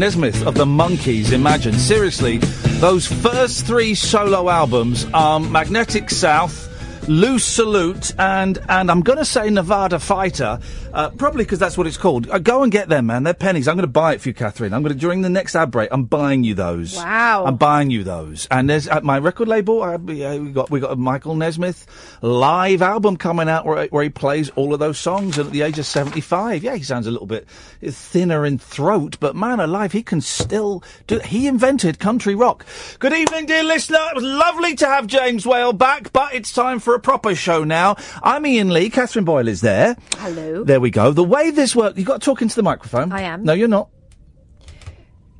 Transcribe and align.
Nesmith 0.00 0.46
of 0.46 0.54
the 0.54 0.64
Monkees. 0.64 1.30
Imagine 1.30 1.74
seriously, 1.74 2.38
those 2.80 3.06
first 3.06 3.66
three 3.66 3.94
solo 3.94 4.48
albums 4.48 5.06
are 5.12 5.38
Magnetic 5.38 6.08
South. 6.08 6.68
Loose 7.06 7.44
Salute 7.44 8.12
and 8.18 8.58
and 8.68 8.90
I'm 8.90 9.00
going 9.00 9.18
to 9.18 9.24
say 9.24 9.50
Nevada 9.50 9.98
Fighter, 9.98 10.60
uh, 10.92 11.10
probably 11.10 11.44
because 11.44 11.58
that's 11.58 11.76
what 11.76 11.86
it's 11.86 11.96
called. 11.96 12.30
Uh, 12.30 12.38
go 12.38 12.62
and 12.62 12.70
get 12.70 12.88
them, 12.88 13.06
man. 13.06 13.24
They're 13.24 13.34
pennies. 13.34 13.68
I'm 13.68 13.74
going 13.74 13.86
to 13.86 13.92
buy 13.92 14.14
it 14.14 14.20
for 14.20 14.28
you, 14.28 14.34
Catherine. 14.34 14.72
I'm 14.72 14.82
going 14.82 14.94
to 14.94 14.98
during 14.98 15.22
the 15.22 15.28
next 15.28 15.56
ad 15.56 15.70
break. 15.70 15.88
I'm 15.92 16.04
buying 16.04 16.44
you 16.44 16.54
those. 16.54 16.96
Wow. 16.96 17.44
I'm 17.46 17.56
buying 17.56 17.90
you 17.90 18.04
those. 18.04 18.46
And 18.50 18.70
there's 18.70 18.86
at 18.86 19.02
my 19.02 19.18
record 19.18 19.48
label. 19.48 19.82
Uh, 19.82 19.96
we 19.98 20.24
uh, 20.24 20.36
we 20.36 20.50
got 20.50 20.70
we 20.70 20.78
got 20.80 20.96
Michael 20.98 21.34
Nesmith 21.34 21.86
live 22.22 22.82
album 22.82 23.16
coming 23.16 23.48
out 23.48 23.64
where, 23.64 23.86
where 23.88 24.02
he 24.02 24.10
plays 24.10 24.50
all 24.50 24.74
of 24.74 24.80
those 24.80 24.98
songs. 24.98 25.38
And 25.38 25.46
at 25.46 25.52
the 25.52 25.62
age 25.62 25.78
of 25.78 25.86
75, 25.86 26.62
yeah, 26.62 26.76
he 26.76 26.82
sounds 26.82 27.06
a 27.06 27.10
little 27.10 27.26
bit 27.26 27.48
thinner 27.48 28.44
in 28.44 28.58
throat, 28.58 29.16
but 29.20 29.36
man 29.36 29.60
alive, 29.60 29.92
he 29.92 30.02
can 30.02 30.20
still 30.20 30.82
do. 31.06 31.18
He 31.20 31.46
invented 31.46 31.98
country 31.98 32.34
rock. 32.34 32.66
Good 32.98 33.12
evening, 33.12 33.46
dear 33.46 33.62
listener. 33.62 34.00
It 34.10 34.16
was 34.16 34.24
lovely 34.24 34.74
to 34.76 34.86
have 34.86 35.06
James 35.06 35.46
Whale 35.46 35.72
back, 35.72 36.12
but 36.12 36.34
it's 36.34 36.52
time 36.52 36.78
for 36.78 36.94
a 36.94 37.00
proper 37.00 37.34
show 37.34 37.64
now. 37.64 37.96
I'm 38.22 38.44
Iain 38.44 38.70
Lee. 38.70 38.90
Catherine 38.90 39.24
Boyle 39.24 39.48
is 39.48 39.60
there. 39.60 39.96
Hello. 40.16 40.64
There 40.64 40.80
we 40.80 40.90
go. 40.90 41.12
The 41.12 41.24
way 41.24 41.50
this 41.50 41.74
works, 41.74 41.96
you've 41.96 42.06
got 42.06 42.20
to 42.20 42.24
talk 42.24 42.42
into 42.42 42.56
the 42.56 42.62
microphone. 42.62 43.12
I 43.12 43.22
am. 43.22 43.44
No, 43.44 43.52
you're 43.52 43.68
not. 43.68 43.88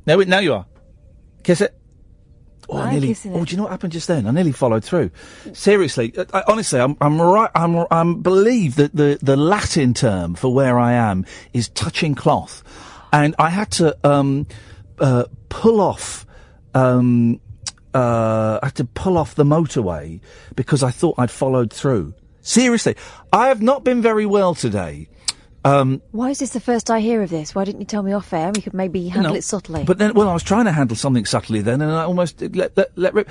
No, 0.05 0.17
now 0.17 0.39
you 0.39 0.53
are. 0.53 0.65
Kiss 1.43 1.61
it. 1.61 1.80
Oh, 2.71 2.77
I 2.77 2.85
I'm 2.85 2.91
nearly. 2.99 3.15
Oh, 3.25 3.43
do 3.43 3.51
you 3.51 3.57
know 3.57 3.63
what 3.63 3.71
happened 3.71 3.91
just 3.91 4.07
then? 4.07 4.25
I 4.25 4.31
nearly 4.31 4.53
followed 4.53 4.83
through. 4.83 5.11
Seriously, 5.53 6.13
uh, 6.17 6.25
I, 6.33 6.43
honestly, 6.47 6.79
I'm, 6.79 6.95
I'm 7.01 7.21
right. 7.21 7.51
I'm, 7.53 7.85
I'm 7.91 8.21
believe 8.21 8.77
that 8.77 8.95
the 8.95 9.19
the 9.21 9.35
Latin 9.35 9.93
term 9.93 10.35
for 10.35 10.53
where 10.53 10.79
I 10.79 10.93
am 10.93 11.25
is 11.53 11.67
touching 11.69 12.15
cloth, 12.15 12.63
and 13.11 13.35
I 13.37 13.49
had 13.49 13.71
to 13.71 13.97
um, 14.07 14.47
uh, 14.99 15.25
pull 15.49 15.81
off. 15.81 16.25
Um, 16.73 17.41
uh, 17.93 18.59
I 18.63 18.67
had 18.67 18.75
to 18.75 18.85
pull 18.85 19.17
off 19.17 19.35
the 19.35 19.43
motorway 19.43 20.21
because 20.55 20.81
I 20.81 20.91
thought 20.91 21.15
I'd 21.17 21.29
followed 21.29 21.73
through. 21.73 22.13
Seriously, 22.39 22.95
I 23.33 23.49
have 23.49 23.61
not 23.61 23.83
been 23.83 24.01
very 24.01 24.25
well 24.25 24.55
today. 24.55 25.09
Um, 25.63 26.01
Why 26.11 26.29
is 26.31 26.39
this 26.39 26.51
the 26.51 26.59
first 26.59 26.89
I 26.89 26.99
hear 26.99 27.21
of 27.21 27.29
this? 27.29 27.53
Why 27.53 27.65
didn't 27.65 27.81
you 27.81 27.85
tell 27.87 28.03
me 28.03 28.13
off 28.13 28.33
air? 28.33 28.51
We 28.53 28.61
could 28.61 28.73
maybe 28.73 29.07
handle 29.07 29.33
no, 29.33 29.37
it 29.37 29.43
subtly. 29.43 29.83
But 29.83 29.97
then, 29.99 30.13
well, 30.13 30.27
I 30.29 30.33
was 30.33 30.43
trying 30.43 30.65
to 30.65 30.71
handle 30.71 30.97
something 30.97 31.25
subtly 31.25 31.61
then, 31.61 31.81
and 31.81 31.91
I 31.91 32.03
almost 32.03 32.41
let, 32.41 32.75
let, 32.75 32.97
let 32.97 33.13
rip. 33.13 33.29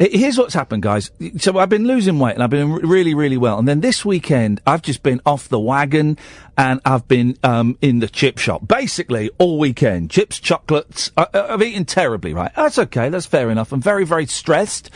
Here's 0.00 0.38
what's 0.38 0.54
happened, 0.54 0.84
guys. 0.84 1.10
So 1.38 1.58
I've 1.58 1.68
been 1.68 1.86
losing 1.86 2.20
weight, 2.20 2.34
and 2.34 2.42
I've 2.42 2.50
been 2.50 2.70
really, 2.72 3.14
really 3.14 3.36
well. 3.36 3.58
And 3.58 3.66
then 3.66 3.80
this 3.80 4.04
weekend, 4.04 4.60
I've 4.64 4.82
just 4.82 5.02
been 5.02 5.20
off 5.26 5.48
the 5.48 5.58
wagon, 5.58 6.16
and 6.56 6.80
I've 6.84 7.08
been 7.08 7.36
um, 7.42 7.76
in 7.80 7.98
the 7.98 8.08
chip 8.08 8.38
shop 8.38 8.66
basically 8.68 9.30
all 9.38 9.58
weekend. 9.58 10.10
Chips, 10.10 10.38
chocolates. 10.38 11.10
I, 11.16 11.26
I- 11.34 11.54
I've 11.54 11.62
eaten 11.62 11.84
terribly, 11.84 12.32
right? 12.32 12.52
That's 12.54 12.78
okay. 12.78 13.08
That's 13.08 13.26
fair 13.26 13.50
enough. 13.50 13.72
I'm 13.72 13.80
very, 13.82 14.04
very 14.04 14.26
stressed. 14.26 14.90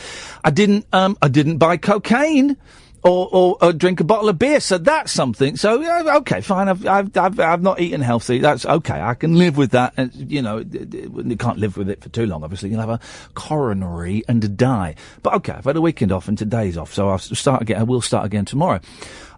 I 0.45 0.51
didn't. 0.51 0.87
Um, 0.93 1.17
I 1.21 1.29
didn't 1.29 1.59
buy 1.59 1.79
cocaine 1.79 2.57
or, 3.05 3.29
or, 3.33 3.57
or 3.61 3.73
drink 3.73 4.01
a 4.01 4.05
bottle 4.05 4.29
of 4.29 4.39
beer. 4.39 4.61
So 4.61 4.79
that's 4.79 5.13
something. 5.13 5.57
So 5.57 5.81
yeah, 5.81 6.17
okay, 6.19 6.41
fine. 6.41 6.69
I've, 6.69 6.87
I've, 6.87 7.17
I've, 7.17 7.41
I've 7.41 7.63
not 7.63 7.81
eaten 7.81 8.01
healthy. 8.01 8.39
That's 8.39 8.65
okay. 8.65 9.01
I 9.01 9.15
can 9.15 9.37
live 9.37 9.57
with 9.57 9.73
that. 9.73 9.95
And, 9.97 10.15
you 10.15 10.43
know, 10.43 10.59
you 10.59 11.37
can't 11.37 11.59
live 11.59 11.77
with 11.77 11.91
it 11.91 12.03
for 12.03 12.09
too 12.11 12.27
long. 12.27 12.45
Obviously, 12.45 12.71
you'll 12.71 12.81
have 12.81 12.91
a 12.91 13.01
coronary 13.35 14.23
and 14.29 14.57
die. 14.57 14.95
But 15.23 15.35
okay, 15.35 15.53
I've 15.53 15.65
had 15.65 15.77
a 15.77 15.81
weekend 15.81 16.13
off 16.13 16.29
and 16.29 16.39
today's 16.39 16.77
off. 16.77 16.93
So 16.95 17.09
I'll 17.09 17.19
start 17.19 17.63
again. 17.63 17.79
I 17.79 17.85
will 17.85 18.03
start 18.03 18.25
again 18.25 18.45
tomorrow. 18.45 18.81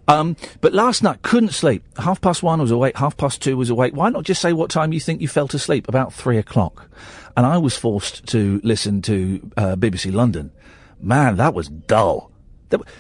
Um, 0.07 0.37
but 0.61 0.75
last 0.75 1.03
night 1.03 1.23
couldn't 1.23 1.53
sleep. 1.53 1.83
Half 1.99 2.21
past 2.21 2.43
one 2.43 2.61
was 2.61 2.71
awake. 2.71 2.99
Half 2.99 3.17
past 3.17 3.41
two 3.41 3.57
was 3.57 3.71
awake. 3.71 3.95
Why 3.97 4.11
not 4.11 4.25
just 4.25 4.43
say 4.43 4.53
what 4.53 4.71
time 4.71 4.93
you 4.93 5.01
think 5.01 5.23
you 5.23 5.29
fell 5.29 5.49
to 5.49 5.59
sleep? 5.59 5.89
About 5.89 6.13
three 6.13 6.37
o'clock, 6.37 6.91
and 7.37 7.47
I 7.47 7.57
was 7.57 7.75
forced 7.75 8.27
to 8.27 8.61
listen 8.63 9.01
to 9.03 9.51
uh, 9.57 9.77
BBC 9.77 10.13
London. 10.13 10.53
Man, 11.01 11.37
that 11.37 11.55
was 11.55 11.69
dull. 11.69 12.31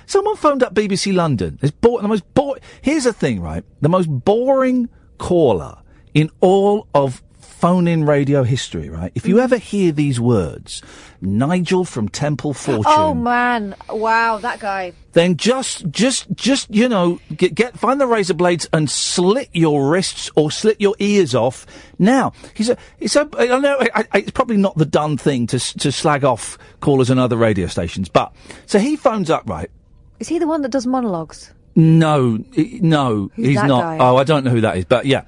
Someone 0.06 0.36
phoned 0.36 0.62
up 0.62 0.74
BBC 0.74 1.14
London. 1.14 1.58
It's 1.62 1.72
bo- 1.72 2.00
the 2.00 2.08
most 2.08 2.32
bo- 2.34 2.56
Here's 2.82 3.04
the 3.04 3.12
thing, 3.12 3.40
right? 3.40 3.64
The 3.80 3.88
most 3.88 4.06
boring 4.06 4.88
caller 5.18 5.78
in 6.12 6.30
all 6.40 6.86
of 6.94 7.22
phone-in 7.38 8.04
radio 8.04 8.42
history, 8.42 8.88
right? 8.88 9.10
If 9.14 9.26
you 9.26 9.36
mm. 9.36 9.42
ever 9.42 9.56
hear 9.56 9.90
these 9.90 10.20
words, 10.20 10.82
Nigel 11.20 11.84
from 11.84 12.08
Temple 12.08 12.50
oh, 12.50 12.54
Fortune 12.54 12.84
Oh 12.86 13.14
man! 13.14 13.74
Wow, 13.88 14.38
that 14.38 14.60
guy. 14.60 14.92
Then 15.14 15.36
just, 15.36 15.88
just, 15.90 16.26
just, 16.34 16.72
you 16.74 16.88
know, 16.88 17.20
get, 17.34 17.54
get, 17.54 17.78
find 17.78 18.00
the 18.00 18.06
razor 18.06 18.34
blades 18.34 18.68
and 18.72 18.90
slit 18.90 19.48
your 19.52 19.88
wrists 19.88 20.28
or 20.34 20.50
slit 20.50 20.80
your 20.80 20.94
ears 20.98 21.34
off. 21.34 21.66
Now, 21.98 22.32
he's 22.52 22.68
a, 22.68 22.76
it's 22.98 23.16
a, 23.16 23.28
I 23.38 23.58
know, 23.58 23.78
I, 23.80 24.04
I, 24.12 24.18
it's 24.18 24.32
probably 24.32 24.56
not 24.56 24.76
the 24.76 24.84
done 24.84 25.16
thing 25.16 25.46
to, 25.48 25.58
to 25.58 25.90
slag 25.92 26.24
off 26.24 26.58
callers 26.80 27.10
and 27.10 27.18
other 27.18 27.36
radio 27.36 27.68
stations, 27.68 28.08
but, 28.08 28.34
so 28.66 28.78
he 28.78 28.96
phones 28.96 29.30
up, 29.30 29.48
right? 29.48 29.70
Is 30.18 30.28
he 30.28 30.38
the 30.38 30.46
one 30.46 30.62
that 30.62 30.70
does 30.70 30.86
monologues? 30.86 31.52
No, 31.76 32.44
no, 32.56 33.30
Who's 33.34 33.46
he's 33.46 33.62
not. 33.62 33.82
guy? 33.82 33.98
Oh, 33.98 34.16
I 34.16 34.24
don't 34.24 34.44
know 34.44 34.50
who 34.50 34.60
that 34.62 34.76
is, 34.76 34.84
but 34.84 35.06
yeah. 35.06 35.24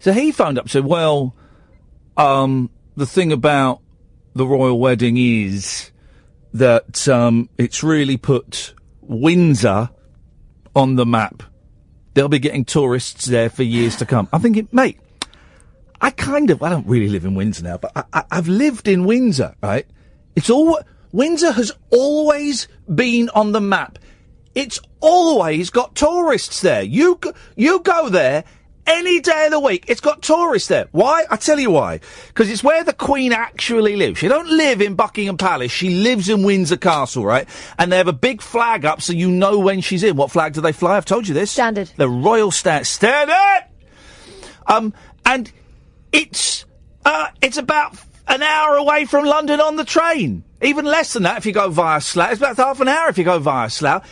So 0.00 0.12
he 0.12 0.32
phoned 0.32 0.58
up 0.58 0.64
and 0.64 0.70
said, 0.70 0.84
well, 0.84 1.34
um, 2.16 2.70
the 2.96 3.06
thing 3.06 3.32
about 3.32 3.80
the 4.34 4.46
royal 4.46 4.78
wedding 4.78 5.16
is 5.16 5.90
that, 6.52 7.08
um, 7.08 7.48
it's 7.58 7.82
really 7.82 8.16
put 8.16 8.74
Windsor 9.08 9.90
on 10.74 10.96
the 10.96 11.06
map. 11.06 11.42
They'll 12.14 12.28
be 12.28 12.38
getting 12.38 12.64
tourists 12.64 13.26
there 13.26 13.50
for 13.50 13.62
years 13.62 13.96
to 13.96 14.06
come. 14.06 14.28
I'm 14.32 14.40
thinking, 14.40 14.68
mate, 14.70 14.98
I 16.00 16.10
kind 16.10 16.50
of, 16.50 16.62
I 16.62 16.68
don't 16.68 16.86
really 16.86 17.08
live 17.08 17.24
in 17.24 17.34
Windsor 17.34 17.64
now, 17.64 17.78
but 17.78 17.92
I, 18.12 18.24
I've 18.30 18.48
lived 18.48 18.88
in 18.88 19.04
Windsor, 19.04 19.54
right? 19.62 19.86
It's 20.36 20.50
all, 20.50 20.78
Windsor 21.12 21.52
has 21.52 21.72
always 21.90 22.68
been 22.92 23.30
on 23.30 23.52
the 23.52 23.60
map. 23.60 23.98
It's 24.54 24.80
always 25.00 25.70
got 25.70 25.94
tourists 25.94 26.60
there. 26.60 26.82
You, 26.82 27.18
you 27.56 27.80
go 27.80 28.08
there 28.08 28.44
any 28.86 29.20
day 29.20 29.46
of 29.46 29.52
the 29.52 29.60
week. 29.60 29.84
It's 29.88 30.00
got 30.00 30.22
tourists 30.22 30.68
there. 30.68 30.88
Why? 30.92 31.24
I 31.30 31.36
tell 31.36 31.58
you 31.58 31.70
why. 31.70 32.00
Because 32.28 32.50
it's 32.50 32.64
where 32.64 32.84
the 32.84 32.92
Queen 32.92 33.32
actually 33.32 33.96
lives. 33.96 34.18
She 34.18 34.28
don't 34.28 34.48
live 34.48 34.80
in 34.80 34.94
Buckingham 34.94 35.36
Palace. 35.36 35.72
She 35.72 35.90
lives 35.90 36.28
in 36.28 36.42
Windsor 36.42 36.76
Castle, 36.76 37.24
right? 37.24 37.48
And 37.78 37.90
they 37.90 37.96
have 37.96 38.08
a 38.08 38.12
big 38.12 38.42
flag 38.42 38.84
up 38.84 39.02
so 39.02 39.12
you 39.12 39.30
know 39.30 39.58
when 39.58 39.80
she's 39.80 40.02
in. 40.02 40.16
What 40.16 40.30
flag 40.30 40.52
do 40.52 40.60
they 40.60 40.72
fly? 40.72 40.96
I've 40.96 41.04
told 41.04 41.26
you 41.28 41.34
this. 41.34 41.50
Standard. 41.50 41.90
The 41.96 42.08
Royal 42.08 42.50
Stand. 42.50 42.86
Standard! 42.86 43.68
Um, 44.66 44.94
and 45.24 45.50
it's, 46.12 46.64
uh, 47.04 47.28
it's 47.42 47.56
about 47.56 47.96
an 48.26 48.42
hour 48.42 48.76
away 48.76 49.04
from 49.04 49.24
London 49.24 49.60
on 49.60 49.76
the 49.76 49.84
train. 49.84 50.44
Even 50.62 50.86
less 50.86 51.12
than 51.12 51.24
that 51.24 51.36
if 51.36 51.44
you 51.44 51.52
go 51.52 51.68
via 51.68 52.00
Slough. 52.00 52.30
It's 52.30 52.40
about 52.40 52.56
half 52.56 52.80
an 52.80 52.88
hour 52.88 53.10
if 53.10 53.18
you 53.18 53.24
go 53.24 53.38
via 53.38 53.68
Slough. 53.68 54.02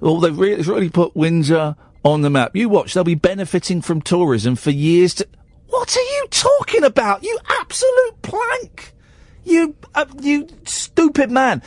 Well, 0.00 0.20
they've 0.20 0.38
really, 0.38 0.62
really 0.62 0.88
put 0.88 1.16
Windsor 1.16 1.74
on 2.12 2.22
the 2.22 2.30
map. 2.30 2.54
You 2.54 2.68
watch, 2.68 2.94
they'll 2.94 3.04
be 3.04 3.14
benefiting 3.14 3.82
from 3.82 4.02
tourism 4.02 4.56
for 4.56 4.70
years 4.70 5.14
to... 5.14 5.28
What 5.68 5.96
are 5.96 6.00
you 6.00 6.26
talking 6.30 6.84
about? 6.84 7.22
You 7.22 7.38
absolute 7.60 8.22
plank! 8.22 8.94
You, 9.44 9.74
uh, 9.94 10.06
you 10.20 10.48
stupid 10.64 11.30
man. 11.30 11.62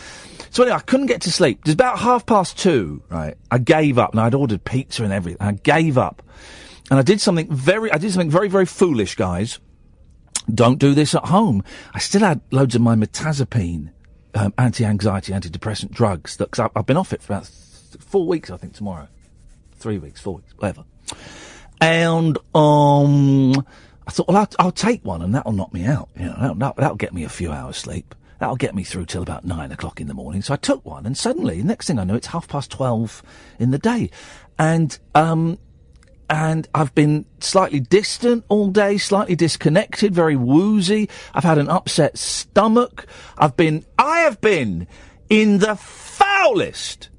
So 0.49 0.63
anyway, 0.63 0.77
I 0.77 0.81
couldn't 0.81 1.05
get 1.05 1.21
to 1.21 1.31
sleep. 1.31 1.59
It 1.59 1.65
was 1.67 1.73
about 1.73 1.99
half 1.99 2.25
past 2.25 2.59
two, 2.59 3.01
right? 3.09 3.37
I 3.49 3.57
gave 3.57 3.97
up 3.97 4.11
and 4.11 4.19
I'd 4.19 4.35
ordered 4.35 4.63
pizza 4.63 5.03
and 5.03 5.13
everything. 5.13 5.41
I 5.41 5.53
gave 5.53 5.97
up. 5.97 6.21
And 6.89 6.99
I 6.99 7.03
did 7.03 7.21
something 7.21 7.47
very, 7.49 7.91
I 7.91 7.97
did 7.97 8.11
something 8.11 8.29
very, 8.29 8.49
very 8.49 8.65
foolish, 8.65 9.15
guys. 9.15 9.59
Don't 10.53 10.77
do 10.77 10.93
this 10.93 11.15
at 11.15 11.25
home. 11.25 11.63
I 11.93 11.99
still 11.99 12.21
had 12.21 12.41
loads 12.51 12.75
of 12.75 12.81
my 12.81 12.95
mirtazapine, 12.95 13.91
um, 14.35 14.53
anti-anxiety, 14.57 15.31
antidepressant 15.31 15.91
drugs 15.91 16.35
that, 16.37 16.51
cause 16.51 16.67
I, 16.75 16.79
I've 16.79 16.85
been 16.85 16.97
off 16.97 17.13
it 17.13 17.21
for 17.21 17.33
about 17.33 17.45
th- 17.45 18.03
four 18.03 18.27
weeks, 18.27 18.49
I 18.49 18.57
think, 18.57 18.73
tomorrow. 18.73 19.07
Three 19.81 19.97
weeks, 19.97 20.21
four 20.21 20.35
weeks, 20.35 20.53
whatever. 20.57 20.85
And, 21.81 22.37
um, 22.53 23.65
I 24.05 24.11
thought, 24.11 24.27
well, 24.27 24.37
I'll, 24.37 24.49
I'll 24.59 24.71
take 24.71 25.03
one 25.03 25.23
and 25.23 25.33
that'll 25.33 25.53
knock 25.53 25.73
me 25.73 25.85
out. 25.85 26.09
You 26.15 26.25
know, 26.25 26.53
that'll, 26.55 26.73
that'll, 26.75 26.95
get 26.95 27.13
me 27.13 27.23
a 27.23 27.29
few 27.29 27.51
hours 27.51 27.77
sleep. 27.77 28.13
That'll 28.39 28.55
get 28.55 28.75
me 28.75 28.83
through 28.83 29.07
till 29.07 29.23
about 29.23 29.43
nine 29.43 29.71
o'clock 29.71 29.99
in 29.99 30.07
the 30.07 30.13
morning. 30.13 30.43
So 30.43 30.53
I 30.53 30.57
took 30.57 30.85
one 30.85 31.07
and 31.07 31.17
suddenly, 31.17 31.63
next 31.63 31.87
thing 31.87 31.97
I 31.97 32.03
know, 32.03 32.15
it's 32.15 32.27
half 32.27 32.47
past 32.47 32.69
twelve 32.69 33.23
in 33.57 33.71
the 33.71 33.79
day. 33.79 34.11
And, 34.59 34.97
um, 35.15 35.57
and 36.29 36.67
I've 36.75 36.93
been 36.93 37.25
slightly 37.39 37.79
distant 37.79 38.45
all 38.49 38.67
day, 38.67 38.99
slightly 38.99 39.35
disconnected, 39.35 40.13
very 40.13 40.35
woozy. 40.35 41.09
I've 41.33 41.43
had 41.43 41.57
an 41.57 41.69
upset 41.69 42.19
stomach. 42.19 43.07
I've 43.37 43.57
been, 43.57 43.83
I 43.97 44.19
have 44.19 44.39
been 44.41 44.87
in 45.29 45.57
the 45.57 45.75
foulest 45.75 47.09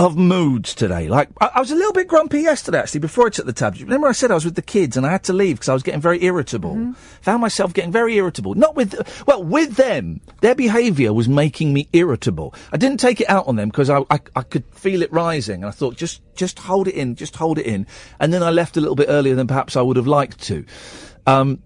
of 0.00 0.16
moods 0.16 0.74
today. 0.74 1.08
Like, 1.08 1.28
I, 1.42 1.50
I 1.56 1.60
was 1.60 1.70
a 1.70 1.74
little 1.74 1.92
bit 1.92 2.08
grumpy 2.08 2.40
yesterday, 2.40 2.78
actually, 2.78 3.00
before 3.00 3.26
I 3.26 3.28
took 3.28 3.44
the 3.44 3.52
tablet. 3.52 3.82
Remember 3.82 4.08
I 4.08 4.12
said 4.12 4.30
I 4.30 4.34
was 4.34 4.46
with 4.46 4.54
the 4.54 4.62
kids 4.62 4.96
and 4.96 5.04
I 5.04 5.10
had 5.10 5.24
to 5.24 5.34
leave 5.34 5.56
because 5.56 5.68
I 5.68 5.74
was 5.74 5.82
getting 5.82 6.00
very 6.00 6.24
irritable. 6.24 6.94
Found 7.20 7.42
myself 7.42 7.74
getting 7.74 7.92
very 7.92 8.16
irritable. 8.16 8.54
Not 8.54 8.74
with, 8.74 8.94
well, 9.26 9.44
with 9.44 9.76
them. 9.76 10.22
Their 10.40 10.54
behaviour 10.54 11.12
was 11.12 11.28
making 11.28 11.74
me 11.74 11.86
irritable. 11.92 12.54
I 12.72 12.78
didn't 12.78 12.98
take 12.98 13.20
it 13.20 13.28
out 13.28 13.46
on 13.46 13.56
them 13.56 13.68
because 13.68 13.90
I, 13.90 14.00
I, 14.10 14.20
I 14.34 14.42
could 14.42 14.64
feel 14.72 15.02
it 15.02 15.12
rising 15.12 15.56
and 15.56 15.66
I 15.66 15.70
thought, 15.70 15.96
just, 15.96 16.22
just 16.34 16.60
hold 16.60 16.88
it 16.88 16.94
in, 16.94 17.14
just 17.14 17.36
hold 17.36 17.58
it 17.58 17.66
in. 17.66 17.86
And 18.18 18.32
then 18.32 18.42
I 18.42 18.50
left 18.50 18.78
a 18.78 18.80
little 18.80 18.96
bit 18.96 19.08
earlier 19.10 19.34
than 19.34 19.46
perhaps 19.46 19.76
I 19.76 19.82
would 19.82 19.98
have 19.98 20.06
liked 20.06 20.40
to. 20.44 20.64
Um, 21.26 21.62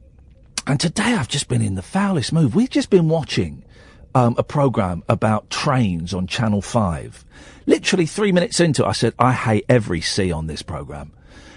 and 0.67 0.81
today 0.81 1.15
I've 1.15 1.29
just 1.29 1.47
been 1.47 1.63
in 1.63 1.77
the 1.77 1.83
foulest 1.83 2.33
mood. 2.33 2.53
We've 2.53 2.69
just 2.69 2.91
been 2.91 3.09
watching 3.09 3.65
um, 4.15 4.35
a 4.39 4.43
program 4.43 5.03
about 5.09 5.51
trains 5.51 6.15
on 6.15 6.27
Channel 6.27 6.63
5. 6.63 7.25
Literally 7.67 8.07
three 8.07 8.33
minutes 8.33 8.61
into 8.61 8.85
it, 8.85 8.89
I 8.89 8.93
said, 8.93 9.15
I 9.19 9.33
hate 9.33 9.65
every 9.69 10.01
C 10.01 10.31
on 10.31 10.47
this 10.47 10.63
program. 10.63 11.13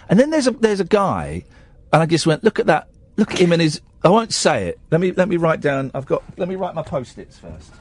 And 0.10 0.20
then 0.20 0.30
there's 0.30 0.48
a, 0.48 0.52
there's 0.52 0.80
a 0.80 0.86
guy, 0.86 1.44
and 1.94 2.02
I 2.02 2.06
just 2.06 2.26
went, 2.26 2.44
look 2.44 2.60
at 2.60 2.68
that, 2.68 2.90
look 3.18 3.34
at 3.34 3.40
him 3.40 3.52
and 3.52 3.62
his, 3.62 3.82
I 4.04 4.10
won't 4.10 4.34
say 4.34 4.68
it. 4.68 4.80
Let 4.90 5.02
me, 5.02 5.12
let 5.12 5.28
me 5.28 5.38
write 5.38 5.62
down, 5.62 5.92
I've 5.94 6.06
got, 6.06 6.24
let 6.38 6.48
me 6.48 6.56
write 6.56 6.76
my 6.76 6.84
post-its 6.84 7.38
first. 7.38 7.72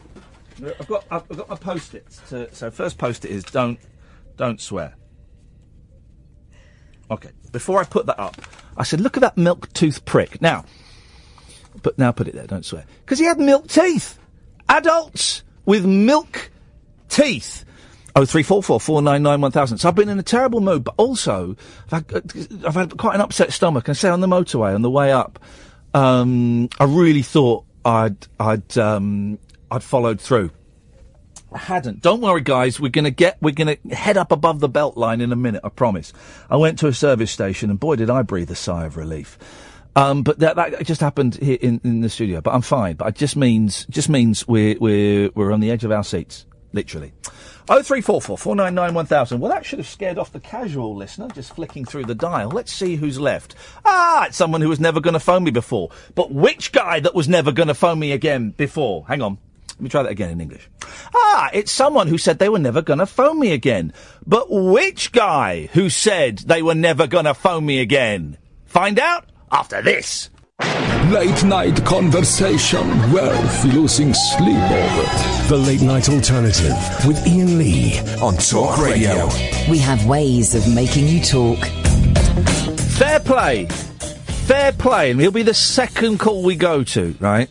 I've 0.81 0.89
got, 0.89 1.05
I've 1.11 1.29
got 1.29 1.49
my 1.49 1.57
post-its. 1.57 2.21
To, 2.31 2.53
so 2.55 2.71
first 2.71 2.99
post-it 2.99 3.31
is 3.31 3.45
don't, 3.45 3.79
don't 4.37 4.61
swear. 4.61 4.95
Okay. 7.11 7.31
Before 7.53 7.81
I 7.81 7.85
put 7.85 8.07
that 8.07 8.19
up, 8.19 8.37
I 8.77 8.83
said, 8.83 9.01
look 9.01 9.17
at 9.17 9.21
that 9.21 9.37
milk 9.37 9.73
tooth 9.73 10.05
prick. 10.05 10.43
Now, 10.43 10.65
but 11.83 11.99
now 11.99 12.13
put 12.13 12.29
it 12.29 12.35
there, 12.35 12.47
don't 12.47 12.65
swear. 12.65 12.85
Because 13.05 13.19
he 13.19 13.25
had 13.25 13.39
milk 13.39 13.69
teeth. 13.69 14.19
Adults 14.69 15.43
with 15.65 15.85
milk 15.85 16.51
teeth. 17.09 17.65
Oh 18.15 18.25
three 18.25 18.43
four 18.43 18.63
four 18.63 18.81
four 18.81 19.03
nine 19.03 19.23
nine 19.23 19.41
one 19.41 19.53
thousand. 19.53 19.79
So 19.79 19.89
I've 19.89 19.95
been 19.95 20.09
in 20.09 20.19
a 20.19 20.23
terrible 20.23 20.61
mood, 20.61 20.85
but 20.85 20.95
also 20.97 21.57
I've 21.93 22.09
had, 22.09 22.33
I've 22.67 22.75
had 22.75 22.97
quite 22.97 23.15
an 23.15 23.21
upset 23.21 23.53
stomach. 23.53 23.89
And 23.89 23.97
say 23.97 24.09
on 24.09 24.21
the 24.21 24.27
motorway 24.27 24.75
on 24.75 24.83
the 24.83 24.91
way 24.91 25.13
up, 25.13 25.39
um, 25.93 26.69
I 26.81 26.85
really 26.85 27.23
thought 27.23 27.65
I'd 27.85 28.17
I'd 28.41 28.79
um, 28.79 29.39
I'd 29.71 29.83
followed 29.83 30.21
through. 30.21 30.51
I 31.53 31.59
hadn't. 31.59 32.03
Don't 32.03 32.21
worry, 32.21 32.41
guys. 32.41 32.81
We're 32.81 32.89
gonna 32.89 33.11
get. 33.11 33.39
We're 33.41 33.55
gonna 33.55 33.77
head 33.91 34.17
up 34.17 34.33
above 34.33 34.61
the 34.61 34.69
belt 34.69 34.97
line 34.97 35.21
in 35.21 35.31
a 35.31 35.37
minute. 35.37 35.61
I 35.63 35.69
promise. 35.69 36.13
I 36.51 36.57
went 36.57 36.79
to 36.81 36.89
a 36.89 36.93
service 36.93 37.31
station, 37.31 37.71
and 37.71 37.79
boy, 37.79 37.97
did 37.97 38.11
I 38.11 38.23
breathe 38.23 38.51
a 38.51 38.57
sigh 38.57 38.87
of 38.87 38.97
relief. 38.97 39.39
Um, 39.97 40.23
but 40.23 40.39
that, 40.41 40.57
that 40.57 40.85
just 40.85 41.01
happened 41.01 41.37
here 41.37 41.59
in, 41.61 41.81
in 41.83 42.03
the 42.03 42.11
studio. 42.11 42.43
But 42.43 42.55
I'm 42.55 42.63
fine. 42.63 42.97
But 42.97 43.09
it 43.09 43.15
just 43.17 43.35
means 43.35 43.87
just 43.87 44.09
means 44.09 44.47
we're 44.47 44.77
we're 44.79 45.31
we're 45.35 45.53
on 45.53 45.61
the 45.61 45.71
edge 45.71 45.85
of 45.85 45.91
our 45.91 46.05
seats, 46.05 46.45
literally. 46.73 47.13
Oh 47.69 47.83
three 47.83 48.03
four 48.03 48.21
four 48.21 48.39
four 48.39 48.55
nine 48.55 48.75
nine 48.75 48.95
one 48.95 49.07
thousand. 49.07 49.41
Well, 49.41 49.51
that 49.51 49.65
should 49.65 49.81
have 49.81 49.89
scared 49.89 50.19
off 50.19 50.33
the 50.33 50.39
casual 50.39 50.95
listener. 50.95 51.29
Just 51.35 51.57
flicking 51.57 51.85
through 51.85 52.05
the 52.05 52.15
dial. 52.15 52.51
Let's 52.51 52.73
see 52.73 52.97
who's 52.97 53.19
left. 53.19 53.55
Ah, 53.85 54.27
it's 54.27 54.37
someone 54.37 54.61
who 54.61 54.69
was 54.69 54.79
never 54.79 55.01
going 55.01 55.15
to 55.15 55.21
phone 55.21 55.43
me 55.43 55.51
before. 55.51 55.91
But 56.15 56.31
which 56.31 56.73
guy 56.73 57.01
that 57.01 57.15
was 57.15 57.29
never 57.29 57.51
going 57.51 57.69
to 57.69 57.75
phone 57.75 57.99
me 57.99 58.13
again 58.13 58.51
before? 58.51 59.07
Hang 59.09 59.23
on. 59.23 59.39
Let 59.71 59.81
me 59.81 59.89
try 59.89 60.03
that 60.05 60.13
again 60.13 60.31
in 60.31 60.41
English. 60.41 60.71
Ah, 61.15 61.51
it's 61.53 61.73
someone 61.73 62.07
who 62.07 62.19
said 62.19 62.39
they 62.39 62.49
were 62.49 62.59
never 62.59 62.83
going 62.83 62.99
to 62.99 63.07
phone 63.07 63.41
me 63.41 63.53
again. 63.53 63.93
But 64.27 64.51
which 64.51 65.11
guy 65.13 65.69
who 65.73 65.91
said 65.91 66.39
they 66.39 66.63
were 66.63 66.75
never 66.75 67.07
going 67.07 67.25
to 67.25 67.35
phone 67.35 67.67
me 67.67 67.81
again? 67.81 68.39
Find 68.65 68.99
out 68.99 69.27
after 69.53 69.83
this. 69.83 70.31
Late 71.11 71.45
night 71.45 71.85
conversation 71.85 72.89
worth 73.13 73.65
losing 73.67 74.13
sleep 74.15 74.57
over. 74.57 75.49
The 75.49 75.57
Late 75.57 75.83
Night 75.83 76.09
Alternative 76.09 76.75
with 77.07 77.25
Iain 77.27 77.59
Lee 77.59 77.99
On 78.23 78.35
Talk 78.37 78.79
Radio. 78.79 79.29
We 79.71 79.79
have 79.79 80.07
ways 80.07 80.55
of 80.55 80.75
making 80.75 81.07
you 81.07 81.23
talk. 81.23 81.59
Fair 82.97 83.21
play. 83.21 83.67
Fair 83.67 84.73
play. 84.73 85.11
And 85.11 85.21
he'll 85.21 85.31
be 85.31 85.43
the 85.43 85.55
second 85.55 86.19
call 86.19 86.43
we 86.43 86.57
go 86.57 86.83
to, 86.83 87.15
right? 87.21 87.51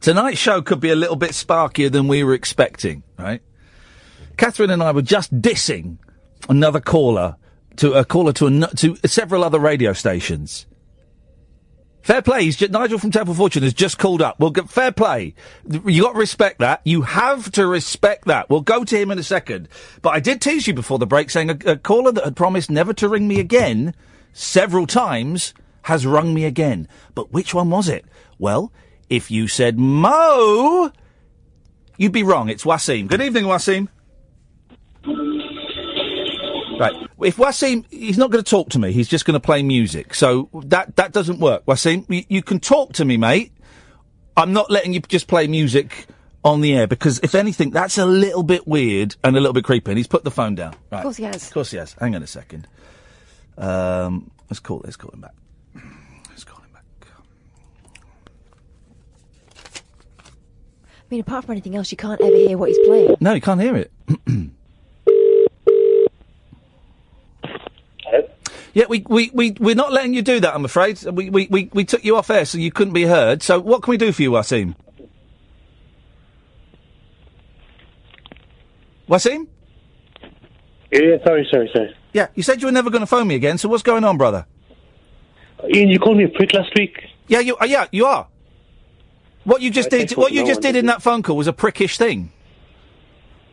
Tonight's 0.00 0.38
show 0.38 0.62
could 0.62 0.80
be 0.80 0.90
a 0.90 0.96
little 0.96 1.16
bit 1.16 1.32
sparkier 1.32 1.90
than 1.90 2.06
we 2.06 2.22
were 2.22 2.34
expecting, 2.34 3.02
right? 3.18 3.42
Catherine 4.36 4.70
and 4.70 4.82
I 4.82 4.92
were 4.92 5.02
just 5.02 5.42
dissing 5.42 5.98
another 6.48 6.80
caller 6.80 7.36
to 7.76 7.94
a 7.94 8.04
caller 8.04 8.32
to 8.34 8.46
an, 8.46 8.60
to 8.76 8.96
several 9.06 9.42
other 9.42 9.58
radio 9.58 9.92
stations. 9.92 10.66
Fair 12.08 12.22
play. 12.22 12.44
He's 12.44 12.56
ju- 12.56 12.68
Nigel 12.68 12.98
from 12.98 13.10
Temple 13.10 13.34
Fortune 13.34 13.62
has 13.64 13.74
just 13.74 13.98
called 13.98 14.22
up. 14.22 14.40
Well, 14.40 14.48
get 14.48 14.70
fair 14.70 14.92
play. 14.92 15.34
You 15.84 16.04
got 16.04 16.14
to 16.14 16.18
respect 16.18 16.58
that. 16.60 16.80
You 16.82 17.02
have 17.02 17.52
to 17.52 17.66
respect 17.66 18.24
that. 18.24 18.48
We'll 18.48 18.62
go 18.62 18.82
to 18.82 18.96
him 18.98 19.10
in 19.10 19.18
a 19.18 19.22
second. 19.22 19.68
But 20.00 20.14
I 20.14 20.20
did 20.20 20.40
tease 20.40 20.66
you 20.66 20.72
before 20.72 20.98
the 20.98 21.06
break, 21.06 21.28
saying 21.28 21.50
a, 21.50 21.72
a 21.72 21.76
caller 21.76 22.10
that 22.12 22.24
had 22.24 22.34
promised 22.34 22.70
never 22.70 22.94
to 22.94 23.10
ring 23.10 23.28
me 23.28 23.38
again 23.38 23.94
several 24.32 24.86
times 24.86 25.52
has 25.82 26.06
rung 26.06 26.32
me 26.32 26.46
again. 26.46 26.88
But 27.14 27.30
which 27.30 27.52
one 27.52 27.68
was 27.68 27.90
it? 27.90 28.06
Well, 28.38 28.72
if 29.10 29.30
you 29.30 29.46
said 29.46 29.78
Mo, 29.78 30.90
you'd 31.98 32.12
be 32.12 32.22
wrong. 32.22 32.48
It's 32.48 32.64
Waseem. 32.64 33.08
Good 33.08 33.20
evening, 33.20 33.44
Waseem. 33.44 33.88
Right. 36.78 37.08
If 37.20 37.36
Waseem, 37.36 37.84
he's 37.90 38.18
not 38.18 38.30
going 38.30 38.42
to 38.42 38.48
talk 38.48 38.70
to 38.70 38.78
me. 38.78 38.92
He's 38.92 39.08
just 39.08 39.24
going 39.24 39.34
to 39.34 39.40
play 39.40 39.62
music. 39.62 40.14
So 40.14 40.48
that 40.66 40.96
that 40.96 41.12
doesn't 41.12 41.40
work. 41.40 41.66
Waseem, 41.66 42.04
you, 42.08 42.24
you 42.28 42.42
can 42.42 42.60
talk 42.60 42.92
to 42.94 43.04
me, 43.04 43.16
mate. 43.16 43.52
I'm 44.36 44.52
not 44.52 44.70
letting 44.70 44.92
you 44.92 45.00
just 45.00 45.26
play 45.26 45.48
music 45.48 46.06
on 46.44 46.60
the 46.60 46.74
air 46.76 46.86
because, 46.86 47.18
if 47.24 47.34
anything, 47.34 47.70
that's 47.70 47.98
a 47.98 48.06
little 48.06 48.44
bit 48.44 48.68
weird 48.68 49.16
and 49.24 49.36
a 49.36 49.40
little 49.40 49.52
bit 49.52 49.64
creepy. 49.64 49.90
And 49.90 49.98
he's 49.98 50.06
put 50.06 50.22
the 50.22 50.30
phone 50.30 50.54
down. 50.54 50.74
Right. 50.92 50.98
Of 50.98 51.02
course 51.02 51.16
he 51.16 51.24
has. 51.24 51.46
Of 51.48 51.52
course 51.52 51.70
he 51.72 51.76
has. 51.78 51.94
Hang 51.94 52.14
on 52.14 52.22
a 52.22 52.26
second. 52.26 52.68
Um, 53.56 54.30
let's 54.48 54.60
call. 54.60 54.80
Let's 54.84 54.96
call 54.96 55.10
him 55.10 55.20
back. 55.20 55.34
Let's 56.28 56.44
call 56.44 56.60
him 56.62 56.70
back. 56.72 56.84
I 60.22 61.04
mean, 61.10 61.20
apart 61.20 61.46
from 61.46 61.52
anything 61.52 61.74
else, 61.74 61.90
you 61.90 61.96
can't 61.96 62.20
ever 62.20 62.36
hear 62.36 62.56
what 62.56 62.68
he's 62.68 62.78
playing. 62.86 63.16
No, 63.18 63.32
you 63.32 63.40
can't 63.40 63.60
hear 63.60 63.76
it. 63.76 63.92
Yeah, 68.74 68.84
we, 68.88 69.04
we, 69.08 69.30
we, 69.32 69.56
we're 69.58 69.74
not 69.74 69.92
letting 69.92 70.14
you 70.14 70.22
do 70.22 70.40
that, 70.40 70.54
I'm 70.54 70.64
afraid. 70.64 71.02
We, 71.04 71.30
we, 71.30 71.48
we, 71.50 71.70
we 71.72 71.84
took 71.84 72.04
you 72.04 72.16
off 72.16 72.30
air 72.30 72.44
so 72.44 72.58
you 72.58 72.70
couldn't 72.70 72.92
be 72.94 73.04
heard. 73.04 73.42
So 73.42 73.58
what 73.58 73.82
can 73.82 73.90
we 73.90 73.96
do 73.96 74.12
for 74.12 74.22
you, 74.22 74.30
Waseem? 74.30 74.74
Waseem? 79.08 79.46
Yeah, 80.92 81.16
sorry, 81.24 81.46
sorry, 81.50 81.70
sorry. 81.72 81.96
Yeah, 82.12 82.28
you 82.34 82.42
said 82.42 82.60
you 82.60 82.66
were 82.66 82.72
never 82.72 82.90
going 82.90 83.00
to 83.00 83.06
phone 83.06 83.26
me 83.26 83.34
again, 83.34 83.58
so 83.58 83.68
what's 83.68 83.82
going 83.82 84.04
on, 84.04 84.16
brother? 84.16 84.46
Iain, 85.62 85.88
you 85.88 85.98
called 85.98 86.18
me 86.18 86.24
a 86.24 86.28
prick 86.28 86.52
last 86.54 86.72
week. 86.76 86.96
Yeah, 87.26 87.40
you, 87.40 87.56
uh, 87.56 87.64
yeah, 87.64 87.86
you 87.90 88.06
are. 88.06 88.28
What 89.44 89.62
you 89.62 89.70
just 89.70 89.92
I 89.92 90.04
did, 90.04 90.12
what 90.12 90.32
you 90.32 90.46
just 90.46 90.60
did 90.60 90.76
in 90.76 90.86
that 90.86 91.02
phone 91.02 91.22
call 91.22 91.36
was 91.36 91.48
a 91.48 91.52
prickish 91.52 91.96
thing. 91.96 92.32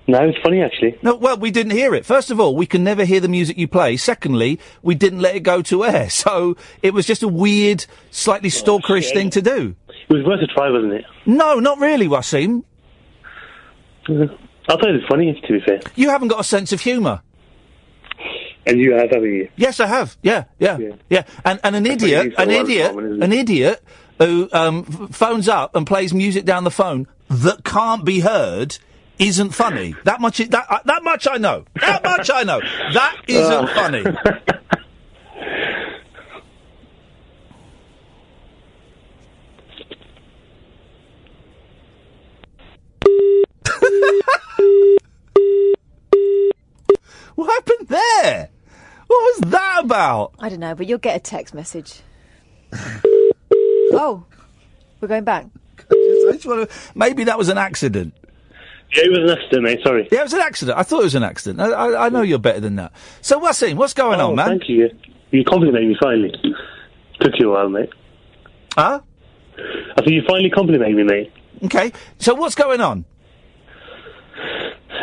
No, 0.08 0.20
it's 0.28 0.38
funny 0.44 0.62
actually. 0.62 0.98
No, 1.02 1.16
well, 1.16 1.38
we 1.38 1.50
didn't 1.50 1.72
hear 1.72 1.96
it. 1.96 2.06
First 2.06 2.30
of 2.30 2.40
all, 2.40 2.56
we 2.56 2.66
can 2.68 2.84
never 2.84 3.06
hear 3.06 3.20
the 3.20 3.28
music 3.28 3.58
you 3.58 3.68
play. 3.68 3.98
Secondly, 3.98 4.60
we 4.84 4.94
didn't 4.94 5.20
let 5.20 5.36
it 5.36 5.42
go 5.42 5.62
to 5.64 5.84
air. 5.84 6.10
So 6.16 6.56
it 6.82 6.94
was 6.94 7.06
just 7.06 7.24
a 7.24 7.28
weird, 7.28 7.86
slightly 8.12 8.50
stalkerish 8.50 9.04
shit. 9.04 9.14
thing 9.14 9.30
to 9.32 9.42
do. 9.42 9.76
It 10.10 10.14
was 10.14 10.24
worth 10.24 10.42
a 10.42 10.48
try, 10.48 10.70
wasn't 10.70 10.94
it? 10.94 11.06
No, 11.26 11.60
not 11.60 11.80
really, 11.80 12.08
Waseem. 12.08 12.64
I 14.08 14.14
thought 14.68 14.90
it 14.90 14.94
was 14.94 15.06
funny, 15.10 15.40
to 15.48 15.54
be 15.54 15.60
fair. 15.66 15.80
You 15.96 16.10
haven't 16.10 16.28
got 16.28 16.40
a 16.40 16.44
sense 16.44 16.72
of 16.72 16.82
humour. 16.82 17.22
And 18.68 18.80
you 18.80 18.94
have, 18.94 19.10
haven't 19.12 19.34
you? 19.34 19.50
Yes, 19.56 19.80
I 19.80 19.88
have. 19.88 20.18
Yeah, 20.24 20.46
yeah, 20.60 20.78
yeah. 21.10 21.24
And, 21.44 21.60
and 21.64 21.76
an 21.76 21.86
idiot, 21.86 22.34
an 22.38 22.50
a 22.50 22.54
lot 22.54 22.62
of 22.62 22.70
idiot, 22.70 22.96
an 22.96 23.34
idiot 23.34 23.84
who 24.18 24.50
um, 24.54 24.86
f- 24.88 25.16
phones 25.16 25.48
up 25.48 25.76
and 25.76 25.86
plays 25.86 26.14
music 26.14 26.46
down 26.46 26.64
the 26.64 26.72
phone 26.72 27.08
that 27.30 27.64
can't 27.64 28.04
be 28.06 28.22
heard 28.22 28.78
isn't 29.20 29.52
funny. 29.52 29.96
That 30.04 30.22
much. 30.22 30.40
i- 30.42 30.46
That 30.46 30.66
uh, 30.70 30.80
that 30.86 31.04
much 31.04 31.28
I 31.30 31.38
know. 31.38 31.66
That 31.82 32.04
much 32.04 32.30
I 32.30 32.44
know. 32.44 32.60
That 32.94 33.16
isn't 33.28 33.54
Uh. 33.54 33.68
funny. 33.76 34.04
what 47.36 47.48
happened 47.50 47.88
there? 47.90 48.50
What 49.08 49.18
was 49.42 49.52
that 49.52 49.82
about? 49.84 50.34
I 50.40 50.50
don't 50.50 50.60
know, 50.60 50.76
but 50.76 50.88
you'll 50.88 50.98
get 50.98 51.16
a 51.16 51.20
text 51.20 51.54
message. 51.54 52.02
oh, 53.92 54.24
we're 55.00 55.08
going 55.08 55.24
back. 55.24 55.46
I 55.92 56.32
just 56.34 56.46
wanna- 56.46 56.68
maybe 56.96 57.24
that 57.26 57.38
was 57.38 57.50
an 57.50 57.58
accident. 57.58 58.14
Yeah, 58.94 59.04
it 59.06 59.10
was 59.10 59.32
an 59.32 59.38
accident, 59.38 59.64
mate. 59.64 59.80
Sorry. 59.84 60.08
Yeah, 60.12 60.20
it 60.20 60.24
was 60.24 60.34
an 60.34 60.42
accident. 60.42 60.78
I 60.78 60.84
thought 60.84 61.02
it 61.02 61.06
was 61.06 61.16
an 61.16 61.24
accident. 61.24 61.60
I, 61.62 61.72
I, 61.72 62.06
I 62.06 62.10
know 62.10 62.22
you're 62.22 62.40
better 62.40 62.60
than 62.60 62.76
that. 62.76 62.94
So, 63.22 63.40
Waseem, 63.40 63.76
what's 63.76 63.94
going 63.94 64.22
oh, 64.22 64.30
on, 64.30 64.36
man? 64.36 64.48
Thank 64.48 64.70
you. 64.70 64.90
You 65.32 65.44
complimented 65.44 65.90
me 65.90 65.98
finally. 66.02 66.32
Took 67.20 67.34
you 67.40 67.50
a 67.50 67.54
while, 67.54 67.70
mate. 67.70 67.90
Huh? 68.74 69.02
I 69.58 70.02
think 70.02 70.12
you 70.12 70.22
finally 70.28 70.50
complimented 70.50 70.96
me, 70.96 71.04
mate. 71.04 71.34
Okay. 71.64 71.92
So, 72.20 72.36
what's 72.36 72.56
going 72.56 72.82
on? 72.82 73.06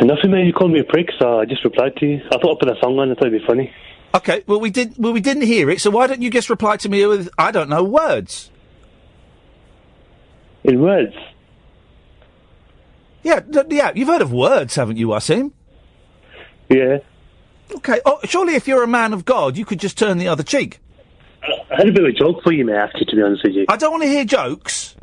Nothing, 0.01 0.31
mate. 0.31 0.47
You 0.47 0.53
called 0.53 0.71
me 0.71 0.79
a 0.79 0.83
prick, 0.83 1.09
so 1.19 1.39
I 1.39 1.45
just 1.45 1.63
replied 1.63 1.95
to 1.97 2.05
you. 2.05 2.21
I 2.25 2.37
thought 2.37 2.53
I'd 2.53 2.59
put 2.59 2.69
a 2.69 2.79
song 2.81 2.97
on. 2.99 3.11
I 3.11 3.15
thought 3.15 3.27
it'd 3.27 3.41
be 3.41 3.47
funny. 3.47 3.71
Okay. 4.15 4.43
Well, 4.47 4.59
we 4.59 4.69
did. 4.69 4.95
Well, 4.97 5.13
we 5.13 5.21
didn't 5.21 5.43
hear 5.43 5.69
it. 5.69 5.81
So, 5.81 5.91
why 5.91 6.07
don't 6.07 6.21
you 6.21 6.29
just 6.29 6.49
reply 6.49 6.77
to 6.77 6.89
me 6.89 7.05
with 7.05 7.29
I 7.37 7.51
don't 7.51 7.69
know 7.69 7.83
words? 7.83 8.49
In 10.63 10.79
words. 10.81 11.13
Yeah, 13.23 13.39
th- 13.39 13.65
yeah. 13.69 13.91
You've 13.95 14.07
heard 14.09 14.21
of 14.21 14.31
words, 14.31 14.75
haven't 14.75 14.97
you, 14.97 15.07
Waseem? 15.07 15.51
Yeah. 16.69 16.97
Okay. 17.75 18.01
Oh, 18.05 18.19
surely, 18.25 18.55
if 18.55 18.67
you're 18.67 18.83
a 18.83 18.87
man 18.87 19.13
of 19.13 19.25
God, 19.25 19.57
you 19.57 19.65
could 19.65 19.79
just 19.79 19.97
turn 19.97 20.17
the 20.17 20.27
other 20.27 20.43
cheek. 20.43 20.79
I 21.43 21.75
had 21.77 21.89
a 21.89 21.91
bit 21.91 22.03
of 22.03 22.09
a 22.09 22.13
joke 22.13 22.43
for 22.43 22.53
you, 22.53 22.65
mate, 22.65 22.89
to 22.95 23.15
be 23.15 23.21
honest 23.21 23.43
with 23.43 23.53
you. 23.53 23.65
I 23.67 23.77
don't 23.77 23.91
want 23.91 24.03
to 24.03 24.09
hear 24.09 24.23
jokes. 24.25 24.95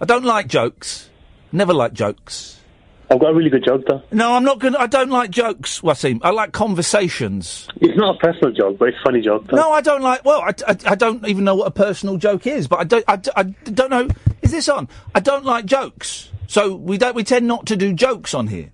I 0.00 0.04
don't 0.04 0.24
like 0.24 0.46
jokes. 0.46 1.08
Never 1.52 1.72
like 1.72 1.92
jokes. 1.92 2.60
I've 3.08 3.20
got 3.20 3.30
a 3.30 3.34
really 3.34 3.50
good 3.50 3.64
joke, 3.64 3.84
though. 3.86 4.02
No, 4.10 4.34
I'm 4.34 4.42
not 4.42 4.58
gonna. 4.58 4.78
I 4.78 4.88
don't 4.88 5.10
like 5.10 5.30
jokes, 5.30 5.80
Waseem. 5.80 6.18
I 6.22 6.30
like 6.30 6.50
conversations. 6.52 7.68
It's 7.80 7.96
not 7.96 8.16
a 8.16 8.18
personal 8.18 8.52
joke, 8.52 8.78
but 8.78 8.88
it's 8.88 8.98
a 8.98 9.02
funny 9.04 9.20
joke, 9.20 9.46
though. 9.46 9.56
No, 9.56 9.70
I 9.70 9.80
don't 9.80 10.02
like. 10.02 10.24
Well, 10.24 10.40
I, 10.40 10.52
I, 10.66 10.76
I 10.86 10.94
don't 10.96 11.26
even 11.26 11.44
know 11.44 11.54
what 11.54 11.68
a 11.68 11.70
personal 11.70 12.16
joke 12.16 12.48
is, 12.48 12.66
but 12.66 12.80
I 12.80 12.84
don't. 12.84 13.04
I, 13.06 13.20
I 13.36 13.42
don't 13.44 13.90
know. 13.90 14.08
Is 14.42 14.50
this 14.50 14.68
on? 14.68 14.88
I 15.14 15.20
don't 15.20 15.44
like 15.44 15.66
jokes, 15.66 16.30
so 16.48 16.74
we 16.74 16.98
don't. 16.98 17.14
We 17.14 17.24
tend 17.24 17.46
not 17.46 17.66
to 17.66 17.76
do 17.76 17.92
jokes 17.92 18.34
on 18.34 18.46
here. 18.48 18.70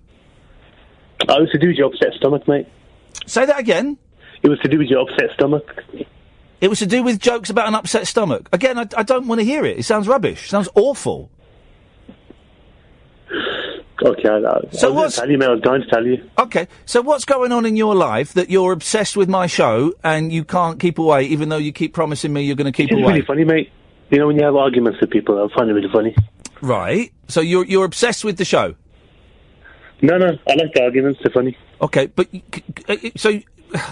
I 1.27 1.39
was 1.39 1.49
to 1.51 1.57
do 1.59 1.67
with 1.67 1.77
your 1.77 1.87
upset 1.87 2.13
stomach, 2.17 2.47
mate. 2.47 2.67
Say 3.27 3.45
that 3.45 3.59
again. 3.59 3.97
It 4.41 4.49
was 4.49 4.59
to 4.59 4.67
do 4.67 4.77
with 4.77 4.87
your 4.87 5.01
upset 5.01 5.29
stomach. 5.35 5.83
It 6.59 6.69
was 6.69 6.79
to 6.79 6.85
do 6.85 7.03
with 7.03 7.19
jokes 7.19 7.49
about 7.49 7.67
an 7.67 7.75
upset 7.75 8.07
stomach. 8.07 8.49
Again, 8.51 8.77
I, 8.77 8.87
I 8.97 9.03
don't 9.03 9.27
want 9.27 9.39
to 9.39 9.45
hear 9.45 9.63
it. 9.65 9.77
It 9.79 9.83
sounds 9.83 10.07
rubbish. 10.07 10.45
It 10.45 10.49
sounds 10.49 10.69
awful. 10.75 11.29
Okay, 14.05 14.27
I, 14.27 14.35
I, 14.37 14.59
So 14.71 14.89
was 14.91 14.95
what's- 14.95 15.15
tell 15.15 15.29
you, 15.29 15.37
mate. 15.37 15.45
I 15.47 15.51
was 15.51 15.61
going 15.61 15.81
to 15.81 15.87
tell 15.87 16.05
you. 16.05 16.29
Okay, 16.37 16.67
so 16.85 17.01
what's 17.01 17.23
going 17.25 17.51
on 17.53 17.65
in 17.65 17.75
your 17.77 17.95
life 17.95 18.33
that 18.33 18.49
you're 18.49 18.73
obsessed 18.73 19.15
with 19.15 19.29
my 19.29 19.47
show 19.47 19.93
and 20.03 20.31
you 20.33 20.43
can't 20.43 20.79
keep 20.79 20.97
away, 20.99 21.23
even 21.25 21.49
though 21.49 21.57
you 21.57 21.71
keep 21.71 21.93
promising 21.93 22.33
me 22.33 22.41
you're 22.43 22.55
going 22.57 22.71
to 22.71 22.75
keep 22.75 22.91
It's 22.91 22.99
away? 22.99 23.13
really 23.13 23.25
funny, 23.25 23.45
mate. 23.45 23.71
You 24.09 24.19
know, 24.19 24.27
when 24.27 24.37
you 24.37 24.43
have 24.43 24.55
arguments 24.55 24.99
with 24.99 25.09
people, 25.09 25.41
I 25.41 25.53
find 25.57 25.69
it 25.69 25.73
really 25.73 25.91
funny. 25.91 26.15
Right. 26.61 27.13
So 27.33 27.41
you're 27.41 27.65
you're 27.65 27.83
obsessed 27.83 28.23
with 28.23 28.37
the 28.37 28.45
show. 28.45 28.75
No, 30.03 30.19
no, 30.19 30.37
I 30.47 30.53
like 30.53 30.71
the 30.75 30.83
arguments. 30.83 31.19
They're 31.23 31.31
funny. 31.33 31.57
Okay, 31.81 32.05
but 32.05 32.31
y- 32.31 32.43
c- 32.53 32.63
c- 32.87 33.07
uh, 33.07 33.09
so 33.15 33.41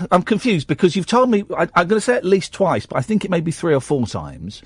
I'm 0.11 0.21
confused 0.21 0.67
because 0.67 0.95
you've 0.95 1.07
told 1.07 1.31
me 1.31 1.43
I, 1.57 1.63
I'm 1.73 1.87
going 1.87 1.97
to 1.97 2.01
say 2.01 2.13
at 2.15 2.23
least 2.23 2.53
twice, 2.53 2.85
but 2.85 2.97
I 2.97 3.01
think 3.01 3.25
it 3.25 3.31
may 3.31 3.41
be 3.41 3.49
three 3.49 3.73
or 3.73 3.81
four 3.81 4.05
times 4.05 4.61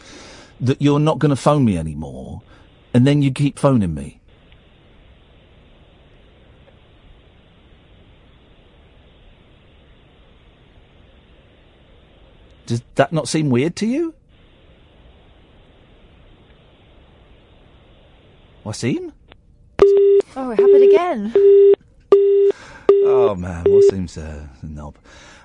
that 0.59 0.81
you're 0.81 0.99
not 0.99 1.19
going 1.19 1.29
to 1.29 1.37
phone 1.37 1.63
me 1.63 1.77
anymore, 1.77 2.41
and 2.93 3.07
then 3.07 3.21
you 3.21 3.31
keep 3.31 3.57
phoning 3.57 3.93
me. 3.93 4.19
Does 12.65 12.81
that 12.95 13.13
not 13.13 13.29
seem 13.29 13.49
weird 13.49 13.77
to 13.77 13.85
you? 13.87 14.15
Waseem? 18.65 19.11
Oh, 20.35 20.49
it 20.49 20.59
happened 20.59 20.83
again. 20.83 21.33
Oh 23.07 23.35
man, 23.37 23.63
what 23.69 23.83
seems 23.91 24.17
uh, 24.17 24.47
a 24.61 24.65
knob? 24.65 24.97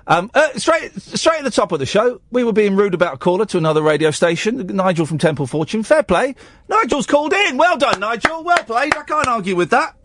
Um, 0.07 0.31
uh, 0.33 0.57
straight, 0.57 0.99
straight 0.99 1.37
at 1.37 1.43
the 1.43 1.51
top 1.51 1.71
of 1.71 1.79
the 1.79 1.85
show, 1.85 2.19
we 2.31 2.43
were 2.43 2.51
being 2.51 2.75
rude 2.75 2.95
about 2.95 3.13
a 3.13 3.17
caller 3.17 3.45
to 3.45 3.57
another 3.59 3.83
radio 3.83 4.09
station. 4.09 4.65
Nigel 4.67 5.05
from 5.05 5.19
Temple 5.19 5.45
Fortune, 5.45 5.83
fair 5.83 6.01
play. 6.01 6.35
Nigel's 6.67 7.05
called 7.05 7.31
in. 7.31 7.57
Well 7.57 7.77
done, 7.77 7.99
Nigel. 7.99 8.43
Well 8.43 8.63
played. 8.63 8.95
I 8.95 9.03
can't 9.03 9.27
argue 9.27 9.55
with 9.55 9.69
that. 9.69 9.95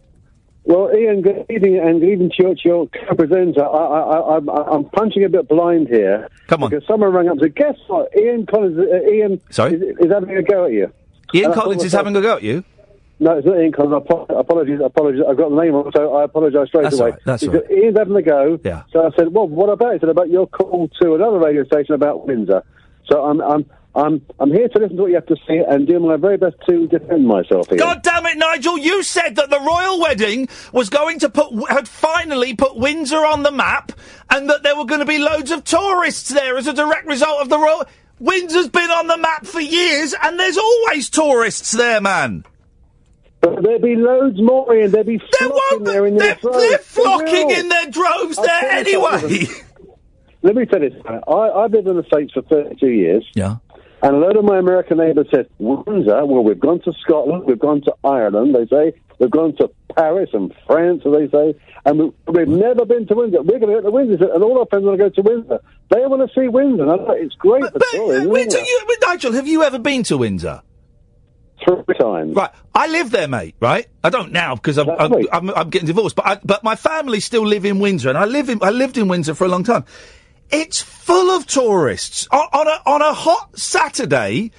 Well, 0.64 0.90
Iain, 0.94 1.23
good 1.23 1.46
evening, 1.49 1.78
and 1.78 2.00
good 2.00 2.11
evening 2.11 2.30
to 2.37 2.42
your, 2.42 2.54
to 2.54 2.61
your 2.64 2.88
co-presenter. 2.88 3.64
I, 3.64 3.66
I, 3.66 4.00
I, 4.00 4.37
I'm, 4.37 4.49
I'm 4.49 4.85
punching 4.90 5.25
a 5.25 5.28
bit 5.28 5.49
blind 5.49 5.88
here. 5.88 6.28
Come 6.49 6.64
on. 6.64 6.70
Because 6.70 6.87
someone 6.87 7.12
rang 7.12 7.28
up 7.28 7.32
and 7.32 7.40
said, 7.40 7.54
guess 7.56 7.76
what? 7.87 8.11
Ian 8.18 8.44
Collins, 8.46 8.78
uh, 8.78 9.11
Ian 9.11 9.40
Sorry? 9.50 9.75
is, 9.75 9.82
is 10.00 10.12
having 10.12 10.37
a 10.37 10.42
go 10.42 10.66
at 10.66 10.73
you. 10.73 10.92
Ian 11.32 11.46
And 11.46 11.54
Collins 11.54 11.82
is 11.82 11.92
myself, 11.94 12.06
having 12.06 12.16
a 12.16 12.20
go 12.20 12.37
at 12.37 12.42
you. 12.42 12.64
No, 13.18 13.38
it's 13.38 13.46
not 13.46 13.58
Ian 13.58 13.73
Collins. 13.73 14.04
Apo- 14.11 14.26
Apologies, 14.38 14.78
apologies. 14.85 15.23
I've 15.26 15.37
got 15.38 15.49
the 15.50 15.56
name 15.62 15.73
wrong, 15.73 15.90
so 15.96 16.16
I 16.16 16.25
apologise 16.25 16.68
straight 16.68 16.82
That's 16.82 16.96
away. 16.99 17.11
all 17.11 17.11
right, 17.12 17.20
that's 17.25 17.42
He 17.42 17.49
all 17.49 17.54
said, 17.54 17.64
Iain's 17.70 17.99
having 17.99 18.16
a 18.16 18.23
go. 18.23 18.61
Yeah. 18.62 18.82
So 18.92 19.06
I 19.06 19.11
said, 19.16 19.32
well, 19.32 19.49
what 19.49 19.70
about? 19.70 19.94
He 19.94 19.99
said, 20.00 20.11
about 20.11 20.28
your 20.28 20.46
call 20.46 20.88
to 21.00 21.14
another 21.14 21.38
radio 21.38 21.64
station 21.64 21.94
about 21.94 22.26
Windsor. 22.26 22.62
So 23.11 23.25
I'm, 23.25 23.40
I'm, 23.40 23.64
I'm, 23.94 24.20
I'm 24.38 24.52
here 24.52 24.68
to 24.68 24.78
listen 24.78 24.96
to 24.96 25.02
what 25.02 25.08
you 25.08 25.14
have 25.14 25.26
to 25.26 25.37
say 25.49 25.64
and 25.66 25.87
do 25.87 25.99
my 25.99 26.16
very 26.16 26.37
best 26.37 26.56
to 26.68 26.87
defend 26.88 27.26
myself 27.26 27.68
here. 27.70 27.78
God 27.78 28.02
damn 28.02 28.26
it, 28.26 28.37
Nigel! 28.37 28.76
You 28.76 29.02
said 29.02 29.37
that 29.37 29.49
the 29.49 29.61
royal 29.61 29.99
wedding 29.99 30.49
was 30.73 30.90
going 30.90 31.20
to 31.20 31.30
put 31.30 31.54
had 31.70 31.88
finally 31.88 32.54
put 32.54 32.76
Windsor 32.76 33.25
on 33.25 33.42
the 33.44 33.50
map, 33.52 33.92
and 34.28 34.50
that 34.50 34.62
there 34.62 34.76
were 34.76 34.85
going 34.85 35.00
to 35.00 35.06
be 35.06 35.16
loads 35.16 35.50
of 35.50 35.64
tourists 35.64 36.28
there 36.28 36.58
as 36.58 36.66
a 36.66 36.75
direct 36.75 37.06
result 37.06 37.40
of 37.40 37.49
the 37.49 37.58
royal. 37.58 37.85
Windsor's 38.18 38.68
been 38.68 38.90
on 38.90 39.06
the 39.06 39.16
map 39.16 39.46
for 39.46 39.61
years, 39.61 40.14
and 40.23 40.38
there's 40.38 40.58
always 40.58 41.08
tourists 41.08 41.73
there, 41.73 42.00
man. 42.02 42.44
But 43.54 43.62
there'll 43.62 43.78
be 43.80 43.96
loads 43.96 44.40
more, 44.40 44.72
Iain. 44.72 44.90
There'll 44.90 45.06
be 45.06 45.18
There 45.18 45.26
flocking 45.48 45.56
won't 45.70 45.84
be- 45.84 45.90
there 45.90 46.06
in 46.06 46.16
they're, 46.16 46.34
their 46.34 46.36
droves. 46.42 46.58
they're 46.68 46.78
flocking 46.78 47.46
will. 47.48 47.58
in 47.58 47.68
their 47.68 47.86
droves 47.90 48.38
I'll 48.38 48.44
there 48.44 48.70
anyway. 48.70 49.46
Let 50.42 50.54
me 50.54 50.64
tell 50.66 50.82
you 50.82 50.90
something. 50.90 51.20
I, 51.26 51.32
I've 51.50 51.72
lived 51.72 51.88
in 51.88 51.96
the 51.96 52.04
States 52.04 52.32
for 52.32 52.42
32 52.42 52.86
years. 52.88 53.26
Yeah. 53.34 53.56
And 54.02 54.14
a 54.14 54.18
load 54.18 54.36
of 54.36 54.44
my 54.44 54.58
American 54.58 54.98
neighbours 54.98 55.26
said, 55.34 55.48
Windsor, 55.58 56.24
well, 56.26 56.44
we've 56.44 56.60
gone 56.60 56.80
to 56.82 56.92
Scotland, 57.00 57.44
we've 57.46 57.58
gone 57.58 57.80
to 57.82 57.94
Ireland, 58.04 58.54
they 58.54 58.66
say, 58.66 58.92
we've 59.18 59.30
gone 59.30 59.56
to 59.56 59.70
Paris 59.96 60.28
and 60.34 60.54
France, 60.66 61.02
as 61.06 61.12
they 61.12 61.28
say, 61.30 61.58
and 61.86 61.98
we, 61.98 62.12
we've 62.28 62.46
never 62.46 62.84
been 62.84 63.06
to 63.06 63.14
Windsor. 63.14 63.42
We're 63.42 63.58
going 63.58 63.74
to 63.74 63.80
go 63.80 63.82
to 63.82 63.90
Windsor, 63.90 64.32
and 64.34 64.44
all 64.44 64.58
our 64.58 64.66
friends 64.66 64.84
want 64.84 64.98
to 64.98 65.04
go 65.04 65.08
to 65.08 65.22
Windsor. 65.22 65.60
They 65.90 66.00
want 66.06 66.30
to 66.30 66.40
see 66.40 66.46
Windsor. 66.46 66.82
And 66.82 66.92
I 66.92 66.96
thought, 66.98 67.16
it's 67.16 67.34
great 67.36 67.64
for 67.72 67.80
tourism. 67.92 68.28
Windsor, 68.28 68.58
isn't 68.58 68.66
it? 68.66 68.68
you, 68.68 68.82
but 69.00 69.08
Nigel, 69.08 69.32
have 69.32 69.46
you 69.48 69.62
ever 69.62 69.78
been 69.78 70.02
to 70.04 70.18
Windsor? 70.18 70.62
Three 71.64 71.94
times. 71.98 72.36
Right, 72.36 72.50
I 72.75 72.86
live 72.86 73.10
there, 73.10 73.28
mate. 73.28 73.54
Right, 73.60 73.86
I 74.04 74.10
don't 74.10 74.30
now 74.30 74.54
because 74.54 74.78
I'm, 74.78 74.90
I'm. 74.90 75.12
I'm, 75.32 75.50
I'm 75.50 75.70
getting 75.70 75.86
divorced, 75.86 76.14
but 76.14 76.26
I, 76.26 76.40
but 76.44 76.62
my 76.62 76.76
family 76.76 77.20
still 77.20 77.46
live 77.46 77.64
in 77.64 77.78
Windsor, 77.78 78.08
and 78.08 78.18
I 78.18 78.25
live 78.26 78.50
in 78.50 78.62
I 78.62 78.70
lived 78.70 78.98
in 78.98 79.08
Windsor 79.08 79.34
for 79.34 79.44
a 79.44 79.48
long 79.48 79.64
time. 79.64 79.84
It's 80.50 80.80
full 80.80 81.30
of 81.30 81.46
tourists 81.46 82.28
on, 82.30 82.46
on 82.52 82.68
a 82.68 82.82
on 82.86 83.02
a 83.02 83.12
hot 83.12 83.58
Saturday. 83.58 84.52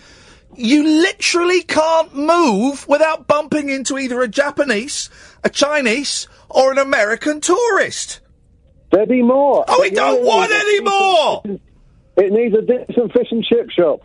You 0.56 0.84
literally 0.84 1.62
can't 1.62 2.16
move 2.16 2.88
without 2.88 3.28
bumping 3.28 3.70
into 3.70 4.00
either 4.00 4.22
a 4.22 4.28
Japanese, 4.28 5.12
a 5.44 5.50
Chinese, 5.50 6.28
or 6.50 6.72
an 6.72 6.80
American 6.80 7.42
tourist. 7.42 8.22
There'll 8.92 9.06
be 9.06 9.22
more. 9.22 9.66
Oh, 9.68 9.82
we 9.82 9.92
don't 9.92 10.20
yeah, 10.20 10.26
want 10.26 10.52
any 10.52 10.82
more. 10.82 11.60
It 12.18 12.32
needs 12.32 12.56
a 12.56 12.62
decent 12.62 13.14
fish 13.14 13.28
and 13.32 13.44
chip 13.44 13.70
shop. 13.70 14.02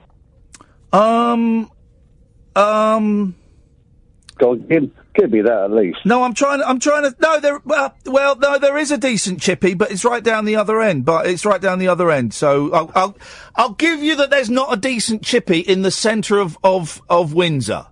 Um, 0.93 1.71
um. 2.57 3.35
Go 4.39 4.53
on, 4.53 4.67
give, 4.67 4.91
give 5.15 5.31
me 5.31 5.43
that 5.43 5.65
at 5.65 5.71
least. 5.71 5.99
No, 6.05 6.23
I'm 6.23 6.35
trying. 6.35 6.63
I'm 6.63 6.81
trying 6.81 7.03
to. 7.03 7.17
No, 7.21 7.39
there. 7.39 7.61
Well, 7.65 7.95
well, 8.07 8.37
no, 8.37 8.59
there 8.59 8.79
is 8.79 8.91
a 8.91 8.99
decent 8.99 9.41
chippy, 9.41 9.75
but 9.75 9.91
it's 9.91 10.05
right 10.05 10.25
down 10.25 10.45
the 10.45 10.57
other 10.57 10.81
end. 10.81 11.05
But 11.05 11.27
it's 11.27 11.45
right 11.45 11.61
down 11.61 11.79
the 11.79 11.89
other 11.89 12.11
end. 12.11 12.35
So 12.35 12.73
I'll, 12.73 12.91
I'll, 12.95 13.17
I'll 13.55 13.75
give 13.75 14.03
you 14.03 14.17
that. 14.17 14.31
There's 14.31 14.51
not 14.51 14.73
a 14.73 14.77
decent 14.77 15.23
chippy 15.23 15.61
in 15.61 15.83
the 15.83 15.91
centre 15.91 16.39
of 16.39 16.59
of 16.65 17.03
of 17.09 17.35
Windsor. 17.35 17.87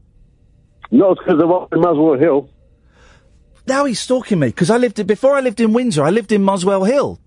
Not 0.91 1.19
because 1.19 1.41
of 1.41 1.73
in 1.73 1.81
Muswell 1.81 2.19
Hill. 2.19 2.51
Now 3.67 3.85
he's 3.85 4.01
stalking 4.01 4.41
me 4.41 4.49
because 4.49 4.71
I 4.71 4.79
lived 4.79 5.07
before. 5.07 5.37
I 5.37 5.41
lived 5.41 5.61
in 5.61 5.73
Windsor. 5.73 6.03
I 6.03 6.11
lived 6.11 6.33
in 6.33 6.43
Muswell 6.43 6.85
Hill. 6.85 7.21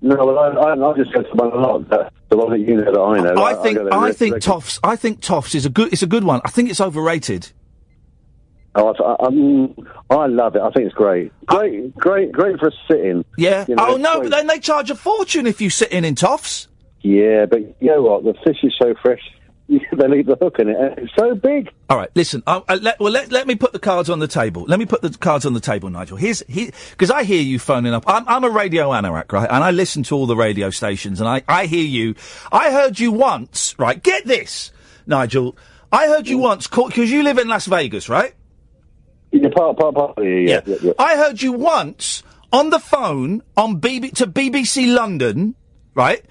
No, 0.00 0.16
well, 0.16 0.38
I, 0.38 0.48
I, 0.48 0.90
I 0.90 0.96
just 0.96 1.12
go 1.12 1.22
to 1.22 1.28
one 1.34 1.52
a 1.52 1.56
lot. 1.56 2.12
The 2.28 2.36
one 2.36 2.50
that 2.50 2.58
you 2.60 2.76
know 2.76 2.84
that 2.84 2.98
I 2.98 3.20
know. 3.20 3.42
I 3.42 3.54
think. 3.54 3.78
there 3.78 3.92
I 3.92 4.12
think 4.12 4.36
Toffs. 4.36 4.78
I 4.82 4.96
think 4.96 5.20
Toffs 5.20 5.54
is 5.54 5.64
a 5.66 5.70
good. 5.70 5.92
It's 5.92 6.02
a 6.02 6.06
good 6.06 6.24
one. 6.24 6.40
I 6.44 6.50
think 6.50 6.70
it's 6.70 6.80
overrated. 6.80 7.50
Oh, 8.74 8.94
I, 8.94 9.24
I, 9.24 9.26
um, 9.26 9.74
I 10.10 10.26
love 10.26 10.54
it. 10.54 10.62
I 10.62 10.70
think 10.70 10.86
it's 10.86 10.94
great. 10.94 11.32
Great, 11.46 11.96
great, 11.96 12.30
great 12.30 12.60
for 12.60 12.68
a 12.68 12.72
sit-in. 12.88 13.24
Yeah. 13.36 13.64
You 13.66 13.74
know, 13.74 13.94
oh 13.94 13.96
no, 13.96 14.20
great. 14.20 14.30
but 14.30 14.36
then 14.36 14.46
they 14.46 14.60
charge 14.60 14.90
a 14.90 14.94
fortune 14.94 15.46
if 15.46 15.60
you 15.60 15.70
sit 15.70 15.90
in 15.90 16.04
in 16.04 16.14
Toffs. 16.14 16.68
Yeah, 17.00 17.46
but 17.46 17.60
you 17.80 17.88
know 17.88 18.02
what? 18.02 18.24
The 18.24 18.34
fish 18.44 18.58
is 18.62 18.74
so 18.80 18.94
fresh. 19.00 19.22
they 19.98 20.08
leave 20.08 20.26
the 20.26 20.36
hook 20.40 20.58
in 20.58 20.68
it. 20.68 20.76
And 20.76 20.98
it's 20.98 21.14
so 21.14 21.34
big. 21.34 21.70
All 21.90 21.96
right, 21.96 22.08
listen. 22.14 22.42
Uh, 22.46 22.62
uh, 22.68 22.78
let, 22.80 22.98
well, 22.98 23.12
let, 23.12 23.30
let 23.30 23.46
me 23.46 23.54
put 23.54 23.72
the 23.72 23.78
cards 23.78 24.08
on 24.08 24.18
the 24.18 24.28
table. 24.28 24.64
Let 24.66 24.78
me 24.78 24.86
put 24.86 25.02
the 25.02 25.10
cards 25.10 25.44
on 25.44 25.52
the 25.52 25.60
table, 25.60 25.90
Nigel. 25.90 26.16
Here's 26.16 26.42
because 26.42 27.10
I 27.10 27.24
hear 27.24 27.42
you 27.42 27.58
phoning 27.58 27.92
up. 27.92 28.04
I'm, 28.06 28.26
I'm 28.26 28.44
a 28.44 28.50
radio 28.50 28.90
anorak, 28.90 29.30
right? 29.32 29.48
And 29.50 29.62
I 29.62 29.70
listen 29.70 30.02
to 30.04 30.16
all 30.16 30.26
the 30.26 30.36
radio 30.36 30.70
stations, 30.70 31.20
and 31.20 31.28
I, 31.28 31.42
I 31.46 31.66
hear 31.66 31.84
you. 31.84 32.14
I 32.50 32.70
heard 32.70 32.98
you 32.98 33.12
once, 33.12 33.78
right? 33.78 34.02
Get 34.02 34.24
this, 34.24 34.72
Nigel. 35.06 35.56
I 35.92 36.06
heard 36.06 36.28
you 36.28 36.38
once 36.38 36.66
because 36.66 37.10
you 37.10 37.22
live 37.22 37.38
in 37.38 37.48
Las 37.48 37.66
Vegas, 37.66 38.08
right? 38.08 38.34
Yeah, 39.32 39.48
part, 39.54 39.78
part, 39.78 39.94
part. 39.94 40.14
Yeah, 40.18 40.24
yeah, 40.24 40.60
yeah. 40.64 40.76
yeah. 40.82 40.92
I 40.98 41.16
heard 41.16 41.42
you 41.42 41.52
once 41.52 42.22
on 42.52 42.70
the 42.70 42.78
phone 42.78 43.42
on 43.56 43.80
BB 43.80 44.14
to 44.14 44.26
BBC 44.26 44.94
London, 44.94 45.54
right? 45.94 46.24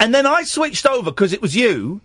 And 0.00 0.12
then 0.12 0.26
I 0.26 0.42
switched 0.42 0.86
over 0.86 1.10
because 1.10 1.32
it 1.32 1.42
was 1.42 1.54
you, 1.54 2.00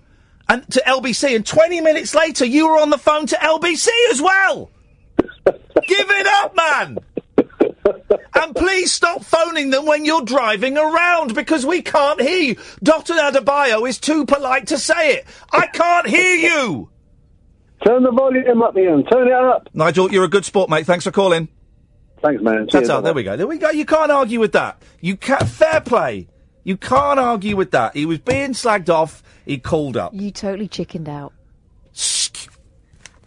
and 0.47 0.69
to 0.71 0.81
LBC. 0.85 1.35
And 1.35 1.45
20 1.45 1.81
minutes 1.81 2.13
later, 2.15 2.45
you 2.45 2.67
were 2.67 2.79
on 2.79 2.89
the 2.89 2.97
phone 2.97 3.25
to 3.27 3.35
LBC 3.35 3.87
as 4.11 4.21
well. 4.21 4.71
Give 5.47 6.09
it 6.09 6.27
up, 6.27 6.55
man. 6.55 6.97
and 8.35 8.55
please 8.55 8.91
stop 8.91 9.23
phoning 9.23 9.69
them 9.69 9.85
when 9.85 10.05
you're 10.05 10.21
driving 10.23 10.77
around 10.77 11.35
because 11.35 11.65
we 11.65 11.81
can't 11.81 12.21
hear 12.21 12.41
you. 12.41 12.55
Dotun 12.83 13.17
Adebayo 13.17 13.87
is 13.87 13.99
too 13.99 14.25
polite 14.25 14.67
to 14.67 14.77
say 14.77 15.15
it. 15.15 15.25
I 15.51 15.67
can't 15.67 16.07
hear 16.07 16.35
you. 16.35 16.89
Turn 17.85 18.03
the 18.03 18.11
volume 18.11 18.61
up, 18.63 18.75
Iain. 18.75 19.03
Turn 19.05 19.27
it 19.27 19.33
up. 19.33 19.69
Nigel, 19.73 20.11
you're 20.11 20.23
a 20.23 20.29
good 20.29 20.45
sport, 20.45 20.69
mate. 20.69 20.85
Thanks 20.85 21.03
for 21.03 21.11
calling. 21.11 21.49
Thanks, 22.23 22.41
man. 22.41 22.67
That's 22.71 22.89
out. 22.89 23.03
There 23.03 23.13
we 23.13 23.23
go. 23.23 23.37
There 23.37 23.45
we 23.45 23.57
go. 23.57 23.69
You 23.69 23.85
can't 23.85 24.11
argue 24.11 24.39
with 24.39 24.53
that. 24.53 24.81
You 25.01 25.15
can't. 25.17 25.47
Fair 25.47 25.81
play. 25.81 26.27
You 26.63 26.77
can't 26.77 27.19
argue 27.19 27.55
with 27.55 27.71
that. 27.71 27.95
He 27.95 28.05
was 28.07 28.17
being 28.19 28.53
slagged 28.53 28.89
off. 28.89 29.21
He 29.45 29.57
called 29.59 29.95
up. 29.97 30.13
You 30.13 30.31
totally 30.31 30.67
chickened 30.67 31.07
out. 31.09 31.33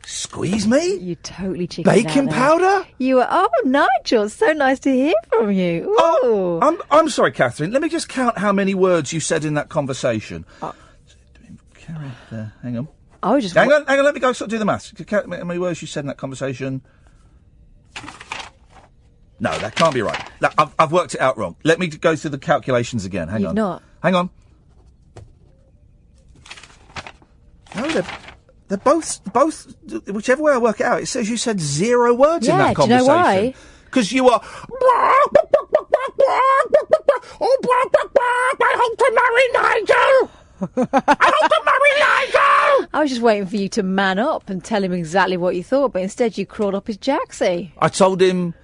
Squeeze 0.05 0.67
me? 0.67 0.97
You 0.97 1.15
totally 1.17 1.67
chickened 1.67 1.89
out. 1.97 2.05
Baking 2.05 2.27
there. 2.27 2.35
powder? 2.35 2.87
You 2.99 3.17
were. 3.17 3.27
Oh, 3.31 3.49
Nigel, 3.65 4.29
so 4.29 4.53
nice 4.53 4.79
to 4.81 4.91
hear 4.93 5.15
from 5.29 5.53
you. 5.53 5.85
Ooh. 5.91 5.97
Oh, 5.99 6.59
I'm 6.63 6.79
I'm 6.91 7.09
sorry, 7.09 7.31
Catherine. 7.31 7.73
Let 7.73 7.83
me 7.83 7.89
just 7.89 8.09
count 8.09 8.39
how 8.39 8.53
many 8.53 8.75
words 8.75 9.13
you 9.13 9.21
said 9.21 9.45
in 9.45 9.55
that 9.55 9.69
conversation. 9.69 10.45
Uh, 10.61 10.73
Carry 11.75 12.11
there. 12.31 12.53
Uh, 12.57 12.63
hang 12.63 12.79
on. 12.79 12.89
I 13.23 13.35
was 13.35 13.45
just. 13.45 13.55
Hang 13.55 13.71
on. 13.73 13.87
Hang 13.87 13.99
on. 13.99 14.05
Let 14.05 14.15
me 14.15 14.21
go. 14.21 14.33
Sort 14.33 14.47
of 14.47 14.51
do 14.51 14.59
the 14.59 14.65
maths. 14.65 14.93
How 15.09 15.23
many 15.27 15.59
words 15.59 15.81
you 15.83 15.87
said 15.89 16.01
in 16.01 16.07
that 16.09 16.17
conversation. 16.19 16.83
No, 19.41 19.57
that 19.59 19.77
can't 19.77 19.95
be 19.95 20.03
right. 20.03 20.21
That- 20.41 20.55
I've, 20.59 20.75
I've 20.79 20.93
worked 20.93 21.15
it 21.15 21.21
out 21.21 21.39
wrong. 21.39 21.55
Let 21.63 21.79
me 21.79 21.87
go 21.87 22.17
through 22.17 22.31
the 22.31 22.39
calculations 22.39 23.05
again. 23.05 23.29
Hang 23.29 23.41
You've 23.43 23.51
on. 23.51 23.55
not. 23.55 23.83
Hang 24.03 24.15
on. 24.15 24.31
No, 27.77 27.89
they're, 27.91 28.07
they're 28.69 28.79
both 28.79 29.23
both. 29.33 29.75
Whichever 30.09 30.43
way 30.43 30.53
I 30.53 30.59
work 30.59 30.81
it 30.81 30.87
out, 30.87 31.01
it 31.03 31.07
says 31.07 31.29
you 31.29 31.37
said 31.37 31.61
zero 31.61 32.15
words 32.15 32.47
in 32.47 32.55
Yeah, 32.57 32.73
that 32.73 32.77
do 32.77 32.83
you 32.83 32.89
know 32.89 33.07
conversation. 33.07 33.53
why? 33.53 33.55
Because 33.85 34.13
you 34.13 34.29
are. 34.29 34.41
Oh, 34.43 35.31
I 38.61 38.75
hope 38.79 38.99
to 38.99 39.11
marry 39.15 39.49
Nigel. 39.55 40.31
I 40.61 41.33
hope 41.35 41.51
to 41.51 41.63
marry 41.65 41.95
Nigel. 42.01 42.89
I 42.95 43.01
was 43.01 43.11
just 43.11 43.23
waiting 43.23 43.47
for 43.47 43.57
you 43.57 43.69
to 43.71 43.83
man 43.83 44.19
up 44.19 44.51
and 44.51 44.63
tell 44.65 44.83
him 44.83 44.93
exactly 44.93 45.37
what 45.37 45.55
you 45.57 45.63
thought, 45.63 45.93
but 45.93 46.03
instead 46.03 46.37
you 46.37 46.47
crawled 46.47 46.75
up 46.75 46.87
his 46.87 46.99
jacksie. 46.99 47.71
I 47.79 47.89
told 47.89 48.21
him. 48.21 48.55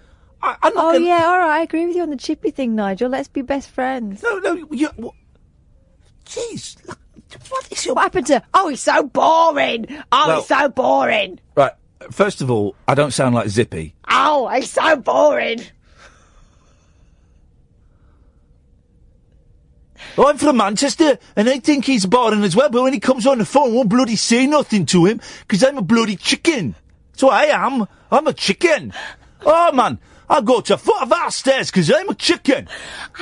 I, 0.42 0.56
I'm 0.62 0.74
not 0.74 0.84
Oh 0.84 0.92
gonna- 0.94 1.06
yeah, 1.06 1.24
all 1.26 1.38
right. 1.38 1.58
I 1.60 1.62
agree 1.62 1.86
with 1.86 1.96
you 1.96 2.02
on 2.02 2.10
the 2.10 2.16
chippy 2.16 2.50
thing, 2.50 2.74
Nigel. 2.74 3.08
Let's 3.08 3.28
be 3.28 3.42
best 3.42 3.70
friends. 3.70 4.22
No, 4.22 4.38
no. 4.38 4.66
You. 4.70 4.88
What? 4.96 5.14
Jeez. 6.26 6.86
look, 6.86 6.98
What 7.48 7.72
is 7.72 7.84
your 7.86 7.94
What 7.94 8.02
happened 8.02 8.26
to? 8.28 8.42
Oh, 8.52 8.68
he's 8.68 8.80
so 8.80 9.02
boring. 9.04 9.86
Oh, 10.12 10.36
he's 10.36 10.46
so 10.46 10.68
boring. 10.68 11.40
right? 11.56 11.72
First 12.10 12.40
of 12.42 12.50
all, 12.50 12.76
I 12.86 12.94
don't 12.94 13.12
sound 13.12 13.34
like 13.34 13.48
Zippy. 13.48 13.94
Oh, 14.08 14.48
he's 14.48 14.70
so 14.70 14.96
boring. 14.96 15.60
I'm 20.16 20.38
from 20.38 20.58
Manchester, 20.58 21.18
and 21.34 21.48
I 21.48 21.58
think 21.58 21.86
he's 21.86 22.06
boring 22.06 22.44
as 22.44 22.54
well. 22.54 22.70
But 22.70 22.82
when 22.82 22.92
he 22.92 23.00
comes 23.00 23.26
on 23.26 23.38
the 23.38 23.44
phone, 23.44 23.70
I 23.70 23.74
won't 23.74 23.88
bloody 23.88 24.16
say 24.16 24.46
nothing 24.46 24.86
to 24.86 25.06
him 25.06 25.20
because 25.40 25.64
I'm 25.64 25.78
a 25.78 25.82
bloody 25.82 26.16
chicken. 26.16 26.76
That's 27.12 27.22
what 27.24 27.34
I 27.34 27.46
am. 27.46 27.86
I'm 28.12 28.26
a 28.26 28.32
chicken. 28.32 28.92
Oh 29.44 29.72
man, 29.72 29.98
I 30.28 30.40
go 30.40 30.60
to 30.60 30.78
foot 30.78 31.02
of 31.02 31.12
our 31.12 31.30
stairs 31.30 31.70
because 31.70 31.90
I'm 31.90 32.08
a 32.08 32.14
chicken. 32.14 32.68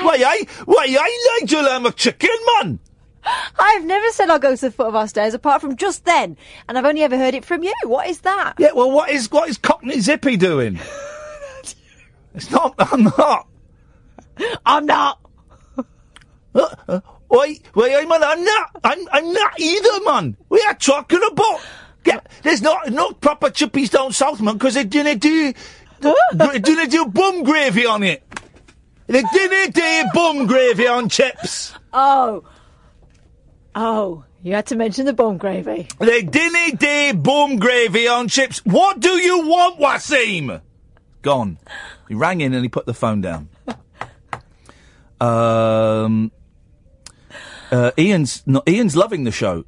Why 0.01 0.23
I? 0.25 0.47
Why 0.65 0.87
I, 0.99 1.39
Nigel? 1.41 1.67
I'm 1.67 1.87
a 1.87 1.93
chicken, 1.93 2.31
man. 2.61 2.79
I've 3.59 3.85
never 3.85 4.09
said 4.11 4.31
I'll 4.31 4.39
go 4.39 4.55
to 4.55 4.61
the 4.61 4.71
foot 4.71 4.89
of 4.89 4.95
our 4.95 5.09
stairs 5.09 5.35
apart 5.35 5.61
from 5.61 5.77
just 5.77 6.05
then, 6.05 6.37
and 6.69 6.79
I've 6.79 6.85
only 6.85 7.03
ever 7.03 7.17
heard 7.17 7.35
it 7.35 7.45
from 7.45 7.63
you. 7.63 7.75
What 7.85 8.09
is 8.09 8.21
that? 8.21 8.55
Yeah. 8.59 8.73
Well, 8.73 8.91
what 8.91 9.11
is 9.11 9.31
what 9.31 9.49
is 9.49 9.59
Cockney 9.59 10.01
Zippy 10.01 10.37
doing? 10.37 10.79
it's 12.35 12.51
not. 12.51 12.75
I'm 12.79 13.05
not. 13.05 13.49
I'm 14.67 14.87
not. 14.87 15.21
Uh, 16.55 16.69
uh, 16.89 17.01
wait, 17.31 17.63
wait, 17.75 17.95
I'm, 17.95 18.13
I'm 18.13 18.45
not. 18.45 18.71
I'm, 18.85 19.09
I'm 19.11 19.33
not 19.33 19.59
either, 19.59 20.05
man. 20.05 20.37
We 20.51 20.61
are 20.69 20.75
talking 20.75 21.21
about 21.31 21.61
Get, 22.05 22.29
there's 22.43 22.63
not 22.63 22.91
no 22.91 23.13
proper 23.13 23.49
chippies 23.49 23.91
down 23.91 24.13
south, 24.13 24.41
man, 24.41 24.55
because 24.55 24.75
they 24.75 24.85
didn't 24.85 25.19
do 25.19 25.53
they 26.35 26.59
didn't 26.59 26.91
do 26.91 27.07
bum 27.07 27.45
gravy 27.45 27.87
on 27.87 28.03
it. 28.03 28.25
They 29.07 29.23
didn't 29.23 29.75
do 29.75 30.05
bum 30.13 30.47
gravy 30.47 30.87
on 30.89 31.09
chips. 31.09 31.75
Oh. 31.93 32.45
Oh, 33.75 34.25
you 34.43 34.55
had 34.55 34.67
to 34.67 34.77
mention 34.77 35.07
the 35.07 35.13
bone 35.13 35.39
gravy. 35.39 35.89
The 35.99 36.23
didn't 36.23 36.81
do 36.81 37.15
bum 37.15 37.57
gravy 37.57 38.09
on 38.09 38.29
chips. 38.29 38.59
What 38.65 39.01
do 39.01 39.11
you 39.11 39.47
want, 39.47 39.79
Waseem? 39.79 40.61
Gone. 41.23 41.59
He 42.09 42.15
rang 42.15 42.41
in 42.41 42.53
and 42.53 42.63
he 42.63 42.69
put 42.69 42.87
the 42.87 42.95
phone 42.95 43.21
down. 43.21 43.49
Um, 45.23 46.33
uh, 47.71 47.93
Ian's 47.97 48.43
no, 48.45 48.61
Ian's 48.67 48.97
loving 48.97 49.23
the 49.23 49.31
show. 49.31 49.65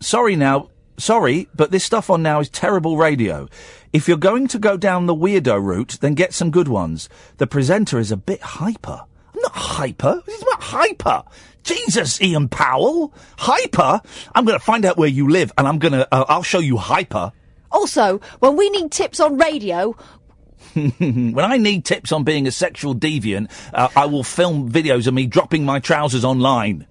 Sorry 0.00 0.34
now, 0.34 0.70
sorry, 0.96 1.48
but 1.54 1.70
this 1.70 1.84
stuff 1.84 2.08
on 2.08 2.22
now 2.22 2.40
is 2.40 2.48
terrible 2.48 2.96
radio. 2.96 3.48
If 3.92 4.08
you're 4.08 4.16
going 4.16 4.48
to 4.48 4.58
go 4.58 4.78
down 4.78 5.04
the 5.04 5.14
weirdo 5.14 5.62
route, 5.62 5.98
then 6.00 6.14
get 6.14 6.32
some 6.32 6.50
good 6.50 6.68
ones. 6.68 7.10
The 7.36 7.46
presenter 7.46 7.98
is 7.98 8.10
a 8.10 8.16
bit 8.16 8.40
hyper. 8.40 9.04
I'm 9.34 9.40
not 9.42 9.52
hyper. 9.54 10.22
Is 10.26 10.42
not 10.42 10.62
hyper. 10.62 11.22
Jesus, 11.62 12.20
Ian 12.20 12.48
Powell, 12.48 13.14
hyper. 13.38 14.00
I'm 14.34 14.44
going 14.44 14.58
to 14.58 14.64
find 14.64 14.84
out 14.84 14.96
where 14.96 15.08
you 15.08 15.28
live, 15.28 15.52
and 15.56 15.66
I'm 15.66 15.78
going 15.78 15.92
to. 15.92 16.08
Uh, 16.12 16.24
I'll 16.28 16.42
show 16.42 16.58
you 16.58 16.76
hyper. 16.76 17.32
Also, 17.70 18.20
when 18.40 18.56
we 18.56 18.68
need 18.70 18.90
tips 18.90 19.20
on 19.20 19.38
radio, 19.38 19.96
when 20.74 21.38
I 21.38 21.56
need 21.56 21.84
tips 21.84 22.12
on 22.12 22.24
being 22.24 22.46
a 22.46 22.52
sexual 22.52 22.94
deviant, 22.94 23.50
uh, 23.72 23.88
I 23.96 24.06
will 24.06 24.24
film 24.24 24.70
videos 24.70 25.06
of 25.06 25.14
me 25.14 25.26
dropping 25.26 25.64
my 25.64 25.78
trousers 25.78 26.24
online. 26.24 26.86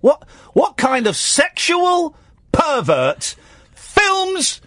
What 0.00 0.26
what 0.52 0.76
kind 0.76 1.06
of 1.06 1.16
sexual 1.16 2.16
pervert 2.52 3.36
films 3.74 4.60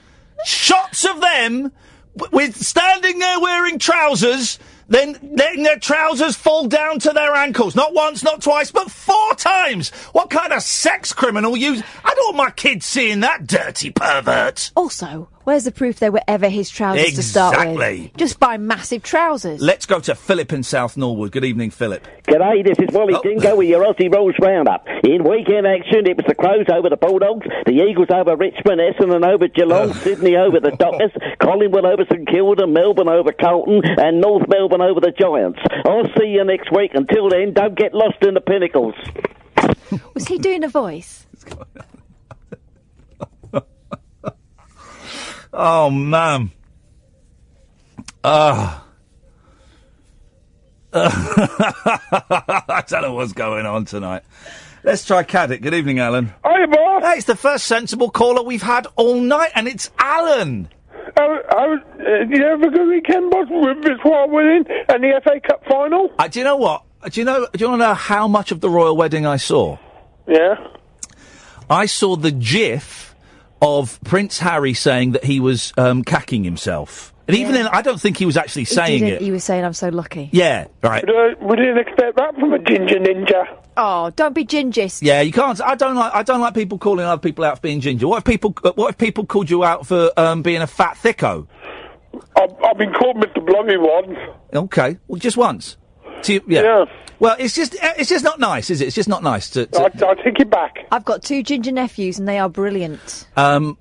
shots 0.45 1.05
of 1.05 1.21
them 1.21 1.71
w- 2.15 2.29
with 2.31 2.55
standing 2.55 3.19
there 3.19 3.39
wearing 3.39 3.79
trousers, 3.79 4.59
then 4.87 5.17
letting 5.35 5.63
their 5.63 5.79
trousers 5.79 6.35
fall 6.35 6.67
down 6.67 6.99
to 6.99 7.11
their 7.11 7.33
ankles? 7.35 7.75
Not 7.75 7.93
once, 7.93 8.23
not 8.23 8.41
twice, 8.41 8.71
but 8.71 8.89
four 8.89 9.35
times. 9.35 9.89
What 10.13 10.29
kind 10.29 10.53
of 10.53 10.61
sex 10.61 11.13
criminal 11.13 11.57
use? 11.57 11.83
I 12.03 12.13
don't 12.13 12.35
want 12.35 12.49
my 12.49 12.51
kids 12.51 12.85
seeing 12.85 13.19
that 13.21 13.47
dirty 13.47 13.91
pervert. 13.91 14.71
also, 14.75 15.29
where's 15.47 15.63
the 15.63 15.71
proof 15.71 15.99
they 15.99 16.09
were 16.09 16.19
ever 16.27 16.49
his 16.49 16.69
trousers 16.69 17.13
to 17.13 17.23
start 17.23 17.53
Exactly. 17.55 18.01
with? 18.01 18.17
Just 18.17 18.37
buy 18.37 18.57
massive 18.57 19.01
trousers. 19.01 19.61
Let's 19.61 19.85
go 19.85 20.01
to 20.01 20.13
Philip 20.13 20.51
in 20.51 20.61
South 20.61 20.97
Norwood. 20.97 21.31
Good 21.31 21.45
evening, 21.45 21.69
Philip. 21.71 22.05
G'day, 22.27 22.65
this 22.65 22.77
is 22.85 22.93
Wally 22.93 23.13
Oh. 23.15 23.21
Dingo 23.21 23.55
with 23.55 23.69
your 23.69 23.85
Aussie 23.85 24.13
Rules 24.13 24.35
Roundup. 24.41 24.85
In 25.05 25.23
weekend 25.23 25.65
action, 25.65 26.05
it 26.05 26.17
was 26.17 26.25
the 26.27 26.35
Crows 26.35 26.65
over 26.69 26.89
the 26.89 26.97
Bulldogs, 26.97 27.47
the 27.65 27.71
Eagles 27.89 28.09
over 28.13 28.35
Richmond, 28.35 28.81
Essendon 28.81 29.25
over 29.25 29.47
Geelong, 29.47 29.93
Sydney 29.93 30.35
over 30.35 30.59
the 30.59 30.71
Dockers, 30.71 31.11
Collingwood 31.39 31.85
over 31.85 32.03
St 32.11 32.27
Kilda, 32.27 32.67
Melbourne 32.67 33.07
over 33.07 33.31
Carlton, 33.31 33.81
and 33.99 34.19
North 34.19 34.49
Melbourne 34.49 34.81
over 34.81 34.99
the 34.99 35.11
Giants. 35.17 35.59
I'll 35.85 36.11
see 36.19 36.27
you 36.27 36.43
next 36.43 36.73
week. 36.75 36.91
Until 36.93 37.29
then, 37.29 37.53
don't 37.53 37.75
get 37.75 37.93
lost 37.93 38.21
in 38.21 38.33
the 38.33 38.41
pinnacles. 38.41 38.95
Was 40.13 40.27
he 40.27 40.39
doing 40.39 40.65
a 40.65 40.67
voice? 40.67 41.25
Oh 45.53 45.89
man. 45.89 46.51
Ah. 48.23 48.83
I 50.93 52.83
don't 52.87 53.01
know 53.01 53.13
what's 53.13 53.33
going 53.33 53.65
on 53.65 53.85
tonight. 53.85 54.23
Let's 54.83 55.05
try 55.05 55.23
Caddick. 55.23 55.61
Good 55.61 55.73
evening, 55.73 55.99
Alan. 55.99 56.33
Hi, 56.43 56.65
boss. 56.65 57.03
Hey, 57.03 57.17
it's 57.17 57.25
the 57.25 57.35
first 57.35 57.65
sensible 57.65 58.09
caller 58.09 58.41
we've 58.43 58.61
had 58.61 58.87
all 58.95 59.19
night, 59.19 59.51
and 59.53 59.67
it's 59.67 59.91
Alan. 59.99 60.69
How, 61.17 61.39
how, 61.49 61.73
uh, 61.73 61.77
did 62.25 62.37
you 62.37 62.45
have 62.45 62.61
a 62.61 62.69
good 62.69 62.87
weekend, 62.87 63.29
boss, 63.29 63.47
with 63.49 63.83
this 63.83 63.99
while 64.03 64.29
winning 64.29 64.65
and 64.89 65.03
the 65.03 65.21
FA 65.23 65.39
Cup 65.45 65.63
final? 65.67 66.11
Uh, 66.17 66.27
do 66.27 66.39
you 66.39 66.45
know 66.45 66.57
what? 66.57 66.83
Do 67.09 67.19
you 67.19 67.25
know? 67.25 67.47
Do 67.51 67.63
you 67.63 67.69
want 67.69 67.81
to 67.81 67.87
know 67.87 67.93
how 67.93 68.27
much 68.27 68.51
of 68.51 68.61
the 68.61 68.69
royal 68.69 68.95
wedding 68.95 69.25
I 69.25 69.37
saw? 69.37 69.77
Yeah. 70.27 70.55
I 71.69 71.85
saw 71.85 72.15
the 72.15 72.31
GIF 72.31 73.06
of 73.61 73.99
Prince 74.03 74.39
Harry 74.39 74.73
saying 74.73 75.11
that 75.13 75.23
he 75.23 75.39
was 75.39 75.73
um, 75.77 76.03
cacking 76.03 76.43
himself, 76.43 77.13
and 77.27 77.35
even 77.35 77.53
then, 77.53 77.67
I 77.67 77.81
don't 77.81 77.99
think 77.99 78.17
he 78.17 78.25
was 78.25 78.37
actually 78.37 78.63
He 78.63 78.73
saying 78.75 78.99
didn't. 79.03 79.15
it. 79.15 79.21
He 79.21 79.31
was 79.31 79.43
saying, 79.43 79.65
"I'm 79.65 79.73
so 79.73 79.89
lucky." 79.89 80.29
Yeah, 80.31 80.67
right. 80.83 81.03
But, 81.05 81.15
uh, 81.15 81.35
we 81.41 81.55
didn't 81.55 81.77
expect 81.79 82.17
that 82.17 82.35
from 82.35 82.53
a 82.53 82.59
ginger 82.59 82.99
ninja. 82.99 83.57
Oh, 83.75 84.09
don't 84.15 84.33
be 84.33 84.43
gingist. 84.45 85.01
Yeah, 85.03 85.21
you 85.21 85.31
can't. 85.31 85.59
I 85.61 85.75
don't 85.75 85.95
like. 85.95 86.13
I 86.13 86.23
don't 86.23 86.39
like 86.41 86.53
people 86.53 86.77
calling 86.77 87.05
other 87.05 87.19
people 87.21 87.43
out 87.45 87.57
for 87.57 87.61
being 87.61 87.79
ginger. 87.81 88.07
What 88.07 88.19
if 88.19 88.23
people? 88.25 88.55
uh, 88.63 88.71
What 88.75 88.89
if 88.91 88.97
people 88.97 89.25
called 89.25 89.49
you 89.49 89.63
out 89.63 89.85
for 89.85 90.09
um, 90.17 90.41
being 90.41 90.61
a 90.61 90.67
fat 90.67 90.95
thicko? 90.95 91.47
I've, 92.35 92.53
I've 92.65 92.77
been 92.77 92.93
called 92.93 93.17
Mr. 93.17 93.45
Bloggy 93.45 93.79
once. 93.79 94.17
Okay, 94.53 94.97
well, 95.07 95.19
just 95.19 95.37
once. 95.37 95.77
So 96.21 96.33
you- 96.33 96.43
yeah. 96.47 96.85
Yeah. 97.19 97.27
Well, 97.27 97.35
it's 97.39 97.55
just 97.55 97.73
uh, 97.75 97.93
it's 97.97 98.09
just 98.09 98.23
not 98.23 98.39
nice, 98.39 98.69
is 98.69 98.81
it? 98.81 98.87
It's 98.87 98.95
just 98.95 99.09
not 99.09 99.23
nice 99.23 99.49
to. 99.51 99.65
to 99.65 99.79
I, 99.81 100.11
I 100.11 100.13
take 100.15 100.39
it 100.39 100.49
back. 100.49 100.87
I've 100.91 101.05
got 101.05 101.23
two 101.23 101.43
ginger 101.43 101.71
nephews, 101.71 102.19
and 102.19 102.27
they 102.27 102.37
are 102.39 102.49
brilliant. 102.49 103.27
um, 103.35 103.77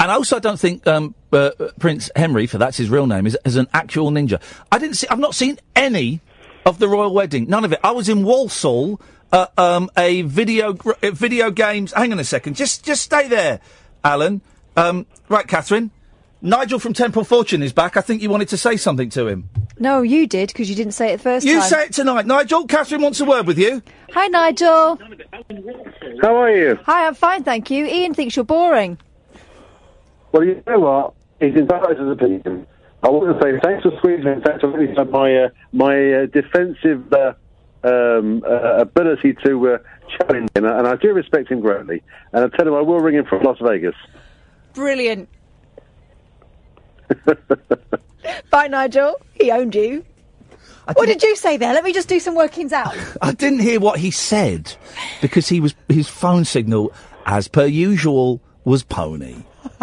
and 0.00 0.12
also, 0.12 0.36
I 0.36 0.38
don't 0.38 0.60
think 0.60 0.86
um, 0.86 1.14
uh, 1.32 1.50
uh, 1.58 1.70
Prince 1.80 2.08
Henry, 2.14 2.46
for 2.46 2.56
that's 2.58 2.76
his 2.76 2.88
real 2.88 3.08
name, 3.08 3.26
is, 3.26 3.36
is 3.44 3.56
an 3.56 3.66
actual 3.74 4.12
ninja. 4.12 4.40
I 4.70 4.78
didn't 4.78 4.94
see. 4.96 5.08
I've 5.08 5.18
not 5.18 5.34
seen 5.34 5.58
any 5.74 6.20
of 6.64 6.78
the 6.78 6.88
royal 6.88 7.12
wedding. 7.12 7.48
None 7.48 7.64
of 7.64 7.72
it. 7.72 7.80
I 7.82 7.90
was 7.90 8.08
in 8.08 8.22
Walsall. 8.24 9.00
Uh, 9.30 9.46
um, 9.58 9.90
a 9.96 10.22
video 10.22 10.72
gr- 10.72 10.92
uh, 11.02 11.10
video 11.10 11.50
games. 11.50 11.92
Hang 11.92 12.12
on 12.12 12.18
a 12.18 12.24
second. 12.24 12.54
Just 12.56 12.84
just 12.84 13.02
stay 13.02 13.28
there, 13.28 13.60
Alan. 14.04 14.40
Um, 14.76 15.06
right, 15.28 15.46
Catherine. 15.46 15.90
Nigel 16.40 16.78
from 16.78 16.92
Temple 16.92 17.24
Fortune 17.24 17.62
is 17.62 17.72
back. 17.72 17.96
I 17.96 18.00
think 18.00 18.22
you 18.22 18.30
wanted 18.30 18.48
to 18.50 18.56
say 18.56 18.76
something 18.76 19.10
to 19.10 19.26
him. 19.26 19.48
No, 19.80 20.02
you 20.02 20.26
did 20.26 20.48
because 20.48 20.70
you 20.70 20.76
didn't 20.76 20.92
say 20.92 21.12
it 21.12 21.16
the 21.16 21.22
first 21.22 21.46
You 21.46 21.58
time. 21.60 21.68
say 21.68 21.84
it 21.86 21.92
tonight, 21.92 22.26
Nigel. 22.26 22.66
Catherine 22.66 23.02
wants 23.02 23.18
a 23.20 23.24
word 23.24 23.46
with 23.46 23.58
you. 23.58 23.82
Hi, 24.12 24.28
Nigel. 24.28 24.98
How 26.22 26.36
are 26.36 26.50
you? 26.54 26.78
Hi, 26.84 27.06
I'm 27.06 27.14
fine, 27.14 27.42
thank 27.42 27.70
you. 27.70 27.86
Iain 27.86 28.14
thinks 28.14 28.36
you're 28.36 28.44
boring. 28.44 28.98
Well, 30.32 30.44
you 30.44 30.62
know 30.66 30.78
what? 30.78 31.14
He's 31.40 31.54
entitled 31.54 31.96
to 31.96 32.04
his 32.04 32.12
opinion. 32.12 32.66
I 33.02 33.08
want 33.10 33.36
to 33.36 33.42
say 33.44 33.58
thanks 33.62 33.82
for 33.84 33.96
squeezing 33.98 34.26
in. 34.26 34.42
Thanks 34.42 34.60
for 34.60 34.68
really 34.70 34.92
my 35.10 35.36
uh, 35.44 35.48
my 35.72 36.12
uh, 36.22 36.26
defensive 36.26 37.12
uh, 37.12 37.32
um, 37.84 38.42
uh, 38.44 38.78
ability 38.78 39.36
to 39.44 39.74
uh, 39.74 39.78
challenge 40.18 40.50
him, 40.56 40.64
and 40.64 40.86
I 40.86 40.96
do 40.96 41.12
respect 41.12 41.48
him 41.48 41.60
greatly. 41.60 42.02
And 42.32 42.44
I 42.44 42.56
tell 42.56 42.66
him 42.66 42.74
I 42.74 42.80
will 42.80 42.98
ring 42.98 43.14
him 43.14 43.24
from 43.24 43.44
Las 43.44 43.58
Vegas. 43.60 43.94
Brilliant. 44.74 45.28
Bye, 48.50 48.68
Nigel. 48.68 49.14
He 49.34 49.50
owned 49.50 49.74
you. 49.74 50.04
What 50.94 51.06
did 51.06 51.22
you 51.22 51.36
say 51.36 51.58
there? 51.58 51.74
Let 51.74 51.84
me 51.84 51.92
just 51.92 52.08
do 52.08 52.18
some 52.18 52.34
workings 52.34 52.72
out. 52.72 52.96
I 53.22 53.32
didn't 53.32 53.58
hear 53.60 53.78
what 53.78 54.00
he 54.00 54.10
said 54.10 54.74
because 55.20 55.48
he 55.48 55.60
was 55.60 55.74
his 55.88 56.08
phone 56.08 56.44
signal, 56.46 56.92
as 57.26 57.46
per 57.46 57.66
usual, 57.66 58.40
was 58.64 58.82
pony. 58.84 59.36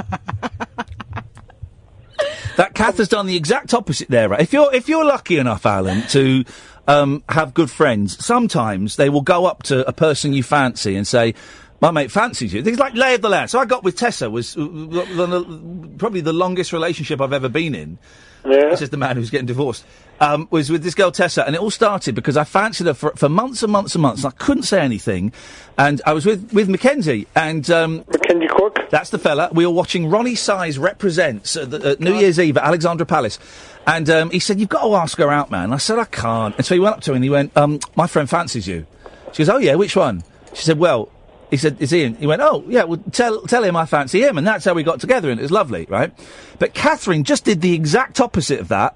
that 2.57 2.73
Kath 2.73 2.97
has 2.97 3.07
done 3.07 3.27
the 3.27 3.35
exact 3.35 3.73
opposite 3.73 4.07
there. 4.07 4.29
Right? 4.29 4.41
If 4.41 4.51
you're 4.51 4.73
if 4.73 4.89
you're 4.89 5.05
lucky 5.05 5.37
enough, 5.37 5.65
Alan, 5.65 6.01
to 6.09 6.43
um, 6.87 7.23
have 7.29 7.53
good 7.53 7.69
friends, 7.69 8.23
sometimes 8.25 8.95
they 8.95 9.09
will 9.09 9.21
go 9.21 9.45
up 9.45 9.61
to 9.63 9.87
a 9.87 9.93
person 9.93 10.33
you 10.33 10.41
fancy 10.43 10.95
and 10.95 11.07
say. 11.07 11.35
My 11.81 11.91
mate 11.91 12.09
fancies 12.11 12.53
you. 12.53 12.63
Things 12.63 12.79
like 12.79 12.93
lay 12.95 13.15
of 13.15 13.21
the 13.21 13.29
land. 13.29 13.49
So 13.49 13.59
I 13.59 13.65
got 13.65 13.83
with 13.83 13.97
Tessa 13.97 14.29
was 14.29 14.55
uh, 14.55 14.61
the- 14.61 15.89
probably 15.97 16.21
the 16.21 16.33
longest 16.33 16.73
relationship 16.73 17.21
I've 17.21 17.33
ever 17.33 17.49
been 17.49 17.75
in. 17.75 17.97
Yeah. 18.45 18.69
This 18.69 18.81
is 18.83 18.91
the 18.91 18.97
man 18.97 19.15
who's 19.15 19.29
getting 19.31 19.47
divorced. 19.47 19.83
Um, 20.19 20.47
was 20.51 20.69
with 20.69 20.83
this 20.83 20.93
girl 20.93 21.11
Tessa, 21.11 21.45
and 21.45 21.55
it 21.55 21.61
all 21.61 21.71
started 21.71 22.13
because 22.15 22.37
I 22.37 22.43
fancied 22.43 22.85
her 22.87 22.93
for, 22.93 23.11
for 23.15 23.27
months 23.27 23.63
and 23.63 23.71
months 23.71 23.95
and 23.95 24.01
months, 24.03 24.23
and 24.23 24.31
I 24.33 24.37
couldn't 24.37 24.63
say 24.63 24.81
anything. 24.81 25.33
And 25.77 26.01
I 26.05 26.13
was 26.13 26.25
with 26.25 26.53
with 26.53 26.69
Mackenzie, 26.69 27.27
and 27.35 27.69
um, 27.71 28.05
Mackenzie 28.07 28.47
Cook. 28.47 28.79
that's 28.91 29.09
the 29.09 29.17
fella. 29.17 29.49
We 29.51 29.65
were 29.65 29.73
watching 29.73 30.05
Roni 30.05 30.37
Size 30.37 30.77
Reprazent 30.77 31.59
at, 31.61 31.71
the, 31.71 31.89
at 31.91 31.99
New 31.99 32.13
Year's 32.13 32.39
Eve 32.39 32.55
at 32.57 32.63
Alexandra 32.63 33.05
Palace, 33.05 33.39
and 33.87 34.09
um, 34.11 34.29
he 34.29 34.39
said, 34.39 34.59
"You've 34.59 34.69
got 34.69 34.83
to 34.87 34.93
ask 34.95 35.17
her 35.17 35.31
out, 35.31 35.49
man." 35.51 35.73
I 35.73 35.77
said, 35.77 35.97
"I 35.99 36.05
can't." 36.05 36.55
And 36.55 36.65
so 36.65 36.75
he 36.75 36.79
went 36.79 36.95
up 36.95 37.01
to 37.01 37.11
her 37.11 37.15
and 37.15 37.23
he 37.23 37.29
went, 37.31 37.57
um, 37.57 37.79
"My 37.95 38.05
friend 38.07 38.29
fancies 38.29 38.67
you." 38.67 38.85
She 39.33 39.39
goes, 39.39 39.49
"Oh 39.49 39.57
yeah, 39.57 39.73
which 39.75 39.95
one?" 39.95 40.23
She 40.53 40.63
said, 40.63 40.77
"Well." 40.79 41.09
He 41.49 41.57
said, 41.57 41.77
"Is 41.79 41.93
Iain?" 41.93 42.15
He 42.15 42.27
went, 42.27 42.41
"Oh, 42.41 42.63
yeah. 42.67 42.83
Well, 42.83 43.01
tell 43.11 43.41
tell 43.43 43.63
him 43.63 43.75
I 43.75 43.85
fancy 43.85 44.21
him," 44.23 44.37
and 44.37 44.45
that's 44.45 44.65
how 44.65 44.73
we 44.73 44.83
got 44.83 44.99
together, 44.99 45.29
and 45.29 45.39
it 45.39 45.43
was 45.43 45.51
lovely, 45.51 45.85
right? 45.89 46.11
But 46.59 46.73
Catherine 46.73 47.23
just 47.23 47.45
did 47.45 47.61
the 47.61 47.73
exact 47.73 48.19
opposite 48.19 48.59
of 48.59 48.69
that. 48.69 48.95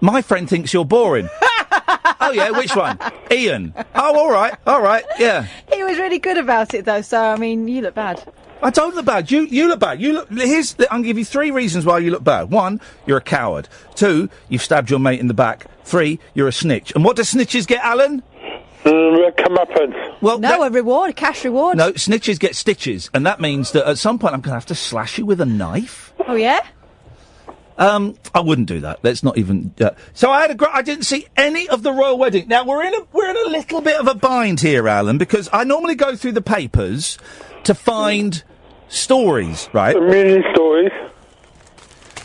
My 0.00 0.22
friend 0.22 0.48
thinks 0.48 0.72
you're 0.72 0.84
boring. 0.84 1.28
oh 2.20 2.32
yeah, 2.32 2.50
which 2.50 2.74
one? 2.74 2.98
Iain. 3.30 3.74
Oh, 3.94 4.18
all 4.18 4.30
right, 4.30 4.54
all 4.66 4.82
right, 4.82 5.04
yeah. 5.18 5.46
He 5.72 5.84
was 5.84 5.98
really 5.98 6.18
good 6.18 6.38
about 6.38 6.74
it, 6.74 6.84
though. 6.84 7.02
So 7.02 7.20
I 7.20 7.36
mean, 7.36 7.68
you 7.68 7.82
look 7.82 7.94
bad. 7.94 8.22
I 8.62 8.70
don't 8.70 8.94
look 8.94 9.06
bad. 9.06 9.30
You 9.30 9.42
you 9.42 9.68
look 9.68 9.80
bad. 9.80 10.00
You 10.00 10.12
look. 10.14 10.30
Here's. 10.30 10.74
I'm 10.82 10.86
gonna 10.86 11.02
give 11.04 11.18
you 11.18 11.24
three 11.24 11.50
reasons 11.50 11.84
why 11.84 11.98
you 11.98 12.10
look 12.10 12.24
bad. 12.24 12.50
One, 12.50 12.80
you're 13.06 13.18
a 13.18 13.22
coward. 13.22 13.68
Two, 13.96 14.30
you've 14.48 14.62
stabbed 14.62 14.88
your 14.88 15.00
mate 15.00 15.20
in 15.20 15.26
the 15.26 15.34
back. 15.34 15.66
Three, 15.84 16.20
you're 16.34 16.48
a 16.48 16.52
snitch. 16.52 16.92
And 16.94 17.04
what 17.04 17.16
do 17.16 17.22
snitches 17.22 17.66
get, 17.66 17.84
Alan? 17.84 18.22
Comeuppance. 18.84 20.20
Well, 20.20 20.38
no, 20.38 20.62
a 20.62 20.70
reward, 20.70 21.10
a 21.10 21.12
cash 21.12 21.44
reward. 21.44 21.76
No, 21.78 21.92
snitches 21.92 22.38
get 22.38 22.56
stitches, 22.56 23.10
and 23.14 23.26
that 23.26 23.40
means 23.40 23.72
that 23.72 23.88
at 23.88 23.98
some 23.98 24.18
point 24.18 24.34
I'm 24.34 24.40
going 24.40 24.50
to 24.50 24.54
have 24.56 24.66
to 24.66 24.74
slash 24.74 25.18
you 25.18 25.26
with 25.26 25.40
a 25.40 25.46
knife. 25.46 26.12
Oh 26.26 26.34
yeah. 26.34 26.60
Um, 27.78 28.16
I 28.34 28.40
wouldn't 28.40 28.68
do 28.68 28.80
that. 28.80 29.00
Let's 29.02 29.22
not 29.22 29.38
even. 29.38 29.74
Uh, 29.80 29.90
so 30.12 30.30
I 30.30 30.42
had 30.42 30.50
a. 30.50 30.54
Gr- 30.54 30.66
I 30.72 30.82
didn't 30.82 31.04
see 31.04 31.26
any 31.36 31.68
of 31.68 31.82
the 31.82 31.92
royal 31.92 32.18
wedding. 32.18 32.48
Now 32.48 32.64
we're 32.64 32.84
in 32.84 32.94
a 32.94 33.06
we're 33.12 33.30
in 33.30 33.36
a 33.36 33.50
little 33.50 33.80
bit 33.80 33.98
of 33.98 34.06
a 34.06 34.14
bind 34.14 34.60
here, 34.60 34.86
Alan, 34.86 35.18
because 35.18 35.48
I 35.52 35.64
normally 35.64 35.94
go 35.94 36.14
through 36.14 36.32
the 36.32 36.42
papers 36.42 37.18
to 37.64 37.74
find 37.74 38.42
stories, 38.88 39.68
right? 39.72 39.96
Many 39.98 40.42
stories. 40.52 40.92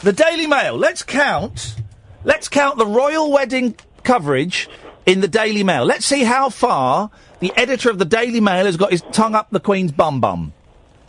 The 0.01 0.13
Daily 0.13 0.47
Mail. 0.47 0.75
Let's 0.77 1.01
count. 1.01 1.75
Let's 2.23 2.49
count 2.49 2.77
the 2.77 2.85
royal 2.85 3.31
wedding 3.31 3.77
coverage 4.03 4.69
in 5.07 5.21
the 5.21 5.27
Daily 5.27 5.63
Mail. 5.63 5.85
Let's 5.85 6.05
see 6.05 6.23
how 6.23 6.49
far 6.49 7.09
the 7.39 7.51
editor 7.55 7.89
of 7.89 7.97
the 7.97 8.05
Daily 8.05 8.41
Mail 8.41 8.65
has 8.65 8.77
got 8.77 8.91
his 8.91 9.01
tongue 9.11 9.33
up 9.33 9.49
the 9.49 9.59
Queen's 9.59 9.91
bum 9.91 10.21
bum. 10.21 10.53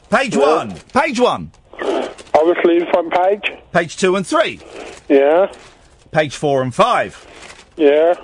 Page 0.09 0.37
one. 0.37 0.75
Page 0.95 1.21
one. 1.21 1.51
Obviously, 1.83 2.79
the 2.79 2.87
front 2.91 3.13
page. 3.13 3.53
Page 3.73 3.97
two 3.99 4.17
and 4.17 4.27
three. 4.27 4.61
Yeah. 5.09 5.53
Page 6.13 6.37
four 6.37 6.63
and 6.63 6.75
five. 6.75 7.27
Yeah. 7.77 8.15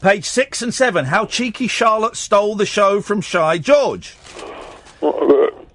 Page 0.00 0.24
six 0.24 0.62
and 0.62 0.74
seven. 0.74 1.04
How 1.04 1.26
cheeky 1.26 1.68
Charlotte 1.68 2.16
stole 2.16 2.56
the 2.56 2.66
show 2.66 3.00
from 3.00 3.20
Shy 3.20 3.58
George. 3.58 4.16
Uh, 5.02 5.12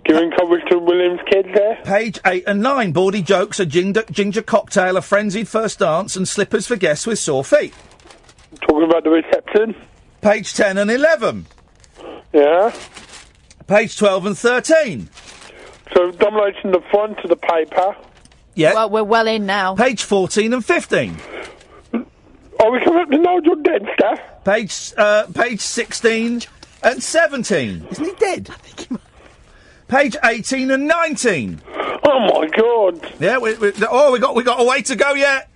Giving 0.05 0.31
coverage 0.31 0.65
to 0.69 0.79
William's 0.79 1.21
kids 1.31 1.47
there. 1.53 1.79
Page 1.85 2.19
eight 2.25 2.43
and 2.45 2.61
nine. 2.61 2.91
Bawdy 2.91 3.21
jokes, 3.21 3.59
a 3.59 3.65
ginger, 3.65 4.03
ginger 4.11 4.41
cocktail, 4.41 4.97
a 4.97 5.01
frenzied 5.01 5.47
first 5.47 5.79
dance, 5.79 6.17
and 6.17 6.27
slippers 6.27 6.67
for 6.67 6.75
guests 6.75 7.07
with 7.07 7.19
sore 7.19 7.43
feet. 7.43 7.73
Talking 8.61 8.89
about 8.89 9.03
the 9.03 9.09
reception. 9.09 9.75
Page 10.21 10.53
ten 10.53 10.77
and 10.77 10.89
eleven. 10.89 11.45
Yeah. 12.31 12.73
Page 13.67 13.97
twelve 13.97 14.25
and 14.25 14.37
thirteen. 14.37 15.09
So 15.93 16.11
dominating 16.11 16.71
the 16.71 16.81
front 16.91 17.19
of 17.19 17.29
the 17.29 17.35
paper. 17.35 17.95
Yeah. 18.55 18.73
Well, 18.73 18.89
we're 18.89 19.03
well 19.03 19.27
in 19.27 19.45
now. 19.45 19.75
Page 19.75 20.03
fourteen 20.03 20.53
and 20.53 20.63
fifteen. 20.63 21.17
Are 21.93 22.71
we 22.71 22.79
coming 22.83 23.01
up 23.01 23.09
to 23.09 23.17
know 23.17 23.37
Nigel 23.37 23.55
Dempster? 23.55 24.21
Page 24.45 24.93
uh, 24.97 25.27
page 25.33 25.59
sixteen 25.59 26.41
and 26.81 27.03
seventeen. 27.03 27.85
Isn't 27.91 28.05
he 28.05 28.13
dead? 28.13 28.49
Page 29.87 30.15
eighteen 30.23 30.71
and 30.71 30.87
nineteen. 30.87 31.61
Oh 32.05 32.19
my 32.33 32.47
god! 32.47 33.13
Yeah. 33.19 33.37
We, 33.37 33.55
we, 33.55 33.73
oh, 33.89 34.11
we 34.13 34.19
got 34.19 34.35
we 34.35 34.43
got 34.43 34.61
a 34.61 34.63
way 34.63 34.81
to 34.83 34.95
go 34.95 35.13
yet. 35.13 35.49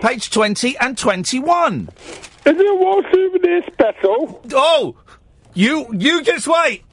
Page 0.00 0.30
twenty 0.30 0.76
and 0.78 0.96
twenty-one. 0.96 1.88
Is 2.44 2.58
it 2.58 2.66
a 2.66 2.74
War 2.74 3.02
Souvenir 3.12 3.62
special? 3.72 4.42
Oh, 4.52 4.96
you 5.54 5.86
you 5.92 6.22
just 6.22 6.46
wait. 6.46 6.84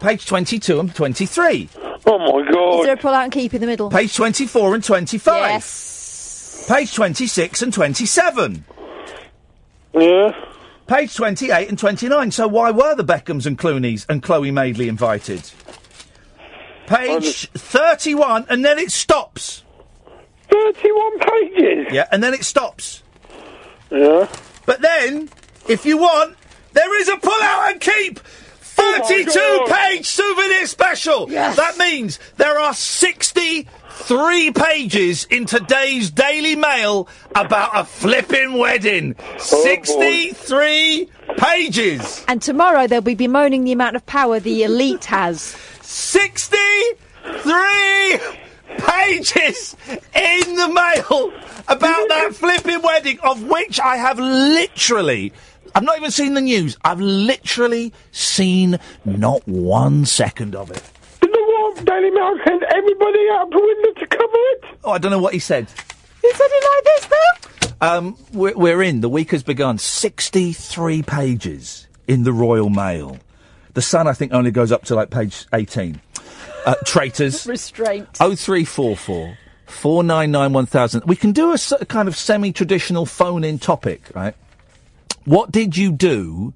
Page 0.00 0.26
twenty-two 0.26 0.80
and 0.80 0.94
twenty-three. 0.94 1.68
Oh 2.06 2.18
my 2.18 2.26
god. 2.26 2.48
Is 2.48 2.54
god! 2.54 2.86
there 2.86 2.94
a 2.94 2.96
pull 2.98 3.10
out 3.10 3.24
and 3.24 3.32
keep 3.32 3.54
in 3.54 3.60
the 3.60 3.66
middle? 3.66 3.90
Page 3.90 4.14
twenty-four 4.14 4.74
and 4.74 4.84
twenty-five. 4.84 5.50
Yes. 5.50 6.66
Page 6.68 6.94
twenty-six 6.94 7.62
and 7.62 7.72
twenty-seven. 7.72 8.64
Yeah. 9.94 10.32
Page 10.86 11.14
28 11.14 11.68
and 11.68 11.78
29. 11.78 12.30
So 12.30 12.46
why 12.46 12.70
were 12.70 12.94
the 12.94 13.04
Beckhams 13.04 13.46
and 13.46 13.58
Clooney's 13.58 14.04
and 14.08 14.22
Chloe 14.22 14.50
Madeley 14.50 14.88
invited? 14.88 15.50
Page 16.86 17.48
31, 17.52 18.46
and 18.50 18.62
then 18.62 18.78
it 18.78 18.90
stops. 18.90 19.63
31 20.54 21.18
pages! 21.18 21.92
Yeah, 21.92 22.06
and 22.12 22.22
then 22.22 22.32
it 22.32 22.44
stops. 22.44 23.02
Yeah. 23.90 24.28
But 24.66 24.80
then, 24.80 25.28
if 25.68 25.84
you 25.84 25.98
want, 25.98 26.36
there 26.72 27.00
is 27.00 27.08
a 27.08 27.16
pull 27.16 27.42
out 27.42 27.72
and 27.72 27.80
keep 27.80 28.18
32 28.18 29.32
God. 29.32 29.70
page 29.70 30.06
souvenir 30.06 30.66
special. 30.66 31.30
Yes. 31.30 31.56
That 31.56 31.76
means 31.76 32.18
there 32.36 32.58
are 32.58 32.74
63 32.74 34.50
pages 34.52 35.24
in 35.24 35.46
today's 35.46 36.10
Daily 36.10 36.56
Mail 36.56 37.08
about 37.34 37.70
a 37.74 37.84
flipping 37.84 38.54
wedding. 38.54 39.16
63 39.38 41.10
pages. 41.36 42.24
And 42.28 42.40
tomorrow 42.40 42.86
they'll 42.86 43.00
be 43.00 43.14
bemoaning 43.14 43.64
the 43.64 43.72
amount 43.72 43.96
of 43.96 44.06
power 44.06 44.40
the 44.40 44.62
elite 44.62 45.04
has. 45.06 45.56
63 45.82 46.96
pages 48.78 49.76
in 49.88 50.56
the 50.56 50.68
mail 50.68 51.32
about 51.68 52.08
that 52.08 52.30
flipping 52.34 52.82
wedding, 52.82 53.18
of 53.20 53.42
which 53.42 53.80
I 53.80 53.96
have 53.96 54.18
literally. 54.18 55.32
I've 55.74 55.82
not 55.82 55.96
even 55.96 56.10
seen 56.10 56.34
the 56.34 56.40
news. 56.40 56.76
I've 56.84 57.00
literally 57.00 57.92
seen 58.12 58.78
not 59.04 59.46
one 59.48 60.04
second 60.04 60.54
of 60.54 60.70
it. 60.70 60.82
Did 61.20 61.32
the 61.32 61.44
War 61.48 61.74
Daily 61.84 62.10
Mail 62.10 62.36
send 62.46 62.62
everybody 62.62 63.28
out 63.32 63.50
the 63.50 63.58
window 63.60 64.00
to 64.00 64.06
cover 64.06 64.32
it? 64.34 64.64
Oh, 64.84 64.92
I 64.92 64.98
don't 64.98 65.10
know 65.10 65.18
what 65.18 65.32
he 65.32 65.40
said. 65.40 65.68
He 66.22 66.32
said 66.32 66.48
it 66.48 66.64
like 66.70 66.84
this, 66.84 67.06
though. 67.06 67.86
Um, 67.86 68.16
we're, 68.32 68.56
we're 68.56 68.82
in. 68.82 69.00
The 69.00 69.08
week 69.08 69.32
has 69.32 69.42
begun. 69.42 69.78
63 69.78 71.02
pages 71.02 71.86
in 72.06 72.22
the 72.22 72.32
Royal 72.32 72.70
Mail. 72.70 73.18
The 73.74 73.82
Sun, 73.82 74.06
I 74.06 74.12
think, 74.12 74.32
only 74.32 74.52
goes 74.52 74.70
up 74.70 74.84
to 74.84 74.94
like 74.94 75.10
page 75.10 75.46
18. 75.52 76.00
Uh, 76.64 76.74
traitors. 76.84 77.46
Restraint. 77.46 78.08
0344 78.16 79.38
499 79.66 80.52
1000. 80.52 81.04
We 81.04 81.16
can 81.16 81.32
do 81.32 81.52
a 81.52 81.84
kind 81.86 82.08
of 82.08 82.16
semi 82.16 82.52
traditional 82.52 83.06
phone 83.06 83.44
in 83.44 83.58
topic, 83.58 84.10
right? 84.14 84.34
What 85.24 85.50
did 85.50 85.76
you 85.76 85.90
do 85.90 86.52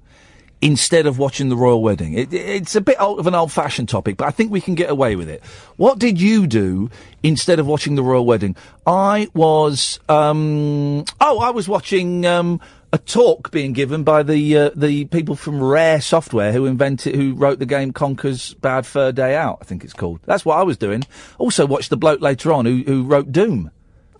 instead 0.61 1.05
of 1.07 1.17
watching 1.17 1.49
the 1.49 1.55
royal 1.55 1.81
wedding? 1.81 2.13
It, 2.13 2.33
it's 2.33 2.75
a 2.75 2.81
bit 2.81 2.97
old, 2.99 3.19
of 3.19 3.27
an 3.27 3.35
old 3.35 3.51
fashioned 3.51 3.89
topic, 3.89 4.17
but 4.17 4.27
I 4.27 4.31
think 4.31 4.51
we 4.51 4.61
can 4.61 4.75
get 4.75 4.89
away 4.89 5.15
with 5.15 5.29
it. 5.29 5.43
What 5.77 5.99
did 5.99 6.21
you 6.21 6.47
do 6.47 6.89
instead 7.23 7.59
of 7.59 7.67
watching 7.67 7.95
the 7.95 8.03
royal 8.03 8.25
wedding? 8.25 8.55
I 8.85 9.27
was, 9.33 9.99
um, 10.07 11.03
oh, 11.19 11.39
I 11.39 11.49
was 11.49 11.67
watching, 11.67 12.25
um, 12.25 12.61
a 12.91 12.97
talk 12.97 13.51
being 13.51 13.73
given 13.73 14.03
by 14.03 14.23
the 14.23 14.57
uh, 14.57 14.69
the 14.75 15.05
people 15.05 15.35
from 15.35 15.61
Rare 15.61 16.01
Software 16.01 16.51
who 16.51 16.65
invented 16.65 17.15
who 17.15 17.35
wrote 17.35 17.59
the 17.59 17.65
game 17.65 17.91
Conker's 17.91 18.53
Bad 18.55 18.85
Fur 18.85 19.11
Day 19.11 19.35
Out. 19.35 19.59
I 19.61 19.65
think 19.65 19.83
it's 19.83 19.93
called. 19.93 20.19
That's 20.25 20.45
what 20.45 20.57
I 20.57 20.63
was 20.63 20.77
doing. 20.77 21.03
Also 21.37 21.65
watched 21.65 21.89
the 21.89 21.97
bloke 21.97 22.21
later 22.21 22.51
on 22.51 22.65
who 22.65 22.83
who 22.85 23.03
wrote 23.03 23.31
Doom. 23.31 23.71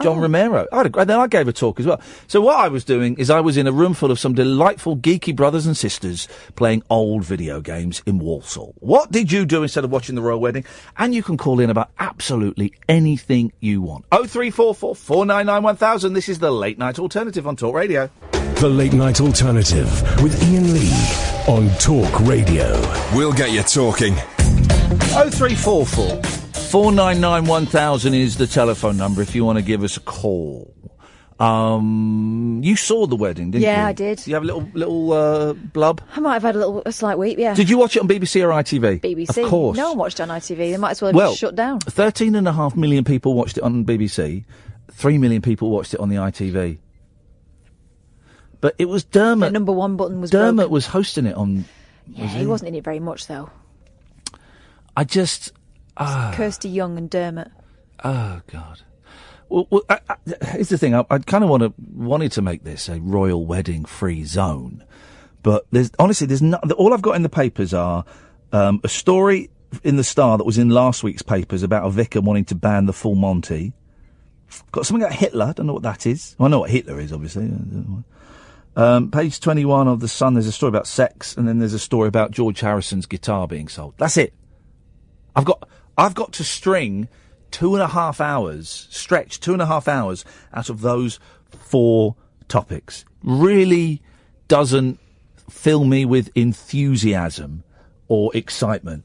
John 0.02 0.20
Romero. 0.20 0.66
I 0.72 0.78
had 0.78 0.96
a, 0.96 1.06
then 1.06 1.20
I 1.20 1.28
gave 1.28 1.50
a 1.50 1.52
talk 1.52 1.78
as 1.78 1.86
well. 1.86 2.00
So 2.28 2.40
what 2.40 2.56
I 2.56 2.70
was 2.70 2.86
doing 2.86 3.18
is 3.18 3.30
I 3.30 3.42
was 3.42 3.58
in 3.58 3.68
a 3.68 3.72
room 3.74 3.94
full 3.94 4.12
of 4.12 4.20
some 4.20 4.34
delightful 4.34 4.96
geeky 4.96 5.36
brothers 5.36 5.66
and 5.66 5.76
sisters 5.76 6.30
playing 6.56 6.84
old 6.90 7.26
video 7.26 7.60
games 7.60 8.02
in 8.06 8.18
Walsall. 8.18 8.76
What 8.78 9.12
did 9.12 9.30
you 9.30 9.46
do 9.46 9.62
instead 9.62 9.84
of 9.84 9.92
watching 9.92 10.16
the 10.16 10.22
royal 10.22 10.40
wedding? 10.40 10.64
And 10.98 11.14
you 11.14 11.22
can 11.22 11.36
call 11.36 11.60
in 11.60 11.70
about 11.70 11.92
absolutely 12.00 12.74
anything 12.88 13.52
you 13.60 13.82
want. 13.82 14.06
Oh 14.10 14.26
three 14.26 14.52
four 14.52 14.74
four 14.74 14.96
four 14.96 15.26
nine 15.26 15.48
nine 15.48 15.64
one 15.64 15.76
thousand. 15.76 16.14
This 16.14 16.30
is 16.30 16.40
the 16.40 16.50
late 16.50 16.78
night 16.78 16.98
alternative 16.98 17.46
on 17.46 17.58
Talk 17.58 17.76
Radio. 17.76 18.10
The 18.60 18.68
Late 18.70 18.92
Night 18.92 19.22
Alternative 19.22 19.88
with 20.22 20.44
Iain 20.44 20.74
Lee 20.74 20.92
on 21.48 21.70
Talk 21.80 22.20
Radio. 22.28 22.70
We'll 23.16 23.32
get 23.32 23.52
you 23.52 23.64
talking. 23.64 24.16
0344 25.06 26.22
499 26.24 27.46
1000 27.46 28.14
is 28.14 28.36
the 28.38 28.46
telephone 28.46 28.98
number 28.98 29.22
if 29.22 29.34
you 29.34 29.46
want 29.46 29.58
to 29.60 29.62
give 29.62 29.82
us 29.82 29.96
a 29.96 30.02
call. 30.02 30.74
Um, 31.40 32.60
you 32.62 32.76
saw 32.76 33.08
the 33.08 33.16
wedding, 33.16 33.52
didn't 33.52 33.62
you? 33.62 33.70
Yeah, 33.70 33.88
I 33.88 33.94
did. 33.94 34.28
You 34.28 34.34
have 34.34 34.44
a 34.44 34.46
little 34.46 34.70
little 34.74 35.14
uh, 35.14 35.54
blub. 35.54 36.02
I 36.18 36.20
might 36.20 36.34
have 36.34 36.44
had 36.44 36.56
a 36.56 36.60
little 36.60 36.82
a 36.86 36.92
slight 36.92 37.18
weep, 37.18 37.40
yeah. 37.40 37.54
Did 37.54 37.70
you 37.70 37.78
watch 37.78 37.96
it 37.96 38.02
on 38.02 38.10
BBC 38.10 38.44
or 38.44 38.50
ITV? 38.50 39.00
BBC. 39.00 39.42
Of 39.42 39.50
course. 39.50 39.78
No 39.78 39.92
one 39.92 40.00
watched 40.00 40.20
it 40.20 40.24
on 40.24 40.30
ITV. 40.38 40.58
They 40.58 40.76
might 40.78 40.92
as 40.92 41.02
well 41.02 41.10
have 41.12 41.16
Well, 41.16 41.32
just 41.32 41.40
shut 41.40 41.56
down. 41.56 41.80
13 41.80 42.36
and 42.36 42.46
a 42.46 42.52
half 42.52 42.76
million 42.76 43.06
people 43.06 43.36
watched 43.36 43.58
it 43.58 43.64
on 43.64 43.86
BBC. 43.86 44.44
Three 44.92 45.18
million 45.18 45.42
people 45.42 45.70
watched 45.70 45.94
it 45.94 46.02
on 46.02 46.10
the 46.10 46.18
ITV. 46.18 46.80
But 48.62 48.76
it 48.78 48.86
was 48.86 49.04
Dermot. 49.04 49.50
The 49.50 49.54
number 49.54 49.72
one 49.72 49.96
button 49.96 50.20
was 50.22 50.32
Dermot 50.32 50.56
broken. 50.56 50.72
was 50.72 50.88
hosting 50.88 51.26
it 51.26 51.36
on. 51.36 51.66
Yeah, 52.08 52.28
he 52.28 52.46
wasn't 52.46 52.70
in 52.70 52.76
it 52.76 52.84
very 52.84 53.00
much 53.00 53.28
though. 53.28 53.50
I 54.96 55.04
just. 55.04 55.54
Ah. 55.98 56.32
Kirsty 56.36 56.70
Young 56.70 56.98
and 56.98 57.10
Dermot. 57.10 57.52
Oh 58.04 58.42
God. 58.52 58.82
Well, 59.50 59.68
well 59.70 59.84
I, 59.90 60.00
I, 60.10 60.16
here's 60.52 60.70
the 60.70 60.78
thing. 60.78 60.96
I, 60.96 61.06
I 61.10 61.20
kind 61.20 61.44
of 61.44 61.50
want 61.50 61.64
to 61.64 61.74
wanted 61.94 62.32
to 62.34 62.42
make 62.42 62.64
this 62.64 62.90
a 62.90 63.00
royal 63.00 63.46
wedding 63.46 63.86
free 63.86 64.24
zone, 64.26 64.84
but 65.44 65.66
there's 65.72 65.92
honestly 66.00 66.28
there's 66.28 66.42
not. 66.42 66.72
All 66.74 66.94
I've 66.94 67.02
got 67.02 67.16
in 67.16 67.24
the 67.24 67.30
papers 67.30 67.74
are 67.74 68.06
um, 68.52 68.82
a 68.84 68.90
story 68.90 69.50
in 69.84 69.96
the 69.96 70.04
Star 70.04 70.38
that 70.38 70.44
was 70.44 70.58
in 70.58 70.70
last 70.70 71.04
week's 71.04 71.22
papers 71.22 71.64
about 71.64 71.86
a 71.86 71.90
vicar 71.90 72.22
wanting 72.22 72.46
to 72.46 72.56
ban 72.56 72.86
the 72.86 72.94
full 72.94 73.16
Monty. 73.16 73.74
Got 74.72 74.86
something 74.86 75.04
about 75.04 75.16
Hitler. 75.16 75.46
I 75.46 75.54
don't 75.54 75.68
know 75.68 75.74
what 75.74 75.84
that 75.84 76.08
is. 76.08 76.36
Well, 76.40 76.48
I 76.48 76.50
know 76.50 76.60
what 76.60 76.72
Hitler 76.72 77.00
is, 77.00 77.14
obviously. 77.14 77.52
Um, 78.80 79.12
page 79.12 79.42
21 79.42 79.90
of 79.90 80.00
The 80.00 80.08
Sun, 80.08 80.36
there's 80.36 80.48
a 80.48 80.54
story 80.54 80.70
about 80.70 80.88
sex, 80.88 81.36
and 81.36 81.46
then 81.46 81.60
there's 81.60 81.74
a 81.74 81.80
story 81.80 82.08
about 82.08 82.32
George 82.32 82.62
Harrison's 82.62 83.06
guitar 83.06 83.46
being 83.46 83.68
sold. 83.68 83.94
That's 83.98 84.16
it. 84.16 84.34
I've 85.36 85.44
got, 85.44 85.68
I've 85.98 86.16
got 86.16 86.32
to 86.34 86.46
string 86.46 87.10
two 87.52 87.74
and 87.74 87.84
a 87.84 87.90
half 87.90 88.22
hours, 88.22 88.88
stretch 88.90 89.42
two 89.42 89.52
and 89.52 89.62
a 89.62 89.66
half 89.66 89.90
hours 89.90 90.24
out 90.54 90.70
of 90.70 90.80
those 90.80 91.20
four 91.50 92.16
topics. 92.48 93.04
Really 93.22 94.02
doesn't 94.48 94.98
fill 95.50 95.84
me 95.84 96.06
with 96.06 96.32
enthusiasm 96.34 97.66
or 98.08 98.32
excitement. 98.34 99.04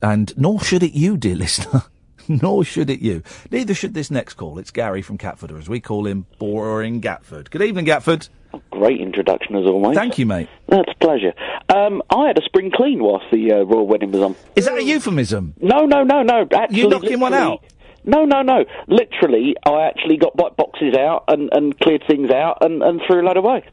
And 0.00 0.32
nor 0.36 0.60
should 0.60 0.84
it 0.84 0.92
you, 0.92 1.16
dear 1.16 1.34
listener. 1.44 1.82
nor 2.42 2.64
should 2.64 2.90
it 2.90 3.00
you. 3.00 3.22
Neither 3.50 3.74
should 3.74 3.94
this 3.94 4.10
next 4.10 4.34
call. 4.34 4.58
It's 4.58 4.70
Gary 4.70 5.02
from 5.02 5.18
Catford, 5.18 5.50
or 5.50 5.58
as 5.58 5.68
we 5.68 5.80
call 5.80 6.06
him, 6.06 6.26
Boring 6.38 7.00
Gatford. 7.00 7.50
Good 7.50 7.62
evening, 7.62 7.86
Gatford. 7.86 8.28
Great 8.70 9.00
introduction 9.00 9.56
as 9.56 9.66
always. 9.66 9.96
Thank 9.96 10.18
you, 10.18 10.24
mate. 10.26 10.48
That's 10.68 10.90
a 10.90 11.04
pleasure. 11.04 11.32
Um, 11.74 12.02
I 12.10 12.28
had 12.28 12.38
a 12.38 12.42
spring 12.42 12.70
clean 12.74 13.02
whilst 13.02 13.26
the 13.30 13.52
uh, 13.52 13.56
royal 13.64 13.86
wedding 13.86 14.10
was 14.12 14.22
on. 14.22 14.36
Is 14.56 14.64
that 14.64 14.76
a 14.78 14.82
euphemism? 14.82 15.54
No, 15.60 15.84
no, 15.86 16.02
no, 16.02 16.22
no. 16.22 16.46
Actually, 16.54 16.78
You 16.78 16.88
knocking 16.88 17.20
one 17.20 17.34
out? 17.34 17.62
No, 18.04 18.24
no, 18.24 18.40
no. 18.42 18.64
Literally, 18.86 19.54
I 19.66 19.82
actually 19.86 20.16
got 20.16 20.34
bo- 20.34 20.54
boxes 20.56 20.94
out 20.94 21.24
and, 21.28 21.50
and 21.52 21.78
cleared 21.78 22.04
things 22.08 22.30
out 22.30 22.58
and, 22.62 22.82
and 22.82 23.02
threw 23.06 23.20
a 23.20 23.24
load 23.24 23.36
away. 23.36 23.64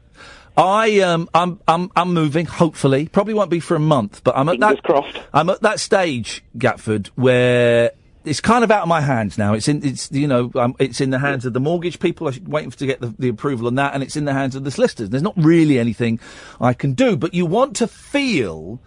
I 0.58 1.00
um 1.00 1.28
I'm 1.34 1.60
I'm 1.68 1.90
I'm 1.94 2.14
moving. 2.14 2.46
Hopefully, 2.46 3.08
probably 3.08 3.34
won't 3.34 3.50
be 3.50 3.60
for 3.60 3.76
a 3.76 3.80
month, 3.80 4.24
but 4.24 4.36
I'm 4.38 4.48
at 4.48 4.58
that 4.60 4.82
crossed. 4.82 5.18
I'm 5.34 5.50
at 5.50 5.60
that 5.60 5.80
stage, 5.80 6.42
Gatford, 6.56 7.08
where 7.08 7.90
it's 8.26 8.40
kind 8.40 8.64
of 8.64 8.70
out 8.70 8.82
of 8.82 8.88
my 8.88 9.00
hands 9.00 9.38
now. 9.38 9.54
It's 9.54 9.68
in 9.68 9.84
it's 9.84 10.10
you 10.12 10.26
know 10.26 10.50
um, 10.56 10.74
it's 10.78 11.00
in 11.00 11.10
the 11.10 11.18
hands 11.18 11.46
of 11.46 11.52
the 11.52 11.60
mortgage 11.60 11.98
people. 12.00 12.28
I'm 12.28 12.44
waiting 12.44 12.70
to 12.70 12.86
get 12.86 13.00
the, 13.00 13.14
the 13.18 13.28
approval 13.28 13.66
on 13.66 13.76
that, 13.76 13.94
and 13.94 14.02
it's 14.02 14.16
in 14.16 14.24
the 14.24 14.32
hands 14.34 14.54
of 14.56 14.64
the 14.64 14.70
solicitors. 14.70 15.10
There's 15.10 15.22
not 15.22 15.34
really 15.36 15.78
anything 15.78 16.20
I 16.60 16.72
can 16.74 16.92
do, 16.94 17.16
but 17.16 17.34
you 17.34 17.46
want 17.46 17.76
to 17.76 17.86
feel 17.86 18.80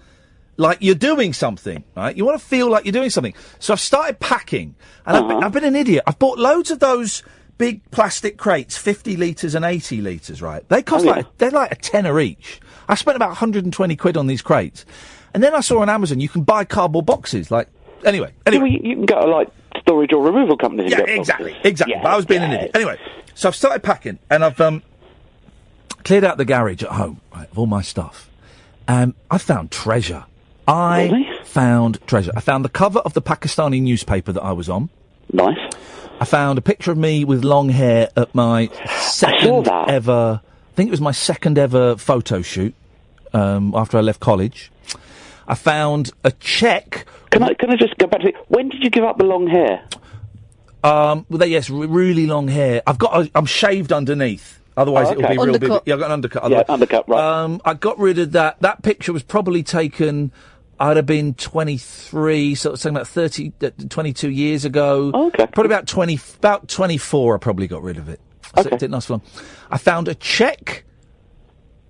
like 0.58 0.80
you're 0.82 0.96
doing 0.96 1.32
something, 1.34 1.84
right? 1.96 2.16
You 2.16 2.26
want 2.26 2.40
to 2.40 2.46
feel 2.46 2.70
like 2.70 2.84
you're 2.86 2.92
doing 2.92 3.10
something. 3.10 3.34
So 3.60 3.74
I've 3.74 3.80
started 3.80 4.20
packing, 4.20 4.76
and 5.06 5.18
I've, 5.18 5.28
been, 5.28 5.44
I've 5.44 5.52
been 5.54 5.64
an 5.64 5.76
idiot. 5.76 6.04
I've 6.06 6.20
bought 6.20 6.38
loads 6.38 6.70
of 6.70 6.80
those 6.80 7.24
big 7.58 7.90
plastic 7.92 8.38
crates, 8.38 8.78
50 8.78 9.16
litres 9.16 9.56
and 9.56 9.64
80 9.64 10.02
litres, 10.02 10.42
right? 10.42 10.68
They 10.70 10.82
cost 10.84 11.06
Oh, 11.06 11.10
yeah. 11.10 11.16
like, 11.16 11.38
they're 11.38 11.52
like 11.52 11.72
a 11.72 11.76
tenner 11.76 12.20
each. 12.20 12.60
I 12.90 12.96
spent 12.96 13.16
about 13.16 13.30
120 13.30 13.96
quid 13.96 14.18
on 14.18 14.28
these 14.28 14.42
crates. 14.42 14.86
And 15.34 15.44
then 15.44 15.54
I 15.54 15.60
saw 15.62 15.80
on 15.80 15.90
Amazon 15.90 16.20
you 16.20 16.30
can 16.30 16.44
buy 16.44 16.66
cardboard 16.66 17.06
boxes. 17.06 17.52
Like, 17.52 17.68
anyway, 18.06 18.34
anyway. 18.46 18.70
You, 18.70 18.80
you 18.84 18.96
can 18.96 19.06
go 19.06 19.22
to 19.22 19.28
like 19.28 19.50
storage 19.80 20.14
or 20.14 20.24
removal 20.24 20.58
companies. 20.58 20.92
Yeah, 20.92 21.00
and 21.00 21.08
get 21.08 21.18
exactly, 21.18 21.52
boxes. 21.54 21.70
exactly. 21.72 21.96
Yeah, 21.96 22.04
but 22.04 22.12
I 22.12 22.16
was 22.16 22.26
being 22.26 22.44
an 22.44 22.52
yeah. 22.52 22.58
idiot. 22.58 22.72
Anyway, 22.76 23.00
so 23.36 23.50
I've 23.50 23.56
started 23.56 23.84
packing, 23.84 24.20
and 24.30 24.44
I've 24.44 24.60
um, 24.62 24.84
cleared 26.04 26.24
out 26.24 26.38
the 26.38 26.46
garage 26.46 26.84
at 26.84 26.92
home 26.92 27.22
right, 27.34 27.50
of 27.50 27.58
all 27.58 27.68
my 27.68 27.82
stuff. 27.82 28.30
Um, 28.88 29.16
I 29.30 29.38
found 29.38 29.72
treasure. 29.72 30.26
I 30.68 31.36
found 31.46 32.00
treasure. 32.06 32.32
I 32.36 32.42
found 32.42 32.64
the 32.64 32.70
cover 32.70 33.00
of 33.00 33.14
the 33.14 33.22
Pakistani 33.22 33.82
newspaper 33.82 34.32
that 34.32 34.44
I 34.44 34.52
was 34.52 34.70
on. 34.70 34.90
Nice. 35.32 35.58
I 36.20 36.26
found 36.26 36.60
a 36.60 36.62
picture 36.62 36.92
of 36.92 36.98
me 36.98 37.24
with 37.24 37.44
long 37.44 37.70
hair 37.70 38.10
at 38.16 38.34
my 38.36 38.68
second 39.00 39.68
ever. 39.68 40.42
I 40.44 40.76
think 40.76 40.90
it 40.90 40.92
was 40.92 41.02
my 41.02 41.12
second 41.12 41.58
ever 41.58 41.98
photo 41.98 42.42
shoot 42.42 42.76
um, 43.34 43.74
after 43.76 43.98
I 43.98 44.02
left 44.02 44.20
college. 44.20 44.72
I 45.50 45.56
found 45.56 46.12
a 46.24 46.32
check. 46.32 47.06
Can 47.32 47.44
I 47.44 47.54
can 47.56 47.70
I 47.72 47.76
just 47.76 47.98
go 47.98 48.08
back 48.08 48.22
to 48.22 48.28
it? 48.30 48.36
when 48.48 48.70
did 48.70 48.84
you 48.84 48.90
give 48.90 49.04
up 49.04 49.18
the 49.18 49.24
long 49.26 49.48
hair? 49.48 49.84
Um, 50.84 51.26
well, 51.30 51.40
they, 51.40 51.48
yes, 51.48 51.70
re- 51.70 51.88
really 51.88 52.26
long 52.28 52.48
hair. 52.48 52.82
I've 52.88 52.98
got. 52.98 53.14
A, 53.26 53.32
I'm 53.36 53.46
shaved 53.46 53.92
underneath. 53.92 54.62
Otherwise, 54.78 55.08
Oh, 55.08 55.12
it'll 55.12 55.26
okay. 55.26 55.34
be 55.34 55.38
real 55.40 55.54
Undercut. 55.56 55.84
big. 55.84 55.90
Yeah, 55.90 55.94
I've 55.96 56.00
got 56.00 56.06
an 56.06 56.12
undercut. 56.14 56.42
Yeah, 56.44 56.46
otherwise- 56.60 56.66
undercut, 56.70 57.10
right. 57.10 57.20
Um, 57.44 57.62
I 57.66 57.74
got 57.74 58.00
rid 58.00 58.18
of 58.20 58.32
that. 58.32 58.62
That 58.62 58.82
picture 58.82 59.12
was 59.12 59.24
probably 59.24 59.62
taken. 59.64 60.32
I'd 60.80 60.96
have 60.96 61.06
been 61.06 61.34
23, 61.34 62.56
so 62.56 62.72
it's 62.72 62.84
something 62.84 62.96
about 62.96 63.08
30, 63.10 63.52
uh, 63.62 63.72
22 63.90 64.30
years 64.30 64.64
ago. 64.64 65.12
okay. 65.14 65.46
Probably 65.48 65.66
about 65.66 65.86
20, 65.88 66.18
about 66.38 66.70
24. 66.70 67.36
I 67.36 67.38
probably 67.40 67.68
got 67.68 67.84
rid 67.84 67.98
of 67.98 68.08
it. 68.08 68.22
So 68.56 68.62
it 68.70 68.80
didn't 68.80 68.92
last 68.92 69.08
for 69.08 69.14
long. 69.14 69.22
I 69.70 69.78
found 69.78 70.08
a 70.08 70.16
check 70.16 70.86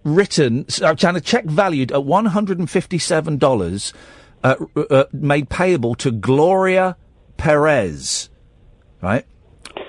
written. 0.04 0.68
so 0.70 0.88
I 0.88 1.12
a 1.16 1.22
check 1.22 1.46
valued 1.46 1.92
at 1.92 2.04
one 2.04 2.26
hundred 2.26 2.60
and 2.60 2.70
fifty-seven 2.70 3.38
dollars, 3.38 3.94
uh, 4.44 4.56
uh, 4.76 5.06
made 5.12 5.50
payable 5.50 5.96
to 5.96 6.12
Gloria 6.12 6.98
Perez, 7.38 8.30
right? 9.02 9.26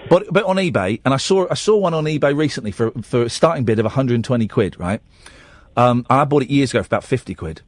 But 0.09 0.33
but 0.33 0.45
on 0.45 0.57
eBay, 0.57 1.01
and 1.05 1.15
I 1.15 1.19
saw 1.19 1.47
I 1.51 1.55
saw 1.55 1.77
one 1.77 1.95
on 1.95 2.05
eBay 2.05 2.37
recently 2.37 2.73
for 2.73 2.91
for 3.03 3.23
a 3.23 3.31
starting 3.31 3.65
bid 3.65 3.79
of 3.79 3.85
one 3.85 3.93
hundred 3.93 4.15
and 4.15 4.25
twenty 4.25 4.49
quid, 4.49 4.79
right? 4.79 5.01
Um, 5.77 6.05
I 6.11 6.25
bought 6.25 6.43
it 6.43 6.51
years 6.51 6.71
ago 6.71 6.83
for 6.83 6.87
about 6.87 7.05
fifty 7.05 7.35
quid. 7.35 7.63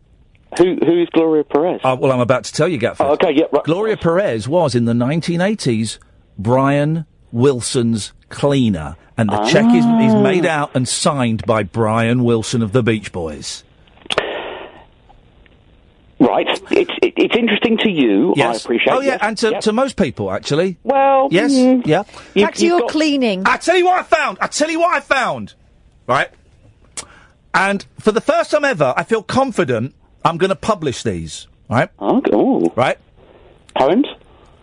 Who 0.58 0.76
who 0.84 1.00
is 1.00 1.08
Gloria 1.12 1.44
Perez? 1.44 1.80
Uh, 1.82 1.96
well, 1.98 2.12
I'm 2.12 2.20
about 2.20 2.44
to 2.44 2.52
tell 2.52 2.68
you, 2.68 2.78
Gatford. 2.78 3.06
Oh, 3.06 3.12
okay, 3.12 3.32
yeah, 3.34 3.44
right. 3.52 3.64
Gloria 3.64 3.96
Perez 3.96 4.46
was 4.48 4.74
in 4.74 4.84
the 4.84 4.92
1980s 4.92 5.98
Brian 6.36 7.06
Wilson's 7.30 8.12
cleaner, 8.32 8.96
and 9.16 9.28
the 9.28 9.44
check 9.44 9.66
is, 9.66 9.84
is 9.84 10.14
Ah. 10.14 10.22
made 10.22 10.44
out 10.46 10.72
and 10.74 10.88
signed 10.88 11.44
by 11.46 11.62
Brian 11.62 12.24
Wilson 12.24 12.62
of 12.62 12.72
the 12.72 12.82
Beach 12.82 13.12
Boys. 13.12 13.62
Right. 16.18 16.46
It's 16.70 16.90
it, 17.02 17.14
it's 17.16 17.36
interesting 17.36 17.78
to 17.78 17.90
you. 17.90 18.32
I 18.36 18.54
appreciate. 18.54 18.92
Oh 18.92 19.00
yeah, 19.00 19.12
yes. 19.12 19.18
and 19.22 19.38
to, 19.38 19.50
Yep. 19.50 19.60
to 19.62 19.72
most 19.72 19.96
people 19.96 20.30
actually. 20.30 20.78
Well, 20.84 21.28
yes, 21.32 21.52
mm, 21.52 21.84
yeah. 21.84 22.04
Back 22.34 22.54
to 22.56 22.66
your 22.66 22.86
cleaning. 22.88 23.42
I 23.44 23.56
tell 23.56 23.76
you 23.76 23.86
what 23.86 23.98
I 23.98 24.02
found. 24.04 24.38
I 24.40 24.46
tell 24.46 24.70
you 24.70 24.78
what 24.80 24.94
I 24.94 25.00
found. 25.00 25.54
Right. 26.06 26.28
And 27.54 27.84
for 27.98 28.12
the 28.12 28.20
first 28.20 28.50
time 28.52 28.64
ever, 28.64 28.94
I 28.96 29.02
feel 29.02 29.22
confident 29.22 29.94
I'm 30.24 30.38
going 30.38 30.50
to 30.50 30.56
publish 30.56 31.02
these. 31.02 31.48
Right. 31.68 31.88
Oh. 31.98 32.72
Right. 32.76 32.98
Poems. 33.76 34.06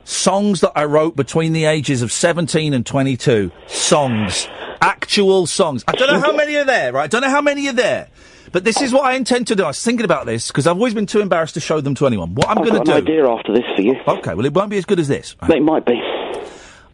Songs 0.09 0.61
that 0.61 0.71
I 0.75 0.85
wrote 0.85 1.15
between 1.15 1.53
the 1.53 1.65
ages 1.65 2.01
of 2.01 2.11
17 2.11 2.73
and 2.73 2.83
22. 2.83 3.51
Songs. 3.67 4.47
Actual 4.81 5.45
songs. 5.45 5.83
I 5.87 5.91
don't 5.91 6.11
know 6.11 6.19
how 6.19 6.31
many 6.35 6.55
are 6.55 6.65
there, 6.65 6.91
right? 6.91 7.03
I 7.03 7.07
don't 7.07 7.21
know 7.21 7.29
how 7.29 7.41
many 7.43 7.67
are 7.67 7.73
there. 7.73 8.07
But 8.51 8.63
this 8.63 8.81
is 8.81 8.91
what 8.91 9.05
I 9.05 9.13
intend 9.13 9.45
to 9.47 9.55
do. 9.55 9.63
I 9.65 9.67
was 9.67 9.83
thinking 9.83 10.05
about 10.05 10.25
this 10.25 10.47
because 10.47 10.65
I've 10.65 10.77
always 10.77 10.95
been 10.95 11.05
too 11.05 11.19
embarrassed 11.21 11.53
to 11.53 11.59
show 11.59 11.79
them 11.79 11.93
to 11.93 12.07
anyone. 12.07 12.33
What 12.33 12.49
I'm 12.49 12.57
I've 12.57 12.63
going 12.65 12.73
to 12.73 12.79
got 12.79 12.85
do. 12.85 12.91
an 12.93 12.97
idea 13.03 13.27
after 13.29 13.53
this 13.53 13.63
for 13.75 13.81
you. 13.83 13.95
Okay, 14.07 14.33
well, 14.33 14.47
it 14.47 14.53
won't 14.55 14.71
be 14.71 14.79
as 14.79 14.85
good 14.85 14.99
as 14.99 15.07
this. 15.07 15.35
It 15.43 15.61
might 15.61 15.85
be. 15.85 16.01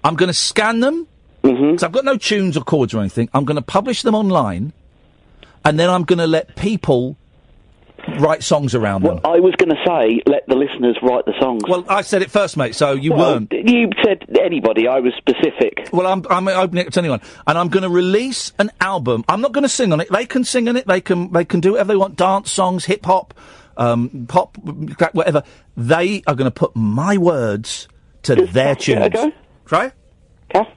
I'm 0.03 0.15
going 0.15 0.27
to 0.27 0.33
scan 0.33 0.81
them 0.81 1.07
Mm-hmm. 1.43 1.71
because 1.73 1.83
I've 1.83 1.91
got 1.91 2.03
no 2.05 2.17
tunes 2.17 2.57
or 2.57 2.63
chords 2.63 2.91
or 2.95 2.99
anything. 2.99 3.29
I'm 3.31 3.45
going 3.45 3.55
to 3.55 3.61
publish 3.61 4.01
them 4.01 4.15
online, 4.15 4.73
and 5.63 5.79
then 5.79 5.91
I'm 5.91 6.03
going 6.03 6.17
to 6.17 6.25
let 6.25 6.55
people 6.55 7.17
write 8.19 8.43
songs 8.43 8.75
around 8.75 9.03
them. 9.03 9.19
I 9.23 9.39
was 9.39 9.53
going 9.57 9.69
to 9.69 9.81
say, 9.85 10.21
let 10.25 10.47
the 10.47 10.55
listeners 10.55 10.97
write 11.01 11.25
the 11.25 11.33
songs. 11.39 11.63
Well, 11.67 11.85
I 11.89 12.01
said 12.01 12.21
it 12.21 12.31
first, 12.31 12.57
mate. 12.57 12.75
So 12.75 12.93
you 12.93 13.13
Well, 13.13 13.33
weren't. 13.35 13.51
You 13.53 13.89
said 14.03 14.25
anybody. 14.39 14.87
I 14.87 14.99
was 14.99 15.13
specific. 15.17 15.89
Well, 15.91 16.07
I'm, 16.07 16.23
I'm 16.29 16.47
opening 16.47 16.85
it 16.87 16.93
to 16.93 16.99
anyone, 16.99 17.21
and 17.47 17.57
I'm 17.57 17.69
going 17.69 17.83
to 17.83 17.89
release 17.89 18.53
an 18.59 18.71
album. 18.81 19.23
I'm 19.27 19.41
not 19.41 19.51
going 19.51 19.63
to 19.63 19.69
sing 19.69 19.91
on 19.93 19.99
it. 20.01 20.09
They 20.11 20.25
can 20.25 20.43
sing 20.43 20.67
on 20.69 20.75
it. 20.75 20.87
They 20.87 21.01
can 21.01 21.31
they 21.31 21.45
can 21.45 21.59
do 21.59 21.71
whatever 21.73 21.93
they 21.93 21.97
want. 21.97 22.15
Dance 22.15 22.51
songs, 22.51 22.85
hip 22.85 23.05
hop, 23.05 23.33
um, 23.77 24.25
pop, 24.27 24.57
whatever. 25.13 25.43
They 25.77 26.23
are 26.27 26.35
going 26.35 26.45
to 26.45 26.51
put 26.51 26.75
my 26.75 27.17
words 27.17 27.87
to 28.23 28.35
their 28.35 28.75
Kath 28.75 28.85
give 28.85 28.97
it 28.97 29.01
a 29.05 29.09
tunes. 29.09 29.33
go? 29.69 29.75
Right? 29.77 29.91
Kath? 30.49 30.67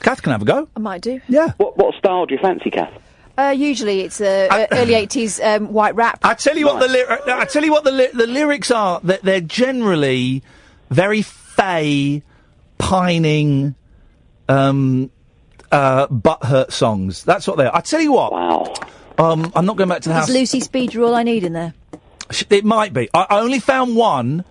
Kath 0.00 0.22
can 0.22 0.32
have 0.32 0.42
a 0.42 0.44
go. 0.44 0.68
I 0.76 0.80
might 0.80 1.00
do. 1.02 1.20
Yeah. 1.28 1.52
What 1.56 1.76
what 1.76 1.94
style 1.96 2.26
do 2.26 2.34
you 2.34 2.40
fancy, 2.40 2.70
Kath? 2.70 2.92
Uh, 3.38 3.50
usually 3.50 4.00
it's 4.00 4.20
uh, 4.20 4.48
uh, 4.50 4.66
early 4.72 4.94
80s 4.94 5.42
um, 5.44 5.72
white 5.72 5.94
rap. 5.94 6.18
I 6.24 6.34
tell 6.34 6.56
you 6.58 6.66
what 6.66 6.80
the 6.80 6.88
lyri- 6.88 7.28
I 7.28 7.44
tell 7.44 7.64
you 7.64 7.70
what 7.70 7.84
the 7.84 7.92
ly- 7.92 8.10
the 8.12 8.26
lyrics 8.26 8.72
are. 8.72 9.00
That 9.04 9.22
they're 9.22 9.40
generally 9.40 10.42
very 10.90 11.22
fey, 11.22 12.24
pining, 12.78 13.76
um, 14.48 15.12
uh, 15.70 16.08
butthurt 16.08 16.72
songs. 16.72 17.22
That's 17.22 17.46
what 17.46 17.58
they 17.58 17.66
are. 17.66 17.76
I 17.76 17.80
tell 17.80 18.00
you 18.00 18.12
what. 18.12 18.32
Wow. 18.32 18.74
Um, 19.18 19.52
I'm 19.54 19.66
not 19.66 19.76
going 19.76 19.88
back 19.88 20.02
to 20.02 20.08
the 20.08 20.14
Is 20.16 20.20
house. 20.22 20.30
Lucy 20.30 20.60
Speed 20.60 20.96
all 20.96 21.14
I 21.14 21.22
need 21.22 21.44
in 21.44 21.52
there? 21.52 21.74
It 22.50 22.64
might 22.64 22.92
be. 22.92 23.08
I, 23.14 23.26
I 23.30 23.40
only 23.40 23.60
found 23.60 23.94
one, 23.94 24.44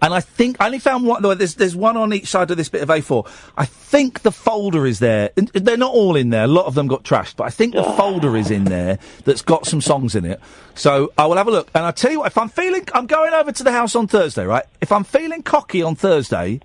and 0.00 0.14
I 0.14 0.20
think 0.20 0.56
I 0.60 0.66
only 0.66 0.78
found 0.78 1.06
one. 1.06 1.22
There's 1.22 1.56
there's 1.56 1.74
one 1.74 1.96
on 1.96 2.12
each 2.12 2.28
side 2.28 2.50
of 2.50 2.56
this 2.56 2.68
bit 2.68 2.82
of 2.82 2.88
A4. 2.88 3.28
I 3.56 3.64
think 3.64 4.22
the 4.22 4.30
folder 4.30 4.86
is 4.86 5.00
there. 5.00 5.30
And 5.36 5.48
They're 5.48 5.76
not 5.76 5.92
all 5.92 6.14
in 6.14 6.30
there. 6.30 6.44
A 6.44 6.48
lot 6.48 6.66
of 6.66 6.74
them 6.74 6.86
got 6.86 7.02
trashed, 7.02 7.36
but 7.36 7.44
I 7.44 7.50
think 7.50 7.74
the 7.74 7.82
folder 7.82 8.36
is 8.36 8.50
in 8.50 8.64
there 8.64 8.98
that's 9.24 9.42
got 9.42 9.66
some 9.66 9.80
songs 9.80 10.14
in 10.14 10.24
it. 10.24 10.40
So 10.74 11.12
I 11.18 11.26
will 11.26 11.36
have 11.36 11.48
a 11.48 11.50
look. 11.50 11.68
And 11.74 11.84
I 11.84 11.90
tell 11.90 12.12
you 12.12 12.20
what, 12.20 12.28
if 12.28 12.38
I'm 12.38 12.48
feeling, 12.48 12.86
I'm 12.94 13.06
going 13.06 13.34
over 13.34 13.50
to 13.50 13.64
the 13.64 13.72
house 13.72 13.96
on 13.96 14.06
Thursday, 14.06 14.44
right? 14.44 14.64
If 14.80 14.92
I'm 14.92 15.04
feeling 15.04 15.42
cocky 15.42 15.82
on 15.82 15.96
Thursday, 15.96 16.60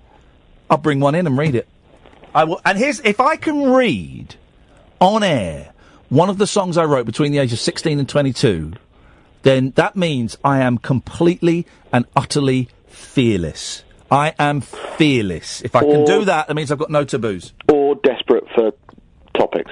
I'll 0.70 0.78
bring 0.78 1.00
one 1.00 1.16
in 1.16 1.26
and 1.26 1.36
read 1.36 1.56
it. 1.56 1.68
I 2.36 2.44
will. 2.44 2.62
And 2.64 2.78
here's 2.78 3.00
if 3.00 3.20
I 3.20 3.36
can 3.36 3.72
read 3.72 4.36
on 5.00 5.24
air 5.24 5.74
one 6.10 6.30
of 6.30 6.38
the 6.38 6.46
songs 6.46 6.78
I 6.78 6.86
wrote 6.86 7.08
between 7.08 7.32
the 7.32 7.40
age 7.40 7.52
of 7.52 7.60
16 7.60 7.98
and 7.98 8.08
22 8.08 8.74
then 9.42 9.72
that 9.72 9.96
means 9.96 10.38
I 10.44 10.60
am 10.60 10.78
completely 10.78 11.68
and 11.92 12.06
utterly 12.16 12.70
fearless. 12.94 13.84
I 14.12 14.34
am 14.38 14.62
fearless. 14.62 15.62
If 15.62 15.76
I 15.76 15.80
can 15.82 16.02
Or- 16.02 16.06
do 16.06 16.26
that, 16.26 16.48
that 16.48 16.54
means 16.54 16.72
I've 16.72 16.78
got 16.78 16.92
no 16.92 17.04
taboos. 17.04 17.54
Or 17.72 17.96
desperate 17.96 18.44
for 18.56 18.72
topics. 19.38 19.72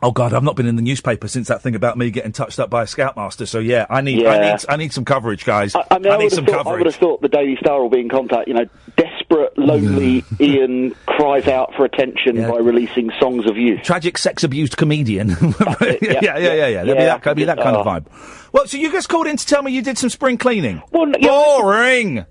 Oh 0.00 0.12
God, 0.12 0.32
I've 0.32 0.44
not 0.44 0.54
been 0.54 0.66
in 0.66 0.76
the 0.76 0.82
newspaper 0.82 1.26
since 1.26 1.48
that 1.48 1.60
thing 1.60 1.74
about 1.74 1.98
me 1.98 2.10
getting 2.12 2.30
touched 2.30 2.60
up 2.60 2.70
by 2.70 2.84
a 2.84 2.86
scoutmaster. 2.86 3.46
So 3.46 3.58
yeah, 3.58 3.84
I 3.90 4.00
need, 4.00 4.24
I 4.24 4.36
Yeah. 4.36 4.52
need, 4.52 4.64
I 4.68 4.76
need 4.76 4.92
some 4.92 5.04
coverage, 5.04 5.44
guys. 5.44 5.74
I, 5.74 5.98
mean, 5.98 6.12
I, 6.12 6.16
need 6.18 6.24
would 6.26 6.32
some 6.32 6.46
thought, 6.46 6.54
I 6.54 6.56
would 6.58 6.64
coverage. 6.64 6.86
have 6.86 6.94
thought 6.94 7.20
the 7.20 7.28
Daily 7.28 7.56
Star 7.60 7.82
will 7.82 7.90
be 7.90 7.98
in 8.00 8.08
contact. 8.08 8.46
You 8.46 8.54
know, 8.54 8.66
desperate 8.96 9.58
lonely 9.58 10.24
Iain 10.40 10.94
cries 11.06 11.48
out 11.48 11.74
for 11.74 11.84
attention 11.84 12.36
by 12.48 12.58
releasing 12.58 13.10
songs 13.20 13.44
of 13.50 13.56
youth. 13.56 13.82
Tragic 13.82 14.16
sex 14.18 14.44
abused 14.44 14.76
comedian. 14.76 15.30
yeah, 15.40 15.96
yeah, 16.00 16.20
yeah, 16.22 16.38
yeah, 16.38 16.66
yeah. 16.68 16.84
There'll 16.84 16.84
be 16.84 16.90
Yeah. 16.92 17.04
that, 17.06 17.22
there'll 17.24 17.34
be 17.34 17.44
that 17.44 17.58
kind 17.58 17.76
of 17.76 17.84
Oh. 17.84 17.90
vibe. 17.90 18.06
Well, 18.52 18.66
so 18.68 18.76
you 18.78 18.92
just 18.92 19.08
called 19.08 19.26
in 19.26 19.36
to 19.36 19.44
tell 19.46 19.62
me 19.64 19.72
you 19.72 19.82
did 19.82 19.98
some 19.98 20.10
spring 20.10 20.38
cleaning. 20.38 20.80
Well, 20.92 21.10
Boring. 21.20 22.24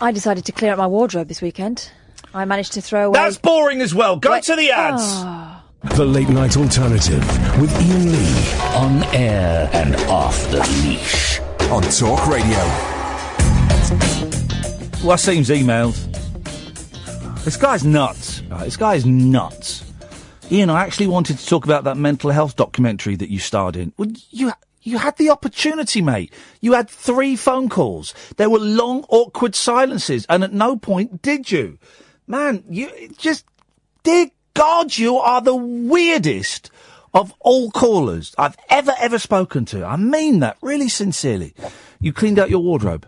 I 0.00 0.12
decided 0.12 0.44
to 0.46 0.52
clear 0.52 0.72
out 0.72 0.78
my 0.78 0.86
wardrobe 0.86 1.28
this 1.28 1.40
weekend. 1.40 1.90
I 2.34 2.44
managed 2.44 2.72
to 2.72 2.80
throw 2.82 3.06
away. 3.08 3.18
That's 3.18 3.38
boring 3.38 3.80
as 3.80 3.94
well. 3.94 4.16
Go 4.16 4.32
Wait- 4.32 4.44
to 4.44 4.56
the 4.56 4.70
ads. 4.70 5.02
Ah. 5.04 5.62
The 5.94 6.04
Late 6.04 6.30
Night 6.30 6.56
Alternative 6.56 7.20
with 7.60 7.70
Iain 7.76 8.10
Lee. 8.10 8.52
On 8.74 9.04
air 9.14 9.68
and 9.72 9.94
off 10.08 10.50
the 10.50 10.58
leash. 10.82 11.38
On 11.70 11.82
Talk 11.82 12.26
Radio. 12.26 12.58
Waseem's 15.04 15.50
emailed. 15.50 15.94
This 17.44 17.56
guy's 17.58 17.84
nuts. 17.84 18.40
Right, 18.50 18.64
this 18.64 18.76
guy's 18.78 19.04
nuts. 19.04 19.84
Iain, 20.50 20.70
I 20.70 20.82
actually 20.82 21.06
wanted 21.08 21.38
to 21.38 21.46
talk 21.46 21.64
about 21.66 21.84
that 21.84 21.96
mental 21.98 22.30
health 22.30 22.56
documentary 22.56 23.16
that 23.16 23.28
you 23.30 23.38
starred 23.38 23.76
in. 23.76 23.92
Well, 23.98 24.08
you 24.30 24.52
you 24.84 24.98
had 24.98 25.16
the 25.16 25.30
opportunity, 25.30 26.00
mate. 26.00 26.32
You 26.60 26.74
had 26.74 26.88
three 26.88 27.34
phone 27.36 27.68
calls. 27.68 28.14
There 28.36 28.48
were 28.50 28.58
long, 28.60 29.04
awkward 29.08 29.54
silences, 29.56 30.26
and 30.28 30.44
at 30.44 30.52
no 30.52 30.76
point 30.76 31.20
did 31.22 31.50
you. 31.50 31.78
Man, 32.26 32.62
you 32.70 32.90
just 33.18 33.44
dear 34.04 34.28
God, 34.54 34.96
you 34.96 35.16
are 35.16 35.40
the 35.40 35.56
weirdest 35.56 36.70
of 37.12 37.32
all 37.40 37.70
callers 37.70 38.34
I've 38.38 38.56
ever 38.68 38.92
ever 39.00 39.18
spoken 39.18 39.64
to. 39.66 39.84
I 39.84 39.96
mean 39.96 40.40
that 40.40 40.56
really 40.62 40.88
sincerely. 40.88 41.54
You 42.00 42.12
cleaned 42.12 42.38
out 42.38 42.50
your 42.50 42.60
wardrobe. 42.60 43.06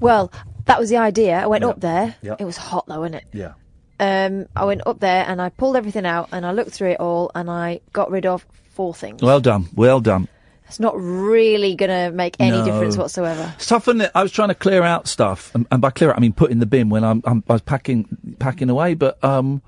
Well, 0.00 0.30
that 0.66 0.78
was 0.78 0.90
the 0.90 0.96
idea. 0.98 1.38
I 1.40 1.46
went 1.46 1.62
Yeah. 1.62 1.68
up 1.70 1.80
there. 1.80 2.14
Yeah. 2.22 2.36
It 2.38 2.44
was 2.44 2.56
hot 2.56 2.86
though, 2.86 3.00
wasn't 3.00 3.16
it? 3.16 3.24
Yeah. 3.32 3.52
Um, 4.00 4.46
I 4.56 4.64
went 4.64 4.86
up 4.86 4.98
there 5.00 5.24
and 5.26 5.40
I 5.40 5.50
pulled 5.50 5.76
everything 5.76 6.04
out 6.04 6.28
and 6.32 6.44
I 6.44 6.52
looked 6.52 6.72
through 6.72 6.90
it 6.90 7.00
all 7.00 7.30
and 7.34 7.48
I 7.50 7.80
got 7.92 8.10
rid 8.10 8.26
of 8.26 8.44
four 8.72 8.92
things. 8.92 9.22
Well 9.22 9.40
done. 9.40 9.68
Well 9.74 10.00
done. 10.00 10.26
It's 10.74 10.80
not 10.80 11.00
really 11.00 11.76
going 11.76 11.90
to 11.90 12.10
make 12.10 12.34
any 12.40 12.50
No. 12.58 12.64
difference 12.64 12.96
whatsoever. 12.96 13.54
It's 13.54 13.66
tough, 13.66 13.86
isn't 13.86 14.00
it? 14.00 14.10
I 14.12 14.24
was 14.24 14.32
trying 14.32 14.48
to 14.48 14.56
clear 14.56 14.82
out 14.82 15.06
stuff, 15.06 15.54
and, 15.54 15.68
and 15.70 15.80
by 15.80 15.90
clear 15.90 16.10
out 16.10 16.16
I 16.16 16.20
mean 16.20 16.32
put 16.32 16.50
in 16.50 16.58
the 16.58 16.66
bin 16.66 16.88
when 16.88 17.04
I'm, 17.04 17.22
I'm 17.24 17.44
I 17.48 17.52
was 17.52 17.62
packing 17.62 18.08
packing 18.40 18.68
away. 18.68 18.94
But 18.94 19.22
um, 19.22 19.62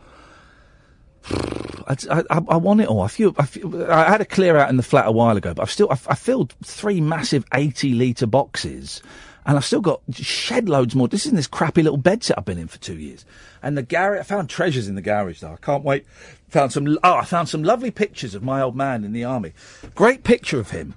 I, 1.30 1.96
I, 2.10 2.22
I 2.48 2.56
want 2.56 2.80
it 2.80 2.88
all. 2.88 3.02
I 3.02 3.06
feel, 3.06 3.36
I 3.38 3.46
feel 3.46 3.88
I 3.88 4.10
had 4.10 4.20
a 4.20 4.24
clear 4.24 4.56
out 4.56 4.68
in 4.68 4.76
the 4.78 4.82
flat 4.82 5.06
a 5.06 5.12
while 5.12 5.36
ago, 5.36 5.54
but 5.54 5.62
I've 5.62 5.70
still 5.70 5.86
I've, 5.92 6.04
I 6.08 6.16
filled 6.16 6.54
three 6.64 7.00
massive 7.00 7.44
eighty 7.54 7.94
litre 7.94 8.26
boxes, 8.26 9.00
and 9.46 9.56
I've 9.56 9.64
still 9.64 9.80
got 9.80 10.00
shed 10.12 10.68
loads 10.68 10.96
more. 10.96 11.06
This 11.06 11.24
is 11.24 11.30
in 11.30 11.36
this 11.36 11.46
crappy 11.46 11.84
little 11.84 11.98
bed 11.98 12.24
set 12.24 12.36
I've 12.36 12.44
been 12.44 12.58
in 12.58 12.66
for 12.66 12.78
two 12.78 12.96
years, 12.98 13.24
and 13.62 13.78
the 13.78 13.84
garage. 13.84 14.18
I 14.18 14.22
found 14.24 14.50
treasures 14.50 14.88
in 14.88 14.96
the 14.96 15.02
garage 15.02 15.38
though. 15.38 15.52
I 15.52 15.64
can't 15.64 15.84
wait. 15.84 16.04
Found 16.50 16.72
some. 16.72 16.98
Oh, 17.02 17.14
I 17.14 17.24
found 17.24 17.48
some 17.48 17.62
lovely 17.62 17.90
pictures 17.90 18.34
of 18.34 18.42
my 18.42 18.62
old 18.62 18.76
man 18.76 19.04
in 19.04 19.12
the 19.12 19.24
army. 19.24 19.52
Great 19.94 20.22
picture 20.24 20.60
of 20.60 20.70
him. 20.70 20.94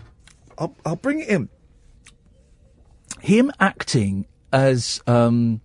I'll, 0.57 0.75
I'll 0.85 0.95
bring 0.95 1.19
it 1.19 1.27
in 1.27 1.49
him 3.21 3.51
acting 3.59 4.25
as 4.51 5.01
um, 5.07 5.61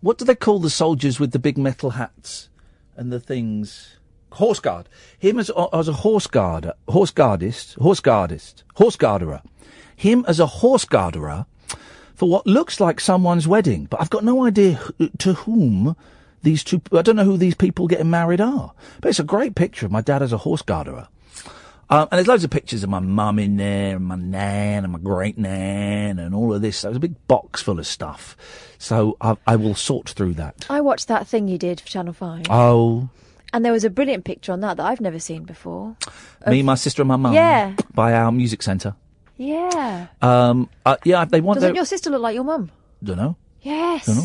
what 0.00 0.18
do 0.18 0.24
they 0.24 0.34
call 0.34 0.58
the 0.58 0.70
soldiers 0.70 1.18
with 1.20 1.32
the 1.32 1.38
big 1.38 1.56
metal 1.58 1.90
hats 1.90 2.48
and 2.96 3.12
the 3.12 3.20
things? 3.20 3.96
Horse 4.32 4.60
guard. 4.60 4.88
Him 5.18 5.38
as, 5.38 5.50
as 5.74 5.88
a 5.88 5.92
horse 5.92 6.26
guarder, 6.26 6.72
horse 6.88 7.10
guardist, 7.12 7.78
horse 7.78 8.00
guardist, 8.00 8.62
horse 8.76 8.96
guarderer. 8.96 9.42
Him 9.94 10.24
as 10.26 10.40
a 10.40 10.46
horse 10.46 10.86
guarderer 10.86 11.44
for 12.14 12.30
what 12.30 12.46
looks 12.46 12.80
like 12.80 12.98
someone's 12.98 13.46
wedding, 13.46 13.86
but 13.90 14.00
I've 14.00 14.08
got 14.08 14.24
no 14.24 14.46
idea 14.46 14.80
to 15.18 15.34
whom 15.34 15.96
these 16.42 16.62
two. 16.64 16.80
I 16.92 17.02
don't 17.02 17.16
know 17.16 17.24
who 17.24 17.36
these 17.36 17.54
people 17.54 17.86
getting 17.88 18.10
married 18.10 18.40
are. 18.40 18.72
But 19.00 19.08
it's 19.10 19.18
a 19.20 19.24
great 19.24 19.54
picture 19.54 19.86
of 19.86 19.92
my 19.92 20.00
dad 20.00 20.22
as 20.22 20.32
a 20.32 20.38
horse 20.38 20.62
guarderer. 20.62 21.08
Um, 21.90 22.08
and 22.10 22.18
there's 22.18 22.26
loads 22.28 22.42
of 22.44 22.50
pictures 22.50 22.82
of 22.82 22.88
my 22.90 23.00
mum 23.00 23.38
in 23.38 23.56
there, 23.58 23.96
and 23.96 24.06
my 24.06 24.14
nan, 24.16 24.84
and 24.84 24.92
my 24.92 24.98
great 24.98 25.36
nan, 25.36 26.18
and 26.18 26.34
all 26.34 26.54
of 26.54 26.62
this. 26.62 26.78
So 26.78 26.88
there's 26.88 26.96
a 26.96 27.00
big 27.00 27.26
box 27.28 27.60
full 27.60 27.78
of 27.78 27.86
stuff. 27.86 28.34
So 28.78 29.16
I, 29.20 29.36
I 29.46 29.56
will 29.56 29.74
sort 29.74 30.08
through 30.08 30.34
that. 30.34 30.66
I 30.70 30.80
watched 30.80 31.08
that 31.08 31.26
thing 31.26 31.48
you 31.48 31.58
did 31.58 31.80
for 31.80 31.88
Channel 31.88 32.14
5. 32.14 32.46
Oh, 32.48 33.10
And 33.52 33.62
there 33.64 33.72
was 33.72 33.84
a 33.84 33.90
brilliant 33.90 34.24
picture 34.24 34.52
on 34.52 34.60
that 34.60 34.78
that 34.78 34.86
I've 34.86 35.02
never 35.02 35.18
seen 35.18 35.44
before. 35.44 35.96
me, 36.46 36.62
my 36.62 36.76
sister, 36.76 37.02
and 37.02 37.08
my 37.08 37.16
mum. 37.16 37.34
Yeah. 37.34 37.74
By 37.94 38.14
our 38.14 38.32
music 38.32 38.62
centre. 38.62 38.94
Yeah. 39.36 40.06
Um, 40.22 40.70
uh, 40.86 40.96
yeah, 41.04 41.24
they 41.26 41.40
want 41.42 41.56
Doesn't 41.56 41.68
their. 41.70 41.76
your 41.76 41.84
sister 41.84 42.08
look 42.08 42.22
like 42.22 42.34
your 42.34 42.44
mum? 42.44 42.70
Don't 43.02 43.16
know. 43.18 43.36
Yes. 43.60 44.06
Don't 44.06 44.16
know. 44.16 44.24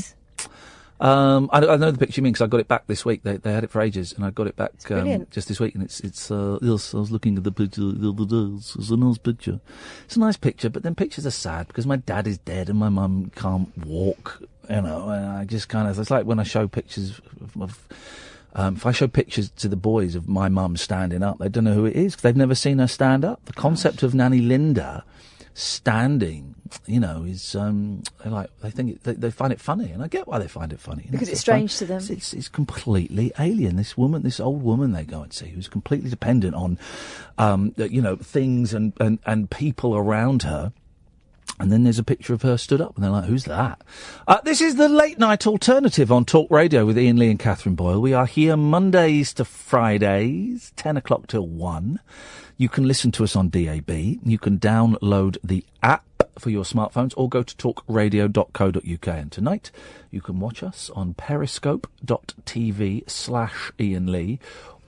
Um, 1.00 1.50
I, 1.54 1.60
I 1.60 1.76
know 1.78 1.92
the 1.92 1.98
picture 1.98 2.20
you 2.20 2.24
mean 2.24 2.34
because 2.34 2.44
I 2.44 2.48
got 2.48 2.60
it 2.60 2.68
back 2.68 2.88
this 2.88 3.06
week. 3.06 3.22
They, 3.24 3.38
they 3.38 3.54
had 3.54 3.64
it 3.64 3.70
for 3.70 3.82
ages, 3.82 4.14
and 4.14 4.26
I 4.26 4.32
got 4.32 4.48
it 4.48 4.56
back 4.56 4.72
um, 4.90 5.28
just 5.30 5.48
this 5.48 5.60
week. 5.60 5.76
And 5.76 5.84
it's 5.84 6.00
it's 6.00 6.32
uh, 6.32 6.58
yes, 6.62 6.94
I 6.94 6.98
was 6.98 7.12
looking 7.12 7.38
at 7.38 7.44
the 7.44 7.52
picture 7.52 7.82
the 7.82 8.10
other 8.10 8.26
day. 8.26 8.56
It's, 8.58 8.76
it's 8.76 8.90
a 8.90 8.98
nice 8.98 9.18
picture. 9.18 9.60
It's 10.06 10.16
a 10.16 10.20
nice 10.20 10.38
picture, 10.38 10.70
but 10.70 10.84
then 10.84 10.96
pictures 10.96 11.26
are 11.26 11.32
sad 11.32 11.68
because 11.68 11.86
my 11.86 11.98
dad 11.98 12.26
is 12.26 12.40
dead 12.40 12.70
and 12.70 12.80
my 12.80 12.90
mum 12.90 13.32
can't 13.36 13.78
walk. 13.86 14.42
You 14.70 14.82
know, 14.82 15.10
and 15.10 15.26
I 15.26 15.46
just 15.46 15.70
kind 15.70 15.88
of 15.88 15.98
it's 16.00 16.10
like 16.10 16.26
when 16.26 16.40
I 16.40 16.44
show 16.44 16.68
pictures 16.68 17.22
of. 17.42 17.62
of 17.62 17.88
um, 18.54 18.76
if 18.76 18.88
I 18.88 18.92
show 18.92 19.08
pictures 19.08 19.50
to 19.50 19.68
the 19.68 19.76
boys 19.76 20.16
of 20.16 20.28
my 20.28 20.50
mum 20.50 20.78
standing 20.78 21.22
up, 21.22 21.38
they 21.38 21.48
don't 21.48 21.66
know 21.66 21.76
who 21.76 21.86
it 21.86 21.96
is 21.96 22.14
because 22.14 22.24
they've 22.24 22.36
never 22.36 22.56
seen 22.56 22.80
her 22.80 22.88
stand 22.88 23.24
up. 23.24 23.46
The 23.46 23.54
concept 23.54 24.02
of 24.02 24.16
Nanny 24.16 24.40
Linda 24.40 25.04
standing, 25.58 26.54
you 26.86 27.00
know, 27.00 27.24
is 27.24 27.56
um, 27.56 28.04
they 28.24 28.30
like 28.30 28.50
they 28.62 28.70
think 28.70 28.92
it, 28.92 29.04
they, 29.04 29.14
they 29.14 29.32
find 29.32 29.52
it 29.52 29.60
funny, 29.60 29.90
and 29.92 30.04
I 30.04 30.08
get 30.08 30.28
why 30.28 30.38
they 30.40 30.48
find 30.48 30.72
it 30.72 30.80
funny. 30.80 31.04
you 31.06 31.10
know, 31.10 31.14
Because 31.14 31.30
it's 31.30 31.42
a 31.42 31.46
fun- 31.46 31.68
strange 31.68 31.78
to 31.78 31.86
them. 31.86 31.98
It's, 31.98 32.10
it's, 32.10 32.34
it's 32.34 32.48
completely 32.50 33.32
alien. 33.40 33.76
This 33.76 33.98
woman, 33.98 34.22
this 34.22 34.40
old 34.40 34.62
woman, 34.64 34.92
they 34.94 35.04
go 35.04 35.22
and 35.24 35.34
see, 35.34 35.48
who's 35.48 35.68
completely 35.68 36.10
dependent 36.10 36.54
on, 36.56 36.78
um, 37.38 37.74
you 37.78 38.02
know, 38.02 38.16
things 38.18 38.74
and, 38.74 38.94
and 39.00 39.20
and 39.26 39.50
people 39.50 39.96
around 39.96 40.44
her. 40.44 40.72
And 41.60 41.72
then 41.72 41.84
there's 41.84 41.98
a 41.98 42.04
picture 42.04 42.36
of 42.36 42.44
her 42.44 42.56
stood 42.56 42.82
up, 42.82 42.94
and 42.96 43.04
they're 43.04 43.10
like, 43.10 43.26
"Who's 43.26 43.46
that?" 43.46 43.82
Uh, 44.28 44.40
this 44.44 44.62
is 44.62 44.76
the 44.76 44.88
late 44.88 45.18
night 45.18 45.48
alternative 45.48 46.12
on 46.12 46.24
Talk 46.24 46.52
Radio 46.52 46.86
with 46.86 47.00
Iain 47.00 47.18
Lee 47.18 47.32
and 47.32 47.40
Catherine 47.40 47.74
Boyle. 47.74 48.00
We 48.00 48.14
are 48.14 48.28
here 48.28 48.56
Mondays 48.56 49.34
to 49.36 49.46
Fridays, 49.46 50.72
ten 50.76 50.98
o'clock 50.98 51.26
till 51.26 51.48
one. 51.48 52.00
You 52.60 52.70
can 52.70 52.88
listen 52.88 53.12
to 53.14 53.24
us 53.24 53.36
on 53.36 53.50
DAB. 53.50 53.90
You 53.90 54.40
can 54.40 54.58
download 54.58 55.38
the 55.44 55.64
app 55.84 56.04
for 56.40 56.50
your 56.50 56.64
smartphones, 56.64 57.14
or 57.16 57.30
go 57.30 57.44
to 57.44 57.56
talkradio.co.uk. 57.56 59.08
And 59.08 59.32
tonight, 59.32 59.72
you 60.10 60.22
can 60.22 60.40
watch 60.40 60.64
us 60.64 60.90
on 60.96 61.14
Periscope.tv 61.14 63.10
slash 63.10 63.72
Iain 63.80 64.12
Lee, 64.12 64.40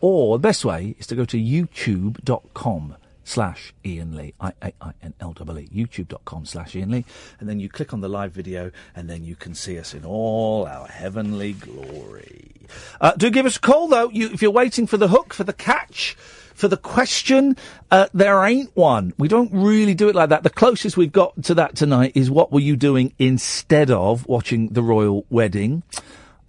or 0.01 0.37
the 0.37 0.41
best 0.41 0.65
way 0.65 0.95
is 0.97 1.05
to 1.07 1.15
go 1.15 1.25
to 1.25 1.37
YouTube.com 1.37 2.95
slash 3.23 3.73
Iain 3.85 4.15
Lee, 4.15 4.33
I-A-I-N-L-E, 4.39 5.69
youtube.com 5.73 6.45
slash 6.45 6.75
Iain 6.75 6.89
Lee, 6.89 7.05
and 7.39 7.47
then 7.47 7.59
you 7.59 7.69
click 7.69 7.93
on 7.93 8.01
the 8.01 8.09
live 8.09 8.31
video, 8.31 8.71
and 8.95 9.07
then 9.07 9.23
you 9.23 9.35
can 9.35 9.53
see 9.53 9.77
us 9.77 9.93
in 9.93 10.05
all 10.05 10.65
our 10.65 10.87
heavenly 10.87 11.53
glory. 11.53 12.51
Uh, 12.99 13.11
do 13.13 13.29
give 13.29 13.45
us 13.45 13.57
a 13.57 13.59
call, 13.59 13.87
though, 13.87 14.09
you, 14.09 14.31
if 14.31 14.41
you're 14.41 14.49
waiting 14.51 14.87
for 14.87 14.97
the 14.97 15.09
hook, 15.09 15.33
for 15.33 15.43
the 15.43 15.53
catch, 15.53 16.15
for 16.59 16.67
the 16.67 16.75
question, 16.75 17.55
uh, 17.89 18.07
there 18.13 18.43
ain't 18.43 18.75
one. 18.75 19.13
We 19.17 19.29
don't 19.29 19.49
really 19.53 19.93
do 19.93 20.09
it 20.09 20.15
like 20.15 20.27
that. 20.29 20.43
The 20.43 20.49
closest 20.49 20.97
we've 20.97 21.09
got 21.11 21.41
to 21.43 21.53
that 21.53 21.77
tonight 21.77 22.11
is 22.15 22.29
what 22.29 22.51
were 22.51 22.59
you 22.59 22.75
doing 22.75 23.13
instead 23.17 23.89
of 23.89 24.27
watching 24.27 24.67
the 24.67 24.83
royal 24.83 25.25
wedding? 25.29 25.83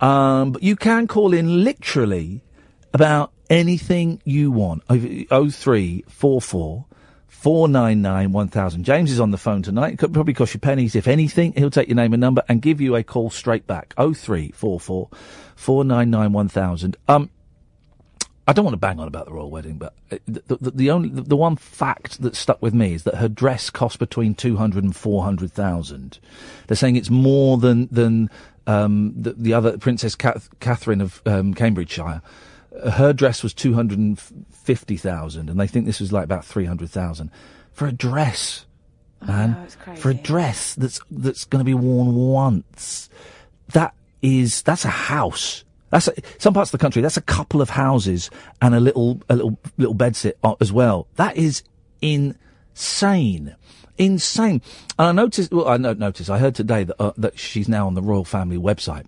Um, 0.01 0.51
but 0.51 0.65
you 0.65 0.75
can 0.75 1.07
call 1.07 1.33
in 1.33 1.63
literally 1.63 2.43
about 2.93 3.31
anything 3.49 4.21
you 4.25 4.51
want. 4.51 4.83
Oh 5.31 5.49
three 5.49 6.05
four 6.09 6.41
four 6.41 6.87
four 7.29 7.69
nine 7.69 8.03
nine 8.03 8.33
one 8.33 8.49
thousand. 8.49 8.83
James 8.83 9.13
is 9.13 9.21
on 9.21 9.31
the 9.31 9.39
phone 9.39 9.63
tonight. 9.63 9.97
Could 9.99 10.13
probably 10.13 10.35
cost 10.35 10.55
you 10.55 10.61
pennies. 10.61 10.97
If 10.97 11.07
anything, 11.07 11.53
he'll 11.53 11.71
take 11.71 11.87
your 11.87 11.95
name 11.95 12.13
and 12.15 12.21
number 12.21 12.43
and 12.49 12.61
give 12.61 12.81
you 12.81 12.97
a 12.97 13.05
call 13.05 13.31
straight 13.31 13.69
back. 13.69 13.95
Oh 13.97 14.13
three 14.13 14.51
four 14.51 14.81
four 14.81 15.09
four 15.55 15.85
nine 15.85 16.11
nine 16.11 16.33
one 16.33 16.49
thousand. 16.49 16.97
Um, 17.07 17.31
I 18.51 18.53
don't 18.53 18.65
want 18.65 18.73
to 18.73 18.79
bang 18.79 18.99
on 18.99 19.07
about 19.07 19.27
the 19.27 19.33
royal 19.33 19.49
wedding, 19.49 19.79
but 19.79 19.95
uh, 20.11 20.17
the, 20.27 20.57
the, 20.57 20.71
the 20.73 20.91
only 20.91 21.09
the, 21.09 21.23
the 21.23 21.37
one 21.37 21.55
fact 21.55 22.21
that 22.21 22.35
stuck 22.35 22.61
with 22.61 22.75
me 22.75 22.95
is 22.95 23.05
that 23.05 23.15
her 23.15 23.29
dress 23.29 23.71
cost 23.71 24.01
between 24.01 24.35
two 24.35 24.57
hundred 24.57 24.83
and 24.83 24.95
four 24.97 25.23
hundred 25.23 25.53
thousand. 25.53 26.19
They're 26.67 26.77
saying 26.77 26.97
it's 26.97 27.11
more 27.11 27.59
than 27.59 27.87
than 27.93 28.29
um, 28.67 29.15
the, 29.17 29.35
the 29.35 29.55
other 29.55 29.79
Princess 29.79 30.17
Cath- 30.17 30.51
Catherine 30.59 31.01
of 31.01 31.23
um, 31.27 31.55
Cambridgeshire. 31.55 32.23
Her 32.93 33.13
dress 33.13 33.45
was 33.45 33.55
two 33.55 33.75
hundred 33.75 34.01
and 34.01 34.19
fifty 34.19 34.97
thousand, 34.97 35.49
and 35.49 35.61
they 35.61 35.69
think 35.69 35.87
this 35.87 36.01
was 36.01 36.13
like 36.13 36.25
about 36.25 36.45
three 36.45 36.65
hundred 36.65 36.91
thousand 36.91 37.31
for 37.73 37.87
a 37.87 37.93
dress, 37.93 38.67
man. 39.25 39.55
For 39.97 40.11
a 40.11 40.15
dress 40.15 40.75
that's 40.75 41.01
that's 41.09 41.45
going 41.45 41.61
to 41.61 41.65
be 41.65 41.75
worn 41.75 42.17
once. 42.17 43.09
That 43.75 43.95
is 44.23 44.63
that's 44.63 44.85
a 44.85 44.89
house. 44.89 45.63
That's 45.91 46.09
a, 46.09 46.15
some 46.39 46.55
parts 46.55 46.73
of 46.73 46.79
the 46.79 46.83
country. 46.83 47.03
That's 47.03 47.17
a 47.17 47.23
couple 47.23 47.61
of 47.61 47.71
houses 47.71 48.31
and 48.63 48.75
a 48.75 48.81
little 48.81 49.21
a 49.29 49.37
little 49.37 49.59
little 49.77 49.95
bedsit 49.95 50.35
uh, 50.43 50.55
as 50.61 50.73
well. 50.73 51.09
That 51.17 51.37
is 51.37 51.63
insane. 52.01 53.55
Insane. 53.99 54.63
And 54.99 55.09
I 55.09 55.13
noticed, 55.13 55.53
well, 55.53 55.69
I 55.69 55.77
don't 55.77 56.03
I 56.31 56.39
heard 56.39 56.55
today 56.55 56.85
that, 56.85 56.99
uh, 56.99 57.13
that 57.19 57.39
she's 57.39 57.69
now 57.69 57.87
on 57.87 57.95
the 57.95 58.01
Royal 58.01 58.25
Family 58.25 58.57
website. 58.57 59.05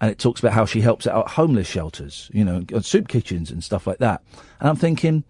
And 0.00 0.12
it 0.12 0.20
talks 0.20 0.38
about 0.38 0.52
how 0.52 0.64
she 0.64 0.80
helps 0.80 1.08
out 1.08 1.30
homeless 1.30 1.66
shelters, 1.66 2.30
you 2.32 2.44
know, 2.44 2.64
soup 2.82 3.08
kitchens 3.08 3.50
and 3.50 3.64
stuff 3.64 3.84
like 3.84 3.98
that. 3.98 4.22
And 4.60 4.68
I'm 4.68 4.76
thinking, 4.76 5.24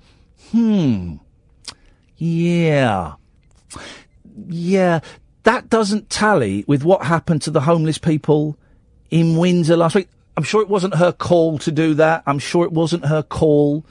hmm, 0.51 1.15
yeah. 2.19 3.15
Yeah, 4.47 5.01
that 5.45 5.71
doesn't 5.71 6.11
tally 6.11 6.65
with 6.67 6.85
what 6.85 7.05
happened 7.05 7.41
to 7.43 7.51
the 7.51 7.63
homeless 7.63 7.97
people 7.97 8.59
in 9.11 9.39
Windsor 9.39 9.77
last 9.77 9.95
week. 9.95 10.09
I'm 10.39 10.45
sure 10.45 10.63
it 10.63 10.69
wasn't 10.69 10.95
her 10.95 11.11
call 11.11 11.59
to 11.59 11.73
do 11.73 11.95
that. 11.95 12.23
I'm 12.25 12.39
sure 12.39 12.65
it 12.65 12.71
wasn't 12.71 13.07
her 13.07 13.25
call. 13.25 13.85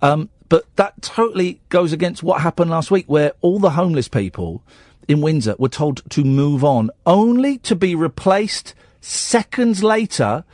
Um, 0.00 0.30
but 0.48 0.64
that 0.76 1.02
totally 1.02 1.60
goes 1.68 1.92
against 1.92 2.22
what 2.22 2.40
happened 2.40 2.70
last 2.70 2.90
week, 2.90 3.04
where 3.06 3.32
all 3.42 3.58
the 3.58 3.68
homeless 3.68 4.08
people 4.08 4.62
in 5.08 5.20
Windsor 5.20 5.56
were 5.58 5.68
told 5.68 6.00
to 6.08 6.24
move 6.24 6.64
on, 6.64 6.88
only 7.04 7.58
to 7.58 7.76
be 7.76 7.94
replaced 7.94 8.74
seconds 9.02 9.84
later 9.84 10.44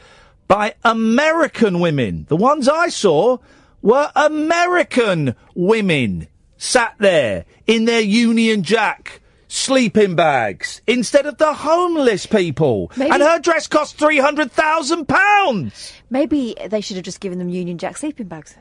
by 0.48 0.74
American 0.82 1.78
women. 1.78 2.26
The 2.28 2.34
ones 2.34 2.68
I 2.68 2.88
saw 2.88 3.38
were 3.82 4.10
American 4.16 5.36
women 5.54 6.26
sat 6.56 6.96
there 6.98 7.44
in 7.68 7.84
their 7.84 8.00
Union 8.00 8.64
Jack 8.64 9.20
sleeping 9.50 10.14
bags 10.14 10.80
instead 10.86 11.26
of 11.26 11.36
the 11.38 11.52
homeless 11.52 12.24
people. 12.24 12.90
Maybe- 12.96 13.10
And 13.10 13.20
her 13.22 13.38
dress 13.40 13.66
cost 13.66 13.98
£300,000. 13.98 15.92
Maybe 16.08 16.54
they 16.68 16.80
should 16.80 16.96
have 16.96 17.04
just 17.04 17.20
given 17.20 17.38
them 17.38 17.48
Union 17.48 17.76
Jack 17.76 17.96
sleeping 17.98 18.28
bags. 18.28 18.56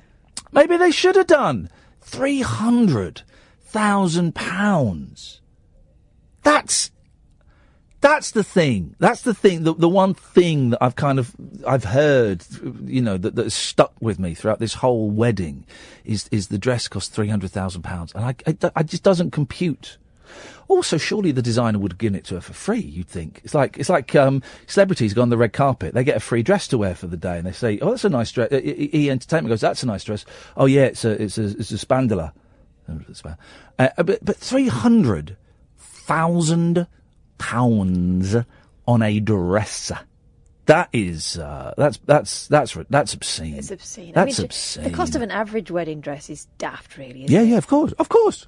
Maybe 0.52 0.78
they 0.78 0.92
should 0.92 1.16
have 1.16 1.28
done. 1.28 1.70
Three 2.02 2.42
hundred 2.42 3.22
thousand 3.62 4.34
pounds. 4.34 5.42
That's 6.42 6.90
that's 8.02 8.32
the 8.32 8.44
thing. 8.44 8.96
That's 8.98 9.22
the 9.22 9.34
thing. 9.34 9.64
The, 9.64 9.76
the 9.76 9.90
one 9.90 10.14
thing 10.16 10.72
that 10.72 10.82
I've 10.82 10.96
kind 10.96 11.20
of 11.20 11.36
I've 11.68 11.84
heard, 11.84 12.44
you 12.86 13.02
know, 13.02 13.18
that 13.18 13.36
that 13.36 13.44
has 13.44 13.54
stuck 13.54 13.94
with 14.00 14.18
me 14.18 14.34
throughout 14.34 14.58
this 14.60 14.74
whole 14.76 15.12
wedding 15.12 15.66
is 16.04 16.28
is 16.32 16.48
the 16.48 16.58
dress 16.58 16.88
cost 16.88 17.12
three 17.14 17.28
hundred 17.28 17.52
thousand 17.52 17.84
pounds, 17.84 18.12
and 18.16 18.26
I, 18.26 18.36
I, 18.48 18.72
I 18.78 18.84
just 18.84 19.04
doesn't 19.04 19.30
compute. 19.32 19.98
Also, 20.70 20.98
surely 20.98 21.32
the 21.34 21.42
designer 21.42 21.80
would 21.80 21.92
have 21.94 21.98
given 21.98 22.16
it 22.16 22.24
to 22.26 22.36
her 22.36 22.42
for 22.42 22.54
free. 22.54 22.80
You'd 22.80 23.08
think 23.08 23.42
it's 23.44 23.54
like 23.54 23.78
it's 23.78 23.90
like 23.90 24.16
um, 24.16 24.42
celebrities 24.68 25.14
go 25.14 25.22
on 25.22 25.30
the 25.30 25.38
red 25.38 25.52
carpet. 25.52 25.94
They 25.96 26.04
get 26.06 26.16
a 26.16 26.20
free 26.22 26.44
dress 26.44 26.68
to 26.70 26.78
wear 26.78 26.94
for 26.96 27.08
the 27.08 27.18
day, 27.18 27.38
and 27.38 27.46
they 27.46 27.52
say, 27.52 27.80
"Oh, 27.82 27.90
that's 27.90 28.06
a 28.06 28.10
nice 28.10 28.32
dress." 28.32 28.52
E, 28.54 28.90
e 28.94 29.10
Entertainment 29.10 29.50
goes, 29.50 29.62
"That's 29.62 29.84
a 29.84 29.88
nice 29.88 30.04
dress." 30.04 30.26
Oh, 30.56 30.68
yeah, 30.68 30.84
it's 30.86 31.04
a 31.04 31.22
it's 31.22 31.38
a 31.38 31.46
it's 31.46 31.72
a 31.72 31.78
spandula. 31.78 32.34
Uh, 32.88 33.88
but 34.04 34.24
but 34.24 34.38
three 34.38 34.68
hundred 34.68 35.38
thousand 35.78 36.88
pounds 37.38 38.36
on 38.88 39.02
a 39.02 39.20
dress. 39.20 39.92
That 40.66 40.90
is 40.94 41.38
uh, 41.40 41.74
that's 41.78 41.98
that's 42.06 42.48
that's 42.48 42.78
that's 42.90 43.14
obscene. 43.16 43.56
It's 43.56 43.72
obscene. 43.72 44.14
That's 44.14 44.40
I 44.40 44.42
mean, 44.42 44.46
obscene. 44.46 44.84
The 44.84 44.90
cost 44.92 45.16
of 45.16 45.22
an 45.24 45.32
average 45.32 45.72
wedding 45.72 46.00
dress 46.00 46.30
is 46.30 46.46
daft, 46.60 46.98
really. 46.98 47.24
Isn't 47.24 47.32
Yeah, 47.32 47.42
it? 47.42 47.48
yeah, 47.48 47.58
of 47.58 47.66
course, 47.68 47.92
of 47.94 48.10
course, 48.10 48.46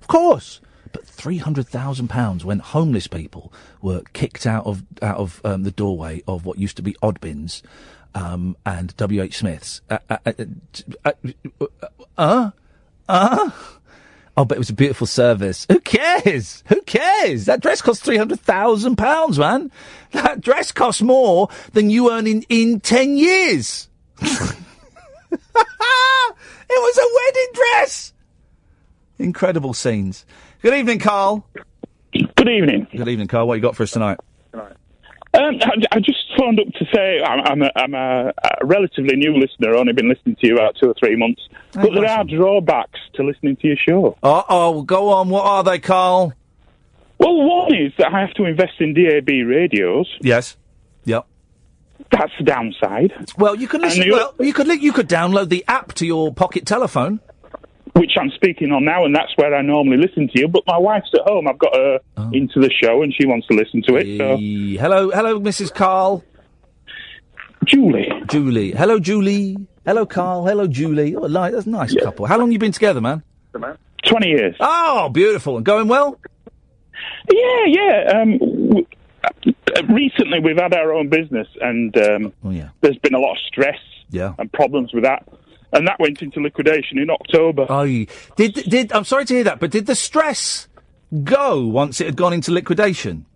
of 0.00 0.06
course. 0.06 0.60
But 0.94 1.06
three 1.06 1.36
hundred 1.36 1.66
thousand 1.68 2.08
pounds 2.08 2.44
when 2.44 2.60
homeless 2.60 3.06
people 3.08 3.52
were 3.82 4.02
kicked 4.14 4.46
out 4.46 4.64
of 4.64 4.82
out 5.02 5.18
of 5.18 5.42
um, 5.44 5.64
the 5.64 5.70
doorway 5.70 6.22
of 6.26 6.46
what 6.46 6.58
used 6.58 6.76
to 6.76 6.82
be 6.82 6.94
Oddbins 7.02 7.60
um, 8.14 8.56
and 8.64 8.96
W. 8.96 9.20
H. 9.20 9.38
Smiths. 9.38 9.82
Uh, 9.90 9.98
uh, 10.08 10.18
uh, 10.24 10.32
uh, 11.04 11.12
uh, 12.16 12.50
uh, 13.08 13.50
Oh, 14.36 14.44
but 14.44 14.56
it 14.56 14.58
was 14.58 14.70
a 14.70 14.74
beautiful 14.74 15.06
service. 15.06 15.64
Who 15.70 15.78
cares? 15.80 16.64
Who 16.66 16.80
cares? 16.82 17.44
That 17.44 17.60
dress 17.60 17.80
cost 17.80 18.02
three 18.02 18.16
hundred 18.16 18.40
thousand 18.40 18.96
pounds, 18.96 19.38
man. 19.38 19.70
That 20.12 20.40
dress 20.40 20.72
costs 20.72 21.02
more 21.02 21.48
than 21.72 21.90
you 21.90 22.10
earn 22.10 22.26
in 22.26 22.42
in 22.48 22.80
ten 22.80 23.16
years. 23.16 23.88
it 24.20 24.30
was 26.68 26.98
a 26.98 27.08
wedding 27.14 27.52
dress. 27.52 28.12
Incredible 29.18 29.74
scenes. 29.74 30.24
Good 30.64 30.76
evening, 30.76 30.98
Carl. 30.98 31.46
Good 32.14 32.48
evening. 32.48 32.86
Good 32.90 33.06
evening, 33.06 33.28
Carl. 33.28 33.46
What 33.46 33.56
you 33.56 33.60
got 33.60 33.76
for 33.76 33.82
us 33.82 33.90
tonight? 33.90 34.18
Um, 34.54 34.70
I, 35.34 35.72
I 35.92 35.98
just 36.00 36.24
phoned 36.38 36.58
up 36.58 36.68
to 36.78 36.86
say 36.90 37.20
I'm, 37.22 37.40
I'm, 37.44 37.60
a, 37.60 37.70
I'm 37.76 37.92
a, 37.92 38.32
a 38.62 38.64
relatively 38.64 39.14
new 39.14 39.36
listener. 39.36 39.76
Only 39.76 39.92
been 39.92 40.08
listening 40.08 40.36
to 40.36 40.46
you 40.46 40.54
about 40.54 40.76
two 40.80 40.88
or 40.88 40.94
three 40.98 41.16
months, 41.16 41.42
but 41.74 41.90
there 41.92 42.08
are 42.08 42.24
drawbacks 42.24 42.98
to 43.16 43.24
listening 43.24 43.56
to 43.56 43.66
your 43.66 43.76
show. 43.76 44.16
Uh 44.22 44.42
oh, 44.48 44.80
go 44.84 45.10
on. 45.10 45.28
What 45.28 45.44
are 45.44 45.62
they, 45.64 45.80
Carl? 45.80 46.32
Well, 47.18 47.42
one 47.42 47.74
is 47.74 47.92
that 47.98 48.14
I 48.14 48.22
have 48.22 48.32
to 48.36 48.46
invest 48.46 48.80
in 48.80 48.94
DAB 48.94 49.28
radios. 49.46 50.10
Yes. 50.22 50.56
Yep. 51.04 51.26
That's 52.10 52.32
the 52.38 52.44
downside. 52.44 53.12
Well, 53.36 53.54
you 53.54 53.68
can 53.68 53.82
listen. 53.82 54.08
Well, 54.10 54.34
you 54.40 54.54
could 54.54 54.68
you 54.82 54.94
could 54.94 55.10
download 55.10 55.50
the 55.50 55.62
app 55.68 55.92
to 55.94 56.06
your 56.06 56.32
pocket 56.32 56.64
telephone. 56.64 57.20
Which 57.96 58.12
I'm 58.20 58.30
speaking 58.30 58.72
on 58.72 58.84
now, 58.84 59.04
and 59.04 59.14
that's 59.14 59.32
where 59.36 59.54
I 59.54 59.62
normally 59.62 59.98
listen 59.98 60.26
to 60.28 60.40
you. 60.40 60.48
But 60.48 60.64
my 60.66 60.76
wife's 60.78 61.10
at 61.14 61.20
home. 61.22 61.46
I've 61.46 61.58
got 61.58 61.74
her 61.76 61.98
Oh. 62.16 62.30
into 62.32 62.60
the 62.60 62.70
show, 62.70 63.02
and 63.02 63.14
she 63.14 63.24
wants 63.26 63.46
to 63.48 63.54
listen 63.54 63.82
to 63.86 63.96
it. 63.96 64.18
So, 64.18 64.36
Hello, 64.36 65.10
hello, 65.10 65.38
Mrs. 65.40 65.72
Carl. 65.72 66.24
Julie. 67.66 68.08
Julie. 68.28 68.72
Hello, 68.72 68.98
Julie. 68.98 69.56
Hello, 69.86 70.04
Carl. 70.06 70.44
Hello, 70.46 70.66
Julie. 70.66 71.14
Oh, 71.16 71.20
li- 71.22 71.50
that's 71.52 71.66
a 71.66 71.70
nice 71.70 71.94
couple. 71.94 72.26
How 72.26 72.36
long 72.38 72.52
you 72.52 72.58
been 72.58 72.72
together, 72.72 73.00
man? 73.00 73.22
twenty 74.06 74.28
years. 74.28 74.54
Oh, 74.60 75.08
beautiful. 75.08 75.56
And 75.56 75.64
going 75.64 75.88
well? 75.88 76.18
Yeah, 77.32 77.64
yeah. 77.66 78.12
Um, 78.20 78.38
w- 78.38 78.86
recently, 79.88 80.40
we've 80.40 80.58
had 80.58 80.74
our 80.74 80.92
own 80.92 81.08
business, 81.08 81.48
and 81.60 81.96
um, 81.96 82.32
Oh, 82.44 82.50
yeah. 82.50 82.68
there's 82.82 82.98
been 82.98 83.14
a 83.14 83.18
lot 83.18 83.32
of 83.32 83.38
stress 83.46 83.78
Yeah. 84.10 84.34
and 84.38 84.52
problems 84.52 84.92
with 84.92 85.04
that. 85.04 85.26
And 85.74 85.86
that 85.88 85.98
went 85.98 86.22
into 86.22 86.40
liquidation 86.40 86.98
in 86.98 87.10
October. 87.10 87.66
Oh, 87.68 87.84
did 87.84 88.54
did 88.54 88.92
I'm 88.92 89.04
sorry 89.04 89.24
to 89.26 89.34
hear 89.34 89.44
that, 89.44 89.60
but 89.60 89.70
did 89.70 89.86
the 89.86 89.96
stress 89.96 90.68
go 91.24 91.66
once 91.66 92.00
it 92.00 92.06
had 92.06 92.16
gone 92.16 92.32
into 92.32 92.52
liquidation? 92.52 93.26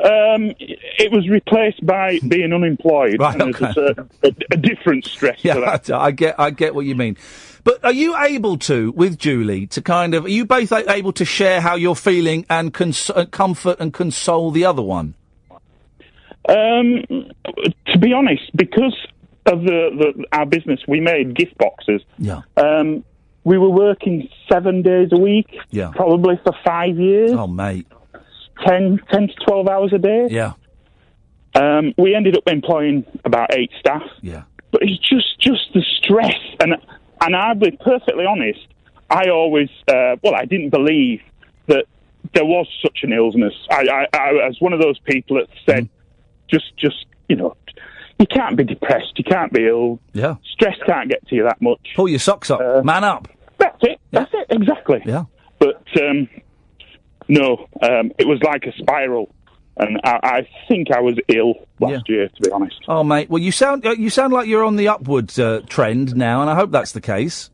Um, 0.00 0.52
it 0.60 1.10
was 1.10 1.28
replaced 1.28 1.84
by 1.84 2.20
being 2.28 2.52
unemployed. 2.52 3.18
Right, 3.18 3.40
okay. 3.40 3.72
a, 3.76 4.06
a, 4.22 4.32
a 4.52 4.56
different 4.56 5.06
stress 5.06 5.42
to 5.42 5.48
Yeah, 5.48 5.54
that. 5.54 5.90
I, 5.90 5.98
I 6.06 6.10
get 6.12 6.38
I 6.38 6.50
get 6.50 6.74
what 6.74 6.86
you 6.86 6.94
mean. 6.94 7.16
But 7.64 7.84
are 7.84 7.92
you 7.92 8.16
able 8.16 8.56
to, 8.58 8.92
with 8.92 9.18
Julie, 9.18 9.66
to 9.68 9.82
kind 9.82 10.14
of, 10.14 10.24
are 10.24 10.30
you 10.30 10.46
both 10.46 10.72
able 10.72 11.12
to 11.12 11.24
share 11.24 11.60
how 11.60 11.74
you're 11.74 11.96
feeling 11.96 12.46
and 12.48 12.72
cons- 12.72 13.10
uh, 13.10 13.26
comfort 13.26 13.76
and 13.80 13.92
console 13.92 14.50
the 14.50 14.64
other 14.64 14.80
one? 14.80 15.14
Um, 16.48 17.02
to 17.88 17.98
be 17.98 18.12
honest, 18.12 18.56
because 18.56 18.96
of 19.48 19.62
the, 19.62 20.14
the 20.16 20.24
our 20.32 20.46
business, 20.46 20.80
we 20.86 21.00
made 21.00 21.34
gift 21.34 21.56
boxes. 21.58 22.02
Yeah. 22.18 22.42
Um, 22.56 23.04
we 23.44 23.56
were 23.58 23.70
working 23.70 24.28
seven 24.50 24.82
days 24.82 25.08
a 25.12 25.18
week, 25.18 25.48
Yeah. 25.70 25.90
probably 25.94 26.38
for 26.44 26.52
five 26.64 26.98
years. 26.98 27.32
Oh, 27.32 27.46
mate. 27.46 27.86
10, 28.66 29.00
10 29.10 29.28
to 29.28 29.34
12 29.46 29.68
hours 29.68 29.92
a 29.94 29.98
day. 29.98 30.26
Yeah. 30.30 30.52
Um, 31.54 31.94
we 31.96 32.14
ended 32.14 32.36
up 32.36 32.42
employing 32.46 33.04
about 33.24 33.54
eight 33.54 33.70
staff. 33.80 34.02
Yeah. 34.20 34.42
But 34.70 34.82
it's 34.82 34.98
just, 35.08 35.40
just 35.40 35.72
the 35.74 35.82
stress. 36.02 36.36
And, 36.60 36.74
and 37.20 37.36
I'll 37.36 37.54
be 37.54 37.70
perfectly 37.70 38.26
honest, 38.26 38.60
I 39.10 39.30
always, 39.30 39.70
uh, 39.88 40.16
well, 40.22 40.34
I 40.34 40.44
didn't 40.44 40.70
believe 40.70 41.20
that 41.68 41.86
there 42.34 42.44
was 42.44 42.66
such 42.82 42.98
an 43.02 43.12
illness. 43.12 43.54
I, 43.70 44.06
I, 44.12 44.18
I 44.18 44.32
was 44.48 44.56
one 44.60 44.72
of 44.74 44.80
those 44.82 44.98
people 45.00 45.36
that 45.36 45.46
said, 45.64 45.84
Mm. 45.84 45.88
just, 46.50 46.76
just, 46.78 47.06
you 47.28 47.36
know, 47.36 47.56
you 48.18 48.26
can't 48.26 48.56
be 48.56 48.64
depressed, 48.64 49.12
you 49.16 49.24
can't 49.24 49.52
be 49.52 49.66
ill. 49.66 50.00
Yeah. 50.12 50.36
Stress 50.52 50.76
can't 50.86 51.08
get 51.08 51.26
to 51.28 51.34
you 51.34 51.44
that 51.44 51.60
much. 51.62 51.80
Pull 51.96 52.08
your 52.08 52.18
socks 52.18 52.50
up. 52.50 52.84
Man 52.84 53.04
up. 53.04 53.28
That's 53.58 53.78
it. 53.82 54.00
That's 54.10 54.32
it. 54.34 54.46
Exactly. 54.50 55.02
Yeah. 55.04 55.24
But 55.58 55.82
um, 56.00 56.28
no, 57.28 57.68
um, 57.82 58.12
it 58.18 58.26
was 58.26 58.40
like 58.42 58.64
a 58.64 58.72
spiral, 58.78 59.34
and 59.76 60.00
I, 60.04 60.18
I 60.22 60.48
think 60.68 60.90
I 60.90 61.00
was 61.00 61.16
ill 61.28 61.54
last 61.80 62.08
year, 62.08 62.28
to 62.28 62.42
be 62.42 62.50
honest. 62.50 62.80
Oh, 62.88 63.04
mate. 63.04 63.28
Well, 63.28 63.42
you 63.42 63.52
sound 63.52 63.84
uh, 63.86 63.90
you 63.90 64.10
sound 64.10 64.32
like 64.32 64.48
you're 64.48 64.64
on 64.64 64.76
the 64.76 64.88
upward 64.88 65.36
uh, 65.38 65.60
trend 65.68 66.16
now, 66.16 66.40
and 66.40 66.50
I 66.50 66.54
hope 66.54 66.70
that's 66.70 66.92
the 66.92 67.00
case. 67.00 67.50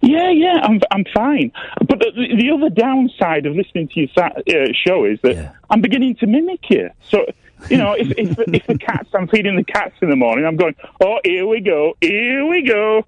Yeah, 0.00 0.30
yeah, 0.30 0.58
I'm 0.62 0.80
I'm 0.90 1.04
fine. 1.14 1.52
But 1.78 2.00
the, 2.00 2.36
the 2.36 2.50
other 2.52 2.70
downside 2.70 3.46
of 3.46 3.54
listening 3.54 3.88
to 3.88 4.00
your 4.00 4.08
sa- 4.16 4.36
uh, 4.36 4.72
show 4.86 5.04
is 5.04 5.20
that 5.22 5.54
I'm 5.70 5.80
beginning 5.80 6.16
to 6.16 6.26
mimic 6.26 6.68
you. 6.70 6.90
So. 7.08 7.24
You 7.70 7.76
know, 7.78 7.92
if, 7.94 8.10
if 8.18 8.38
if 8.38 8.66
the 8.66 8.78
cats, 8.78 9.08
I'm 9.14 9.28
feeding 9.28 9.56
the 9.56 9.64
cats 9.64 9.94
in 10.02 10.10
the 10.10 10.16
morning. 10.16 10.44
I'm 10.46 10.56
going, 10.56 10.74
oh, 11.00 11.18
here 11.24 11.46
we 11.46 11.60
go, 11.60 11.94
here 12.00 12.46
we 12.46 12.62
go. 12.62 13.04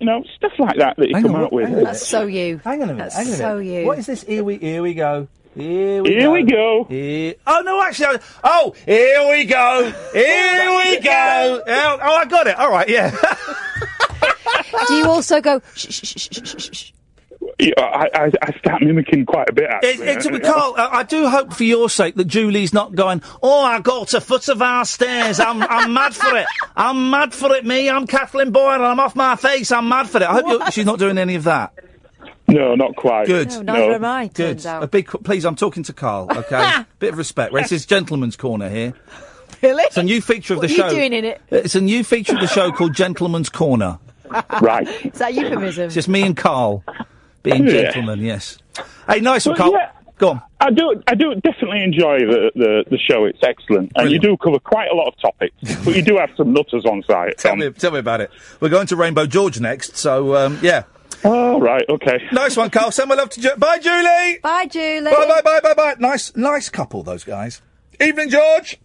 You 0.00 0.06
know, 0.06 0.24
stuff 0.36 0.52
like 0.58 0.76
that 0.78 0.96
that 0.96 1.08
you 1.08 1.14
Hang 1.14 1.22
come 1.24 1.34
on, 1.36 1.44
out 1.44 1.52
with. 1.52 1.70
That's 1.84 2.06
so 2.06 2.26
you. 2.26 2.60
Hang 2.64 2.82
on 2.82 2.90
a 2.90 2.94
minute. 2.94 3.10
That's 3.12 3.16
hang 3.16 3.26
on 3.28 3.32
a 3.32 3.36
so 3.36 3.58
minute. 3.58 3.80
you. 3.80 3.86
What 3.86 3.98
is 3.98 4.06
this? 4.06 4.22
Here 4.24 4.42
we 4.44 4.56
here 4.58 4.82
we 4.82 4.94
go. 4.94 5.28
Here 5.54 6.02
we 6.02 6.10
Here 6.10 6.20
go. 6.22 6.32
we 6.32 6.42
go. 6.42 6.84
Here- 6.88 7.34
Oh 7.46 7.62
no, 7.64 7.80
actually, 7.82 8.18
oh 8.42 8.74
here 8.86 9.28
we 9.30 9.44
go. 9.44 9.92
Here 10.12 10.68
we 10.76 10.98
go. 11.00 11.62
Oh, 11.66 11.98
oh, 12.02 12.16
I 12.16 12.24
got 12.26 12.46
it. 12.48 12.56
All 12.56 12.70
right, 12.70 12.88
yeah. 12.88 13.10
Do 14.88 14.94
you 14.94 15.06
also 15.08 15.40
go? 15.40 15.60
Shh, 15.74 15.86
shh, 15.90 16.04
shh, 16.04 16.18
shh, 16.18 16.28
shh, 16.32 16.60
shh, 16.60 16.70
shh? 16.76 16.90
you 16.90 16.92
know, 16.92 17.03
I, 17.76 18.08
I, 18.14 18.30
I 18.42 18.58
start 18.58 18.82
mimicking 18.82 19.26
quite 19.26 19.48
a 19.48 19.52
bit. 19.52 19.64
It, 19.82 20.00
Actually. 20.00 20.38
it's, 20.38 20.48
Carl, 20.48 20.74
uh, 20.76 20.88
I 20.90 21.02
do 21.02 21.28
hope 21.28 21.52
for 21.52 21.64
your 21.64 21.88
sake 21.88 22.14
that 22.16 22.26
Julie's 22.26 22.72
not 22.72 22.94
going, 22.94 23.22
oh, 23.42 23.64
I 23.64 23.80
got 23.80 24.08
to 24.08 24.20
foot 24.20 24.48
of 24.48 24.60
our 24.60 24.84
stairs. 24.84 25.40
I'm, 25.40 25.62
I'm 25.62 25.92
mad 25.92 26.14
for 26.14 26.36
it. 26.36 26.46
I'm 26.76 27.10
mad 27.10 27.32
for 27.32 27.54
it, 27.54 27.64
me. 27.64 27.88
I'm 27.88 28.06
Kathleen 28.06 28.50
Boyle. 28.50 28.84
I'm 28.84 29.00
off 29.00 29.16
my 29.16 29.36
face. 29.36 29.72
I'm 29.72 29.88
mad 29.88 30.08
for 30.08 30.18
it. 30.18 30.28
I 30.28 30.32
hope 30.32 30.46
you're, 30.48 30.70
she's 30.70 30.86
not 30.86 30.98
doing 30.98 31.18
any 31.18 31.36
of 31.36 31.44
that. 31.44 31.72
No, 32.46 32.74
not 32.74 32.94
quite. 32.96 33.26
Good. 33.26 33.50
No, 33.50 33.72
neither 33.72 33.94
am 33.94 34.04
I, 34.04 34.28
Good. 34.28 34.64
A 34.66 34.86
big, 34.86 35.08
please, 35.08 35.44
I'm 35.46 35.56
talking 35.56 35.82
to 35.84 35.92
Carl, 35.92 36.28
okay? 36.30 36.84
Bit 36.98 37.12
of 37.12 37.18
respect. 37.18 37.52
Right, 37.52 37.62
It's 37.62 37.70
his 37.70 37.86
gentleman's 37.86 38.36
corner 38.36 38.68
here. 38.68 38.92
Really? 39.62 39.84
It's 39.84 39.96
a 39.96 40.02
new 40.02 40.20
feature 40.20 40.54
of 40.54 40.58
What 40.58 40.68
the 40.68 40.74
are 40.74 40.76
show. 40.76 40.88
you 40.88 40.94
doing 40.94 41.12
in 41.14 41.24
it? 41.24 41.40
It's 41.50 41.74
a 41.74 41.80
new 41.80 42.04
feature 42.04 42.34
of 42.34 42.40
the 42.40 42.46
show 42.46 42.70
called 42.70 42.94
Gentleman's 42.94 43.48
Corner. 43.48 43.98
Right. 44.60 44.86
Is 45.06 45.18
that 45.20 45.32
euphemism? 45.32 45.86
It's 45.86 45.94
just 45.94 46.08
me 46.08 46.22
and 46.22 46.36
Carl 46.36 46.84
being 47.44 47.64
Yeah. 47.68 47.92
gentlemen, 47.92 48.20
yes. 48.20 48.58
Hey, 49.08 49.20
nice 49.20 49.46
one, 49.46 49.56
Well, 49.56 49.70
Carl. 49.70 49.80
yeah. 49.80 49.90
Go 50.18 50.30
on. 50.30 50.42
I 50.60 50.70
do, 50.70 51.02
I 51.08 51.14
do 51.16 51.34
definitely 51.36 51.82
enjoy 51.82 52.20
the, 52.20 52.50
the, 52.54 52.84
the 52.88 52.98
show. 52.98 53.24
It's 53.24 53.40
excellent, 53.42 53.90
and 53.96 54.10
you 54.10 54.18
do 54.20 54.36
cover 54.36 54.58
quite 54.60 54.88
a 54.90 54.94
lot 54.94 55.08
of 55.08 55.14
topics. 55.20 55.54
but 55.84 55.94
you 55.96 56.02
do 56.02 56.16
have 56.18 56.30
some 56.36 56.52
nutters 56.52 56.84
on 56.84 57.02
site. 57.02 57.36
Tell 57.38 57.56
me, 57.56 57.70
tell 57.70 57.90
me 57.90 57.98
about 57.98 58.20
it. 58.20 58.30
We're 58.60 58.68
going 58.68 58.86
to 58.88 58.96
Rainbow 58.96 59.26
George 59.26 59.58
next, 59.60 59.96
so 59.96 60.34
um, 60.36 60.58
yeah. 60.62 60.84
Oh 61.24 61.58
right, 61.60 61.84
okay. 61.88 62.18
Nice 62.32 62.56
one, 62.56 62.70
Carl. 62.70 62.92
Send 62.92 63.08
my 63.08 63.14
love 63.16 63.30
to 63.30 63.40
Ju- 63.40 63.56
Bye, 63.56 63.78
Julie. 63.80 64.38
Bye, 64.42 64.66
Julie. 64.70 65.10
Bye, 65.10 65.26
bye, 65.26 65.42
bye, 65.42 65.60
bye, 65.62 65.74
bye. 65.74 65.94
Nice, 65.98 66.34
nice 66.36 66.68
couple, 66.68 67.02
those 67.02 67.24
guys. 67.24 67.60
Evening, 68.00 68.30
George. 68.30 68.78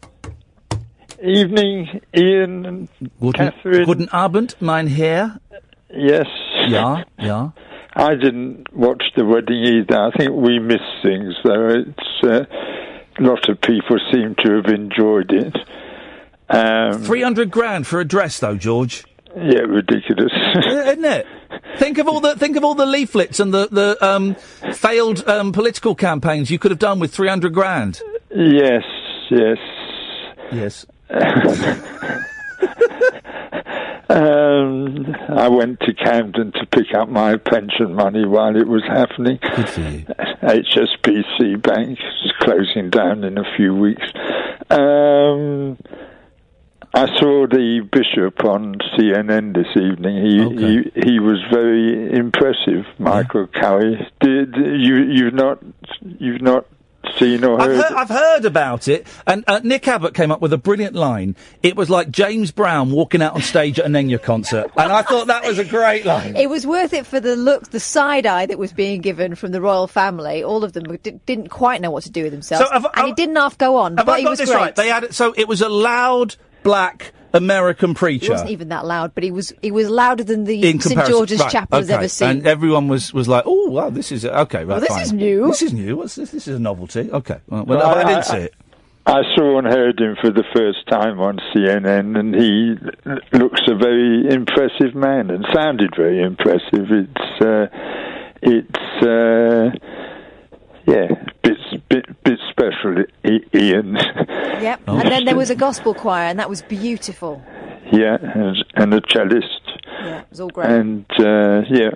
Evening, 1.22 2.01
Iain 2.16 2.66
and 2.66 2.89
Guten, 3.20 3.51
Catherine. 3.51 3.86
guten 3.86 4.10
Abend, 4.10 4.55
mein 4.62 4.88
Herr. 4.88 5.39
Yes. 5.93 6.28
Ja, 6.70 7.03
ja. 7.20 7.53
I 8.00 8.16
didn't 8.16 8.74
watch 8.74 9.04
the 9.18 9.26
wedding 9.26 9.62
either. 9.66 10.00
I 10.00 10.12
think 10.18 10.32
we 10.32 10.58
missed 10.58 11.04
things, 11.04 11.36
though. 11.43 11.68
It's 11.68 12.24
uh, 12.24 12.45
a 13.20 13.22
lot 13.22 13.50
of 13.50 13.60
people 13.60 13.97
seem 14.12 14.36
to 14.45 14.56
have 14.56 14.68
enjoyed 14.74 15.32
it. 15.32 15.56
Um, 16.50 17.04
300 17.04 17.52
grand 17.52 17.86
for 17.88 18.00
a 18.00 18.06
dress, 18.06 18.39
though, 18.39 18.56
George. 18.56 19.04
yeah, 19.36 19.60
ridiculous. 19.60 20.32
Isn't 20.66 21.04
it? 21.04 21.28
Think 21.78 21.97
of 21.97 22.08
all 22.08 22.22
the 22.22 22.36
think 22.36 22.56
of 22.56 22.64
all 22.64 22.74
the 22.76 22.86
leaflets 22.86 23.39
and 23.39 23.54
the 23.54 23.68
the 23.68 23.97
um, 24.06 24.36
failed 24.74 25.28
um, 25.28 25.52
political 25.52 25.93
campaigns 25.93 26.50
you 26.50 26.58
could 26.58 26.72
have 26.72 26.80
done 26.80 27.00
with 27.00 27.14
300 27.14 27.54
grand. 27.54 28.02
yes, 28.34 28.84
yes. 29.30 29.58
Yes. 30.52 30.86
Um, 34.10 35.16
I 35.30 35.47
went 35.49 35.82
to 35.82 35.93
Camden 35.93 36.51
to 36.53 36.66
pick 36.66 36.95
up 36.95 37.10
my 37.10 37.38
pension 37.38 37.93
money 37.93 38.26
while 38.26 38.55
it 38.55 38.68
was 38.68 38.82
happening. 38.84 39.38
HSBC 39.38 41.62
Bank 41.62 41.99
is 41.99 42.32
closing 42.39 42.89
down 42.89 43.24
in 43.24 43.38
a 43.38 43.43
few 43.55 43.76
weeks. 43.76 44.01
Um, 44.72 45.78
I 46.91 47.05
saw 47.20 47.45
the 47.45 47.88
bishop 47.91 48.43
on 48.43 48.78
CNN 48.97 49.53
this 49.53 49.78
evening. 49.78 50.26
He 50.26 50.39
he, 50.57 50.91
he 51.12 51.20
was 51.20 51.38
very 51.51 52.12
impressive, 52.12 52.88
Michael 52.97 53.45
Curry. 53.45 54.07
Did 54.22 54.55
you 54.55 55.03
you've 55.03 55.36
not 55.36 55.60
you've 56.01 56.41
not 56.41 56.66
seen 57.18 57.43
or 57.43 57.60
I've 57.60 57.68
heard? 57.72 57.84
heard, 57.86 57.91
I've 57.97 58.10
heard 58.10 58.45
about 58.45 58.88
it, 58.88 59.07
and 59.26 59.43
uh, 59.47 59.60
Nick 59.64 59.88
Abbott 59.88 60.14
came 60.14 60.32
up 60.32 60.41
with 60.41 60.53
a 60.53 60.57
brilliant 60.57 60.95
line. 60.95 61.36
It 61.64 61.76
was 61.76 61.89
like 61.89 62.12
James 62.12 62.51
Brown 62.51 62.91
walking 62.91 63.22
out 63.22 63.34
on 63.36 63.41
stage 63.41 63.80
at 63.80 63.86
an 63.86 63.93
Enya 63.93 64.22
concert, 64.22 64.72
and 64.78 64.91
I 64.91 65.01
thought 65.01 65.28
that 65.28 65.43
was 65.45 65.57
a 65.60 65.66
great 65.66 66.05
line. 66.05 66.36
It 66.36 66.49
was 66.49 66.68
worth 66.68 66.93
it 66.93 67.05
for 67.05 67.20
the 67.20 67.36
look, 67.36 67.72
the 67.72 67.80
side 67.80 68.26
eye 68.26 68.45
that 68.45 68.57
was 68.60 68.72
being 68.74 69.01
given 69.01 69.36
from 69.36 69.51
the 69.51 69.62
royal 69.62 69.88
family. 69.88 70.43
All 70.43 70.64
of 70.64 70.74
them 70.74 70.84
d- 70.97 71.20
didn't 71.26 71.49
quite 71.49 71.82
know 71.82 71.91
what 71.91 72.03
to 72.03 72.12
do 72.12 72.24
with 72.24 72.32
themselves, 72.32 72.66
So 72.68 72.72
have- 72.74 72.88
and 72.95 73.07
it 73.10 73.16
didn't 73.16 73.36
half 73.36 73.57
go 73.57 73.78
on. 73.78 73.97
Have 73.97 74.05
but 74.05 74.14
I 74.14 74.20
it 74.20 74.24
got 74.24 74.30
was 74.32 74.39
this 74.39 74.49
great. 74.49 74.57
right? 74.60 74.76
They 74.76 74.88
had 74.89 75.03
it, 75.05 75.14
so 75.16 75.34
it 75.38 75.47
was 75.47 75.62
a 75.62 75.70
loud 75.70 76.36
black 76.64 77.14
American 77.34 77.94
preacher. 77.94 78.14
He 78.14 78.20
preacher. 78.20 78.34
wasn't 78.34 78.50
even 78.52 78.70
that 78.70 78.86
loud, 78.86 79.14
but 79.14 79.24
he 79.24 79.32
was 79.32 79.54
he 79.62 79.72
was 79.72 79.90
louder 79.90 80.24
than 80.24 80.46
the 80.46 80.56
in 80.68 80.80
St 80.80 80.94
comparison, 80.94 81.14
George's 81.14 81.40
right, 81.40 81.52
Chapel 81.52 81.80
has 81.80 81.90
okay. 81.90 81.98
ever 81.98 82.08
seen. 82.08 82.30
And 82.30 82.48
everyone 82.48 82.88
was, 82.88 83.14
was 83.14 83.28
like, 83.28 83.44
"Oh, 83.46 83.70
wow, 83.70 83.90
this 83.90 84.12
is 84.12 84.26
okay, 84.26 84.60
right? 84.60 84.68
Well, 84.68 84.80
this 84.80 84.90
fine. 84.90 85.02
is 85.02 85.14
new." 85.14 85.48
This 85.48 85.62
is 85.62 85.74
new. 85.74 85.98
What's 85.98 86.16
this? 86.16 86.32
This 86.32 86.48
is 86.48 86.56
a 86.56 86.60
novelty. 86.60 87.12
Okay, 87.12 87.40
well, 87.48 87.66
well, 87.66 87.78
Well, 87.80 87.88
I, 87.96 88.02
I- 88.02 88.04
didn't 88.04 88.18
I- 88.18 88.22
see 88.22 88.38
it. 88.38 88.54
I 89.06 89.24
saw 89.36 89.58
and 89.58 89.66
heard 89.66 90.00
him 90.00 90.18
for 90.22 90.30
the 90.30 90.44
first 90.56 90.86
time 90.88 91.20
on 91.20 91.40
CNN, 91.52 92.20
and 92.20 92.36
he 92.36 92.76
looks 93.36 93.60
a 93.68 93.74
very 93.74 94.28
impressive 94.30 94.94
man 94.94 95.32
and 95.32 95.44
sounded 95.52 95.96
very 95.98 96.22
impressive. 96.22 96.92
It's 96.92 97.42
uh, 97.42 97.66
it's 98.44 99.04
uh, 99.04 99.72
yeah, 100.86 101.08
special, 102.50 103.04
I- 103.26 103.42
Iain. 103.54 103.96
Yep. 103.96 104.82
Oh. 104.88 105.00
And 105.00 105.12
then 105.12 105.26
there 105.26 105.36
was 105.36 105.50
a 105.50 105.56
gospel 105.56 105.94
choir, 105.94 106.26
and 106.26 106.40
that 106.40 106.50
was 106.50 106.62
beautiful. 106.62 107.42
yeah, 107.92 108.18
and, 108.22 108.64
and 108.76 108.94
a 108.94 109.02
cellist. 109.02 109.62
Yeah, 110.02 110.20
it 110.22 110.28
was 110.30 110.40
all 110.40 110.50
great. 110.50 110.70
And 110.70 111.06
uh, 111.20 111.64
yeah, 111.70 111.90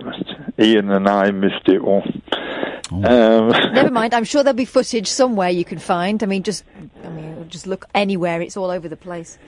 Iain 0.58 0.90
and 0.90 1.08
I 1.08 1.30
missed 1.30 1.68
it 1.68 1.80
all. 1.80 2.02
Oh. 2.92 3.50
Um, 3.52 3.72
Never 3.74 3.90
mind. 3.90 4.12
I'm 4.14 4.24
sure 4.24 4.42
there'll 4.42 4.56
be 4.56 4.64
footage 4.66 5.08
somewhere 5.08 5.48
you 5.50 5.64
can 5.64 5.78
find. 5.78 6.22
I 6.22 6.26
mean, 6.26 6.42
just 6.42 6.64
I 7.04 7.08
mean, 7.08 7.48
just 7.48 7.66
look 7.66 7.86
anywhere. 7.94 8.40
It's 8.42 8.56
all 8.56 8.70
over 8.70 8.88
the 8.88 8.96
place. 8.96 9.38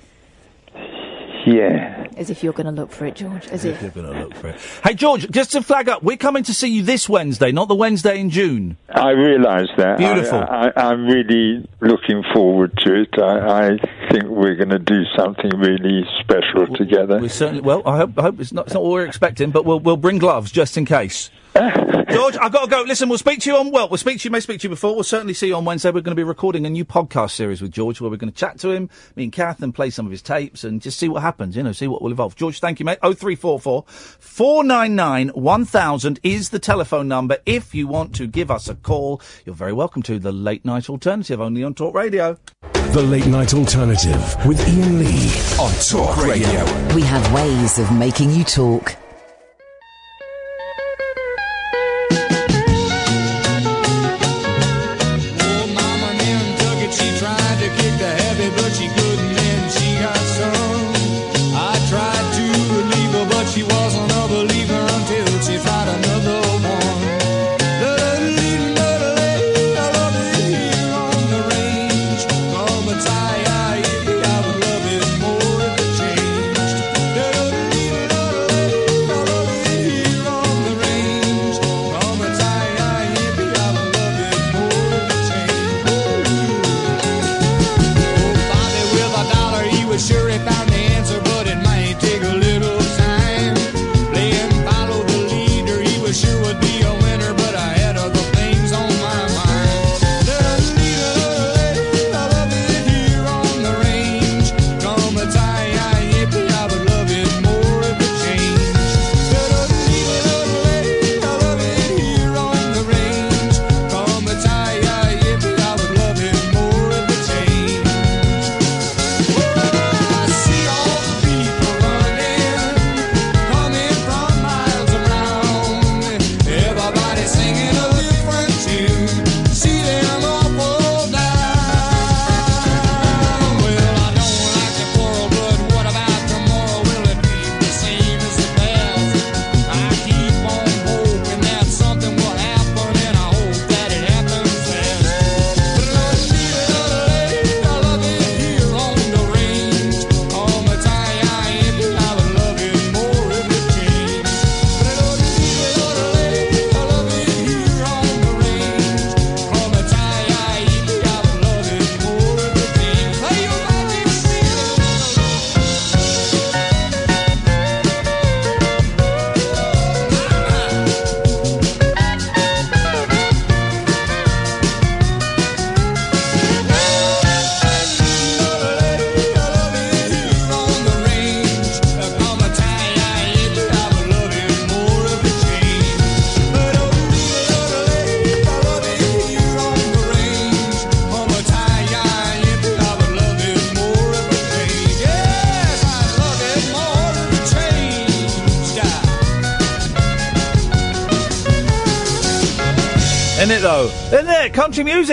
Yeah. 1.47 2.07
As 2.17 2.31
if 2.31 2.43
you're 2.43 2.53
going 2.53 2.67
to 2.67 2.73
look 2.73 2.91
for 2.91 3.07
it, 3.07 3.15
George. 3.15 3.47
As 3.49 3.65
if. 3.65 3.81
You're 3.81 3.91
going 3.91 4.13
to 4.13 4.21
look 4.21 4.35
for 4.35 4.49
it. 4.49 4.61
Hey, 4.83 4.95
George, 4.95 5.31
just 5.31 5.53
to 5.53 5.63
flag 5.63 5.89
up, 5.89 6.03
we're 6.03 6.17
coming 6.17 6.43
to 6.45 6.55
see 6.55 6.69
you 6.69 6.83
this 6.83 7.09
Wednesday, 7.09 7.53
not 7.53 7.69
the 7.69 7.75
Wednesday 7.75 8.19
in 8.19 8.31
June. 8.31 8.77
I 8.89 9.11
realise 9.11 9.69
that. 9.77 9.99
Beautiful. 9.99 10.39
I, 10.39 10.73
I, 10.75 10.91
I'm 10.91 11.07
really 11.07 11.69
looking 11.81 12.23
forward 12.35 12.77
to 12.85 13.03
it. 13.03 13.19
I, 13.19 13.75
I 13.75 14.11
think 14.11 14.25
we're 14.25 14.57
going 14.57 14.71
to 14.71 14.79
do 14.79 15.05
something 15.17 15.51
really 15.59 16.05
special 16.21 16.67
together. 16.75 17.19
We 17.19 17.29
certainly. 17.29 17.63
Well, 17.63 17.83
I 17.87 17.99
hope. 17.99 18.19
I 18.19 18.23
hope 18.23 18.41
it's 18.41 18.53
not, 18.53 18.67
it's 18.67 18.75
not 18.75 18.83
what 18.83 18.93
we're 18.93 19.07
expecting, 19.07 19.51
but 19.51 19.65
we'll 19.65 19.81
we'll 19.81 19.97
bring 19.97 20.19
gloves 20.19 20.51
just 20.51 20.77
in 20.77 20.85
case. 20.85 21.31
George, 22.11 22.37
I've 22.37 22.53
got 22.53 22.65
to 22.65 22.71
go. 22.71 22.83
Listen, 22.83 23.09
we'll 23.09 23.19
speak 23.19 23.41
to 23.41 23.51
you 23.51 23.57
on. 23.57 23.71
Well, 23.71 23.89
we'll 23.89 23.99
speak 23.99 24.21
to 24.21 24.25
you. 24.25 24.31
May 24.31 24.41
speak 24.41 24.61
to 24.61 24.65
you 24.65 24.71
before. 24.71 24.95
We'll 24.95 25.05
certainly 25.05 25.35
see 25.35 25.49
you 25.49 25.57
on 25.57 25.65
Wednesday. 25.65 25.89
We're 25.89 26.03
going 26.03 26.17
to 26.17 26.21
be 26.21 26.25
recording 26.25 26.67
a 26.67 26.71
new 26.71 26.85
podcast 26.85 27.33
series 27.33 27.63
with 27.63 27.73
George, 27.73 28.01
where 28.01 28.11
we're 28.11 28.17
going 28.17 28.33
to 28.33 28.39
chat 28.39 28.59
to 28.61 28.71
him, 28.71 28.91
me 29.17 29.25
and 29.25 29.33
Kath, 29.33 29.63
and 29.63 29.75
play 29.75 29.91
some 29.91 30.07
of 30.07 30.13
his 30.13 30.23
tapes, 30.23 30.65
and 30.65 30.81
just 30.81 30.99
see 30.99 31.09
what 31.09 31.23
happens. 31.23 31.57
You 31.57 31.63
know, 31.63 31.73
see 31.73 31.89
what 31.89 32.03
will 32.03 32.13
evolve. 32.13 32.37
George, 32.37 32.61
thank 32.61 32.79
you, 32.79 32.87
mate. 32.87 32.99
Oh 33.03 33.13
three 33.13 33.37
four 33.37 33.59
four 33.59 33.85
four 33.87 34.65
nine 34.65 34.95
nine 34.95 35.29
one 35.29 35.65
thousand 35.65 36.21
is 36.23 36.51
the 36.51 36.59
telephone 36.59 37.09
number. 37.09 37.39
If 37.47 37.75
you 37.75 37.87
want 37.87 38.15
to 38.17 38.27
give 38.27 38.51
us 38.51 38.69
a 38.69 38.75
call, 38.75 39.21
you're 39.45 39.55
very 39.55 39.73
welcome 39.73 40.03
to 40.05 40.19
the 40.19 40.33
late 40.33 40.65
night 40.65 40.91
alternative, 40.91 41.41
only 41.41 41.65
on 41.65 41.75
Talk 41.75 41.95
Radio. 41.95 42.39
The 42.93 43.03
Late 43.03 43.27
Night 43.27 43.53
Alternative 43.53 44.47
with 44.47 44.61
Iain 44.61 44.99
Lee 44.99 45.31
on 45.61 45.73
Talk 45.89 46.17
Radio. 46.25 46.95
We 46.95 47.03
have 47.03 47.33
ways 47.33 47.79
of 47.79 47.93
making 47.93 48.31
you 48.31 48.45
talk. 48.45 48.97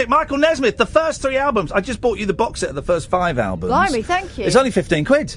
Music, 0.04 0.10
Michael 0.10 0.38
Nesmith, 0.38 0.78
the 0.78 0.86
first 0.86 1.22
three 1.22 1.38
albums. 1.38 1.72
I 1.72 1.82
just 1.82 2.02
bought 2.02 2.18
you 2.18 2.26
the 2.26 2.34
box 2.34 2.60
set 2.60 2.70
of 2.70 2.76
the 2.76 2.82
first 2.82 3.10
five 3.10 3.40
albums. 3.40 3.70
Blimey, 3.70 4.02
thank 4.02 4.38
you. 4.38 4.46
It's 4.46 4.56
only 4.56 4.72
15 4.72 5.06
quid. 5.06 5.36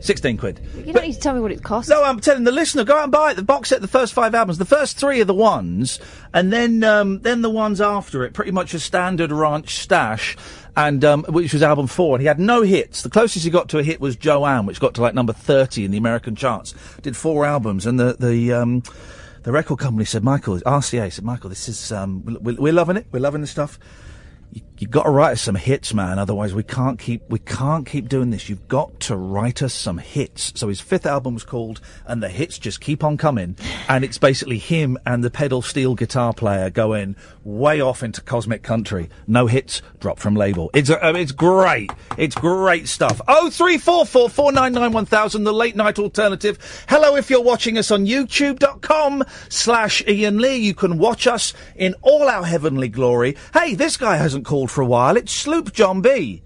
16 0.00 0.36
quid. 0.36 0.60
You 0.76 0.92
don't 0.92 1.02
need 1.02 1.14
to 1.14 1.20
tell 1.20 1.34
me 1.34 1.40
what 1.40 1.50
it 1.50 1.62
costs. 1.62 1.90
No, 1.90 2.04
I'm 2.04 2.20
telling 2.20 2.44
the 2.44 2.52
listener, 2.52 2.84
go 2.84 2.96
out 2.96 3.04
and 3.04 3.12
buy 3.12 3.32
it. 3.32 3.34
The 3.34 3.42
box 3.42 3.70
set, 3.70 3.80
the 3.80 3.88
first 3.88 4.12
five 4.14 4.32
albums. 4.32 4.58
The 4.58 4.64
first 4.64 4.96
three 4.96 5.20
are 5.20 5.24
the 5.24 5.34
ones, 5.34 5.98
and 6.32 6.52
then 6.52 6.84
um, 6.84 7.18
then 7.20 7.42
the 7.42 7.50
ones 7.50 7.80
after 7.80 8.22
it, 8.22 8.32
pretty 8.32 8.52
much 8.52 8.74
a 8.74 8.78
standard 8.78 9.32
ranch 9.32 9.74
stash, 9.74 10.36
and 10.76 11.04
um, 11.04 11.24
which 11.28 11.52
was 11.52 11.64
album 11.64 11.88
four. 11.88 12.14
And 12.14 12.22
he 12.22 12.28
had 12.28 12.38
no 12.38 12.62
hits. 12.62 13.02
The 13.02 13.10
closest 13.10 13.44
he 13.44 13.50
got 13.50 13.68
to 13.70 13.78
a 13.78 13.82
hit 13.82 14.00
was 14.00 14.14
Joanne, 14.14 14.66
which 14.66 14.78
got 14.78 14.94
to 14.94 15.02
like 15.02 15.14
number 15.14 15.32
30 15.32 15.84
in 15.84 15.90
the 15.90 15.98
American 15.98 16.36
charts. 16.36 16.74
Did 17.02 17.16
four 17.16 17.44
albums, 17.44 17.84
and 17.84 17.98
the 17.98 18.16
the 18.20 18.52
um, 18.52 18.84
the 19.48 19.52
record 19.52 19.78
company 19.78 20.04
said, 20.04 20.22
Michael, 20.22 20.58
RCA 20.58 21.10
said, 21.10 21.24
Michael, 21.24 21.48
this 21.48 21.70
is 21.70 21.90
um, 21.90 22.22
we're, 22.42 22.56
we're 22.56 22.70
loving 22.70 22.98
it. 22.98 23.06
We're 23.10 23.20
loving 23.20 23.40
the 23.40 23.46
stuff. 23.46 23.78
You, 24.50 24.62
you 24.78 24.86
got 24.86 25.02
to 25.04 25.10
write 25.10 25.32
us 25.32 25.42
some 25.42 25.56
hits, 25.56 25.92
man. 25.92 26.18
Otherwise, 26.18 26.54
we 26.54 26.62
can't 26.62 26.98
keep 26.98 27.28
we 27.28 27.38
can't 27.40 27.86
keep 27.86 28.08
doing 28.08 28.30
this. 28.30 28.48
You've 28.48 28.68
got 28.68 29.00
to 29.00 29.16
write 29.16 29.62
us 29.62 29.74
some 29.74 29.98
hits. 29.98 30.52
So 30.54 30.68
his 30.68 30.80
fifth 30.80 31.04
album 31.04 31.34
was 31.34 31.44
called, 31.44 31.80
and 32.06 32.22
the 32.22 32.28
hits 32.28 32.58
just 32.58 32.80
keep 32.80 33.02
on 33.02 33.16
coming. 33.16 33.56
And 33.88 34.04
it's 34.04 34.18
basically 34.18 34.58
him 34.58 34.96
and 35.04 35.22
the 35.22 35.30
pedal 35.30 35.62
steel 35.62 35.94
guitar 35.94 36.32
player 36.32 36.70
going 36.70 37.16
way 37.44 37.80
off 37.80 38.02
into 38.02 38.20
cosmic 38.20 38.62
country. 38.62 39.08
No 39.26 39.46
hits, 39.46 39.82
drop 40.00 40.18
from 40.18 40.36
label. 40.36 40.70
It's 40.74 40.90
uh, 40.90 41.12
it's 41.16 41.32
great. 41.32 41.90
It's 42.16 42.34
great 42.34 42.88
stuff. 42.88 43.20
Oh 43.26 43.50
three 43.50 43.78
four 43.78 44.06
four 44.06 44.30
four 44.30 44.52
nine 44.52 44.72
nine 44.72 44.92
one 44.92 45.06
thousand. 45.06 45.44
The 45.44 45.52
late 45.52 45.76
night 45.76 45.98
alternative. 45.98 46.84
Hello, 46.88 47.16
if 47.16 47.30
you're 47.30 47.42
watching 47.42 47.78
us 47.78 47.90
on 47.90 48.06
YouTube.com 48.06 49.24
slash 49.48 50.02
Iain 50.06 50.38
Lee, 50.38 50.56
you 50.56 50.74
can 50.74 50.98
watch 50.98 51.26
us 51.26 51.52
in 51.74 51.94
all 52.02 52.28
our 52.28 52.44
heavenly 52.44 52.88
glory. 52.88 53.36
Hey, 53.52 53.74
this 53.74 53.96
guy 53.96 54.16
hasn't 54.38 54.46
called 54.46 54.70
for 54.70 54.82
a 54.82 54.86
while. 54.86 55.16
It's 55.16 55.32
Sloop 55.32 55.72
John 55.72 56.00
B. 56.00 56.42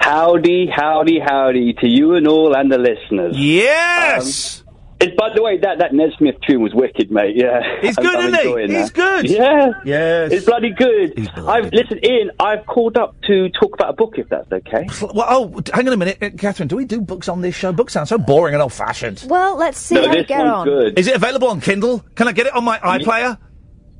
Howdy, 0.00 0.68
howdy, 0.74 1.20
howdy 1.20 1.74
to 1.74 1.88
you 1.88 2.14
and 2.14 2.26
all 2.26 2.54
and 2.54 2.70
the 2.70 2.76
listeners. 2.78 3.34
Yes! 3.38 4.60
Um, 4.60 4.76
it, 5.00 5.16
by 5.16 5.30
the 5.34 5.42
way, 5.42 5.58
that, 5.58 5.78
that 5.78 5.94
Nesmith 5.94 6.36
tune 6.46 6.60
was 6.60 6.74
wicked, 6.74 7.10
mate. 7.10 7.34
Yeah. 7.36 7.60
He's 7.80 7.96
good, 7.96 8.14
I'm 8.14 8.34
isn't 8.34 8.68
he? 8.68 8.76
He's 8.76 8.92
that. 8.92 8.94
good. 8.94 9.30
Yeah. 9.30 9.70
Yes. 9.84 10.32
It's 10.32 10.44
bloody 10.44 10.70
good. 10.70 11.28
I've, 11.38 11.72
listen, 11.72 11.98
Iain, 12.04 12.30
I've 12.38 12.66
called 12.66 12.96
up 12.96 13.20
to 13.22 13.48
talk 13.50 13.74
about 13.74 13.90
a 13.90 13.92
book, 13.94 14.14
if 14.18 14.28
that's 14.28 14.50
okay. 14.52 14.86
Well, 15.00 15.26
oh, 15.28 15.62
hang 15.72 15.88
on 15.88 15.94
a 15.94 15.96
minute, 15.96 16.18
uh, 16.22 16.30
Catherine. 16.36 16.68
Do 16.68 16.76
we 16.76 16.84
do 16.84 17.00
books 17.00 17.28
on 17.28 17.40
this 17.40 17.54
show? 17.54 17.72
Books 17.72 17.94
sound 17.94 18.08
so 18.08 18.18
boring 18.18 18.54
and 18.54 18.62
old-fashioned. 18.62 19.24
Well, 19.28 19.56
let's 19.56 19.78
see 19.78 19.94
how 19.94 20.12
you 20.12 20.24
get 20.24 20.46
on. 20.46 20.68
Is 20.96 21.06
it 21.06 21.16
available 21.16 21.48
on 21.48 21.60
Kindle? 21.60 22.04
Can 22.16 22.28
I 22.28 22.32
get 22.32 22.46
it 22.46 22.54
on 22.54 22.64
my 22.64 22.78
iPlayer? 22.78 23.38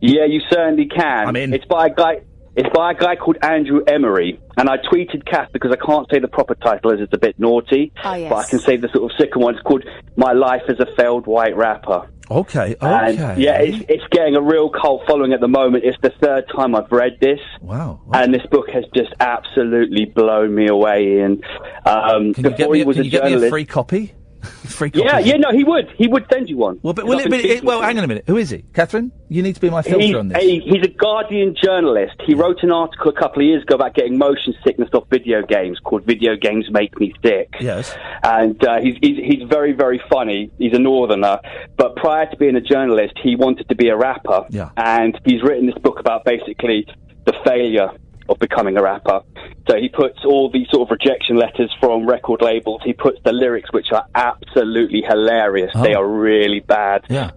Yeah, 0.01 0.25
you 0.25 0.41
certainly 0.51 0.87
can. 0.87 1.29
I'm 1.29 1.37
in. 1.37 1.55
It's 1.55 1.65
by 1.65 1.87
a 1.87 1.91
guy. 1.95 2.23
It's 2.55 2.69
by 2.75 2.91
a 2.93 2.95
guy 2.95 3.17
called 3.17 3.39
Andrew 3.43 3.83
Emery, 3.87 4.39
and 4.59 4.69
I 4.69 4.77
tweeted 4.77 5.25
Kath 5.25 5.49
because 5.53 5.71
I 5.73 5.85
can't 5.85 6.07
say 6.13 6.19
the 6.19 6.29
proper 6.29 6.55
title 6.55 6.93
as 6.93 7.01
it's 7.01 7.15
a 7.15 7.19
bit 7.19 7.39
naughty. 7.39 7.93
Oh, 8.05 8.15
yes. 8.15 8.29
But 8.29 8.37
I 8.37 8.45
can 8.45 8.59
say 8.59 8.77
the 8.77 8.89
sort 8.95 9.11
of 9.11 9.17
sicker 9.19 9.39
one. 9.39 9.55
It's 9.55 9.63
called 9.63 9.85
"My 10.17 10.33
Life 10.33 10.63
as 10.69 10.79
a 10.79 10.87
Failed 10.97 11.27
White 11.27 11.57
Rapper." 11.57 12.09
Okay, 12.31 12.77
And, 12.81 13.19
okay. 13.21 13.43
yeah, 13.43 13.61
it's, 13.61 13.85
it's 13.91 14.05
getting 14.11 14.37
a 14.37 14.41
real 14.41 14.71
cult 14.71 15.03
following 15.07 15.35
at 15.35 15.41
the 15.41 15.49
moment. 15.49 15.85
It's 15.85 15.99
the 16.01 16.13
third 16.23 16.45
time 16.57 16.75
I've 16.75 16.91
read 16.91 17.19
this. 17.21 17.41
Wow. 17.61 18.01
And 18.15 18.33
this 18.33 18.47
book 18.51 18.71
has 18.71 18.85
just 18.95 19.13
absolutely 19.21 20.07
blown 20.07 20.55
me 20.55 20.67
away. 20.69 21.19
And 21.21 21.45
um, 21.85 22.33
Can 22.33 22.45
you 22.45 22.51
before 22.51 22.57
get 22.57 22.71
me, 22.71 22.79
he 22.79 22.83
a, 22.85 22.87
was 22.87 22.97
can 22.97 23.03
a 23.03 23.05
you 23.05 23.11
get 23.11 23.25
me 23.25 23.47
a 23.47 23.51
free 23.51 23.67
copy? 23.67 24.15
Yeah, 24.95 25.19
yeah, 25.19 25.37
no, 25.37 25.51
he 25.53 25.65
would. 25.65 25.91
He 25.97 26.07
would 26.09 26.27
send 26.31 26.49
you 26.49 26.57
one. 26.57 26.79
Well, 26.83 26.95
but 26.95 27.07
will 27.07 27.19
it 27.19 27.31
be? 27.31 27.37
It, 27.37 27.65
well, 27.65 27.83
hang 27.83 27.99
on 27.99 28.05
a 28.05 28.09
minute. 28.09 28.25
Who 28.27 28.37
is 28.37 28.51
he? 28.51 28.65
Catherine, 28.75 29.13
you 29.29 29.43
need 29.43 29.55
to 29.55 29.61
be 29.61 29.71
my 29.71 29.83
filter 29.83 30.05
He's 30.05 30.15
on 30.15 30.29
this. 30.29 30.39
a, 30.43 30.61
he's 30.61 30.83
a 30.83 30.89
Guardian 30.89 31.55
journalist. 31.55 32.15
He 32.27 32.35
wrote 32.35 32.63
an 32.63 32.71
article 32.71 33.11
a 33.11 33.15
couple 33.15 33.43
of 33.43 33.47
years 33.47 33.63
ago 33.63 33.77
about 33.77 33.95
getting 33.95 34.19
motion 34.19 34.55
sickness 34.65 34.89
off 34.93 35.09
video 35.11 35.43
games 35.43 35.79
called 35.79 36.05
"Video 36.05 36.37
Games 36.37 36.71
Make 36.71 36.99
Me 36.99 37.13
Sick." 37.23 37.55
Yes. 37.61 37.95
and 38.23 38.63
uh, 38.65 38.81
he's, 38.81 38.97
he's 39.03 39.19
he's 39.19 39.49
very 39.49 39.73
very 39.73 40.01
funny. 40.11 40.51
He's 40.59 40.75
a 40.75 40.79
northerner, 40.79 41.41
but 41.77 41.97
prior 41.97 42.27
to 42.27 42.37
being 42.37 42.57
a 42.57 42.61
journalist, 42.61 43.15
he 43.23 43.37
wanted 43.37 43.69
to 43.69 43.75
be 43.75 43.89
a 43.89 43.97
rapper. 43.97 44.47
Yeah. 44.51 44.71
And 44.77 45.19
he's 45.25 45.43
written 45.43 45.67
this 45.67 45.79
book 45.79 45.99
about 46.01 46.25
basically 46.25 46.87
the 47.25 47.35
failure 47.45 47.91
of 48.33 48.39
becoming 48.41 48.77
a 48.77 48.83
rapper. 48.83 49.21
So 49.69 49.77
he 49.77 49.89
puts 49.89 50.19
all 50.25 50.51
these 50.51 50.67
sort 50.73 50.89
of 50.89 50.91
rejection 50.91 51.37
letters 51.37 51.71
from 51.81 52.07
record 52.07 52.43
labels. 52.43 52.81
He 52.85 52.93
puts 52.93 53.19
the 53.25 53.33
lyrics, 53.33 53.73
which 53.73 53.93
are 53.93 54.05
absolutely 54.15 55.03
hilarious. 55.07 55.71
They 55.83 55.95
Oh. 55.95 56.01
are 56.01 56.07
really 56.09 56.61
bad. 56.61 57.05
Yeah. 57.09 57.31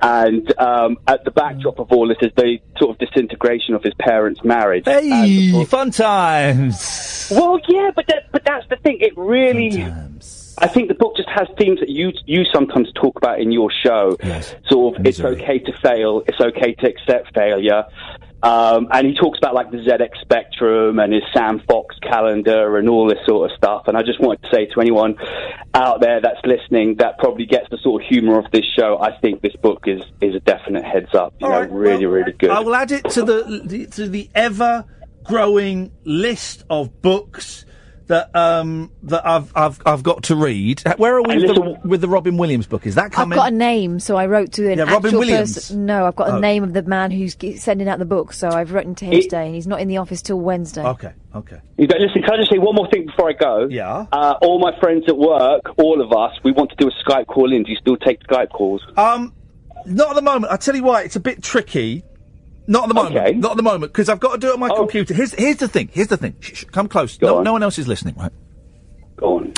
And 0.00 0.52
um, 0.60 0.98
at 1.06 1.24
the 1.24 1.30
backdrop 1.30 1.78
of 1.78 1.92
all 1.92 2.08
this 2.08 2.18
is 2.22 2.32
the 2.36 2.58
sort 2.78 2.90
of 2.90 2.98
disintegration 2.98 3.74
of 3.74 3.82
his 3.82 3.94
parents' 4.00 4.40
marriage. 4.44 4.84
Hey, 4.86 5.64
fun 5.64 5.90
times. 5.92 7.28
Well, 7.30 7.60
yeah, 7.68 7.90
but 7.94 8.06
that, 8.08 8.30
but 8.32 8.44
that's 8.44 8.66
the 8.68 8.76
thing. 8.76 8.98
It 9.00 9.12
really. 9.16 9.82
I 10.58 10.68
think 10.68 10.88
the 10.88 10.94
book 10.94 11.16
just 11.16 11.28
has 11.30 11.48
themes 11.58 11.80
that 11.80 11.88
you 11.88 12.12
you 12.26 12.44
sometimes 12.52 12.92
talk 12.94 13.16
about 13.16 13.40
in 13.40 13.50
your 13.52 13.70
show. 13.72 14.16
Yes. 14.22 14.54
Sort 14.68 14.98
of, 14.98 15.06
it's 15.06 15.20
okay 15.20 15.58
to 15.60 15.72
fail. 15.82 16.22
It's 16.26 16.40
okay 16.40 16.74
to 16.74 16.86
accept 16.88 17.34
failure. 17.34 17.84
Um, 18.42 18.88
and 18.90 19.06
he 19.06 19.14
talks 19.14 19.38
about 19.38 19.54
like 19.54 19.70
the 19.70 19.78
ZX 19.78 20.20
Spectrum 20.20 20.98
and 20.98 21.12
his 21.12 21.22
Sam 21.32 21.60
Fox 21.68 21.96
calendar 22.02 22.76
and 22.76 22.88
all 22.88 23.08
this 23.08 23.20
sort 23.24 23.50
of 23.50 23.56
stuff. 23.56 23.84
And 23.86 23.96
I 23.96 24.02
just 24.02 24.20
wanted 24.20 24.42
to 24.42 24.48
say 24.52 24.66
to 24.66 24.80
anyone 24.80 25.16
out 25.74 26.00
there 26.00 26.20
that's 26.20 26.40
listening 26.44 26.96
that 26.96 27.18
probably 27.18 27.46
gets 27.46 27.68
the 27.70 27.78
sort 27.78 28.02
of 28.02 28.08
humour 28.08 28.38
of 28.38 28.50
this 28.50 28.64
show, 28.64 28.98
I 29.00 29.16
think 29.20 29.42
this 29.42 29.54
book 29.56 29.84
is 29.86 30.02
is 30.20 30.34
a 30.34 30.40
definite 30.40 30.84
heads 30.84 31.14
up. 31.14 31.34
You 31.40 31.48
know, 31.48 31.62
really, 31.62 32.06
really 32.06 32.32
good. 32.32 32.50
I 32.50 32.60
will 32.60 32.74
add 32.74 32.90
it 32.90 33.08
to 33.10 33.22
the, 33.22 33.62
the 33.64 33.86
to 33.86 34.08
the 34.08 34.28
ever 34.34 34.84
growing 35.24 35.92
list 36.04 36.64
of 36.68 37.00
books 37.00 37.64
that 38.08 38.34
um 38.34 38.90
that 39.04 39.26
I've 39.26 39.52
I've 39.56 39.80
I've 39.86 40.02
got 40.02 40.24
to 40.24 40.36
read. 40.36 40.82
Where 40.96 41.16
are 41.16 41.22
we 41.22 41.36
with 41.38 41.54
the, 41.54 41.78
with 41.84 42.00
the 42.00 42.08
Robin 42.08 42.36
Williams 42.36 42.66
book? 42.66 42.86
Is 42.86 42.94
that 42.96 43.12
coming? 43.12 43.38
I've 43.38 43.44
got 43.44 43.52
a 43.52 43.56
name, 43.56 44.00
so 44.00 44.16
I 44.16 44.26
wrote 44.26 44.52
to 44.52 44.70
an 44.70 44.78
Yeah, 44.78 44.84
Robin 44.84 45.06
actual 45.08 45.18
Williams. 45.20 45.54
person. 45.54 45.86
No, 45.86 46.06
I've 46.06 46.16
got 46.16 46.28
a 46.28 46.32
Oh. 46.34 46.38
name 46.40 46.62
of 46.64 46.72
the 46.72 46.82
man 46.82 47.10
who's 47.10 47.34
g- 47.34 47.56
sending 47.56 47.88
out 47.88 47.98
the 47.98 48.04
book, 48.04 48.32
so 48.32 48.48
I've 48.48 48.72
written 48.72 48.94
to 48.96 49.04
him 49.04 49.12
It- 49.14 49.22
today, 49.22 49.46
and 49.46 49.54
he's 49.54 49.66
not 49.66 49.80
in 49.80 49.88
the 49.88 49.96
office 49.98 50.22
till 50.22 50.40
Wednesday. 50.40 50.84
Okay, 50.84 51.12
okay. 51.34 51.58
You 51.78 51.86
go, 51.86 51.96
listen, 51.98 52.22
can 52.22 52.32
I 52.34 52.36
just 52.38 52.50
say 52.50 52.58
one 52.58 52.74
more 52.74 52.88
thing 52.90 53.06
before 53.06 53.28
I 53.30 53.32
go? 53.32 53.66
Yeah. 53.70 54.06
Uh, 54.12 54.34
all 54.42 54.58
my 54.58 54.78
friends 54.80 55.04
at 55.08 55.16
work, 55.16 55.62
all 55.78 56.00
of 56.00 56.12
us, 56.12 56.36
we 56.44 56.52
want 56.52 56.70
to 56.70 56.76
do 56.76 56.88
a 56.88 56.92
Skype 57.08 57.26
call 57.26 57.52
in. 57.52 57.62
Do 57.62 57.70
you 57.70 57.76
still 57.76 57.96
take 57.96 58.22
Skype 58.24 58.50
calls? 58.50 58.82
Um, 58.96 59.32
not 59.86 60.10
at 60.10 60.14
the 60.16 60.22
moment. 60.22 60.52
I 60.52 60.56
tell 60.56 60.76
you 60.76 60.84
why, 60.84 61.02
it's 61.02 61.16
a 61.16 61.20
bit 61.20 61.42
tricky. 61.42 62.04
Not 62.72 62.84
at 62.84 62.88
the 62.88 62.94
moment. 62.94 63.36
Not 63.38 63.50
at 63.52 63.56
the 63.58 63.62
moment 63.62 63.92
because 63.92 64.08
I've 64.08 64.18
got 64.20 64.32
to 64.32 64.38
do 64.38 64.48
it 64.48 64.54
on 64.54 64.60
my 64.60 64.70
computer. 64.74 65.12
Here's 65.12 65.34
here's 65.34 65.58
the 65.58 65.68
thing. 65.68 65.90
Here's 65.92 66.08
the 66.08 66.16
thing. 66.16 66.34
Shh, 66.40 66.54
shh, 66.60 66.64
come 66.64 66.88
close. 66.88 67.20
no, 67.20 67.42
no 67.42 67.52
one 67.52 67.62
else 67.62 67.78
is 67.78 67.86
listening, 67.86 68.14
right? 68.16 68.32
Go 69.16 69.36
on. 69.38 69.52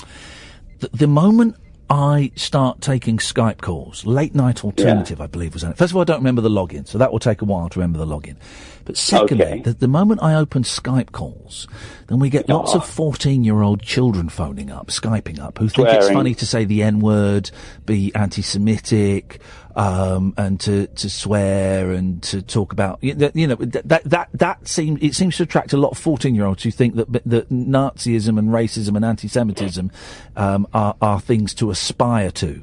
The, 0.80 0.88
the 0.92 1.06
moment 1.06 1.54
I 1.88 2.32
start 2.34 2.80
taking 2.80 3.18
Skype 3.18 3.60
calls, 3.60 4.04
late 4.04 4.34
night 4.34 4.64
alternative, 4.64 5.20
I 5.20 5.28
believe 5.28 5.52
was 5.54 5.62
on 5.62 5.70
it. 5.70 5.76
First 5.76 5.92
of 5.92 5.96
all, 5.96 6.02
I 6.02 6.04
don't 6.06 6.18
remember 6.18 6.40
the 6.42 6.48
login, 6.48 6.88
so 6.88 6.98
that 6.98 7.12
will 7.12 7.18
take 7.20 7.40
a 7.40 7.44
while 7.44 7.68
to 7.68 7.78
remember 7.78 7.98
the 7.98 8.06
login. 8.06 8.36
But 8.84 8.96
secondly, 8.96 9.44
Okay. 9.44 9.60
the, 9.60 9.74
the 9.74 9.88
moment 9.88 10.22
I 10.22 10.34
open 10.34 10.62
Skype 10.64 11.12
calls, 11.12 11.68
then 12.08 12.18
we 12.18 12.30
get 12.30 12.48
lots 12.48 12.72
Oh. 12.72 12.76
of 12.78 12.82
ah. 12.82 12.86
14 12.86 13.44
year 13.44 13.62
old 13.62 13.82
children 13.82 14.28
phoning 14.28 14.70
up, 14.70 14.88
Skyping 14.88 15.38
up, 15.38 15.58
who 15.58 15.68
think 15.68 15.88
it's 15.88 16.08
funny 16.08 16.34
to 16.34 16.46
say 16.46 16.64
the 16.64 16.82
N 16.82 16.98
word, 17.00 17.50
be 17.86 18.12
anti 18.14 18.42
Semitic, 18.42 19.40
um, 19.76 20.34
and 20.36 20.60
to, 20.60 20.86
to 20.86 21.10
swear 21.10 21.90
and 21.92 22.22
to 22.24 22.42
talk 22.42 22.72
about, 22.72 22.98
you 23.02 23.14
know, 23.14 23.30
you 23.34 23.46
know, 23.46 23.56
that, 23.56 23.88
that, 23.88 24.04
that, 24.04 24.28
that 24.34 24.68
seems, 24.68 25.02
it 25.02 25.14
seems 25.14 25.36
to 25.38 25.42
attract 25.42 25.72
a 25.72 25.76
lot 25.76 25.90
of 25.90 25.98
14 25.98 26.34
year 26.34 26.44
olds 26.44 26.62
who 26.62 26.70
think 26.70 26.94
that, 26.96 27.12
that 27.12 27.50
Nazism 27.50 28.38
and 28.38 28.48
racism 28.48 28.96
and 28.96 29.04
anti 29.04 29.28
Semitism, 29.28 29.90
um, 30.36 30.66
are, 30.72 30.96
are 31.00 31.20
things 31.20 31.54
to 31.54 31.70
aspire 31.70 32.30
to. 32.32 32.62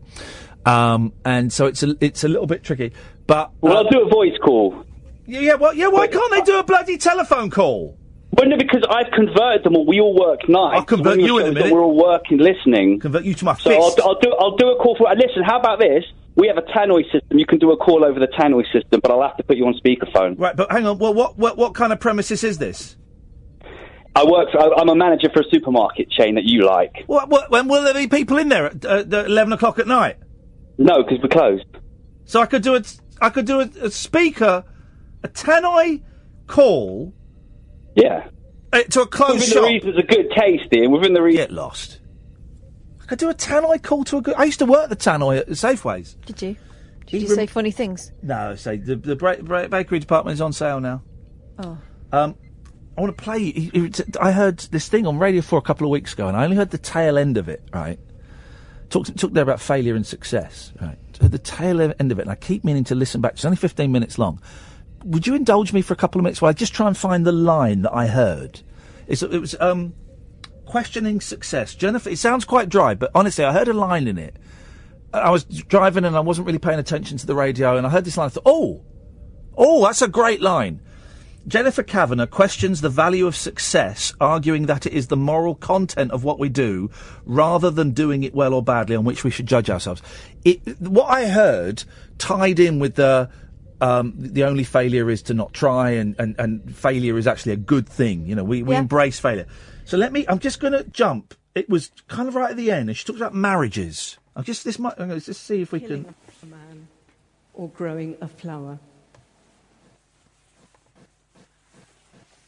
Um, 0.65 1.13
and 1.25 1.51
so 1.51 1.65
it's 1.65 1.83
a, 1.83 1.95
it's 1.99 2.23
a 2.23 2.27
little 2.27 2.47
bit 2.47 2.63
tricky, 2.63 2.93
but. 3.27 3.51
Well, 3.61 3.77
I'll 3.77 3.89
do 3.89 4.01
a 4.01 4.09
voice 4.09 4.37
call. 4.43 4.85
Yeah, 5.25 5.39
yeah, 5.39 5.53
well, 5.55 5.73
yeah, 5.73 5.87
why 5.87 6.07
can't 6.07 6.31
they 6.31 6.41
do 6.41 6.59
a 6.59 6.63
bloody 6.63 6.97
telephone 6.97 7.49
call? 7.49 7.97
Well, 8.31 8.47
no, 8.47 8.57
because 8.57 8.83
I've 8.89 9.11
converted 9.11 9.63
them 9.63 9.75
all. 9.75 9.85
We 9.85 9.99
all 9.99 10.17
work 10.17 10.47
nights. 10.47 10.75
I'll 10.75 10.85
convert 10.85 11.19
you 11.19 11.39
in 11.39 11.47
a 11.47 11.51
minute. 11.51 11.73
We're 11.73 11.81
all 11.81 11.97
working, 11.97 12.37
listening. 12.37 12.99
Convert 12.99 13.25
you 13.25 13.33
to 13.33 13.45
my 13.45 13.55
So 13.55 13.71
I'll. 13.71 13.95
I'll 14.03 14.19
do. 14.19 14.33
I'll 14.39 14.55
do 14.55 14.69
a 14.69 14.77
call 14.77 14.95
for. 14.95 15.09
Uh, 15.09 15.15
listen, 15.15 15.43
how 15.43 15.59
about 15.59 15.79
this? 15.79 16.05
We 16.35 16.47
have 16.47 16.57
a 16.57 16.61
tannoy 16.61 17.03
system. 17.11 17.37
You 17.37 17.45
can 17.45 17.59
do 17.59 17.71
a 17.71 17.77
call 17.77 18.05
over 18.05 18.19
the 18.19 18.27
tannoy 18.27 18.63
system, 18.71 18.99
but 19.01 19.11
I'll 19.11 19.21
have 19.21 19.37
to 19.37 19.43
put 19.43 19.57
you 19.57 19.65
on 19.65 19.73
speakerphone. 19.73 20.39
Right, 20.39 20.55
but 20.55 20.71
hang 20.71 20.85
on. 20.85 20.97
Well, 20.97 21.13
what, 21.13 21.37
what, 21.37 21.57
what 21.57 21.73
kind 21.75 21.91
of 21.91 21.99
premises 21.99 22.43
is 22.43 22.57
this? 22.57 22.95
I 24.15 24.23
work. 24.25 24.49
For, 24.51 24.59
I- 24.59 24.79
I'm 24.81 24.89
a 24.89 24.95
manager 24.95 25.29
for 25.33 25.41
a 25.41 25.49
supermarket 25.51 26.09
chain 26.09 26.35
that 26.35 26.43
you 26.45 26.65
like. 26.65 27.03
What, 27.07 27.29
what, 27.29 27.51
when 27.51 27.67
will 27.67 27.83
there 27.83 27.93
be 27.93 28.07
people 28.07 28.37
in 28.37 28.49
there 28.49 28.67
at 28.67 28.85
uh, 28.85 29.03
11 29.07 29.53
o'clock 29.53 29.77
at 29.79 29.87
night? 29.87 30.17
No, 30.77 31.03
because 31.03 31.19
we're 31.21 31.29
closed. 31.29 31.65
So 32.25 32.41
I 32.41 32.45
could 32.45 32.61
do 32.61 32.75
a, 32.75 32.83
I 33.21 33.29
could 33.29 33.45
do 33.45 33.59
a, 33.59 33.69
a 33.81 33.91
speaker, 33.91 34.63
a 35.23 35.27
tannoy 35.27 36.01
call. 36.47 37.13
Yeah. 37.95 38.27
Uh, 38.73 38.83
to 38.83 39.01
a 39.01 39.07
closed 39.07 39.33
Within 39.33 39.49
shop. 39.53 39.63
the 39.63 39.67
reasons 39.73 39.97
of 39.97 40.07
good 40.07 40.31
taste, 40.37 40.67
here. 40.71 40.89
Within 40.89 41.13
the 41.13 41.21
reasons. 41.21 41.47
Get 41.47 41.51
lost. 41.51 41.99
I 43.11 43.15
do 43.15 43.29
a 43.29 43.33
tannoy 43.33 43.83
call 43.83 44.05
to 44.05 44.17
a 44.17 44.21
good. 44.21 44.35
I 44.35 44.45
used 44.45 44.59
to 44.59 44.65
work 44.65 44.89
the 44.89 44.95
tannoy 44.95 45.39
at 45.39 45.49
Safeways. 45.49 46.15
Did 46.25 46.41
you? 46.41 46.55
Did 47.07 47.23
you 47.23 47.27
say 47.27 47.45
funny 47.45 47.71
things? 47.71 48.13
No, 48.23 48.55
say 48.55 48.77
the 48.77 48.95
the 48.95 49.17
bra- 49.17 49.35
bra- 49.41 49.67
bakery 49.67 49.99
department 49.99 50.35
is 50.35 50.41
on 50.41 50.53
sale 50.53 50.79
now. 50.79 51.03
Oh. 51.59 51.77
Um, 52.13 52.35
I 52.97 53.01
want 53.01 53.17
to 53.17 53.23
play. 53.23 53.69
I 54.19 54.31
heard 54.31 54.59
this 54.59 54.87
thing 54.87 55.05
on 55.05 55.19
Radio 55.19 55.41
Four 55.41 55.59
a 55.59 55.61
couple 55.61 55.85
of 55.85 55.91
weeks 55.91 56.13
ago, 56.13 56.27
and 56.29 56.37
I 56.37 56.45
only 56.45 56.55
heard 56.55 56.71
the 56.71 56.77
tail 56.77 57.17
end 57.17 57.37
of 57.37 57.49
it. 57.49 57.61
Right, 57.73 57.99
talked 58.89 59.17
talked 59.17 59.33
there 59.33 59.43
about 59.43 59.59
failure 59.59 59.95
and 59.95 60.07
success. 60.07 60.71
Right, 60.81 60.97
heard 61.19 61.31
the 61.31 61.39
tail 61.39 61.81
end 61.81 62.11
of 62.13 62.19
it, 62.19 62.21
and 62.21 62.31
I 62.31 62.35
keep 62.35 62.63
meaning 62.63 62.85
to 62.85 62.95
listen 62.95 63.19
back. 63.19 63.33
It's 63.33 63.45
only 63.45 63.57
fifteen 63.57 63.91
minutes 63.91 64.17
long. 64.17 64.41
Would 65.03 65.27
you 65.27 65.35
indulge 65.35 65.73
me 65.73 65.81
for 65.81 65.93
a 65.93 65.97
couple 65.97 66.19
of 66.19 66.23
minutes 66.23 66.41
while 66.41 66.49
I 66.49 66.53
just 66.53 66.73
try 66.73 66.87
and 66.87 66.95
find 66.95 67.25
the 67.25 67.31
line 67.33 67.81
that 67.81 67.93
I 67.93 68.07
heard? 68.07 68.61
It's, 69.07 69.21
it 69.21 69.41
was 69.41 69.55
um, 69.59 69.95
questioning 70.71 71.19
success. 71.19 71.75
Jennifer, 71.75 72.09
it 72.09 72.17
sounds 72.17 72.45
quite 72.45 72.69
dry, 72.69 72.95
but 72.95 73.11
honestly, 73.13 73.43
I 73.43 73.51
heard 73.51 73.67
a 73.67 73.73
line 73.73 74.07
in 74.07 74.17
it. 74.17 74.37
I 75.13 75.29
was 75.29 75.43
driving 75.43 76.05
and 76.05 76.15
I 76.15 76.21
wasn't 76.21 76.47
really 76.47 76.59
paying 76.59 76.79
attention 76.79 77.17
to 77.17 77.25
the 77.27 77.35
radio, 77.35 77.75
and 77.75 77.85
I 77.85 77.89
heard 77.89 78.05
this 78.05 78.15
line. 78.15 78.27
I 78.27 78.29
thought, 78.29 78.43
oh, 78.45 78.81
oh, 79.57 79.83
that's 79.83 80.01
a 80.01 80.07
great 80.07 80.41
line. 80.41 80.79
Jennifer 81.45 81.83
Kavanagh 81.83 82.27
questions 82.27 82.79
the 82.79 82.87
value 82.87 83.27
of 83.27 83.35
success, 83.35 84.13
arguing 84.21 84.67
that 84.67 84.85
it 84.85 84.93
is 84.93 85.07
the 85.07 85.17
moral 85.17 85.55
content 85.55 86.11
of 86.13 86.23
what 86.23 86.39
we 86.39 86.47
do 86.47 86.89
rather 87.25 87.69
than 87.69 87.91
doing 87.91 88.23
it 88.23 88.33
well 88.33 88.53
or 88.53 88.63
badly 88.63 88.95
on 88.95 89.03
which 89.03 89.25
we 89.25 89.31
should 89.31 89.47
judge 89.47 89.69
ourselves. 89.69 90.01
It, 90.45 90.61
what 90.79 91.07
I 91.09 91.27
heard 91.27 91.83
tied 92.17 92.59
in 92.61 92.79
with 92.79 92.95
the 92.95 93.29
um, 93.81 94.13
the 94.15 94.43
only 94.45 94.63
failure 94.63 95.09
is 95.09 95.23
to 95.23 95.33
not 95.33 95.51
try, 95.53 95.89
and, 95.91 96.15
and, 96.17 96.35
and 96.39 96.73
failure 96.73 97.17
is 97.17 97.25
actually 97.27 97.53
a 97.53 97.57
good 97.57 97.89
thing. 97.89 98.27
You 98.27 98.35
know, 98.35 98.43
we, 98.45 98.61
we 98.63 98.75
Yeah. 98.75 98.81
embrace 98.81 99.19
failure. 99.19 99.47
So 99.85 99.97
let 99.97 100.13
me, 100.13 100.25
I'm 100.27 100.39
just 100.39 100.59
going 100.59 100.73
to 100.73 100.83
jump. 100.85 101.33
It 101.53 101.69
was 101.69 101.91
kind 102.07 102.27
of 102.29 102.35
right 102.35 102.51
at 102.51 102.57
the 102.57 102.71
end, 102.71 102.89
and 102.89 102.97
she 102.97 103.05
talks 103.05 103.19
about 103.19 103.33
marriages. 103.35 104.17
I'll 104.35 104.43
just, 104.43 104.63
this 104.63 104.79
might, 104.79 104.93
I'm 104.97 105.09
going 105.09 105.19
to 105.19 105.25
just 105.25 105.43
see 105.43 105.61
if 105.61 105.71
we 105.71 105.79
Killing 105.81 106.05
can. 106.05 106.15
a 106.43 106.45
man 106.45 106.87
or 107.53 107.67
growing 107.69 108.15
a 108.21 108.27
flower. 108.27 108.79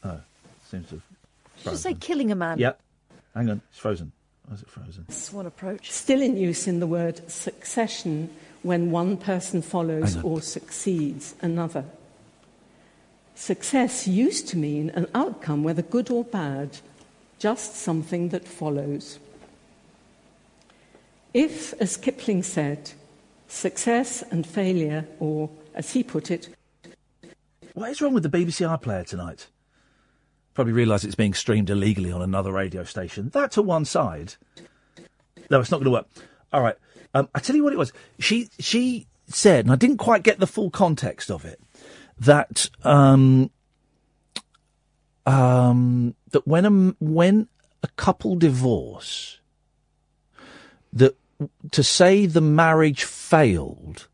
Oh, 0.04 0.20
seems 0.70 0.88
to 0.90 0.96
have. 0.96 1.04
Did 1.64 1.72
you 1.72 1.78
say 1.78 1.94
killing 1.94 2.32
a 2.32 2.36
man? 2.36 2.58
Yep. 2.60 2.80
Hang 3.36 3.50
on, 3.50 3.62
it's 3.70 3.80
frozen. 3.80 4.12
Why 4.48 4.56
is 4.56 4.62
it 4.62 4.70
frozen? 4.70 5.06
That's 5.08 5.32
one 5.34 5.46
approach. 5.46 5.92
Still 5.92 6.22
in 6.22 6.38
use 6.38 6.68
in 6.68 6.80
the 6.80 6.88
word 6.88 7.30
succession 7.30 8.30
when 8.62 8.92
one 8.92 9.18
person 9.18 9.62
follows 9.62 10.18
or 10.24 10.42
succeeds 10.42 11.36
another. 11.42 11.86
Success 13.36 14.08
used 14.08 14.48
to 14.50 14.58
mean 14.58 14.90
an 14.92 15.08
outcome, 15.16 15.64
whether 15.64 15.82
good 15.82 16.10
or 16.12 16.24
bad, 16.24 16.78
just 17.44 17.76
something 17.76 18.30
that 18.30 18.48
follows. 18.48 19.20
If, 21.34 21.74
as 21.74 21.98
Kipling 21.98 22.42
said, 22.42 22.94
success 23.50 24.24
and 24.32 24.48
failure, 24.48 25.06
or 25.20 25.50
as 25.76 25.92
he 25.92 26.04
put 26.04 26.32
it, 26.32 26.48
What 27.74 27.90
is 27.90 28.02
wrong 28.02 28.14
with 28.14 28.24
the 28.24 28.30
BBC 28.30 28.66
iPlayer 28.66 29.06
tonight? 29.06 29.48
Probably 30.54 30.72
realise 30.72 31.04
it's 31.04 31.16
being 31.16 31.34
streamed 31.34 31.70
illegally 31.70 32.14
on 32.14 32.22
another 32.22 32.54
radio 32.54 32.86
station. 32.86 33.28
That 33.34 33.52
to 33.54 33.62
one 33.62 33.84
side. 33.84 34.36
No, 35.50 35.60
it's 35.60 35.70
not 35.70 35.80
going 35.80 35.92
to 35.92 35.92
work. 35.92 36.08
All 36.54 36.62
right. 36.62 36.78
Um, 37.14 37.28
I 37.36 37.40
tell 37.40 37.58
you 37.58 37.66
what 37.66 37.74
it 37.74 37.80
was. 37.80 37.92
She 38.20 38.48
she 38.58 39.08
said, 39.28 39.66
and 39.66 39.74
I 39.74 39.76
didn't 39.76 39.98
quite 39.98 40.24
get 40.24 40.40
the 40.40 40.48
full 40.48 40.70
context 40.70 41.30
of 41.30 41.44
it, 41.44 41.60
that 42.20 42.70
um, 42.86 43.52
um, 45.26 46.16
that 46.34 46.48
when 46.48 46.66
a 46.66 46.96
when 47.00 47.48
a 47.82 47.88
couple 47.96 48.36
divorce, 48.36 49.40
that 50.92 51.16
to 51.72 51.84
say 51.84 52.26
the 52.26 52.42
marriage 52.42 53.04
failed 53.04 54.08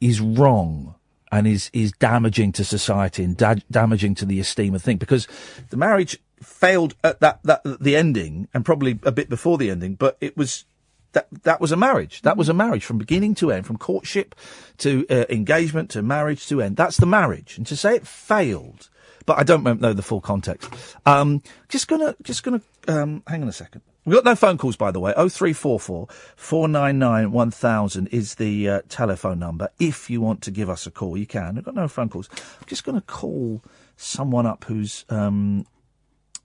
is 0.00 0.20
wrong 0.20 0.94
and 1.30 1.46
is 1.46 1.70
is 1.72 1.92
damaging 1.92 2.52
to 2.52 2.64
society 2.64 3.22
and 3.22 3.36
da- 3.36 3.54
damaging 3.70 4.14
to 4.16 4.24
the 4.24 4.40
esteem 4.40 4.74
of 4.74 4.82
thing. 4.82 4.96
Because 4.96 5.28
the 5.70 5.76
marriage 5.76 6.18
failed 6.42 6.94
at 7.04 7.20
that 7.20 7.40
that 7.44 7.62
the 7.80 7.96
ending 7.96 8.48
and 8.52 8.64
probably 8.64 8.98
a 9.04 9.12
bit 9.12 9.30
before 9.30 9.56
the 9.56 9.70
ending 9.70 9.94
but 9.94 10.18
it 10.20 10.36
was 10.36 10.66
that 11.12 11.28
that 11.44 11.62
was 11.62 11.72
a 11.72 11.76
marriage. 11.76 12.20
That 12.22 12.36
was 12.36 12.50
a 12.50 12.54
marriage 12.54 12.84
from 12.84 12.98
beginning 12.98 13.34
to 13.36 13.50
end 13.50 13.66
from 13.66 13.78
courtship 13.78 14.34
to 14.78 15.06
uh, 15.08 15.24
engagement 15.30 15.90
to 15.90 16.02
marriage 16.02 16.46
to 16.48 16.60
end. 16.60 16.76
That's 16.76 16.98
the 16.98 17.06
marriage. 17.06 17.56
And 17.56 17.66
to 17.68 17.76
say 17.76 17.96
it 17.96 18.06
failed 18.06 18.90
but 19.26 19.38
I 19.38 19.42
don't 19.42 19.64
know 19.80 19.92
the 19.92 20.02
full 20.02 20.20
context 20.20 20.70
um 21.04 21.42
just 21.68 21.88
gonna 21.88 22.16
just 22.22 22.42
gonna 22.42 22.62
um 22.88 23.22
hang 23.26 23.42
on 23.42 23.48
a 23.48 23.52
second 23.52 23.82
We've 24.06 24.14
got 24.14 24.24
no 24.24 24.36
phone 24.36 24.56
calls, 24.56 24.76
by 24.76 24.92
the 24.92 25.00
way. 25.00 25.12
0344 25.12 26.06
499 26.36 27.32
1000 27.32 28.06
is 28.06 28.36
the 28.36 28.68
uh, 28.68 28.80
telephone 28.88 29.40
number. 29.40 29.68
If 29.80 30.08
you 30.08 30.20
want 30.20 30.42
to 30.42 30.52
give 30.52 30.70
us 30.70 30.86
a 30.86 30.92
call, 30.92 31.18
you 31.18 31.26
can. 31.26 31.56
We've 31.56 31.64
got 31.64 31.74
no 31.74 31.88
phone 31.88 32.08
calls. 32.08 32.28
I'm 32.32 32.66
just 32.68 32.84
going 32.84 32.94
to 32.94 33.04
call 33.04 33.64
someone 33.96 34.46
up 34.46 34.62
who's 34.62 35.04
um, 35.08 35.66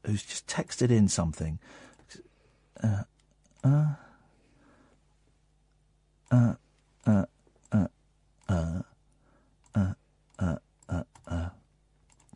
who's 0.07 0.23
just 0.23 0.47
texted 0.47 0.89
in 0.89 1.07
something. 1.07 1.59
Uh, 2.83 3.03
uh, 3.63 3.85
uh, 6.31 6.53
uh, 7.05 7.25
uh, 7.71 7.87
uh, 8.49 8.81
uh, 9.75 9.93
uh, 10.39 10.55
uh, 10.89 11.03
uh. 11.27 11.49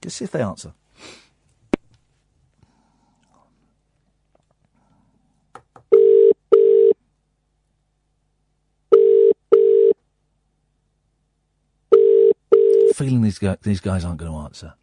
Just 0.05 0.17
see 0.17 0.25
if 0.25 0.29
they 0.29 0.43
answer. 0.43 0.71
Feeling 12.93 13.23
these 13.23 13.39
guys, 13.39 13.57
these 13.63 13.79
guys 13.79 14.05
aren't 14.05 14.19
going 14.19 14.31
to 14.31 14.37
answer. 14.37 14.73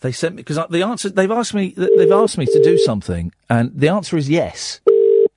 They 0.00 0.12
sent 0.12 0.34
me 0.34 0.42
because 0.42 0.58
the 0.68 0.82
answer 0.82 1.08
they've 1.08 1.30
asked 1.30 1.54
me 1.54 1.74
they've 1.74 2.12
asked 2.12 2.36
me 2.36 2.44
to 2.44 2.62
do 2.62 2.76
something, 2.76 3.32
and 3.48 3.72
the 3.74 3.88
answer 3.88 4.18
is 4.18 4.28
yes. 4.28 4.80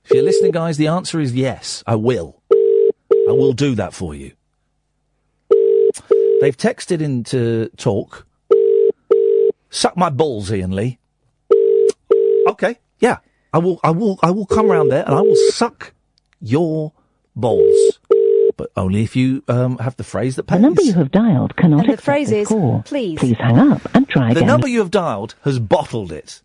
If 0.04 0.10
you're 0.12 0.22
listening, 0.22 0.52
guys, 0.52 0.76
the 0.76 0.88
answer 0.88 1.18
is 1.20 1.34
yes. 1.34 1.82
I 1.86 1.96
will. 1.96 2.42
I 2.52 3.32
will 3.32 3.52
do 3.54 3.74
that 3.76 3.94
for 3.94 4.14
you. 4.14 4.32
They've 6.40 6.56
texted 6.56 7.00
in 7.00 7.24
to 7.24 7.70
talk. 7.76 8.26
Suck 9.70 9.96
my 9.96 10.10
balls, 10.10 10.50
Iain 10.52 10.72
Lee. 10.72 10.98
Okay, 12.46 12.78
yeah. 13.00 13.18
I 13.52 13.58
will 13.58 13.80
I 13.82 13.90
will 13.92 14.18
I 14.22 14.30
will 14.30 14.46
come 14.46 14.70
round 14.70 14.90
there 14.92 15.04
and 15.06 15.14
I 15.14 15.20
will 15.20 15.36
suck 15.52 15.94
your 16.40 16.92
balls. 17.34 17.98
But 18.56 18.70
only 18.76 19.02
if 19.02 19.16
you 19.16 19.42
um, 19.48 19.78
have 19.78 19.96
the 19.96 20.04
phrase 20.04 20.36
that 20.36 20.44
pays. 20.44 20.58
The 20.58 20.62
number 20.62 20.82
you 20.82 20.92
have 20.94 21.10
dialed 21.10 21.56
cannot 21.56 21.80
And 21.80 21.88
the 21.88 21.92
accept 21.94 22.04
phrase 22.04 22.30
is, 22.30 22.48
call. 22.48 22.82
please. 22.84 23.18
Please 23.18 23.36
hang 23.36 23.58
up 23.58 23.80
and 23.94 24.08
try 24.08 24.26
The 24.26 24.30
again. 24.32 24.42
The 24.42 24.46
number 24.46 24.68
you 24.68 24.78
have 24.80 24.90
dialed 24.90 25.34
has 25.42 25.58
bottled 25.58 26.12
it. 26.12 26.42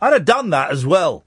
I'd 0.00 0.12
have 0.12 0.24
done 0.24 0.50
that 0.50 0.70
as 0.70 0.84
well. 0.86 1.24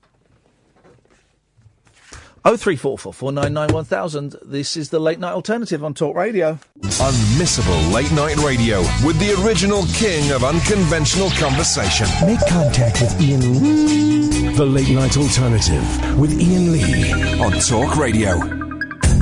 03444991000. 2.45 4.35
This 4.43 4.75
is 4.75 4.89
the 4.89 4.99
Late 4.99 5.19
Night 5.19 5.33
Alternative 5.33 5.83
on 5.83 5.93
Talk 5.93 6.15
Radio. 6.15 6.57
Unmissable 6.81 7.93
Late 7.93 8.11
Night 8.13 8.35
Radio 8.37 8.79
with 9.05 9.19
the 9.19 9.35
original 9.45 9.83
king 9.93 10.31
of 10.31 10.43
unconventional 10.43 11.29
conversation. 11.31 12.07
Make 12.25 12.39
contact 12.49 12.99
with 13.01 13.13
Iain 13.21 13.61
Lee. 13.63 14.55
The 14.55 14.65
Late 14.65 14.89
Night 14.89 15.15
Alternative 15.17 16.19
with 16.19 16.31
Iain 16.31 16.71
Lee 16.71 17.13
on 17.39 17.51
Talk 17.61 17.95
Radio. 17.97 18.37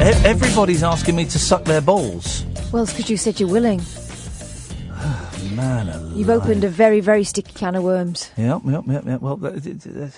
E- 0.02 0.16
everybody's 0.26 0.82
asking 0.84 1.16
me 1.18 1.26
to 1.26 1.38
suck 1.38 1.66
their 1.66 1.82
balls. 1.82 2.46
Well, 2.72 2.84
it's 2.84 2.94
because 2.94 3.10
you 3.10 3.18
said 3.18 3.40
you're 3.40 3.50
willing. 3.50 3.80
Man 5.56 5.90
alive. 5.90 6.16
You've 6.18 6.30
opened 6.30 6.64
a 6.64 6.70
very, 6.70 7.02
very 7.02 7.26
sticky 7.26 7.52
can 7.54 7.76
of 7.76 7.84
worms. 7.84 8.32
Yep, 8.38 8.62
yep, 8.66 8.84
yep, 8.88 9.06
yep. 9.06 9.22
Well, 9.22 9.38
th- 9.38 9.62
th- 9.62 9.84
th- 9.84 9.94
okay, 9.96 10.14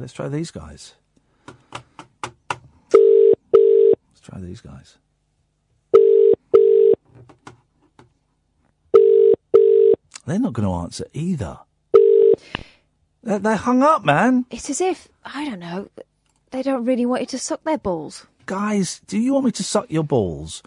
let's 0.00 0.14
try 0.14 0.28
these 0.28 0.50
guys. 0.50 0.94
Try 4.28 4.40
these 4.40 4.60
guys. 4.60 4.98
They're 10.26 10.38
not 10.38 10.52
going 10.52 10.68
to 10.68 10.74
answer 10.74 11.06
either. 11.14 11.58
They, 13.22 13.38
they 13.38 13.56
hung 13.56 13.82
up, 13.82 14.04
man. 14.04 14.44
It's 14.50 14.68
as 14.68 14.80
if, 14.80 15.08
I 15.24 15.46
don't 15.46 15.58
know, 15.58 15.88
they 16.50 16.62
don't 16.62 16.84
really 16.84 17.06
want 17.06 17.22
you 17.22 17.26
to 17.28 17.38
suck 17.38 17.64
their 17.64 17.78
balls. 17.78 18.26
Guys, 18.44 19.00
do 19.06 19.18
you 19.18 19.32
want 19.32 19.46
me 19.46 19.52
to 19.52 19.64
suck 19.64 19.90
your 19.90 20.04
balls? 20.04 20.62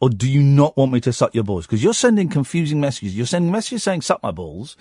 Or 0.00 0.10
do 0.10 0.30
you 0.30 0.42
not 0.42 0.76
want 0.76 0.92
me 0.92 1.00
to 1.00 1.12
suck 1.12 1.34
your 1.34 1.44
balls? 1.44 1.66
Because 1.66 1.82
you're 1.82 1.94
sending 1.94 2.28
confusing 2.28 2.80
messages. 2.80 3.16
You're 3.16 3.26
sending 3.26 3.50
messages 3.50 3.82
saying 3.82 4.02
suck 4.02 4.22
my 4.22 4.30
balls. 4.30 4.76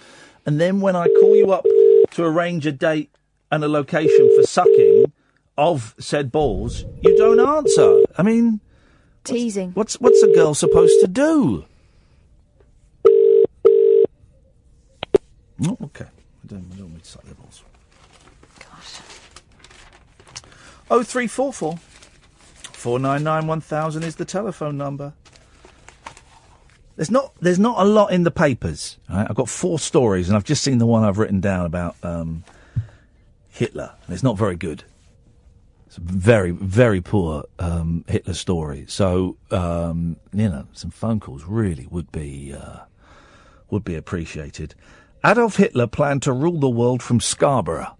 And 0.45 0.59
then 0.59 0.82
when 0.82 0.95
I 0.95 1.07
call 1.20 1.36
you 1.36 1.51
up 1.51 1.66
to 2.11 2.24
arrange 2.24 2.66
a 2.66 2.72
date 2.72 3.11
and 3.51 3.63
a 3.63 3.68
location 3.68 4.32
for 4.36 4.43
sucking 4.43 5.11
of 5.58 5.95
said 5.99 6.32
balls, 6.32 6.86
you 7.01 7.16
don't 7.18 7.39
answer. 7.39 8.03
I 8.18 8.24
mean, 8.24 8.60
Teasing. 9.24 9.72
what's, 9.72 9.95
what's 10.01 10.22
a 10.22 10.34
girl 10.34 10.53
supposed 10.53 10.99
to 11.01 11.08
do? 11.08 11.66
Oh, 15.64 15.78
okay. 15.84 16.06
I 16.06 16.47
don't, 16.47 16.66
I 16.74 16.76
don't 16.76 16.91
want 16.91 17.03
to 17.03 17.10
suck 17.10 17.24
their 17.24 17.34
balls. 17.34 17.64
Gosh. 18.60 18.99
Oh 20.91 21.01
three 21.01 21.28
four 21.28 21.53
four 21.53 21.78
four 22.74 22.99
nine 22.99 23.24
nine 23.24 23.47
one 23.47 23.62
thousand 23.62 24.03
is 24.03 24.18
the 24.18 24.26
telephone 24.26 24.78
number. 24.78 25.14
There's 26.97 27.10
not 27.10 27.34
there's 27.41 27.58
not 27.58 27.80
a 27.80 27.86
lot 27.86 28.12
in 28.12 28.24
the 28.24 28.32
papers. 28.32 28.97
Right? 29.10 29.26
I've 29.30 29.36
got 29.36 29.49
four 29.49 29.80
stories, 29.80 30.28
and 30.28 30.36
I've 30.36 30.43
just 30.43 30.64
seen 30.64 30.78
the 30.78 30.86
one 30.86 31.03
I've 31.03 31.18
written 31.18 31.39
down 31.39 31.66
about 31.66 31.95
um, 32.03 32.43
Hitler, 33.49 33.93
and 34.06 34.14
it's 34.14 34.24
not 34.24 34.38
very 34.38 34.56
good. 34.56 34.84
It's 35.96 36.04
very 36.04 36.52
very 36.52 37.00
poor 37.00 37.46
um, 37.58 38.04
Hitler 38.10 38.34
story. 38.34 38.84
So 38.89 39.38
um, 39.50 40.18
you 40.34 40.50
know, 40.50 40.68
some 40.74 40.91
phone 40.91 41.22
calls 41.22 41.46
really 41.46 41.88
would 41.89 42.12
be 42.12 42.54
uh, 42.54 42.80
would 43.70 43.86
be 43.86 43.96
appreciated. 43.96 44.76
Adolf 45.26 45.56
Hitler 45.56 45.88
planned 45.88 46.22
to 46.24 46.34
rule 46.34 46.60
the 46.60 46.70
world 46.70 47.02
from 47.02 47.22
Scarborough. 47.22 47.96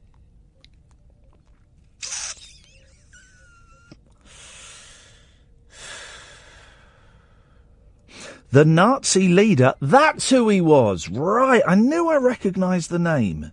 The 8.52 8.66
Nazi 8.66 9.30
leader, 9.30 9.74
that's 9.82 10.30
who 10.30 10.50
he 10.50 10.60
was. 10.60 11.08
Right, 11.10 11.64
I 11.66 11.76
knew 11.76 12.10
I 12.10 12.18
recognised 12.18 12.90
the 12.90 13.00
name. 13.00 13.52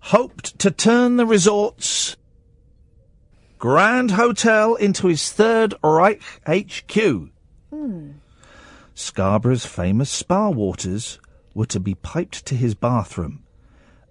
Hoped 0.00 0.58
to 0.58 0.72
turn 0.72 1.16
the 1.16 1.26
resort's 1.26 2.16
Grand 3.58 4.12
Hotel 4.12 4.76
into 4.76 5.08
his 5.08 5.32
Third 5.32 5.74
Reich 5.82 6.22
HQ. 6.46 7.30
Hmm. 7.70 8.10
Scarborough's 8.94 9.66
famous 9.66 10.10
spa 10.10 10.48
waters 10.48 11.18
were 11.54 11.66
to 11.66 11.80
be 11.80 11.96
piped 11.96 12.46
to 12.46 12.54
his 12.54 12.76
bathroom, 12.76 13.42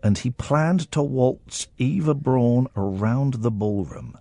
and 0.04 0.18
he 0.18 0.32
planned 0.32 0.91
to 0.91 1.02
waltz 1.02 1.68
Eva 1.78 2.14
Braun 2.14 2.68
around 2.76 3.36
the 3.36 3.52
ballroom. 3.52 4.18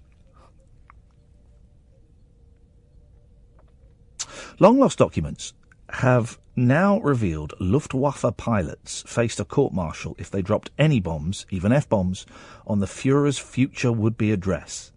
Long 4.61 4.79
lost 4.79 4.99
documents 4.99 5.55
have 5.91 6.39
now 6.55 7.01
revealed 7.01 7.53
Luftwaffe 7.59 8.37
pilots 8.37 9.03
faced 9.09 9.41
a 9.41 9.45
court 9.45 9.73
martial 9.73 10.15
if 10.19 10.31
they 10.31 10.41
dropped 10.41 10.71
any 10.79 11.01
bombs, 11.01 11.47
even 11.51 11.73
F 11.73 11.89
bombs, 11.89 12.27
on 12.65 12.79
the 12.79 12.87
Fuhrer's 12.87 13.39
future 13.39 13.91
would 13.91 14.17
be 14.17 14.31
address. 14.31 14.93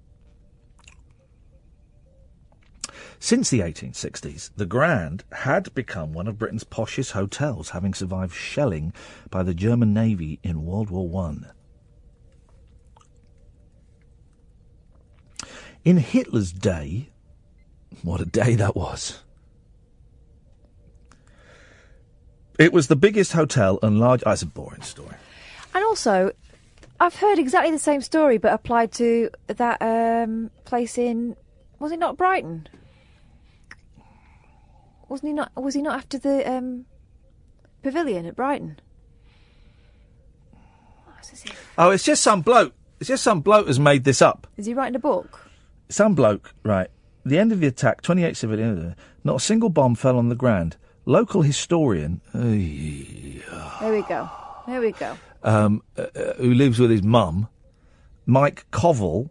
Since 3.22 3.50
the 3.50 3.60
1860s, 3.60 4.52
the 4.56 4.66
Grand 4.66 5.26
had 5.34 5.74
become 5.76 6.14
one 6.14 6.26
of 6.26 6.40
Britain's 6.40 6.64
poshest 6.64 7.12
hotels, 7.12 7.72
having 7.72 7.94
survived 7.94 8.34
shelling 8.34 8.94
by 9.30 9.44
the 9.44 9.54
German 9.54 9.94
Navy 9.94 10.40
in 10.42 10.66
World 10.66 10.90
War 10.90 11.08
One. 11.08 11.52
In 15.84 15.98
Hitler's 15.98 16.54
day, 16.54 17.10
what 18.04 18.22
a 18.22 18.26
day 18.26 18.56
that 18.56 18.76
was! 18.76 19.22
It 22.58 22.72
was 22.72 22.88
the 22.88 22.96
biggest 22.96 23.34
hotel 23.34 23.80
and 23.84 24.00
large. 24.00 24.24
Oh, 24.26 24.32
it's 24.32 24.42
a 24.42 24.46
boring 24.46 24.82
story. 24.82 25.16
And 25.74 25.84
also, 25.84 26.32
I've 27.00 27.16
heard 27.16 27.38
exactly 27.38 27.72
the 27.72 27.80
same 27.80 28.02
story, 28.02 28.38
but 28.38 28.54
applied 28.54 28.92
to 28.94 29.30
that 29.48 29.82
um, 29.82 30.52
place 30.64 30.98
in. 30.98 31.36
Was 31.80 31.94
it 31.94 32.00
not 32.00 32.18
Brighton? 32.18 32.68
Wasn't 35.10 35.28
he 35.28 35.34
not? 35.34 35.52
Was 35.56 35.74
he 35.74 35.82
not 35.82 35.98
after 35.98 36.18
the 36.18 36.50
um, 36.50 36.86
pavilion 37.84 38.26
at 38.26 38.36
Brighton? 38.36 38.80
Oh, 41.78 41.90
it's 41.92 42.04
just 42.04 42.24
some 42.24 42.42
bloke. 42.42 42.74
It's 43.00 43.08
just 43.08 43.24
some 43.24 43.42
bloke 43.42 43.68
has 43.68 43.80
made 43.80 44.04
this 44.04 44.22
up. 44.22 44.48
Is 44.58 44.66
he 44.66 44.74
writing 44.74 44.96
a 44.96 45.00
book? 45.00 45.48
Some 45.90 46.16
bloke, 46.16 46.54
right. 46.64 46.90
The 47.26 47.38
end 47.40 47.52
of 47.52 47.60
the 47.60 47.68
attack, 47.68 48.02
28 48.02 48.36
civilians. 48.36 48.96
Not 49.24 49.38
a 49.38 49.40
single 49.40 49.70
bomb 49.70 49.96
fell 49.96 50.18
on 50.18 50.30
the 50.30 50.36
ground. 50.36 50.78
Local 51.06 51.42
historian, 51.42 52.22
There 52.34 52.44
we 53.92 54.02
go. 54.08 54.30
There 54.68 54.82
we 54.82 54.92
go. 54.92 55.18
um, 55.44 55.82
uh, 55.98 56.04
uh, 56.16 56.34
who 56.36 56.54
lives 56.54 56.78
with 56.80 56.92
his 56.92 57.02
mum, 57.02 57.48
Mike 58.26 58.66
Koval, 58.72 59.30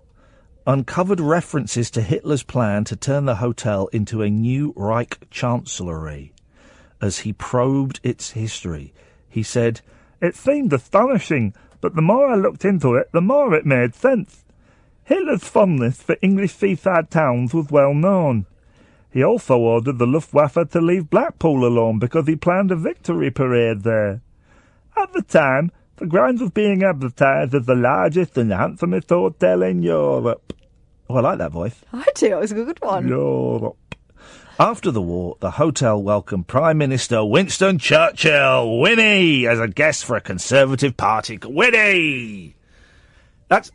uncovered 0.68 1.18
references 1.18 1.90
to 1.90 2.02
Hitler's 2.02 2.42
plan 2.42 2.84
to 2.84 2.94
turn 2.94 3.24
the 3.24 3.36
hotel 3.36 3.86
into 3.86 4.20
a 4.20 4.28
new 4.28 4.74
Reich 4.76 5.18
chancellery. 5.30 6.30
As 7.00 7.20
he 7.20 7.32
probed 7.32 8.00
its 8.02 8.32
history, 8.32 8.92
he 9.30 9.42
said, 9.42 9.80
It 10.20 10.36
seemed 10.36 10.74
astonishing, 10.74 11.54
but 11.80 11.94
the 11.94 12.02
more 12.02 12.28
I 12.28 12.34
looked 12.34 12.66
into 12.66 12.96
it, 12.96 13.10
the 13.12 13.22
more 13.22 13.54
it 13.54 13.64
made 13.64 13.94
sense. 13.94 14.44
Hitler's 15.04 15.44
fondness 15.44 16.02
for 16.02 16.18
English 16.20 16.52
seaside 16.52 17.10
towns 17.10 17.54
was 17.54 17.70
well 17.70 17.94
known. 17.94 18.44
He 19.10 19.24
also 19.24 19.56
ordered 19.56 19.96
the 19.96 20.06
Luftwaffe 20.06 20.68
to 20.68 20.80
leave 20.82 21.08
Blackpool 21.08 21.66
alone 21.66 21.98
because 21.98 22.26
he 22.26 22.36
planned 22.36 22.70
a 22.70 22.76
victory 22.76 23.30
parade 23.30 23.84
there. 23.84 24.20
At 24.94 25.14
the 25.14 25.22
time, 25.22 25.72
the 25.96 26.04
grounds 26.06 26.42
was 26.42 26.50
being 26.50 26.82
advertised 26.82 27.54
as 27.54 27.64
the 27.64 27.74
largest 27.74 28.36
and 28.36 28.52
handsomest 28.52 29.08
hotel 29.08 29.62
in 29.62 29.82
Europe. 29.82 30.52
Oh, 31.08 31.16
I 31.16 31.20
like 31.20 31.38
that 31.38 31.52
voice. 31.52 31.74
I 31.92 32.04
do. 32.14 32.36
It 32.36 32.40
was 32.40 32.52
a 32.52 32.54
good 32.54 32.80
one. 32.82 33.08
Europe. 33.08 33.76
After 34.60 34.90
the 34.90 35.00
war, 35.00 35.36
the 35.38 35.52
hotel 35.52 36.02
welcomed 36.02 36.48
Prime 36.48 36.78
Minister 36.78 37.24
Winston 37.24 37.78
Churchill, 37.78 38.80
Winnie, 38.80 39.46
as 39.46 39.60
a 39.60 39.68
guest 39.68 40.04
for 40.04 40.16
a 40.16 40.20
Conservative 40.20 40.96
Party. 40.96 41.38
Winnie! 41.42 42.56
That's. 43.46 43.70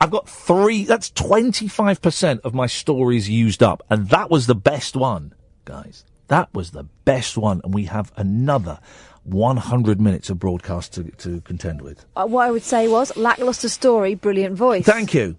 I've 0.00 0.10
got 0.10 0.28
three. 0.28 0.84
That's 0.84 1.10
25% 1.10 2.40
of 2.40 2.54
my 2.54 2.66
stories 2.66 3.28
used 3.28 3.62
up. 3.62 3.84
And 3.90 4.08
that 4.08 4.30
was 4.30 4.46
the 4.46 4.54
best 4.54 4.96
one, 4.96 5.34
guys. 5.64 6.04
That 6.28 6.52
was 6.54 6.70
the 6.70 6.84
best 7.04 7.36
one. 7.36 7.60
And 7.62 7.74
we 7.74 7.84
have 7.84 8.10
another 8.16 8.80
100 9.24 10.00
minutes 10.00 10.30
of 10.30 10.38
broadcast 10.38 10.94
to, 10.94 11.04
to 11.04 11.40
contend 11.42 11.82
with. 11.82 12.04
Uh, 12.16 12.26
what 12.26 12.46
I 12.46 12.50
would 12.50 12.64
say 12.64 12.88
was 12.88 13.16
lackluster 13.16 13.68
story, 13.68 14.14
brilliant 14.14 14.56
voice. 14.56 14.84
Thank 14.84 15.14
you. 15.14 15.36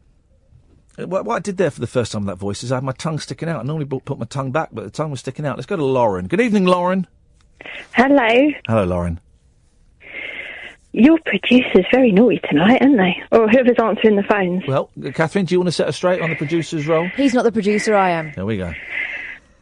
Uh, 0.98 1.08
What, 1.08 1.26
what 1.26 1.36
I 1.36 1.39
did 1.39 1.58
there 1.58 1.72
for 1.72 1.80
the 1.82 1.88
first 1.88 2.12
time 2.12 2.22
with 2.26 2.28
that 2.36 2.39
voice 2.39 2.64
is 2.64 2.72
I 2.72 2.76
had 2.76 2.84
my 2.84 2.91
tongue 2.94 3.20
sticking 3.20 3.50
out. 3.50 3.60
I 3.60 3.64
normally 3.64 3.86
put 3.86 4.18
my 4.20 4.26
tongue 4.26 4.52
back, 4.52 4.70
but 4.72 4.84
the 4.84 4.89
tongue 4.91 5.12
was 5.12 5.20
sticking 5.20 5.46
out. 5.46 5.58
Let's 5.58 5.66
go 5.66 5.76
to 5.76 5.86
Lauren. 5.86 6.28
Good 6.28 6.41
evening, 6.41 6.66
Lauren. 6.66 7.08
Hello. 7.94 8.52
Hello, 8.68 8.84
Lauren. 8.84 9.20
Your 10.96 11.18
producer's 11.26 11.86
very 11.91 12.12
naughty 12.12 12.39
tonight, 12.48 12.80
aren't 12.82 12.98
they? 12.98 13.16
Or 13.32 13.48
whoever's 13.50 13.78
answering 13.82 14.16
the 14.16 14.24
phones. 14.24 14.64
Well, 14.68 14.91
uh, 15.04 15.10
Catherine, 15.12 15.46
do 15.46 15.56
you 15.56 15.60
want 15.60 15.70
to 15.70 15.72
set 15.72 15.88
us 15.88 15.96
straight 15.96 16.22
on 16.22 16.30
the 16.30 16.36
producer's 16.36 16.86
role? 16.88 17.08
He's 17.16 17.34
not 17.34 17.44
the 17.44 17.52
producer, 17.52 17.96
I 17.96 18.12
am. 18.12 18.32
There 18.36 18.46
we 18.46 18.58
go. 18.58 18.74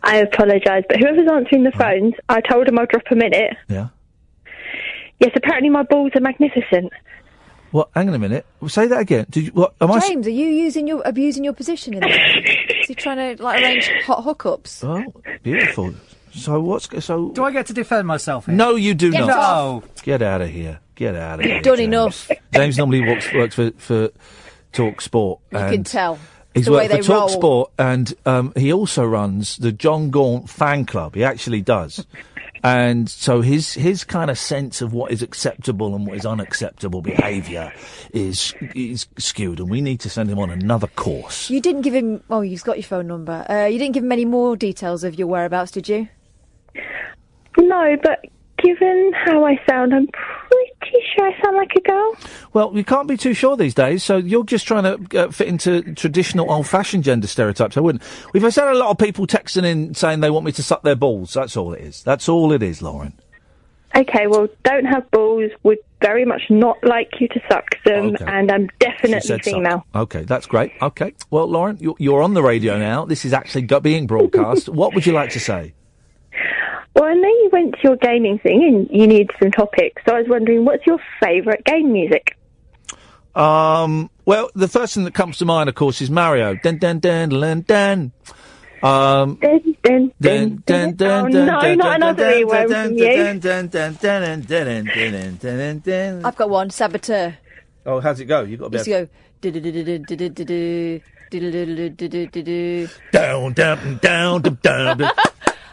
I 0.04 0.18
apologise, 0.18 0.84
but 0.90 0.98
whoever's 1.00 1.30
answering 1.32 1.64
the 1.64 1.72
phones, 1.72 2.16
I 2.28 2.42
told 2.42 2.68
him 2.68 2.78
I'd 2.80 2.90
drop 2.90 3.04
a 3.12 3.16
minute. 3.16 3.56
Yeah. 3.70 3.90
Yes, 5.20 5.32
apparently 5.36 5.70
my 5.70 5.84
balls 5.84 6.12
are 6.16 6.22
magnificent. 6.22 6.92
What? 7.72 7.90
Hang 7.96 8.10
on 8.10 8.16
a 8.16 8.20
minute. 8.20 8.46
Say 8.68 8.88
that 8.88 9.00
again. 9.00 9.26
Did 9.30 9.46
you? 9.48 9.52
What? 9.54 9.74
Am 9.82 9.92
I? 9.92 9.98
s- 9.98 10.08
James, 10.10 10.28
are 10.28 10.32
you 10.32 10.48
using 10.48 10.88
your 10.88 11.02
abusing 11.06 11.44
your 11.44 11.54
position 11.54 11.94
in 11.94 12.02
this? 12.02 12.16
Is 12.82 12.88
he 12.88 12.96
trying 12.96 13.38
to 13.38 13.42
like 13.44 13.62
arrange 13.62 13.90
hot 14.06 14.24
hookups? 14.26 14.84
Oh, 14.84 15.38
beautiful. 15.44 15.94
So 16.34 16.60
what's 16.62 16.88
go- 16.88 17.00
so? 17.00 17.30
Do 17.30 17.44
I 17.44 17.52
get 17.52 17.66
to 17.68 17.74
defend 17.74 18.08
myself 18.08 18.46
here? 18.46 18.56
No, 18.56 18.76
you 18.76 18.94
do 18.94 19.12
Get 19.12 19.26
not. 19.26 19.38
off. 19.38 20.04
Get 20.04 20.22
out 20.22 20.42
of 20.42 20.50
here. 20.50 20.80
Get 20.96 21.16
out 21.16 21.40
of 21.40 21.46
here. 21.46 21.56
You've 21.56 21.64
done 21.64 21.78
James. 21.78 21.88
enough. 21.88 22.32
James 22.54 22.78
normally 22.78 23.02
works 23.02 23.34
works 23.34 23.56
for 23.56 23.72
for 23.72 24.10
Talk 24.74 25.02
Sport. 25.02 25.40
You 25.52 25.58
can 25.60 25.84
tell. 25.84 26.20
He's 26.54 26.66
the 26.66 26.72
way 26.74 26.78
worked 26.90 26.92
for 26.92 26.98
they 26.98 27.02
Talk 27.04 27.16
roll. 27.20 27.30
Sport, 27.30 27.72
and 27.80 28.14
um, 28.26 28.54
he 28.58 28.74
also 28.74 29.06
runs 29.06 29.56
the 29.58 29.72
Jon 29.72 30.10
Gaunt 30.10 30.50
fan 30.50 30.86
club. 30.86 31.16
He 31.16 31.24
actually 31.24 31.62
does. 31.62 32.06
And 32.64 33.10
so 33.10 33.42
his 33.42 33.74
his 33.74 34.04
kind 34.04 34.30
of 34.30 34.38
sense 34.38 34.82
of 34.82 34.94
what 34.94 35.12
is 35.12 35.22
acceptable 35.22 35.96
and 35.96 36.06
what 36.06 36.18
is 36.18 36.26
unacceptable 36.26 37.02
behaviour 37.02 37.74
is 38.14 38.54
is 38.76 39.08
skewed, 39.18 39.60
and 39.60 39.70
we 39.70 39.82
need 39.82 40.00
to 40.02 40.10
send 40.10 40.30
him 40.30 40.38
on 40.40 40.52
another 40.52 40.88
course. 40.88 41.50
You 41.50 41.60
didn't 41.60 41.82
give 41.82 41.96
him. 41.96 42.24
Oh, 42.30 42.42
you've 42.42 42.64
got 42.64 42.78
your 42.78 42.84
phone 42.84 43.08
number. 43.08 43.46
Uh, 43.50 43.66
you 43.66 43.80
didn't 43.80 43.94
give 43.94 44.04
him 44.04 44.12
any 44.12 44.26
more 44.26 44.56
details 44.56 45.04
of 45.04 45.18
your 45.18 45.28
whereabouts, 45.28 45.72
did 45.72 45.90
you? 45.90 46.08
No, 47.58 47.98
but 48.04 48.26
given 48.64 49.12
how 49.26 49.46
I 49.46 49.60
sound, 49.70 49.94
I'm 49.94 50.08
pretty 50.08 51.06
sure 51.16 51.30
I 51.30 51.42
sound 51.44 51.58
like 51.58 51.72
a 51.76 51.82
girl. 51.82 52.16
Well, 52.54 52.72
you 52.76 52.84
can't 52.84 53.08
be 53.08 53.16
too 53.16 53.34
sure 53.34 53.56
these 53.56 53.74
days, 53.74 54.04
so 54.04 54.18
you're 54.18 54.44
just 54.44 54.68
trying 54.68 54.84
to 55.08 55.20
uh, 55.28 55.32
fit 55.32 55.48
into 55.48 55.94
traditional 55.96 56.52
old-fashioned 56.52 57.04
gender 57.04 57.28
stereotypes. 57.28 57.78
I 57.78 57.80
wouldn't. 57.80 58.04
We've 58.34 58.44
had 58.44 58.58
a 58.58 58.74
lot 58.76 58.90
of 58.90 58.98
people 58.98 59.26
texting 59.26 59.64
in 59.66 59.94
saying 59.94 60.20
they 60.20 60.30
want 60.30 60.46
me 60.46 60.52
to 60.54 60.64
suck 60.64 60.82
their 60.84 60.96
balls. 60.96 61.34
That's 61.34 61.56
all 61.56 61.74
it 61.74 61.82
is. 61.82 62.04
That's 62.04 62.28
all 62.28 62.52
it 62.52 62.62
is, 62.62 62.82
Lauren. 62.82 63.14
Okay, 63.96 64.28
well, 64.28 64.48
don't 64.64 64.86
have 64.86 65.10
balls. 65.12 65.52
Would 65.64 65.80
very 66.02 66.26
much 66.26 66.44
not 66.50 66.78
like 66.84 67.10
you 67.20 67.28
to 67.30 67.42
suck 67.50 67.76
them, 67.86 68.16
Okay. 68.16 68.26
and 68.26 68.52
I'm 68.52 68.68
definitely 68.80 69.22
said 69.22 69.44
suck. 69.44 69.54
female. 69.54 69.86
Okay, 69.94 70.24
that's 70.24 70.46
great. 70.46 70.74
Okay. 70.82 71.14
Well, 71.30 71.48
Lauren, 71.48 71.78
you're, 71.80 71.96
you're 72.00 72.22
on 72.22 72.34
the 72.34 72.42
radio 72.44 72.78
now. 72.78 73.06
This 73.06 73.24
is 73.26 73.34
actually 73.34 73.68
being 73.82 74.08
broadcast. 74.08 74.68
what 74.70 74.94
would 74.94 75.06
you 75.06 75.14
like 75.14 75.30
to 75.32 75.40
say? 75.40 75.74
Well, 76.96 77.06
I 77.06 77.14
know 77.14 77.28
you 77.28 77.50
went 77.54 77.74
to 77.76 77.80
your 77.84 77.96
gaming 77.98 78.40
thing 78.40 78.64
and 78.64 79.00
you 79.00 79.08
need 79.08 79.30
some 79.42 79.52
topics, 79.52 80.02
so 80.06 80.16
I 80.16 80.20
was 80.20 80.28
wondering, 80.30 80.66
what's 80.66 80.86
your 80.86 81.00
favourite 81.24 81.64
game 81.66 81.92
music? 81.94 82.36
Um, 83.36 84.10
well, 84.26 84.50
the 84.56 84.68
first 84.68 84.94
thing 84.94 85.04
that 85.06 85.14
comes 85.14 85.38
to 85.38 85.46
mind, 85.46 85.70
of 85.70 85.76
course, 85.76 86.02
is 86.02 86.10
Mario. 86.10 86.56
Dun 86.56 86.78
dun 86.78 87.00
dun 87.00 87.30
dun 87.30 87.62
dun. 87.62 88.12
Um, 88.84 89.36
dun 89.36 89.76
dun 89.84 90.12
dun 90.20 90.64
dun 90.66 90.96
dun. 90.96 91.26
Oh 91.26 91.28
no, 91.28 91.76
not 91.76 91.96
another 91.96 92.26
earworm 92.26 92.68
from 92.68 92.94
you. 92.98 93.06
I've 96.26 96.36
got 96.36 96.50
one. 96.50 96.70
Saboteur. 96.70 97.38
Oh, 97.86 98.00
how's 98.00 98.20
it 98.20 98.26
go? 98.26 98.42
You've 98.42 98.60
got 98.60 98.72
to 98.72 98.72
be. 98.72 98.78
Just. 98.78 99.10
Down, 103.12 103.54
down, 103.54 103.98
down, 104.02 104.42
down, 104.42 104.56
down. 104.62 105.02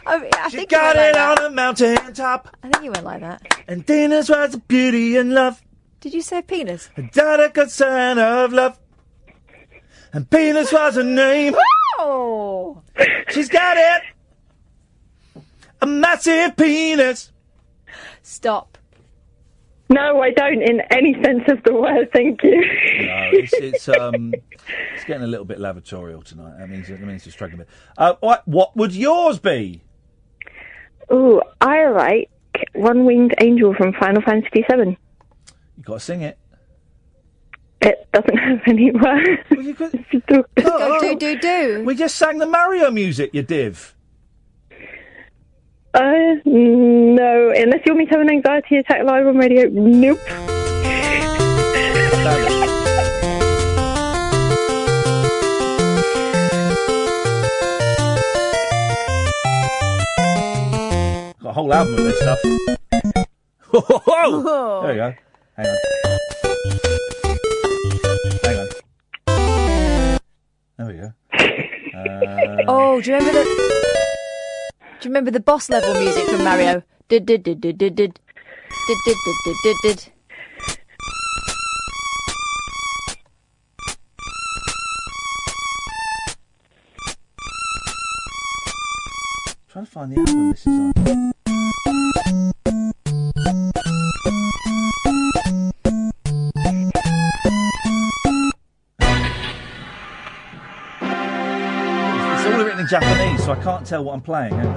I, 0.05 0.17
mean, 0.17 0.29
I 0.37 0.49
she 0.49 0.57
think 0.57 0.69
got 0.69 0.95
it 0.95 1.13
like 1.15 1.29
on 1.29 1.35
that. 1.35 1.45
a 1.45 1.49
mountain 1.51 2.13
top. 2.13 2.55
I 2.63 2.69
think 2.69 2.85
you 2.85 2.91
went 2.91 3.05
like 3.05 3.21
that. 3.21 3.41
And 3.67 3.85
Dina's 3.85 4.29
was 4.29 4.55
of 4.55 4.67
beauty 4.67 5.17
and 5.17 5.33
love. 5.33 5.61
Did 5.99 6.13
you 6.13 6.21
say 6.21 6.41
penis? 6.41 6.89
a 6.97 7.01
delicate 7.03 7.71
sign 7.71 8.17
of 8.19 8.53
love, 8.53 8.79
and 10.13 10.29
penis 10.29 10.71
was 10.71 10.95
her 10.95 11.03
name. 11.03 11.55
Oh, 11.99 12.81
She's 13.29 13.49
got 13.49 13.75
it, 13.77 15.43
a 15.81 15.85
massive 15.85 16.55
penis. 16.55 17.31
stop. 18.21 18.77
No, 19.91 20.21
I 20.21 20.29
don't 20.31 20.61
in 20.61 20.81
any 20.91 21.15
sense 21.23 21.43
of 21.47 21.63
the 21.63 21.73
word, 21.73 22.11
thank 22.13 22.43
you. 22.43 22.61
No, 22.61 23.29
it's, 23.33 23.53
it's 23.53 23.89
um, 23.89 24.33
it's 24.93 25.03
getting 25.05 25.23
a 25.23 25.27
little 25.27 25.45
bit 25.47 25.57
lavatorial 25.57 26.23
tonight. 26.23 26.59
That 26.59 26.69
means 26.69 26.87
that 26.89 27.01
means 27.01 27.25
you're 27.25 27.33
struggling 27.33 27.61
a 27.61 27.63
bit. 27.65 27.69
Uh, 27.97 28.13
what 28.19 28.47
what 28.47 28.77
would 28.77 28.93
yours 28.93 29.39
be? 29.39 29.81
Ooh, 31.11 31.41
I 31.59 31.87
like 31.89 32.29
One 32.73 33.03
Winged 33.05 33.33
Angel 33.41 33.73
from 33.73 33.93
Final 33.93 34.21
Fantasy 34.21 34.63
VII. 34.71 34.95
You 35.79 35.83
got 35.85 35.93
to 35.93 35.99
sing 36.01 36.21
it. 36.23 36.37
It 37.81 38.05
doesn't 38.11 38.35
have 38.37 38.59
any 38.67 38.91
words. 38.91 39.39
It's 39.49 40.09
just 40.11 40.29
all- 40.29 40.43
Go 40.61 40.99
do 40.99 41.15
do 41.17 41.39
do. 41.39 41.83
We 41.85 41.95
just 41.95 42.17
sang 42.17 42.37
the 42.37 42.45
Mario 42.45 42.91
music, 42.91 43.29
you 43.33 43.43
div. 43.43 43.95
Uh, 45.93 46.01
no, 46.45 47.53
unless 47.55 47.79
you 47.85 47.93
want 47.93 47.97
me 47.99 48.05
to 48.07 48.11
have 48.11 48.19
an 48.21 48.29
anxiety 48.29 48.75
attack 48.75 49.05
live 49.05 49.25
on 49.25 49.37
radio. 49.37 49.69
Nope. 49.69 50.19
Got 61.41 61.49
a 61.49 61.53
whole 61.53 61.73
album 61.73 61.93
of 61.93 62.03
this 62.03 62.19
stuff. 62.19 62.39
Whoa! 63.71 64.81
There 64.83 64.91
we 64.91 64.97
go. 64.97 65.13
Hang 65.59 65.67
on. 65.67 65.77
Hang 68.45 68.57
on. 68.59 70.19
There 70.77 70.87
we 70.87 70.93
go. 70.93 71.11
Uh, 71.93 72.63
Oh, 72.69 73.01
do 73.01 73.11
you 73.11 73.17
remember 73.17 73.33
the? 73.33 73.43
Do 73.43 75.07
you 75.07 75.09
remember 75.09 75.31
the 75.31 75.41
boss 75.41 75.69
level 75.69 75.93
music 75.95 76.27
from 76.29 76.45
Mario? 76.45 76.81
Did 77.09 77.25
did 77.25 77.43
did 77.43 77.59
did 77.59 77.77
did 77.77 77.95
did 77.95 78.13
did 78.87 78.97
did 79.05 79.17
did 79.25 79.35
did 79.43 79.55
did 79.63 79.77
did. 79.83 80.11
trying 89.67 89.85
to 89.85 89.91
find 89.91 90.11
the 90.13 90.19
album 90.19 90.51
this 90.51 90.61
is 90.61 90.79
on. 90.79 91.38
I 103.59 103.61
can't 103.61 103.85
tell 103.85 104.05
what 104.05 104.13
I'm 104.13 104.21
playing. 104.21 104.53
Hang. 104.53 104.73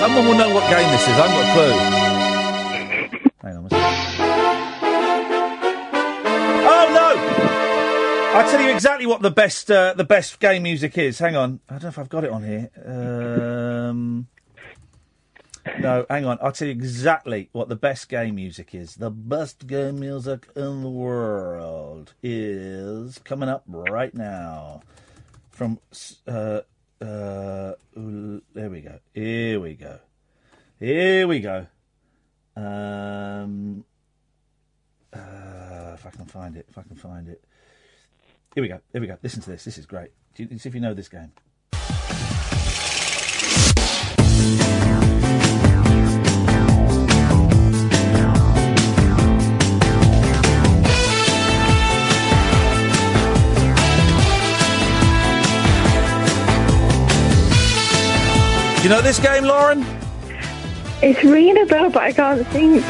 Someone 0.00 0.26
will 0.26 0.38
know 0.38 0.54
what 0.54 0.70
game 0.70 0.90
this 0.90 1.02
is. 1.02 1.08
I 1.08 1.28
haven't 1.28 1.36
got 1.36 1.44
a 1.44 1.52
clue. 1.52 1.74
Hang 3.42 3.56
on. 3.58 3.64
a. 3.66 3.68
Oh 6.64 6.84
no! 6.94 7.08
I'll 8.38 8.50
tell 8.50 8.62
you 8.62 8.70
exactly 8.72 9.04
what 9.04 9.20
the 9.20 9.30
best 9.30 9.70
uh, 9.70 9.92
the 9.92 10.04
best 10.04 10.40
game 10.40 10.62
music 10.62 10.96
is. 10.96 11.18
Hang 11.18 11.36
on. 11.36 11.60
I 11.68 11.74
don't 11.74 11.82
know 11.82 11.88
if 11.90 11.98
I've 11.98 12.08
got 12.08 12.24
it 12.24 12.30
on 12.30 12.42
here. 12.42 12.70
Um, 12.86 14.28
no, 15.78 16.06
hang 16.08 16.24
on. 16.24 16.38
I'll 16.40 16.52
tell 16.52 16.68
you 16.68 16.72
exactly 16.72 17.48
what 17.52 17.68
the 17.68 17.76
best 17.76 18.08
game 18.08 18.36
music 18.36 18.74
is. 18.74 18.96
The 18.96 19.10
best 19.10 19.66
game 19.66 20.00
music 20.00 20.48
in 20.54 20.82
the 20.82 20.90
world 20.90 22.14
is 22.22 23.18
coming 23.18 23.48
up 23.48 23.64
right 23.66 24.14
now 24.14 24.82
from. 25.50 25.78
Uh, 26.26 26.60
uh, 27.00 27.72
there 27.94 28.70
we 28.70 28.80
go. 28.80 28.98
Here 29.12 29.60
we 29.60 29.74
go. 29.74 29.98
Here 30.78 31.26
we 31.26 31.40
go. 31.40 31.66
Um, 32.56 33.84
uh, 35.12 35.92
if 35.94 36.06
I 36.06 36.10
can 36.10 36.24
find 36.26 36.56
it, 36.56 36.66
if 36.68 36.78
I 36.78 36.82
can 36.82 36.96
find 36.96 37.28
it. 37.28 37.44
Here 38.54 38.62
we 38.62 38.68
go. 38.68 38.80
Here 38.92 39.00
we 39.00 39.06
go. 39.06 39.18
Listen 39.22 39.42
to 39.42 39.50
this. 39.50 39.64
This 39.64 39.76
is 39.76 39.86
great. 39.86 40.10
Do 40.34 40.44
you, 40.44 40.58
see 40.58 40.68
if 40.68 40.74
you 40.74 40.80
know 40.80 40.94
this 40.94 41.08
game. 41.08 41.32
You 58.86 58.90
know 58.90 59.02
this 59.02 59.18
game, 59.18 59.42
Lauren? 59.42 59.84
It's 61.02 61.24
ringing 61.24 61.60
a 61.60 61.66
bell, 61.66 61.90
but 61.90 62.04
I 62.04 62.12
can't 62.12 62.46
think. 62.46 62.84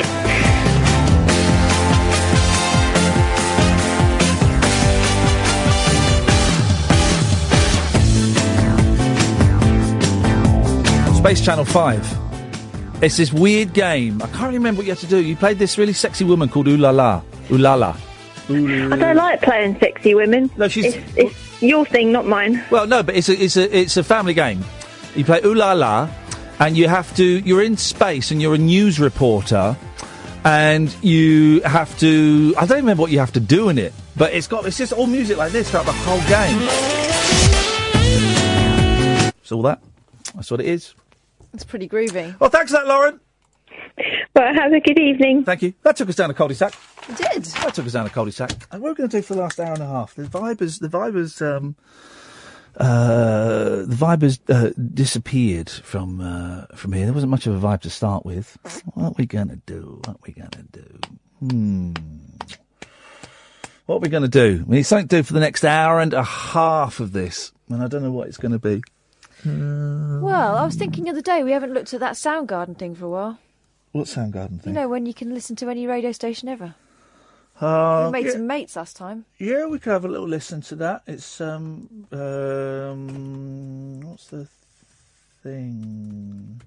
Space 11.17 11.45
Channel 11.45 11.65
5. 11.65 13.03
It's 13.03 13.17
this 13.17 13.33
weird 13.33 13.73
game. 13.73 14.23
I 14.23 14.29
can't 14.29 14.53
remember 14.53 14.79
what 14.81 14.87
you 14.87 14.93
had 14.93 14.99
to 15.01 15.07
do. 15.07 15.19
You 15.21 15.35
played 15.35 15.59
this 15.59 15.77
really 15.77 15.93
sexy 15.93 16.25
woman 16.25 16.49
called 16.49 16.67
Ulala. 16.67 17.23
Ooh 17.51 17.59
La 17.59 17.75
La. 17.75 17.97
I 18.49 18.97
don't 18.97 19.17
like 19.17 19.43
playing 19.43 19.77
sexy 19.81 20.15
women. 20.15 20.49
No, 20.57 20.69
she's- 20.69 20.95
It's, 20.95 21.17
it's 21.17 21.63
your 21.63 21.85
thing, 21.85 22.13
not 22.13 22.27
mine. 22.27 22.63
Well, 22.71 22.87
no, 22.87 23.03
but 23.03 23.17
it's 23.17 23.29
a, 23.29 23.43
it's 23.43 23.57
a, 23.57 23.77
it's 23.77 23.97
a 23.97 24.05
family 24.05 24.35
game. 24.35 24.65
You 25.17 25.25
play 25.25 25.41
Ulala, 25.41 26.13
and 26.61 26.77
you 26.77 26.89
have 26.89 27.17
to, 27.17 27.25
you're 27.25 27.63
in 27.63 27.79
space 27.79 28.31
and 28.31 28.43
you're 28.43 28.55
a 28.55 28.59
news 28.59 29.01
reporter, 29.01 29.75
and 30.45 30.95
you 31.03 31.63
have 31.63 31.99
to, 32.01 32.55
I 32.59 32.67
don't 32.67 32.79
remember 32.79 33.01
what 33.01 33.11
you 33.11 33.19
have 33.21 33.33
to 33.33 33.41
do 33.41 33.71
in 33.71 33.79
it, 33.79 33.95
but 34.15 34.35
it's 34.35 34.47
got, 34.47 34.67
it's 34.67 34.77
just 34.77 34.93
all 34.93 35.07
music 35.07 35.39
like 35.39 35.53
this 35.53 35.71
throughout 35.71 35.87
the 35.87 35.93
whole 35.93 36.21
game. 36.29 36.59
It's 39.39 39.53
all 39.53 39.63
that. 39.63 39.83
That's 40.35 40.51
what 40.51 40.61
it 40.61 40.67
is. 40.67 40.95
It's 41.55 41.65
pretty 41.65 41.89
groovy. 41.89 42.39
Well, 42.39 42.51
thanks 42.51 42.71
for 42.71 42.77
that, 42.77 42.87
Lauren. 42.87 43.19
Well, 44.35 44.53
have 44.55 44.73
a 44.73 44.81
good 44.81 44.99
evening. 44.99 45.45
Thank 45.45 45.63
you. 45.63 45.73
That 45.83 45.97
took 45.97 46.11
us 46.11 46.17
down 46.17 46.31
a 46.31 46.35
cul-de-sac. 46.35 46.75
It 47.09 47.17
did. 47.17 47.45
That 47.45 47.73
took 47.73 47.87
us 47.87 47.93
down 47.93 48.05
a 48.05 48.11
cul-de-sac. 48.11 48.51
And 48.71 48.83
what 48.83 48.89
are 48.89 48.93
we 48.93 48.97
going 48.97 49.09
to 49.09 49.17
do 49.17 49.23
for 49.23 49.35
the 49.35 49.41
last 49.41 49.59
hour 49.59 49.73
and 49.73 49.83
a 49.83 49.87
half? 49.87 50.15
The 50.15 50.25
Vibers, 50.25 50.79
the 50.81 50.89
Vibers, 50.89 51.41
um, 51.41 51.75
uh, 52.77 53.85
the 53.87 53.97
Vibers 53.97 54.39
uh, 54.49 54.73
disappeared 54.93 55.71
from 55.71 56.21
uh, 56.21 56.67
from 56.75 56.93
here. 56.93 57.07
There 57.07 57.15
wasn't 57.15 57.31
much 57.31 57.47
of 57.47 57.63
a 57.63 57.67
vibe 57.67 57.81
to 57.83 57.91
start 57.91 58.27
with. 58.27 58.59
What 58.95 59.07
are 59.07 59.15
we 59.17 59.27
going 59.27 59.49
to 59.49 59.57
do? 59.67 60.01
What 60.05 60.17
are 60.17 60.21
we 60.27 60.33
going 60.33 60.51
to 60.51 60.63
do? 60.63 61.01
Hmm. 61.41 61.93
What 63.87 63.97
are 63.97 64.01
we 64.01 64.09
going 64.09 64.25
to 64.25 64.29
do? 64.29 64.65
We 64.67 64.79
need 64.79 64.83
something 64.83 65.09
to 65.09 65.17
do 65.19 65.23
for 65.23 65.33
the 65.33 65.41
next 65.41 65.65
hour 65.65 66.01
and 66.01 66.13
a 66.13 66.23
half 66.25 67.01
of 67.01 67.13
this, 67.13 67.53
and 67.71 67.83
I 67.83 67.89
don't 67.89 68.03
know 68.03 68.11
what 68.11 68.29
it's 68.29 68.37
going 68.39 68.53
to 68.53 68.59
be. 68.59 68.83
Well, 69.45 70.57
I 70.57 70.65
was 70.65 70.75
thinking 70.75 71.05
the 71.05 71.11
other 71.11 71.21
day 71.23 71.45
we 71.45 71.53
haven't 71.53 71.73
looked 71.73 71.95
at 71.95 72.01
that 72.01 72.15
Soundgarden 72.15 72.77
thing 72.79 72.95
for 72.95 73.05
a 73.05 73.11
while. 73.11 73.39
What 73.93 74.07
Soundgarden 74.07 74.53
You 74.55 74.59
thing? 74.59 74.75
You 74.75 74.81
know, 74.81 74.89
when 74.89 75.07
you 75.07 75.15
can 75.15 75.33
listen 75.33 75.55
to 75.57 75.69
any 75.71 75.87
radio 75.87 76.11
station 76.13 76.49
ever. 76.49 76.75
Uh, 77.61 78.05
we 78.07 78.13
made 78.13 78.27
yeah. 78.27 78.33
some 78.33 78.47
mates 78.47 78.77
last 78.77 78.97
time. 78.97 79.25
Yeah, 79.39 79.67
we 79.67 79.79
could 79.79 79.93
have 79.93 80.05
a 80.05 80.09
little 80.09 80.29
listen 80.29 80.61
to 80.63 80.77
that. 80.77 81.03
It's 81.07 81.41
um 81.41 82.07
um 82.13 84.01
what's 84.03 84.29
the 84.29 84.47
thing? 85.43 86.61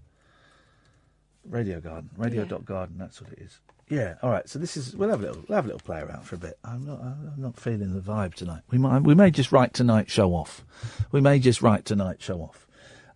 Radio 1.48 1.80
Garden, 1.80 2.10
Radio 2.18 2.46
dot 2.46 2.66
Garden. 2.66 2.96
That's 2.98 3.22
what 3.22 3.32
it 3.34 3.40
is. 3.40 3.60
Yeah. 3.90 4.16
All 4.22 4.30
right. 4.30 4.48
So 4.48 4.60
this 4.60 4.78
is 4.78 4.96
we'll 4.96 5.10
have 5.10 5.20
a 5.20 5.28
little 5.28 5.44
we'll 5.48 5.56
have 5.56 5.66
a 5.66 5.68
little 5.68 5.82
play 5.82 6.00
around 6.00 6.24
for 6.24 6.36
a 6.36 6.40
bit. 6.40 6.58
I'm 6.64 6.86
not 6.86 7.00
I'm 7.02 7.34
not 7.38 7.60
feeling 7.60 7.94
the 7.94 8.02
vibe 8.02 8.36
tonight. 8.36 8.62
We 8.70 8.78
might 8.78 9.04
we 9.04 9.16
may 9.16 9.32
just 9.32 9.52
write 9.52 9.74
tonight 9.74 10.10
show 10.10 10.34
off. 10.34 10.64
We 11.12 11.22
may 11.22 11.40
just 11.40 11.62
write 11.62 11.86
tonight 11.86 12.22
show 12.22 12.42
off. 12.42 12.68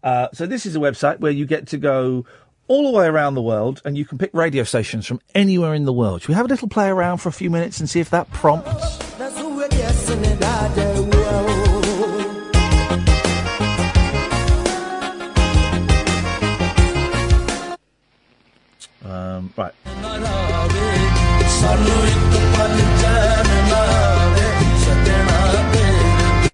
Uh, 0.04 0.28
so 0.34 0.45
this 0.45 0.66
is 0.66 0.76
a 0.76 0.80
website 0.80 1.20
where 1.20 1.32
you 1.32 1.45
get 1.45 1.66
to 1.68 1.78
go 1.78 2.26
all 2.68 2.91
the 2.91 2.98
way 2.98 3.06
around 3.06 3.35
the 3.35 3.41
world 3.41 3.81
and 3.85 3.98
you 3.98 4.06
can 4.06 4.18
pick 4.18 4.34
radio 4.34 4.64
stations 4.64 5.06
from 5.06 5.19
anywhere 5.35 5.73
in 5.73 5.85
the 5.85 5.94
world. 5.94 6.22
Should 6.22 6.30
we 6.30 6.35
have 6.35 6.45
a 6.45 6.49
little 6.49 6.69
play 6.69 6.90
around 6.90 7.18
for 7.18 7.30
a 7.30 7.34
few 7.34 7.49
minutes 7.49 7.80
and 7.80 7.90
see 7.90 7.99
if 7.99 8.10
that 8.11 8.31
prompts? 8.31 8.99
Um, 19.06 19.53
right. 19.57 19.73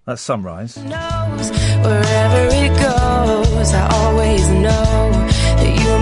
That's 0.06 0.22
Sunrise. 0.24 0.76
wherever 0.78 2.48
it 2.52 2.74
goes. 2.82 3.74
I 3.74 3.88
always 3.92 4.50
know 4.50 5.12
that 5.60 5.74
you 5.80 5.99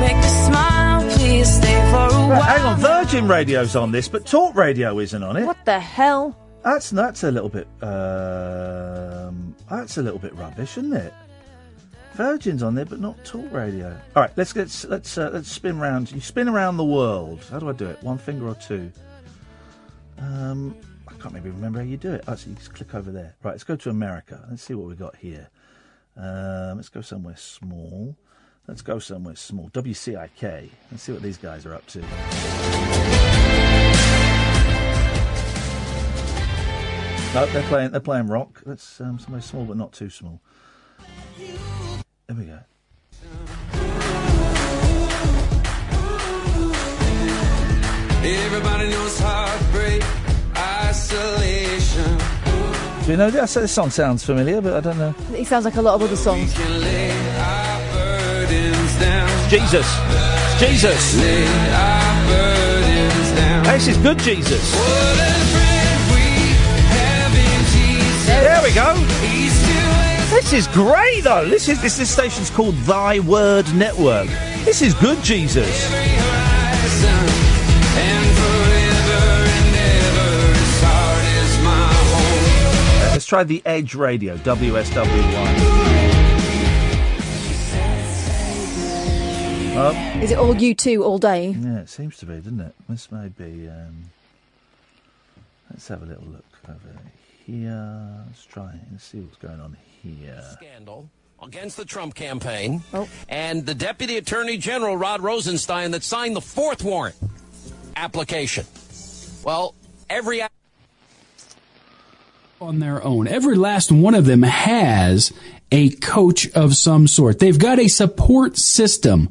hang 1.48 2.66
on, 2.66 2.80
Virgin 2.80 3.28
Radio's 3.28 3.76
on 3.76 3.92
this, 3.92 4.08
but 4.08 4.26
Talk 4.26 4.56
Radio 4.56 5.00
isn't 5.00 5.24
on 5.24 5.38
it. 5.38 5.46
What 5.46 5.64
the 5.66 5.80
hell? 5.80 6.38
That's 6.64 6.90
that's 6.90 7.24
a 7.24 7.32
little 7.32 7.50
bit 7.50 7.68
um, 7.82 9.56
that's 9.70 9.98
a 9.98 10.02
little 10.02 10.20
bit 10.20 10.36
rubbish, 10.36 10.78
isn't 10.78 10.94
it? 10.94 11.14
Virgin's 12.14 12.64
on 12.64 12.74
there, 12.76 12.86
but 12.86 13.00
not 13.00 13.24
Talk 13.24 13.52
Radio. 13.52 13.96
All 14.16 14.24
right, 14.24 14.32
let's 14.36 14.56
let's 14.56 14.86
let's 14.86 15.18
uh, 15.18 15.30
let's 15.34 15.52
spin 15.52 15.80
round. 15.80 16.12
You 16.12 16.20
spin 16.20 16.50
around 16.50 16.78
the 16.78 16.86
world. 16.86 17.46
How 17.52 17.60
do 17.60 17.70
I 17.70 17.74
do 17.74 17.86
it? 17.86 18.02
One 18.04 18.18
finger 18.18 18.48
or 18.48 18.56
two? 18.56 18.92
Um, 20.18 20.76
I 21.08 21.14
can't 21.22 21.34
maybe 21.34 21.50
remember 21.50 21.80
how 21.80 21.86
you 21.86 21.98
do 21.98 22.12
it. 22.12 22.24
Oh, 22.28 22.36
so 22.36 22.50
you 22.50 22.56
just 22.56 22.74
click 22.74 22.96
over 22.96 23.12
there. 23.12 23.36
Right, 23.44 23.52
let's 23.52 23.64
go 23.64 23.76
to 23.76 23.90
America. 23.90 24.44
Let's 24.50 24.64
see 24.64 24.74
what 24.74 24.88
we 24.88 24.96
got 24.96 25.16
here. 25.16 25.50
Um, 26.18 26.78
let's 26.78 26.90
go 26.90 27.02
somewhere 27.02 27.36
small. 27.38 28.18
Let's 28.68 28.82
go 28.82 29.00
somewhere 29.00 29.36
small. 29.36 29.70
WCIK. 29.70 30.70
Let's 30.92 31.04
see 31.04 31.14
what 31.14 31.22
these 31.22 31.38
guys 31.38 31.66
are 31.66 31.74
up 31.74 31.86
to. 31.88 32.02
No, 37.34 37.46
they're 37.46 37.64
playing. 37.64 37.92
They're 37.92 38.02
playing 38.02 38.28
rock. 38.28 38.62
That's 38.66 39.00
um, 39.00 39.20
somewhere 39.20 39.42
small, 39.42 39.64
but 39.64 39.78
not 39.78 39.94
too 39.94 40.10
small. 40.10 40.42
There 41.38 42.36
we 42.36 42.46
go. 42.46 42.60
Everybody 48.24 48.90
knows 48.90 49.20
heartbreak, 49.20 50.04
isolation. 50.58 52.18
Do 53.06 53.12
you 53.12 53.18
know 53.18 53.32
this? 53.32 53.54
This 53.54 53.72
song 53.72 53.90
sounds 53.92 54.26
familiar, 54.26 54.60
but 54.60 54.74
I 54.74 54.82
don't 54.82 54.98
know. 54.98 55.16
It 55.34 55.48
sounds 55.48 55.64
like 55.64 55.76
a 55.76 55.82
lot 55.82 55.96
of 55.96 56.02
other 56.02 56.18
songs. 56.18 56.54
Can 58.98 59.08
lay 59.08 59.20
our. 59.20 59.50
Jesus, 59.50 59.88
Jesus. 60.60 61.18
Lay 61.18 61.48
our 61.72 62.28
burdens 62.28 63.32
down. 63.36 63.64
This 63.64 63.88
is 63.88 63.98
good, 63.98 64.20
Jesus. 64.20 64.76
What 64.76 65.20
a 65.20 65.34
friend 65.54 66.00
we 66.14 66.26
have 66.98 67.34
in 67.34 67.60
Jesus. 67.72 68.26
There 68.26 68.62
we 68.64 68.74
go. 68.74 69.18
This 70.30 70.52
is 70.54 70.68
great, 70.68 71.22
though. 71.24 71.48
This 71.48 71.68
is 71.68 71.82
this, 71.82 71.98
this 71.98 72.10
station's 72.10 72.50
called 72.50 72.76
Thy 72.86 73.20
Word 73.20 73.66
Network. 73.74 74.28
This 74.66 74.82
is 74.82 74.94
good, 74.94 75.22
Jesus. 75.24 75.68
horizon. 75.90 77.10
And 77.98 78.28
forever 78.38 79.24
and 79.58 79.76
ever, 79.76 80.60
his 80.60 80.82
heart 80.84 81.26
is 81.42 81.58
my 81.64 81.94
home. 82.14 83.12
Let's 83.14 83.26
try 83.26 83.44
the 83.46 83.62
Edge 83.66 83.96
Radio, 83.96 84.38
WSW1. 84.38 85.87
Oh, 89.80 89.92
Is 90.24 90.32
it 90.32 90.40
all 90.40 90.56
you 90.56 90.74
two 90.74 91.04
all 91.04 91.20
day? 91.20 91.50
yeah, 91.50 91.78
it 91.82 91.88
seems 91.90 92.18
to 92.18 92.26
be, 92.26 92.38
doesn't 92.38 92.60
it? 92.60 92.74
This 92.90 93.12
may 93.12 93.28
be. 93.28 93.70
Um, 93.70 94.06
let's 95.70 95.88
have 95.90 96.02
a 96.02 96.06
little 96.08 96.24
look 96.24 96.44
over 96.68 97.00
here. 97.46 98.24
Let's 98.26 98.44
try 98.44 98.70
it 98.70 98.80
and 98.90 99.00
see 99.00 99.20
what's 99.20 99.38
going 99.38 99.60
on 99.60 99.78
here. 100.02 100.44
scandal 100.54 101.08
against 101.44 101.78
the 101.78 101.86
Trump 101.86 102.16
campaign 102.16 102.82
and 103.30 103.68
the 103.68 103.76
Deputy 103.76 104.18
Attorney 104.18 104.58
General 104.58 104.98
Rod 104.98 105.22
Rosenstein 105.22 105.92
that 105.92 106.04
signed 106.04 106.36
the 106.36 106.40
FISA 106.42 106.84
warrant 106.84 107.16
application. 107.96 108.66
Well, 109.44 109.76
every 110.10 110.42
on 112.60 112.80
their 112.80 113.04
own. 113.04 113.28
Every 113.28 113.56
last 113.56 113.92
one 113.92 114.16
of 114.16 114.26
them 114.26 114.42
has 114.42 115.32
a 115.72 115.90
coach 115.92 116.50
of 116.54 116.76
some 116.76 117.06
sort. 117.08 117.38
They've 117.38 117.60
got 117.60 117.78
a 117.78 117.88
support 117.88 118.58
system 118.58 119.30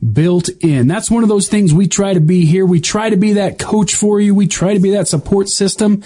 built 0.00 0.48
in. 0.60 0.88
That's 0.88 1.10
one 1.10 1.22
of 1.22 1.28
those 1.28 1.48
things 1.48 1.74
we 1.74 1.88
try 1.88 2.14
to 2.14 2.20
be 2.20 2.46
here. 2.46 2.64
We 2.64 2.80
try 2.80 3.10
to 3.10 3.16
be 3.16 3.34
that 3.34 3.58
coach 3.58 3.94
for 3.94 4.20
you. 4.20 4.34
We 4.34 4.46
try 4.46 4.74
to 4.74 4.80
be 4.80 4.92
that 4.92 5.08
support 5.08 5.48
system. 5.48 6.02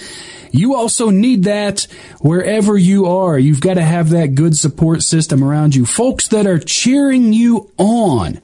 You 0.50 0.74
also 0.74 1.10
need 1.10 1.44
that 1.44 1.86
wherever 2.20 2.76
you 2.76 3.06
are. 3.06 3.38
You've 3.38 3.60
got 3.60 3.74
to 3.74 3.82
have 3.82 4.10
that 4.10 4.34
good 4.34 4.56
support 4.56 5.02
system 5.02 5.42
around 5.42 5.74
you. 5.74 5.86
Folks 5.86 6.28
that 6.28 6.46
are 6.46 6.58
cheering 6.58 7.32
you 7.32 7.70
on 7.76 8.40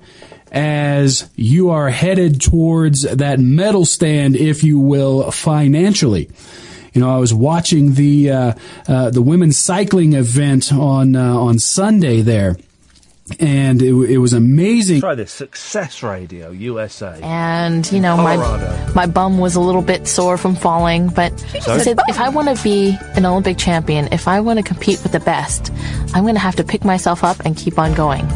as 0.53 1.31
you 1.37 1.71
are 1.71 1.91
headed 1.91 2.41
towards 2.41 3.03
that 3.03 3.39
medal 3.39 3.85
stand, 3.85 4.37
if 4.37 4.65
you 4.65 4.79
will, 4.79 5.31
financially. 5.31 6.29
You 6.93 7.01
know, 7.01 7.15
I 7.15 7.19
was 7.19 7.33
watching 7.33 7.95
the 7.95 8.31
uh, 8.31 8.53
uh, 8.89 9.11
the 9.11 9.23
women's 9.23 9.59
cycling 9.59 10.15
event 10.15 10.73
on 10.73 11.15
uh, 11.15 11.35
on 11.35 11.61
Sunday 11.61 12.21
there, 12.23 12.57
and 13.39 13.81
it, 13.83 13.93
it 14.11 14.19
was 14.19 14.33
amazing. 14.33 15.01
Try 15.01 15.15
this 15.15 15.31
Success 15.33 16.03
Radio 16.03 16.51
USA. 16.51 17.19
and 17.23 17.91
you 17.93 18.01
know 18.01 18.17
my 18.17 18.37
Colorado. 18.37 18.93
my 18.95 19.07
bum 19.07 19.39
was 19.39 19.55
a 19.55 19.61
little 19.61 19.83
bit 19.83 20.09
sore 20.09 20.37
from 20.37 20.55
falling 20.57 21.09
but 21.09 21.33
I 21.69 21.79
said 21.79 21.99
if 22.09 22.19
I 22.19 22.29
want 22.31 22.55
to 22.57 22.63
be 22.65 22.97
an 23.15 23.25
Olympic 23.27 23.59
champion 23.59 24.09
if 24.13 24.27
I 24.27 24.41
want 24.41 24.59
to 24.59 24.63
compete 24.65 25.03
with 25.03 25.13
the 25.13 25.21
best 25.21 25.73
I'm 26.15 26.25
going 26.25 26.35
to 26.35 26.41
have 26.41 26.57
to 26.57 26.65
pick 26.65 26.85
myself 26.85 27.23
up 27.23 27.41
and 27.45 27.57
keep 27.57 27.79
on 27.79 27.95
going 27.95 28.27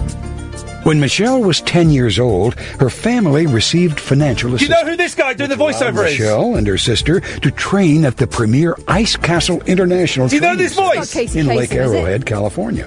When 0.84 1.00
Michelle 1.00 1.40
was 1.42 1.62
10 1.62 1.88
years 1.90 2.18
old, 2.18 2.54
her 2.78 2.90
family 2.90 3.46
received 3.46 3.98
financial 3.98 4.50
Do 4.50 4.52
you 4.52 4.56
assistance. 4.56 4.82
know 4.84 4.90
who 4.90 4.96
this 4.98 5.14
guy 5.14 5.32
doing 5.32 5.48
the 5.50 5.56
voiceover 5.56 6.06
is? 6.06 6.18
Michelle 6.18 6.56
and 6.56 6.66
her 6.66 6.76
sister 6.78 7.20
to 7.20 7.50
train 7.50 8.04
at 8.04 8.18
the 8.18 8.26
premier 8.26 8.76
Ice 8.86 9.16
Castle 9.16 9.62
International 9.62 10.28
Do 10.28 10.34
you 10.36 10.42
know 10.42 10.54
this 10.56 10.74
voice? 10.74 11.08
Center 11.08 11.24
Not 11.24 11.26
Casey 11.26 11.38
in 11.40 11.46
Lake? 11.46 11.72
Arrowhead, 11.72 12.26
California. 12.26 12.86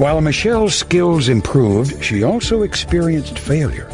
While 0.00 0.22
Michelle's 0.22 0.74
skills 0.74 1.28
improved, 1.28 2.02
she 2.02 2.22
also 2.22 2.62
experienced 2.62 3.38
failure. 3.38 3.86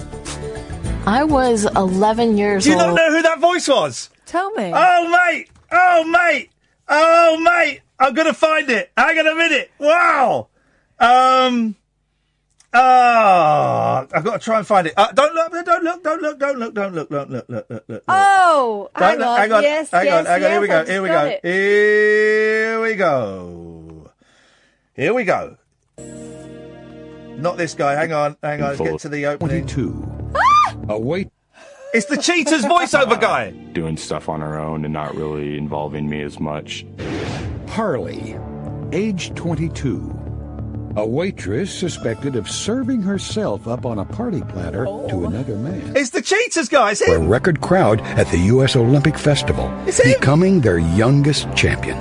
I 1.05 1.25
was 1.25 1.65
11 1.75 2.39
years 2.39 2.63
Do 2.63 2.71
you 2.71 2.77
not 2.77 2.95
know 2.95 3.11
who 3.11 3.23
that 3.23 3.41
voice 3.41 3.67
was? 3.67 4.09
Tell 4.25 4.53
me. 4.53 4.71
Oh, 4.73 5.09
mate! 5.11 5.51
Oh, 5.73 6.05
mate! 6.05 6.51
Oh, 6.89 7.41
mate! 7.41 7.81
I'm 7.99 8.15
gonna 8.15 8.35
find 8.35 8.71
it. 8.71 8.93
Hang 8.97 9.19
on 9.19 9.27
a 9.27 9.35
minute. 9.35 9.73
Wow. 9.81 10.47
Um. 11.01 11.75
Ah, 12.73 14.07
I've 14.15 14.23
got 14.23 14.35
to 14.35 14.45
try 14.45 14.59
and 14.59 14.67
find 14.67 14.87
it. 14.87 14.95
Uh, 14.97 15.11
don't 15.11 15.35
look! 15.35 15.51
Don't 15.65 15.83
look! 15.83 16.05
Don't 16.05 16.23
look! 16.23 16.39
Don't 16.39 16.59
look! 16.61 16.75
Don't 16.75 16.95
look! 16.95 17.11
Don't 17.11 17.31
look! 17.33 17.49
Look! 17.49 17.49
Look! 17.51 17.69
Look! 17.69 17.85
look. 17.89 18.05
Oh, 18.07 18.91
Don't 18.95 19.03
hang 19.03 19.19
look, 19.19 19.27
on. 19.27 19.39
hang 19.39 19.53
on, 19.53 19.63
Yes, 19.65 19.91
hang 19.91 20.05
yes, 20.05 20.19
on, 20.21 20.27
hang 20.27 20.45
on. 20.45 20.51
Here 20.53 20.61
we 20.61 20.69
go. 20.69 20.85
Here 20.85 21.03
we 21.03 21.09
go. 21.09 21.25
it. 21.25 21.41
Here 21.43 22.81
we 22.81 22.95
go. 22.95 24.13
Here 24.95 25.13
we 25.13 25.25
go. 25.25 25.57
Not 27.37 27.57
this 27.57 27.75
guy. 27.75 27.95
Hang 27.95 28.13
on, 28.13 28.37
hang 28.43 28.63
on. 28.63 28.69
Let's 28.77 28.81
get 28.81 28.99
to 29.01 29.09
the 29.09 29.27
opening. 29.27 29.67
Twenty-two. 29.67 30.33
A 30.89 30.99
wait. 30.99 31.31
It's 31.95 32.07
the 32.07 32.17
cheaters 32.17 32.63
voiceover 32.63 33.19
guy. 33.21 33.51
doing 33.51 33.97
stuff 33.97 34.29
on 34.29 34.41
her 34.41 34.59
own 34.59 34.85
and 34.85 34.93
not 34.93 35.15
really 35.15 35.57
involving 35.57 36.09
me 36.11 36.23
as 36.23 36.39
much. 36.41 36.85
Harley, 37.69 38.37
age 38.93 39.35
22. 39.35 40.13
A 40.97 41.07
waitress 41.07 41.73
suspected 41.73 42.37
of 42.37 42.49
serving 42.51 43.03
herself 43.03 43.69
up 43.69 43.85
on 43.85 43.99
a 43.99 44.05
party 44.05 44.41
platter 44.43 44.85
to 44.85 44.91
oh. 44.91 45.25
another 45.27 45.57
man. 45.57 45.95
It's 45.97 46.11
the 46.11 46.23
cheaters 46.23 46.69
guy. 46.71 46.93
It's 46.93 47.03
A 47.03 47.19
record 47.19 47.61
crowd 47.61 48.01
at 48.01 48.27
the 48.29 48.39
U.S. 48.39 48.77
Olympic 48.77 49.19
Festival, 49.19 49.71
It's 49.87 49.99
him. 50.01 50.19
becoming 50.19 50.61
their 50.63 50.79
youngest 50.79 51.55
champion. 51.55 51.97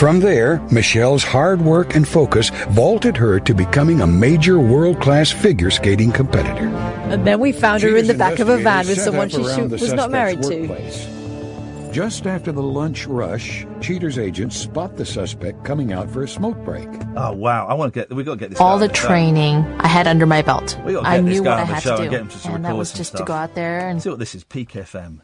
From 0.00 0.18
there, 0.18 0.60
Michelle's 0.70 1.22
hard 1.22 1.60
work 1.60 1.94
and 1.94 2.08
focus 2.08 2.48
vaulted 2.70 3.18
her 3.18 3.38
to 3.40 3.52
becoming 3.52 4.00
a 4.00 4.06
major 4.06 4.58
world 4.58 4.98
class 4.98 5.30
figure 5.30 5.70
skating 5.70 6.10
competitor. 6.10 6.68
And 7.12 7.26
then 7.26 7.38
we 7.38 7.52
found 7.52 7.82
her 7.82 7.94
in 7.94 8.06
the 8.06 8.14
back 8.14 8.38
of 8.38 8.48
a 8.48 8.56
van 8.56 8.86
with 8.86 8.98
someone 8.98 9.28
set 9.28 9.42
she 9.42 9.44
up 9.44 9.50
shoot, 9.50 9.58
around 9.58 9.68
the 9.68 9.76
was 9.76 9.92
not 9.92 10.10
married 10.10 10.42
suspect's 10.42 10.68
to. 10.68 10.72
workplace. 10.72 11.94
Just 11.94 12.26
after 12.26 12.50
the 12.50 12.62
lunch 12.62 13.06
rush, 13.06 13.66
Cheater's 13.82 14.18
agents 14.18 14.56
spot 14.56 14.96
the 14.96 15.04
suspect 15.04 15.64
coming 15.64 15.92
out 15.92 16.08
for 16.10 16.22
a 16.22 16.28
smoke 16.28 16.56
break. 16.64 16.88
Oh 17.14 17.32
wow! 17.32 17.66
I 17.66 17.74
want 17.74 17.92
to 17.92 18.00
get. 18.00 18.10
We 18.10 18.24
got 18.24 18.32
to 18.32 18.38
get 18.38 18.50
this. 18.52 18.58
all 18.58 18.78
guy 18.78 18.86
the 18.86 18.88
on 18.88 18.94
show. 18.94 19.06
training 19.06 19.56
I 19.80 19.86
had 19.86 20.06
under 20.06 20.24
my 20.24 20.40
belt 20.40 20.80
We 20.86 20.94
got 20.94 21.04
I 21.04 21.20
this 21.20 21.26
knew 21.26 21.44
guy 21.44 21.50
what 21.50 21.58
I 21.58 21.60
on 21.60 21.68
the 21.68 21.74
had 21.74 21.82
show 21.82 21.96
to 21.96 22.02
and 22.04 22.10
do 22.10 22.10
get 22.10 22.20
him 22.22 22.28
to 22.28 22.32
just 22.32 22.46
and 22.46 22.64
that 22.64 22.74
was 22.74 22.88
some 22.88 22.96
just 22.96 23.16
to 23.18 23.24
go 23.24 23.34
out 23.34 23.54
there 23.54 23.86
and 23.86 24.00
See 24.00 24.08
what 24.08 24.18
this 24.18 24.34
is? 24.34 24.44
Peak 24.44 24.70
FM. 24.70 25.20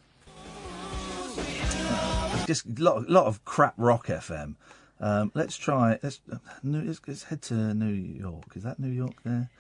Just 2.47 2.67
a 2.67 2.83
lot, 2.83 3.11
lot 3.11 3.27
of 3.27 3.45
crap 3.45 3.75
rock 3.77 4.07
FM. 4.07 4.55
Um, 5.01 5.33
let's 5.35 5.57
try. 5.57 5.99
Let's, 6.03 6.21
uh, 6.33 6.37
New, 6.63 6.83
let's 6.83 7.01
let's 7.07 7.25
head 7.25 7.43
to 7.43 7.75
New 7.75 7.93
York. 7.93 8.45
Is 8.55 8.63
that 8.63 8.79
New 8.79 8.91
York 8.91 9.15
there? 9.25 9.51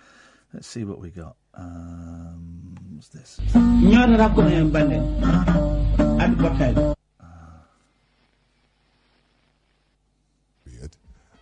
Let's 0.54 0.68
see 0.68 0.84
what 0.84 1.00
we 1.00 1.10
got. 1.10 1.36
Um, 1.54 2.76
what's 2.94 3.08
this? 3.08 3.40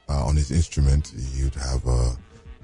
Uh, 0.06 0.26
on 0.26 0.36
his 0.36 0.50
instrument, 0.50 1.12
you'd 1.34 1.54
have 1.54 1.86
uh, 1.86 2.10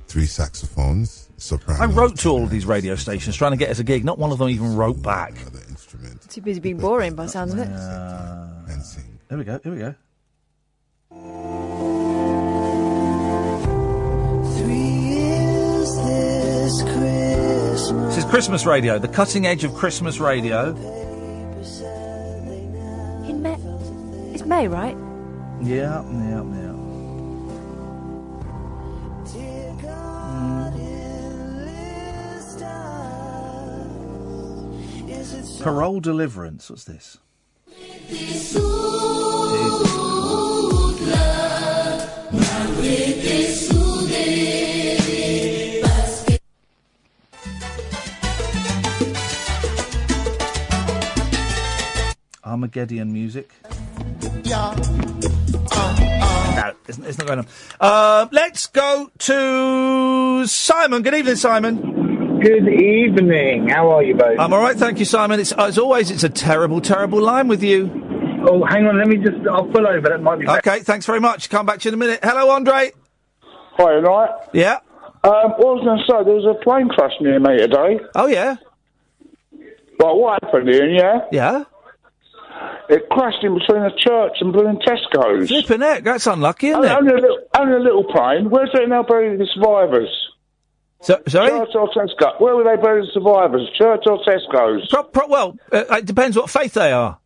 three 0.09 0.27
saxophones, 0.27 1.29
soprano. 1.37 1.83
I 1.83 1.87
wrote 1.87 2.19
to 2.21 2.29
all 2.29 2.45
of 2.45 2.51
these 2.51 2.67
radio 2.67 2.95
stations 2.97 3.37
trying 3.37 3.53
to 3.53 3.57
get 3.57 3.71
us 3.71 3.79
a 3.79 3.85
gig. 3.85 4.05
Not 4.05 4.19
one 4.19 4.31
of 4.33 4.39
them 4.39 4.49
even 4.49 4.75
wrote 4.77 5.03
back. 5.03 5.35
Too 6.29 6.41
busy 6.43 6.61
being 6.61 6.79
boring 6.79 7.15
by 7.15 7.25
the 7.25 7.31
sounds 7.31 7.53
of 7.53 7.59
it. 7.61 7.69
Here 9.31 9.39
we 9.39 9.45
go. 9.45 9.61
Here 9.63 9.73
we 9.73 9.79
go. 9.79 9.95
This 18.09 18.17
is 18.19 18.25
Christmas 18.25 18.67
radio, 18.67 18.99
the 18.99 19.07
cutting 19.07 19.47
edge 19.47 19.63
of 19.63 19.73
Christmas 19.75 20.19
radio. 20.19 20.71
In 23.29 23.41
May. 23.41 23.57
It's 24.35 24.45
May, 24.45 24.67
right? 24.67 24.97
Yeah, 25.63 26.03
yeah, 26.11 26.43
yeah. 26.43 26.67
Parole 35.63 36.01
deliverance. 36.01 36.69
What's 36.69 36.83
this? 36.83 37.19
Armageddon 52.43 53.13
music. 53.13 53.53
No, 54.45 54.75
it's, 56.89 56.99
it's 56.99 57.19
not 57.19 57.27
going 57.27 57.39
on. 57.39 57.47
Uh, 57.81 58.27
let's 58.33 58.67
go 58.67 59.11
to 59.19 60.47
Simon. 60.47 61.03
Good 61.03 61.15
evening, 61.15 61.37
Simon. 61.37 62.41
Good 62.41 62.69
evening. 62.69 63.69
How 63.69 63.91
are 63.91 64.03
you 64.03 64.15
both? 64.15 64.39
I'm 64.39 64.53
all 64.53 64.61
right, 64.61 64.77
thank 64.77 64.99
you, 64.99 65.05
Simon. 65.05 65.39
It's 65.39 65.53
as 65.53 65.79
always, 65.79 66.11
it's 66.11 66.25
a 66.25 66.29
terrible, 66.29 66.81
terrible 66.81 67.21
line 67.21 67.49
with 67.49 67.63
you. 67.63 68.10
Oh, 68.49 68.65
hang 68.65 68.87
on. 68.87 68.99
Let 68.99 69.09
me 69.09 69.17
just. 69.17 69.47
I'll 69.49 69.67
pull 69.67 69.87
over. 69.87 70.09
That 70.09 70.23
might 70.23 70.39
be. 70.41 70.47
better. 70.47 70.59
Okay, 70.59 70.81
thanks 70.81 71.07
very 71.07 71.21
much. 71.21 71.51
Come 71.51 71.67
back 71.67 71.81
to 71.81 71.85
you 71.85 71.91
in 71.91 71.95
a 71.95 71.99
minute. 71.99 72.21
Hello, 72.23 72.51
Andre. 72.51 72.93
Hi, 73.43 73.95
right? 73.95 74.31
Yeah. 74.53 74.79
Um, 75.23 75.53
what 75.61 75.69
I 75.69 75.73
was 75.77 75.85
going 75.85 75.99
to 75.99 76.05
say, 76.05 76.25
there 76.25 76.35
was 76.35 76.47
a 76.49 76.65
plane 76.65 76.89
crash 76.89 77.13
near 77.21 77.39
me 77.39 77.59
today. 77.59 78.01
Oh, 78.15 78.27
yeah? 78.27 78.57
Well, 79.99 80.19
what 80.19 80.43
happened, 80.43 80.69
Iain, 80.71 80.95
yeah? 80.95 81.21
Yeah? 81.31 81.65
It 82.89 83.09
crashed 83.11 83.45
in 83.45 83.53
between 83.55 83.83
a 83.83 83.95
church 83.97 84.33
and 84.41 84.53
blooming 84.53 84.81
Tesco's. 84.81 85.49
Flipping 85.49 85.81
heck, 85.81 86.05
that's 86.05 86.27
unlucky, 86.27 86.69
isn't 86.69 86.85
only, 86.85 86.89
it? 86.89 86.97
Only 86.97 87.13
a, 87.13 87.17
little, 87.17 87.39
only 87.59 87.77
a 87.77 87.81
little 87.81 88.05
plane. 88.05 88.49
Where's 88.51 88.71
they 88.75 88.87
now 88.87 89.03
burying 89.03 89.39
the 89.39 89.47
survivors? 89.55 90.09
So, 91.03 91.23
sorry? 91.29 91.51
Church 91.51 91.69
or 91.75 91.89
Tesco? 91.91 92.41
Where 92.41 92.57
were 92.57 92.65
they 92.65 92.81
burying 92.83 93.07
the 93.07 93.13
survivors? 93.13 93.69
Church 93.79 94.03
or 94.07 94.19
Tesco's? 94.25 94.89
Pro- 94.89 95.05
pro- 95.05 95.29
well, 95.29 95.57
uh, 95.71 95.85
it 95.97 96.07
depends 96.07 96.37
what 96.37 96.51
faith 96.51 96.73
they 96.73 96.93
are. 96.93 97.20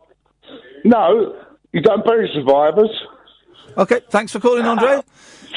No, 0.85 1.35
you 1.73 1.81
don't 1.81 2.05
bury 2.05 2.31
survivors. 2.35 2.90
Okay, 3.77 4.01
thanks 4.11 4.32
for 4.32 4.40
calling, 4.40 4.65
Andre. 4.65 5.01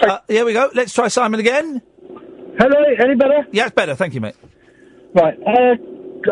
Uh, 0.01 0.19
here 0.27 0.45
we 0.45 0.53
go. 0.53 0.69
Let's 0.73 0.93
try 0.93 1.07
Simon 1.09 1.39
again. 1.39 1.81
Hello, 2.57 2.83
any 2.99 3.15
better? 3.15 3.45
Yeah, 3.51 3.65
it's 3.65 3.75
better. 3.75 3.93
Thank 3.93 4.13
you, 4.13 4.21
mate. 4.21 4.35
Right. 5.13 5.37
Uh, 5.45 5.75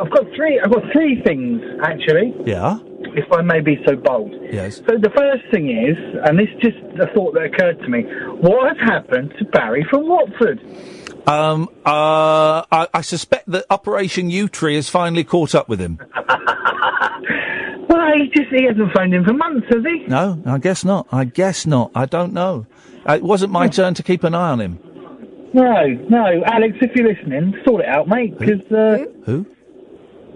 I've 0.02 0.12
got 0.12 0.26
three. 0.36 0.60
I've 0.64 0.72
got 0.72 0.84
three 0.92 1.22
things 1.24 1.62
actually. 1.84 2.34
Yeah. 2.46 2.80
If 3.18 3.32
I 3.32 3.42
may 3.42 3.62
be 3.62 3.78
so 3.88 3.96
bold. 3.96 4.34
Yes. 4.52 4.78
So 4.78 4.98
the 5.00 5.12
first 5.16 5.44
thing 5.52 5.70
is, 5.70 5.96
and 6.26 6.38
this 6.38 6.48
just 6.62 6.78
a 7.00 7.14
thought 7.14 7.34
that 7.36 7.44
occurred 7.44 7.80
to 7.80 7.88
me: 7.88 8.04
what 8.42 8.76
has 8.76 8.90
happened 8.90 9.34
to 9.40 9.46
Barry 9.46 9.86
from 9.90 10.08
Watford? 10.08 10.60
Um, 11.28 11.70
uh, 11.86 12.64
I, 12.72 12.88
I 12.94 13.02
suspect 13.02 13.50
that 13.52 13.66
Operation 13.70 14.30
Yewtree 14.30 14.76
has 14.76 14.90
finally 14.90 15.24
caught 15.24 15.56
up 15.56 15.70
with 15.70 15.80
him. 15.80 16.00
Well, 18.06 18.14
he 18.20 18.28
just 18.28 18.54
he 18.54 18.66
hasn't 18.66 18.94
phoned 18.94 19.14
in 19.16 19.24
for 19.26 19.34
months, 19.34 19.66
has 19.72 19.84
he? 19.84 20.06
No, 20.08 20.40
I 20.46 20.60
guess 20.60 20.86
not. 20.86 21.08
I 21.12 21.26
guess 21.26 21.66
not. 21.66 21.92
I 21.96 22.06
don't 22.06 22.34
know. 22.34 22.68
Uh, 23.08 23.14
it 23.14 23.24
wasn't 23.24 23.52
my 23.52 23.68
turn 23.68 23.96
to 23.96 24.04
keep 24.04 24.24
an 24.24 24.36
eye 24.36 24.52
on 24.52 24.62
him. 24.62 24.80
No, 25.54 25.86
no, 26.10 26.44
Alex, 26.46 26.78
if 26.82 26.96
you're 26.96 27.08
listening, 27.08 27.56
sort 27.66 27.82
it 27.82 27.88
out, 27.88 28.08
mate. 28.08 28.38
Because 28.38 28.62
uh, 28.72 29.06
Who? 29.26 29.46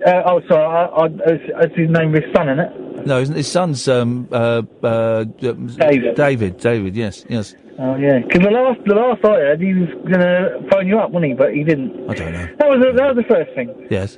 uh, 0.06 0.22
oh, 0.26 0.42
sorry, 0.48 0.66
I, 0.66 0.86
I, 0.86 1.06
it's, 1.32 1.44
it's 1.48 1.76
his 1.76 1.90
name, 1.90 2.14
his 2.14 2.24
son, 2.34 2.50
isn't 2.50 2.60
it? 2.60 3.06
No, 3.06 3.20
isn't 3.20 3.36
his 3.36 3.52
son's 3.52 3.88
um, 3.88 4.28
uh, 4.32 4.64
uh, 4.82 5.26
David. 5.26 6.16
David. 6.16 6.58
David. 6.58 6.96
Yes. 6.96 7.26
Yes. 7.30 7.56
Oh 7.78 7.96
yeah, 7.96 8.20
because 8.20 8.42
the 8.42 8.52
last 8.52 8.80
the 8.86 8.94
last 8.96 9.24
I 9.24 9.30
heard, 9.36 9.62
he 9.62 9.74
was 9.74 9.90
gonna 10.12 10.70
phone 10.70 10.86
you 10.88 11.00
up, 11.00 11.12
wasn't 11.12 11.32
he? 11.32 11.34
But 11.38 11.54
he 11.54 11.64
didn't. 11.64 12.10
I 12.10 12.14
don't 12.14 12.34
know. 12.34 12.48
That 12.58 12.68
was 12.68 12.80
the, 12.84 12.92
that 12.98 13.16
was 13.16 13.24
the 13.26 13.34
first 13.34 13.54
thing. 13.56 13.88
Yes. 13.90 14.18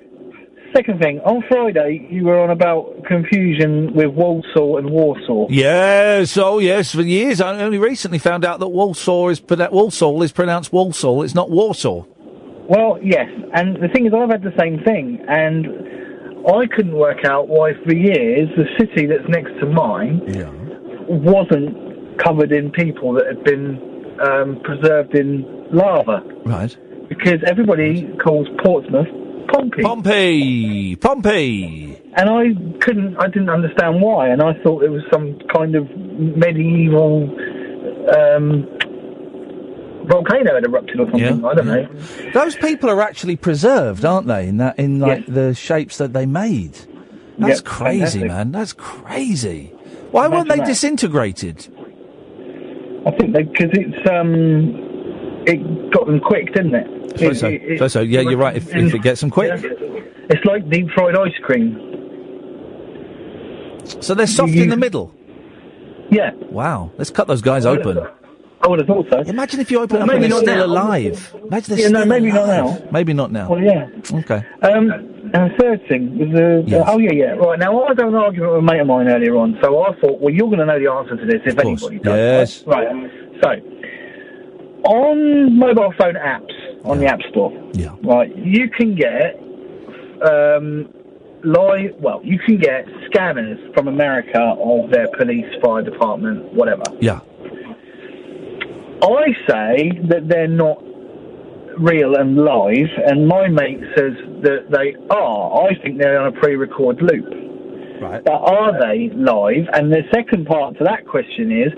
Second 0.75 1.01
thing, 1.01 1.19
on 1.19 1.43
Friday 1.49 2.07
you 2.09 2.25
were 2.25 2.39
on 2.39 2.49
about 2.49 3.03
confusion 3.05 3.93
with 3.93 4.07
Walsall 4.07 4.77
and 4.77 4.89
Warsaw. 4.89 5.47
Yes. 5.49 6.37
Oh, 6.37 6.59
yes. 6.59 6.93
For 6.95 7.01
years, 7.01 7.41
I 7.41 7.59
only 7.61 7.77
recently 7.77 8.19
found 8.19 8.45
out 8.45 8.59
that 8.59 8.69
Walsall 8.69 9.29
is 9.29 9.41
Walsall 9.49 10.23
is 10.23 10.31
pronounced 10.31 10.71
Walsall. 10.71 11.23
It's 11.23 11.35
not 11.35 11.49
Warsaw. 11.49 12.05
Well, 12.69 12.99
yes, 13.03 13.27
and 13.53 13.75
the 13.83 13.89
thing 13.89 14.05
is, 14.05 14.13
I've 14.15 14.29
had 14.29 14.43
the 14.43 14.55
same 14.57 14.81
thing, 14.85 15.19
and 15.27 15.67
I 16.47 16.67
couldn't 16.73 16.95
work 16.95 17.25
out 17.25 17.49
why 17.49 17.73
for 17.83 17.93
years 17.93 18.47
the 18.55 18.63
city 18.79 19.07
that's 19.07 19.27
next 19.27 19.59
to 19.59 19.65
mine 19.65 20.21
wasn't 21.09 22.17
covered 22.17 22.53
in 22.53 22.71
people 22.71 23.11
that 23.13 23.25
had 23.27 23.43
been 23.43 24.15
um, 24.21 24.61
preserved 24.63 25.15
in 25.15 25.67
lava. 25.71 26.21
Right. 26.45 26.73
Because 27.09 27.43
everybody 27.45 28.07
calls 28.23 28.47
Portsmouth 28.63 29.09
Pompey. 29.47 29.81
Pompey. 29.83 30.95
Pompey. 30.95 31.97
And 32.15 32.29
I 32.29 32.53
couldn't, 32.79 33.17
I 33.17 33.27
didn't 33.27 33.49
understand 33.49 34.01
why, 34.01 34.27
and 34.29 34.41
I 34.41 34.53
thought 34.63 34.83
it 34.83 34.89
was 34.89 35.01
some 35.11 35.39
kind 35.53 35.75
of 35.75 35.89
medieval 35.97 37.23
um, 38.15 38.67
volcano 40.07 40.55
had 40.55 40.65
erupted 40.65 40.99
or 40.99 41.05
something. 41.11 41.45
I 41.45 41.53
don't 41.53 41.67
know. 41.67 41.87
Those 42.33 42.55
people 42.55 42.89
are 42.89 43.01
actually 43.01 43.35
preserved, 43.37 44.03
aren't 44.05 44.27
they? 44.27 44.47
In 44.47 44.57
that, 44.57 44.77
in 44.79 44.99
like 44.99 45.25
the 45.25 45.53
shapes 45.53 45.97
that 45.97 46.13
they 46.13 46.25
made. 46.25 46.73
That's 47.37 47.59
Yep, 47.61 47.65
crazy, 47.65 47.99
fantastic. 48.19 48.27
man. 48.27 48.51
That's 48.51 48.73
crazy. 48.73 49.73
Why 50.11 50.27
weren't 50.27 50.49
they 50.49 50.57
that. 50.57 50.67
disintegrated? 50.67 51.67
I 53.07 53.11
think 53.11 53.33
because 53.33 53.69
it's 53.73 54.09
um, 54.11 54.90
it 55.51 55.91
got 55.93 56.05
them 56.07 56.19
quick, 56.19 56.53
didn't 56.53 56.75
it? 56.75 56.87
I 57.21 57.25
It- 57.25 57.35
so. 57.37 57.47
it- 57.47 57.89
so. 57.91 58.01
Yeah, 58.01 58.21
you're 58.21 58.37
right. 58.37 58.55
If, 58.55 58.73
if 58.75 58.93
it 58.93 59.01
gets 59.01 59.21
them 59.21 59.29
quick, 59.29 59.51
It's 60.29 60.45
like 60.45 60.69
deep 60.69 60.89
fried 60.91 61.15
ice 61.15 61.33
cream. 61.43 61.77
so 63.99 64.13
they're 64.13 64.27
soft 64.27 64.53
in 64.53 64.69
the 64.69 64.77
middle. 64.77 65.13
Yeah. 66.09 66.31
Wow. 66.49 66.91
Let's 66.97 67.09
cut 67.09 67.27
those 67.27 67.41
guys 67.41 67.65
open. 67.65 67.99
I 68.63 68.67
would 68.67 68.77
have 68.79 68.87
thought 68.87 69.07
so. 69.09 69.19
Imagine 69.21 69.59
if 69.59 69.71
you 69.71 69.79
open 69.79 69.95
Well, 69.95 70.03
up 70.03 70.09
and 70.11 70.19
maybe 70.21 70.29
they're 70.29 70.39
not 70.39 70.43
still 70.47 70.67
now. 70.67 70.81
alive. 70.83 71.35
Imagine 71.47 71.75
they're 71.75 71.83
Yeah, 71.85 71.89
no, 71.89 72.05
maybe 72.05 72.31
not 72.31 72.47
now. 72.47 72.77
Maybe 72.91 73.13
not 73.13 73.31
now. 73.31 73.49
Well, 73.49 73.59
yeah. 73.59 73.87
Okay. 74.13 74.45
Um, 74.61 74.91
and 74.91 75.33
the 75.33 75.55
third 75.59 75.87
thing 75.87 76.17
was 76.19 76.29
uh, 76.39 76.83
oh 76.91 76.99
yeah, 76.99 77.11
yeah. 77.13 77.31
Right 77.31 77.57
now, 77.57 77.81
I 77.83 77.87
had 77.89 77.99
an 78.01 78.13
argument 78.13 78.51
with 78.51 78.59
a 78.59 78.61
mate 78.61 78.81
of 78.81 78.87
mine 78.87 79.07
earlier 79.07 79.35
on, 79.37 79.57
so 79.63 79.81
I 79.81 79.95
thought, 79.99 80.19
well, 80.21 80.31
you're 80.31 80.45
going 80.47 80.59
to 80.59 80.65
know 80.67 80.79
the 80.79 80.91
answer 80.91 81.15
to 81.17 81.25
this 81.25 81.41
if 81.45 81.57
anybody 81.57 81.97
does. 81.99 82.15
Yes. 82.15 82.63
Right. 82.67 82.87
So, 83.41 83.49
on 84.83 85.57
mobile 85.57 85.93
phone 85.97 86.15
apps 86.15 86.53
on 86.85 86.99
the 86.99 87.05
App 87.05 87.21
Store, 87.29 87.51
yeah. 87.73 87.95
right, 88.03 88.35
you 88.35 88.69
can 88.69 88.95
get 88.95 89.39
um, 90.27 90.91
live. 91.43 91.95
Well, 91.99 92.21
you 92.23 92.39
can 92.39 92.57
get 92.57 92.85
scanners 93.07 93.59
from 93.73 93.87
America 93.87 94.39
of 94.39 94.91
their 94.91 95.07
police, 95.17 95.45
fire 95.63 95.83
department, 95.83 96.53
whatever. 96.53 96.83
Yeah. 96.99 97.19
I 99.03 99.25
say 99.47 99.91
that 100.09 100.27
they're 100.27 100.47
not 100.47 100.83
real 101.79 102.15
and 102.15 102.35
live, 102.35 102.89
and 103.05 103.27
my 103.27 103.47
mate 103.47 103.79
says 103.95 104.13
that 104.43 104.69
they 104.69 104.95
are. 105.09 105.67
I 105.67 105.75
think 105.81 105.97
they're 105.97 106.19
on 106.19 106.35
a 106.35 106.39
pre-record 106.39 107.01
loop. 107.01 107.25
Right. 108.01 108.23
But 108.23 108.33
are 108.33 108.73
they 108.79 109.09
live? 109.15 109.67
And 109.73 109.91
the 109.91 110.03
second 110.13 110.45
part 110.45 110.77
to 110.77 110.83
that 110.83 111.07
question 111.07 111.51
is, 111.51 111.71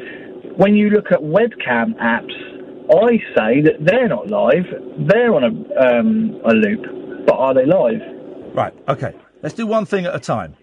when 0.58 0.76
you 0.76 0.90
look 0.90 1.12
at 1.12 1.20
webcam 1.20 1.96
apps, 2.00 2.53
I 2.90 3.18
say 3.36 3.62
that 3.62 3.78
they're 3.80 4.08
not 4.08 4.28
live. 4.28 4.66
They're 4.98 5.34
on 5.34 5.44
a 5.44 5.98
um, 5.98 6.42
a 6.46 6.54
loop, 6.54 7.26
but 7.26 7.36
are 7.36 7.54
they 7.54 7.66
live? 7.66 8.02
Right. 8.54 8.74
Okay. 8.88 9.14
Let's 9.42 9.56
do 9.56 9.68
one 9.68 9.86
thing 9.86 10.06
at 10.06 10.16
a 10.16 10.20
time. 10.20 10.56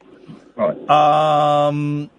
Right. 0.57 0.91
Um, 0.91 2.11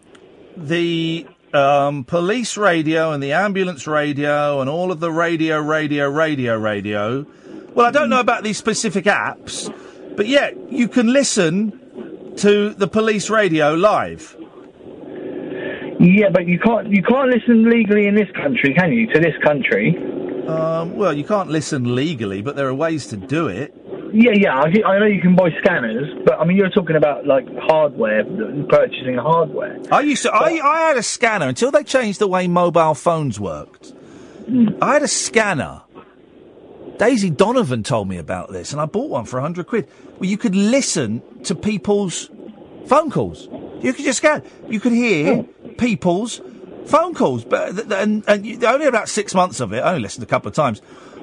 the 0.57 1.27
um, 1.53 2.03
police 2.03 2.57
radio 2.57 3.11
and 3.11 3.21
the 3.21 3.33
ambulance 3.33 3.87
radio 3.87 4.61
and 4.61 4.69
all 4.69 4.91
of 4.91 4.99
the 4.99 5.11
radio, 5.11 5.59
radio, 5.59 6.09
radio, 6.09 6.57
radio. 6.57 7.25
Well, 7.73 7.85
I 7.85 7.91
don't 7.91 8.09
know 8.09 8.19
about 8.19 8.43
these 8.43 8.57
specific 8.57 9.05
apps, 9.05 9.73
but 10.15 10.27
yeah, 10.27 10.51
you 10.69 10.87
can 10.87 11.07
listen 11.07 12.35
to 12.37 12.73
the 12.73 12.87
police 12.87 13.29
radio 13.29 13.73
live. 13.73 14.35
Yeah, 16.01 16.29
but 16.31 16.47
you 16.47 16.57
can't 16.57 16.91
you 16.91 17.03
can't 17.03 17.29
listen 17.29 17.69
legally 17.69 18.07
in 18.07 18.15
this 18.15 18.29
country, 18.31 18.73
can 18.73 18.91
you? 18.91 19.05
To 19.13 19.19
this 19.19 19.35
country? 19.43 19.95
Um, 20.47 20.95
well, 20.95 21.13
you 21.13 21.23
can't 21.23 21.49
listen 21.49 21.93
legally, 21.93 22.41
but 22.41 22.55
there 22.55 22.67
are 22.67 22.73
ways 22.73 23.05
to 23.07 23.17
do 23.17 23.47
it. 23.47 23.75
Yeah, 24.11 24.31
yeah. 24.33 24.55
I, 24.55 24.65
I 24.83 24.99
know 24.99 25.05
you 25.05 25.21
can 25.21 25.35
buy 25.35 25.51
scanners, 25.59 26.09
but 26.25 26.39
I 26.39 26.45
mean 26.45 26.57
you're 26.57 26.71
talking 26.71 26.95
about 26.95 27.27
like 27.27 27.45
hardware, 27.59 28.23
purchasing 28.67 29.15
hardware. 29.15 29.79
I 29.91 30.01
used 30.01 30.23
to. 30.23 30.33
I, 30.33 30.59
I 30.59 30.87
had 30.87 30.97
a 30.97 31.03
scanner 31.03 31.47
until 31.47 31.69
they 31.69 31.83
changed 31.83 32.17
the 32.17 32.27
way 32.27 32.47
mobile 32.47 32.95
phones 32.95 33.39
worked. 33.39 33.93
I 34.81 34.93
had 34.93 35.03
a 35.03 35.07
scanner. 35.07 35.83
Daisy 36.97 37.29
Donovan 37.29 37.83
told 37.83 38.07
me 38.07 38.17
about 38.17 38.51
this, 38.51 38.71
and 38.71 38.81
I 38.81 38.85
bought 38.85 39.09
one 39.09 39.25
for 39.25 39.37
a 39.37 39.41
hundred 39.41 39.67
quid. 39.67 39.87
Where 40.17 40.29
you 40.29 40.37
could 40.37 40.55
listen 40.55 41.21
to 41.43 41.53
people's 41.53 42.29
phone 42.85 43.11
calls. 43.11 43.47
You 43.81 43.93
could 43.93 44.05
just 44.05 44.17
scan. 44.17 44.43
You 44.67 44.79
could 44.79 44.91
hear 44.91 45.43
people's 45.77 46.41
phone 46.85 47.13
calls, 47.13 47.43
but 47.43 47.75
th- 47.75 47.87
th- 47.87 48.01
and, 48.01 48.23
and 48.27 48.45
you, 48.45 48.63
only 48.65 48.85
about 48.85 49.09
six 49.09 49.33
months 49.33 49.59
of 49.59 49.73
it. 49.73 49.79
I 49.79 49.89
only 49.89 50.01
listened 50.01 50.23
a 50.23 50.27
couple 50.27 50.49
of 50.49 50.55
times. 50.55 50.81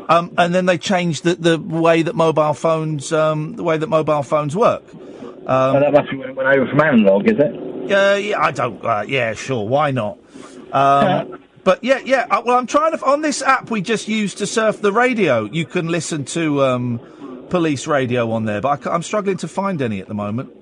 Um, 0.09 0.33
and 0.39 0.55
then 0.55 0.67
they 0.67 0.79
changed 0.79 1.25
the, 1.25 1.35
the 1.35 1.59
way 1.59 2.03
that 2.03 2.15
mobile 2.15 2.55
phones, 2.55 3.13
um, 3.13 3.57
the 3.57 3.63
way 3.63 3.77
that 3.77 3.89
mobile 3.89 4.23
phones 4.23 4.57
work. 4.57 4.83
Um, 4.95 5.77
oh, 5.77 5.81
that 5.81 5.93
must 5.93 6.11
be 6.11 6.17
when 6.17 6.31
it 6.31 6.37
went 6.37 6.49
over 6.49 6.67
from 6.67 6.81
analog, 6.81 7.27
is 7.27 7.39
it? 7.39 7.93
Uh, 7.93 8.17
yeah, 8.17 8.41
I 8.41 8.51
don't. 8.51 8.85
Uh, 8.85 9.05
yeah, 9.07 9.35
sure. 9.35 9.67
Why 9.67 9.91
not? 9.91 10.19
Um, 10.73 11.43
but 11.65 11.83
yeah, 11.83 12.01
yeah. 12.05 12.27
Uh, 12.31 12.43
well, 12.45 12.59
I'm 12.59 12.67
trying 12.67 12.97
to 12.97 13.05
on 13.05 13.23
this 13.23 13.43
app 13.43 13.71
we 13.71 13.81
just 13.81 14.09
use 14.09 14.35
to 14.37 14.47
surf 14.47 14.81
the 14.81 14.93
radio. 14.93 15.45
You 15.45 15.67
can 15.67 15.89
listen 15.89 16.25
to 16.27 16.63
um, 16.65 17.47
police 17.51 17.87
radio 17.87 18.31
on 18.33 18.45
there, 18.45 18.61
but 18.61 18.87
I, 18.87 18.95
am 18.95 19.03
struggling 19.03 19.37
to 19.39 19.49
find 19.49 19.81
any 19.81 20.01
at 20.01 20.09
the 20.09 20.15
moment. 20.15 20.53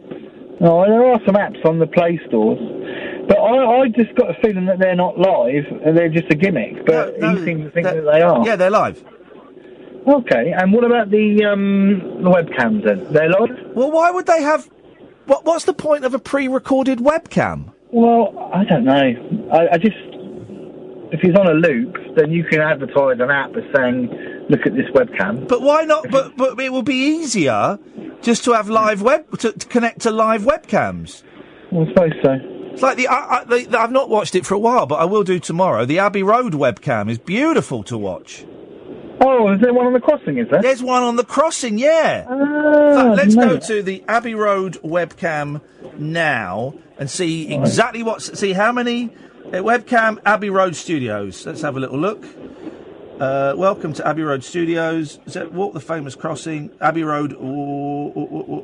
No, 0.60 0.84
there 0.86 1.04
are 1.04 1.20
some 1.26 1.34
apps 1.34 1.64
on 1.66 1.78
the 1.78 1.86
Play 1.86 2.18
stores, 2.28 2.58
but 3.28 3.38
I, 3.38 3.82
I 3.82 3.88
just 3.88 4.14
got 4.14 4.30
a 4.30 4.40
feeling 4.40 4.66
that 4.66 4.78
they're 4.78 4.96
not 4.96 5.18
live 5.18 5.64
and 5.84 5.96
they're 5.96 6.08
just 6.08 6.30
a 6.30 6.34
gimmick. 6.34 6.86
But 6.86 7.18
you 7.20 7.44
seem 7.44 7.62
to 7.64 7.70
think 7.70 7.84
that 7.84 8.04
they 8.04 8.22
are. 8.22 8.44
Yeah, 8.44 8.56
they're 8.56 8.70
live. 8.70 9.04
Okay, 10.06 10.52
and 10.56 10.72
what 10.72 10.84
about 10.84 11.10
the 11.10 11.44
um, 11.44 12.22
the 12.22 12.30
webcams 12.30 12.84
then? 12.84 13.12
They're 13.12 13.28
live. 13.28 13.50
Well, 13.74 13.90
why 13.90 14.10
would 14.10 14.26
they 14.26 14.42
have? 14.42 14.70
What, 15.26 15.44
what's 15.44 15.64
the 15.64 15.74
point 15.74 16.04
of 16.04 16.14
a 16.14 16.20
pre-recorded 16.20 17.00
webcam? 17.00 17.72
Well, 17.90 18.50
I 18.54 18.64
don't 18.64 18.84
know. 18.84 19.48
I, 19.52 19.74
I 19.74 19.78
just 19.78 19.96
if 21.12 21.20
he's 21.20 21.34
on 21.36 21.46
a 21.46 21.54
loop, 21.54 21.96
then 22.16 22.30
you 22.30 22.44
can 22.44 22.60
advertise 22.60 23.18
an 23.20 23.30
app 23.30 23.54
as 23.56 23.64
saying, 23.74 24.08
"Look 24.48 24.66
at 24.66 24.74
this 24.74 24.86
webcam." 24.94 25.48
But 25.48 25.62
why 25.62 25.84
not? 25.84 26.10
But 26.10 26.36
but 26.36 26.58
it 26.60 26.72
would 26.72 26.84
be 26.84 26.94
easier 26.94 27.78
just 28.22 28.44
to 28.44 28.52
have 28.52 28.68
live 28.68 29.02
web 29.02 29.38
to, 29.38 29.52
to 29.52 29.66
connect 29.66 30.00
to 30.02 30.10
live 30.10 30.42
webcams. 30.42 31.22
I 31.72 31.86
suppose 31.88 32.12
so. 32.22 32.38
It's 32.72 32.82
like 32.82 32.98
the, 32.98 33.08
I, 33.08 33.38
I, 33.40 33.44
the, 33.44 33.64
the 33.64 33.80
I've 33.80 33.90
not 33.90 34.10
watched 34.10 34.34
it 34.34 34.44
for 34.44 34.54
a 34.54 34.58
while, 34.58 34.84
but 34.84 34.96
I 34.96 35.06
will 35.06 35.24
do 35.24 35.38
tomorrow. 35.38 35.86
The 35.86 35.98
Abbey 35.98 36.22
Road 36.22 36.52
webcam 36.52 37.10
is 37.10 37.16
beautiful 37.16 37.82
to 37.84 37.96
watch. 37.96 38.44
Oh, 39.20 39.50
is 39.52 39.60
there 39.62 39.72
one 39.72 39.86
on 39.86 39.94
the 39.94 40.00
crossing? 40.00 40.36
Is 40.38 40.48
there? 40.50 40.60
There's 40.60 40.82
one 40.82 41.02
on 41.02 41.16
the 41.16 41.24
crossing. 41.24 41.78
Yeah. 41.78 42.26
Ah, 42.28 43.14
let's 43.16 43.34
no. 43.34 43.48
go 43.48 43.56
to 43.58 43.82
the 43.82 44.04
Abbey 44.06 44.34
Road 44.34 44.74
webcam 44.82 45.62
now 45.96 46.74
and 46.98 47.10
see 47.10 47.52
exactly 47.54 48.02
what's 48.02 48.38
see 48.38 48.52
how 48.52 48.72
many 48.72 49.04
uh, 49.46 49.62
webcam 49.62 50.18
Abbey 50.26 50.50
Road 50.50 50.76
Studios. 50.76 51.46
Let's 51.46 51.62
have 51.62 51.76
a 51.76 51.80
little 51.80 51.98
look. 51.98 52.24
Uh, 53.20 53.54
welcome 53.56 53.94
to 53.94 54.06
Abbey 54.06 54.22
Road 54.22 54.44
Studios. 54.44 55.18
Is 55.24 55.32
that 55.34 55.50
Walk 55.50 55.72
the 55.72 55.80
Famous 55.80 56.14
Crossing, 56.14 56.70
Abbey 56.82 57.02
Road 57.02 57.32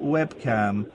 webcam. 0.03 0.87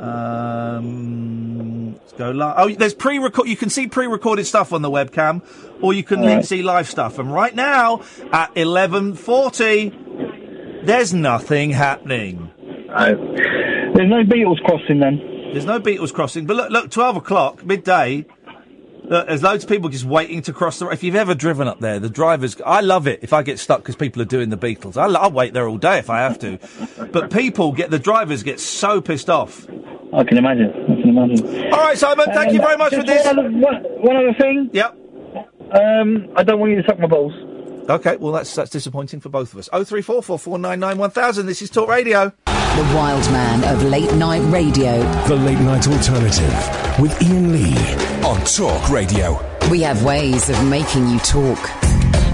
Um, 0.00 1.94
let's 1.94 2.12
go 2.12 2.30
live. 2.30 2.54
Oh, 2.58 2.68
there's 2.68 2.94
pre-record. 2.94 3.48
You 3.48 3.56
can 3.56 3.70
see 3.70 3.88
pre-recorded 3.88 4.46
stuff 4.46 4.72
on 4.72 4.82
the 4.82 4.90
webcam, 4.90 5.42
or 5.82 5.94
you 5.94 6.04
can 6.04 6.20
Alright. 6.20 6.44
see 6.44 6.62
live 6.62 6.88
stuff. 6.88 7.18
And 7.18 7.32
right 7.32 7.56
now 7.56 8.02
at 8.32 8.54
11:40, 8.54 10.84
there's 10.84 11.12
nothing 11.12 11.70
happening. 11.70 12.52
There's 12.88 14.08
no 14.08 14.22
Beatles 14.22 14.62
crossing 14.64 15.00
then. 15.00 15.18
There's 15.52 15.64
no 15.64 15.80
Beatles 15.80 16.12
crossing. 16.12 16.46
But 16.46 16.56
look, 16.56 16.70
look, 16.70 16.90
12 16.90 17.16
o'clock, 17.16 17.64
midday. 17.64 18.26
Look, 19.08 19.28
there's 19.28 19.42
loads 19.42 19.62
of 19.62 19.70
people 19.70 19.88
just 19.88 20.04
waiting 20.04 20.42
to 20.42 20.52
cross 20.52 20.78
the. 20.80 20.86
road. 20.86 20.94
If 20.94 21.04
you've 21.04 21.14
ever 21.14 21.34
driven 21.34 21.68
up 21.68 21.78
there, 21.80 22.00
the 22.00 22.10
drivers. 22.10 22.56
I 22.66 22.80
love 22.80 23.06
it 23.06 23.20
if 23.22 23.32
I 23.32 23.42
get 23.42 23.58
stuck 23.60 23.78
because 23.80 23.94
people 23.94 24.20
are 24.20 24.26
doing 24.26 24.50
the 24.50 24.56
Beatles. 24.58 24.96
I'll, 24.96 25.16
I'll 25.16 25.30
wait 25.30 25.54
there 25.54 25.68
all 25.68 25.78
day 25.78 25.98
if 25.98 26.10
I 26.10 26.18
have 26.20 26.38
to. 26.40 26.58
but 27.12 27.30
people 27.30 27.70
get 27.72 27.90
the 27.90 27.98
drivers 28.00 28.42
get 28.42 28.58
so 28.58 29.00
pissed 29.00 29.30
off. 29.30 29.66
I 30.12 30.24
can 30.24 30.38
imagine. 30.38 30.70
I 30.70 31.00
can 31.00 31.08
imagine. 31.16 31.72
All 31.72 31.80
right, 31.80 31.96
Simon. 31.96 32.26
Thank 32.32 32.52
you 32.52 32.58
Um, 32.60 32.64
very 32.66 32.76
much 32.78 32.94
for 32.94 33.02
this. 33.04 33.24
One 33.26 33.38
other, 33.38 33.50
one, 33.50 33.74
one 34.02 34.16
other 34.16 34.34
thing. 34.40 34.70
Yep. 34.72 34.96
Um, 35.72 36.28
I 36.36 36.42
don't 36.42 36.58
want 36.58 36.72
you 36.72 36.82
to 36.82 36.88
suck 36.88 36.98
my 36.98 37.06
balls. 37.06 37.32
Okay, 37.88 38.16
well 38.16 38.32
that's 38.32 38.52
that's 38.54 38.70
disappointing 38.70 39.20
for 39.20 39.28
both 39.28 39.52
of 39.52 39.58
us. 39.60 39.68
Oh 39.72 39.84
three 39.84 40.02
four 40.02 40.20
four 40.20 40.38
four 40.40 40.58
nine 40.58 40.80
nine 40.80 40.98
one 40.98 41.10
thousand. 41.10 41.46
This 41.46 41.62
is 41.62 41.70
Talk 41.70 41.88
Radio. 41.88 42.32
The 42.46 42.92
wild 42.94 43.22
man 43.30 43.62
of 43.72 43.82
late 43.84 44.12
night 44.14 44.42
radio. 44.52 44.98
The 45.28 45.36
Late 45.36 45.60
Night 45.60 45.86
Alternative 45.86 47.00
with 47.00 47.22
Iain 47.22 47.52
Lee. 47.52 48.05
On 48.26 48.40
Talk 48.44 48.90
Radio. 48.90 49.38
We 49.70 49.82
have 49.82 50.02
ways 50.04 50.48
of 50.50 50.64
making 50.68 51.08
you 51.08 51.18
talk. 51.20 51.58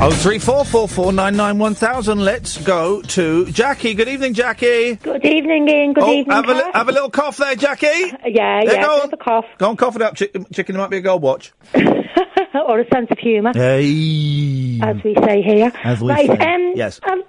Oh 0.01 0.11
three 0.23 0.39
four 0.39 0.65
four 0.65 0.89
four 0.89 1.13
nine 1.13 1.37
nine 1.37 1.59
one 1.59 1.75
thousand. 1.75 2.21
Let's 2.25 2.57
go 2.57 3.03
to 3.03 3.45
Jackie. 3.53 3.93
Good 3.95 4.09
evening, 4.09 4.33
Jackie. 4.33 4.95
Good 4.97 5.25
evening, 5.25 5.69
Iain. 5.69 5.93
Good 5.93 6.03
oh, 6.05 6.11
evening, 6.13 6.35
have 6.35 6.49
a, 6.49 6.55
li- 6.55 6.71
have 6.73 6.89
a 6.89 6.93
little 6.93 7.11
cough 7.11 7.37
there, 7.37 7.55
Jackie. 7.55 7.87
Yeah, 7.87 8.65
There, 8.65 8.75
yeah, 8.75 8.83
go 8.83 8.95
on. 9.01 9.01
of 9.03 9.13
a 9.13 9.17
cough. 9.19 9.45
Go 9.59 9.69
on, 9.69 9.77
cough 9.77 9.95
it 9.97 10.03
up, 10.03 10.15
chicken. 10.17 10.47
Chicken, 10.53 10.77
it 10.77 10.79
might 10.79 10.91
be 10.91 10.97
a 10.97 11.01
gold 11.03 11.21
watch. 11.23 11.53
or 11.75 12.81
a 12.81 12.89
sense 12.89 13.09
of 13.11 13.19
humour, 13.19 13.53
Hey. 13.55 14.81
as 14.83 14.97
we 15.05 15.15
say 15.25 15.43
here. 15.43 15.71
As 15.85 16.01
we 16.01 16.09
right, 16.09 16.27
say. 16.27 16.37
Um, 16.55 16.73
Yes. 16.75 17.01
um, 17.09 17.23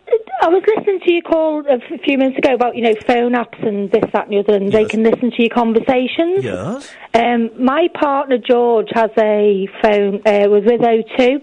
I 0.44 0.50
was 0.50 0.62
listening 0.68 1.00
to 1.00 1.14
your 1.14 1.22
call 1.22 1.64
a 1.70 1.98
few 2.00 2.18
minutes 2.18 2.38
ago 2.38 2.54
about, 2.54 2.76
you 2.76 2.84
know, 2.84 2.94
phone 3.08 3.32
apps 3.32 3.66
and 3.66 3.90
this, 3.90 4.04
that 4.12 4.28
and 4.28 4.34
the 4.34 4.40
other, 4.40 4.56
and 4.56 4.74
they 4.74 4.84
can 4.84 5.02
listen 5.02 5.32
to 5.32 5.42
your 5.42 5.50
conversations. 5.50 6.44
Yes. 6.44 6.94
Um, 7.14 7.50
my 7.64 7.88
partner 7.94 8.38
George 8.38 8.90
has 8.92 9.10
a 9.18 9.70
phone, 9.82 10.16
uh, 10.26 10.50
was 10.50 10.64
with 10.66 10.82
O2, 10.82 11.42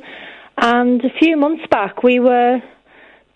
and 0.59 1.03
a 1.03 1.11
few 1.19 1.39
months 1.39 1.65
back 1.71 2.03
we 2.03 2.21
were 2.21 2.61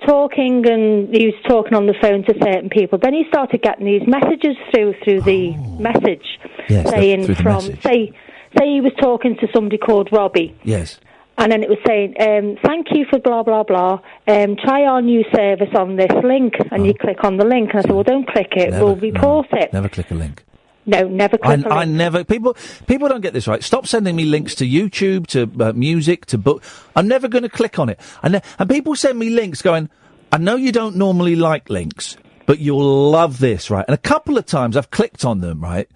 talking 0.06 0.68
and 0.68 1.14
he 1.14 1.26
was 1.26 1.34
talking 1.48 1.72
on 1.72 1.86
the 1.86 1.94
phone 1.98 2.24
to 2.24 2.34
certain 2.42 2.68
people. 2.68 2.98
Then 2.98 3.14
he 3.14 3.24
started 3.28 3.62
getting 3.62 3.86
these 3.86 4.06
messages 4.06 4.56
through 4.70 4.94
through 5.02 5.22
the 5.22 5.56
message 5.80 6.38
Oh. 6.44 6.50
Yes, 6.68 6.90
saying 6.90 7.26
the 7.26 7.34
from 7.36 7.54
message. 7.54 7.82
say 7.82 8.12
say 8.58 8.66
he 8.74 8.80
was 8.80 8.92
talking 9.00 9.36
to 9.36 9.48
somebody 9.54 9.78
called 9.78 10.10
Robbie. 10.12 10.54
Yes. 10.62 11.00
And 11.36 11.50
then 11.50 11.62
it 11.62 11.68
was 11.68 11.78
saying, 11.86 12.14
um, 12.20 12.56
thank 12.64 12.88
you 12.92 13.06
for 13.10 13.18
blah, 13.18 13.42
blah, 13.42 13.64
blah. 13.64 14.00
Um, 14.28 14.56
try 14.56 14.84
our 14.84 15.02
new 15.02 15.24
service 15.34 15.74
on 15.74 15.96
this 15.96 16.12
link. 16.22 16.54
And 16.70 16.86
you 16.86 16.94
click 16.94 17.24
on 17.24 17.36
the 17.36 17.44
link. 17.44 17.70
And 17.70 17.80
I 17.80 17.82
said, 17.82 17.90
well, 17.90 18.04
don't 18.04 18.26
click 18.26 18.52
it. 18.52 18.68
Oh. 18.68 18.70
Never- 18.70 18.84
we'll 18.84 18.96
report 18.96 19.46
it. 19.52 19.72
Never 19.72 19.88
click 19.88 20.10
a 20.10 20.14
link. 20.14 20.44
No, 20.86 21.08
never 21.08 21.38
click 21.38 21.60
a 21.60 21.62
link. 21.62 21.72
I 21.72 21.84
never 21.86 22.24
people 22.24 22.56
people 22.86 23.08
don't 23.08 23.22
get 23.22 23.32
this 23.32 23.48
right. 23.48 23.62
Stop 23.62 23.86
sending 23.86 24.14
me 24.16 24.24
links 24.24 24.54
to 24.56 24.66
YouTube, 24.66 25.26
to 25.28 25.50
uh, 25.64 25.72
music, 25.72 26.26
to 26.26 26.38
book. 26.38 26.62
I'm 26.94 27.08
never 27.08 27.26
going 27.26 27.42
to 27.42 27.48
click 27.48 27.78
on 27.78 27.88
it. 27.88 27.98
And 28.22 28.42
and 28.58 28.68
people 28.68 28.94
send 28.94 29.18
me 29.18 29.30
links 29.30 29.62
going. 29.62 29.88
I 30.30 30.36
know 30.36 30.56
you 30.56 30.72
don't 30.72 30.96
normally 30.96 31.36
like 31.36 31.70
links, 31.70 32.16
but 32.44 32.58
you'll 32.58 33.10
love 33.10 33.38
this, 33.38 33.70
right? 33.70 33.84
And 33.88 33.94
a 33.94 33.98
couple 33.98 34.36
of 34.36 34.44
times 34.46 34.76
I've 34.76 34.90
clicked 34.90 35.24
on 35.24 35.40
them, 35.40 35.62
right? 35.62 35.88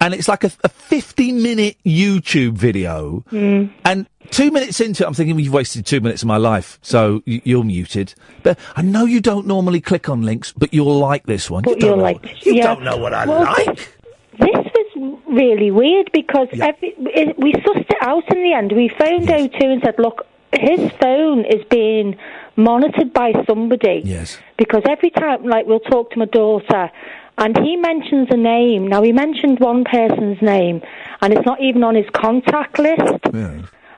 And 0.00 0.12
it's 0.12 0.28
like 0.28 0.44
a, 0.44 0.50
a 0.62 0.68
50 0.68 1.32
minute 1.32 1.76
YouTube 1.86 2.52
video. 2.52 3.24
Mm. 3.32 3.72
And 3.84 4.06
two 4.30 4.50
minutes 4.50 4.80
into 4.80 5.04
it, 5.04 5.06
I'm 5.06 5.14
thinking, 5.14 5.34
well, 5.36 5.44
you've 5.44 5.52
wasted 5.52 5.84
two 5.86 6.00
minutes 6.00 6.22
of 6.22 6.28
my 6.28 6.36
life, 6.36 6.78
so 6.82 7.22
y- 7.26 7.40
you're 7.44 7.64
muted. 7.64 8.14
But 8.42 8.58
I 8.76 8.82
know 8.82 9.04
you 9.04 9.20
don't 9.20 9.46
normally 9.46 9.80
click 9.80 10.08
on 10.08 10.22
links, 10.22 10.52
but 10.52 10.72
you'll 10.74 10.98
like 10.98 11.26
this 11.26 11.50
one. 11.50 11.62
But 11.62 11.76
you 11.76 11.88
don't 11.88 11.98
know, 11.98 12.04
like- 12.04 12.44
you 12.46 12.54
yeah. 12.54 12.66
don't 12.66 12.82
know 12.82 12.96
what 12.96 13.12
I 13.14 13.26
Well, 13.26 13.42
like. 13.42 13.92
This 14.38 14.50
was 14.54 15.18
really 15.28 15.70
weird 15.70 16.10
because 16.12 16.48
every, 16.52 16.94
it, 16.98 17.38
we 17.38 17.52
sussed 17.54 17.88
it 17.90 17.96
out 18.02 18.24
in 18.34 18.42
the 18.42 18.52
end. 18.52 18.72
We 18.72 18.88
phoned 18.98 19.28
O2 19.28 19.62
and 19.64 19.82
said, 19.82 19.94
look, 19.98 20.26
his 20.52 20.90
phone 21.00 21.44
is 21.46 21.64
being 21.70 22.16
monitored 22.56 23.12
by 23.12 23.32
somebody. 23.46 24.02
Yes. 24.04 24.38
Because 24.58 24.82
every 24.88 25.10
time, 25.10 25.44
like, 25.44 25.66
we'll 25.66 25.80
talk 25.80 26.10
to 26.12 26.18
my 26.18 26.26
daughter, 26.26 26.90
and 27.38 27.58
he 27.58 27.76
mentions 27.76 28.28
a 28.30 28.36
name. 28.36 28.88
Now, 28.88 29.02
he 29.02 29.12
mentioned 29.12 29.58
one 29.60 29.84
person's 29.84 30.40
name, 30.40 30.82
and 31.20 31.32
it's 31.32 31.44
not 31.46 31.60
even 31.60 31.82
on 31.84 31.94
his 31.94 32.06
contact 32.12 32.78
list. 32.78 33.24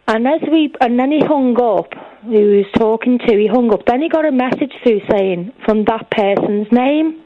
And 0.08 0.26
as 0.26 0.40
we, 0.50 0.72
and 0.80 0.98
then 0.98 1.12
he 1.12 1.20
hung 1.20 1.54
up. 1.60 1.92
Who 2.24 2.32
he 2.32 2.56
was 2.58 2.72
talking 2.76 3.18
to? 3.18 3.36
He 3.36 3.46
hung 3.46 3.72
up. 3.72 3.84
Then 3.86 4.00
he 4.00 4.08
got 4.08 4.24
a 4.24 4.32
message 4.32 4.72
through 4.82 5.00
saying 5.10 5.52
from 5.64 5.84
that 5.84 6.10
person's 6.10 6.66
name. 6.72 7.22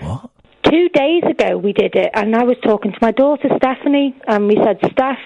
What? 0.00 0.30
Two 0.64 0.88
days 0.88 1.22
ago 1.22 1.56
we 1.56 1.72
did 1.72 1.94
it, 1.94 2.10
and 2.12 2.34
I 2.34 2.42
was 2.42 2.56
talking 2.64 2.90
to 2.90 2.98
my 3.00 3.12
daughter 3.12 3.48
Stephanie, 3.56 4.16
and 4.26 4.48
we 4.48 4.56
said, 4.56 4.78
Steph, 4.90 5.18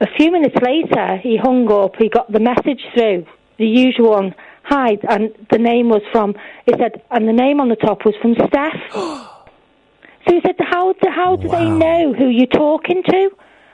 a 0.00 0.06
few 0.18 0.30
minutes 0.30 0.56
later, 0.62 1.16
he 1.16 1.38
hung 1.38 1.70
up. 1.72 1.96
He 1.96 2.10
got 2.10 2.30
the 2.30 2.40
message 2.40 2.82
through, 2.94 3.26
the 3.58 3.66
usual 3.66 4.10
one. 4.10 4.34
Hi, 4.64 4.98
and 5.08 5.34
the 5.50 5.58
name 5.58 5.88
was 5.88 6.02
from. 6.12 6.34
He 6.66 6.72
said, 6.78 7.02
and 7.10 7.26
the 7.26 7.32
name 7.32 7.58
on 7.58 7.70
the 7.70 7.76
top 7.76 8.04
was 8.04 8.14
from 8.20 8.34
Steph. 8.34 8.76
so 8.92 10.34
he 10.34 10.40
said, 10.44 10.56
how 10.58 10.94
how 11.08 11.36
do 11.36 11.48
they 11.48 11.64
know 11.64 12.12
who 12.12 12.28
you're 12.28 12.46
talking 12.46 13.02
to? 13.02 13.30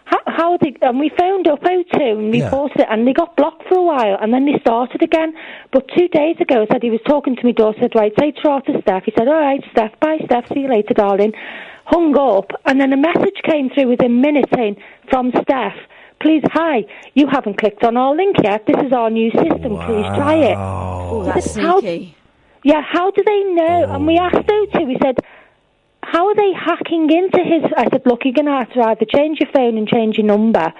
How, 0.06 0.18
how 0.26 0.56
they, 0.58 0.72
and 0.82 1.00
we 1.00 1.10
phoned 1.18 1.48
up 1.48 1.60
O2 1.62 2.00
and 2.00 2.32
reported 2.32 2.80
it, 2.82 2.86
and 2.88 3.06
they 3.06 3.12
got 3.12 3.36
blocked 3.36 3.66
for 3.68 3.78
a 3.78 3.82
while, 3.82 4.16
and 4.20 4.32
then 4.32 4.46
they 4.46 4.56
started 4.60 5.02
again. 5.02 5.34
But 5.72 5.88
two 5.98 6.06
days 6.08 6.36
ago, 6.40 6.60
he 6.60 6.66
said 6.70 6.82
he 6.82 6.90
was 6.90 7.00
talking 7.08 7.34
to 7.34 7.44
me 7.44 7.52
daughter, 7.52 7.78
said, 7.82 7.92
right, 7.96 8.12
say 8.18 8.30
ta 8.32 8.60
to 8.60 8.80
Steph. 8.82 9.02
He 9.04 9.12
said, 9.18 9.26
all 9.26 9.34
right, 9.34 9.60
Steph, 9.72 9.98
bye, 10.00 10.18
Steph, 10.24 10.46
see 10.54 10.60
you 10.60 10.68
later, 10.70 10.94
darling. 10.94 11.32
Hung 11.86 12.16
up, 12.16 12.50
and 12.66 12.80
then 12.80 12.92
a 12.92 12.96
message 12.96 13.34
came 13.50 13.68
through 13.70 13.88
within 13.88 14.20
minutes 14.20 14.48
saying, 14.54 14.76
from 15.10 15.32
Steph, 15.42 15.74
please, 16.20 16.42
hi, 16.52 16.84
you 17.14 17.26
haven't 17.26 17.58
clicked 17.58 17.82
on 17.82 17.96
our 17.96 18.14
link 18.14 18.36
yet. 18.44 18.64
This 18.66 18.76
is 18.86 18.92
our 18.92 19.10
new 19.10 19.30
system. 19.32 19.74
Please 19.86 20.06
try 20.14 20.34
it. 20.36 20.56
Oh, 20.56 21.24
that's 21.24 21.50
said, 21.52 21.62
how- 21.64 21.80
sneaky. 21.80 22.16
yeah, 22.62 22.80
how 22.82 23.10
do 23.10 23.22
they 23.26 23.42
know? 23.54 23.86
And 23.90 24.06
we 24.06 24.18
asked 24.18 24.36
O2, 24.46 24.86
we 24.86 24.98
said, 25.02 25.16
how 26.12 26.28
are 26.28 26.34
they 26.34 26.52
hacking 26.52 27.10
into 27.10 27.40
his... 27.42 27.64
I 27.76 27.88
said, 27.90 28.02
look, 28.06 28.24
you're 28.24 28.34
going 28.34 28.46
to 28.46 28.52
have 28.52 28.72
to 28.74 28.80
either 28.80 29.04
change 29.04 29.40
your 29.40 29.50
phone 29.52 29.76
and 29.76 29.88
change 29.88 30.16
your 30.16 30.26
number. 30.26 30.72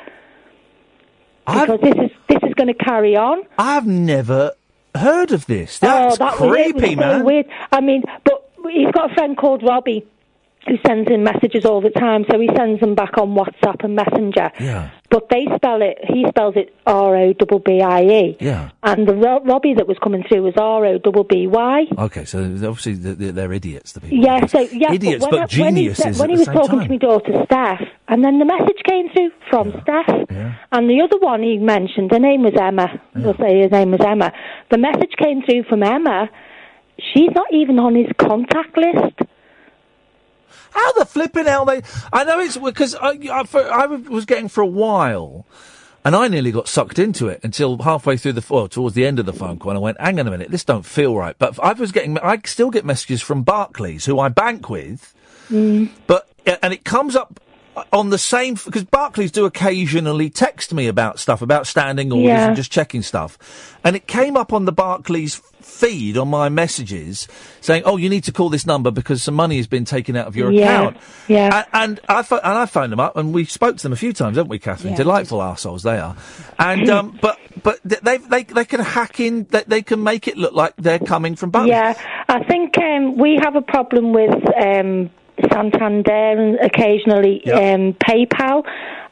Because 1.46 1.80
this 1.80 1.94
is 1.94 2.10
this 2.28 2.42
is 2.42 2.54
going 2.54 2.68
to 2.68 2.74
carry 2.74 3.14
on. 3.16 3.42
I've 3.56 3.86
never 3.86 4.52
heard 4.94 5.30
of 5.30 5.46
this. 5.46 5.78
Oh, 5.80 5.86
That's 5.86 6.14
oh, 6.14 6.24
that 6.24 6.34
creepy, 6.34 6.72
was 6.72 6.90
so 6.90 6.96
man. 6.96 7.24
weird. 7.24 7.46
I 7.70 7.80
mean, 7.80 8.02
but 8.24 8.50
he's 8.72 8.90
got 8.90 9.12
a 9.12 9.14
friend 9.14 9.36
called 9.36 9.62
Robbie 9.62 10.04
who 10.66 10.76
sends 10.84 11.08
him 11.08 11.22
messages 11.22 11.64
all 11.64 11.80
the 11.80 11.90
time, 11.90 12.24
so 12.28 12.40
he 12.40 12.48
sends 12.56 12.80
them 12.80 12.96
back 12.96 13.16
on 13.18 13.36
WhatsApp 13.36 13.84
and 13.84 13.94
Messenger. 13.94 14.50
Yeah. 14.58 14.90
But 15.10 15.28
they 15.30 15.46
spell 15.56 15.82
it, 15.82 15.98
he 16.02 16.24
spells 16.28 16.54
it 16.56 16.74
R 16.86 17.16
O 17.16 17.32
B 17.32 17.46
B 17.64 17.80
I 17.80 18.02
E. 18.02 18.36
Yeah. 18.40 18.70
And 18.82 19.06
the 19.06 19.14
Ro- 19.14 19.40
Robbie 19.44 19.74
that 19.74 19.86
was 19.86 19.96
coming 20.02 20.24
through 20.28 20.42
was 20.42 20.54
R 20.56 20.84
O 20.84 20.98
B 20.98 21.10
B 21.28 21.46
Y. 21.46 21.84
Okay, 21.98 22.24
so 22.24 22.40
obviously 22.44 22.94
they're, 22.94 23.32
they're 23.32 23.52
idiots, 23.52 23.92
the 23.92 24.00
people. 24.00 24.18
Yeah, 24.18 24.46
so 24.46 24.60
yeah, 24.60 24.92
Idiots, 24.92 25.24
but, 25.24 25.30
but 25.30 25.52
when, 25.52 25.62
I- 25.62 25.66
when 25.66 25.76
he 25.76 25.82
geniuses 25.82 26.02
said- 26.04 26.14
at 26.14 26.18
When 26.18 26.30
he 26.30 26.36
was 26.36 26.46
talking 26.46 26.78
time. 26.80 26.86
to 26.86 26.88
my 26.90 26.96
daughter 26.96 27.32
Steph, 27.44 27.82
and 28.08 28.24
then 28.24 28.38
the 28.38 28.44
message 28.44 28.82
came 28.84 29.08
through 29.10 29.30
from 29.50 29.70
Steph, 29.82 30.28
and 30.72 30.90
the 30.90 31.00
other 31.02 31.18
one 31.18 31.42
he 31.42 31.58
mentioned, 31.58 32.10
her 32.10 32.18
name 32.18 32.42
was 32.42 32.54
Emma. 32.60 33.00
We'll 33.14 33.36
say 33.38 33.62
her 33.62 33.68
name 33.68 33.92
was 33.92 34.00
Emma. 34.04 34.32
The 34.70 34.78
message 34.78 35.12
came 35.22 35.42
through 35.42 35.64
from 35.64 35.82
Emma. 35.82 36.28
She's 36.98 37.30
not 37.34 37.46
even 37.52 37.78
on 37.78 37.94
his 37.94 38.06
contact 38.18 38.76
list. 38.76 39.25
How 40.76 40.92
the 40.92 41.06
flipping 41.06 41.46
hell 41.46 41.64
they? 41.64 41.80
I 42.12 42.24
know 42.24 42.38
it's 42.38 42.58
because 42.58 42.94
I, 42.94 43.18
I, 43.32 43.44
for, 43.44 43.62
I 43.62 43.86
was 43.86 44.26
getting 44.26 44.48
for 44.48 44.60
a 44.60 44.66
while, 44.66 45.46
and 46.04 46.14
I 46.14 46.28
nearly 46.28 46.52
got 46.52 46.68
sucked 46.68 46.98
into 46.98 47.28
it 47.28 47.40
until 47.42 47.78
halfway 47.78 48.18
through 48.18 48.34
the 48.34 48.44
well, 48.50 48.68
towards 48.68 48.94
the 48.94 49.06
end 49.06 49.18
of 49.18 49.24
the 49.24 49.32
phone 49.32 49.58
call, 49.58 49.70
and 49.70 49.78
I 49.78 49.80
went, 49.80 49.98
"Hang 49.98 50.20
on 50.20 50.26
a 50.26 50.30
minute, 50.30 50.50
this 50.50 50.64
don't 50.64 50.84
feel 50.84 51.16
right." 51.16 51.34
But 51.38 51.58
I 51.60 51.72
was 51.72 51.92
getting, 51.92 52.18
I 52.18 52.38
still 52.44 52.70
get 52.70 52.84
messages 52.84 53.22
from 53.22 53.42
Barclays, 53.42 54.04
who 54.04 54.20
I 54.20 54.28
bank 54.28 54.68
with, 54.68 55.14
mm. 55.48 55.88
but 56.06 56.28
and 56.44 56.74
it 56.74 56.84
comes 56.84 57.16
up 57.16 57.40
on 57.92 58.10
the 58.10 58.18
same 58.18 58.54
because 58.54 58.84
Barclays 58.84 59.30
do 59.30 59.44
occasionally 59.44 60.30
text 60.30 60.72
me 60.72 60.86
about 60.88 61.18
stuff 61.18 61.42
about 61.42 61.66
standing 61.66 62.10
orders 62.12 62.26
Yeah. 62.28 62.46
and 62.48 62.56
just 62.56 62.70
checking 62.72 63.02
stuff, 63.02 63.76
and 63.84 63.94
it 63.96 64.06
came 64.06 64.36
up 64.36 64.52
on 64.52 64.64
the 64.64 64.72
Barclays 64.72 65.40
feed 65.60 66.16
on 66.16 66.28
my 66.28 66.48
messages 66.48 67.26
saying, 67.60 67.82
"Oh, 67.84 67.96
you 67.96 68.08
need 68.08 68.24
to 68.24 68.32
call 68.32 68.48
this 68.48 68.66
number 68.66 68.90
because 68.90 69.22
some 69.22 69.34
money 69.34 69.56
has 69.58 69.66
been 69.66 69.84
taken 69.84 70.16
out 70.16 70.26
of 70.26 70.36
your 70.36 70.50
Yeah, 70.52 70.64
account." 70.64 70.96
yeah. 71.28 71.64
A- 71.72 71.76
and 71.76 72.00
I 72.08 72.22
pho- 72.22 72.40
and 72.42 72.56
I 72.58 72.66
phoned 72.66 72.92
them 72.92 73.00
up 73.00 73.16
and 73.16 73.34
we 73.34 73.44
spoke 73.44 73.76
to 73.78 73.82
them 73.82 73.92
a 73.92 73.96
few 73.96 74.12
times, 74.12 74.36
haven't 74.36 74.48
we, 74.50 74.58
Catherine? 74.58 74.92
Yeah. 74.92 74.98
Delightful 74.98 75.38
arseholes 75.40 75.82
they 75.82 75.98
are, 75.98 76.16
and 76.58 76.88
um, 76.88 77.18
but 77.22 77.38
but 77.62 77.80
they 77.84 78.16
they 78.18 78.44
they 78.44 78.64
can 78.64 78.80
hack 78.80 79.20
in, 79.20 79.46
they, 79.50 79.64
they 79.66 79.82
can 79.82 80.02
make 80.02 80.28
it 80.28 80.36
look 80.38 80.52
like 80.54 80.74
they're 80.78 80.98
coming 80.98 81.36
from 81.36 81.50
Barclays. 81.50 81.70
Yeah, 81.70 81.94
I 82.28 82.42
think 82.44 82.78
um, 82.78 83.16
we 83.18 83.36
have 83.42 83.56
a 83.56 83.62
problem 83.62 84.12
with 84.12 84.34
um, 84.56 85.10
Santander 85.52 86.10
and 86.12 86.58
occasionally 86.60 87.42
um, 87.52 87.94
PayPal. 87.94 88.62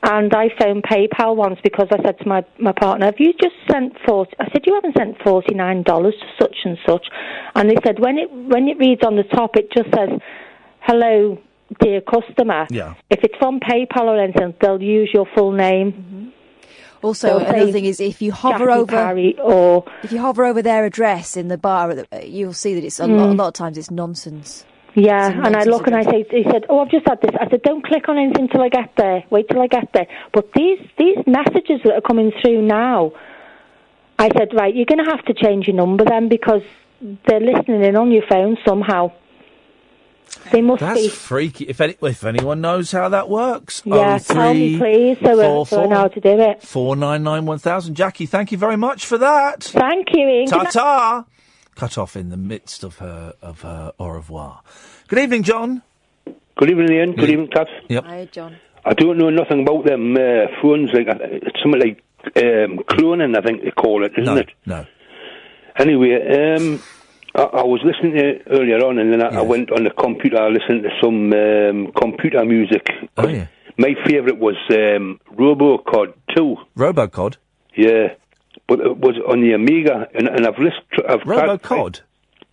And 0.07 0.35
I 0.35 0.49
phoned 0.61 0.83
PayPal 0.83 1.35
once 1.35 1.59
because 1.63 1.89
I 1.91 2.03
said 2.03 2.19
to 2.19 2.29
my, 2.29 2.45
my 2.59 2.73
partner, 2.73 3.07
"Have 3.07 3.15
you 3.19 3.33
just 3.41 3.55
sent 3.71 3.95
40 4.07 4.33
I 4.39 4.45
said, 4.53 4.63
"You 4.67 4.75
haven't 4.75 4.97
sent 4.99 5.17
forty 5.23 5.55
nine 5.55 5.83
dollars 5.83 6.15
to 6.21 6.27
such 6.45 6.57
and 6.65 6.77
such," 6.87 7.07
and 7.55 7.71
they 7.71 7.77
said 7.85 7.99
when 8.01 8.19
it 8.19 8.31
when 8.31 8.69
it 8.69 8.77
reads 8.79 9.03
on 9.03 9.17
the 9.17 9.23
top, 9.23 9.57
it 9.57 9.71
just 9.73 9.89
says, 9.95 10.11
"Hello, 10.81 11.39
dear 11.81 12.03
customer." 12.03 12.67
Yeah. 12.71 12.95
If 13.09 13.21
it's 13.25 13.35
from 13.39 13.61
PayPal 13.61 14.03
or 14.03 14.21
anything, 14.21 14.53
they'll 14.61 14.83
use 14.83 15.11
your 15.15 15.27
full 15.35 15.53
name. 15.53 16.33
Also, 17.03 17.39
They'll 17.39 17.47
another 17.49 17.73
thing 17.73 17.85
is 17.87 18.01
if 18.01 18.21
you 18.23 18.33
hover 18.33 18.67
Jackie 18.67 18.73
over 18.81 18.97
Parry 18.97 19.39
or 19.43 19.85
if 20.03 20.11
you 20.13 20.19
hover 20.21 20.45
over 20.47 20.63
their 20.63 20.85
address 20.87 21.37
in 21.37 21.49
the 21.49 21.59
bar, 21.59 21.95
you'll 22.23 22.55
see 22.55 22.75
that 22.75 22.83
it's 22.85 22.99
a, 23.01 23.07
lot, 23.07 23.31
a 23.31 23.33
Mm. 23.35 23.39
lot 23.39 23.49
of 23.49 23.53
times 23.55 23.77
it's 23.79 23.91
nonsense. 23.91 24.65
Yeah, 24.95 25.29
a 25.29 25.47
and 25.47 25.57
I 25.57 25.65
look 25.65 25.87
and 25.89 25.97
I 25.97 26.05
say, 26.05 26.25
he 26.31 26.45
said, 26.45 26.67
"Oh, 26.69 26.81
I've 26.81 26.91
just 26.91 27.07
had 27.09 27.21
this." 27.21 27.33
I 27.41 27.49
said, 27.51 27.63
"Don't 27.63 27.85
click 27.85 28.09
on 28.09 28.17
anything 28.17 28.49
till 28.49 28.63
I 28.63 28.69
get 28.69 28.93
there. 28.97 29.25
Wait 29.29 29.49
till 29.49 29.61
I 29.61 29.67
get 29.67 29.93
there." 29.93 30.07
But 30.33 30.53
these 30.53 30.79
these 30.97 31.19
messages 31.27 31.81
that 31.85 31.95
are 31.95 32.01
coming 32.01 32.33
through 32.41 32.63
now, 32.63 33.13
I 34.19 34.29
said, 34.29 34.55
"Right, 34.55 34.75
you're 34.75 34.87
going 34.87 35.05
to 35.05 35.11
have 35.11 35.25
to 35.25 35.35
change 35.35 35.67
your 35.67 35.77
number 35.77 36.05
then 36.05 36.29
because 36.29 36.63
they're 37.01 37.41
listening 37.41 37.83
in 37.83 37.97
on 37.97 38.13
your 38.13 38.23
phone 38.29 38.57
somehow. 38.67 39.11
They 40.53 40.63
must 40.63 40.81
That's 40.81 41.01
be." 41.01 41.09
freaky. 41.09 41.65
If 41.65 41.81
any, 41.81 41.97
if 42.01 42.23
anyone 42.25 42.61
knows 42.61 42.93
how 42.93 43.09
that 43.09 43.29
works, 43.29 43.83
Yeah, 43.85 44.19
tell 44.19 44.55
me 44.55 44.79
please, 44.79 45.19
so, 45.25 45.41
uh, 45.41 45.65
so 45.65 45.83
I 45.83 45.87
know 45.87 45.97
how 45.97 46.09
to 46.09 46.21
do 46.21 46.41
it. 46.41 46.63
Four 46.63 46.95
nine 46.95 47.25
nine 47.25 47.47
one 47.47 47.59
thousand. 47.59 47.97
Jackie, 47.97 48.27
thank 48.27 48.53
you 48.53 48.59
very 48.59 48.77
much 48.77 49.07
for 49.07 49.19
that. 49.19 49.65
Thank 49.65 50.09
you, 50.13 50.29
Iain. 50.29 50.47
Ta 50.47 50.65
ta. 50.65 51.25
Cut 51.77 51.99
off 51.99 52.15
in 52.17 52.29
the 52.31 52.37
midst 52.37 52.85
of 52.85 52.99
her 52.99 53.35
of 53.43 53.63
her 53.63 53.93
au 53.99 54.09
revoir. 54.09 54.61
Good 55.09 55.19
evening, 55.19 55.43
John. 55.43 55.83
Good 56.57 56.71
evening, 56.71 56.91
Iain. 56.93 57.17
Good 57.17 57.31
evening, 57.31 57.49
Kat. 57.53 57.67
Yep. 57.89 58.05
Hi, 58.05 58.29
John. 58.31 58.57
I 58.85 58.95
don't 58.95 59.19
know 59.19 59.31
nothing 59.31 59.63
about 59.63 59.85
them 59.87 60.15
uh, 60.17 60.47
phones. 60.63 60.91
Like 60.93 61.09
uh, 61.09 61.19
it's 61.21 61.61
something 61.63 61.81
like 61.81 62.03
um, 62.37 62.79
cloning, 62.91 63.37
I 63.37 63.41
think 63.43 63.63
they 63.65 63.71
call 63.73 64.05
it, 64.05 64.13
isn't 64.17 64.25
No, 64.25 64.37
it? 64.37 64.51
no. 64.67 64.87
Anyway, 65.77 66.15
um, 66.15 66.81
I, 67.35 67.43
I 67.43 67.63
was 67.65 67.81
listening 67.85 68.13
to 68.13 68.29
it 68.29 68.43
earlier 68.49 68.79
on, 68.87 68.99
and 68.99 69.13
then 69.13 69.23
I, 69.23 69.39
I 69.39 69.43
went 69.43 69.73
on 69.73 69.83
the 69.83 69.91
computer. 69.91 70.39
I 70.41 70.49
listened 70.49 70.85
to 70.85 70.91
some 71.03 71.33
um, 71.33 71.93
computer 72.01 72.45
music. 72.45 72.87
Oh 73.17 73.27
yeah. 73.27 73.47
My 73.77 73.95
favourite 74.07 74.39
was 74.39 74.55
um, 74.71 75.19
RoboCod 75.37 76.15
Two. 76.37 76.57
RoboCod. 76.77 77.37
Yeah, 77.77 78.15
but 78.69 78.81
it 78.81 78.97
was 78.99 79.17
on 79.29 79.41
the 79.41 79.53
Amiga, 79.53 80.09
and, 80.15 80.29
and 80.29 80.47
I've 80.47 80.59
listened. 80.59 80.85
I've 81.09 81.23
tried- 81.23 81.61
RoboCod. 81.61 82.01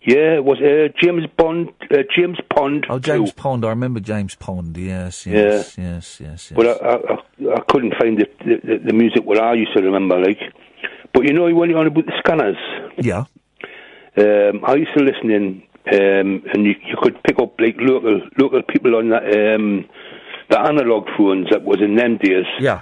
Yeah, 0.04 0.34
it 0.34 0.44
was 0.44 0.58
uh, 0.60 0.88
James 1.00 1.26
Bond. 1.36 1.68
Uh, 1.88 1.98
James 2.12 2.36
Pond. 2.52 2.86
Oh, 2.90 2.98
James 2.98 3.30
Pond. 3.30 3.64
I 3.64 3.68
remember 3.68 4.00
James 4.00 4.34
Pond. 4.34 4.76
Yes, 4.76 5.24
Yeah. 5.26 5.34
yes, 5.34 5.78
yes, 5.78 6.20
yes, 6.20 6.50
yes. 6.50 6.52
But 6.56 6.66
I, 6.66 6.88
I, 6.88 6.94
I, 7.14 7.54
I 7.54 7.60
couldn't 7.68 7.94
find 7.94 8.18
the, 8.18 8.26
the 8.44 8.78
the 8.84 8.92
music 8.92 9.22
what 9.24 9.38
I 9.38 9.54
used 9.54 9.72
to 9.76 9.80
remember, 9.82 10.18
like. 10.20 10.40
But 11.14 11.22
you 11.24 11.32
know, 11.32 11.54
when 11.54 11.70
you're 11.70 11.78
on 11.78 11.86
about 11.86 12.06
the 12.06 12.12
scanners, 12.18 12.56
yeah. 12.98 13.26
um, 14.16 14.64
I 14.66 14.74
used 14.74 14.92
to 14.96 15.04
listen 15.04 15.30
in, 15.30 15.62
um, 15.92 16.42
and 16.52 16.64
you, 16.64 16.74
you 16.84 16.96
could 17.00 17.22
pick 17.22 17.38
up 17.38 17.60
like 17.60 17.76
local 17.78 18.22
local 18.38 18.62
people 18.62 18.96
on 18.96 19.10
that 19.10 19.22
um, 19.54 19.84
the 20.50 20.58
analog 20.58 21.06
phones 21.16 21.48
that 21.50 21.62
was 21.62 21.80
in 21.80 21.94
them 21.94 22.16
days. 22.18 22.46
Yeah. 22.58 22.80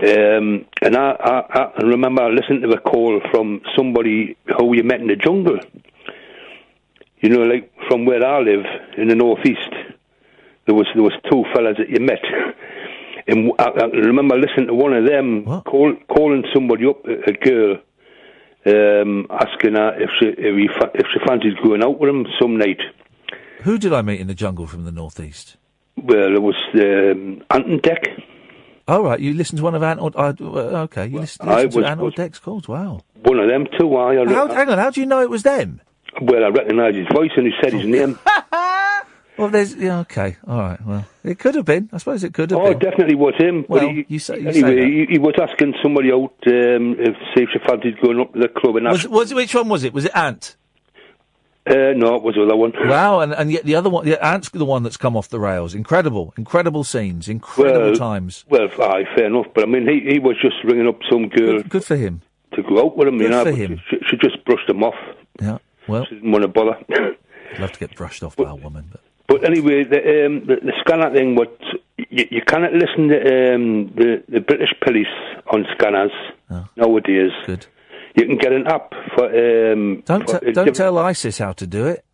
Um, 0.00 0.64
and 0.80 0.96
I, 0.96 1.10
I, 1.18 1.72
I 1.76 1.82
remember 1.82 2.30
listening 2.30 2.62
to 2.62 2.68
a 2.70 2.80
call 2.80 3.20
from 3.32 3.60
somebody 3.76 4.36
who 4.56 4.76
you 4.76 4.84
met 4.84 5.00
in 5.00 5.08
the 5.08 5.16
jungle. 5.16 5.58
You 7.20 7.30
know, 7.30 7.42
like 7.42 7.72
from 7.88 8.04
where 8.04 8.24
I 8.24 8.38
live 8.38 8.64
in 8.96 9.08
the 9.08 9.16
northeast, 9.16 9.72
there 10.66 10.74
was 10.76 10.86
there 10.94 11.02
was 11.02 11.14
two 11.28 11.42
fellas 11.52 11.78
that 11.78 11.88
you 11.88 11.98
met, 11.98 12.22
and 13.26 13.50
I, 13.58 13.64
I 13.64 13.84
remember 13.86 14.36
listening 14.36 14.68
to 14.68 14.74
one 14.74 14.92
of 14.92 15.04
them 15.04 15.44
call, 15.64 15.96
calling 16.08 16.44
somebody 16.54 16.86
up, 16.86 17.04
a, 17.04 17.30
a 17.30 17.32
girl, 17.32 17.78
um, 18.66 19.26
asking 19.30 19.74
her 19.74 20.00
if 20.00 20.10
she 20.20 20.26
if, 20.26 20.54
he, 20.54 20.68
if 20.94 21.06
she 21.12 21.26
fancied 21.26 21.60
going 21.60 21.82
out 21.82 21.98
with 21.98 22.08
him 22.08 22.24
some 22.40 22.56
night. 22.56 22.80
Who 23.62 23.78
did 23.78 23.92
I 23.92 24.02
meet 24.02 24.20
in 24.20 24.28
the 24.28 24.34
jungle 24.34 24.68
from 24.68 24.84
the 24.84 24.92
northeast? 24.92 25.56
Well, 25.96 26.36
it 26.36 26.40
was 26.40 26.54
um, 26.74 27.42
Ant 27.50 27.66
and 27.66 27.82
Dec. 27.82 28.22
Oh 28.88 29.04
right, 29.04 29.20
you 29.20 29.34
listened 29.34 29.58
to 29.58 29.64
one 29.64 29.74
of 29.74 29.82
Ant. 29.82 30.00
Or, 30.00 30.10
uh, 30.16 30.32
uh, 30.40 30.44
okay, 30.84 31.06
you 31.06 31.20
listened, 31.20 31.48
I 31.48 31.56
listened 31.64 31.72
to 31.72 31.78
was- 31.80 31.86
Ant 31.86 32.00
or 32.00 32.10
Dec's 32.10 32.38
calls. 32.38 32.66
Wow. 32.66 33.02
One 33.22 33.38
of 33.38 33.48
them 33.48 33.66
too. 33.78 33.94
I, 33.96 34.22
I, 34.22 34.32
How, 34.32 34.48
hang 34.48 34.68
on, 34.70 34.78
how 34.78 34.90
do 34.90 35.00
you 35.00 35.06
know 35.06 35.20
it 35.20 35.30
was 35.30 35.42
them? 35.42 35.80
well, 36.22 36.42
I 36.44 36.48
recognised 36.48 36.96
his 36.96 37.06
voice 37.12 37.30
and 37.36 37.46
he 37.46 37.52
said 37.62 37.72
his 37.74 37.86
name. 37.86 38.18
Well, 39.36 39.50
there's 39.50 39.76
yeah, 39.76 40.00
okay, 40.00 40.36
all 40.48 40.58
right. 40.58 40.84
Well, 40.84 41.06
it 41.22 41.38
could 41.38 41.54
have 41.54 41.64
been. 41.64 41.88
I 41.92 41.98
suppose 41.98 42.24
it 42.24 42.34
could 42.34 42.50
have 42.50 42.58
Oh, 42.58 42.64
been. 42.64 42.72
it 42.72 42.80
definitely 42.80 43.14
was 43.14 43.34
him. 43.38 43.64
Well, 43.68 43.88
he, 43.88 44.04
you 44.08 44.18
say- 44.18 44.40
you 44.40 44.52
say 44.52 44.58
anyway, 44.58 44.74
that. 44.74 44.84
he, 44.84 45.06
he 45.12 45.18
was 45.20 45.34
asking 45.40 45.74
somebody 45.80 46.10
out 46.10 46.34
um, 46.48 46.96
if 46.98 47.14
see 47.36 47.44
if 47.44 47.50
she 47.52 47.60
fancied 47.64 48.00
going 48.00 48.18
up 48.18 48.32
to 48.32 48.40
the 48.40 48.48
club 48.48 48.74
and 48.74 48.86
Was, 48.88 49.06
was 49.06 49.32
which 49.32 49.54
one 49.54 49.68
was 49.68 49.84
it? 49.84 49.92
Was 49.92 50.06
it 50.06 50.10
Ant? 50.16 50.56
Uh, 51.68 51.92
no, 51.94 52.14
it 52.16 52.22
was 52.22 52.34
the 52.34 52.42
other 52.44 52.56
one. 52.56 52.72
Wow, 52.88 53.20
and, 53.20 53.32
and 53.34 53.50
yet 53.52 53.64
the 53.64 53.74
other 53.74 53.90
one, 53.90 54.06
yeah, 54.06 54.14
Ant's 54.16 54.48
the 54.50 54.64
one 54.64 54.82
that's 54.82 54.96
come 54.96 55.16
off 55.16 55.28
the 55.28 55.38
rails. 55.40 55.74
Incredible, 55.74 56.32
incredible 56.38 56.82
scenes, 56.84 57.28
incredible 57.28 57.90
Well, 57.90 57.94
times. 57.96 58.44
Well, 58.48 58.68
aye, 58.80 59.04
fair 59.14 59.26
enough. 59.26 59.46
But 59.54 59.64
I 59.64 59.66
mean, 59.66 59.86
he, 59.86 60.12
he 60.12 60.18
was 60.18 60.36
just 60.40 60.56
ringing 60.64 60.88
up 60.88 60.98
some 61.10 61.28
girl. 61.28 61.62
Good, 61.62 61.84
for 61.84 61.96
him. 61.96 62.22
To 62.54 62.62
go 62.62 62.86
out 62.86 62.96
with 62.96 63.08
him, 63.08 63.14
you 63.16 63.28
Good 63.28 63.30
know. 63.30 63.44
for 63.44 63.52
him. 63.52 63.80
She, 63.90 63.96
she 64.08 64.16
just 64.16 64.42
brushed 64.44 64.68
him 64.68 64.82
off. 64.82 64.94
Yeah, 65.40 65.58
well. 65.86 66.06
She 66.06 66.14
didn't 66.14 66.32
want 66.32 66.42
to 66.42 66.48
bother. 66.48 66.78
Love 67.58 67.72
to 67.72 67.78
get 67.78 67.94
brushed 67.94 68.22
off 68.22 68.36
by 68.36 68.50
a 68.50 68.54
woman, 68.54 68.86
but 68.90 69.00
But 69.26 69.44
anyway, 69.44 69.84
the, 69.84 70.26
um, 70.26 70.40
the, 70.46 70.56
the 70.62 70.72
scanner 70.80 71.12
thing, 71.12 71.34
what 71.34 71.58
you, 71.96 72.26
you 72.30 72.42
cannot 72.46 72.72
listen 72.72 73.08
to 73.08 73.54
um, 73.54 73.92
the, 73.94 74.22
the 74.28 74.40
British 74.40 74.72
police 74.82 75.06
on 75.52 75.66
scanners 75.76 76.12
nowadays. 76.76 77.32
Good. 77.46 77.66
You 78.18 78.26
can 78.26 78.36
get 78.38 78.52
an 78.52 78.66
app 78.66 78.92
for. 79.14 79.26
Um, 79.26 80.02
don't 80.04 80.28
for, 80.28 80.40
t- 80.40 80.52
don't 80.52 80.74
tell 80.74 80.98
ISIS 80.98 81.38
how 81.38 81.52
to 81.52 81.66
do 81.66 81.86
it. 81.86 82.04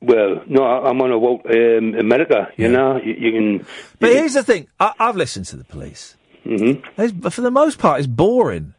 Well, 0.00 0.42
no, 0.46 0.62
I- 0.62 0.90
I'm 0.90 1.00
on 1.00 1.10
about 1.10 1.46
um, 1.50 1.94
America. 1.98 2.48
You 2.56 2.68
know, 2.68 3.00
you, 3.02 3.14
you 3.14 3.32
can. 3.32 3.66
But 3.98 4.10
here's 4.12 4.34
the 4.34 4.42
thing: 4.44 4.68
I, 4.78 4.92
I've 4.98 5.16
listened 5.16 5.46
to 5.46 5.56
the 5.56 5.64
police. 5.64 6.16
Mm-hmm. 6.44 7.18
But 7.20 7.32
for 7.32 7.40
the 7.40 7.50
most 7.50 7.78
part, 7.78 7.98
it's 7.98 8.06
boring. 8.06 8.74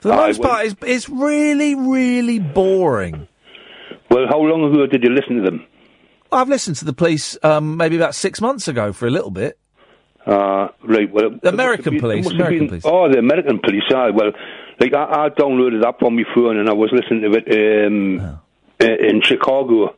For 0.00 0.08
the 0.08 0.14
Aye, 0.14 0.26
most 0.28 0.38
well- 0.40 0.48
part, 0.50 0.66
it's, 0.66 0.76
it's 0.86 1.08
really, 1.08 1.74
really 1.74 2.38
boring. 2.38 3.26
Well, 4.10 4.26
how 4.28 4.38
long 4.38 4.72
ago 4.72 4.86
did 4.86 5.02
you 5.02 5.10
listen 5.10 5.36
to 5.36 5.42
them? 5.42 5.66
I've 6.30 6.48
listened 6.48 6.76
to 6.76 6.84
the 6.84 6.92
police 6.92 7.36
um, 7.42 7.76
maybe 7.76 7.96
about 7.96 8.14
six 8.14 8.40
months 8.40 8.68
ago 8.68 8.92
for 8.92 9.06
a 9.06 9.10
little 9.10 9.30
bit. 9.30 9.58
Uh, 10.26 10.68
right. 10.82 11.10
Well, 11.12 11.30
The 11.40 11.50
American 11.50 11.92
been- 11.94 12.00
police, 12.00 12.26
it 12.26 12.28
must 12.30 12.36
have 12.36 12.40
American 12.46 12.58
been- 12.58 12.80
police. 12.80 12.82
Oh, 12.84 13.08
the 13.10 13.18
American 13.18 13.58
police. 13.60 13.84
Aye. 13.94 14.10
Well, 14.10 14.32
like 14.80 14.92
I, 14.92 15.26
I 15.26 15.28
downloaded 15.30 15.82
that 15.82 16.04
on 16.04 16.16
my 16.16 16.24
phone 16.34 16.58
and 16.58 16.68
I 16.68 16.72
was 16.72 16.90
listening 16.92 17.22
to 17.22 17.38
it 17.38 17.86
um, 17.86 18.20
Oh. 18.80 18.86
in 18.86 19.22
Chicago, 19.22 19.94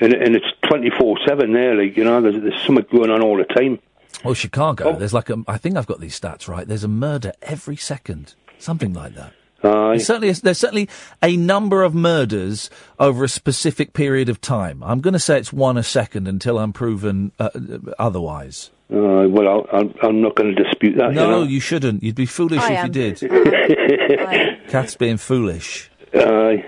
and, 0.00 0.12
and 0.12 0.36
it's 0.36 0.46
twenty 0.68 0.90
four 0.98 1.16
seven 1.26 1.52
there. 1.52 1.74
Like 1.74 1.96
you 1.96 2.04
know, 2.04 2.20
there's, 2.20 2.40
there's 2.42 2.62
something 2.66 2.84
going 2.92 3.10
on 3.10 3.22
all 3.22 3.36
the 3.38 3.44
time. 3.44 3.78
Well, 4.24 4.34
Chicago, 4.34 4.96
there's 4.98 5.14
like 5.14 5.30
a, 5.30 5.42
I 5.48 5.56
think 5.56 5.76
I've 5.76 5.86
got 5.86 5.98
these 5.98 6.18
stats 6.20 6.46
right. 6.46 6.68
There's 6.68 6.84
a 6.84 6.88
murder 6.88 7.32
every 7.40 7.76
second, 7.76 8.34
something 8.58 8.92
like 8.92 9.14
that. 9.14 9.32
There's 9.62 10.06
certainly, 10.06 10.32
there's 10.32 10.58
certainly 10.58 10.88
a 11.22 11.36
number 11.36 11.82
of 11.82 11.94
murders 11.94 12.68
over 12.98 13.24
a 13.24 13.28
specific 13.28 13.92
period 13.94 14.28
of 14.28 14.40
time. 14.40 14.82
I'm 14.82 15.00
going 15.00 15.12
to 15.14 15.20
say 15.20 15.38
it's 15.38 15.52
one 15.52 15.76
a 15.78 15.82
second 15.84 16.26
until 16.28 16.58
I'm 16.58 16.72
proven 16.72 17.30
uh, 17.38 17.50
otherwise. 17.98 18.70
Uh, 18.92 19.26
well, 19.28 19.48
I'll, 19.48 19.66
I'm, 19.80 19.94
I'm 20.02 20.20
not 20.20 20.36
going 20.36 20.54
to 20.54 20.62
dispute 20.62 20.96
that. 20.98 21.12
no, 21.12 21.24
you 21.24 21.30
know? 21.30 21.42
you 21.44 21.60
shouldn't. 21.60 22.02
You'd 22.02 22.14
be 22.14 22.26
foolish 22.26 22.60
I 22.60 22.72
if 22.72 22.78
am. 22.80 22.86
you 22.88 22.92
did. 22.92 24.68
Kath's 24.68 24.96
being 24.96 25.16
foolish. 25.16 25.90
Aye. 26.14 26.66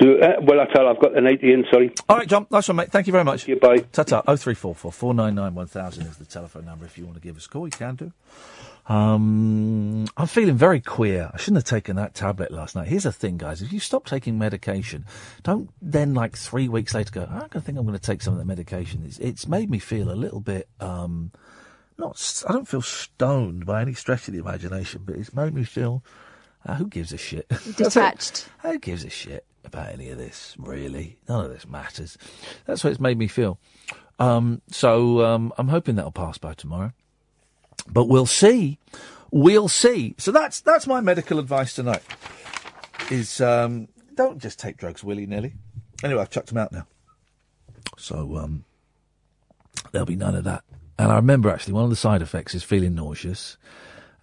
So, 0.00 0.18
uh, 0.18 0.34
well, 0.42 0.60
I 0.60 0.66
tell 0.72 0.86
I've 0.86 1.00
got 1.00 1.16
an 1.16 1.24
90 1.24 1.52
in, 1.52 1.64
sorry. 1.72 1.92
All 2.08 2.18
right, 2.18 2.28
John. 2.28 2.46
Nice 2.50 2.68
one, 2.68 2.76
mate. 2.76 2.92
Thank 2.92 3.08
you 3.08 3.12
very 3.12 3.24
much. 3.24 3.46
Bye. 3.60 3.78
Ta-ta. 3.92 4.22
0344 4.22 4.92
499 4.92 5.54
1000 5.54 6.06
is 6.06 6.16
the 6.18 6.24
telephone 6.24 6.66
number. 6.66 6.84
If 6.84 6.96
you 6.96 7.04
want 7.04 7.16
to 7.16 7.20
give 7.20 7.36
us 7.36 7.46
a 7.46 7.48
call, 7.48 7.66
you 7.66 7.72
can 7.72 7.96
do. 7.96 8.12
Um, 8.90 10.08
I'm 10.16 10.26
feeling 10.26 10.56
very 10.56 10.80
queer. 10.80 11.30
I 11.32 11.36
shouldn't 11.36 11.58
have 11.58 11.64
taken 11.64 11.94
that 11.94 12.12
tablet 12.12 12.50
last 12.50 12.74
night. 12.74 12.88
Here's 12.88 13.04
the 13.04 13.12
thing, 13.12 13.38
guys. 13.38 13.62
If 13.62 13.72
you 13.72 13.78
stop 13.78 14.04
taking 14.04 14.36
medication, 14.36 15.06
don't 15.44 15.70
then, 15.80 16.12
like, 16.12 16.36
three 16.36 16.68
weeks 16.68 16.92
later 16.92 17.12
go, 17.12 17.28
I 17.30 17.60
think 17.60 17.78
I'm 17.78 17.86
going 17.86 17.96
to 17.96 18.04
take 18.04 18.20
some 18.20 18.32
of 18.34 18.38
that 18.40 18.46
medication. 18.46 19.04
It's, 19.06 19.20
it's 19.20 19.46
made 19.46 19.70
me 19.70 19.78
feel 19.78 20.10
a 20.10 20.18
little 20.18 20.40
bit, 20.40 20.68
um, 20.80 21.30
not, 21.98 22.42
I 22.48 22.52
don't 22.52 22.66
feel 22.66 22.82
stoned 22.82 23.64
by 23.64 23.80
any 23.80 23.94
stretch 23.94 24.26
of 24.26 24.34
the 24.34 24.40
imagination, 24.40 25.02
but 25.04 25.14
it's 25.14 25.32
made 25.32 25.54
me 25.54 25.62
feel, 25.62 26.02
uh, 26.66 26.74
who 26.74 26.88
gives 26.88 27.12
a 27.12 27.16
shit? 27.16 27.48
Detached. 27.76 28.48
Who 28.62 28.76
gives 28.80 29.04
a 29.04 29.10
shit 29.10 29.46
about 29.64 29.92
any 29.92 30.10
of 30.10 30.18
this, 30.18 30.56
really? 30.58 31.16
None 31.28 31.44
of 31.44 31.52
this 31.52 31.68
matters. 31.68 32.18
That's 32.66 32.82
what 32.82 32.90
it's 32.90 33.00
made 33.00 33.18
me 33.18 33.28
feel. 33.28 33.60
Um, 34.18 34.62
so 34.68 35.24
um, 35.24 35.52
I'm 35.58 35.68
hoping 35.68 35.94
that'll 35.94 36.10
pass 36.10 36.38
by 36.38 36.54
tomorrow. 36.54 36.92
But 37.88 38.06
we'll 38.06 38.26
see. 38.26 38.78
We'll 39.30 39.68
see. 39.68 40.14
So 40.18 40.32
that's 40.32 40.60
that's 40.60 40.86
my 40.86 41.00
medical 41.00 41.38
advice 41.38 41.74
tonight. 41.74 42.02
Is 43.10 43.40
um, 43.40 43.88
don't 44.14 44.38
just 44.38 44.58
take 44.58 44.76
drugs 44.76 45.02
willy 45.02 45.26
nilly. 45.26 45.54
Anyway, 46.02 46.20
I've 46.20 46.30
chucked 46.30 46.48
them 46.48 46.58
out 46.58 46.72
now. 46.72 46.86
So 47.96 48.36
um, 48.36 48.64
there'll 49.92 50.06
be 50.06 50.16
none 50.16 50.34
of 50.34 50.44
that. 50.44 50.64
And 50.98 51.10
I 51.10 51.16
remember 51.16 51.50
actually 51.50 51.74
one 51.74 51.84
of 51.84 51.90
the 51.90 51.96
side 51.96 52.22
effects 52.22 52.54
is 52.54 52.62
feeling 52.62 52.94
nauseous, 52.94 53.56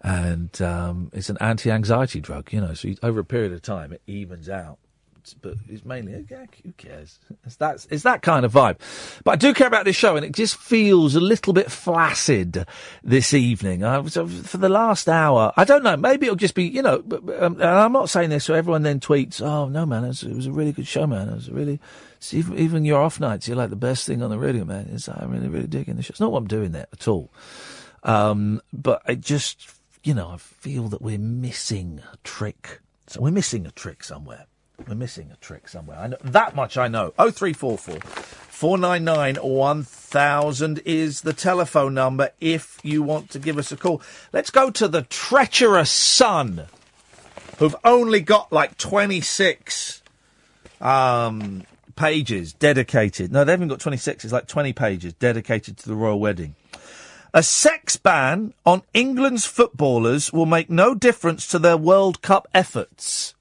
and 0.00 0.60
um, 0.62 1.10
it's 1.12 1.28
an 1.28 1.38
anti-anxiety 1.40 2.20
drug. 2.20 2.52
You 2.52 2.60
know, 2.60 2.74
so 2.74 2.88
you, 2.88 2.96
over 3.02 3.20
a 3.20 3.24
period 3.24 3.52
of 3.52 3.62
time 3.62 3.92
it 3.92 4.02
evens 4.06 4.48
out. 4.48 4.78
But 5.34 5.54
it's 5.68 5.84
mainly 5.84 6.24
yeah, 6.28 6.44
who 6.64 6.72
cares? 6.72 7.18
It's 7.44 7.56
that 7.56 7.86
it's 7.90 8.02
that 8.02 8.22
kind 8.22 8.44
of 8.44 8.52
vibe. 8.52 8.78
But 9.24 9.32
I 9.32 9.36
do 9.36 9.54
care 9.54 9.66
about 9.66 9.84
this 9.84 9.96
show, 9.96 10.16
and 10.16 10.24
it 10.24 10.32
just 10.32 10.56
feels 10.56 11.14
a 11.14 11.20
little 11.20 11.52
bit 11.52 11.70
flaccid 11.70 12.66
this 13.02 13.32
evening. 13.32 13.84
I 13.84 13.98
was, 13.98 14.14
for 14.14 14.58
the 14.58 14.68
last 14.68 15.08
hour, 15.08 15.52
I 15.56 15.64
don't 15.64 15.82
know. 15.82 15.96
Maybe 15.96 16.26
it'll 16.26 16.36
just 16.36 16.54
be 16.54 16.64
you 16.64 16.82
know. 16.82 17.02
Um, 17.38 17.54
and 17.54 17.62
I'm 17.62 17.92
not 17.92 18.10
saying 18.10 18.30
this 18.30 18.44
so 18.44 18.54
everyone 18.54 18.82
then 18.82 19.00
tweets, 19.00 19.40
"Oh 19.40 19.68
no, 19.68 19.86
man, 19.86 20.04
it 20.04 20.08
was, 20.08 20.22
it 20.22 20.34
was 20.34 20.46
a 20.46 20.52
really 20.52 20.72
good 20.72 20.86
show, 20.86 21.06
man. 21.06 21.28
It 21.28 21.34
was 21.34 21.50
really." 21.50 21.80
even, 22.32 22.58
even 22.58 22.84
your 22.84 23.00
off 23.00 23.20
nights, 23.20 23.46
you're 23.46 23.56
like 23.56 23.70
the 23.70 23.76
best 23.76 24.06
thing 24.06 24.22
on 24.22 24.30
the 24.30 24.38
radio, 24.38 24.64
man. 24.64 24.88
It's, 24.92 25.08
I'm 25.08 25.30
really, 25.30 25.48
really 25.48 25.66
digging 25.66 25.96
the 25.96 26.02
show. 26.02 26.10
It's 26.12 26.20
not 26.20 26.32
what 26.32 26.38
I'm 26.38 26.48
doing 26.48 26.72
there 26.72 26.88
at 26.92 27.08
all. 27.08 27.32
Um, 28.02 28.60
but 28.72 29.02
I 29.06 29.14
just, 29.14 29.70
you 30.02 30.14
know, 30.14 30.30
I 30.30 30.36
feel 30.36 30.88
that 30.88 31.02
we're 31.02 31.18
missing 31.18 32.00
a 32.12 32.16
trick. 32.24 32.80
So 33.06 33.20
we're 33.20 33.30
missing 33.30 33.66
a 33.66 33.70
trick 33.70 34.04
somewhere. 34.04 34.46
We're 34.86 34.94
missing 34.94 35.30
a 35.32 35.36
trick 35.36 35.68
somewhere. 35.68 35.98
I 35.98 36.06
know, 36.08 36.16
that 36.22 36.54
much 36.54 36.76
I 36.76 36.88
know. 36.88 37.12
0344 37.18 38.00
499 38.00 39.36
1000 39.36 40.78
is 40.84 41.22
the 41.22 41.32
telephone 41.32 41.94
number 41.94 42.30
if 42.40 42.78
you 42.82 43.02
want 43.02 43.30
to 43.30 43.38
give 43.38 43.58
us 43.58 43.72
a 43.72 43.76
call. 43.76 44.00
Let's 44.32 44.50
go 44.50 44.70
to 44.70 44.88
the 44.88 45.02
treacherous 45.02 45.90
Sun, 45.90 46.66
who've 47.58 47.76
only 47.84 48.20
got 48.20 48.52
like 48.52 48.78
26 48.78 50.02
um, 50.80 51.64
pages 51.96 52.52
dedicated. 52.52 53.32
No, 53.32 53.44
they 53.44 53.52
haven't 53.52 53.68
got 53.68 53.80
26. 53.80 54.24
It's 54.24 54.32
like 54.32 54.46
20 54.46 54.72
pages 54.72 55.12
dedicated 55.14 55.76
to 55.78 55.88
the 55.88 55.94
royal 55.96 56.20
wedding. 56.20 56.54
A 57.34 57.42
sex 57.42 57.96
ban 57.96 58.54
on 58.64 58.82
England's 58.94 59.44
footballers 59.44 60.32
will 60.32 60.46
make 60.46 60.70
no 60.70 60.94
difference 60.94 61.46
to 61.48 61.58
their 61.58 61.76
World 61.76 62.22
Cup 62.22 62.48
efforts. 62.54 63.34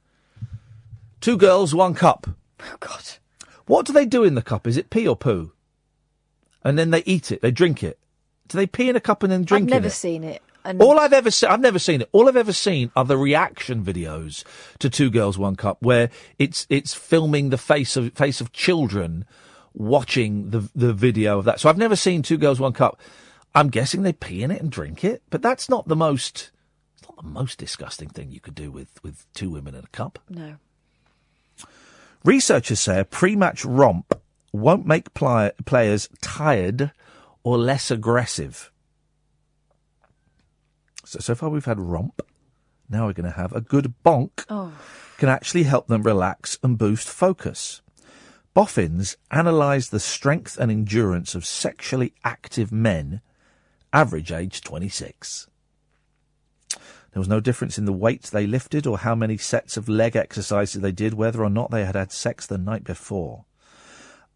Two 1.22 1.38
girls, 1.38 1.74
one 1.74 1.94
cup. 1.94 2.28
Oh, 2.60 2.76
God. 2.80 3.04
What 3.66 3.86
do 3.86 3.94
they 3.94 4.06
do 4.06 4.24
in 4.24 4.36
the 4.36 4.42
cup? 4.42 4.68
Is 4.68 4.78
it 4.78 4.90
pee 4.90 5.08
or 5.08 5.16
poo? 5.16 5.52
And 6.64 6.78
then 6.78 6.92
they 6.92 7.04
eat 7.06 7.32
it, 7.32 7.42
they 7.42 7.52
drink 7.52 7.84
it. 7.84 8.00
Do 8.48 8.58
they 8.58 8.68
pee 8.68 8.90
in 8.90 8.96
a 8.96 9.02
cup 9.02 9.24
and 9.24 9.32
then 9.32 9.44
drink 9.44 9.64
it? 9.64 9.74
I've 9.74 9.82
never 9.82 9.88
it? 9.88 9.92
seen 9.92 10.24
it. 10.24 10.42
And 10.64 10.82
All 10.82 11.00
I've 11.00 11.14
ever 11.14 11.32
seen, 11.32 11.50
I've 11.50 11.62
never 11.62 11.80
seen 11.80 12.02
it. 12.02 12.10
All 12.12 12.28
I've 12.28 12.36
ever 12.36 12.52
seen 12.52 12.92
are 12.96 13.06
the 13.06 13.18
reaction 13.18 13.86
videos 13.86 14.44
to 14.80 14.90
Two 14.90 15.10
Girls 15.10 15.38
One 15.38 15.56
Cup, 15.56 15.78
where 15.82 16.10
it's 16.38 16.68
it's 16.70 16.94
filming 16.94 17.50
the 17.52 17.58
face 17.58 17.96
of 17.96 18.12
face 18.14 18.42
of 18.42 18.52
children 18.52 19.26
watching 19.74 20.50
the 20.50 20.70
the 20.76 20.94
video 20.94 21.40
of 21.40 21.46
that. 21.46 21.62
So 21.62 21.70
I've 21.70 21.78
never 21.78 21.96
seen 21.96 22.22
Two 22.22 22.38
Girls 22.38 22.60
One 22.60 22.74
Cup. 22.74 23.00
I'm 23.56 23.70
guessing 23.70 24.02
they 24.02 24.12
pee 24.12 24.44
in 24.44 24.52
it 24.52 24.62
and 24.62 24.70
drink 24.70 25.06
it, 25.06 25.24
but 25.30 25.42
that's 25.42 25.70
not 25.70 25.88
the 25.88 25.96
most. 25.96 26.52
It's 26.98 27.08
not 27.08 27.16
the 27.18 27.30
most 27.30 27.58
disgusting 27.60 28.10
thing 28.10 28.32
you 28.32 28.42
could 28.42 28.56
do 28.56 28.70
with 28.70 29.02
with 29.04 29.26
two 29.34 29.50
women 29.50 29.74
in 29.74 29.86
a 29.86 29.90
cup. 29.94 30.20
No. 30.30 30.56
Researchers 32.28 32.82
say 32.82 33.00
a 33.00 33.06
pre-match 33.06 33.64
romp 33.64 34.14
won't 34.52 34.86
make 34.86 35.14
pli- 35.14 35.52
players 35.64 36.10
tired 36.20 36.92
or 37.42 37.58
less 37.58 37.90
aggressive. 37.90 38.70
So, 41.06 41.20
so 41.20 41.36
far 41.36 41.48
we've 41.48 41.64
had 41.64 41.80
romp. 41.80 42.22
Now 42.90 43.06
we're 43.06 43.14
going 43.14 43.32
to 43.32 43.38
have 43.38 43.54
a 43.54 43.62
good 43.62 43.94
bonk. 44.06 44.44
Oh. 44.50 44.74
Can 45.18 45.30
actually 45.30 45.64
help 45.64 45.88
them 45.88 46.04
relax 46.04 46.60
and 46.62 46.78
boost 46.78 47.08
focus. 47.08 47.82
Boffins 48.54 49.16
analysed 49.32 49.92
the 49.92 50.00
strength 50.02 50.58
and 50.60 50.70
endurance 50.70 51.34
of 51.34 51.46
sexually 51.46 52.14
active 52.26 52.74
men, 52.74 53.22
average 53.94 54.34
age 54.34 54.60
26. 54.60 55.48
There 57.18 57.22
was 57.22 57.28
no 57.28 57.40
difference 57.40 57.80
in 57.80 57.86
the 57.86 57.94
weights 57.94 58.30
they 58.30 58.46
lifted 58.46 58.86
or 58.86 59.00
how 59.00 59.16
many 59.16 59.38
sets 59.38 59.76
of 59.76 59.90
leg 59.90 60.16
exercises 60.16 60.84
they 60.84 60.92
did, 60.92 61.16
whether 61.16 61.44
or 61.44 61.50
not 61.50 61.72
they 61.72 61.84
had 61.84 61.96
had 61.96 62.12
sex 62.12 62.46
the 62.46 62.60
night 62.60 62.84
before. 62.84 63.46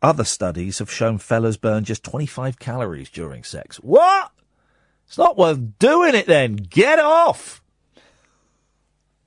Other 0.02 0.24
studies 0.24 0.80
have 0.80 0.90
shown 0.90 1.20
fellas 1.20 1.58
burn 1.58 1.84
just 1.84 2.04
25 2.04 2.58
calories 2.58 3.12
during 3.12 3.44
sex. 3.44 3.78
What? 3.78 4.32
It's 5.06 5.20
not 5.20 5.38
worth 5.38 5.78
doing 5.78 6.16
it 6.16 6.26
then. 6.26 6.56
Get 6.56 6.98
off! 6.98 7.62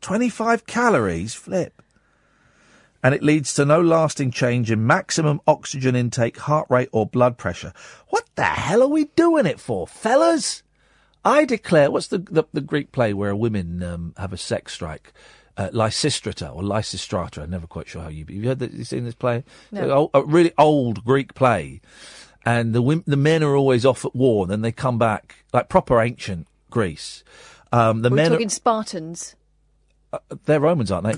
25 0.00 0.66
calories? 0.66 1.34
Flip. 1.34 1.80
And 3.04 3.14
it 3.14 3.22
leads 3.22 3.54
to 3.54 3.64
no 3.64 3.80
lasting 3.80 4.32
change 4.32 4.68
in 4.68 4.84
maximum 4.84 5.40
oxygen 5.46 5.94
intake, 5.94 6.38
heart 6.38 6.66
rate, 6.68 6.88
or 6.90 7.06
blood 7.06 7.38
pressure. 7.38 7.72
What 8.08 8.24
the 8.34 8.42
hell 8.42 8.82
are 8.82 8.88
we 8.88 9.04
doing 9.14 9.46
it 9.46 9.60
for, 9.60 9.86
fellas? 9.86 10.64
I 11.24 11.44
declare, 11.44 11.90
what's 11.90 12.08
the, 12.08 12.18
the, 12.18 12.44
the 12.52 12.60
Greek 12.60 12.92
play 12.92 13.14
where 13.14 13.34
women 13.34 13.82
um, 13.82 14.14
have 14.16 14.32
a 14.32 14.36
sex 14.36 14.74
strike? 14.74 15.12
uh, 15.56 15.68
Lysistrata 15.70 16.54
or 16.54 16.62
Lysistrata. 16.62 17.42
I'm 17.42 17.50
never 17.50 17.66
quite 17.66 17.88
sure 17.88 18.02
how 18.02 18.08
you. 18.08 18.24
Have 18.24 18.30
you 18.30 18.42
heard 18.48 18.58
that? 18.58 18.72
You 18.72 18.84
seen 18.84 19.04
this 19.04 19.14
play? 19.14 19.44
No. 19.70 20.10
A, 20.12 20.20
a 20.20 20.24
really 20.24 20.52
old 20.58 21.04
Greek 21.04 21.34
play, 21.34 21.80
and 22.44 22.74
the 22.74 22.82
wom- 22.82 23.04
the 23.06 23.16
men 23.16 23.42
are 23.42 23.56
always 23.56 23.86
off 23.86 24.04
at 24.04 24.14
war, 24.14 24.44
and 24.44 24.50
then 24.50 24.62
they 24.62 24.72
come 24.72 24.98
back 24.98 25.44
like 25.52 25.68
proper 25.68 26.00
ancient 26.00 26.46
Greece. 26.70 27.22
Um, 27.72 28.02
the 28.02 28.10
We're 28.10 28.16
men 28.16 28.30
talking 28.32 28.46
are, 28.46 28.50
Spartans. 28.50 29.36
they're 30.44 30.60
Romans, 30.60 30.90
aren't 30.90 31.06
they? 31.06 31.14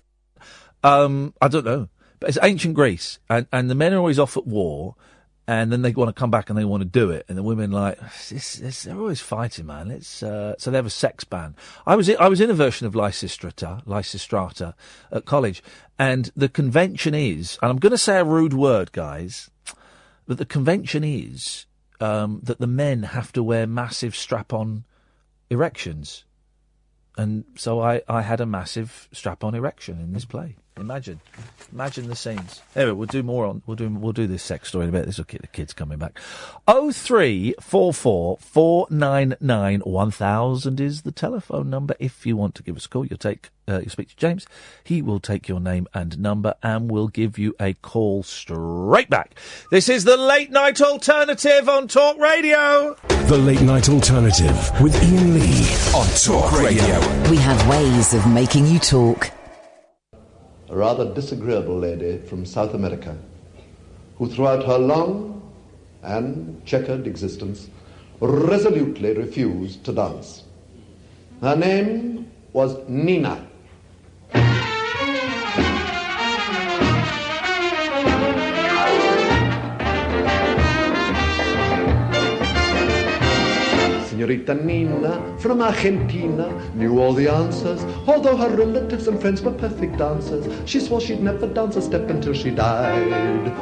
Um, 0.82 1.34
I 1.40 1.48
don't 1.48 1.64
know, 1.64 1.88
but 2.20 2.28
it's 2.28 2.38
ancient 2.42 2.74
Greece, 2.74 3.18
and, 3.28 3.46
and 3.52 3.70
the 3.70 3.74
men 3.74 3.92
are 3.94 3.98
always 3.98 4.18
off 4.18 4.36
at 4.36 4.46
war, 4.46 4.94
and 5.46 5.70
then 5.70 5.82
they 5.82 5.92
want 5.92 6.08
to 6.08 6.18
come 6.18 6.30
back 6.30 6.50
and 6.50 6.58
they 6.58 6.64
want 6.64 6.80
to 6.80 6.88
do 6.88 7.10
it, 7.10 7.24
and 7.28 7.38
the 7.38 7.42
women 7.42 7.70
like 7.70 7.98
this, 8.28 8.54
this, 8.54 8.82
they're 8.82 8.98
always 8.98 9.20
fighting, 9.20 9.66
man. 9.66 9.90
It's 9.90 10.22
uh, 10.22 10.54
so 10.58 10.70
they 10.70 10.76
have 10.76 10.86
a 10.86 10.90
sex 10.90 11.24
ban. 11.24 11.54
I 11.86 11.94
was 11.94 12.10
I 12.10 12.28
was 12.28 12.40
in 12.40 12.50
a 12.50 12.54
version 12.54 12.86
of 12.86 12.94
Lysistrata, 12.94 13.84
Lysistrata 13.84 14.74
at 15.12 15.24
college, 15.24 15.62
and 15.98 16.30
the 16.36 16.48
convention 16.48 17.14
is, 17.14 17.58
and 17.62 17.70
I'm 17.70 17.78
going 17.78 17.92
to 17.92 17.98
say 17.98 18.18
a 18.18 18.24
rude 18.24 18.54
word, 18.54 18.92
guys, 18.92 19.50
but 20.26 20.38
the 20.38 20.46
convention 20.46 21.04
is 21.04 21.66
um, 22.00 22.40
that 22.42 22.58
the 22.58 22.66
men 22.66 23.04
have 23.04 23.32
to 23.32 23.42
wear 23.42 23.66
massive 23.66 24.16
strap-on 24.16 24.84
erections. 25.48 26.24
And 27.16 27.44
so 27.56 27.80
I, 27.80 28.02
I 28.08 28.22
had 28.22 28.40
a 28.40 28.46
massive 28.46 29.08
strap-on 29.12 29.54
erection 29.54 30.00
in 30.00 30.12
this 30.12 30.26
play. 30.26 30.56
Imagine, 30.78 31.20
imagine 31.72 32.06
the 32.06 32.14
scenes. 32.14 32.60
Anyway, 32.74 32.92
we'll 32.92 33.06
do 33.06 33.22
more 33.22 33.46
on. 33.46 33.62
We'll 33.66 33.76
do 33.76 33.88
we'll 33.88 34.12
do 34.12 34.26
this 34.26 34.42
sex 34.42 34.68
story 34.68 34.84
in 34.84 34.90
a 34.90 34.92
bit. 34.92 35.06
This 35.06 35.16
will 35.16 35.24
keep 35.24 35.40
the 35.40 35.46
kids 35.46 35.72
coming 35.72 35.96
back. 35.96 36.18
Oh 36.68 36.92
three 36.92 37.54
four 37.60 37.94
four 37.94 38.36
four 38.38 38.86
nine 38.90 39.36
nine 39.40 39.80
one 39.80 40.10
thousand 40.10 40.78
is 40.78 41.02
the 41.02 41.12
telephone 41.12 41.70
number. 41.70 41.96
If 41.98 42.26
you 42.26 42.36
want 42.36 42.54
to 42.56 42.62
give 42.62 42.76
us 42.76 42.84
a 42.84 42.88
call, 42.90 43.06
you'll 43.06 43.16
take 43.16 43.48
uh, 43.66 43.80
you 43.82 43.88
speak 43.88 44.10
to 44.10 44.16
James. 44.16 44.46
He 44.84 45.00
will 45.00 45.18
take 45.18 45.48
your 45.48 45.60
name 45.60 45.88
and 45.94 46.18
number 46.18 46.54
and 46.62 46.90
will 46.90 47.08
give 47.08 47.38
you 47.38 47.54
a 47.58 47.72
call 47.72 48.22
straight 48.22 49.08
back. 49.08 49.34
This 49.70 49.88
is 49.88 50.04
the 50.04 50.18
late 50.18 50.50
night 50.50 50.82
alternative 50.82 51.70
on 51.70 51.88
Talk 51.88 52.18
Radio. 52.18 52.96
The 53.28 53.38
Late 53.38 53.62
Night 53.62 53.88
Alternative 53.88 54.70
with 54.80 54.94
Iain 55.02 55.34
Lee 55.34 55.66
on 55.96 56.06
Talk 56.22 56.52
Radio. 56.52 57.30
We 57.30 57.38
have 57.38 57.66
ways 57.66 58.12
of 58.12 58.26
making 58.30 58.66
you 58.66 58.78
talk. 58.78 59.32
A 60.68 60.76
rather 60.76 61.12
disagreeable 61.14 61.78
lady 61.78 62.18
from 62.18 62.44
South 62.44 62.74
America, 62.74 63.16
who 64.18 64.28
throughout 64.28 64.64
her 64.64 64.78
long 64.78 65.42
and 66.02 66.64
checkered 66.64 67.06
existence 67.06 67.68
resolutely 68.20 69.12
refused 69.12 69.84
to 69.84 69.92
dance. 69.92 70.44
Her 71.40 71.56
name 71.56 72.30
was 72.52 72.76
Nina. 72.88 73.46
Senorita 84.16 84.54
Nina 84.54 85.36
from 85.38 85.60
Argentina 85.60 86.48
knew 86.74 86.98
all 86.98 87.12
the 87.12 87.30
answers, 87.30 87.84
although 88.06 88.34
her 88.34 88.48
relatives 88.48 89.08
and 89.08 89.20
friends 89.20 89.42
were 89.42 89.52
perfect 89.52 89.98
dancers. 89.98 90.46
She 90.64 90.80
swore 90.80 91.02
she'd 91.02 91.22
never 91.22 91.46
dance 91.46 91.76
a 91.76 91.82
step 91.82 92.08
until 92.08 92.32
she 92.32 92.50
died. 92.50 93.52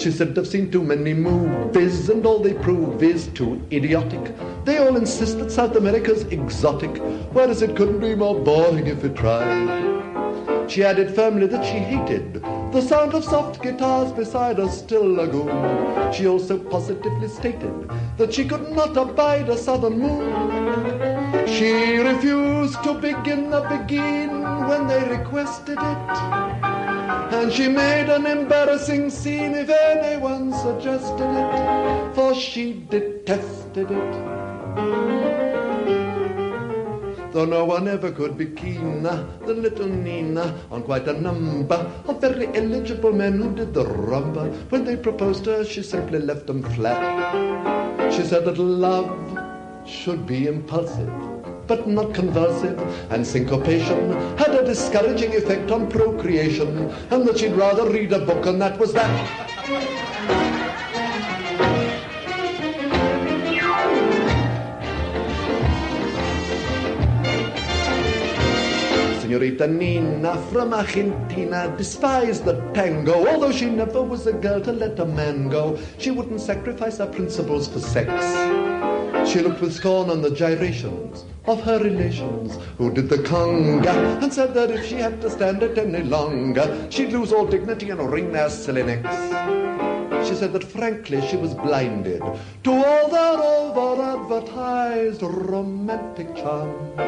She 0.00 0.10
said 0.10 0.36
I've 0.36 0.48
seen 0.48 0.68
too 0.68 0.82
many 0.82 1.14
movies, 1.14 2.08
and 2.08 2.26
all 2.26 2.40
they 2.40 2.54
prove 2.54 3.04
is 3.04 3.28
too 3.28 3.64
idiotic. 3.70 4.34
They 4.64 4.78
all 4.78 4.96
insist 4.96 5.38
that 5.38 5.52
South 5.52 5.76
America's 5.76 6.24
exotic, 6.24 6.96
whereas 7.32 7.62
it 7.62 7.76
couldn't 7.76 8.00
be 8.00 8.16
more 8.16 8.34
boring 8.34 8.88
if 8.88 9.04
it 9.04 9.14
tried. 9.14 10.68
She 10.68 10.82
added 10.82 11.14
firmly 11.14 11.46
that 11.46 11.64
she 11.64 11.78
hated 11.78 12.42
the 12.72 12.80
sound 12.80 13.14
of 13.14 13.24
soft 13.24 13.60
guitars 13.62 14.12
beside 14.12 14.58
a 14.60 14.68
still 14.70 15.14
lagoon. 15.14 16.12
She 16.12 16.28
also 16.28 16.56
positively 16.56 17.26
stated 17.26 17.90
that 18.16 18.32
she 18.32 18.44
could 18.46 18.70
not 18.70 18.96
abide 18.96 19.48
a 19.48 19.56
southern 19.56 19.98
moon. 19.98 21.46
She 21.48 21.96
refused 21.98 22.82
to 22.84 22.94
begin 22.94 23.50
the 23.50 23.62
begin 23.62 24.42
when 24.68 24.86
they 24.86 25.02
requested 25.08 25.78
it. 25.78 26.18
And 27.32 27.52
she 27.52 27.66
made 27.68 28.08
an 28.08 28.26
embarrassing 28.26 29.10
scene 29.10 29.54
if 29.54 29.68
anyone 29.68 30.52
suggested 30.52 31.30
it, 31.42 32.14
for 32.14 32.34
she 32.34 32.84
detested 32.88 33.90
it. 33.90 35.29
Though 37.32 37.44
no 37.44 37.64
one 37.64 37.86
ever 37.86 38.10
could 38.10 38.36
be 38.36 38.46
keener 38.46 39.24
than 39.46 39.62
little 39.62 39.86
Nina 39.86 40.52
on 40.70 40.82
quite 40.82 41.06
a 41.06 41.12
number 41.12 41.76
of 42.08 42.20
very 42.20 42.48
eligible 42.56 43.12
men 43.12 43.38
who 43.40 43.54
did 43.54 43.72
the 43.72 43.84
rumba. 43.84 44.52
When 44.70 44.84
they 44.84 44.96
proposed 44.96 45.44
to 45.44 45.58
her, 45.58 45.64
she 45.64 45.82
simply 45.82 46.18
left 46.18 46.48
them 46.48 46.62
flat. 46.74 48.12
She 48.12 48.24
said 48.24 48.44
that 48.46 48.58
love 48.58 49.08
should 49.86 50.26
be 50.26 50.48
impulsive, 50.48 51.08
but 51.68 51.86
not 51.86 52.12
convulsive, 52.14 52.78
and 53.10 53.24
syncopation 53.24 54.10
had 54.36 54.50
a 54.50 54.64
discouraging 54.64 55.34
effect 55.36 55.70
on 55.70 55.88
procreation, 55.88 56.90
and 57.10 57.24
that 57.26 57.38
she'd 57.38 57.52
rather 57.52 57.88
read 57.88 58.12
a 58.12 58.18
book, 58.18 58.46
and 58.46 58.60
that 58.60 58.76
was 58.76 58.92
that. 58.92 60.59
Senorita 69.30 69.68
Nina 69.68 70.36
from 70.50 70.74
Argentina 70.74 71.72
despised 71.78 72.44
the 72.44 72.54
tango, 72.74 73.28
although 73.28 73.52
she 73.52 73.66
never 73.66 74.02
was 74.02 74.26
a 74.26 74.32
girl 74.32 74.60
to 74.60 74.72
let 74.72 74.98
a 74.98 75.04
man 75.04 75.48
go. 75.48 75.78
She 75.98 76.10
wouldn't 76.10 76.40
sacrifice 76.40 76.98
her 76.98 77.06
principles 77.06 77.68
for 77.68 77.78
sex. 77.78 78.10
She 79.30 79.38
looked 79.38 79.60
with 79.60 79.72
scorn 79.72 80.10
on 80.10 80.20
the 80.20 80.32
gyrations 80.32 81.26
of 81.46 81.62
her 81.62 81.78
relations 81.78 82.58
who 82.76 82.92
did 82.92 83.08
the 83.08 83.18
conga 83.18 84.20
and 84.20 84.34
said 84.34 84.52
that 84.54 84.72
if 84.72 84.84
she 84.84 84.96
had 84.96 85.20
to 85.20 85.30
stand 85.30 85.62
it 85.62 85.78
any 85.78 86.02
longer, 86.02 86.88
she'd 86.90 87.12
lose 87.12 87.32
all 87.32 87.46
dignity 87.46 87.90
and 87.90 88.10
wring 88.10 88.32
their 88.32 88.50
silly 88.50 88.82
necks. 88.82 89.99
She 90.26 90.34
said 90.34 90.52
that 90.52 90.64
frankly 90.64 91.20
she 91.28 91.36
was 91.36 91.54
blinded 91.54 92.22
to 92.64 92.70
all 92.70 93.08
their 93.08 93.38
over-advertised 93.38 95.22
romantic 95.22 96.34
charms. 96.36 96.98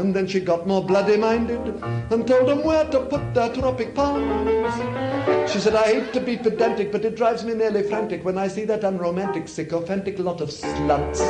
And 0.00 0.14
then 0.14 0.26
she 0.26 0.40
got 0.40 0.66
more 0.66 0.84
bloody-minded 0.84 1.82
and 2.10 2.26
told 2.26 2.48
them 2.48 2.64
where 2.64 2.84
to 2.90 3.00
put 3.00 3.34
their 3.34 3.52
tropic 3.52 3.94
palms. 3.94 5.50
She 5.50 5.58
said, 5.58 5.74
I 5.74 5.94
hate 5.94 6.12
to 6.12 6.20
be 6.20 6.36
pedantic, 6.36 6.92
but 6.92 7.04
it 7.04 7.16
drives 7.16 7.44
me 7.44 7.54
nearly 7.54 7.82
frantic 7.82 8.24
when 8.24 8.38
I 8.38 8.48
see 8.48 8.64
that 8.64 8.84
unromantic, 8.84 9.48
sycophantic 9.48 10.18
lot 10.18 10.40
of 10.40 10.50
sluts 10.50 11.20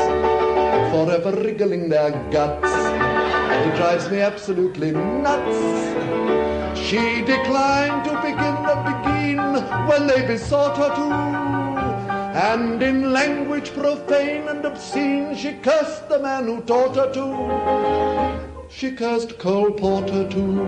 forever 0.91 1.33
wriggling 1.43 1.89
their 1.89 2.11
guts. 2.31 2.71
It 3.67 3.77
drives 3.77 4.11
me 4.11 4.21
absolutely 4.21 4.93
nuts. 4.93 6.46
She 6.87 7.21
declined 7.23 8.05
to 8.05 8.13
begin 8.23 8.57
the 8.63 8.77
begin 8.87 9.39
when 9.89 10.07
they 10.07 10.25
besought 10.25 10.77
her 10.79 10.95
to. 10.95 11.09
And 12.39 12.81
in 12.81 13.13
language 13.13 13.73
profane 13.75 14.47
and 14.47 14.65
obscene, 14.65 15.35
she 15.35 15.55
cursed 15.55 16.09
the 16.09 16.21
man 16.21 16.45
who 16.45 16.61
taught 16.61 16.95
her 16.95 17.13
to. 17.15 18.69
She 18.71 18.93
cursed 18.93 19.37
Cole 19.37 19.73
Porter 19.73 20.29
too. 20.29 20.59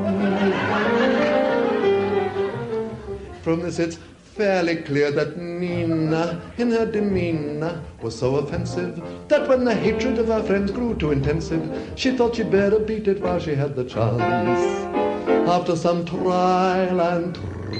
From 3.42 3.60
this 3.60 3.78
it's 3.78 4.00
fairly 4.34 4.74
clear 4.74 5.12
that 5.12 5.36
Nina, 5.36 6.42
in 6.56 6.72
her 6.72 6.86
demeanor, 6.86 7.80
was 8.02 8.18
so 8.18 8.36
offensive 8.36 9.00
that 9.28 9.48
when 9.48 9.64
the 9.64 9.74
hatred 9.74 10.18
of 10.18 10.26
her 10.26 10.42
friends 10.42 10.72
grew 10.72 10.96
too 10.96 11.12
intensive, 11.12 11.92
she 11.94 12.16
thought 12.16 12.34
she'd 12.34 12.50
better 12.50 12.80
beat 12.80 13.06
it 13.06 13.20
while 13.20 13.38
she 13.38 13.54
had 13.54 13.76
the 13.76 13.84
chance. 13.84 15.07
After 15.48 15.76
some 15.76 16.04
trial 16.04 17.00
and 17.00 17.34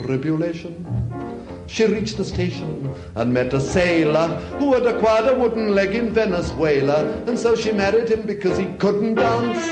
tribulation, 0.04 0.84
she 1.66 1.84
reached 1.86 2.16
the 2.16 2.24
station 2.24 2.94
and 3.14 3.32
met 3.32 3.52
a 3.52 3.60
sailor 3.60 4.28
who 4.58 4.72
had 4.74 4.86
acquired 4.86 5.28
a 5.34 5.38
wooden 5.38 5.74
leg 5.74 5.94
in 5.94 6.10
Venezuela, 6.10 7.04
and 7.26 7.38
so 7.38 7.54
she 7.54 7.72
married 7.72 8.08
him 8.08 8.22
because 8.22 8.56
he 8.58 8.66
couldn't 8.78 9.14
dance. 9.14 9.64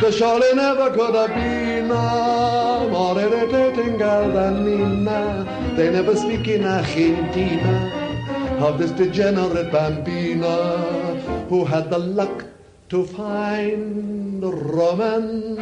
The 0.00 0.12
surely 0.12 0.54
never 0.54 0.90
could 0.90 1.14
have 1.14 1.34
been 1.34 1.90
a 1.90 2.88
more 2.90 3.18
irritating 3.18 3.98
girl 3.98 4.30
than 4.32 4.64
Nina. 4.64 5.74
They 5.76 5.90
never 5.90 6.16
speak 6.16 6.48
in 6.48 6.64
Argentina 6.64 7.92
of 8.60 8.78
this 8.78 8.90
degenerate 8.92 9.70
bambina 9.70 11.48
who 11.48 11.64
had 11.64 11.90
the 11.90 11.98
luck 11.98 12.44
to 12.88 13.04
find 13.04 14.42
romance, 14.42 15.58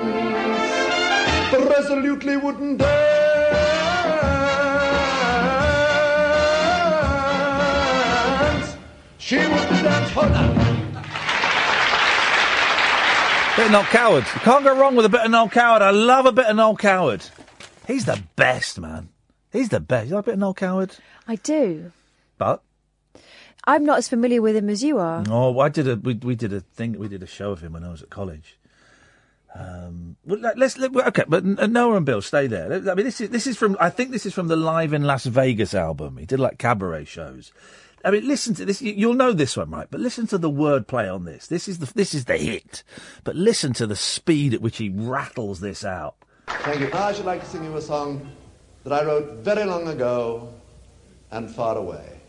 resolutely 1.53 2.37
wouldn't 2.37 2.79
dance. 7.37 8.77
She 9.19 9.37
wouldn't 9.37 9.83
dance 9.83 10.11
for 10.11 10.29
nothing. 10.29 10.77
Bit 13.57 13.67
of 13.67 13.73
Noel 13.73 13.85
Coward. 13.85 14.25
You 14.35 14.41
can't 14.41 14.65
go 14.65 14.79
wrong 14.79 14.97
with 14.97 15.07
a 15.07 15.09
bit 15.09 15.23
of 15.23 15.31
Noel 15.31 15.49
Coward. 15.49 15.83
I 15.83 15.91
love 15.91 16.27
a 16.27 16.33
bit 16.33 16.47
of 16.47 16.57
Noel 16.57 16.77
Coward. 16.77 17.25
He's 17.87 18.05
the 18.05 18.23
best, 18.37 18.79
man. 18.79 19.09
He's 19.53 19.71
the 19.71 19.81
best. 19.81 20.09
You 20.09 20.17
like 20.17 20.25
a 20.25 20.27
bit 20.27 20.35
of 20.35 20.41
Noel 20.41 20.55
Coward? 20.55 20.93
I 21.27 21.37
do. 21.37 21.93
But 22.39 22.63
I'm 23.65 23.85
not 23.85 23.99
as 23.99 24.09
familiar 24.09 24.43
with 24.43 24.55
him 24.57 24.69
as 24.69 24.83
you 24.85 24.99
are. 24.99 25.25
oh, 25.29 25.59
I 25.59 25.71
did 25.71 25.89
a 25.89 25.97
we, 25.97 26.15
we 26.15 26.35
did 26.37 26.53
a 26.53 26.61
thing 26.61 26.99
we 26.99 27.09
did 27.09 27.23
a 27.23 27.27
show 27.27 27.51
of 27.51 27.63
him 27.63 27.73
when 27.73 27.83
I 27.83 27.91
was 27.91 28.03
at 28.03 28.11
college. 28.11 28.59
Um, 29.59 30.17
well, 30.27 30.53
let's 30.57 30.77
let, 30.77 30.95
okay, 30.95 31.25
but 31.27 31.45
uh, 31.45 31.67
Noah 31.67 31.97
and 31.97 32.07
Bill 32.07 32.21
stay 32.21 32.47
there. 32.47 32.73
I 32.73 32.95
mean, 32.95 33.07
this 33.07 33.21
is 33.21 33.31
this 33.31 33.47
is 33.47 33.57
from 33.57 33.77
I 33.81 33.89
think 33.91 34.11
this 34.11 34.27
is 34.27 34.35
from 34.35 34.49
the 34.49 34.57
Live 34.57 34.93
in 34.93 35.05
Las 35.05 35.25
Vegas 35.25 35.73
album. 35.73 36.19
He 36.19 36.27
did 36.27 36.41
like 36.41 36.59
cabaret 36.59 37.05
shows. 37.05 37.53
I 38.05 38.11
mean, 38.11 38.29
listen 38.29 38.55
to 38.57 38.65
this. 38.65 38.83
You, 38.83 38.93
you'll 38.93 39.15
know 39.15 39.33
this 39.33 39.57
one, 39.57 39.71
right? 39.71 39.89
But 39.91 40.01
listen 40.01 40.27
to 40.29 40.39
the 40.39 40.51
wordplay 40.51 41.13
on 41.13 41.25
this. 41.25 41.47
This 41.47 41.69
is 41.69 41.79
the 41.79 41.93
this 41.95 42.13
is 42.13 42.27
the 42.27 42.37
hit. 42.37 42.83
But 43.25 43.35
listen 43.37 43.73
to 43.75 43.87
the 43.87 43.97
speed 43.97 44.53
at 44.53 44.61
which 44.61 44.77
he 44.77 44.91
rattles 44.91 45.61
this 45.61 45.85
out. 45.85 46.17
Thank 46.47 46.81
you. 46.81 46.91
I 46.93 47.13
should 47.13 47.25
like 47.25 47.41
to 47.41 47.47
sing 47.47 47.65
you 47.65 47.75
a 47.77 47.83
song 47.83 48.31
that 48.85 48.93
I 48.93 49.05
wrote 49.05 49.39
very 49.39 49.65
long 49.65 49.89
ago 49.89 50.53
and 51.31 51.51
far 51.51 51.77
away. 51.77 52.21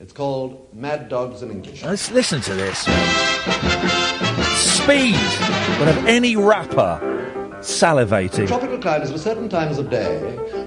It's 0.00 0.12
called 0.12 0.74
Mad 0.74 1.08
Dogs 1.08 1.42
in 1.42 1.50
English. 1.50 1.84
Let's 1.84 2.10
listen 2.10 2.40
to 2.40 2.54
this. 2.54 2.86
Speed 4.60 5.14
would 5.78 5.88
have 5.88 6.06
any 6.06 6.36
rapper 6.36 7.00
salivating. 7.60 8.46
Tropical 8.46 8.78
climates 8.78 9.10
at 9.10 9.20
certain 9.20 9.48
times 9.48 9.78
of 9.78 9.88
day 9.88 10.18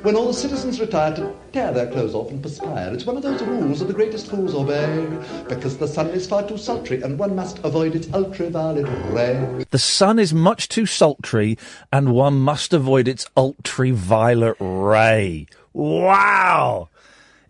when 0.02 0.16
all 0.16 0.28
the 0.28 0.34
citizens 0.34 0.80
retire 0.80 1.16
to 1.16 1.34
tear 1.52 1.72
their 1.72 1.92
clothes 1.92 2.14
off 2.16 2.30
and 2.32 2.42
perspire. 2.42 2.94
It's 2.94 3.06
one 3.06 3.18
of 3.18 3.24
those 3.24 3.42
rules 3.44 3.80
that 3.80 3.86
the 3.86 3.94
greatest 3.94 4.30
fools 4.30 4.56
obey 4.56 5.08
because 5.48 5.78
the 5.78 5.88
sun 5.88 6.10
is 6.10 6.28
far 6.28 6.48
too 6.48 6.58
sultry 6.58 7.02
and 7.02 7.20
one 7.20 7.36
must 7.36 7.60
avoid 7.60 7.96
its 7.96 8.12
ultraviolet 8.14 8.88
ray. 9.12 9.66
The 9.70 9.80
sun 9.80 10.18
is 10.20 10.34
much 10.34 10.70
too 10.70 10.86
sultry, 10.86 11.58
and 11.92 12.14
one 12.14 12.40
must 12.40 12.74
avoid 12.74 13.08
its 13.08 13.28
ultraviolet 13.38 14.58
ray. 14.60 15.48
Wow! 15.74 16.90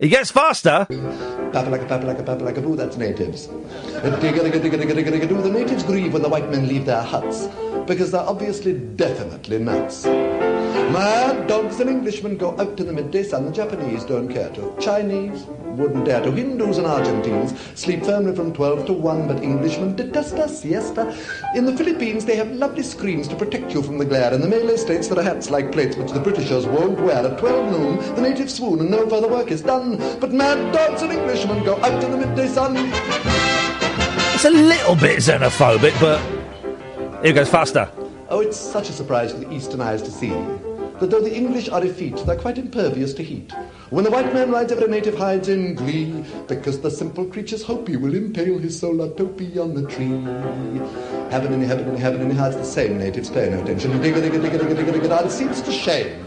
He 0.00 0.08
gets 0.08 0.30
faster. 0.30 0.86
Papalaka, 0.90 1.86
papalaka, 1.86 2.24
papalaka, 2.24 2.62
boo, 2.62 2.74
that's 2.74 2.96
natives. 2.96 3.46
Digga-digga-digga-digga-digga-digga-doo, 3.46 5.42
The 5.42 5.50
natives 5.50 5.84
grieve 5.84 6.12
when 6.12 6.22
the 6.22 6.28
white 6.28 6.50
men 6.50 6.66
leave 6.66 6.84
their 6.84 7.02
huts 7.02 7.48
because 7.86 8.10
they're 8.10 8.20
obviously 8.20 8.72
definitely 8.74 9.58
nuts. 9.58 10.04
Mad 10.92 11.46
dogs 11.48 11.80
and 11.80 11.90
Englishmen 11.90 12.36
go 12.36 12.56
out 12.58 12.78
in 12.78 12.86
the 12.86 12.92
midday 12.92 13.22
sun. 13.22 13.46
The 13.46 13.52
Japanese 13.52 14.04
don't 14.04 14.28
care 14.28 14.50
to. 14.50 14.76
Chinese 14.80 15.44
wouldn't 15.76 16.04
dare 16.04 16.22
to. 16.22 16.30
Hindus 16.30 16.78
and 16.78 16.86
Argentines 16.86 17.58
sleep 17.74 18.04
firmly 18.04 18.34
from 18.34 18.52
12 18.52 18.86
to 18.86 18.92
1, 18.92 19.26
but 19.26 19.42
Englishmen 19.42 19.96
detest 19.96 20.34
a 20.34 20.48
siesta. 20.48 21.16
In 21.54 21.64
the 21.64 21.76
Philippines, 21.76 22.24
they 22.24 22.36
have 22.36 22.50
lovely 22.52 22.82
screens 22.82 23.26
to 23.28 23.36
protect 23.36 23.72
you 23.72 23.82
from 23.82 23.98
the 23.98 24.04
glare. 24.04 24.32
In 24.32 24.40
the 24.40 24.48
Malay 24.48 24.76
states, 24.76 25.08
there 25.08 25.18
are 25.18 25.22
hats 25.22 25.50
like 25.50 25.72
plates 25.72 25.96
which 25.96 26.12
the 26.12 26.20
Britishers 26.20 26.66
won't 26.66 27.00
wear. 27.00 27.26
At 27.26 27.38
12 27.38 27.72
noon, 27.72 28.14
the 28.14 28.22
natives 28.22 28.54
swoon 28.54 28.80
and 28.80 28.90
no 28.90 29.08
further 29.08 29.28
work 29.28 29.50
is 29.50 29.62
done. 29.62 29.96
But 30.20 30.32
mad 30.32 30.72
dogs 30.72 31.02
and 31.02 31.12
Englishmen 31.12 31.64
go 31.64 31.76
out 31.82 32.04
in 32.04 32.10
the 32.10 32.18
midday 32.18 32.48
sun. 32.48 32.74
It's 34.34 34.44
a 34.44 34.50
little 34.50 34.94
bit 34.94 35.18
xenophobic, 35.18 35.98
but 36.00 36.20
here 37.24 37.32
goes 37.32 37.48
faster. 37.48 37.90
Oh, 38.28 38.40
it's 38.40 38.56
such 38.56 38.88
a 38.88 38.92
surprise 38.92 39.32
for 39.32 39.38
the 39.38 39.52
Eastern 39.52 39.80
eyes 39.80 40.02
to 40.02 40.10
see 40.10 40.32
that 41.00 41.10
though 41.10 41.20
the 41.20 41.34
English 41.34 41.68
are 41.68 41.84
effete, 41.84 42.16
they're 42.24 42.36
quite 42.36 42.58
impervious 42.58 43.12
to 43.14 43.22
heat. 43.22 43.52
When 43.90 44.04
the 44.04 44.10
white 44.10 44.32
man 44.32 44.50
rides, 44.50 44.72
every 44.72 44.88
native 44.88 45.16
hides 45.16 45.48
in 45.48 45.74
glee, 45.74 46.24
because 46.46 46.80
the 46.80 46.90
simple 46.90 47.26
creatures 47.26 47.62
hope 47.62 47.88
he 47.88 47.96
will 47.96 48.14
impale 48.14 48.58
his 48.58 48.78
solar 48.78 49.08
topee 49.14 49.58
on 49.58 49.74
the 49.74 49.86
tree. 49.88 50.20
Heaven 51.30 51.52
and 51.52 51.62
heaven 51.62 51.88
and 51.88 51.98
heaven 51.98 52.20
and 52.22 52.32
hides 52.32 52.56
the 52.56 52.64
same 52.64 52.98
natives 52.98 53.30
pay 53.30 53.50
no 53.50 53.62
attention. 53.62 53.90
Digga, 53.92 54.22
digga, 54.22 54.40
digga, 54.40 54.58
digga, 54.58 54.74
digga, 54.74 54.92
digga, 54.92 55.00
digga. 55.00 55.26
It 55.26 55.30
seems 55.30 55.60
to 55.62 55.72
shame 55.72 56.24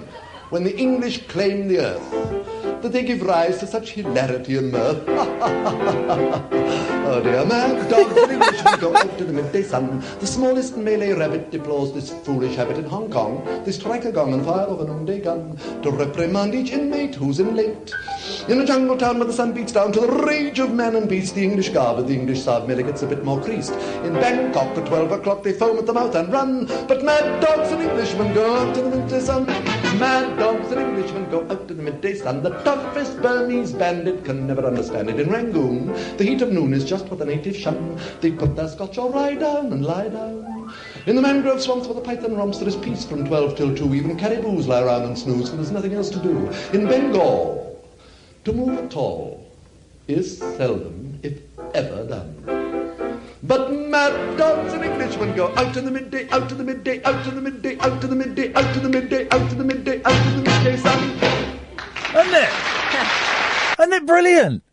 when 0.49 0.64
the 0.64 0.77
English 0.77 1.27
claim 1.27 1.68
the 1.68 1.80
earth 1.80 2.81
that 2.81 2.91
they 2.91 3.03
give 3.03 3.22
rise 3.22 3.60
to 3.60 3.68
such 3.68 3.91
hilarity 3.91 4.57
and 4.57 4.72
mirth. 4.72 5.03
oh 7.08 7.24
dear, 7.24 7.46
mad 7.46 7.90
dogs 7.90 8.18
and 8.18 8.32
Englishmen 8.32 8.80
go 8.80 8.96
out 8.96 9.18
to 9.18 9.24
the 9.24 9.34
midday 9.34 9.64
sun. 9.64 10.04
The 10.20 10.28
smallest 10.28 10.78
Malay 10.78 11.14
rabbit 11.14 11.52
deplores 11.52 11.94
this 11.94 12.12
foolish 12.26 12.56
habit 12.56 12.78
in 12.78 12.84
Hong 12.86 13.10
Kong. 13.10 13.44
They 13.64 13.72
strike 13.72 14.06
a 14.06 14.12
gong 14.12 14.34
and 14.34 14.44
fire 14.44 14.68
off 14.68 14.82
a 14.82 14.86
noonday 14.86 15.22
gun 15.22 15.58
to 15.84 15.92
reprimand 15.92 16.54
each 16.54 16.72
inmate 16.72 17.16
who's 17.16 17.40
in 17.40 17.56
late. 17.56 17.94
In 18.49 18.61
a 18.61 18.65
jungle 18.65 18.95
town 18.95 19.18
where 19.18 19.28
the 19.28 19.34
sun 19.34 19.52
beats 19.52 19.74
down 19.74 19.91
to 19.91 19.99
the 19.99 20.07
rage 20.07 20.57
of 20.60 20.74
man 20.74 20.95
and 20.95 21.10
beast, 21.10 21.36
the 21.36 21.44
English 21.44 21.68
garb 21.68 21.98
with 21.98 22.07
the 22.07 22.14
English 22.14 22.44
side 22.44 22.65
merely 22.65 22.84
gets 22.84 23.02
a 23.02 23.06
bit 23.06 23.26
more 23.26 23.41
creased. 23.44 23.74
In 24.06 24.14
Bangkok 24.14 24.78
at 24.78 24.86
12 24.86 25.11
o'clock 25.11 25.44
they 25.44 25.52
foam 25.52 25.78
at 25.78 25.86
the 25.86 25.91
mouth 25.91 26.15
and 26.15 26.32
run, 26.32 26.65
but 26.88 27.03
mad 27.03 27.41
dogs 27.41 27.74
and 27.74 27.82
Englishmen 27.82 28.34
go 28.34 28.56
out 28.56 28.74
to 28.74 28.84
the 28.84 28.90
midday 28.90 29.19
sun. 29.19 29.45
Mad 29.99 30.40
dogs 30.40 30.72
and 30.72 30.80
Englishmen 30.80 31.30
go 31.30 31.41
out 31.49 31.68
to 31.68 31.74
the 31.74 31.84
midday 31.84 32.15
sun. 32.15 32.41
The 32.41 32.52
toughest 32.61 33.22
Burmese 33.22 33.74
bandit 33.74 34.24
can 34.24 34.48
never 34.48 34.65
understand 34.65 35.10
it. 35.10 35.19
In 35.19 35.30
Rangoon, 35.30 35.88
the 36.15 36.24
heat 36.24 36.41
of 36.41 36.49
noon 36.49 36.72
is 36.74 36.86
just 36.86 37.07
what 37.07 37.19
the 37.19 37.26
natives 37.26 37.57
shun. 37.57 37.99
They 38.22 38.32
put 38.32 38.56
their 38.56 38.69
scotch 38.69 38.98
or 38.98 39.11
rye 39.11 39.36
down 39.36 39.74
and 39.74 39.86
lie 39.86 40.07
down. 40.07 40.74
In 41.06 41.18
the 41.18 41.22
mangrove 41.22 41.61
swamps 41.61 41.86
where 41.88 41.95
the 41.95 42.02
python 42.02 42.38
romps, 42.38 42.60
there 42.60 42.68
is 42.69 42.78
peace 42.78 43.03
from 43.03 43.28
12 43.28 43.57
till 43.57 43.76
2. 43.76 43.94
Even 43.94 44.18
caribous 44.18 44.68
lie 44.68 44.84
around 44.84 45.03
and 45.03 45.19
snooze, 45.19 45.49
for 45.49 45.57
there's 45.57 45.72
nothing 45.72 45.95
else 45.95 46.10
to 46.11 46.19
do. 46.19 46.49
In 46.72 46.88
Bengal, 46.88 47.66
to 48.48 48.53
move 48.53 48.80
at 48.80 48.95
all 48.95 49.45
is 50.07 50.40
seldom, 50.40 51.19
if 51.22 51.38
ever, 51.74 52.07
done. 52.07 53.19
But 53.44 53.74
mad 53.74 54.38
dogs 54.38 54.72
and 54.72 54.86
Englishmen 54.86 55.36
go 55.36 55.53
out 55.56 55.76
in 55.76 55.84
the 55.84 55.91
midday, 55.91 56.30
out 56.30 56.49
in 56.49 56.57
the 56.57 56.64
midday, 56.64 57.03
out 57.03 57.28
in 57.28 57.36
the 57.36 57.41
midday, 57.41 57.78
out 57.82 58.02
in 58.03 58.10
the 58.10 58.15
midday, 58.15 58.53
out 58.53 58.74
in 58.74 58.84
the 58.84 58.90
midday, 58.90 59.28
out 59.32 59.52
in 59.52 59.57
the 59.57 59.64
midday, 59.65 60.02
out 60.06 60.28
in 60.28 60.44
the 60.44 60.49
midday 60.49 60.78
sun. 60.78 61.03
Isn't 62.15 62.36
it? 62.36 63.80
Isn't 63.80 63.94
it 63.94 64.06
brilliant? 64.06 64.64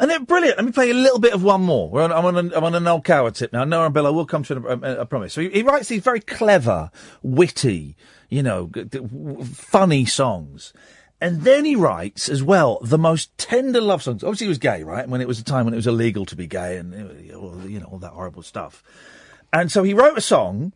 Isn't 0.00 0.10
it 0.12 0.26
brilliant? 0.28 0.56
Let 0.58 0.66
me 0.66 0.70
play 0.70 0.90
a 0.90 0.94
little 0.94 1.18
bit 1.18 1.34
of 1.34 1.42
one 1.42 1.62
more. 1.62 1.90
We're 1.90 2.04
on, 2.04 2.12
I'm, 2.12 2.24
on 2.24 2.36
a, 2.36 2.56
I'm 2.56 2.62
on 2.62 2.74
a 2.76 2.78
Noel 2.78 3.00
Coward 3.00 3.34
tip 3.34 3.52
now. 3.52 3.64
Noah 3.64 3.86
and 3.86 3.94
Bill, 3.94 4.06
I 4.06 4.10
will 4.10 4.26
come 4.26 4.44
to 4.44 4.56
an, 4.68 4.84
a, 4.84 5.00
a 5.00 5.06
promise. 5.06 5.32
So 5.32 5.40
he, 5.40 5.50
he 5.50 5.62
writes 5.64 5.88
these 5.88 6.04
very 6.04 6.20
clever, 6.20 6.92
witty, 7.24 7.96
you 8.28 8.44
know, 8.44 8.70
g- 8.72 8.84
g- 8.84 9.00
funny 9.42 10.04
songs. 10.04 10.72
And 11.20 11.42
then 11.42 11.64
he 11.64 11.74
writes 11.74 12.28
as 12.28 12.42
well 12.42 12.78
the 12.82 12.98
most 12.98 13.36
tender 13.38 13.80
love 13.80 14.02
songs. 14.02 14.22
Obviously, 14.22 14.46
he 14.46 14.48
was 14.48 14.58
gay, 14.58 14.84
right? 14.84 15.08
When 15.08 15.20
it 15.20 15.26
was 15.26 15.40
a 15.40 15.44
time 15.44 15.64
when 15.64 15.74
it 15.74 15.78
was 15.78 15.86
illegal 15.86 16.24
to 16.26 16.36
be 16.36 16.46
gay 16.46 16.76
and 16.76 16.92
you 17.24 17.80
know 17.80 17.86
all 17.86 17.98
that 17.98 18.12
horrible 18.12 18.42
stuff. 18.42 18.82
And 19.52 19.72
so 19.72 19.82
he 19.82 19.94
wrote 19.94 20.16
a 20.16 20.20
song 20.20 20.72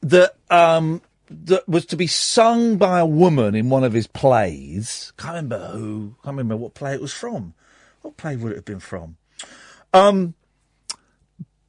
that 0.00 0.34
um, 0.50 1.02
that 1.30 1.68
was 1.68 1.86
to 1.86 1.96
be 1.96 2.06
sung 2.06 2.76
by 2.76 2.98
a 2.98 3.06
woman 3.06 3.54
in 3.54 3.70
one 3.70 3.84
of 3.84 3.92
his 3.92 4.06
plays. 4.06 5.12
Can't 5.16 5.34
remember 5.34 5.68
who. 5.68 6.16
Can't 6.24 6.36
remember 6.36 6.56
what 6.56 6.74
play 6.74 6.94
it 6.94 7.00
was 7.00 7.12
from. 7.12 7.54
What 8.02 8.16
play 8.16 8.36
would 8.36 8.52
it 8.52 8.56
have 8.56 8.64
been 8.64 8.80
from? 8.80 9.16
Um, 9.92 10.34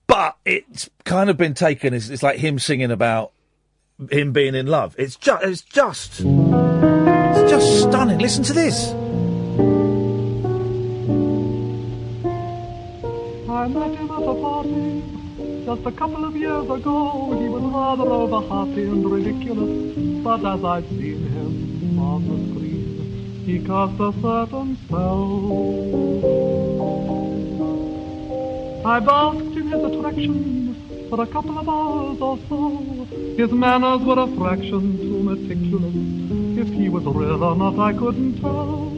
but 0.07 0.37
it's 0.45 0.89
kind 1.05 1.29
of 1.29 1.37
been 1.37 1.53
taken 1.53 1.93
as 1.93 2.09
it's 2.09 2.23
like 2.23 2.37
him 2.37 2.59
singing 2.59 2.91
about 2.91 3.31
him 4.09 4.31
being 4.31 4.55
in 4.55 4.67
love. 4.67 4.95
It's 4.97 5.15
just, 5.15 5.43
it's 5.43 5.61
just 5.61 6.21
stunning. 7.89 8.19
Listen 8.19 8.43
to 8.43 8.53
this. 8.53 8.77
I 13.49 13.67
met 13.67 13.91
him 13.99 14.11
at 14.11 14.23
a 14.23 14.35
party 14.45 15.03
just 15.65 15.85
a 15.85 15.91
couple 15.91 16.25
of 16.25 16.35
years 16.35 16.69
ago. 16.69 16.97
He 17.41 17.47
was 17.49 17.63
rather 17.63 18.09
over 18.09 18.41
hearty 18.47 18.83
and 18.83 19.05
ridiculous, 19.09 19.95
but 20.23 20.45
as 20.53 20.63
I've 20.63 20.87
seen 20.89 21.21
him 21.35 21.99
on 21.99 22.27
the 22.29 22.37
screen, 22.49 23.43
he 23.45 23.59
cast 23.59 23.99
a 23.99 24.11
certain 24.21 24.77
spell. 24.85 25.27
I 28.85 28.99
basked 28.99 29.57
in 29.61 29.67
his 29.73 29.83
attractions 29.83 31.09
for 31.09 31.21
a 31.21 31.27
couple 31.27 31.57
of 31.57 31.67
hours 31.67 32.21
or 32.21 32.37
so. 32.47 32.59
His 33.37 33.51
manners 33.51 34.01
were 34.01 34.19
a 34.19 34.27
fraction 34.37 34.97
too 34.97 35.23
meticulous. 35.23 36.36
He 36.77 36.89
was 36.89 37.03
real 37.05 37.43
or 37.43 37.55
not, 37.55 37.79
I 37.79 37.91
couldn't 37.91 38.39
tell. 38.39 38.91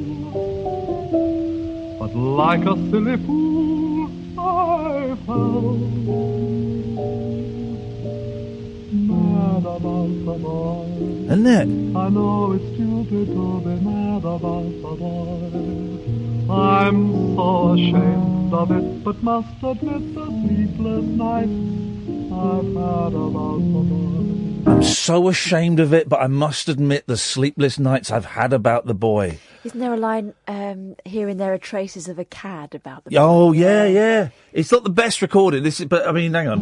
But 2.00 2.14
like 2.14 2.66
a 2.66 2.76
silly 2.92 3.16
fool, 3.26 4.10
I 4.38 5.16
fell. 5.26 5.78
Mad 9.10 9.66
about 9.78 10.12
the 10.28 10.36
boy. 10.44 11.34
Isn't? 11.34 11.96
I 11.96 12.10
know 12.10 12.52
it's 12.52 12.66
stupid 12.76 13.28
to 13.28 13.62
be 13.62 13.76
mad 13.88 14.26
about 14.26 14.70
the 14.84 14.94
boy. 15.02 16.54
I'm 16.54 17.36
so 17.38 17.74
ashamed 17.74 18.54
of 18.54 18.72
it, 18.72 19.04
but 19.06 19.24
must 19.24 19.64
admit 19.64 20.16
the 20.16 20.26
sleepless 20.26 21.06
nights 21.06 21.50
I've 22.34 22.74
had 22.76 23.14
about 23.14 23.62
the 23.74 23.84
boy. 23.88 24.49
I'm 24.70 24.84
so 24.84 25.28
ashamed 25.28 25.80
of 25.80 25.94
it, 25.94 26.08
but 26.08 26.22
I 26.22 26.28
must 26.28 26.70
admit 26.70 27.08
the 27.08 27.18
sleepless 27.18 27.80
nights 27.80 28.12
I've 28.12 28.26
had 28.26 28.54
about 28.54 28.86
the 28.86 28.94
boy. 28.94 29.40
Isn't 29.64 29.80
there 29.80 29.94
a 29.94 29.98
line, 29.98 30.34
um, 30.48 30.96
here 31.06 31.28
and 31.28 31.40
there 31.40 31.54
are 31.54 31.58
traces 31.58 32.08
of 32.08 32.20
a 32.20 32.24
cad 32.26 32.76
about 32.76 33.04
the 33.04 33.10
boy? 33.12 33.18
Oh 33.20 33.52
yeah, 33.52 33.86
yeah. 33.86 34.30
It's 34.54 34.72
not 34.72 34.84
the 34.84 34.90
best 34.90 35.22
recorded. 35.22 35.64
This 35.64 35.80
is, 35.80 35.88
but 35.88 36.08
I 36.08 36.12
mean, 36.12 36.34
hang 36.34 36.48
on. 36.48 36.60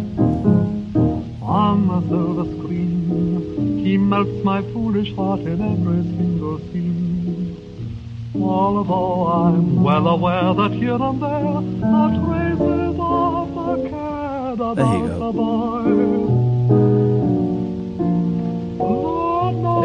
on 1.42 1.88
the 1.88 2.08
silver 2.08 2.46
screen. 2.58 3.84
He 3.86 3.98
melts 3.98 4.44
my 4.44 4.62
foolish 4.74 5.14
heart 5.16 5.42
in 5.42 5.62
every 5.62 6.02
single 6.04 6.60
scene. 6.60 8.32
Although 8.36 9.28
I'm 9.28 9.84
well 9.84 10.08
aware 10.08 10.54
that 10.54 10.72
here 10.72 10.94
and 10.96 11.22
there 11.22 11.30
are 11.30 12.10
traces 12.26 12.98
of 13.00 13.58
a 13.58 13.90
cad 13.90 14.54
about 14.54 14.76
There 14.76 14.86
you 14.86 15.08
go. 15.08 15.20
the 15.20 15.32
boy. 15.34 16.37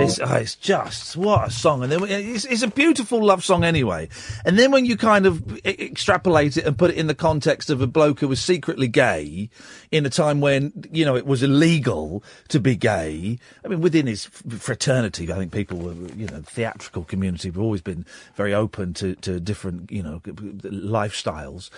It's, 0.03 0.21
oh, 0.21 0.35
it's 0.35 0.57
just 0.57 1.17
what 1.17 1.49
a 1.49 1.51
song, 1.51 1.83
and 1.83 1.93
then 1.93 2.05
it's, 2.05 2.45
it's 2.45 2.63
a 2.63 2.69
beautiful 2.69 3.25
love 3.25 3.45
song 3.45 3.65
anyway. 3.65 4.09
And 4.45 4.59
then 4.59 4.71
when 4.71 4.85
you 4.85 4.97
kind 4.97 5.27
of 5.27 5.59
extrapolate 5.65 6.57
it 6.57 6.65
and 6.65 6.77
put 6.77 6.91
it 6.91 6.97
in 6.97 7.07
the 7.07 7.15
context 7.15 7.71
of 7.71 7.81
a 7.81 7.87
bloke 7.87 8.21
who 8.21 8.29
was 8.29 8.43
secretly 8.43 8.89
gay 8.89 9.51
in 9.91 10.07
a 10.07 10.11
time 10.11 10.41
when 10.41 10.73
you 10.93 11.05
know 11.05 11.17
it 11.17 11.27
was 11.27 11.43
illegal 11.43 12.23
to 12.49 12.61
be 12.61 12.77
gay. 12.77 13.39
I 13.65 13.69
mean, 13.69 13.81
within 13.81 14.07
his 14.07 14.25
fraternity, 14.25 15.33
I 15.33 15.37
think 15.37 15.53
people 15.53 15.79
were, 15.79 15.95
you 16.17 16.27
know, 16.27 16.43
theatrical 16.43 17.05
community 17.05 17.49
have 17.49 17.59
always 17.59 17.83
been 17.83 18.05
very 18.35 18.55
open 18.55 18.95
to 18.95 19.15
to 19.17 19.41
different, 19.41 19.91
you 19.91 20.03
know, 20.03 20.21
lifestyles. 20.21 21.71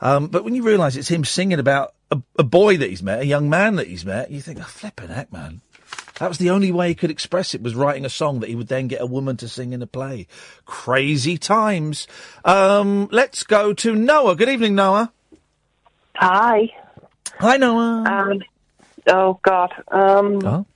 Um, 0.00 0.28
but 0.28 0.44
when 0.44 0.54
you 0.54 0.62
realise 0.62 0.96
it's 0.96 1.08
him 1.08 1.24
singing 1.24 1.58
about 1.58 1.94
a, 2.10 2.20
a 2.38 2.42
boy 2.42 2.76
that 2.78 2.88
he's 2.88 3.02
met, 3.02 3.20
a 3.20 3.26
young 3.26 3.50
man 3.50 3.76
that 3.76 3.86
he's 3.86 4.04
met, 4.04 4.30
you 4.30 4.40
think, 4.40 4.58
oh, 4.58 4.64
flipping 4.64 5.08
heck, 5.08 5.32
man. 5.32 5.60
That 6.20 6.28
was 6.28 6.36
the 6.36 6.50
only 6.50 6.70
way 6.70 6.88
he 6.88 6.94
could 6.94 7.10
express 7.10 7.54
it 7.54 7.62
was 7.62 7.74
writing 7.74 8.04
a 8.04 8.10
song 8.10 8.40
that 8.40 8.50
he 8.50 8.54
would 8.54 8.68
then 8.68 8.88
get 8.88 9.00
a 9.00 9.06
woman 9.06 9.38
to 9.38 9.48
sing 9.48 9.72
in 9.72 9.80
a 9.80 9.86
play. 9.86 10.26
Crazy 10.66 11.38
times. 11.38 12.06
Um, 12.44 13.08
let's 13.10 13.42
go 13.42 13.72
to 13.72 13.94
Noah. 13.96 14.36
Good 14.36 14.50
evening, 14.50 14.74
Noah. 14.74 15.12
Hi. 16.16 16.68
Hi, 17.38 17.56
Noah. 17.56 18.04
Um, 18.04 18.42
oh 19.06 19.40
God. 19.42 19.72
Um, 19.90 20.38
Oh. 20.44 20.66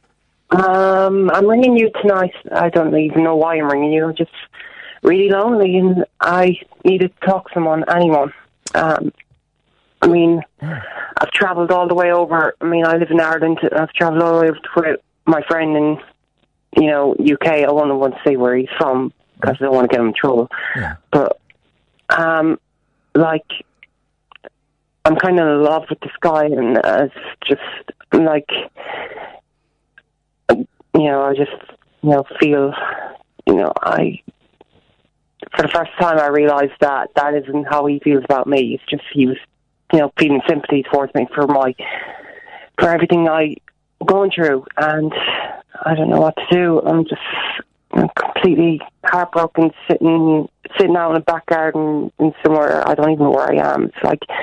um, 0.51 1.31
I'm 1.31 1.47
ringing 1.47 1.77
you 1.77 1.91
tonight. 2.01 2.33
I 2.51 2.71
don't 2.71 2.97
even 2.97 3.23
know 3.23 3.37
why 3.37 3.57
I'm 3.57 3.69
ringing 3.69 3.93
you. 3.93 4.07
I'm 4.07 4.17
just 4.17 4.31
really 5.03 5.29
lonely, 5.29 5.77
and 5.77 6.07
I 6.23 6.59
need 6.87 7.03
to 7.03 7.11
talk 7.23 7.49
to 7.49 7.55
someone, 7.55 7.85
anyone. 7.95 8.33
Um, 8.75 9.13
I 10.01 10.07
mean, 10.07 10.41
I've 10.63 11.31
travelled 11.35 11.71
all 11.71 11.87
the 11.87 11.95
way 11.95 12.13
over. 12.13 12.55
I 12.63 12.65
mean, 12.65 12.87
I 12.87 12.97
live 12.97 13.11
in 13.11 13.21
Ireland. 13.21 13.59
I've 13.77 13.93
travelled 13.93 14.23
all 14.23 14.37
the 14.37 14.41
way 14.41 14.49
over 14.49 14.59
to 14.59 14.99
my 15.27 15.43
friend 15.49 15.77
in, 15.77 15.99
you 16.77 16.91
know, 16.91 17.15
UK. 17.15 17.47
I 17.47 17.73
won't 17.73 17.95
want 17.95 18.15
to 18.15 18.21
say 18.27 18.37
where 18.37 18.57
he's 18.57 18.69
from 18.79 19.13
because 19.41 19.57
I 19.61 19.65
don't 19.65 19.75
want 19.75 19.91
to 19.91 19.95
get 19.95 20.01
him 20.01 20.09
in 20.09 20.15
trouble. 20.15 20.51
But, 21.11 21.41
um, 22.11 22.59
like, 23.15 23.47
I'm 25.05 25.17
kind 25.17 25.39
of 25.39 25.47
in 25.47 25.63
love 25.63 25.85
with 25.91 26.01
this 26.01 26.13
guy, 26.21 26.47
and 26.47 26.79
uh, 26.79 27.09
it's 27.09 27.15
just 27.47 27.93
like, 28.13 28.49
you 30.51 30.67
know, 30.95 31.23
I 31.23 31.35
just, 31.35 31.53
you 32.03 32.11
know, 32.11 32.25
feel, 32.41 32.73
you 33.47 33.55
know, 33.55 33.73
I. 33.81 34.21
For 35.55 35.63
the 35.63 35.69
first 35.69 35.91
time, 36.01 36.19
I 36.19 36.29
realised 36.29 36.73
that 36.81 37.11
that 37.17 37.35
isn't 37.35 37.65
how 37.65 37.87
he 37.87 38.01
feels 38.01 38.25
about 38.25 38.47
me. 38.47 38.75
It's 38.75 38.91
just 38.91 39.05
he 39.13 39.27
was, 39.27 39.37
you 39.93 40.01
know, 40.01 40.13
feeling 40.19 40.41
sympathy 40.49 40.85
towards 40.91 41.15
me 41.15 41.29
for 41.35 41.47
my, 41.47 41.75
for 42.79 42.89
everything 42.89 43.29
I 43.29 43.57
going 44.07 44.31
through, 44.35 44.65
and 44.77 45.13
I 45.85 45.95
don't 45.95 46.11
know 46.11 46.21
what 46.21 46.37
to 46.37 46.47
do. 46.51 46.81
I'm 46.81 47.05
just 47.05 47.21
I'm 47.93 48.09
completely 48.19 48.81
heartbroken, 49.05 49.71
sitting 49.89 50.49
sitting 50.79 50.97
out 50.97 51.11
in 51.11 51.15
the 51.15 51.21
back 51.21 51.47
garden 51.47 52.11
in 52.19 52.35
somewhere 52.43 52.87
I 52.87 52.95
don't 52.95 53.11
even 53.11 53.25
know 53.25 53.31
where 53.31 53.51
I 53.51 53.75
am. 53.75 53.85
It's 53.85 54.03
like 54.03 54.21
in 54.29 54.37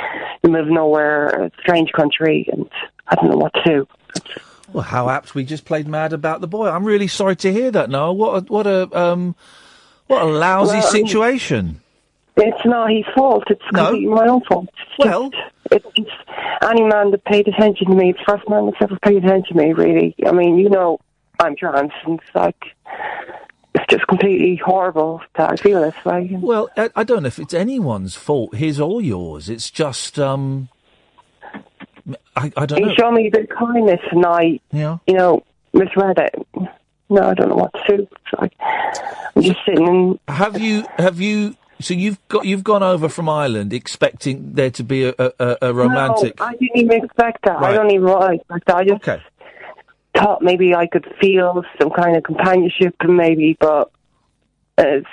the 0.44 0.50
middle 0.50 0.68
of 0.68 0.74
nowhere, 0.74 1.28
a 1.28 1.52
strange 1.60 1.92
country, 1.92 2.48
and 2.52 2.70
I 3.08 3.16
don't 3.16 3.30
know 3.30 3.38
what 3.38 3.54
to 3.54 3.64
do. 3.64 3.88
Well, 4.72 4.84
how 4.84 5.10
apt 5.10 5.36
we 5.36 5.44
just 5.44 5.66
played 5.66 5.88
mad 5.88 6.14
about 6.14 6.40
the 6.40 6.48
boy. 6.48 6.70
I'm 6.70 6.86
really 6.86 7.08
sorry 7.08 7.36
to 7.38 7.52
hear 7.52 7.72
that, 7.72 7.90
Noah. 7.90 8.14
What 8.14 8.44
a, 8.44 8.54
what 8.54 8.68
a, 8.68 8.98
um, 8.98 9.36
what 10.08 10.22
a 10.22 10.26
lousy 10.26 10.78
Well, 10.78 10.92
situation. 10.92 11.81
It's 12.42 12.66
not 12.66 12.90
his 12.92 13.06
fault. 13.16 13.44
It's 13.50 13.62
completely 13.74 14.08
my 14.08 14.28
own 14.28 14.42
fault. 14.46 14.70
well, 15.00 15.30
it's 15.72 15.86
just 15.96 16.10
any 16.64 16.84
man 16.84 17.12
that 17.12 17.24
paid 17.26 17.48
attention 17.48 17.88
to 17.88 17.96
me, 17.96 18.12
the 18.14 18.24
first 18.28 18.48
man 18.50 18.66
that's 18.66 18.78
ever 18.82 18.98
paid 19.00 19.24
attention 19.24 19.58
to 19.58 19.64
me, 19.64 19.74
really. 19.74 20.16
I 20.26 20.32
mean, 20.32 20.58
you 20.58 20.70
know, 20.70 21.00
I'm 21.40 21.56
trans, 21.56 21.92
and 22.06 22.20
it's 22.20 22.36
like 22.36 22.64
it's 23.76 23.86
just 23.90 24.08
completely 24.08 24.56
horrible 24.58 25.22
that 25.36 25.52
I 25.52 25.56
feel 25.56 25.82
this 25.82 26.06
way. 26.06 26.30
Well, 26.34 26.70
I, 26.76 26.90
I 26.96 27.04
don't 27.04 27.24
know 27.24 27.28
if 27.28 27.40
it's 27.40 27.54
anyone's 27.54 28.16
fault, 28.16 28.56
his 28.56 28.80
or 28.82 29.02
yours. 29.02 29.48
It's 29.50 29.72
just, 29.72 30.20
um, 30.20 30.68
I, 32.36 32.52
I 32.58 32.66
don't 32.66 32.80
he 32.80 32.86
know. 32.86 32.94
showed 32.96 33.12
me 33.12 33.28
a 33.28 33.32
bit 33.32 33.50
of 33.50 33.58
kindness, 33.58 34.02
and 34.12 34.26
I, 34.26 34.60
Yeah. 34.72 34.98
you 35.08 35.14
know, 35.14 35.44
misread 35.74 36.18
it. 36.18 36.36
No, 37.10 37.24
I 37.30 37.34
don't 37.34 37.50
know 37.50 37.56
what 37.56 37.74
to 37.74 37.98
do. 37.98 38.04
It's 38.04 38.40
like 38.42 38.54
I'm 39.36 39.42
just 39.42 39.60
sitting 39.66 39.88
and 39.88 40.20
Have 40.28 40.60
you, 40.60 40.86
have 40.98 41.20
you, 41.20 41.56
so 41.84 41.94
you've 41.94 42.18
got, 42.28 42.46
you've 42.46 42.64
gone 42.64 42.84
over 42.84 43.10
from 43.10 43.30
Ireland 43.30 43.74
expecting 43.74 44.54
there 44.54 44.72
to 44.72 44.84
be 44.84 45.06
a, 45.06 45.14
a, 45.18 45.58
a- 45.62 45.74
romantic. 45.74 46.40
No, 46.40 46.46
I 46.46 46.52
didn't 46.54 46.78
even 46.78 47.04
expect 47.04 47.44
that. 47.46 47.60
Right. 47.60 47.72
I 47.72 47.74
don't 47.74 47.92
even 47.92 48.06
want 48.06 48.30
to 48.32 48.36
expect 48.40 48.68
that. 48.68 48.76
I 48.78 48.84
just 48.84 49.04
thought 50.16 50.42
maybe 50.42 50.76
I 50.76 50.88
could 50.88 51.08
feel 51.22 51.64
some 51.80 51.92
kind 51.92 52.16
of 52.18 52.24
companionship, 52.24 52.96
maybe, 53.08 53.58
but 53.60 53.92
it's 54.78 55.08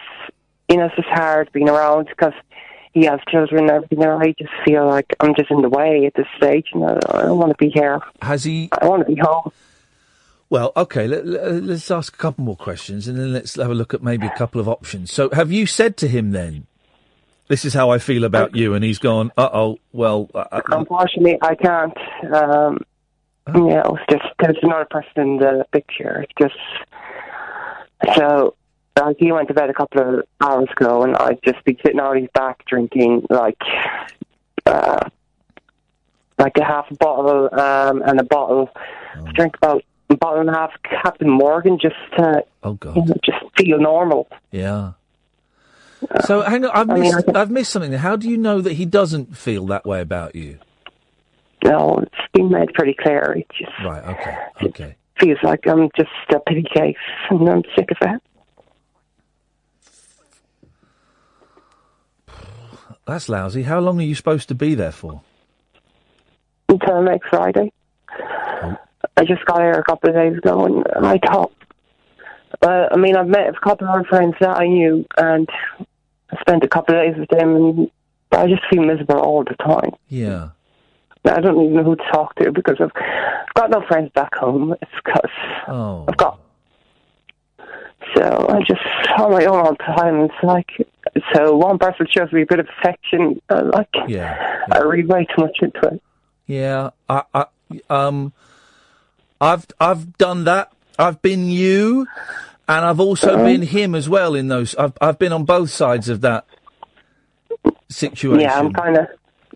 you 0.68 0.76
know 0.76 0.86
it's 0.86 0.96
just 0.96 1.08
hard 1.08 1.50
being 1.52 1.68
around 1.68 2.08
because 2.08 2.32
he 2.92 3.04
has 3.04 3.20
children 3.28 3.62
and 3.64 3.70
everything. 3.70 4.02
And 4.02 4.22
I 4.22 4.34
just 4.38 4.52
feel 4.64 4.86
like 4.86 5.14
I'm 5.20 5.34
just 5.34 5.50
in 5.50 5.62
the 5.62 5.68
way 5.68 6.06
at 6.06 6.14
this 6.14 6.26
stage, 6.36 6.68
You 6.74 6.80
know, 6.80 6.98
I 7.10 7.22
don't 7.22 7.38
want 7.38 7.50
to 7.50 7.56
be 7.64 7.70
here. 7.70 8.00
Has 8.22 8.44
he? 8.44 8.68
I 8.72 8.86
want 8.86 9.06
to 9.06 9.14
be 9.14 9.20
home. 9.20 9.52
Well, 10.50 10.72
okay, 10.76 11.06
let, 11.06 11.24
us 11.26 11.90
ask 11.90 12.14
a 12.14 12.16
couple 12.16 12.44
more 12.44 12.56
questions 12.56 13.06
and 13.06 13.18
then 13.18 13.32
let's 13.32 13.56
have 13.56 13.70
a 13.70 13.74
look 13.74 13.92
at 13.92 14.02
maybe 14.02 14.26
a 14.26 14.36
couple 14.36 14.60
of 14.60 14.68
options. 14.68 15.12
So, 15.12 15.28
have 15.30 15.52
you 15.52 15.66
said 15.66 15.96
to 15.98 16.08
him 16.08 16.30
then, 16.30 16.66
this 17.48 17.64
is 17.64 17.74
how 17.74 17.90
I 17.90 17.98
feel 17.98 18.24
about 18.24 18.56
you? 18.56 18.74
And 18.74 18.82
he's 18.84 18.98
gone, 18.98 19.30
uh 19.36 19.48
oh, 19.52 19.78
well, 19.92 20.30
uh, 20.34 20.44
uh, 20.50 20.60
Unfortunately, 20.68 21.38
I 21.42 21.54
can't. 21.54 21.96
Um, 22.32 22.78
Oh. 23.54 23.68
You 23.68 23.74
know, 23.76 23.98
it's 23.98 24.20
just 24.20 24.34
there's 24.40 24.58
another 24.62 24.86
person 24.90 25.10
in 25.16 25.36
the 25.38 25.66
picture. 25.72 26.22
It's 26.22 26.32
just 26.38 28.16
so. 28.16 28.54
Like 28.98 29.16
he 29.20 29.30
went 29.30 29.46
to 29.46 29.54
bed 29.54 29.70
a 29.70 29.74
couple 29.74 30.00
of 30.02 30.24
hours 30.40 30.68
ago, 30.72 31.04
and 31.04 31.16
I'd 31.16 31.38
just 31.44 31.64
be 31.64 31.78
sitting 31.84 32.00
out 32.00 32.16
his 32.16 32.28
back 32.34 32.64
drinking 32.66 33.26
like, 33.30 33.60
uh, 34.66 35.08
like 36.36 36.56
a 36.58 36.64
half 36.64 36.90
a 36.90 36.96
bottle 36.96 37.48
um, 37.54 38.02
and 38.02 38.18
a 38.18 38.24
bottle. 38.24 38.68
To 39.24 39.32
drink 39.32 39.56
about 39.56 39.82
a 39.82 39.84
bottle 40.16 40.40
and 40.40 40.50
a 40.50 40.52
half 40.52 40.70
Captain 40.82 41.28
Morgan 41.30 41.78
just 41.80 41.96
to 42.16 42.44
oh 42.62 42.74
god, 42.74 42.96
you 42.96 43.02
know, 43.04 43.14
just 43.24 43.38
feel 43.56 43.78
normal. 43.78 44.28
yeah. 44.50 44.92
Uh, 46.10 46.22
so, 46.22 46.42
hang 46.42 46.64
on, 46.64 46.70
I've 46.72 46.90
I 46.90 46.94
mean, 46.94 47.14
missed, 47.14 47.28
I've 47.36 47.50
missed 47.50 47.72
something. 47.72 47.90
How 47.92 48.14
do 48.14 48.30
you 48.30 48.38
know 48.38 48.60
that 48.60 48.74
he 48.74 48.84
doesn't 48.86 49.36
feel 49.36 49.66
that 49.66 49.84
way 49.84 50.00
about 50.00 50.36
you? 50.36 50.58
No, 51.64 51.98
it's 51.98 52.14
been 52.32 52.50
made 52.52 52.72
pretty 52.72 52.94
clear. 52.94 53.32
It 53.36 53.48
just 53.58 53.72
Right, 53.84 54.04
okay, 54.04 54.36
okay. 54.62 54.96
feels 55.18 55.38
like 55.42 55.66
I'm 55.66 55.88
just 55.96 56.08
a 56.32 56.38
pity 56.38 56.62
case, 56.72 56.94
and 57.30 57.48
I'm 57.48 57.62
sick 57.76 57.90
of 57.90 57.96
it. 58.00 58.22
That's 63.06 63.28
lousy. 63.28 63.62
How 63.62 63.80
long 63.80 63.98
are 63.98 64.04
you 64.04 64.14
supposed 64.14 64.48
to 64.48 64.54
be 64.54 64.74
there 64.74 64.92
for? 64.92 65.22
until 66.68 67.02
next 67.02 67.28
Friday. 67.28 67.72
Oh. 68.20 68.76
I 69.18 69.24
just 69.24 69.44
got 69.46 69.60
here 69.60 69.72
a 69.72 69.82
couple 69.82 70.10
of 70.10 70.14
days 70.16 70.38
ago, 70.38 70.64
and 70.94 71.04
I 71.06 71.18
thought, 71.18 71.52
uh, 72.62 72.86
I 72.92 72.96
mean, 72.96 73.16
I've 73.16 73.26
met 73.26 73.48
a 73.48 73.60
couple 73.60 73.88
of 73.88 74.06
friends 74.06 74.34
that 74.40 74.56
I 74.56 74.66
knew, 74.66 75.04
and 75.16 75.48
I 76.30 76.40
spent 76.40 76.62
a 76.62 76.68
couple 76.68 76.94
of 76.96 77.02
days 77.04 77.18
with 77.18 77.28
them, 77.30 77.56
and 77.56 77.90
I 78.30 78.46
just 78.46 78.62
feel 78.70 78.82
miserable 78.84 79.18
all 79.18 79.42
the 79.44 79.56
time. 79.56 79.90
Yeah. 80.08 80.50
I 81.24 81.40
don't 81.40 81.60
even 81.60 81.74
know 81.74 81.82
who 81.82 81.96
to 81.96 82.04
talk 82.12 82.36
to 82.36 82.52
because 82.52 82.76
I've 82.80 82.92
got 83.54 83.70
no 83.70 83.82
friends 83.88 84.10
back 84.14 84.34
home. 84.36 84.74
It's 84.80 84.90
because 85.04 85.30
Oh. 85.66 86.04
I've 86.08 86.16
got. 86.16 86.38
So 88.16 88.46
I 88.48 88.60
just 88.62 88.80
on 89.18 89.32
my 89.32 89.44
own 89.44 89.58
all 89.58 89.72
the 89.72 89.76
time. 89.78 90.20
It's 90.20 90.42
like 90.42 90.70
so 91.34 91.56
one 91.56 91.76
person 91.78 92.06
shows 92.08 92.32
me 92.32 92.42
a 92.42 92.46
bit 92.46 92.60
of 92.60 92.68
affection. 92.78 93.42
I 93.50 93.60
like 93.62 93.88
Yeah. 94.06 94.64
I 94.70 94.78
read 94.80 95.08
way 95.08 95.26
too 95.26 95.42
much 95.42 95.58
into 95.60 95.80
it. 95.88 96.02
Yeah, 96.46 96.90
I, 97.10 97.22
I, 97.34 97.44
um, 97.90 98.32
I've, 99.40 99.66
I've 99.80 100.16
done 100.18 100.44
that. 100.44 100.72
I've 100.98 101.22
been 101.22 101.48
you, 101.50 102.06
and 102.68 102.84
I've 102.84 103.00
also 103.00 103.34
Uh-huh. 103.34 103.44
been 103.44 103.62
him 103.62 103.94
as 103.94 104.08
well 104.08 104.34
in 104.34 104.48
those. 104.48 104.74
I've, 104.76 104.92
I've 105.00 105.18
been 105.18 105.32
on 105.32 105.44
both 105.44 105.70
sides 105.70 106.08
of 106.08 106.20
that 106.22 106.44
situation. 107.88 108.40
Yeah, 108.40 108.58
I'm 108.58 108.72
kind 108.72 108.96
of, 108.98 109.06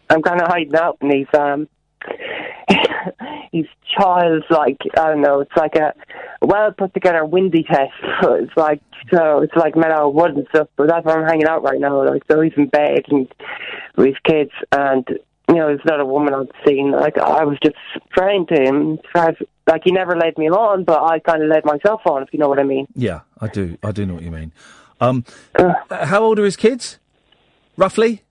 I'm 0.09 0.23
kind 0.23 0.41
of 0.41 0.49
hiding 0.49 0.75
out 0.77 0.99
in 1.01 1.09
these, 1.09 1.27
um, 1.35 1.69
these 3.53 3.67
child's 3.97 4.45
like, 4.51 4.79
I 4.99 5.09
don't 5.09 5.21
know, 5.21 5.41
it's 5.41 5.57
like 5.57 5.75
a 5.77 5.95
well 6.41 6.73
put 6.73 6.95
together 6.95 7.25
windy 7.25 7.65
test. 7.65 7.93
So 8.23 8.35
it's 8.43 8.57
like, 8.57 8.81
so 9.13 9.41
it's 9.43 9.55
like 9.57 9.75
made 9.77 9.91
out 9.91 10.09
of 10.09 10.15
wood 10.15 10.37
and 10.37 10.47
stuff. 10.51 10.69
But 10.77 10.89
that's 10.89 11.05
where 11.05 11.19
I'm 11.21 11.29
hanging 11.29 11.47
out 11.49 11.63
right 11.63 11.81
now. 11.81 12.05
Like, 12.07 12.23
so 12.31 12.41
he's 12.41 12.53
in 12.57 12.69
bed 12.69 13.03
and 13.09 13.29
with 13.97 14.15
kids, 14.25 14.53
and 14.71 15.07
you 15.53 15.61
know, 15.61 15.69
it's 15.69 15.85
not 15.85 16.01
a 16.01 16.07
woman 16.07 16.35
I've 16.35 16.51
seen. 16.67 16.91
Like 16.93 17.19
I 17.19 17.45
was 17.45 17.59
just 17.63 17.77
friend 18.15 18.49
to 18.49 18.61
him. 18.61 18.99
Like 19.67 19.83
he 19.85 19.93
never 19.93 20.17
led 20.17 20.39
me 20.39 20.49
on, 20.49 20.85
but 20.85 21.03
I 21.03 21.19
kind 21.19 21.43
of 21.43 21.49
led 21.49 21.65
myself 21.65 22.01
on, 22.07 22.23
if 22.23 22.31
you 22.33 22.39
know 22.39 22.49
what 22.49 22.59
I 22.59 22.65
mean. 22.65 22.87
Yeah, 22.95 23.21
I 23.41 23.49
do. 23.49 23.79
I 23.83 23.93
do 23.93 24.07
know 24.07 24.15
what 24.15 24.23
you 24.23 24.31
mean. 24.31 24.53
Um, 25.01 25.25
uh, 25.55 25.75
how 25.91 26.23
old 26.23 26.39
are 26.39 26.45
his 26.45 26.57
kids? 26.57 26.99
Roughly? 27.77 28.23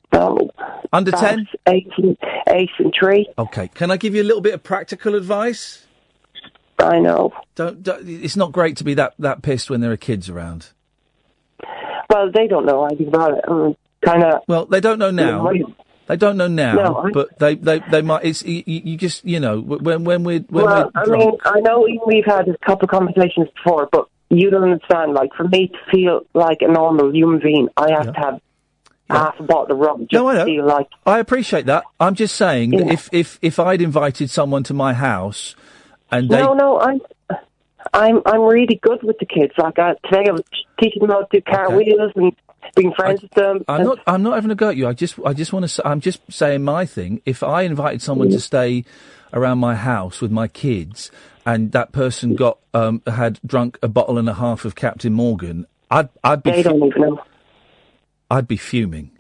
Under 0.94 1.12
10? 1.12 1.48
Eight 1.68 1.90
and, 1.98 2.18
eight 2.50 2.70
and 2.80 2.94
three. 2.98 3.30
Okay. 3.38 3.70
Can 3.70 3.92
I 3.92 3.98
give 3.98 4.14
you 4.14 4.22
a 4.22 4.26
little 4.26 4.42
bit 4.42 4.54
of 4.54 4.64
practical 4.64 5.16
advice? 5.16 5.86
I 6.80 7.00
know. 7.00 7.32
Don't, 7.56 7.82
don't. 7.84 8.08
It's 8.08 8.36
not 8.36 8.52
great 8.52 8.76
to 8.78 8.84
be 8.84 8.94
that, 8.96 9.14
that 9.20 9.42
pissed 9.42 9.70
when 9.70 9.82
there 9.82 9.92
are 9.92 9.98
kids 9.98 10.30
around. 10.30 10.70
Well, 12.10 12.32
they 12.32 12.48
don't 12.48 12.66
know 12.66 12.86
anything 12.86 13.08
about 13.08 13.38
it. 13.38 13.46
I'm 13.48 13.76
kind 14.04 14.24
of. 14.24 14.42
Well, 14.48 14.66
they 14.66 14.82
don't 14.82 15.00
know 15.00 15.12
now. 15.12 15.50
They 16.12 16.18
don't 16.18 16.36
know 16.36 16.50
now, 16.50 16.76
No, 16.76 16.96
I- 16.98 17.12
but 17.12 17.40
they, 17.40 17.56
they, 17.56 17.80
they 17.90 18.02
might. 18.02 18.26
It's 18.26 18.44
you, 18.44 18.64
you 18.66 18.98
just 18.98 19.24
you 19.24 19.40
know 19.40 19.62
when 19.62 20.04
when 20.04 20.26
we're 20.26 20.40
when 20.42 20.66
well, 20.66 20.92
we're 20.94 21.02
I 21.02 21.06
mean, 21.06 21.32
I 21.46 21.62
know 21.62 21.88
we've 22.06 22.26
had 22.26 22.50
a 22.50 22.58
couple 22.66 22.84
of 22.84 22.90
conversations 22.90 23.48
before, 23.56 23.88
but 23.94 24.10
you 24.30 24.50
don't 24.50 24.64
understand. 24.64 25.14
Like, 25.14 25.30
for 25.38 25.48
me 25.48 25.70
to 25.70 25.78
feel 25.90 26.26
like 26.34 26.58
a 26.60 26.68
normal 26.68 27.14
human 27.16 27.40
being, 27.40 27.70
I 27.78 27.92
have 27.94 28.14
to 28.14 28.20
have 28.20 28.42
half 29.10 29.40
a 29.40 29.44
bottle 29.44 29.72
of 29.74 29.80
rum 29.80 30.00
just 30.02 30.14
No, 30.14 30.28
I 30.28 30.34
know. 30.34 30.40
to 30.40 30.52
feel 30.52 30.66
like. 30.66 30.88
I 31.06 31.20
appreciate 31.20 31.66
that. 31.68 31.86
I'm 31.98 32.16
just 32.16 32.36
saying 32.36 32.72
that 32.72 32.90
if 32.90 33.08
if 33.14 33.40
if 33.42 33.58
I'd 33.58 33.82
invited 33.82 34.30
someone 34.30 34.64
to 34.64 34.74
my 34.74 34.94
house 34.94 35.56
and 36.12 36.30
they 36.30 36.42
No, 36.42 36.54
no, 36.56 36.78
I'm. 36.78 37.00
I'm 37.94 38.22
I'm 38.26 38.42
really 38.42 38.80
good 38.84 39.02
with 39.02 39.18
the 39.20 39.26
kids. 39.26 39.54
Like 39.58 39.80
I, 39.80 39.94
today, 40.04 40.26
I 40.28 40.32
was 40.34 40.44
teaching 40.78 41.02
them 41.02 41.10
how 41.12 41.22
to 41.24 41.28
do 41.32 41.42
cartwheels 41.42 42.12
and 42.18 42.34
being 42.76 42.94
friends 42.94 43.22
with 43.22 43.32
them. 43.32 43.64
I'm 43.68 43.84
not. 43.84 44.00
I'm 44.08 44.24
not 44.24 44.36
having 44.36 44.52
a 44.52 44.56
go 44.56 44.70
at 44.70 44.78
you. 44.78 44.88
I 44.88 44.94
just. 44.94 45.16
I 45.26 45.34
just 45.34 45.52
want 45.54 45.68
to. 45.68 45.88
I'm 45.88 46.00
just 46.02 46.22
saying 46.32 46.64
my 46.64 46.86
thing. 46.86 47.22
If 47.26 47.44
I 47.44 47.64
invited 47.64 48.02
someone 48.02 48.30
Mm. 48.30 48.34
to 48.34 48.40
stay 48.40 48.86
around 49.34 49.60
my 49.60 49.76
house 49.76 50.22
with 50.22 50.32
my 50.32 50.48
kids, 50.48 51.12
and 51.46 51.72
that 51.72 51.92
person 51.92 52.36
got 52.36 52.58
um 52.74 53.02
had 53.08 53.40
drunk 53.46 53.78
a 53.82 53.88
bottle 53.88 54.18
and 54.18 54.30
a 54.30 54.34
half 54.36 54.66
of 54.66 54.76
Captain 54.76 55.14
Morgan, 55.14 55.66
I'd. 55.90 56.10
I'd 56.24 56.44
be. 56.44 56.52
They 56.52 56.64
don't 56.64 56.84
even 56.84 57.02
know. 57.02 57.24
I'd 58.30 58.48
be 58.48 58.58
fuming. 58.58 59.12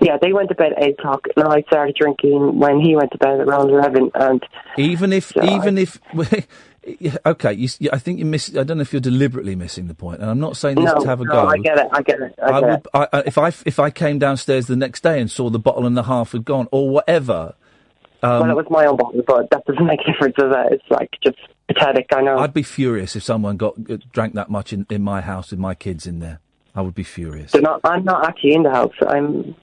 Yeah, 0.00 0.18
they 0.20 0.32
went 0.32 0.48
to 0.50 0.54
bed 0.54 0.72
at 0.76 0.82
eight 0.82 0.98
o'clock, 0.98 1.26
and 1.36 1.46
I 1.46 1.62
started 1.62 1.94
drinking 1.98 2.58
when 2.58 2.80
he 2.80 2.94
went 2.96 3.12
to 3.12 3.18
bed 3.18 3.40
at 3.40 3.48
around 3.48 3.70
eleven. 3.70 4.10
And 4.14 4.44
Even 4.76 5.12
if. 5.12 5.32
even 5.36 5.78
if. 5.78 5.98
okay. 7.26 7.52
You, 7.52 7.68
I 7.92 7.98
think 7.98 8.18
you 8.18 8.24
miss. 8.24 8.56
I 8.56 8.64
don't 8.64 8.78
know 8.78 8.82
if 8.82 8.92
you're 8.92 9.00
deliberately 9.00 9.54
missing 9.54 9.86
the 9.88 9.94
point, 9.94 10.20
and 10.20 10.30
I'm 10.30 10.40
not 10.40 10.56
saying 10.56 10.76
this 10.76 10.92
no, 10.92 11.00
to 11.00 11.06
have 11.06 11.20
a 11.20 11.24
no, 11.24 11.32
go. 11.32 11.46
I 11.46 11.58
get 11.58 11.78
it. 11.78 11.86
I 11.92 12.02
get 12.02 12.20
it. 12.20 12.34
I 12.42 12.46
get 12.46 12.54
I 12.54 12.58
it. 12.58 12.64
would, 12.70 12.86
I, 12.94 13.22
if 13.26 13.38
I 13.38 13.48
if 13.66 13.78
I 13.78 13.90
came 13.90 14.18
downstairs 14.18 14.66
the 14.66 14.76
next 14.76 15.02
day 15.02 15.20
and 15.20 15.30
saw 15.30 15.50
the 15.50 15.58
bottle 15.58 15.86
and 15.86 15.96
the 15.96 16.04
half 16.04 16.32
had 16.32 16.44
gone 16.44 16.68
or 16.70 16.90
whatever, 16.90 17.54
um, 18.22 18.40
well, 18.40 18.50
it 18.50 18.56
was 18.56 18.66
my 18.70 18.86
own 18.86 18.96
bottle, 18.96 19.22
but 19.26 19.50
that 19.50 19.64
doesn't 19.66 19.86
make 19.86 20.00
a 20.00 20.12
difference. 20.12 20.34
Does 20.36 20.52
it? 20.52 20.72
It's 20.72 20.90
like 20.90 21.10
just 21.22 21.38
pathetic. 21.68 22.06
I 22.14 22.22
know. 22.22 22.38
I'd 22.38 22.54
be 22.54 22.62
furious 22.62 23.16
if 23.16 23.22
someone 23.22 23.56
got 23.56 23.74
uh, 23.90 23.98
drank 24.12 24.34
that 24.34 24.50
much 24.50 24.72
in, 24.72 24.86
in 24.88 25.02
my 25.02 25.20
house 25.20 25.50
with 25.50 25.60
my 25.60 25.74
kids 25.74 26.06
in 26.06 26.20
there. 26.20 26.40
I 26.74 26.80
would 26.80 26.94
be 26.94 27.04
furious. 27.04 27.52
They're 27.52 27.62
not, 27.62 27.80
I'm 27.84 28.04
not 28.04 28.26
actually 28.26 28.54
in 28.54 28.62
the 28.62 28.70
house. 28.70 28.94
I'm. 29.06 29.54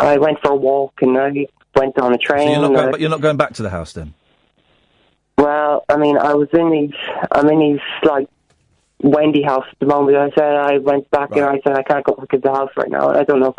I 0.00 0.16
went 0.16 0.38
for 0.42 0.52
a 0.52 0.56
walk 0.56 0.94
and 1.00 1.18
I 1.18 1.46
went 1.74 1.98
on 1.98 2.14
a 2.14 2.18
train. 2.18 2.46
So 2.46 2.52
you're 2.52 2.62
not 2.62 2.74
going, 2.74 2.88
I- 2.88 2.90
but 2.92 3.00
you're 3.00 3.10
not 3.10 3.20
going 3.20 3.36
back 3.36 3.54
to 3.54 3.62
the 3.62 3.70
house 3.70 3.92
then. 3.92 4.14
Well, 5.38 5.84
I 5.88 5.96
mean, 5.96 6.18
I 6.18 6.34
was 6.34 6.48
in 6.52 6.70
these. 6.70 6.94
I'm 7.32 7.48
in 7.48 7.58
these 7.60 7.80
like 8.02 8.28
Wendy 9.02 9.42
house 9.42 9.64
at 9.70 9.78
the 9.78 9.86
moment. 9.86 10.16
I 10.16 10.30
said 10.36 10.56
I 10.56 10.78
went 10.78 11.08
back 11.10 11.30
and 11.32 11.44
I 11.44 11.60
said 11.64 11.74
I 11.76 11.82
can't 11.84 12.04
go 12.04 12.14
back 12.14 12.28
to 12.30 12.38
the 12.38 12.50
house 12.52 12.70
right 12.76 12.90
now. 12.90 13.08
I 13.10 13.22
don't 13.24 13.38
know. 13.40 13.54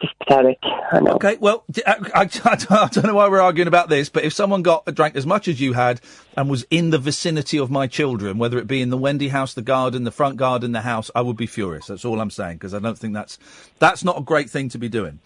Just 0.00 0.18
pathetic. 0.18 0.58
I 0.90 0.98
know. 1.00 1.12
Okay, 1.12 1.36
well, 1.38 1.64
I, 1.86 1.96
I- 2.14 2.20
I 2.44 2.88
don't 2.90 3.04
know 3.04 3.14
why 3.14 3.28
we're 3.28 3.40
arguing 3.42 3.68
about 3.68 3.88
this, 3.90 4.08
but 4.08 4.24
if 4.24 4.32
someone 4.32 4.62
got 4.62 4.86
drank 4.94 5.14
as 5.14 5.26
much 5.26 5.46
as 5.48 5.60
you 5.60 5.74
had 5.74 6.00
and 6.36 6.48
was 6.50 6.64
in 6.70 6.90
the 6.90 6.98
vicinity 6.98 7.58
of 7.58 7.70
my 7.70 7.86
children, 7.86 8.38
whether 8.38 8.58
it 8.58 8.66
be 8.66 8.80
in 8.82 8.88
the 8.90 8.96
Wendy 8.98 9.28
house, 9.28 9.54
the 9.54 9.62
garden, 9.62 10.02
the 10.04 10.10
front 10.10 10.38
garden, 10.38 10.72
the 10.72 10.80
house, 10.80 11.10
I 11.14 11.20
would 11.20 11.36
be 11.36 11.46
furious. 11.46 11.86
That's 11.86 12.04
all 12.06 12.20
I'm 12.20 12.30
saying 12.30 12.56
because 12.56 12.72
I 12.74 12.78
don't 12.80 12.98
think 12.98 13.14
that's 13.14 13.38
that's 13.78 14.02
not 14.02 14.18
a 14.18 14.22
great 14.22 14.48
thing 14.50 14.70
to 14.70 14.78
be 14.78 14.88
doing. 14.88 15.20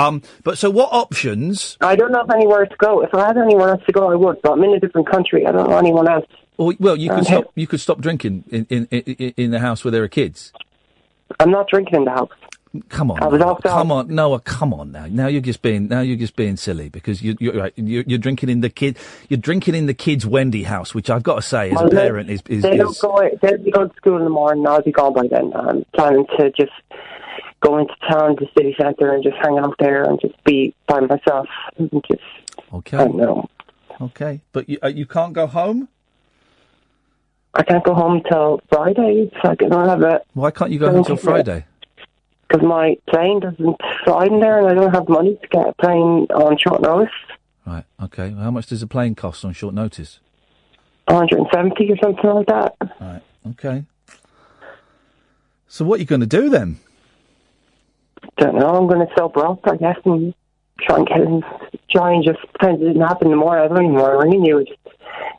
Um, 0.00 0.22
but 0.44 0.58
so 0.58 0.70
what 0.70 0.90
options? 0.92 1.76
I 1.80 1.96
don't 1.96 2.12
know 2.12 2.22
if 2.22 2.34
anywhere 2.34 2.66
to 2.66 2.76
go. 2.78 3.02
If 3.02 3.14
I 3.14 3.26
had 3.26 3.36
anywhere 3.36 3.70
else 3.70 3.82
to 3.86 3.92
go, 3.92 4.10
I 4.10 4.14
would. 4.14 4.40
But 4.42 4.52
I'm 4.52 4.64
in 4.64 4.74
a 4.74 4.80
different 4.80 5.10
country. 5.10 5.46
I 5.46 5.52
don't 5.52 5.68
know 5.68 5.78
anyone 5.78 6.08
else. 6.08 6.26
Well, 6.58 6.74
well, 6.78 6.96
you 6.96 7.08
could 7.08 7.20
Okay. 7.20 7.34
stop. 7.34 7.52
You 7.54 7.66
could 7.66 7.80
stop 7.80 8.00
drinking 8.00 8.44
in 8.50 8.66
in, 8.68 8.86
in 8.86 9.34
in 9.36 9.50
the 9.50 9.60
house 9.60 9.84
where 9.84 9.92
there 9.92 10.02
are 10.02 10.08
kids. 10.08 10.52
I'm 11.38 11.50
not 11.50 11.68
drinking 11.68 11.96
in 11.96 12.04
the 12.04 12.10
house. 12.10 12.30
Come 12.88 13.10
on, 13.10 13.20
I 13.20 13.26
was 13.26 13.40
Noah, 13.40 13.54
off 13.54 13.62
come 13.64 13.90
on, 13.90 14.14
Noah, 14.14 14.38
come 14.38 14.72
on 14.72 14.92
now. 14.92 15.06
Now 15.06 15.26
you're 15.26 15.40
just 15.40 15.60
being 15.60 15.88
now 15.88 16.02
you're 16.02 16.16
just 16.16 16.36
being 16.36 16.56
silly 16.56 16.88
because 16.88 17.20
you, 17.20 17.36
you're 17.40 17.54
right. 17.54 17.72
You're, 17.74 18.04
you're 18.06 18.18
drinking 18.18 18.48
in 18.48 18.60
the 18.60 18.70
kid. 18.70 18.96
You're 19.28 19.40
drinking 19.40 19.74
in 19.74 19.86
the 19.86 19.94
kids' 19.94 20.24
Wendy 20.24 20.62
house, 20.62 20.94
which 20.94 21.10
I've 21.10 21.24
got 21.24 21.34
to 21.36 21.42
say, 21.42 21.70
as 21.72 21.76
Well, 21.76 21.86
a 21.86 21.90
parent, 21.90 22.30
is 22.30 22.42
is, 22.48 22.62
they 22.62 22.76
don't 22.76 22.90
is 22.90 23.00
go. 23.00 23.28
They'll 23.42 23.58
be 23.58 23.72
going 23.72 23.88
to 23.88 23.96
school 23.96 24.18
in 24.18 24.24
the 24.24 24.30
morning. 24.30 24.64
I'll 24.68 24.82
be 24.82 24.92
gone 24.92 25.14
by 25.14 25.26
then. 25.26 25.52
I'm 25.52 25.84
planning 25.96 26.26
to 26.38 26.50
just 26.52 26.70
go 27.60 27.78
into 27.78 27.94
town, 28.10 28.36
to 28.36 28.46
city 28.56 28.74
centre, 28.80 29.12
and 29.12 29.22
just 29.22 29.36
hang 29.36 29.58
out 29.58 29.74
there 29.78 30.04
and 30.04 30.20
just 30.20 30.42
be 30.44 30.74
by 30.86 31.00
myself 31.00 31.48
and 31.78 31.90
just. 32.10 32.22
okay. 32.72 32.98
I 32.98 33.06
know. 33.06 33.48
Okay, 34.00 34.40
but 34.52 34.68
you 34.68 34.78
uh, 34.82 34.88
you 34.88 35.06
can't 35.06 35.32
go 35.32 35.46
home. 35.46 35.88
I 37.52 37.62
can't 37.62 37.84
go 37.84 37.94
home 37.94 38.22
till 38.28 38.60
Friday. 38.70 39.30
Like 39.44 39.62
I 39.62 39.68
don't 39.68 39.88
have 39.88 40.02
a. 40.02 40.22
Why 40.34 40.50
can't 40.50 40.70
you 40.70 40.78
go 40.78 40.86
home 40.86 40.98
until 40.98 41.16
Friday? 41.16 41.66
Because 42.48 42.66
my 42.66 42.96
plane 43.08 43.40
doesn't 43.40 43.76
fly 44.04 44.26
in 44.26 44.40
there, 44.40 44.58
and 44.58 44.68
I 44.68 44.74
don't 44.74 44.92
have 44.94 45.08
money 45.08 45.36
to 45.36 45.48
get 45.48 45.68
a 45.68 45.72
plane 45.74 46.26
on 46.34 46.56
short 46.58 46.80
notice. 46.80 47.12
Right. 47.66 47.84
Okay. 48.02 48.30
How 48.30 48.50
much 48.50 48.66
does 48.66 48.82
a 48.82 48.86
plane 48.86 49.14
cost 49.14 49.44
on 49.44 49.52
short 49.52 49.74
notice? 49.74 50.18
170 51.06 51.92
or 51.92 51.96
something 52.02 52.30
like 52.30 52.46
that. 52.46 52.76
Right. 53.00 53.22
Okay. 53.50 53.84
So 55.68 55.84
what 55.84 55.98
are 55.98 56.00
you 56.00 56.06
going 56.06 56.20
to 56.20 56.26
do 56.26 56.48
then? 56.48 56.78
Don't 58.40 58.56
know. 58.56 58.68
I'm 58.68 58.88
going 58.88 59.06
to 59.06 59.12
sell 59.16 59.28
broth, 59.28 59.60
I 59.64 59.76
guess, 59.76 59.96
and 60.04 60.34
try 60.80 60.96
and 60.96 61.06
get 61.06 61.20
in, 61.20 61.42
try 61.90 62.12
and 62.14 62.24
just 62.24 62.38
pretend 62.54 62.82
it 62.82 62.86
didn't 62.86 63.02
happen 63.02 63.32
morning. 63.36 63.64
I 63.64 63.68
don't 63.68 63.84
even 63.84 63.94
want 63.96 64.20
to 64.20 64.28
ring 64.28 64.44
you. 64.44 64.60
I 64.60 64.64
just 64.64 64.80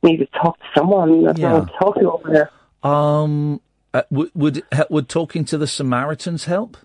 need 0.04 0.18
to 0.18 0.28
talk 0.28 0.58
to 0.60 0.66
someone. 0.78 1.24
That's 1.26 1.40
Yeah. 1.40 1.54
what 1.54 1.62
I'm 1.64 1.68
talking 1.80 2.06
over 2.06 2.30
there. 2.32 2.52
Um, 2.90 3.60
uh, 3.94 4.04
would 4.12 4.30
would 4.36 4.64
would 4.90 5.10
talking 5.10 5.44
to 5.46 5.58
the 5.58 5.68
Samaritans 5.68 6.46
help? 6.46 6.78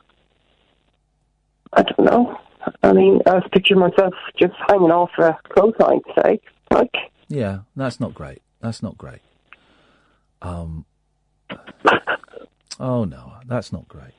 I 1.75 1.83
don't 1.83 2.01
know. 2.11 2.39
I 2.83 2.93
mean, 2.95 3.21
I 3.27 3.35
was 3.35 3.45
picturing 3.53 3.81
myself 3.81 4.15
just 4.41 4.55
hanging 4.69 4.91
off 4.91 5.11
a 5.19 5.37
clothesline, 5.51 6.01
say. 6.23 6.41
Like, 6.73 6.95
Yeah, 7.29 7.61
that's 7.77 8.01
not 8.01 8.15
great. 8.15 8.41
That's 8.61 8.83
not 8.83 8.97
great. 8.99 9.21
Um. 10.43 10.85
Oh 12.79 13.05
no, 13.05 13.33
that's 13.47 13.73
not 13.73 13.89
great. 13.89 14.13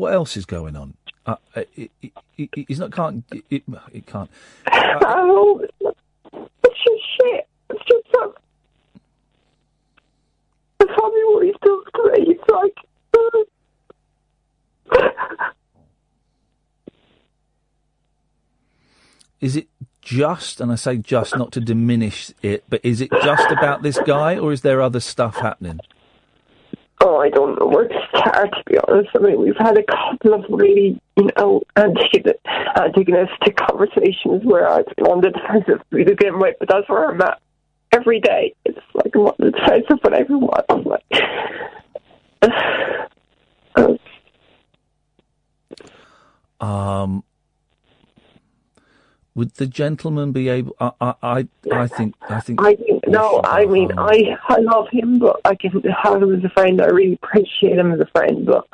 What 0.00 0.14
else 0.14 0.36
is 0.36 0.46
going 0.46 0.76
on? 0.76 0.94
Uh, 1.26 1.36
uh, 1.54 1.62
it, 1.76 1.90
it, 2.00 2.12
it, 2.38 2.48
it's 2.54 2.78
not 2.78 2.90
can't 2.90 3.22
it, 3.50 3.62
it, 3.92 4.06
can't. 4.06 4.30
oh, 4.72 5.60
it's 5.62 5.98
just 6.64 7.02
shit. 7.20 7.46
It's 7.68 7.84
just 7.84 8.06
so. 8.14 8.34
The 10.78 10.86
family 10.86 11.24
what 11.26 11.44
he 11.44 11.52
does 11.62 11.84
to 11.94 12.02
me, 12.12 12.34
it's 12.34 12.48
like. 12.50 12.74
Is 19.40 19.56
it 19.56 19.68
just, 20.02 20.60
and 20.60 20.72
I 20.72 20.74
say 20.74 20.96
just 20.96 21.36
not 21.36 21.52
to 21.52 21.60
diminish 21.60 22.32
it, 22.42 22.64
but 22.68 22.80
is 22.84 23.00
it 23.00 23.10
just 23.22 23.50
about 23.50 23.82
this 23.82 23.98
guy, 24.06 24.38
or 24.38 24.52
is 24.52 24.62
there 24.62 24.80
other 24.80 25.00
stuff 25.00 25.36
happening? 25.36 25.80
Oh, 27.02 27.18
I 27.18 27.30
don't 27.30 27.58
know 27.58 27.66
where 27.66 27.88
to 27.88 27.98
start, 28.10 28.50
to 28.52 28.62
be 28.66 28.78
honest. 28.86 29.08
I 29.14 29.20
mean, 29.20 29.40
we've 29.40 29.56
had 29.56 29.78
a 29.78 29.82
couple 29.82 30.34
of 30.34 30.44
really, 30.50 31.00
you 31.16 31.30
know, 31.36 31.62
antagonistic 31.76 33.56
conversations 33.56 34.44
where 34.44 34.68
I've 34.68 34.84
been 34.96 35.06
on 35.06 35.22
the 35.22 35.30
defensive 35.30 35.80
to 35.90 36.04
begin 36.04 36.38
with, 36.38 36.56
but 36.58 36.68
that's 36.68 36.88
where 36.88 37.10
I'm 37.10 37.20
at 37.22 37.40
every 37.92 38.20
day. 38.20 38.54
It's 38.66 38.78
like 38.94 39.14
I'm 39.14 39.22
on 39.22 39.34
the 39.38 39.50
defensive 39.50 39.98
with 40.02 40.12
everyone. 40.12 40.64
Like, 40.84 41.04
Um, 46.60 47.24
would 49.40 49.54
the 49.54 49.66
gentleman 49.66 50.32
be 50.32 50.50
able? 50.50 50.76
I, 50.78 50.92
I, 51.00 51.14
I, 51.22 51.46
I 51.72 51.86
think, 51.86 52.14
I 52.28 52.40
think. 52.40 52.60
I 52.62 52.74
think, 52.74 53.06
no, 53.08 53.40
I 53.42 53.64
mean, 53.64 53.90
I, 53.96 54.36
I 54.50 54.58
love 54.58 54.88
him, 54.92 55.18
but 55.18 55.40
I 55.46 55.54
can 55.54 55.70
have 56.04 56.22
him 56.22 56.34
as 56.34 56.44
a 56.44 56.50
friend. 56.50 56.78
I 56.82 56.88
really 56.88 57.14
appreciate 57.22 57.78
him 57.78 57.90
as 57.90 58.00
a 58.00 58.06
friend, 58.14 58.44
but 58.44 58.66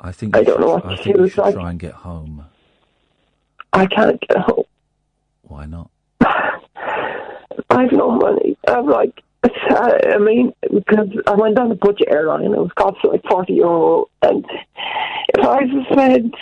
I 0.00 0.10
think. 0.10 0.34
I 0.34 0.42
don't 0.42 0.58
know 0.58 0.68
what 0.76 0.86
I 0.86 0.96
to 0.96 1.02
think 1.02 1.16
do. 1.16 1.22
you 1.24 1.28
should 1.28 1.42
like- 1.42 1.54
try 1.54 1.68
and 1.68 1.78
get 1.78 1.92
home. 1.92 2.46
I 3.74 3.84
can't 3.84 4.18
get 4.26 4.38
home. 4.38 4.64
Why 5.42 5.66
not? 5.66 5.90
I 6.22 7.82
have 7.82 7.92
no 7.92 8.12
money. 8.12 8.56
I'm 8.66 8.86
like, 8.86 9.20
I 9.44 10.16
mean, 10.18 10.54
because 10.72 11.08
I 11.26 11.34
went 11.34 11.58
on 11.58 11.70
a 11.70 11.74
budget 11.74 12.08
airline, 12.10 12.44
it 12.44 12.50
was 12.58 12.70
cost 12.74 13.04
like 13.04 13.22
forty 13.30 13.52
euro, 13.52 14.06
and 14.22 14.46
if 15.34 15.44
I 15.44 15.60
was 15.62 15.86
spent, 15.92 16.34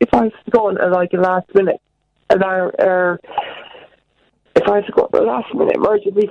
if 0.00 0.14
I 0.14 0.22
was 0.26 0.32
going 0.50 0.78
at 0.78 0.92
like 0.92 1.12
a 1.12 1.16
last 1.16 1.52
minute, 1.56 1.80
an 2.30 2.42
hour, 2.42 2.74
uh, 2.80 2.84
or 2.84 3.20
if 4.56 4.62
I 4.68 4.78
was 4.78 4.86
to 4.86 4.92
go 4.92 5.08
at 5.12 5.20
a 5.20 5.24
last 5.24 5.54
minute 5.54 5.76
emergency 5.76 6.28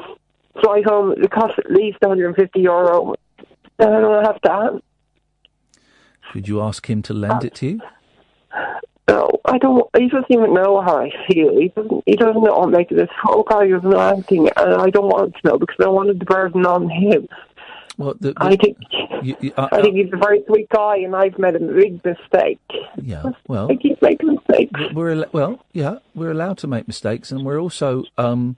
fly 0.62 0.82
home, 0.86 1.14
it 1.14 1.32
cost 1.32 1.58
at 1.60 1.72
least 1.72 1.98
one 2.02 2.12
hundred 2.12 2.28
and 2.28 2.36
fifty 2.36 2.62
euro. 2.62 3.16
And 3.80 3.94
I 3.94 4.00
don't 4.00 4.26
have 4.26 4.40
that. 4.44 4.82
Should 6.32 6.48
you 6.48 6.62
ask 6.62 6.90
him 6.90 7.02
to 7.04 7.14
lend 7.14 7.44
it 7.44 7.56
to 7.56 7.68
you? 7.68 7.82
No, 9.10 9.30
I 9.46 9.58
don't. 9.58 9.86
He 9.98 10.08
doesn't 10.08 10.32
even 10.32 10.54
know 10.54 10.82
how 10.82 10.98
I 10.98 11.12
feel. 11.28 11.60
He 11.60 11.68
doesn't. 11.70 12.04
He 12.06 12.16
doesn't 12.16 12.42
know 12.42 12.56
I'm 12.56 12.72
making 12.72 12.98
this 12.98 13.10
phone 13.24 13.44
call. 13.44 13.62
He 13.62 13.72
doesn't 13.72 13.90
know 13.90 14.00
anything, 14.00 14.50
and 14.56 14.76
I 14.82 14.90
don't 14.90 15.08
want 15.08 15.36
to 15.36 15.48
know 15.48 15.58
because 15.58 15.76
I 15.84 15.90
wanted 15.90 16.20
the 16.20 16.26
burden 16.26 16.66
on 16.66 16.90
him. 16.90 17.28
Well, 17.98 18.16
the, 18.20 18.34
I 18.38 18.56
think. 18.56 18.78
you, 19.22 19.36
you, 19.40 19.54
uh, 19.56 19.70
I 19.72 19.82
think 19.82 19.96
he's 19.96 20.12
a 20.12 20.18
very 20.18 20.44
sweet 20.48 20.68
guy, 20.70 20.98
and 20.98 21.16
I've 21.16 21.38
made 21.38 21.56
a 21.56 21.60
big 21.60 22.04
mistake. 22.04 22.60
Yeah, 23.02 23.24
well, 23.48 23.72
I 23.72 23.76
keep 23.76 24.02
making 24.02 24.34
mistakes. 24.36 24.80
we're 24.94 25.14
al- 25.14 25.30
well, 25.32 25.66
yeah, 25.74 25.98
we're 26.16 26.32
allowed 26.32 26.58
to 26.60 26.68
make 26.68 26.88
mistakes, 26.88 27.32
and 27.32 27.46
we're 27.46 27.60
also 27.60 28.04
um, 28.18 28.58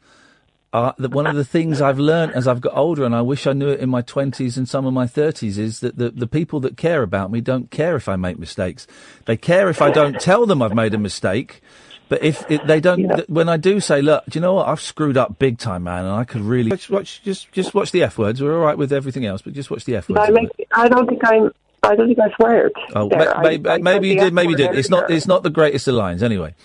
uh, 0.71 0.93
the, 0.97 1.09
one 1.09 1.27
of 1.27 1.35
the 1.35 1.45
things 1.45 1.81
I've 1.81 1.99
learned 1.99 2.33
as 2.33 2.47
I've 2.47 2.61
got 2.61 2.77
older, 2.77 3.03
and 3.03 3.13
I 3.15 3.21
wish 3.21 3.45
I 3.45 3.53
knew 3.53 3.69
it 3.69 3.79
in 3.81 3.89
my 3.89 4.01
twenties 4.01 4.57
and 4.57 4.67
some 4.67 4.85
of 4.85 4.93
my 4.93 5.07
thirties, 5.07 5.57
is 5.57 5.81
that 5.81 5.97
the 5.97 6.11
the 6.11 6.27
people 6.27 6.59
that 6.61 6.77
care 6.77 7.03
about 7.03 7.29
me 7.29 7.41
don't 7.41 7.69
care 7.69 7.95
if 7.95 8.07
I 8.07 8.15
make 8.15 8.39
mistakes. 8.39 8.87
They 9.25 9.37
care 9.37 9.69
if 9.69 9.81
I 9.81 9.91
don't 9.91 10.19
tell 10.19 10.45
them 10.45 10.61
I've 10.61 10.75
made 10.75 10.93
a 10.93 10.97
mistake. 10.97 11.61
But 12.07 12.23
if 12.23 12.49
it, 12.51 12.67
they 12.67 12.79
don't, 12.79 13.07
th- 13.09 13.27
when 13.27 13.49
I 13.49 13.57
do 13.57 13.79
say, 13.79 14.01
"Look, 14.01 14.25
do 14.25 14.37
you 14.37 14.41
know 14.41 14.53
what? 14.53 14.67
I've 14.67 14.79
screwed 14.81 15.17
up 15.17 15.39
big 15.39 15.57
time, 15.57 15.83
man, 15.83 16.05
and 16.05 16.13
I 16.13 16.23
could 16.23 16.41
really 16.41 16.69
watch, 16.69 16.89
watch 16.89 17.21
just 17.23 17.51
just 17.51 17.73
watch 17.73 17.91
the 17.91 18.03
f 18.03 18.17
words. 18.19 18.43
We're 18.43 18.53
all 18.55 18.63
right 18.63 18.77
with 18.77 18.93
everything 18.93 19.25
else, 19.25 19.41
but 19.41 19.53
just 19.53 19.71
watch 19.71 19.85
the 19.85 19.95
f 19.95 20.07
words." 20.09 20.21
I. 20.21 20.83
I 20.83 20.87
don't 20.87 21.07
think 21.09 21.21
I'm. 21.25 21.51
I 21.81 21.95
don't 21.95 22.07
think 22.07 22.19
I 22.19 22.35
swear. 22.35 22.71
Oh, 22.95 23.09
there. 23.09 23.19
ma- 23.19 23.31
I- 23.31 23.41
maybe, 23.41 23.69
I 23.69 23.77
maybe 23.79 24.09
you 24.09 24.19
did, 24.19 24.33
maybe 24.33 24.51
you 24.51 24.57
did. 24.57 24.75
It's 24.75 24.89
not, 24.89 25.09
it's 25.11 25.27
not 25.27 25.43
the 25.43 25.49
greatest 25.51 25.87
of 25.87 25.95
lines, 25.95 26.23
anyway. 26.23 26.55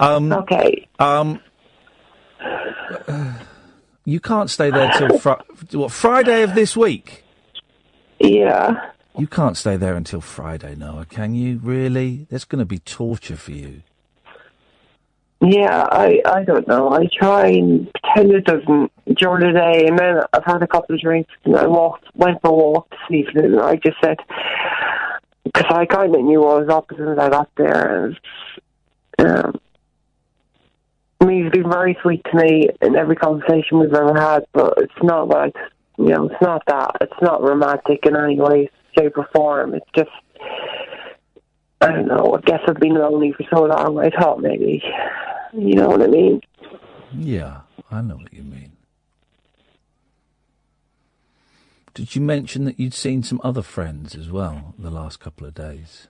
Um, 0.00 0.32
okay. 0.32 0.88
Um, 0.98 1.40
you 4.04 4.18
can't 4.20 4.50
stay 4.50 4.70
there 4.70 4.90
till 4.98 5.18
fri- 5.18 5.34
what 5.72 5.92
Friday 5.92 6.42
of 6.42 6.54
this 6.54 6.76
week. 6.76 7.24
Yeah. 8.18 8.90
You 9.18 9.26
can't 9.26 9.56
stay 9.56 9.76
there 9.76 9.94
until 9.94 10.20
Friday, 10.20 10.74
Noah. 10.74 11.06
Can 11.06 11.34
you? 11.34 11.58
Really? 11.62 12.26
That's 12.30 12.44
going 12.44 12.60
to 12.60 12.64
be 12.64 12.78
torture 12.78 13.36
for 13.36 13.52
you. 13.52 13.82
Yeah, 15.40 15.86
I 15.90 16.20
I 16.26 16.44
don't 16.44 16.68
know. 16.68 16.90
I 16.92 17.08
try 17.18 17.46
and 17.46 17.90
pretend 17.92 18.32
it 18.32 18.44
doesn't 18.44 18.92
during 19.16 19.46
the 19.46 19.58
day, 19.58 19.86
and 19.86 19.98
then 19.98 20.20
I've 20.34 20.44
had 20.44 20.62
a 20.62 20.66
couple 20.66 20.94
of 20.94 21.00
drinks, 21.00 21.32
and 21.44 21.56
I 21.56 21.66
walked, 21.66 22.04
went 22.14 22.42
for 22.42 22.50
a 22.50 22.54
walk 22.54 22.90
this 22.90 23.10
evening, 23.10 23.44
and 23.46 23.60
I 23.60 23.76
just 23.76 23.96
said 24.04 24.18
because 25.44 25.64
I 25.70 25.86
kind 25.86 26.14
of 26.14 26.22
knew 26.22 26.44
I 26.44 26.58
was 26.60 26.68
up 26.68 26.90
as 26.92 27.18
I 27.18 27.30
got 27.30 27.48
there, 27.56 28.04
and 28.06 28.20
um, 29.18 29.60
I 31.22 31.24
mean, 31.24 31.44
he's 31.44 31.52
been 31.52 31.70
very 31.70 31.96
sweet 32.02 32.22
to 32.30 32.36
me 32.36 32.68
in 32.82 32.94
every 32.96 33.16
conversation 33.16 33.78
we've 33.78 33.94
ever 33.94 34.20
had, 34.20 34.44
but 34.52 34.74
it's 34.76 34.92
not 35.02 35.28
like 35.28 35.54
you 35.96 36.08
know, 36.08 36.26
it's 36.26 36.42
not 36.42 36.62
that. 36.66 36.96
It's 37.00 37.22
not 37.22 37.42
romantic 37.42 38.04
in 38.04 38.14
any 38.14 38.38
way, 38.38 38.70
shape, 38.98 39.16
or 39.16 39.28
form. 39.34 39.74
It's 39.74 39.86
just. 39.96 40.10
I 41.80 41.92
don't 41.92 42.08
know. 42.08 42.36
I 42.36 42.40
guess 42.42 42.60
I've 42.68 42.76
been 42.80 42.94
lonely 42.94 43.32
for 43.32 43.44
so 43.54 43.64
long. 43.64 43.98
I 43.98 44.10
thought 44.10 44.40
maybe, 44.40 44.82
you 45.52 45.74
know 45.74 45.88
what 45.88 46.02
I 46.02 46.06
mean. 46.06 46.40
Yeah, 47.12 47.60
I 47.90 48.02
know 48.02 48.16
what 48.16 48.32
you 48.32 48.42
mean. 48.42 48.72
Did 51.94 52.14
you 52.14 52.20
mention 52.20 52.64
that 52.66 52.78
you'd 52.78 52.94
seen 52.94 53.22
some 53.22 53.40
other 53.42 53.62
friends 53.62 54.14
as 54.14 54.30
well 54.30 54.74
the 54.78 54.90
last 54.90 55.20
couple 55.20 55.46
of 55.46 55.54
days? 55.54 56.06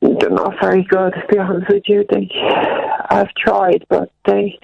They're 0.00 0.30
not 0.30 0.54
very 0.60 0.82
good, 0.84 1.14
to 1.14 1.26
be 1.30 1.38
honest 1.38 1.68
with 1.70 1.84
you. 1.86 2.04
They, 2.10 2.28
I've 3.10 3.32
tried, 3.34 3.86
but 3.88 4.10
they, 4.26 4.58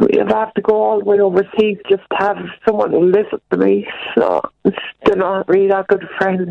if 0.00 0.32
I 0.32 0.40
have 0.40 0.54
to 0.54 0.62
go 0.62 0.80
all 0.80 0.98
the 1.00 1.04
way 1.04 1.20
overseas 1.20 1.78
just 1.88 2.02
to 2.10 2.16
have 2.18 2.36
someone 2.66 2.92
to 2.92 2.98
listen 2.98 3.40
to 3.50 3.56
me, 3.56 3.86
so 4.16 4.40
they're 5.04 5.16
not 5.16 5.48
really 5.48 5.68
that 5.68 5.88
good 5.88 6.08
friends. 6.16 6.50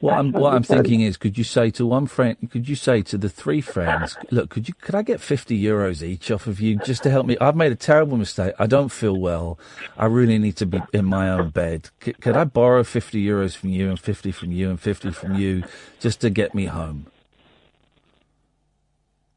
What 0.00 0.14
I'm 0.14 0.32
what 0.32 0.54
I'm 0.54 0.64
thinking 0.64 1.00
is, 1.00 1.16
could 1.16 1.38
you 1.38 1.44
say 1.44 1.70
to 1.72 1.86
one 1.86 2.06
friend, 2.06 2.36
could 2.50 2.68
you 2.68 2.74
say 2.74 3.02
to 3.02 3.16
the 3.16 3.28
three 3.28 3.60
friends, 3.60 4.16
look, 4.30 4.50
could 4.50 4.66
you 4.66 4.74
could 4.74 4.96
I 4.96 5.02
get 5.02 5.20
fifty 5.20 5.62
euros 5.62 6.02
each 6.02 6.30
off 6.30 6.46
of 6.46 6.60
you 6.60 6.76
just 6.78 7.04
to 7.04 7.10
help 7.10 7.26
me? 7.26 7.36
I've 7.40 7.56
made 7.56 7.70
a 7.70 7.76
terrible 7.76 8.16
mistake. 8.16 8.54
I 8.58 8.66
don't 8.66 8.90
feel 8.90 9.16
well. 9.16 9.58
I 9.96 10.06
really 10.06 10.38
need 10.38 10.56
to 10.56 10.66
be 10.66 10.82
in 10.92 11.04
my 11.04 11.30
own 11.30 11.50
bed. 11.50 11.90
C- 12.02 12.14
could 12.14 12.36
I 12.36 12.44
borrow 12.44 12.82
fifty 12.82 13.24
euros 13.24 13.56
from 13.56 13.70
you 13.70 13.90
and 13.90 14.00
fifty 14.00 14.32
from 14.32 14.50
you 14.50 14.70
and 14.70 14.80
fifty 14.80 15.12
from 15.12 15.36
you 15.36 15.62
just 16.00 16.20
to 16.22 16.30
get 16.30 16.52
me 16.54 16.66
home? 16.66 17.06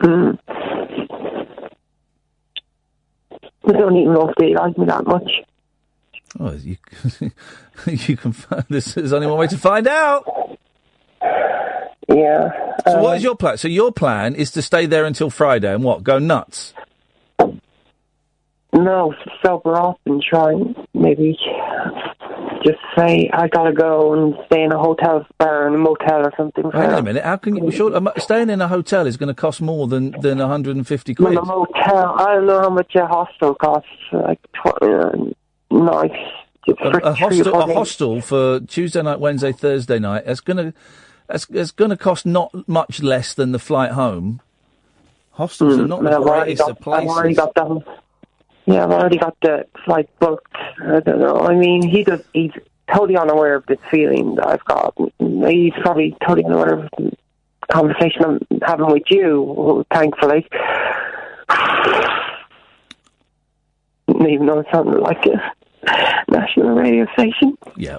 Mm. 0.02 0.38
I 3.68 3.72
don't 3.72 3.96
even 3.98 4.14
know 4.14 4.30
if 4.30 4.36
they 4.38 4.54
like 4.54 4.78
me 4.78 4.86
that 4.86 5.06
much. 5.06 5.30
Oh, 6.40 6.54
you 6.54 6.78
you 7.88 8.18
can. 8.18 8.34
Find, 8.34 8.66
this 8.70 8.98
is 8.98 9.14
only 9.14 9.28
one 9.28 9.40
way 9.40 9.48
to 9.48 9.58
find 9.58 9.88
out. 9.88 10.58
Yeah. 12.08 12.50
So 12.88 13.02
what 13.02 13.12
um, 13.12 13.18
is 13.18 13.24
your 13.24 13.36
plan? 13.36 13.58
So 13.58 13.68
your 13.68 13.92
plan 13.92 14.36
is 14.36 14.52
to 14.52 14.62
stay 14.62 14.86
there 14.86 15.06
until 15.06 15.30
Friday 15.30 15.74
and 15.74 15.84
what? 15.84 16.04
Go 16.04 16.20
nuts. 16.20 16.74
No, 18.74 19.14
sober 19.44 19.76
up 19.76 20.00
and 20.06 20.22
try 20.22 20.52
and 20.52 20.76
maybe 20.94 21.38
just 22.64 22.80
say 22.98 23.30
I 23.34 23.48
gotta 23.48 23.73
go 23.73 24.14
and 24.14 24.36
stay 24.45 24.64
in 24.64 24.72
a 24.72 24.77
hotel 24.77 25.26
or 25.40 25.68
in 25.68 25.76
a 25.76 25.77
motel 25.77 26.26
or 26.26 26.34
something. 26.38 26.69
Hang 26.72 26.90
on 26.91 26.99
a 26.99 27.02
minute. 27.03 27.23
How 27.23 27.38
can 27.38 27.56
you? 27.56 27.72
Sure, 27.72 27.91
staying 28.18 28.49
in 28.49 28.61
a 28.61 28.68
hotel 28.68 29.07
is 29.07 29.18
going 29.18 29.27
to 29.27 29.34
cost 29.34 29.61
more 29.61 29.88
than 29.88 30.11
than 30.22 30.40
150 30.40 31.15
quid. 31.15 31.32
In 31.32 31.38
a 31.38 31.45
motel, 31.45 32.15
I 32.18 32.36
don't 32.36 32.45
know 32.48 32.60
how 32.61 32.69
much 32.69 32.95
a 32.95 33.06
hostel 33.07 33.56
costs. 33.56 33.90
Like 34.11 34.40
tw- 34.53 34.82
uh, 34.84 35.11
nice. 35.72 36.11
A, 36.68 36.98
a 36.98 37.14
hostel, 37.14 37.61
a 37.61 37.73
hostel 37.73 38.22
for 38.22 38.60
Tuesday 38.61 39.02
night, 39.03 39.19
Wednesday, 39.19 39.52
Thursday 39.52 39.99
night. 39.99 40.23
It's 40.26 40.40
going 40.40 40.57
to, 40.57 40.73
it's, 41.30 41.45
it's 41.52 41.69
going 41.69 41.91
to 41.91 41.98
cost 41.98 42.26
not 42.26 42.68
much 42.68 43.03
less 43.03 43.36
than 43.36 43.52
the 43.52 43.60
flight 43.60 43.91
home. 43.91 44.41
Hostels 45.34 45.77
are 45.77 45.88
not 45.88 45.99
Mm, 45.99 46.10
the 46.10 46.22
greatest 46.22 46.61
of 46.64 46.80
got, 46.80 47.07
already 47.07 47.36
places. 47.36 47.84
Yeah, 48.66 48.84
I've 48.84 48.92
already 48.92 49.18
got 49.18 49.38
the 49.42 49.66
flight 49.86 50.10
booked. 50.20 50.56
I 50.82 51.00
don't 51.00 51.20
know. 51.20 51.40
I 51.40 51.56
mean, 51.56 51.88
he 51.88 52.04
does. 52.04 52.22
He's 52.34 52.52
totally 52.92 53.18
unaware 53.18 53.56
of 53.56 53.66
this 53.68 53.80
feeling 53.92 54.36
that 54.36 54.48
I've 54.48 54.66
got. 54.66 54.96
He's 55.20 55.74
probably 55.82 56.16
totally 56.26 56.46
unaware 56.46 56.80
of 56.80 56.90
the 56.98 57.12
conversation 57.72 58.24
I'm 58.24 58.40
having 58.64 58.88
with 58.88 59.04
you. 59.10 59.86
Thankfully, 59.92 60.48
even 64.10 64.48
though 64.48 64.60
it 64.60 64.68
sounded 64.72 65.00
like 65.00 65.26
a 65.26 65.52
national 66.30 66.70
radio 66.76 67.06
station. 67.14 67.57
Yeah, 67.76 67.98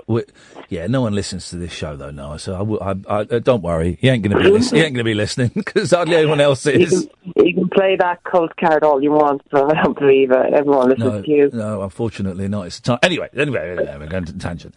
yeah. 0.68 0.86
No 0.86 1.00
one 1.02 1.14
listens 1.14 1.50
to 1.50 1.56
this 1.56 1.72
show 1.72 1.96
though, 1.96 2.10
Noah. 2.10 2.38
So 2.38 2.78
I, 2.80 2.90
I, 2.90 2.94
I, 3.08 3.20
uh, 3.20 3.38
don't 3.38 3.62
worry. 3.62 3.98
He 4.00 4.08
ain't 4.08 4.22
going 4.22 4.36
to 4.36 4.42
be 4.42 4.50
listening. 4.50 4.80
He 4.80 4.86
ain't 4.86 4.94
going 4.94 5.04
to 5.04 5.08
be 5.10 5.14
listening 5.14 5.50
because 5.54 5.90
hardly 5.92 6.16
anyone 6.16 6.40
else 6.40 6.66
You 6.66 6.72
is. 6.72 7.08
can, 7.34 7.46
you 7.46 7.54
can 7.54 7.68
play 7.68 7.96
that 7.96 8.22
cold 8.24 8.52
card 8.56 8.82
all 8.84 9.02
you 9.02 9.12
want, 9.12 9.42
but 9.50 9.76
I 9.76 9.82
don't 9.82 9.98
believe 9.98 10.30
it. 10.30 10.52
Everyone 10.54 10.88
listens 10.90 11.12
No, 11.12 11.22
to 11.22 11.30
you. 11.30 11.50
no, 11.52 11.82
unfortunately 11.82 12.48
not. 12.48 12.66
It's 12.66 12.80
time. 12.80 12.98
Anyway, 13.02 13.28
anyway, 13.36 13.70
anyway, 13.76 13.96
we're 13.98 14.06
going 14.08 14.24
to 14.26 14.38
tangent. 14.38 14.74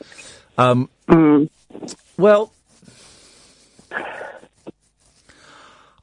Um, 0.58 0.90
Mm. 1.08 1.50
Well, 2.18 2.54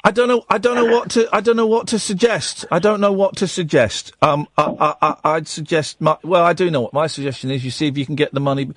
I 0.07 0.13
don't 0.13 0.29
know. 0.29 0.45
I 0.49 0.59
don't 0.59 0.77
know 0.77 0.85
what 0.85 1.11
to. 1.11 1.29
I 1.33 1.41
don't 1.41 1.57
know 1.57 1.67
what 1.67 1.89
to 1.89 1.99
suggest. 1.99 2.65
I 2.71 2.79
don't 2.79 3.01
know 3.01 3.11
what 3.11 3.35
to 3.39 3.49
suggest. 3.49 4.13
Um, 4.23 4.47
I, 4.57 4.63
I, 4.63 4.95
I, 5.03 5.17
I'd 5.35 5.49
suggest. 5.49 6.01
My, 6.01 6.17
well, 6.23 6.45
I 6.45 6.53
do 6.53 6.71
know 6.71 6.81
what 6.81 6.93
my 6.93 7.09
suggestion 7.09 7.51
is. 7.51 7.65
You 7.65 7.73
see 7.73 7.89
if 7.89 7.99
you 7.99 8.07
can 8.07 8.15
get 8.15 8.33
the 8.33 8.39
money 8.39 8.71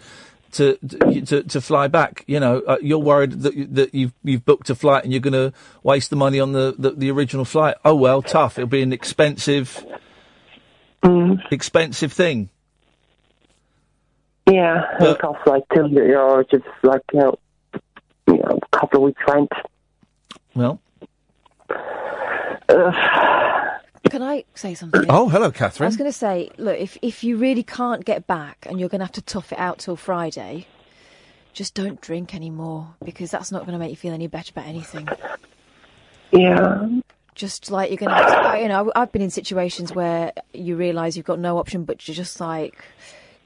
to 0.54 0.78
to 0.78 1.44
to, 1.44 1.62
fly 1.62 1.88
back. 1.88 2.24
You 2.26 2.40
know, 2.40 2.62
uh, 2.62 2.78
you're 2.82 2.98
worried 2.98 3.44
that 3.44 3.76
that 3.76 3.94
you've 3.94 4.12
you've 4.24 4.44
booked 4.44 4.72
a 4.72 4.76
flight 4.76 5.04
and 5.04 5.14
you're 5.14 5.20
going 5.20 5.34
to 5.34 5.54
waste 5.84 6.10
the 6.10 6.16
money 6.16 6.40
on 6.40 6.54
the, 6.54 6.74
the 6.80 6.94
the 6.94 7.12
original 7.12 7.46
flight. 7.46 7.76
Oh 7.86 7.94
well, 7.94 8.24
tough. 8.24 8.58
It'll 8.58 8.68
be 8.68 8.82
an 8.82 8.92
expensive, 8.92 9.86
expensive 11.52 12.12
thing. 12.12 12.50
Yeah, 14.50 14.84
it 15.00 15.20
costs 15.20 15.44
like 15.46 15.62
two 15.76 15.82
euros, 15.82 16.50
just 16.50 16.66
like 16.82 17.04
you 17.14 17.20
know, 17.20 17.40
you 18.26 18.38
know, 18.38 18.60
a 18.64 18.78
couple 18.80 19.02
of 19.02 19.04
weeks 19.04 19.22
rent. 19.28 19.52
Well, 20.56 20.82
Can 24.10 24.24
I 24.24 24.46
say 24.56 24.74
something? 24.74 25.06
Oh, 25.10 25.30
hello, 25.30 25.52
Catherine. 25.52 25.86
I 25.86 25.90
was 25.90 25.98
going 25.98 26.10
to 26.10 26.18
say, 26.18 26.50
look, 26.58 26.78
if 26.78 26.98
if 27.02 27.24
you 27.24 27.38
really 27.38 27.64
can't 27.64 28.04
get 28.04 28.26
back 28.26 28.66
and 28.68 28.80
you're 28.80 28.90
going 28.90 29.00
to 29.00 29.06
have 29.06 29.14
to 29.14 29.22
tough 29.22 29.52
it 29.52 29.60
out 29.60 29.80
till 29.80 29.96
Friday, 29.96 30.66
just 31.54 31.74
don't 31.74 32.00
drink 32.02 32.34
anymore 32.34 32.96
because 33.04 33.32
that's 33.32 33.52
not 33.52 33.66
going 33.66 33.74
to 33.74 33.80
make 33.80 33.90
you 33.92 33.96
feel 33.96 34.14
any 34.14 34.28
better 34.28 34.52
about 34.52 34.68
anything. 34.68 35.08
Yeah, 36.32 36.88
just 37.36 37.72
like 37.72 37.90
you're 37.90 37.98
going 37.98 38.12
to, 38.12 38.60
you 38.62 38.68
know, 38.68 38.92
I've 38.96 39.12
been 39.12 39.22
in 39.22 39.30
situations 39.30 39.94
where 39.94 40.34
you 40.54 40.76
realise 40.76 41.16
you've 41.16 41.26
got 41.26 41.40
no 41.40 41.58
option 41.58 41.84
but 41.84 42.00
to 42.00 42.14
just 42.14 42.40
like 42.40 42.84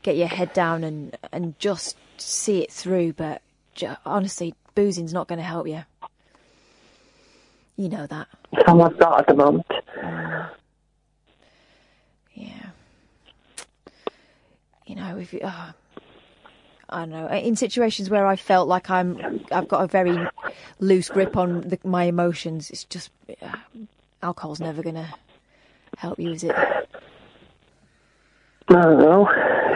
get 0.02 0.16
your 0.16 0.28
head 0.28 0.54
down 0.54 0.84
and 0.84 1.18
and 1.32 1.58
just 1.60 1.98
see 2.18 2.62
it 2.62 2.72
through. 2.72 3.14
But 3.14 3.42
honestly, 4.06 4.54
boozing's 4.76 5.14
not 5.14 5.28
going 5.28 5.40
to 5.40 5.46
help 5.46 5.68
you. 5.68 5.84
You 7.76 7.90
know 7.90 8.06
that. 8.08 8.28
Someone's 8.68 8.98
got 8.98 9.22
at 9.22 9.28
the 9.28 9.34
moment. 9.34 9.66
Yeah. 12.36 12.70
You 14.86 14.96
know, 14.96 15.18
if 15.18 15.34
you, 15.34 15.40
uh, 15.40 15.72
I 16.90 17.00
don't 17.00 17.10
know, 17.10 17.28
in 17.30 17.56
situations 17.56 18.10
where 18.10 18.28
I 18.28 18.36
felt 18.36 18.68
like 18.68 18.90
I'm, 18.90 19.44
I've 19.52 19.68
got 19.68 19.84
a 19.84 19.88
very 19.88 20.18
loose 20.80 21.10
grip 21.10 21.36
on 21.36 21.62
the, 21.62 21.80
my 21.84 22.04
emotions. 22.04 22.70
It's 22.70 22.84
just 22.84 23.10
uh, 23.42 23.56
alcohol's 24.22 24.60
never 24.60 24.84
going 24.84 24.96
to 24.96 25.14
help 25.98 26.20
you, 26.20 26.32
is 26.32 26.44
it? 26.44 26.56
I 26.56 26.86
don't 28.70 29.00
know. 29.00 29.28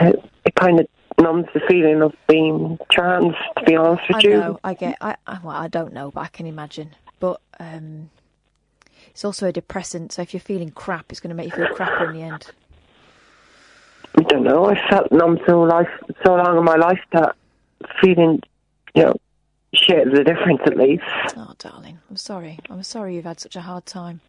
It, 0.02 0.24
it 0.46 0.56
kind 0.56 0.80
of 0.80 0.88
numbs 1.20 1.48
the 1.54 1.62
feeling 1.68 2.02
of 2.02 2.14
being 2.28 2.78
trans, 2.92 3.34
to 3.58 3.64
be 3.66 3.76
honest 3.76 4.04
with 4.08 4.18
I 4.18 4.20
you. 4.22 4.38
know. 4.38 4.60
I 4.64 4.74
get. 4.74 4.98
I, 5.02 5.16
I 5.26 5.40
well, 5.44 5.56
I 5.56 5.68
don't 5.68 5.94
know, 5.94 6.12
but 6.12 6.22
I 6.22 6.28
can 6.28 6.46
imagine. 6.46 6.92
But 7.20 7.42
um, 7.60 8.10
it's 9.10 9.26
also 9.26 9.48
a 9.48 9.52
depressant. 9.52 10.12
So 10.14 10.22
if 10.22 10.34
you're 10.34 10.42
feeling 10.42 10.72
crap, 10.72 11.06
it's 11.12 11.20
going 11.20 11.30
to 11.30 11.36
make 11.36 11.50
you 11.50 11.56
feel 11.66 11.76
crapper 11.76 12.10
in 12.10 12.16
the 12.16 12.22
end. 12.22 12.48
I 14.18 14.22
don't 14.24 14.44
know. 14.44 14.66
I 14.66 14.90
felt 14.90 15.12
numb 15.12 15.40
so 15.48 15.62
life 15.62 15.90
so 16.26 16.36
long 16.36 16.58
in 16.58 16.64
my 16.64 16.76
life 16.76 17.00
that 17.14 17.36
feeling, 18.02 18.42
you 18.96 19.04
know, 19.04 19.16
shit 19.74 20.08
is 20.08 20.18
a 20.20 20.24
difference 20.24 20.62
at 20.66 20.78
least. 20.78 21.04
Oh, 21.36 21.54
darling, 21.60 22.00
I'm 22.10 22.18
sorry. 22.18 22.58
I'm 22.70 22.82
sorry 22.84 23.16
you've 23.16 23.26
had 23.26 23.40
such 23.40 23.56
a 23.56 23.62
hard 23.62 23.86
time. 23.86 24.22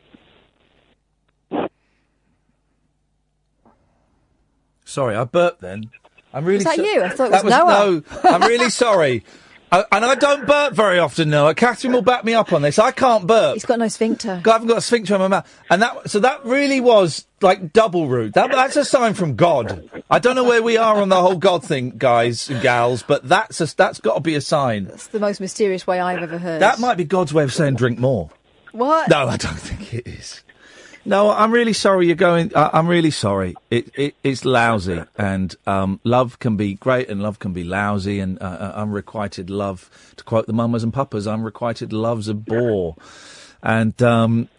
Sorry, 4.84 5.14
I 5.16 5.24
burped 5.24 5.60
then. 5.60 5.90
I'm 6.32 6.44
really 6.44 6.56
Was 6.58 6.64
that 6.64 6.76
so- 6.76 6.82
you? 6.82 7.02
I 7.02 7.08
thought 7.10 7.26
it 7.28 7.30
that 7.32 7.44
was 7.44 7.52
Noah. 7.52 7.66
No, 7.68 8.02
I'm 8.30 8.42
really 8.42 8.70
sorry. 8.70 9.24
I, 9.70 9.84
and 9.92 10.04
I 10.04 10.14
don't 10.14 10.46
burp 10.46 10.72
very 10.72 10.98
often, 10.98 11.30
Noah. 11.30 11.54
Catherine 11.54 11.92
will 11.92 12.02
back 12.02 12.24
me 12.24 12.34
up 12.34 12.52
on 12.52 12.62
this. 12.62 12.78
I 12.78 12.90
can't 12.90 13.26
burp. 13.26 13.54
He's 13.54 13.64
got 13.64 13.78
no 13.78 13.88
sphincter. 13.88 14.42
I 14.44 14.50
haven't 14.50 14.68
got 14.68 14.78
a 14.78 14.82
sphincter 14.82 15.14
in 15.14 15.20
my 15.20 15.28
mouth, 15.28 15.62
and 15.70 15.82
that 15.82 16.10
so 16.10 16.20
that 16.20 16.44
really 16.44 16.80
was 16.80 17.26
like 17.40 17.72
double 17.72 18.08
rude. 18.08 18.32
That, 18.32 18.50
that's 18.50 18.76
a 18.76 18.84
sign 18.84 19.14
from 19.14 19.36
God. 19.36 19.90
I 20.10 20.18
don't 20.18 20.36
know 20.36 20.44
where 20.44 20.62
we 20.62 20.76
are 20.76 21.00
on 21.00 21.08
the 21.08 21.20
whole 21.20 21.36
God 21.36 21.64
thing, 21.64 21.90
guys 21.98 22.48
and 22.48 22.62
gals, 22.62 23.02
but 23.02 23.28
that's 23.28 23.60
a, 23.60 23.76
that's 23.76 24.00
got 24.00 24.14
to 24.14 24.20
be 24.20 24.34
a 24.34 24.40
sign. 24.40 24.86
It's 24.86 25.08
the 25.08 25.20
most 25.20 25.40
mysterious 25.40 25.86
way 25.86 26.00
I've 26.00 26.22
ever 26.22 26.38
heard. 26.38 26.62
That 26.62 26.80
might 26.80 26.96
be 26.96 27.04
God's 27.04 27.34
way 27.34 27.44
of 27.44 27.52
saying 27.52 27.74
drink 27.74 27.98
more. 27.98 28.30
What? 28.72 29.08
No, 29.08 29.28
I 29.28 29.36
don't 29.36 29.58
think 29.58 29.92
it 29.94 30.06
is. 30.06 30.42
No, 31.08 31.30
I'm 31.30 31.52
really 31.52 31.72
sorry 31.72 32.06
you're 32.06 32.16
going. 32.16 32.54
Uh, 32.54 32.68
I'm 32.70 32.86
really 32.86 33.10
sorry. 33.10 33.54
It, 33.70 33.90
it 33.96 34.14
it's 34.22 34.44
lousy, 34.44 35.04
and 35.16 35.56
um, 35.66 36.00
love 36.04 36.38
can 36.38 36.58
be 36.58 36.74
great, 36.74 37.08
and 37.08 37.22
love 37.22 37.38
can 37.38 37.54
be 37.54 37.64
lousy. 37.64 38.20
And 38.20 38.38
uh, 38.42 38.44
uh, 38.44 38.72
unrequited 38.76 39.48
love, 39.48 39.88
to 40.16 40.24
quote 40.24 40.46
the 40.46 40.52
mamas 40.52 40.84
and 40.84 40.92
papas, 40.92 41.26
unrequited 41.26 41.94
love's 41.94 42.28
a 42.28 42.34
bore. 42.34 42.94
And 43.62 44.00
um, 44.02 44.50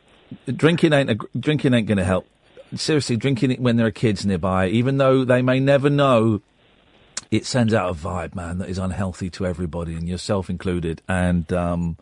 drinking 0.47 0.91
ain't 0.91 1.11
a, 1.11 1.19
drinking 1.39 1.75
ain't 1.75 1.85
going 1.85 1.99
to 1.99 2.03
help. 2.03 2.25
Seriously, 2.73 3.15
drinking 3.15 3.51
it 3.51 3.59
when 3.59 3.77
there 3.77 3.85
are 3.85 3.91
kids 3.91 4.25
nearby, 4.25 4.69
even 4.69 4.97
though 4.97 5.23
they 5.23 5.43
may 5.43 5.59
never 5.59 5.91
know, 5.91 6.41
it 7.29 7.45
sends 7.45 7.75
out 7.75 7.91
a 7.91 7.93
vibe, 7.93 8.33
man, 8.33 8.57
that 8.57 8.69
is 8.69 8.79
unhealthy 8.79 9.29
to 9.29 9.45
everybody, 9.45 9.93
and 9.93 10.09
yourself 10.09 10.49
included. 10.49 11.03
And 11.07 11.53
um, 11.53 11.97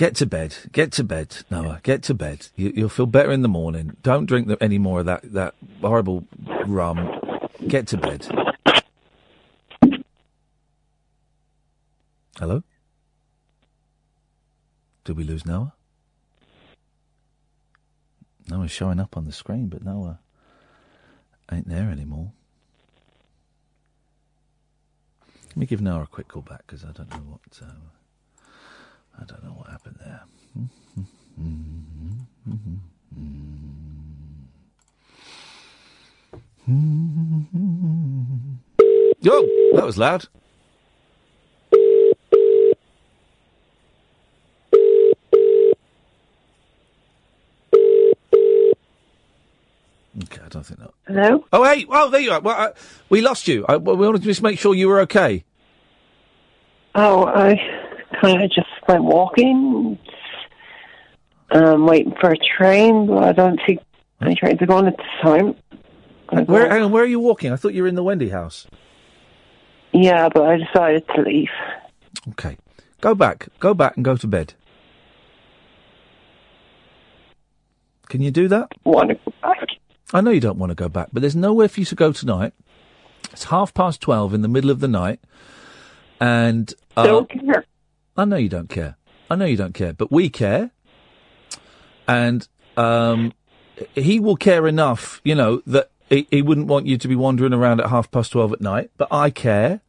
Get 0.00 0.14
to 0.14 0.24
bed. 0.24 0.56
Get 0.72 0.92
to 0.92 1.04
bed, 1.04 1.36
Noah. 1.50 1.80
Get 1.82 2.02
to 2.04 2.14
bed. 2.14 2.48
You, 2.56 2.72
you'll 2.74 2.88
feel 2.88 3.04
better 3.04 3.30
in 3.30 3.42
the 3.42 3.48
morning. 3.48 3.98
Don't 4.02 4.24
drink 4.24 4.48
the, 4.48 4.56
any 4.58 4.78
more 4.78 5.00
of 5.00 5.04
that, 5.04 5.20
that 5.34 5.54
horrible 5.82 6.24
rum. 6.66 7.20
Get 7.68 7.86
to 7.88 7.98
bed. 7.98 8.26
Hello? 12.38 12.62
Did 15.04 15.18
we 15.18 15.24
lose 15.24 15.44
Noah? 15.44 15.74
Noah's 18.48 18.70
showing 18.70 19.00
up 19.00 19.18
on 19.18 19.26
the 19.26 19.32
screen, 19.32 19.66
but 19.66 19.84
Noah 19.84 20.20
ain't 21.52 21.68
there 21.68 21.90
anymore. 21.90 22.32
Let 25.48 25.56
me 25.58 25.66
give 25.66 25.82
Noah 25.82 26.04
a 26.04 26.06
quick 26.06 26.28
call 26.28 26.40
back 26.40 26.62
because 26.66 26.84
I 26.84 26.92
don't 26.92 27.10
know 27.10 27.18
what. 27.18 27.60
Uh, 27.60 27.99
I 29.18 29.24
don't 29.24 29.44
know 29.44 29.50
what 29.50 29.68
happened 29.68 29.96
there. 30.00 30.22
Yo, 39.22 39.46
that 39.74 39.84
was 39.84 39.98
loud. 39.98 40.26
Okay, 50.22 50.40
I 50.44 50.48
don't 50.48 50.64
think 50.64 50.80
that. 50.80 50.90
Hello? 51.06 51.44
Oh, 51.52 51.64
hey, 51.64 51.86
oh, 51.88 52.10
there 52.10 52.20
you 52.20 52.30
are. 52.32 52.40
Well, 52.40 52.56
uh, 52.56 52.70
we 53.08 53.20
lost 53.20 53.48
you. 53.48 53.64
I, 53.68 53.76
we 53.76 53.94
wanted 53.94 54.22
to 54.22 54.24
just 54.28 54.42
make 54.42 54.58
sure 54.58 54.74
you 54.74 54.88
were 54.88 55.00
okay. 55.00 55.44
Oh, 56.94 57.26
I 57.26 57.79
kind 58.20 58.42
of 58.42 58.50
just 58.50 58.68
went 58.88 59.04
walking, 59.04 59.98
um, 61.50 61.86
waiting 61.86 62.14
for 62.20 62.30
a 62.30 62.36
train, 62.36 63.06
but 63.06 63.24
I 63.24 63.32
don't 63.32 63.60
think 63.66 63.80
any 64.20 64.34
trains 64.34 64.60
are 64.60 64.66
going 64.66 64.86
at 64.86 64.96
this 64.96 65.06
time. 65.22 65.54
Where, 66.46 66.68
hang 66.68 66.82
on, 66.82 66.92
where 66.92 67.02
are 67.02 67.06
you 67.06 67.18
walking? 67.18 67.52
I 67.52 67.56
thought 67.56 67.74
you 67.74 67.82
were 67.82 67.88
in 67.88 67.96
the 67.96 68.04
Wendy 68.04 68.28
house. 68.28 68.66
Yeah, 69.92 70.28
but 70.28 70.44
I 70.44 70.58
decided 70.58 71.04
to 71.16 71.22
leave. 71.22 71.48
Okay. 72.30 72.56
Go 73.00 73.14
back. 73.14 73.48
Go 73.58 73.74
back 73.74 73.96
and 73.96 74.04
go 74.04 74.16
to 74.16 74.26
bed. 74.26 74.54
Can 78.08 78.20
you 78.20 78.30
do 78.30 78.46
that? 78.48 78.72
Want 78.84 79.10
to 79.10 79.14
go 79.14 79.32
back? 79.42 79.68
I 80.12 80.20
know 80.20 80.30
you 80.30 80.40
don't 80.40 80.58
want 80.58 80.70
to 80.70 80.74
go 80.74 80.88
back, 80.88 81.08
but 81.12 81.20
there's 81.20 81.36
nowhere 81.36 81.68
for 81.68 81.80
you 81.80 81.86
to 81.86 81.94
go 81.94 82.12
tonight. 82.12 82.52
It's 83.32 83.44
half 83.44 83.72
past 83.72 84.00
twelve 84.00 84.34
in 84.34 84.42
the 84.42 84.48
middle 84.48 84.70
of 84.70 84.80
the 84.80 84.88
night, 84.88 85.20
and 86.20 86.72
uh, 86.96 87.06
Don't 87.06 87.30
care. 87.30 87.64
I 88.20 88.26
know 88.26 88.36
you 88.36 88.50
don't 88.50 88.68
care. 88.68 88.96
I 89.30 89.36
know 89.36 89.46
you 89.46 89.56
don't 89.56 89.72
care, 89.72 89.94
but 89.94 90.12
we 90.12 90.28
care, 90.28 90.72
and 92.06 92.46
um, 92.76 93.32
he 93.94 94.20
will 94.20 94.36
care 94.36 94.68
enough, 94.68 95.22
you 95.24 95.34
know, 95.34 95.62
that 95.66 95.90
he, 96.10 96.26
he 96.30 96.42
wouldn't 96.42 96.66
want 96.66 96.84
you 96.84 96.98
to 96.98 97.08
be 97.08 97.16
wandering 97.16 97.54
around 97.54 97.80
at 97.80 97.88
half 97.88 98.10
past 98.10 98.32
twelve 98.32 98.52
at 98.52 98.60
night. 98.60 98.90
But 98.98 99.08
I 99.10 99.30
care, 99.30 99.80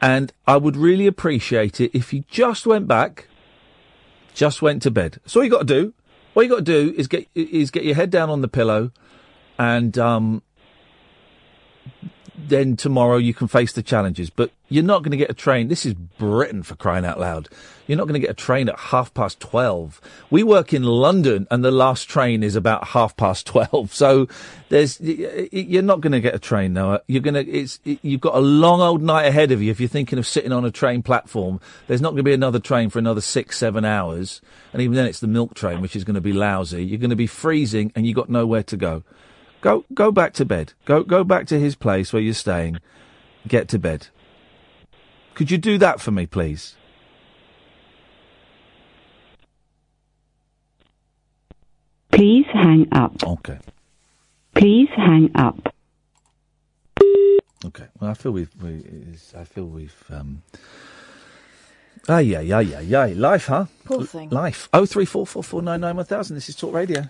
and 0.00 0.32
I 0.46 0.56
would 0.56 0.74
really 0.74 1.06
appreciate 1.06 1.82
it 1.82 1.90
if 1.92 2.14
you 2.14 2.24
just 2.28 2.66
went 2.66 2.88
back, 2.88 3.28
just 4.32 4.62
went 4.62 4.80
to 4.84 4.90
bed. 4.90 5.18
That's 5.22 5.36
all 5.36 5.44
you 5.44 5.50
got 5.50 5.68
to 5.68 5.74
do. 5.82 5.92
All 6.34 6.42
you 6.42 6.48
got 6.48 6.64
to 6.64 6.72
do 6.80 6.94
is 6.96 7.08
get 7.08 7.28
is 7.34 7.70
get 7.70 7.84
your 7.84 7.94
head 7.94 8.08
down 8.08 8.30
on 8.30 8.40
the 8.40 8.48
pillow, 8.48 8.90
and 9.58 9.98
um, 9.98 10.42
then 12.46 12.76
tomorrow 12.76 13.16
you 13.16 13.34
can 13.34 13.48
face 13.48 13.72
the 13.72 13.82
challenges. 13.82 14.30
But 14.30 14.52
you're 14.68 14.84
not 14.84 15.02
going 15.02 15.12
to 15.12 15.16
get 15.16 15.30
a 15.30 15.34
train. 15.34 15.68
This 15.68 15.86
is 15.86 15.94
Britain 15.94 16.62
for 16.62 16.76
crying 16.76 17.04
out 17.04 17.18
loud. 17.18 17.48
You're 17.86 17.96
not 17.96 18.04
going 18.04 18.20
to 18.20 18.26
get 18.26 18.30
a 18.30 18.34
train 18.34 18.68
at 18.68 18.78
half 18.78 19.14
past 19.14 19.40
twelve. 19.40 20.00
We 20.30 20.42
work 20.42 20.74
in 20.74 20.82
London, 20.82 21.46
and 21.50 21.64
the 21.64 21.70
last 21.70 22.08
train 22.08 22.42
is 22.42 22.54
about 22.54 22.88
half 22.88 23.16
past 23.16 23.46
twelve. 23.46 23.94
So 23.94 24.28
there's 24.68 25.00
you're 25.00 25.82
not 25.82 26.02
going 26.02 26.12
to 26.12 26.20
get 26.20 26.34
a 26.34 26.38
train, 26.38 26.74
Noah. 26.74 27.00
You're 27.06 27.22
going 27.22 27.34
to 27.34 27.50
it's 27.50 27.80
you've 27.84 28.20
got 28.20 28.34
a 28.34 28.40
long 28.40 28.82
old 28.82 29.02
night 29.02 29.26
ahead 29.26 29.52
of 29.52 29.62
you 29.62 29.70
if 29.70 29.80
you're 29.80 29.88
thinking 29.88 30.18
of 30.18 30.26
sitting 30.26 30.52
on 30.52 30.66
a 30.66 30.70
train 30.70 31.02
platform. 31.02 31.60
There's 31.86 32.02
not 32.02 32.10
going 32.10 32.18
to 32.18 32.22
be 32.24 32.34
another 32.34 32.58
train 32.58 32.90
for 32.90 32.98
another 32.98 33.22
six 33.22 33.56
seven 33.56 33.86
hours, 33.86 34.42
and 34.74 34.82
even 34.82 34.94
then 34.94 35.06
it's 35.06 35.20
the 35.20 35.26
milk 35.26 35.54
train, 35.54 35.80
which 35.80 35.96
is 35.96 36.04
going 36.04 36.14
to 36.14 36.20
be 36.20 36.34
lousy. 36.34 36.84
You're 36.84 36.98
going 36.98 37.08
to 37.10 37.16
be 37.16 37.26
freezing, 37.26 37.90
and 37.96 38.06
you've 38.06 38.16
got 38.16 38.28
nowhere 38.28 38.62
to 38.64 38.76
go. 38.76 39.02
Go 39.60 39.84
go 39.92 40.12
back 40.12 40.34
to 40.34 40.44
bed. 40.44 40.72
Go 40.84 41.02
go 41.02 41.24
back 41.24 41.46
to 41.48 41.58
his 41.58 41.74
place 41.74 42.12
where 42.12 42.22
you're 42.22 42.34
staying. 42.34 42.78
Get 43.46 43.68
to 43.68 43.78
bed. 43.78 44.08
Could 45.34 45.50
you 45.50 45.58
do 45.58 45.78
that 45.78 46.00
for 46.00 46.10
me, 46.10 46.26
please? 46.26 46.74
Please 52.10 52.46
hang 52.52 52.88
up. 52.92 53.12
Okay. 53.22 53.58
Please 54.54 54.88
hang 54.96 55.30
up. 55.36 55.72
Okay. 57.64 57.86
Well, 58.00 58.10
I 58.10 58.14
feel 58.14 58.32
we've. 58.32 58.50
We, 58.60 58.82
I 59.36 59.44
feel 59.44 59.66
we've. 59.66 60.04
Um, 60.10 60.42
ah, 62.08 62.18
yeah, 62.18 62.40
yeah, 62.40 62.60
yeah, 62.60 62.80
yeah. 62.80 63.06
Life, 63.14 63.46
huh? 63.46 63.66
Poor 63.84 64.04
thing. 64.04 64.30
Life. 64.30 64.68
Oh 64.72 64.86
three 64.86 65.04
four 65.04 65.26
four 65.26 65.44
four 65.44 65.62
nine 65.62 65.80
nine 65.80 65.96
one 65.96 66.06
thousand. 66.06 66.34
This 66.34 66.48
is 66.48 66.56
Talk 66.56 66.74
Radio. 66.74 67.08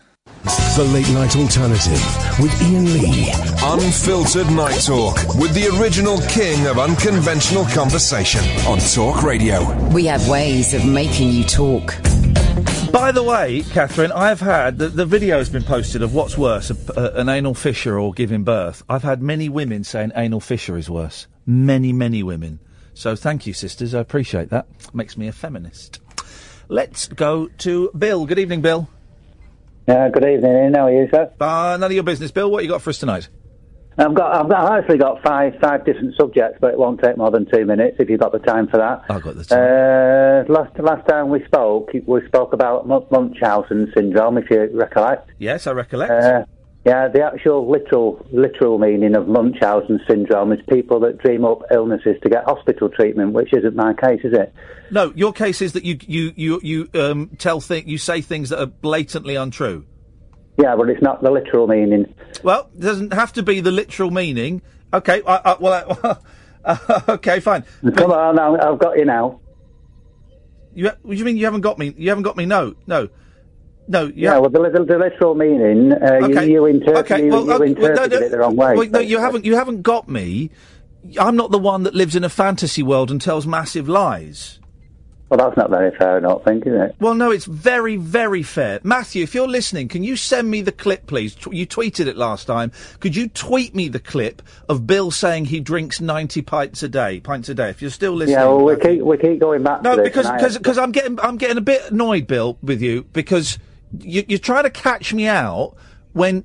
The 0.77 0.85
Late 0.93 1.09
Night 1.11 1.35
Alternative 1.37 2.01
with 2.41 2.53
Iain 2.63 2.85
Lee. 2.95 3.31
Unfiltered 3.63 4.49
Night 4.53 4.81
Talk 4.85 5.17
with 5.35 5.53
the 5.55 5.69
original 5.81 6.21
king 6.29 6.67
of 6.67 6.79
unconventional 6.79 7.65
conversation 7.67 8.45
on 8.67 8.79
Talk 8.79 9.23
Radio. 9.25 9.65
We 9.89 10.07
have 10.07 10.29
ways 10.29 10.75
of 10.75 10.85
making 10.87 11.31
you 11.31 11.43
talk. 11.45 11.97
By 12.93 13.11
the 13.13 13.23
way, 13.25 13.63
Catherine, 13.73 14.13
I've 14.13 14.41
had 14.41 14.79
the, 14.79 14.89
the 14.89 15.05
video 15.05 15.39
has 15.39 15.49
been 15.51 15.65
posted 15.65 16.03
of 16.03 16.15
what's 16.15 16.39
worse, 16.39 16.71
a, 16.71 16.77
a- 16.97 17.21
an 17.21 17.29
anal 17.29 17.55
fissure 17.55 17.99
or 17.99 18.13
giving 18.13 18.45
birth. 18.45 18.83
I've 18.89 19.03
had 19.03 19.21
many 19.21 19.49
women 19.49 19.83
saying 19.85 20.13
anal 20.15 20.41
fissure 20.41 20.77
is 20.79 20.89
worse. 20.89 21.27
Many, 21.45 21.93
many 21.93 22.23
women. 22.23 22.61
So 22.95 23.17
thank 23.17 23.47
you, 23.47 23.53
sisters. 23.53 23.95
I 23.95 24.01
appreciate 24.01 24.51
that. 24.51 24.67
Makes 24.95 25.17
me 25.17 25.27
a 25.29 25.33
feminist. 25.33 26.01
Let's 26.69 27.09
go 27.09 27.49
to 27.59 27.91
Bill. 27.99 28.25
Good 28.27 28.39
evening, 28.39 28.61
Bill. 28.63 28.89
Uh, 29.89 30.09
good 30.11 30.25
evening, 30.25 30.55
Iain. 30.55 30.75
How 30.75 30.87
are 30.87 30.93
you, 30.93 31.09
sir? 31.11 31.33
Uh, 31.41 31.77
none 31.81 31.85
of 31.85 31.93
your 31.93 32.03
business, 32.03 32.31
Bill. 32.31 32.51
What 32.51 32.63
you 32.63 32.69
got 32.69 32.83
for 32.83 32.91
us 32.91 32.99
tonight? 32.99 33.29
I've 33.97 34.15
got, 34.15 34.35
I've 34.37 34.49
got, 34.49 34.71
I've 34.71 34.81
actually 34.85 34.99
got 34.99 35.23
five, 35.25 35.55
five 35.61 35.85
different 35.85 36.15
subjects, 36.17 36.59
but 36.61 36.73
it 36.73 36.79
won't 36.79 37.01
take 37.03 37.17
more 37.17 37.31
than 37.31 37.47
two 37.53 37.65
minutes 37.65 37.97
if 37.99 38.09
you've 38.11 38.21
got 38.21 38.33
the 38.33 38.39
time 38.39 38.69
for 38.69 38.77
that. 38.77 39.03
I've 39.09 39.23
got 39.23 39.35
the 39.35 39.45
time. 39.45 39.59
Uh, 39.59 40.53
last, 40.53 40.79
last 40.79 41.09
time 41.09 41.31
we 41.31 41.43
spoke, 41.47 41.91
we 42.07 42.21
spoke 42.27 42.53
about 42.53 42.87
Mun- 42.87 43.07
Munchausen 43.11 43.91
syndrome, 43.97 44.39
if 44.39 44.51
you 44.51 44.69
recollect. 44.73 45.31
Yes, 45.39 45.67
I 45.67 45.73
recollect. 45.73 46.13
Uh, 46.13 46.45
yeah, 46.85 47.09
the 47.09 47.23
actual 47.23 47.69
literal, 47.71 48.25
literal 48.31 48.79
meaning 48.79 49.15
of 49.15 49.29
Munchausen 49.29 50.01
syndrome 50.09 50.53
is 50.53 50.61
people 50.69 51.01
that 51.01 51.19
dream 51.19 51.45
up 51.45 51.63
illnesses 51.71 52.17
to 52.23 52.29
get 52.31 52.45
hospital 52.45 52.89
treatment, 52.89 53.33
which 53.33 53.53
isn't 53.53 53.75
my 53.75 53.93
case, 53.95 54.21
is 54.25 54.33
it? 54.33 54.55
No, 54.91 55.13
your 55.15 55.33
case 55.33 55.61
is 55.61 55.73
that 55.73 55.85
you 55.85 55.99
you 56.07 56.33
you 56.35 56.61
you 56.63 56.89
um, 57.01 57.31
tell 57.37 57.61
thi- 57.61 57.85
you 57.87 57.99
say 57.99 58.21
things 58.23 58.49
that 58.51 58.61
are 58.61 58.67
blatantly 58.67 59.35
untrue. 59.35 59.85
Yeah, 60.57 60.77
but 60.77 60.89
it's 60.89 61.03
not 61.03 61.23
the 61.23 61.31
literal 61.31 61.67
meaning. 61.67 62.15
Well, 62.43 62.71
it 62.75 62.81
doesn't 62.81 63.13
have 63.13 63.33
to 63.35 63.43
be 63.43 63.61
the 63.61 63.71
literal 63.71 64.11
meaning. 64.11 64.63
Okay, 64.93 65.23
I, 65.27 65.37
I, 65.37 65.57
well, 65.61 66.19
I, 66.65 67.03
okay, 67.11 67.41
fine. 67.41 67.65
Come 67.97 68.13
on, 68.13 68.39
I've 68.39 68.61
I've 68.61 68.79
got 68.79 68.99
you 68.99 69.05
now. 69.05 69.41
You, 70.75 70.91
what 71.03 71.13
do 71.13 71.17
you 71.17 71.25
mean 71.25 71.37
you 71.37 71.45
haven't 71.45 71.61
got 71.61 71.79
me? 71.79 71.93
You 71.97 72.09
haven't 72.09 72.25
got 72.25 72.37
me? 72.37 72.47
No, 72.47 72.75
no, 72.87 73.09
no. 73.89 74.05
You 74.07 74.13
Yeah, 74.17 74.39
well, 74.39 74.51
the, 74.51 74.71
the, 74.71 74.85
the 74.85 74.99
literal 74.99 75.35
meaning, 75.35 75.93
uh, 75.93 76.19
you, 76.19 76.39
Okay. 76.39 76.51
you, 76.51 76.67
interpret, 76.67 77.11
Okay, 77.11 77.25
you, 77.25 77.31
well, 77.33 77.45
you 77.45 77.53
uh, 77.53 77.59
well, 77.59 77.95
no, 77.95 78.05
it 78.05 78.31
the 78.31 78.39
wrong 78.39 78.57
way. 78.57 78.77
Well, 78.77 78.89
no, 78.89 79.01
you 79.01 79.19
haven't. 79.19 79.45
You 79.45 79.57
haven't 79.57 79.83
got 79.83 80.09
me. 80.09 80.51
I'm 81.19 81.37
not 81.37 81.51
the 81.51 81.59
one 81.59 81.85
that 81.85 81.95
lives 81.95 82.15
in 82.15 82.25
a 82.25 82.29
fantasy 82.29 82.83
world 82.83 83.11
and 83.11 83.21
tells 83.21 83.47
massive 83.47 83.89
lies. 83.89 84.59
Well, 85.29 85.37
that's 85.37 85.59
not 85.59 85.69
very 85.69 85.91
fair, 85.99 86.17
I 86.17 86.21
don't 86.21 86.43
think, 86.43 86.67
is 86.67 86.73
it? 86.73 86.97
Well, 87.01 87.13
no, 87.13 87.31
it's 87.31 87.45
very, 87.45 87.97
very 87.97 88.43
fair. 88.43 88.81
Matthew, 88.83 89.23
if 89.23 89.35
you're 89.35 89.47
listening, 89.49 89.87
can 89.89 90.03
you 90.03 90.17
send 90.17 90.51
me 90.51 90.63
the 90.63 90.73
clip, 90.73 91.07
please? 91.07 91.35
Tw- 91.35 91.53
You 91.53 91.67
tweeted 91.67 92.07
it 92.07 92.17
last 92.17 92.47
time. 92.47 92.73
Could 93.01 93.15
you 93.15 93.29
tweet 93.29 93.75
me 93.75 93.89
the 93.89 93.99
clip 93.99 94.41
of 94.71 94.87
Bill 94.87 95.11
saying 95.11 95.47
he 95.47 95.61
drinks 95.61 96.01
90 96.01 96.41
pints 96.43 96.83
a 96.83 96.89
day? 96.89 97.21
Pints 97.21 97.51
a 97.51 97.55
day. 97.55 97.69
If 97.69 97.83
you're 97.83 97.91
still 97.91 98.15
listening. 98.15 98.39
Yeah, 98.39 98.47
well, 98.47 98.65
we 98.65 98.77
keep, 98.77 99.03
we 99.03 99.19
keep 99.19 99.39
going 99.39 99.63
back 99.63 99.83
No, 99.83 100.03
because 100.03 100.31
because 100.31 100.57
because 100.57 100.79
I'm 100.79 100.93
getting 100.93 101.21
I'm 101.21 101.37
getting 101.37 101.59
a 101.59 101.63
bit 101.63 101.91
annoyed, 101.91 102.27
Bill, 102.27 102.57
with 102.63 102.81
you 102.81 103.05
because 103.13 103.59
you, 103.99 104.25
you're 104.29 104.39
trying 104.39 104.65
to 104.65 104.71
catch 104.71 105.13
me 105.13 105.27
out 105.27 105.77
when 106.13 106.45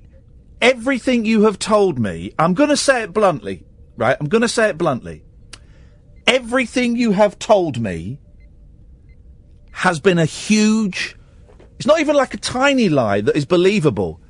everything 0.62 1.26
you 1.26 1.44
have 1.44 1.60
told 1.60 2.00
me. 2.00 2.34
I'm 2.38 2.54
going 2.54 2.70
to 2.70 2.78
say 2.78 3.04
it 3.04 3.14
bluntly, 3.14 3.66
right? 3.98 4.18
I'm 4.20 4.28
going 4.28 4.42
to 4.42 4.48
say 4.48 4.70
it 4.70 4.78
bluntly. 4.78 5.24
Everything 6.26 6.96
you 6.96 7.12
have 7.12 7.38
told 7.38 7.80
me 7.80 8.20
has 9.72 10.00
been 10.00 10.20
a 10.20 10.26
huge. 10.26 11.18
It's 11.78 11.88
not 11.88 12.00
even 12.00 12.16
like 12.16 12.34
a 12.34 12.38
tiny 12.38 12.90
lie 12.90 13.22
that 13.22 13.36
is 13.36 13.46
believable. 13.46 14.22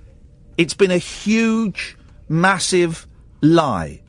It's 0.57 0.73
been 0.73 0.91
a 0.91 0.98
huge, 0.98 1.98
massive 2.30 3.07
lie. 3.41 4.03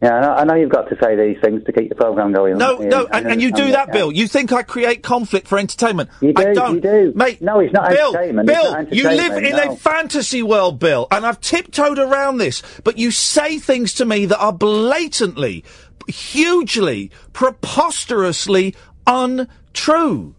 Yeah, 0.00 0.14
I 0.14 0.20
know, 0.20 0.32
I 0.32 0.44
know 0.44 0.54
you've 0.54 0.70
got 0.70 0.88
to 0.90 0.96
say 1.02 1.16
these 1.16 1.40
things 1.42 1.64
to 1.64 1.72
keep 1.72 1.88
the 1.88 1.96
programme 1.96 2.32
going. 2.32 2.56
No, 2.56 2.78
Iain, 2.78 2.88
no, 2.88 3.08
and, 3.10 3.26
and 3.26 3.42
you 3.42 3.50
do 3.50 3.72
that, 3.72 3.92
Bill. 3.92 4.12
You 4.12 4.28
think 4.28 4.52
I 4.52 4.62
create 4.62 5.02
conflict 5.02 5.48
for 5.48 5.58
entertainment? 5.58 6.10
You 6.20 6.32
do, 6.32 6.42
I 6.42 6.52
don't. 6.54 6.74
you 6.76 6.80
do. 6.80 7.12
Mate, 7.16 7.42
No, 7.42 7.58
it's 7.58 7.72
not 7.72 7.90
Bill, 7.90 8.14
entertainment, 8.14 8.46
Bill, 8.46 8.70
not 8.72 8.92
you 8.94 9.02
live 9.04 9.32
entertainment, 9.32 9.46
in 9.46 9.56
no. 9.56 9.72
a 9.72 9.76
fantasy 9.76 10.42
world, 10.42 10.78
Bill, 10.78 11.08
and 11.10 11.26
I've 11.26 11.40
tiptoed 11.40 11.98
around 11.98 12.38
this, 12.38 12.62
but 12.84 12.96
you 12.96 13.10
say 13.10 13.58
things 13.58 13.92
to 13.94 14.04
me 14.04 14.24
that 14.26 14.38
are 14.38 14.52
blatantly, 14.52 15.64
hugely, 16.06 17.10
preposterously 17.32 18.76
untrue. 19.06 20.34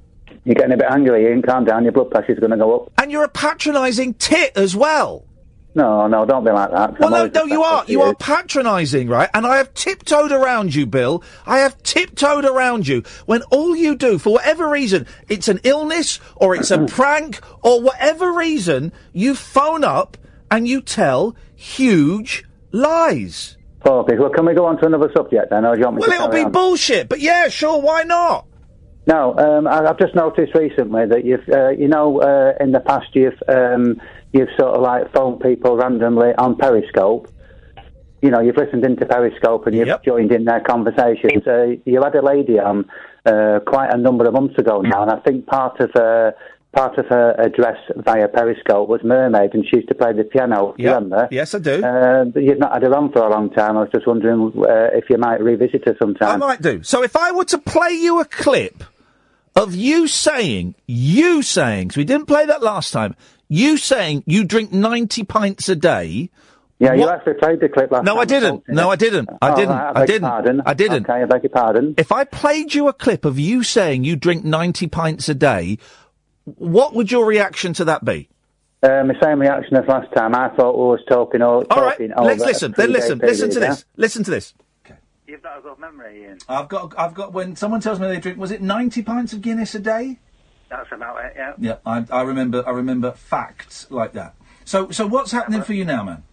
You're 0.45 0.55
getting 0.55 0.71
a 0.71 0.77
bit 0.77 0.87
angry, 0.89 1.27
Iain. 1.27 1.41
Calm 1.41 1.65
down. 1.65 1.83
Your 1.83 1.91
blood 1.91 2.11
pressure's 2.11 2.39
going 2.39 2.51
to 2.51 2.57
go 2.57 2.75
up. 2.75 2.91
And 2.97 3.11
you're 3.11 3.25
a 3.25 3.29
patronising 3.29 4.13
tit 4.15 4.53
as 4.55 4.75
well. 4.75 5.25
No, 5.79 6.07
no, 6.07 6.25
don't 6.25 6.43
be 6.43 6.51
like 6.51 6.71
that. 6.71 6.99
Well, 6.99 7.09
no, 7.09 7.27
no, 7.27 7.45
you 7.45 7.63
are. 7.63 7.85
You 7.87 8.01
are 8.01 8.13
patronising, 8.13 9.07
right? 9.07 9.29
And 9.33 9.47
I 9.47 9.55
have 9.55 9.73
tiptoed 9.73 10.33
around 10.33 10.75
you, 10.75 10.85
Bill. 10.85 11.23
I 11.45 11.59
have 11.59 11.81
tiptoed 11.83 12.43
around 12.43 12.85
you 12.85 13.03
when 13.27 13.43
all 13.43 13.77
you 13.77 13.95
do, 13.95 14.19
for 14.19 14.33
whatever 14.33 14.67
reason, 14.69 15.07
it's 15.29 15.47
an 15.47 15.61
illness 15.63 16.19
or 16.35 16.53
it's 16.53 16.69
a 16.69 16.85
prank 16.85 17.39
or 17.63 17.81
whatever 17.81 18.33
reason, 18.33 18.91
you 19.13 19.35
phone 19.35 19.85
up 19.85 20.17
and 20.51 20.67
you 20.67 20.81
tell 20.81 21.37
huge 21.55 22.43
lies. 22.73 23.55
Okay, 23.85 24.17
well, 24.17 24.31
can 24.31 24.45
we 24.45 24.53
go 24.53 24.65
on 24.65 24.77
to 24.79 24.85
another 24.85 25.09
subject 25.15 25.49
then, 25.49 25.63
or 25.63 25.75
do 25.75 25.79
you 25.79 25.85
want 25.85 25.95
me 25.95 26.01
Well, 26.01 26.09
to 26.09 26.15
it'll 26.15 26.27
be 26.27 26.43
on? 26.43 26.51
bullshit, 26.51 27.07
but 27.07 27.21
yeah, 27.21 27.47
sure, 27.47 27.79
why 27.79 28.03
not? 28.03 28.45
No, 29.07 29.35
um, 29.37 29.65
I, 29.65 29.85
I've 29.87 29.97
just 29.97 30.13
noticed 30.13 30.53
recently 30.53 31.05
that 31.07 31.23
you've, 31.25 31.47
uh, 31.49 31.69
you 31.69 31.87
know, 31.87 32.21
uh, 32.21 32.53
in 32.59 32.73
the 32.73 32.81
past 32.81 33.07
you've, 33.13 33.41
um, 33.47 33.99
you've 34.33 34.49
sort 34.59 34.75
of 34.75 34.81
like 34.81 35.11
phoned 35.13 35.39
people 35.41 35.77
randomly 35.77 36.33
on 36.37 36.55
Periscope. 36.55 37.31
You 38.21 38.31
know, 38.31 38.41
you've 38.41 38.57
listened 38.57 38.83
into 38.83 39.05
Periscope 39.05 39.65
and 39.67 39.75
you've 39.75 39.87
joined 40.03 40.31
in 40.31 40.45
their 40.45 40.59
conversations. 40.59 41.47
Uh, 41.47 41.75
you 41.85 42.01
had 42.03 42.15
a 42.15 42.21
lady 42.21 42.59
on 42.59 42.89
uh, 43.25 43.59
quite 43.65 43.93
a 43.93 43.97
number 43.97 44.25
of 44.25 44.33
months 44.33 44.57
ago 44.57 44.81
now, 44.81 45.03
and 45.03 45.11
I 45.11 45.19
think 45.19 45.45
part 45.45 45.79
of 45.79 45.91
her 45.93 46.35
part 46.71 46.97
of 46.99 47.05
her 47.07 47.33
address 47.39 47.77
via 47.95 48.27
Periscope 48.27 48.87
was 48.87 49.01
Mermaid, 49.03 49.53
and 49.53 49.65
she 49.65 49.77
used 49.77 49.87
to 49.89 49.95
play 49.95 50.13
the 50.13 50.23
piano. 50.23 50.75
You 50.77 50.89
remember? 50.89 51.27
Yes, 51.31 51.55
I 51.55 51.59
do. 51.59 51.83
Uh, 51.83 52.25
but 52.25 52.43
you've 52.43 52.59
not 52.59 52.73
had 52.73 52.83
her 52.83 52.93
on 52.93 53.11
for 53.11 53.25
a 53.25 53.29
long 53.29 53.49
time. 53.49 53.75
I 53.77 53.81
was 53.81 53.89
just 53.91 54.05
wondering 54.05 54.53
uh, 54.57 54.89
if 54.93 55.09
you 55.09 55.17
might 55.17 55.41
revisit 55.41 55.85
her 55.85 55.95
sometime. 55.99 56.29
I 56.29 56.37
might 56.37 56.61
do. 56.61 56.83
So 56.83 57.03
if 57.03 57.15
I 57.15 57.31
were 57.31 57.45
to 57.45 57.57
play 57.57 57.91
you 57.91 58.19
a 58.19 58.25
clip 58.25 58.83
of 59.55 59.73
you 59.73 60.07
saying, 60.07 60.75
you 60.85 61.41
saying, 61.41 61.87
because 61.87 61.97
we 61.97 62.03
didn't 62.03 62.27
play 62.27 62.45
that 62.45 62.61
last 62.61 62.91
time, 62.91 63.15
you 63.49 63.77
saying 63.77 64.23
you 64.25 64.43
drink 64.45 64.71
90 64.71 65.23
pints 65.23 65.67
a 65.69 65.75
day. 65.75 66.29
Yeah, 66.77 66.93
you 66.93 67.09
actually 67.09 67.33
played 67.33 67.59
the 67.59 67.67
clip 67.67 67.91
last 67.91 68.05
No, 68.05 68.13
time. 68.13 68.21
I 68.21 68.25
didn't. 68.25 68.65
didn't 68.65 68.75
No, 68.75 68.89
I 68.89 68.95
didn't. 68.95 69.29
I 69.41 69.49
Oh, 69.51 69.55
didn't. 69.55 69.69
right, 69.75 69.97
I 69.97 70.01
I 70.01 70.05
didn't. 70.05 70.29
pardon. 70.29 70.61
I 70.65 70.73
didn't. 70.73 71.09
Okay, 71.09 71.21
I 71.21 71.25
beg 71.25 71.43
your 71.43 71.49
pardon. 71.49 71.93
If 71.97 72.11
I 72.13 72.23
played 72.23 72.73
you 72.73 72.87
a 72.87 72.93
clip 72.93 73.25
of 73.25 73.37
you 73.37 73.63
saying 73.63 74.05
you 74.05 74.15
drink 74.15 74.45
90 74.45 74.87
pints 74.87 75.27
a 75.27 75.35
day, 75.35 75.77
what 76.45 76.93
would 76.95 77.11
your 77.11 77.25
reaction 77.25 77.73
to 77.73 77.85
that 77.85 78.05
be? 78.05 78.29
Um, 78.81 79.09
the 79.09 79.15
same 79.21 79.39
reaction 79.39 79.75
as 79.75 79.85
last 79.89 80.07
time. 80.15 80.33
I 80.33 80.49
thought 80.55 80.77
we 80.77 80.83
was 80.83 81.01
talking. 81.09 81.41
All, 81.41 81.65
All 81.69 81.81
right, 81.81 81.91
talking 81.97 82.13
let's 82.15 82.41
over 82.41 82.45
listen. 82.49 82.73
Then 82.77 82.85
three-day 82.85 82.99
listen. 83.01 83.19
Listen 83.19 83.49
to 83.49 83.55
period, 83.59 83.71
this. 83.71 83.85
Listen 83.97 84.23
to 84.23 84.31
this. 84.31 84.53
You've 85.27 85.43
not 85.43 85.59
a 85.59 85.61
good 85.61 85.79
memory, 85.79 86.25
Iain. 86.25 86.37
I've 86.47 86.69
got, 86.69 86.97
I've 86.97 87.13
got. 87.13 87.33
When 87.33 87.57
someone 87.57 87.81
tells 87.81 87.99
me 87.99 88.07
they 88.07 88.19
drink, 88.21 88.37
was 88.37 88.51
it 88.51 88.61
90 88.61 89.01
pints 89.03 89.33
of 89.33 89.41
Guinness 89.41 89.75
a 89.75 89.79
day? 89.79 90.19
That's 90.69 90.89
about 90.91 91.25
it, 91.25 91.33
yeah. 91.35 91.53
Yeah, 91.57 91.77
I, 91.85 92.05
I 92.11 92.21
remember. 92.21 92.63
I 92.67 92.71
remember 92.71 93.11
facts 93.11 93.87
like 93.89 94.13
that. 94.13 94.35
So, 94.65 94.91
so 94.91 95.07
what's 95.07 95.31
happening 95.31 95.63
for 95.63 95.73
you 95.73 95.83
now, 95.85 96.03
man? 96.03 96.23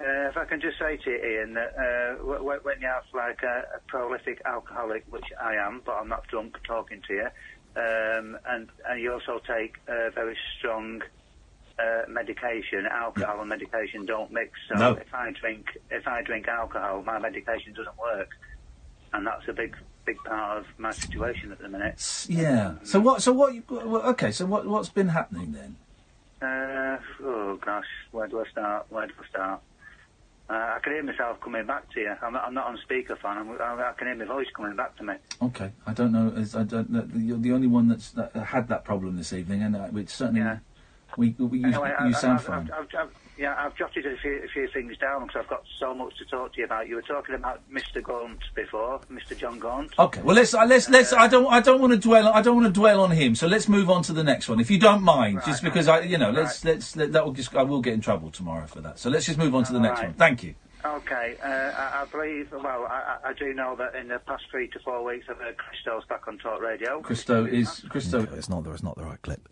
Uh, 0.00 0.28
if 0.28 0.36
I 0.36 0.44
can 0.44 0.60
just 0.60 0.78
say 0.78 0.96
to 0.96 1.10
you, 1.10 1.18
Iain, 1.18 1.54
that 1.54 1.72
uh, 1.78 2.16
w- 2.18 2.38
w- 2.38 2.60
when 2.62 2.80
you 2.80 2.86
have 2.88 3.02
like 3.14 3.40
a, 3.42 3.62
a 3.76 3.80
prolific 3.88 4.40
alcoholic, 4.46 5.04
which 5.10 5.26
I 5.42 5.54
am, 5.54 5.82
but 5.84 5.92
I'm 5.92 6.08
not 6.08 6.26
drunk 6.28 6.56
talking 6.66 7.02
to 7.08 7.14
you, 7.14 7.28
um, 7.76 8.38
and, 8.48 8.68
and 8.88 9.00
you 9.00 9.12
also 9.12 9.40
take 9.46 9.74
uh, 9.88 10.10
very 10.14 10.36
strong 10.58 11.00
uh, 11.78 12.02
medication, 12.08 12.86
alcohol 12.90 13.40
and 13.40 13.48
medication 13.48 14.06
don't 14.06 14.32
mix. 14.32 14.50
So 14.68 14.76
No. 14.78 14.92
if 14.94 15.12
I 15.14 15.30
drink 15.40 15.66
if 15.90 16.06
I 16.06 16.22
drink 16.22 16.48
alcohol, 16.48 17.02
my 17.04 17.18
medication 17.18 17.72
doesn't 17.74 17.98
work, 17.98 18.28
and 19.12 19.26
that's 19.26 19.46
a 19.48 19.52
big 19.52 19.74
big 20.08 20.24
part 20.24 20.58
of 20.58 20.66
my 20.78 20.90
situation 20.90 21.52
at 21.52 21.58
the 21.58 21.68
minute. 21.68 22.26
Yeah. 22.28 22.74
So 22.82 22.98
what? 22.98 23.22
So 23.22 23.32
what? 23.32 23.54
You, 23.54 23.62
well, 23.68 24.02
okay. 24.12 24.32
So 24.32 24.46
what? 24.46 24.66
What's 24.66 24.88
been 24.88 25.08
happening 25.08 25.52
then? 25.52 25.76
Uh, 26.40 26.98
oh 27.22 27.56
gosh, 27.56 27.84
where 28.12 28.26
do 28.26 28.40
I 28.40 28.48
start? 28.50 28.86
Where 28.88 29.06
do 29.06 29.12
I 29.22 29.28
start? 29.28 29.60
Uh, 30.48 30.76
I 30.76 30.78
can 30.82 30.94
hear 30.94 31.02
myself 31.02 31.40
coming 31.40 31.66
back 31.66 31.92
to 31.92 32.00
you. 32.00 32.14
I'm 32.22 32.32
not, 32.32 32.44
I'm 32.46 32.54
not 32.54 32.66
on 32.68 32.78
speakerphone. 32.78 33.36
I'm, 33.36 33.50
I, 33.60 33.90
I 33.90 33.92
can 33.98 34.06
hear 34.06 34.16
my 34.16 34.24
voice 34.24 34.46
coming 34.56 34.76
back 34.76 34.96
to 34.96 35.04
me. 35.04 35.14
Okay. 35.42 35.72
I 35.86 35.92
don't 35.92 36.12
know. 36.12 36.32
I 36.56 36.62
don't. 36.62 37.10
You're 37.14 37.36
the 37.36 37.52
only 37.52 37.66
one 37.66 37.88
that's 37.88 38.10
that 38.12 38.34
had 38.34 38.68
that 38.68 38.84
problem 38.84 39.18
this 39.18 39.34
evening, 39.34 39.62
and 39.62 39.76
uh, 39.76 39.88
it's 39.94 40.14
certainly. 40.14 40.58
We, 41.16 41.34
we 41.38 41.58
you, 41.60 41.66
Anyway, 41.66 41.92
you 42.00 42.08
I, 42.08 42.12
sound. 42.12 42.40
I've, 42.40 42.50
I've, 42.50 42.70
I've, 42.98 43.14
yeah, 43.38 43.54
I've 43.56 43.76
jotted 43.76 44.04
a 44.04 44.16
few, 44.16 44.42
a 44.44 44.48
few 44.48 44.66
things 44.68 44.96
down 44.98 45.26
because 45.26 45.42
I've 45.44 45.48
got 45.48 45.62
so 45.78 45.94
much 45.94 46.16
to 46.18 46.24
talk 46.24 46.52
to 46.54 46.58
you 46.58 46.64
about. 46.64 46.88
You 46.88 46.96
were 46.96 47.02
talking 47.02 47.34
about 47.36 47.60
Mr. 47.72 48.02
Gaunt 48.02 48.40
before, 48.54 49.00
Mr. 49.10 49.38
Jon 49.38 49.58
Gaunt. 49.60 49.92
Okay. 49.98 50.20
Well, 50.22 50.34
let's 50.34 50.54
uh, 50.54 50.64
let's 50.66 50.88
let's. 50.90 51.12
I 51.12 51.28
don't 51.28 51.46
I 51.46 51.60
don't 51.60 51.80
want 51.80 51.92
to 51.92 51.98
dwell. 51.98 52.28
I 52.28 52.42
don't 52.42 52.56
want 52.56 52.66
to 52.66 52.78
dwell 52.80 53.00
on 53.00 53.12
him. 53.12 53.34
So 53.36 53.46
let's 53.46 53.68
move 53.68 53.88
on 53.88 54.02
to 54.04 54.12
the 54.12 54.24
next 54.24 54.48
one, 54.48 54.58
if 54.60 54.70
you 54.70 54.78
don't 54.78 55.02
mind. 55.02 55.40
just 55.46 55.62
because 55.62 55.86
I, 55.88 56.00
you 56.00 56.18
know, 56.18 56.30
let's 56.30 56.64
let's 56.64 56.96
let, 56.96 57.12
that 57.12 57.24
will 57.24 57.32
just 57.32 57.54
I 57.54 57.62
will 57.62 57.80
get 57.80 57.94
in 57.94 58.00
trouble 58.00 58.30
tomorrow 58.30 58.66
for 58.66 58.80
that. 58.80 58.98
So 58.98 59.08
let's 59.08 59.26
just 59.26 59.38
move 59.38 59.54
on 59.54 59.64
to 59.64 59.72
the 59.72 59.80
next 59.80 60.00
Right. 60.00 60.08
one. 60.08 60.14
Thank 60.14 60.42
you. 60.42 60.54
Okay, 60.84 61.36
uh, 61.42 61.48
I, 61.48 62.02
I 62.02 62.04
believe, 62.10 62.52
well, 62.52 62.86
I, 62.88 63.18
I 63.24 63.30
I 63.30 63.32
do 63.32 63.52
know 63.52 63.74
that 63.76 63.96
in 63.96 64.06
the 64.08 64.20
past 64.20 64.44
three 64.50 64.68
to 64.68 64.78
four 64.78 65.02
weeks 65.04 65.26
I've 65.28 65.38
heard 65.38 65.56
Christo's 65.56 66.04
back 66.08 66.28
on 66.28 66.38
Talk 66.38 66.60
Radio. 66.60 67.00
Christo 67.02 67.44
is 67.44 67.84
Christo. 67.88 68.26
It's 68.36 68.48
not. 68.48 68.64
It's 68.66 68.82
not 68.82 68.96
the 68.96 69.04
right 69.04 69.20
clip. 69.22 69.48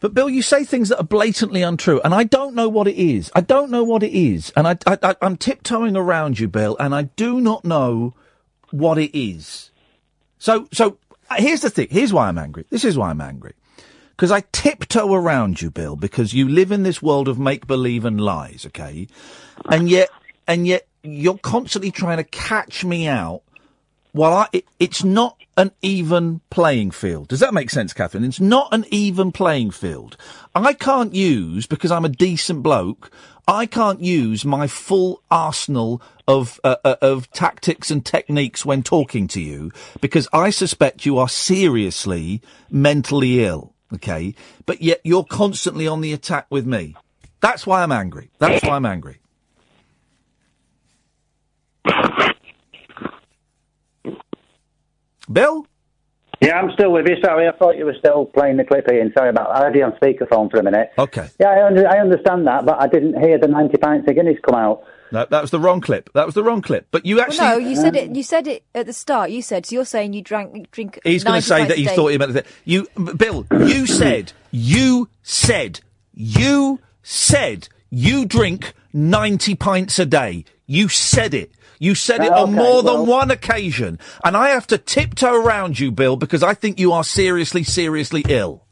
But 0.00 0.14
Bill, 0.14 0.28
you 0.28 0.42
say 0.42 0.64
things 0.64 0.90
that 0.90 1.00
are 1.00 1.04
blatantly 1.04 1.62
untrue, 1.62 2.00
and 2.02 2.14
I 2.14 2.24
don't 2.24 2.54
know 2.54 2.68
what 2.68 2.86
it 2.86 2.96
is. 2.96 3.30
I 3.34 3.40
don't 3.40 3.70
know 3.70 3.82
what 3.82 4.02
it 4.02 4.12
is, 4.12 4.52
and 4.56 4.68
I, 4.68 4.76
I, 4.86 5.16
I'm 5.20 5.36
tiptoeing 5.36 5.96
around 5.96 6.38
you, 6.38 6.48
Bill, 6.48 6.76
and 6.78 6.94
I 6.94 7.02
do 7.02 7.40
not 7.40 7.64
know 7.64 8.14
what 8.70 8.98
it 8.98 9.16
is. 9.18 9.70
So, 10.38 10.68
so 10.72 10.98
uh, 11.30 11.36
here's 11.38 11.62
the 11.62 11.70
thing. 11.70 11.88
Here's 11.90 12.12
why 12.12 12.28
I'm 12.28 12.38
angry. 12.38 12.64
This 12.70 12.84
is 12.84 12.96
why 12.96 13.10
I'm 13.10 13.20
angry. 13.20 13.54
Because 14.10 14.30
I 14.30 14.42
tiptoe 14.52 15.14
around 15.14 15.60
you, 15.60 15.70
Bill, 15.70 15.96
because 15.96 16.34
you 16.34 16.48
live 16.48 16.72
in 16.72 16.82
this 16.82 17.00
world 17.00 17.28
of 17.28 17.38
make 17.38 17.66
believe 17.66 18.04
and 18.04 18.20
lies, 18.20 18.66
okay? 18.66 19.06
And 19.68 19.88
yet, 19.88 20.10
and 20.46 20.66
yet, 20.66 20.86
you're 21.04 21.38
constantly 21.38 21.90
trying 21.90 22.16
to 22.16 22.24
catch 22.24 22.84
me 22.84 23.06
out 23.06 23.42
while 24.18 24.32
I, 24.32 24.48
it, 24.52 24.64
it's 24.80 25.04
not 25.04 25.36
an 25.56 25.70
even 25.80 26.40
playing 26.50 26.90
field. 26.90 27.28
Does 27.28 27.38
that 27.38 27.54
make 27.54 27.70
sense, 27.70 27.92
Catherine? 27.92 28.24
It's 28.24 28.40
not 28.40 28.74
an 28.74 28.84
even 28.90 29.30
playing 29.30 29.70
field. 29.70 30.16
I 30.56 30.72
can't 30.72 31.14
use, 31.14 31.68
because 31.68 31.92
I'm 31.92 32.04
a 32.04 32.08
decent 32.08 32.64
bloke, 32.64 33.12
I 33.46 33.64
can't 33.64 34.00
use 34.00 34.44
my 34.44 34.66
full 34.66 35.22
arsenal 35.30 36.02
of, 36.26 36.58
uh, 36.64 36.76
uh, 36.84 36.96
of 37.00 37.30
tactics 37.30 37.92
and 37.92 38.04
techniques 38.04 38.66
when 38.66 38.82
talking 38.82 39.28
to 39.28 39.40
you, 39.40 39.70
because 40.00 40.28
I 40.32 40.50
suspect 40.50 41.06
you 41.06 41.16
are 41.18 41.28
seriously 41.28 42.42
mentally 42.70 43.44
ill, 43.44 43.72
okay? 43.94 44.34
But 44.66 44.82
yet 44.82 45.00
you're 45.04 45.24
constantly 45.24 45.86
on 45.86 46.00
the 46.00 46.12
attack 46.12 46.46
with 46.50 46.66
me. 46.66 46.96
That's 47.40 47.68
why 47.68 47.84
I'm 47.84 47.92
angry. 47.92 48.30
That's 48.38 48.64
why 48.64 48.74
I'm 48.74 48.84
angry. 48.84 49.20
Bill? 55.30 55.66
Yeah, 56.40 56.54
I'm 56.60 56.70
still 56.72 56.92
with 56.92 57.06
you. 57.08 57.16
Sorry, 57.22 57.48
I 57.48 57.52
thought 57.52 57.76
you 57.76 57.84
were 57.84 57.96
still 57.98 58.26
playing 58.26 58.58
the 58.58 58.64
clip, 58.64 58.86
Iain. 58.88 59.12
Sorry 59.16 59.30
about 59.30 59.48
that. 59.52 59.60
I 59.60 59.64
had 59.66 59.74
you 59.74 59.84
on 59.84 59.92
speakerphone 59.92 60.48
for 60.50 60.58
a 60.58 60.62
minute. 60.62 60.90
Okay. 60.96 61.28
Yeah, 61.40 61.48
I, 61.48 61.66
under, 61.66 61.88
I 61.88 61.98
understand 61.98 62.46
that, 62.46 62.64
but 62.64 62.80
I 62.80 62.86
didn't 62.86 63.20
hear 63.20 63.38
the 63.38 63.48
90 63.48 63.76
pints 63.78 64.08
of 64.08 64.14
Guinness 64.14 64.36
come 64.48 64.54
out. 64.54 64.84
No, 65.10 65.26
that 65.28 65.40
was 65.40 65.50
the 65.50 65.58
wrong 65.58 65.80
clip. 65.80 66.10
That 66.12 66.26
was 66.26 66.34
the 66.36 66.44
wrong 66.44 66.62
clip. 66.62 66.86
But 66.90 67.04
you 67.06 67.16
Well, 67.16 67.24
actually. 67.24 67.46
no, 67.48 67.56
you 67.56 67.74
said 67.74 67.96
it. 67.96 68.14
You 68.14 68.22
said 68.22 68.46
it 68.46 68.62
at 68.74 68.86
the 68.86 68.92
start. 68.92 69.30
You 69.30 69.42
said 69.42 69.66
so. 69.66 69.74
You're 69.74 69.84
saying 69.86 70.12
you 70.12 70.22
drank 70.22 70.70
drink. 70.70 71.00
He's 71.02 71.24
going 71.24 71.40
to 71.40 71.46
say 71.46 71.62
that 71.66 71.72
a 71.72 71.76
he 71.76 71.86
day. 71.86 71.96
thought 71.96 72.08
he 72.08 72.18
meant 72.18 72.34
that. 72.34 72.46
You, 72.64 72.86
Bill, 73.16 73.46
you 73.50 73.86
said, 73.86 74.32
you 74.52 75.08
said, 75.22 75.80
you 76.12 76.78
said 77.02 77.68
you 77.90 78.26
drink 78.26 78.74
90 78.92 79.54
pints 79.56 79.98
a 79.98 80.06
day. 80.06 80.44
You 80.66 80.88
said 80.88 81.32
it. 81.34 81.50
You 81.78 81.94
said 81.94 82.22
it 82.22 82.32
Oh, 82.32 82.42
on 82.44 82.50
okay, 82.50 82.58
more 82.58 82.82
than 82.82 82.94
well- 82.94 83.06
one 83.06 83.30
occasion. 83.30 83.98
And 84.24 84.36
I 84.36 84.50
have 84.50 84.66
to 84.68 84.78
tiptoe 84.78 85.34
around 85.34 85.78
you, 85.78 85.90
Bill, 85.92 86.16
because 86.16 86.42
I 86.42 86.54
think 86.54 86.78
you 86.78 86.92
are 86.92 87.04
seriously, 87.04 87.62
seriously 87.62 88.24
ill. 88.28 88.64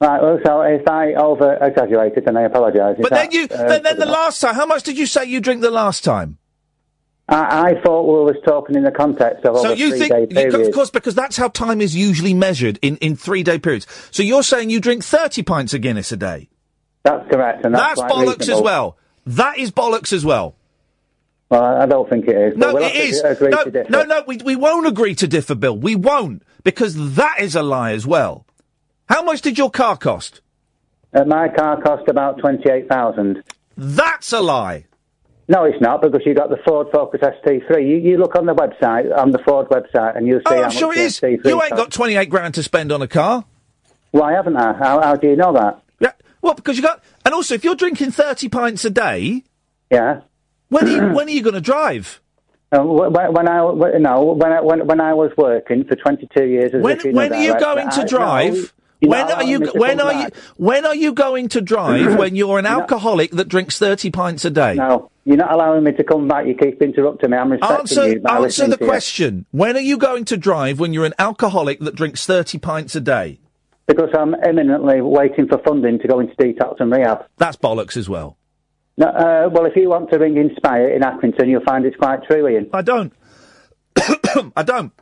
Right, 0.00 0.20
well, 0.20 0.38
so 0.44 0.60
if 0.62 0.86
I 0.88 1.14
over 1.14 1.54
exaggerated, 1.60 2.24
then 2.24 2.36
I 2.36 2.42
apologise. 2.42 2.98
Is 2.98 3.02
But 3.02 3.10
then 3.12 3.30
that, 3.30 3.32
you, 3.32 3.44
uh, 3.44 3.68
then, 3.68 3.82
then 3.84 3.98
the 3.98 4.06
last 4.06 4.40
time, 4.40 4.54
how 4.54 4.66
much 4.66 4.82
did 4.82 4.98
you 4.98 5.06
say 5.06 5.24
you 5.24 5.40
drink 5.40 5.60
the 5.62 5.70
last 5.70 6.04
time? 6.04 6.38
I, 7.28 7.70
I 7.70 7.80
thought 7.82 8.02
we 8.02 8.24
was 8.24 8.36
talking 8.44 8.76
in 8.76 8.82
the 8.82 8.90
context 8.90 9.46
of 9.46 9.56
So 9.58 9.72
you 9.72 9.90
three 9.90 9.98
think, 10.00 10.30
day 10.30 10.44
you, 10.50 10.66
of 10.66 10.74
course, 10.74 10.90
because 10.90 11.14
that's 11.14 11.36
how 11.36 11.48
time 11.48 11.80
is 11.80 11.96
usually 11.96 12.34
measured 12.34 12.78
in, 12.82 12.96
in 12.98 13.16
three 13.16 13.42
day 13.42 13.58
periods. 13.58 13.86
So 14.10 14.22
you're 14.22 14.42
saying 14.42 14.68
you 14.68 14.80
drink 14.80 15.02
30 15.04 15.42
pints 15.42 15.72
of 15.72 15.80
Guinness 15.80 16.12
a 16.12 16.18
day? 16.18 16.50
That's 17.02 17.26
correct, 17.30 17.64
and 17.64 17.74
that's, 17.74 18.00
That's 18.00 18.12
bollocks 18.12 18.48
as 18.48 18.60
well. 18.60 18.98
That 19.26 19.58
is 19.58 19.70
bollocks 19.70 20.12
as 20.12 20.24
well. 20.24 20.56
I 21.62 21.86
don't 21.86 22.08
think 22.08 22.26
it 22.28 22.36
is. 22.36 22.56
No, 22.56 22.74
we'll 22.74 22.84
it 22.84 23.24
agree 23.24 23.50
No, 23.50 23.64
no, 23.88 24.02
no, 24.04 24.24
we, 24.26 24.38
we 24.38 24.56
won't 24.56 24.86
agree 24.86 25.14
to 25.16 25.26
differ, 25.28 25.54
Bill. 25.54 25.76
We 25.76 25.94
won't. 25.96 26.42
Because 26.62 27.14
that 27.16 27.36
is 27.40 27.54
a 27.54 27.62
lie 27.62 27.92
as 27.92 28.06
well. 28.06 28.46
How 29.08 29.22
much 29.22 29.42
did 29.42 29.58
your 29.58 29.70
car 29.70 29.96
cost? 29.96 30.40
Uh, 31.12 31.24
my 31.24 31.48
car 31.48 31.80
cost 31.80 32.08
about 32.08 32.38
twenty-eight 32.38 32.88
thousand. 32.88 33.42
That's 33.76 34.32
a 34.32 34.40
lie. 34.40 34.86
No, 35.46 35.64
it's 35.64 35.80
not 35.80 36.00
because 36.00 36.22
you 36.24 36.34
got 36.34 36.48
the 36.48 36.56
Ford 36.64 36.86
Focus 36.90 37.20
ST3. 37.20 37.86
You, 37.86 37.96
you 37.98 38.16
look 38.16 38.34
on 38.34 38.46
the 38.46 38.54
website, 38.54 39.14
on 39.16 39.30
the 39.30 39.38
Ford 39.40 39.68
website, 39.68 40.16
and 40.16 40.26
you'll 40.26 40.38
see 40.40 40.44
Oh, 40.54 40.62
I'm 40.62 40.70
sure 40.70 40.92
it 40.92 40.98
is. 40.98 41.20
ST3 41.20 41.44
You 41.44 41.60
ain't 41.62 41.70
costs. 41.72 41.84
got 41.84 41.92
28 41.92 42.30
grand 42.30 42.54
to 42.54 42.62
spend 42.62 42.90
on 42.90 43.02
a 43.02 43.08
car. 43.08 43.44
Why 44.12 44.32
haven't 44.32 44.56
I? 44.56 44.72
How, 44.72 45.02
how 45.02 45.16
do 45.16 45.28
you 45.28 45.36
know 45.36 45.52
that? 45.52 45.82
Yeah. 46.00 46.12
Well, 46.40 46.54
because 46.54 46.76
you 46.78 46.82
got, 46.82 47.04
and 47.26 47.34
also 47.34 47.54
if 47.56 47.62
you're 47.62 47.74
drinking 47.74 48.12
30 48.12 48.48
pints 48.48 48.84
a 48.86 48.90
day, 48.90 49.44
Yeah. 49.90 50.22
When 50.74 50.86
are 50.86 50.90
you, 50.90 51.08
when 51.14 51.26
are 51.28 51.30
you 51.30 51.42
going 51.42 51.54
to 51.54 51.60
drive? 51.60 52.20
Uh, 52.72 52.82
when, 52.82 53.32
when 53.32 53.48
I 53.48 53.58
no 53.98 54.24
when 54.32 54.52
I 54.52 54.60
when, 54.60 54.86
when 54.86 55.00
I 55.00 55.14
was 55.14 55.30
working 55.36 55.84
for 55.84 55.94
22 55.94 56.44
years 56.44 56.70
as 56.74 56.74
a 56.74 56.78
When 56.78 56.98
when 57.12 57.32
are 57.32 57.42
you 57.42 57.58
going 57.58 57.88
to 57.90 58.04
drive? 58.04 58.72
no, 59.00 59.08
when 59.10 59.30
are 59.30 59.44
you 59.44 59.58
allowing 59.58 59.60
me 59.60 59.66
to 59.66 59.78
when 59.78 60.00
are 60.00 60.12
you 60.12 60.28
when 60.56 60.86
are 60.86 60.94
you 60.94 61.12
going 61.12 61.48
to 61.50 61.60
drive 61.60 62.16
when 62.18 62.34
you're 62.34 62.58
an 62.58 62.66
alcoholic 62.66 63.30
that 63.32 63.48
drinks 63.48 63.78
30 63.78 64.10
pints 64.10 64.44
a 64.44 64.50
day? 64.50 64.74
No, 64.74 65.10
you're 65.24 65.36
not 65.36 65.52
allowing 65.52 65.84
me 65.84 65.92
to 65.92 66.02
come 66.02 66.26
back. 66.26 66.46
You 66.46 66.56
keep 66.56 66.82
interrupting 66.82 67.30
me. 67.30 67.36
I'm 67.36 67.52
respecting 67.52 67.78
Answer 67.78 68.08
you. 68.08 68.22
answer 68.26 68.66
the 68.66 68.76
to 68.76 68.84
you. 68.84 68.88
question. 68.88 69.46
When 69.52 69.76
are 69.76 69.80
you 69.80 69.96
going 69.96 70.24
to 70.26 70.36
drive 70.36 70.80
when 70.80 70.92
you're 70.92 71.06
an 71.06 71.14
alcoholic 71.18 71.80
that 71.80 71.94
drinks 71.94 72.26
30 72.26 72.58
pints 72.58 72.96
a 72.96 73.00
day? 73.00 73.38
Because 73.86 74.08
I'm 74.18 74.34
imminently 74.34 75.00
waiting 75.02 75.46
for 75.46 75.58
funding 75.58 75.98
to 75.98 76.08
go 76.08 76.18
into 76.18 76.34
detox 76.36 76.80
and 76.80 76.90
rehab. 76.90 77.26
That's 77.36 77.56
bollocks 77.56 77.96
as 77.96 78.08
well. 78.08 78.36
No, 78.96 79.06
uh, 79.06 79.48
well, 79.52 79.66
if 79.66 79.74
you 79.76 79.88
want 79.88 80.10
to 80.12 80.18
ring 80.18 80.36
Inspire 80.36 80.88
in 80.88 81.02
Accrington, 81.02 81.48
you'll 81.48 81.64
find 81.64 81.84
it's 81.84 81.96
quite 81.96 82.24
true, 82.24 82.46
Iain. 82.46 82.70
I 82.72 82.82
don't. 82.82 83.12
I 84.56 84.62
don't. 84.62 84.92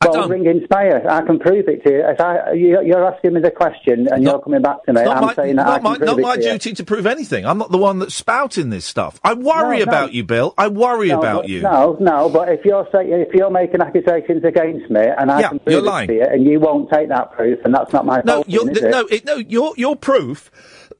I 0.00 0.06
well, 0.06 0.22
don't. 0.22 0.30
ring 0.30 0.46
Inspire. 0.46 1.04
I 1.08 1.22
can 1.22 1.38
prove 1.38 1.68
it 1.68 1.84
to 1.84 1.90
you. 1.92 2.04
If 2.04 2.20
I, 2.20 2.52
you 2.54 2.80
you're 2.84 3.04
asking 3.12 3.34
me 3.34 3.40
the 3.40 3.52
question 3.52 4.08
and 4.10 4.24
you're 4.24 4.40
coming 4.40 4.60
back 4.62 4.84
to 4.86 4.92
me. 4.92 5.02
Not 5.04 5.16
I'm 5.16 5.24
my, 5.26 5.34
saying 5.34 5.56
that 5.56 5.66
I 5.66 5.70
not 5.70 5.82
can 5.82 5.84
my, 5.84 5.96
prove 5.98 6.06
not 6.08 6.18
it 6.18 6.22
my 6.22 6.36
to 6.36 6.42
you. 6.42 6.50
duty 6.52 6.72
to 6.74 6.84
prove 6.84 7.06
anything. 7.06 7.46
I'm 7.46 7.58
not 7.58 7.70
the 7.70 7.78
one 7.78 8.00
that's 8.00 8.14
spouting 8.14 8.70
this 8.70 8.84
stuff. 8.84 9.20
I 9.22 9.34
worry 9.34 9.78
No, 9.78 9.84
no. 9.84 9.90
about 9.90 10.12
you, 10.12 10.24
Bill. 10.24 10.54
I 10.58 10.66
worry 10.68 11.08
No, 11.10 11.20
about 11.20 11.42
but- 11.42 11.50
you. 11.50 11.62
No, 11.62 11.96
no, 12.00 12.28
but 12.28 12.48
if 12.48 12.64
you're 12.64 12.88
saying 12.92 13.12
if 13.12 13.32
you're 13.32 13.50
making 13.50 13.80
accusations 13.80 14.42
against 14.44 14.90
me 14.90 15.02
and 15.02 15.30
I 15.30 15.40
Yeah, 15.40 15.48
can 15.50 15.58
prove 15.60 15.76
it 15.78 15.82
lying. 15.84 16.08
to 16.08 16.14
you, 16.14 16.22
and 16.24 16.44
you 16.46 16.58
won't 16.58 16.90
take 16.90 17.08
that 17.08 17.32
proof, 17.32 17.60
and 17.64 17.72
that's 17.72 17.92
not 17.92 18.04
my 18.04 18.22
No, 18.24 18.34
fault, 18.36 18.48
you're, 18.48 18.70
is 18.72 18.78
it? 18.82 18.90
no, 18.90 19.00
it, 19.06 19.24
no. 19.24 19.36
Your 19.36 19.72
your 19.76 19.94
proof 19.94 20.50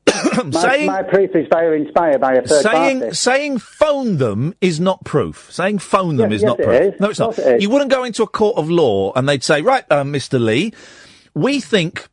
saying 0.52 0.86
my 0.86 1.02
proof 1.02 1.30
is 1.34 1.44
they 1.44 1.48
via 1.50 1.72
Inspire 1.72 2.18
by 2.18 2.34
a 2.34 2.42
third 2.42 2.62
saying 2.62 3.00
party. 3.00 3.14
saying 3.14 3.58
phone 3.58 4.16
them 4.18 4.54
is 4.60 4.80
not 4.80 5.04
proof. 5.04 5.48
Saying 5.52 5.78
phone 5.78 6.16
them 6.16 6.30
Yes, 6.30 6.38
is 6.38 6.42
yes, 6.42 6.48
not 6.48 6.58
proof. 6.58 6.80
is. 6.94 7.00
No, 7.00 7.10
it's 7.10 7.18
not. 7.18 7.38
it. 7.38 7.62
You 7.62 7.70
wouldn't 7.70 7.90
go 7.90 8.04
into 8.04 8.22
a 8.22 8.26
court 8.26 8.56
of 8.56 8.68
law 8.70 9.12
and 9.14 9.28
they'd 9.28 9.44
say, 9.44 9.62
right, 9.62 9.84
uh, 9.90 10.02
Mr. 10.02 10.40
Lee, 10.42 10.72
we 11.34 11.60
think 11.60 12.08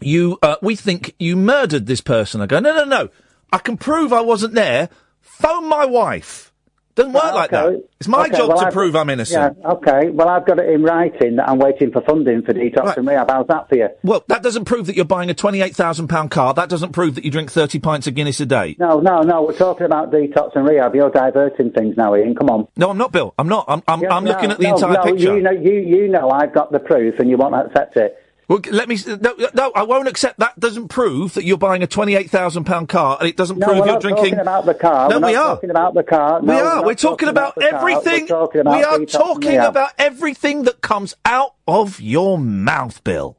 you 0.00 0.38
uh, 0.42 0.56
we 0.62 0.74
think 0.76 1.14
you 1.18 1.36
murdered 1.36 1.86
this 1.86 2.00
person. 2.00 2.40
I 2.40 2.46
go, 2.46 2.58
no, 2.60 2.74
no, 2.74 2.84
no. 2.84 3.08
I 3.52 3.58
can 3.58 3.76
prove 3.76 4.12
I 4.12 4.20
wasn't 4.20 4.54
there. 4.54 4.88
Phone 5.20 5.68
my 5.68 5.84
wife. 5.84 6.52
Doesn't 6.94 7.12
work 7.12 7.34
like 7.34 7.50
that. 7.50 7.82
It's 7.98 8.08
my 8.08 8.26
Okay, 8.26 8.36
job 8.36 8.48
well, 8.50 8.58
to 8.58 8.66
I've- 8.66 8.72
prove 8.72 8.94
I'm 8.94 9.10
innocent. 9.10 9.56
Yeah, 9.60 9.70
okay. 9.72 10.10
Well, 10.10 10.28
I've 10.28 10.46
got 10.46 10.60
it 10.60 10.68
in 10.68 10.82
writing 10.84 11.36
that 11.36 11.48
I'm 11.48 11.58
waiting 11.58 11.90
for 11.90 12.00
funding 12.02 12.42
for 12.42 12.52
detox 12.52 12.96
and 12.96 13.06
rehab. 13.08 13.30
How's 13.30 13.48
that 13.48 13.68
for 13.68 13.74
you? 13.76 13.88
Well, 14.04 14.22
that 14.28 14.42
doesn't 14.44 14.64
prove 14.66 14.86
that 14.86 14.94
you're 14.94 15.04
buying 15.04 15.28
a 15.28 15.34
twenty-eight 15.34 15.74
thousand 15.74 16.06
pound 16.08 16.30
car. 16.30 16.54
That 16.54 16.68
doesn't 16.68 16.92
prove 16.92 17.16
that 17.16 17.24
you 17.24 17.30
drink 17.32 17.50
thirty 17.50 17.80
pints 17.80 18.06
of 18.06 18.14
Guinness 18.14 18.38
a 18.40 18.46
day. 18.46 18.76
No, 18.78 19.00
no, 19.00 19.22
no. 19.22 19.42
We're 19.42 19.54
talking 19.54 19.86
about 19.86 20.12
detox 20.12 20.54
and 20.54 20.68
rehab. 20.68 20.94
You're 20.94 21.10
diverting 21.10 21.72
things 21.72 21.96
now, 21.96 22.14
Iain. 22.14 22.36
Come 22.36 22.48
on. 22.50 22.68
No, 22.76 22.90
I'm 22.90 22.98
not, 22.98 23.10
Bill. 23.10 23.34
I'm 23.38 23.48
not. 23.48 23.64
I'm. 23.66 23.82
I'm, 23.88 24.00
Yeah, 24.00 24.14
I'm 24.14 24.24
no, 24.24 24.30
looking 24.30 24.50
at 24.52 24.58
the 24.58 24.64
no, 24.68 24.74
entire 24.76 24.92
no, 24.92 25.02
picture. 25.02 25.36
You 25.36 25.42
know, 25.42 25.50
you 25.50 25.72
you 25.72 26.08
know, 26.08 26.30
I've 26.30 26.54
got 26.54 26.70
the 26.70 26.78
proof, 26.78 27.18
and 27.18 27.28
you 27.28 27.36
won't 27.36 27.54
accept 27.54 27.96
it. 27.96 28.16
Well, 28.48 28.60
let 28.70 28.88
me. 28.88 28.98
No, 29.20 29.34
no, 29.54 29.72
I 29.74 29.82
won't 29.84 30.06
accept. 30.08 30.38
That 30.38 30.58
doesn't 30.60 30.88
prove 30.88 31.34
that 31.34 31.44
you're 31.44 31.56
buying 31.56 31.82
a 31.82 31.86
twenty-eight 31.86 32.30
thousand 32.30 32.64
pound 32.64 32.88
car, 32.90 33.16
and 33.18 33.28
it 33.28 33.36
doesn't 33.36 33.58
No, 33.58 33.66
prove 33.66 33.78
we're 33.80 33.84
you're 33.86 33.94
not 33.94 34.02
drinking. 34.02 34.24
talking 34.24 34.38
about 34.40 34.66
the 34.66 34.74
car. 34.74 35.08
No, 35.08 35.18
we're 35.20 35.26
we 35.28 35.32
not 35.32 35.44
are. 35.46 35.54
talking 35.54 35.70
about 35.70 35.94
the 35.94 36.02
car. 36.02 36.40
we 36.40 36.46
No, 36.48 36.66
are. 36.66 36.84
We're 36.84 36.94
talking 36.94 37.28
about, 37.28 37.54
the 37.54 37.62
car. 37.62 37.78
everything. 37.80 38.22
We're 38.22 38.26
talking 38.28 38.60
about 38.60 38.76
we 38.76 38.84
are 38.84 39.04
talking 39.06 39.56
about 39.58 39.90
everything 39.98 40.62
that 40.64 40.80
comes 40.82 41.14
out 41.24 41.54
of 41.66 42.00
your 42.00 42.38
mouth, 42.38 43.02
Bill. 43.02 43.36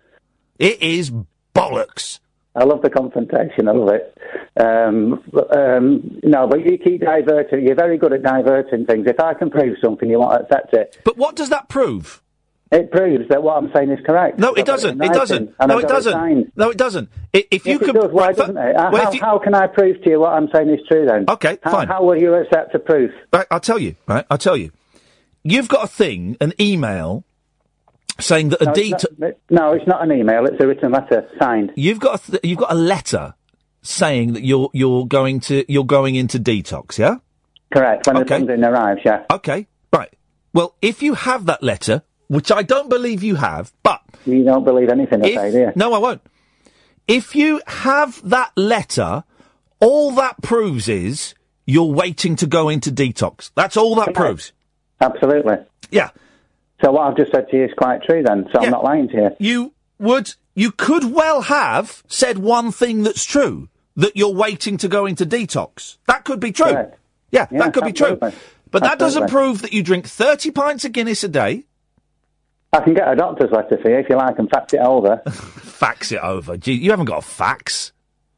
It 0.58 0.82
is 0.82 1.12
bollocks. 1.54 2.20
I 2.56 2.64
love 2.64 2.82
the 2.82 2.90
confrontation. 2.90 3.68
I 3.68 3.74
love 3.74 3.90
it. 3.94 4.18
Um, 4.58 5.22
um, 5.52 6.20
no, 6.24 6.48
but 6.48 6.62
you 6.66 6.78
keep 6.78 7.02
diverting. 7.02 7.66
You're 7.66 7.76
very 7.76 7.98
good 7.98 8.14
at 8.14 8.24
diverting 8.24 8.86
things. 8.86 9.06
If 9.08 9.20
I 9.20 9.34
can 9.34 9.50
prove 9.50 9.76
something, 9.84 10.10
you 10.10 10.20
won't 10.20 10.42
accept 10.42 10.74
it. 10.74 10.98
But 11.04 11.18
what 11.18 11.36
does 11.36 11.50
that 11.50 11.68
prove? 11.68 12.22
It 12.72 12.92
proves 12.92 13.30
that 13.30 13.44
what 13.44 13.58
I'm 13.58 13.72
saying 13.76 13.92
is 13.92 14.00
correct. 14.06 14.40
No, 14.40 14.54
it 14.54 14.66
doesn't. 14.66 15.02
It 15.02 15.14
doesn't. 15.14 15.54
No, 15.66 15.78
it 15.78 15.88
doesn't. 15.88 16.12
signed. 16.14 16.52
No, 16.56 16.72
it 16.72 16.78
doesn't. 16.78 17.10
If 17.32 17.66
you 17.66 17.74
yes, 17.74 17.80
could, 17.80 17.90
it 17.96 18.02
does. 18.02 18.12
Why 18.12 18.28
right, 18.28 18.36
doesn't 18.36 18.58
it? 18.58 18.76
Well, 18.76 19.06
how, 19.06 19.12
you- 19.12 19.22
how 19.22 19.38
can 19.40 19.54
I 19.54 19.68
prove 19.68 20.02
to 20.04 20.10
you 20.10 20.20
what 20.20 20.34
I'm 20.34 20.50
saying 20.54 20.70
is 20.70 20.80
true 20.90 21.06
then? 21.06 21.26
Okay, 21.30 21.60
how, 21.62 21.72
fine. 21.72 21.88
How 21.88 22.04
will 22.04 22.18
you 22.18 22.34
accept 22.34 22.74
a 22.74 22.80
proof? 22.80 23.12
Right, 23.32 23.46
I'll 23.52 23.60
tell 23.60 23.78
you. 23.80 23.96
Right, 24.08 24.26
I'll 24.32 24.40
tell 24.40 24.58
you. 24.58 24.72
You've 25.44 25.68
got 25.68 25.84
a 25.84 25.88
thing, 25.88 26.38
an 26.42 26.54
email, 26.60 27.24
saying 28.20 28.50
that 28.50 28.62
a 28.62 28.66
no, 28.66 28.72
detox. 28.74 29.34
no, 29.52 29.74
it's 29.74 29.88
not 29.88 30.02
an 30.04 30.12
email. 30.12 30.46
It's 30.46 30.60
a 30.60 30.66
written 30.68 30.92
letter 30.92 31.30
signed. 31.40 31.72
You've 31.76 32.00
got 32.00 32.28
a 32.28 32.32
th- 32.32 32.44
you've 32.44 32.58
got 32.58 32.72
a 32.72 32.76
letter 32.76 33.36
saying 33.84 34.34
that 34.34 34.44
you're 34.44 34.72
you're 34.74 35.06
going 35.06 35.40
to 35.42 35.72
you're 35.72 35.86
going 35.86 36.16
into 36.16 36.40
detox. 36.40 36.98
Yeah. 36.98 37.18
Correct. 37.72 38.08
When 38.08 38.18
Okay. 38.18 38.24
the 38.40 38.48
funding 38.48 38.64
arrives, 38.64 39.02
yeah. 39.06 39.24
Okay. 39.32 39.68
Right. 39.94 40.12
Well, 40.54 40.76
if 40.82 41.04
you 41.04 41.14
have 41.14 41.46
that 41.46 41.62
letter, 41.62 42.02
which 42.28 42.52
I 42.52 42.64
don't 42.64 42.90
believe 42.90 43.24
you 43.24 43.36
have, 43.36 43.72
but 43.84 44.02
You 44.26 44.44
don't 44.44 44.64
believe 44.64 44.90
anything 44.90 45.24
I 45.24 45.28
if, 45.28 45.36
say, 45.36 45.52
do 45.52 45.58
you? 45.60 45.72
no, 45.76 45.94
I 45.94 45.98
won't. 46.00 46.22
If 47.08 47.36
you 47.36 47.62
have 47.68 48.22
that 48.30 48.52
letter, 48.58 49.24
all 49.80 50.12
that 50.14 50.42
proves 50.42 50.88
is 50.90 51.36
you're 51.66 51.92
waiting 51.92 52.36
to 52.38 52.48
go 52.48 52.70
into 52.70 52.92
detox. 52.92 53.52
That's 53.56 53.78
all 53.78 53.96
that 53.96 54.14
proves. 54.14 54.52
Absolutely. 55.02 55.58
Yeah. 55.92 56.10
So 56.84 56.92
what 56.92 57.08
I've 57.08 57.18
just 57.18 57.32
said 57.32 57.48
to 57.50 57.58
you 57.58 57.66
is 57.66 57.72
quite 57.78 58.04
true 58.04 58.24
then, 58.24 58.48
so 58.54 58.60
I'm 58.62 58.72
not 58.72 58.84
lying 58.84 59.08
to 59.10 59.16
you. 59.16 59.30
You 59.40 59.74
would, 60.00 60.34
you 60.56 60.72
could 60.72 61.14
well 61.14 61.42
have 61.44 62.04
said 62.08 62.38
one 62.40 62.72
thing 62.72 63.04
that's 63.04 63.24
true, 63.24 63.70
that 63.96 64.18
you're 64.18 64.34
waiting 64.34 64.78
to 64.78 64.88
go 64.88 65.06
into 65.06 65.26
detox. 65.26 65.98
That 66.08 66.26
could 66.26 66.40
be 66.40 66.52
true. 66.52 66.72
Correct. 66.72 66.98
Yeah, 67.32 67.48
Yeah, 67.52 67.60
that 67.60 67.74
could 67.74 67.86
be 67.86 67.94
true. 67.94 68.14
absolutely. 68.14 68.40
But 68.72 68.84
that 68.84 69.00
doesn't 69.00 69.30
prove 69.30 69.62
that 69.62 69.72
you 69.74 69.84
drink 69.84 70.06
30 70.06 70.52
pints 70.52 70.84
of 70.86 70.92
Guinness 70.92 71.24
a 71.24 71.30
day. 71.30 71.64
I 72.74 72.82
can 72.82 72.94
get 72.94 73.12
a 73.12 73.16
doctor's 73.16 73.52
letter 73.52 73.78
for 73.82 73.90
you 73.90 73.98
if 73.98 74.10
you 74.10 74.18
like 74.18 74.38
and 74.38 74.50
fax 74.50 74.74
it 74.74 74.82
over. 74.82 75.22
Fax 75.32 76.12
it 76.12 76.20
over. 76.22 76.58
Gee, 76.58 76.74
you 76.74 76.92
haven't 76.92 77.06
got 77.06 77.20
a 77.20 77.22
fax. 77.22 77.92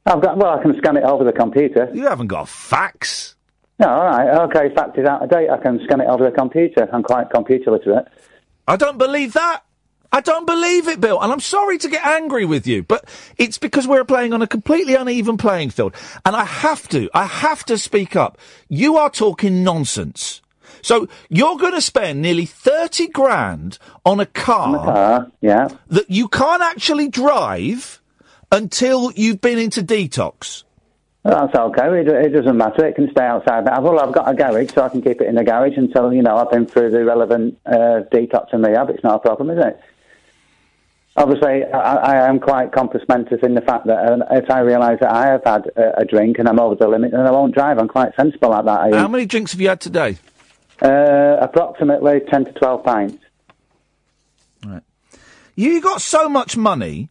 I've 0.05 0.21
got, 0.21 0.37
well, 0.37 0.57
I 0.57 0.61
can 0.61 0.75
scan 0.77 0.97
it 0.97 1.03
over 1.03 1.23
the 1.23 1.31
computer. 1.31 1.89
You 1.93 2.07
haven't 2.07 2.27
got 2.27 2.43
a 2.43 2.45
fax. 2.45 3.35
No, 3.79 3.89
all 3.89 4.05
right, 4.05 4.49
okay, 4.49 4.73
fax 4.73 4.97
is 4.97 5.05
out 5.05 5.23
of 5.23 5.29
date. 5.29 5.49
I 5.49 5.57
can 5.57 5.79
scan 5.83 6.01
it 6.01 6.07
over 6.07 6.23
the 6.23 6.35
computer. 6.35 6.87
I'm 6.91 7.03
quite 7.03 7.29
computer 7.29 7.71
literate. 7.71 8.07
I 8.67 8.75
don't 8.75 8.97
believe 8.97 9.33
that. 9.33 9.63
I 10.11 10.21
don't 10.21 10.45
believe 10.45 10.87
it, 10.87 11.01
Bill. 11.01 11.21
And 11.21 11.31
I'm 11.31 11.39
sorry 11.39 11.77
to 11.79 11.89
get 11.89 12.05
angry 12.05 12.45
with 12.45 12.65
you, 12.65 12.81
but 12.83 13.05
it's 13.37 13.57
because 13.57 13.87
we're 13.87 14.05
playing 14.05 14.33
on 14.33 14.41
a 14.41 14.47
completely 14.47 14.95
uneven 14.95 15.37
playing 15.37 15.71
field. 15.71 15.93
And 16.25 16.35
I 16.35 16.45
have 16.45 16.87
to, 16.89 17.09
I 17.13 17.25
have 17.25 17.65
to 17.65 17.77
speak 17.77 18.15
up. 18.15 18.37
You 18.69 18.97
are 18.97 19.09
talking 19.09 19.63
nonsense. 19.63 20.41
So 20.81 21.07
you're 21.29 21.57
going 21.57 21.73
to 21.73 21.81
spend 21.81 22.21
nearly 22.21 22.45
30 22.45 23.07
grand 23.07 23.77
on 24.05 24.19
a 24.19 24.25
car, 24.25 24.85
car 24.85 25.31
yeah. 25.41 25.69
that 25.87 26.09
you 26.09 26.27
can't 26.27 26.61
actually 26.61 27.09
drive 27.09 28.01
until 28.51 29.11
you've 29.11 29.41
been 29.41 29.57
into 29.57 29.81
detox. 29.81 30.63
That's 31.23 31.53
okay. 31.53 31.99
It, 31.99 32.07
it 32.07 32.29
doesn't 32.29 32.55
matter. 32.55 32.85
It 32.85 32.95
can 32.95 33.11
stay 33.11 33.25
outside. 33.25 33.65
But 33.65 33.73
I've, 33.73 33.83
well, 33.83 33.99
I've 33.99 34.13
got 34.13 34.29
a 34.29 34.33
garage, 34.33 34.71
so 34.73 34.83
I 34.83 34.89
can 34.89 35.01
keep 35.01 35.19
it 35.19 35.27
in 35.27 35.35
the 35.35 35.43
garage 35.43 35.75
until 35.75 36.13
you 36.13 36.21
know 36.21 36.37
I've 36.37 36.49
been 36.49 36.65
through 36.65 36.91
the 36.91 37.03
relevant 37.03 37.59
uh, 37.65 38.03
detox 38.11 38.53
and 38.53 38.65
rehab. 38.65 38.89
It's 38.89 39.03
not 39.03 39.15
a 39.15 39.19
problem, 39.19 39.49
is 39.49 39.65
it? 39.65 39.79
Obviously, 41.17 41.65
I, 41.65 41.95
I 41.95 42.29
am 42.29 42.39
quite 42.39 42.71
compos 42.71 43.01
mentis 43.09 43.39
in 43.43 43.55
the 43.55 43.61
fact 43.61 43.87
that 43.87 43.97
uh, 43.97 44.25
if 44.31 44.49
I 44.49 44.59
realise 44.59 44.99
that 45.01 45.11
I 45.11 45.25
have 45.27 45.43
had 45.43 45.65
a, 45.75 46.01
a 46.01 46.05
drink 46.05 46.37
and 46.39 46.47
I'm 46.47 46.59
over 46.59 46.75
the 46.75 46.87
limit, 46.87 47.11
then 47.11 47.21
I 47.21 47.31
won't 47.31 47.53
drive. 47.53 47.77
I'm 47.77 47.89
quite 47.89 48.15
sensible 48.15 48.51
like 48.51 48.65
that. 48.65 48.79
I 48.79 48.97
How 48.97 49.07
many 49.09 49.25
drinks 49.25 49.51
have 49.51 49.59
you 49.59 49.67
had 49.67 49.81
today? 49.81 50.17
Uh, 50.81 51.37
approximately 51.41 52.19
ten 52.31 52.45
to 52.45 52.51
twelve 52.53 52.83
pints. 52.83 53.23
Right. 54.65 54.83
You 55.55 55.81
got 55.81 56.01
so 56.01 56.29
much 56.29 56.55
money. 56.55 57.09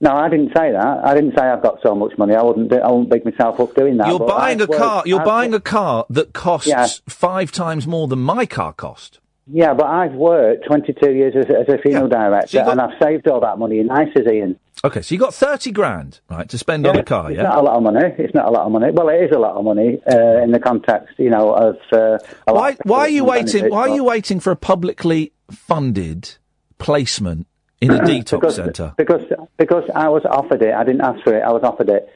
No, 0.00 0.10
I 0.16 0.28
didn't 0.28 0.48
say 0.56 0.72
that. 0.72 1.00
I 1.04 1.14
didn't 1.14 1.36
say 1.38 1.44
I've 1.44 1.62
got 1.62 1.78
so 1.80 1.94
much 1.94 2.18
money. 2.18 2.34
I 2.34 2.42
wouldn't. 2.42 2.70
Do, 2.70 2.76
I 2.78 2.90
wouldn't 2.90 3.08
big 3.10 3.24
myself 3.24 3.60
up 3.60 3.74
doing 3.76 3.98
that. 3.98 4.08
You're 4.08 4.18
buying 4.18 4.60
I've 4.60 4.68
a 4.68 4.72
car. 4.76 5.02
You're 5.06 5.20
I've 5.20 5.26
buying 5.26 5.54
a 5.54 5.60
car 5.60 6.04
that 6.10 6.32
costs 6.32 6.68
Yeah. 6.68 6.88
five 7.08 7.52
times 7.52 7.86
more 7.86 8.08
than 8.08 8.18
my 8.18 8.44
car 8.44 8.72
cost. 8.72 9.20
Yeah, 9.46 9.74
but 9.74 9.86
I've 9.86 10.12
worked 10.14 10.66
22 10.66 11.12
years 11.12 11.34
as, 11.36 11.46
as 11.46 11.68
a 11.68 11.78
funeral 11.78 12.08
director, 12.08 12.46
So 12.58 12.64
got- 12.64 12.72
and 12.72 12.80
I've 12.80 12.98
saved 13.02 13.28
all 13.28 13.40
that 13.40 13.58
money 13.58 13.78
in 13.80 13.88
ISAs, 13.88 14.26
Iain. 14.28 14.56
Okay, 14.84 15.00
so 15.00 15.14
you 15.14 15.18
got 15.20 15.32
thirty 15.32 15.70
grand, 15.70 16.18
right, 16.28 16.48
to 16.48 16.58
spend 16.58 16.86
on 16.88 16.98
a 16.98 17.04
car, 17.04 17.30
It's 17.30 17.36
yeah? 17.36 17.44
not 17.44 17.58
a 17.58 17.62
lot 17.62 17.76
of 17.76 17.82
money. 17.84 18.00
It's 18.18 18.34
not 18.34 18.46
a 18.46 18.50
lot 18.50 18.66
of 18.66 18.72
money. 18.72 18.90
Well, 18.90 19.08
it 19.10 19.22
is 19.22 19.30
a 19.30 19.38
lot 19.38 19.54
of 19.54 19.64
money 19.64 20.00
uh, 20.12 20.42
in 20.42 20.50
the 20.50 20.58
context, 20.58 21.14
you 21.18 21.30
know, 21.30 21.52
of. 21.54 21.76
Uh, 21.92 22.18
a 22.48 22.52
lot 22.52 22.60
Why? 22.60 22.70
of 22.70 22.78
Why 22.84 22.98
are 23.00 23.08
you 23.08 23.24
waiting? 23.24 23.46
benefits, 23.62 23.72
Why 23.72 23.80
are 23.82 23.94
you 23.94 24.02
waiting 24.04 24.40
for 24.40 24.50
a 24.50 24.56
publicly 24.56 25.32
funded 25.52 26.34
placement 26.78 27.46
in 27.80 27.92
a 27.92 27.98
detox 28.00 28.30
because, 28.40 28.56
centre? 28.56 28.94
Because 28.96 29.22
because 29.56 29.88
I 29.94 30.08
was 30.08 30.24
offered 30.28 30.62
it. 30.62 30.74
I 30.74 30.82
didn't 30.82 31.02
ask 31.02 31.22
for 31.22 31.32
it. 31.36 31.42
I 31.42 31.52
was 31.52 31.62
offered 31.62 31.88
it. 31.88 32.08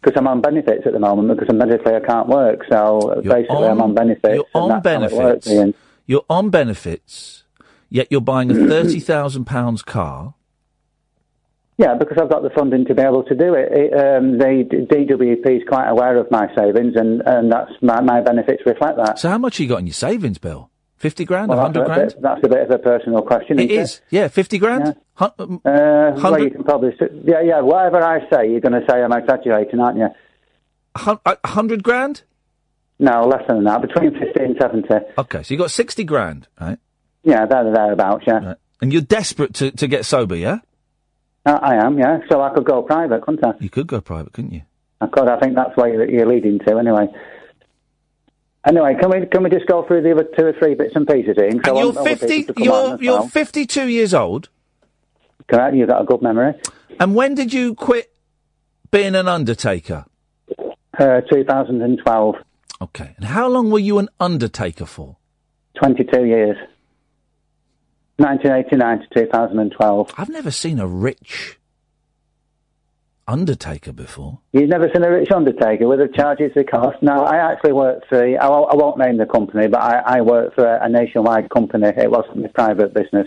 Because 0.00 0.18
I'm 0.18 0.26
on 0.26 0.40
benefits 0.40 0.86
at 0.86 0.92
the 0.94 0.98
moment 0.98 1.28
because 1.28 1.48
I'm 1.50 1.58
medically 1.58 1.94
I 1.94 2.00
can't 2.00 2.28
work. 2.28 2.64
So 2.70 3.20
basically, 3.22 3.66
I'm 3.66 3.80
on 3.82 3.94
benefits. 3.94 4.34
You're 4.34 4.44
on 4.54 4.68
that's 4.82 4.86
how 4.86 5.02
it 5.02 5.44
benefits. 5.44 5.78
You're 6.06 6.24
on 6.28 6.50
benefits, 6.50 7.43
yet 7.90 8.08
you're 8.10 8.20
buying 8.20 8.50
a 8.50 8.54
thirty 8.68 9.00
thousand 9.00 9.44
pounds 9.46 9.82
car. 9.82 10.34
Yeah, 11.76 11.94
because 11.98 12.18
I've 12.20 12.30
got 12.30 12.42
the 12.44 12.50
funding 12.50 12.84
to 12.86 12.94
be 12.94 13.02
able 13.02 13.24
to 13.24 13.34
do 13.34 13.54
it. 13.54 13.68
it 13.72 13.92
um, 13.92 14.38
the 14.38 14.64
DWP 14.92 15.56
is 15.56 15.62
quite 15.68 15.88
aware 15.88 16.16
of 16.18 16.30
my 16.30 16.46
savings, 16.54 16.94
and, 16.94 17.20
and 17.26 17.50
that's 17.50 17.72
my, 17.82 18.00
my 18.00 18.20
benefits 18.20 18.62
reflect 18.64 18.96
that. 18.98 19.18
So 19.18 19.28
how 19.28 19.38
much 19.38 19.58
you 19.58 19.66
got 19.66 19.80
in 19.80 19.88
your 19.88 19.94
savings 19.94 20.38
bill? 20.38 20.70
Fifty 20.96 21.24
grand, 21.24 21.50
a 21.50 21.54
Well, 21.56 21.62
hundred 21.64 21.88
that's, 21.88 21.88
grand? 21.88 22.08
bit, 22.12 22.22
that's 22.22 22.40
a 22.44 22.48
bit 22.48 22.60
of 22.62 22.70
a 22.70 22.78
personal 22.78 23.22
question. 23.22 23.58
It 23.58 23.72
is. 23.72 24.00
Yeah, 24.08 24.28
fifty 24.28 24.58
grand. 24.58 24.94
Hun- 25.14 25.32
um, 25.38 25.60
Uh, 25.64 26.12
well, 26.14 26.40
you 26.40 26.50
can 26.50 26.62
probably 26.62 26.92
yeah, 27.24 27.40
yeah. 27.42 27.60
Whatever 27.60 28.02
I 28.04 28.20
say, 28.30 28.50
you're 28.50 28.60
going 28.60 28.80
to 28.80 28.86
say 28.88 29.02
I'm 29.02 29.12
exaggerating, 29.12 29.80
aren't 29.80 29.98
you? 29.98 30.08
a 30.94 31.46
hundred 31.48 31.82
grand. 31.82 32.22
No, 33.00 33.26
less 33.26 33.42
than 33.48 33.64
that. 33.64 33.82
Between 33.82 34.12
fifty 34.12 34.44
and 34.44 34.56
seventy. 34.60 34.94
Okay, 35.18 35.42
so 35.42 35.52
you 35.52 35.58
got 35.58 35.72
sixty 35.72 36.04
grand, 36.04 36.46
right? 36.60 36.78
Yeah, 37.24 37.46
there, 37.46 37.72
thereabouts. 37.72 38.24
Yeah, 38.26 38.54
And 38.80 38.92
you're 38.92 39.02
desperate 39.02 39.54
to, 39.54 39.70
to 39.72 39.86
get 39.86 40.04
sober, 40.04 40.36
yeah? 40.36 40.58
Uh, 41.46 41.58
I 41.60 41.76
am. 41.84 41.98
Yeah, 41.98 42.18
so 42.30 42.40
I 42.40 42.52
could 42.54 42.64
go 42.64 42.82
private, 42.82 43.22
couldn't 43.22 43.44
I? 43.44 43.52
You 43.60 43.70
could 43.70 43.86
go 43.86 44.00
private, 44.00 44.32
couldn't 44.32 44.52
you? 44.52 44.62
I 45.00 45.06
could. 45.06 45.28
I 45.28 45.38
think 45.40 45.54
that's 45.54 45.76
where 45.76 45.92
you're, 45.92 46.10
you're 46.10 46.26
leading 46.26 46.58
to, 46.60 46.78
anyway. 46.78 47.06
Anyway, 48.66 48.96
can 48.98 49.10
we 49.10 49.26
can 49.26 49.42
we 49.42 49.50
just 49.50 49.66
go 49.66 49.86
through 49.86 50.00
the 50.02 50.12
other 50.12 50.24
two 50.24 50.46
or 50.46 50.54
three 50.58 50.74
bits 50.74 50.92
and 50.96 51.06
pieces, 51.06 51.36
Iain? 51.38 51.60
And 51.66 51.76
you're 51.76 51.92
fifty. 51.92 52.44
people 52.44 52.54
to 52.54 52.60
come 52.64 52.70
on 52.72 52.90
You're 52.92 53.02
you're 53.02 53.18
well. 53.20 53.28
fifty-two 53.28 53.88
years 53.88 54.14
old. 54.14 54.48
Correct. 55.48 55.76
You've 55.76 55.90
got 55.90 56.00
a 56.00 56.04
good 56.06 56.22
memory. 56.22 56.54
And 56.98 57.14
when 57.14 57.34
did 57.34 57.52
you 57.52 57.74
quit 57.74 58.10
being 58.90 59.14
an 59.14 59.28
undertaker? 59.28 60.06
Uh, 60.98 61.20
2012. 61.30 62.36
Okay. 62.80 63.12
And 63.16 63.24
how 63.26 63.48
long 63.48 63.70
were 63.70 63.80
you 63.80 63.98
an 63.98 64.08
undertaker 64.20 64.86
for? 64.86 65.16
22 65.74 66.24
years. 66.24 66.56
1989 68.16 69.00
to 69.00 69.20
2012. 69.26 70.14
I've 70.16 70.28
never 70.28 70.50
seen 70.50 70.78
a 70.78 70.86
rich 70.86 71.58
undertaker 73.26 73.92
before. 73.92 74.38
You've 74.52 74.68
never 74.68 74.88
seen 74.92 75.02
a 75.02 75.10
rich 75.10 75.30
undertaker 75.30 75.88
with 75.88 75.98
the 75.98 76.08
charges 76.08 76.52
they 76.54 76.64
cost? 76.64 77.02
No, 77.02 77.24
I 77.24 77.36
actually 77.36 77.72
worked 77.72 78.08
for, 78.08 78.22
I 78.22 78.48
won't, 78.48 78.72
I 78.72 78.76
won't 78.76 78.98
name 78.98 79.16
the 79.16 79.26
company, 79.26 79.66
but 79.66 79.80
I, 79.80 80.18
I 80.18 80.20
worked 80.20 80.56
for 80.56 80.66
a, 80.66 80.88
nationwide 80.88 81.50
company. 81.50 81.88
It 81.88 82.10
wasn't 82.10 82.44
a 82.44 82.48
private 82.50 82.94
business. 82.94 83.26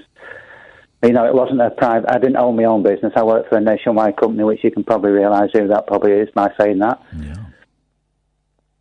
You 1.04 1.12
know, 1.12 1.26
it 1.26 1.34
wasn't 1.34 1.62
a 1.62 1.70
private, 1.72 2.10
I 2.10 2.20
didn't 2.20 2.38
own 2.38 2.56
my 2.56 2.64
own 2.64 2.84
business. 2.84 3.14
I 3.16 3.24
worked 3.24 3.50
for 3.50 3.58
a 3.58 3.62
nationwide 3.62 4.18
company, 4.18 4.44
which 4.44 4.64
you 4.64 4.72
can 4.72 4.84
probably 4.84 5.12
realise 5.12 5.52
who 5.54 5.68
that 5.68 5.88
probably 5.88 6.14
is 6.14 6.30
by 6.34 6.52
saying 6.60 6.80
that. 6.80 7.02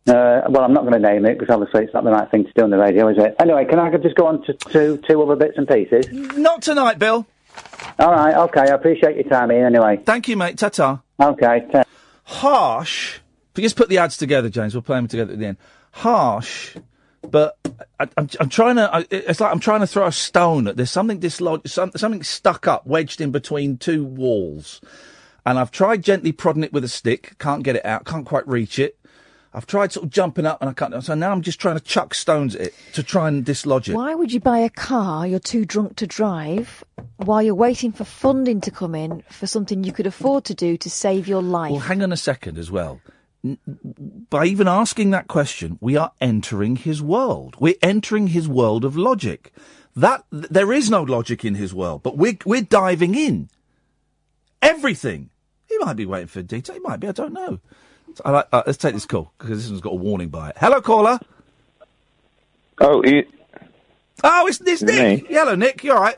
Uh, 0.07 0.41
well, 0.49 0.63
I'm 0.63 0.73
not 0.73 0.83
going 0.85 0.93
to 0.93 0.99
name 0.99 1.25
it 1.25 1.37
because 1.37 1.53
obviously 1.53 1.83
it's 1.83 1.93
not 1.93 2.05
the 2.05 2.11
right 2.11 2.29
thing 2.31 2.45
to 2.45 2.51
do 2.55 2.63
on 2.63 2.69
the 2.69 2.77
radio, 2.77 3.09
is 3.09 3.17
it? 3.17 3.35
Anyway, 3.39 3.65
can 3.65 3.77
I 3.77 3.95
just 3.97 4.15
go 4.15 4.27
on 4.27 4.41
to 4.45 4.53
two, 4.53 5.01
two 5.07 5.21
other 5.21 5.35
bits 5.35 5.57
and 5.57 5.67
pieces? 5.67 6.07
Not 6.11 6.61
tonight, 6.61 6.97
Bill. 6.97 7.25
All 7.99 8.11
right, 8.11 8.35
okay. 8.35 8.61
I 8.61 8.75
appreciate 8.75 9.15
your 9.15 9.25
time, 9.25 9.51
Iain, 9.51 9.65
anyway. 9.65 9.99
Thank 10.05 10.27
you, 10.27 10.37
mate. 10.37 10.57
Ta 10.57 10.69
ta. 10.69 11.01
Okay. 11.19 11.67
ta- 11.71 11.83
Harsh. 12.23 13.15
If 13.51 13.57
you 13.57 13.63
just 13.63 13.75
put 13.75 13.89
the 13.89 13.97
ads 13.97 14.17
together, 14.17 14.49
James, 14.49 14.75
we'll 14.75 14.81
play 14.83 14.97
them 14.97 15.07
together 15.07 15.33
at 15.33 15.39
the 15.39 15.45
end. 15.45 15.57
Harsh, 15.91 16.77
but 17.21 17.57
I, 17.99 18.07
I'm, 18.15 18.29
I'm 18.39 18.49
trying 18.49 18.75
to. 18.75 18.93
I, 18.93 19.05
it's 19.09 19.41
like 19.41 19.51
I'm 19.51 19.59
trying 19.59 19.79
to 19.79 19.87
throw 19.87 20.05
a 20.05 20.11
stone 20.11 20.67
at. 20.67 20.77
There's 20.77 20.91
something 20.91 21.19
dislodged, 21.19 21.67
some, 21.67 21.91
something 21.95 22.21
stuck 22.23 22.67
up, 22.67 22.85
wedged 22.85 23.19
in 23.19 23.31
between 23.31 23.77
two 23.77 24.05
walls, 24.05 24.79
and 25.45 25.57
I've 25.57 25.71
tried 25.71 26.03
gently 26.03 26.31
prodding 26.31 26.63
it 26.63 26.71
with 26.71 26.83
a 26.83 26.87
stick. 26.87 27.35
Can't 27.39 27.63
get 27.63 27.75
it 27.75 27.85
out. 27.85 28.05
Can't 28.05 28.25
quite 28.25 28.47
reach 28.47 28.77
it. 28.77 28.97
I've 29.53 29.65
tried 29.65 29.91
sort 29.91 30.05
of 30.05 30.11
jumping 30.11 30.45
up, 30.45 30.61
and 30.61 30.69
I 30.69 30.73
can't. 30.73 31.03
So 31.03 31.15
now 31.15 31.31
I'm 31.31 31.41
just 31.41 31.59
trying 31.59 31.77
to 31.77 31.83
chuck 31.83 32.13
stones 32.13 32.55
at 32.55 32.67
it 32.67 32.75
to 32.93 33.03
try 33.03 33.27
and 33.27 33.43
dislodge 33.45 33.89
it. 33.89 33.95
Why 33.95 34.13
would 34.13 34.31
you 34.31 34.39
buy 34.39 34.59
a 34.59 34.69
car 34.69 35.25
you're 35.25 35.39
too 35.39 35.65
drunk 35.65 35.95
to 35.97 36.07
drive 36.07 36.83
while 37.17 37.41
you're 37.41 37.55
waiting 37.55 37.91
for 37.91 38.03
funding 38.03 38.61
to 38.61 38.71
come 38.71 38.93
in 38.93 39.23
for 39.29 39.47
something 39.47 39.83
you 39.83 39.93
could 39.93 40.07
afford 40.07 40.45
to 40.45 40.53
do 40.53 40.77
to 40.77 40.89
save 40.89 41.27
your 41.27 41.41
life? 41.41 41.71
Well, 41.71 41.79
hang 41.81 42.03
on 42.03 42.11
a 42.11 42.17
second 42.17 42.57
as 42.57 42.69
well. 42.69 43.01
By 44.29 44.45
even 44.45 44.67
asking 44.67 45.11
that 45.11 45.27
question, 45.27 45.77
we 45.79 45.95
are 45.95 46.11
entering 46.19 46.75
his 46.75 47.01
world. 47.01 47.55
We're 47.59 47.75
entering 47.81 48.27
his 48.27 48.47
world 48.47 48.83
of 48.83 48.97
logic. 48.97 49.53
That 49.95 50.25
there 50.31 50.73
is 50.73 50.91
no 50.91 51.01
logic 51.01 51.43
in 51.43 51.55
his 51.55 51.73
world, 51.73 52.03
but 52.03 52.17
we're 52.17 52.37
we're 52.45 52.61
diving 52.61 53.15
in. 53.15 53.49
Everything. 54.61 55.29
He 55.67 55.77
might 55.79 55.95
be 55.95 56.05
waiting 56.05 56.27
for 56.27 56.41
detail. 56.41 56.75
He 56.75 56.81
might 56.81 56.99
be. 56.99 57.07
I 57.07 57.11
don't 57.11 57.33
know. 57.33 57.59
I 58.25 58.31
like, 58.31 58.47
uh, 58.51 58.63
let's 58.65 58.77
take 58.77 58.93
this 58.93 59.05
call 59.05 59.31
because 59.37 59.61
this 59.61 59.69
one's 59.69 59.81
got 59.81 59.93
a 59.93 59.97
warning 59.97 60.29
by 60.29 60.49
it. 60.49 60.57
Hello, 60.59 60.81
caller. 60.81 61.19
Oh, 62.79 63.03
you, 63.03 63.25
Oh, 64.23 64.47
it's, 64.47 64.59
it's 64.61 64.81
Nick. 64.81 65.27
Hello, 65.27 65.55
Nick. 65.55 65.83
You 65.83 65.93
all 65.93 66.01
right? 66.01 66.17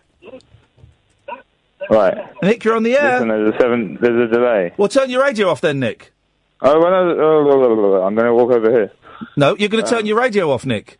right. 1.90 2.18
Nick, 2.42 2.64
you're 2.64 2.76
on 2.76 2.84
the 2.84 2.98
air. 2.98 3.14
Listen, 3.14 3.28
there's 3.28 3.56
a 3.56 3.58
seven. 3.58 3.98
There's 4.00 4.30
a 4.30 4.34
delay. 4.34 4.74
Well, 4.78 4.88
turn 4.88 5.10
your 5.10 5.24
radio 5.24 5.50
off 5.50 5.62
then, 5.62 5.80
Nick. 5.80 6.14
Oh, 6.62 6.80
well, 6.80 6.92
no, 6.92 7.18
oh. 7.20 8.04
I'm 8.04 8.16
going 8.16 8.28
to 8.28 8.34
walk 8.34 8.52
over 8.52 8.72
here. 8.72 8.92
No, 9.36 9.56
you're 9.58 9.70
going 9.70 9.84
to 9.84 9.90
turn 9.90 10.06
your 10.06 10.18
radio 10.18 10.52
off, 10.52 10.66
Nick. 10.66 11.00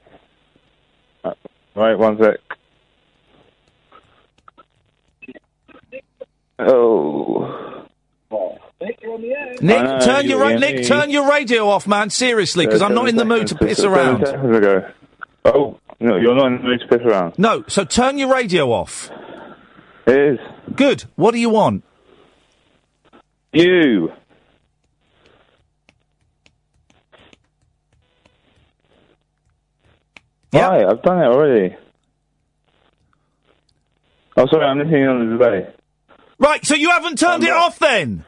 Right, 1.76 1.98
one 1.98 2.18
sec. 2.18 2.40
Oh. 6.58 7.69
Nick, 8.82 9.00
I 9.04 9.82
know, 9.84 10.00
turn 10.00 10.26
your 10.26 10.58
Nick, 10.58 10.78
Lee. 10.78 10.84
turn 10.86 11.10
your 11.10 11.30
radio 11.30 11.68
off, 11.68 11.86
man. 11.86 12.10
Seriously, 12.10 12.66
because 12.66 12.82
I'm 12.82 12.94
not 12.94 13.10
in 13.10 13.18
the 13.18 13.26
mood 13.26 13.48
to 13.48 13.56
piss 13.56 13.80
Seven 13.80 13.92
around. 13.98 14.26
seconds 14.26 14.58
ago. 14.58 14.90
Oh, 15.46 15.80
no, 16.00 16.16
you're 16.16 16.36
not 16.36 16.48
in 16.48 16.58
the 16.58 16.64
mood 16.64 16.80
to 16.82 16.88
piss 16.88 17.02
around. 17.06 17.38
No, 17.38 17.64
so 17.68 17.84
turn 17.84 18.18
your 18.18 18.32
radio 18.34 18.72
off. 18.72 19.12
It 20.08 20.18
is. 20.18 20.40
Good. 20.76 21.04
What 21.16 21.32
do 21.32 21.40
you 21.40 21.50
want? 21.50 21.84
You. 23.52 24.14
Right, 30.54 30.86
I've 30.86 31.02
done 31.02 31.20
it 31.20 31.26
already. 31.28 31.76
Oh, 34.36 34.48
sorry, 34.48 34.66
I'm 34.66 34.80
listening 34.80 35.08
on 35.08 35.30
the 35.30 35.38
delay. 35.38 35.68
Right, 36.40 36.66
so 36.66 36.76
you 36.76 36.90
haven't 36.90 37.20
turned 37.20 37.44
it 37.44 37.52
off 37.52 37.78
then? 37.80 38.24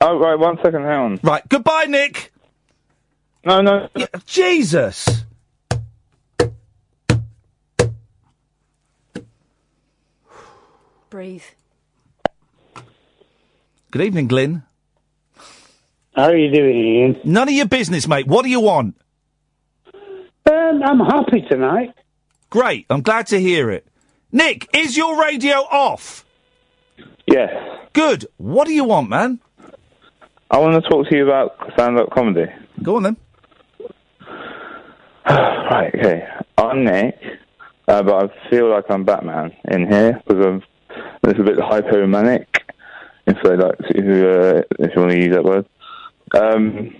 Oh, 0.00 0.18
right, 0.18 0.38
one 0.38 0.56
second, 0.62 0.82
hang 0.82 0.98
on. 0.98 1.20
Right, 1.22 1.46
goodbye, 1.48 1.86
Nick. 1.88 2.32
No, 3.44 3.60
no. 3.60 3.88
Jesus. 4.26 5.24
Breathe. 11.10 11.42
Good 13.90 14.02
evening, 14.02 14.28
Glyn. 14.28 14.62
How 16.14 16.24
are 16.24 16.36
you 16.36 16.52
doing, 16.52 16.76
Iain? 16.76 17.20
None 17.24 17.48
of 17.48 17.54
your 17.54 17.66
business, 17.66 18.06
mate. 18.06 18.26
What 18.26 18.42
do 18.42 18.50
you 18.50 18.60
want? 18.60 18.94
Um, 19.94 20.82
I'm 20.84 21.00
happy 21.00 21.42
tonight. 21.48 21.94
Great. 22.50 22.86
I'm 22.90 23.02
glad 23.02 23.26
to 23.28 23.40
hear 23.40 23.70
it. 23.70 23.86
Nick, 24.30 24.68
is 24.74 24.96
your 24.96 25.18
radio 25.20 25.56
off? 25.56 26.24
Yes. 27.26 27.50
Good. 27.92 28.26
What 28.36 28.66
do 28.66 28.74
you 28.74 28.84
want, 28.84 29.08
man? 29.08 29.40
I 30.50 30.58
want 30.58 30.82
to 30.82 30.88
talk 30.88 31.08
to 31.08 31.16
you 31.16 31.24
about 31.24 31.56
stand-up 31.74 32.10
comedy. 32.10 32.46
Go 32.82 32.96
on 32.96 33.02
then. 33.02 33.16
right, 35.26 35.94
okay. 35.94 36.26
I'm 36.56 36.84
Nick, 36.84 37.20
uh, 37.86 38.02
but 38.02 38.30
I 38.30 38.50
feel 38.50 38.70
like 38.70 38.84
I'm 38.88 39.04
Batman 39.04 39.54
in 39.70 39.86
here 39.86 40.22
because 40.26 40.44
I'm 40.44 40.62
a 41.22 41.26
little 41.26 41.44
bit 41.44 41.58
hypomanic, 41.58 42.46
if 43.26 43.36
they 43.42 43.56
like, 43.56 43.78
to, 43.78 44.58
uh, 44.58 44.62
if 44.78 44.94
you 44.94 45.00
want 45.00 45.12
to 45.12 45.18
use 45.18 45.34
that 45.34 45.44
word. 45.44 45.66
Um, 46.34 46.94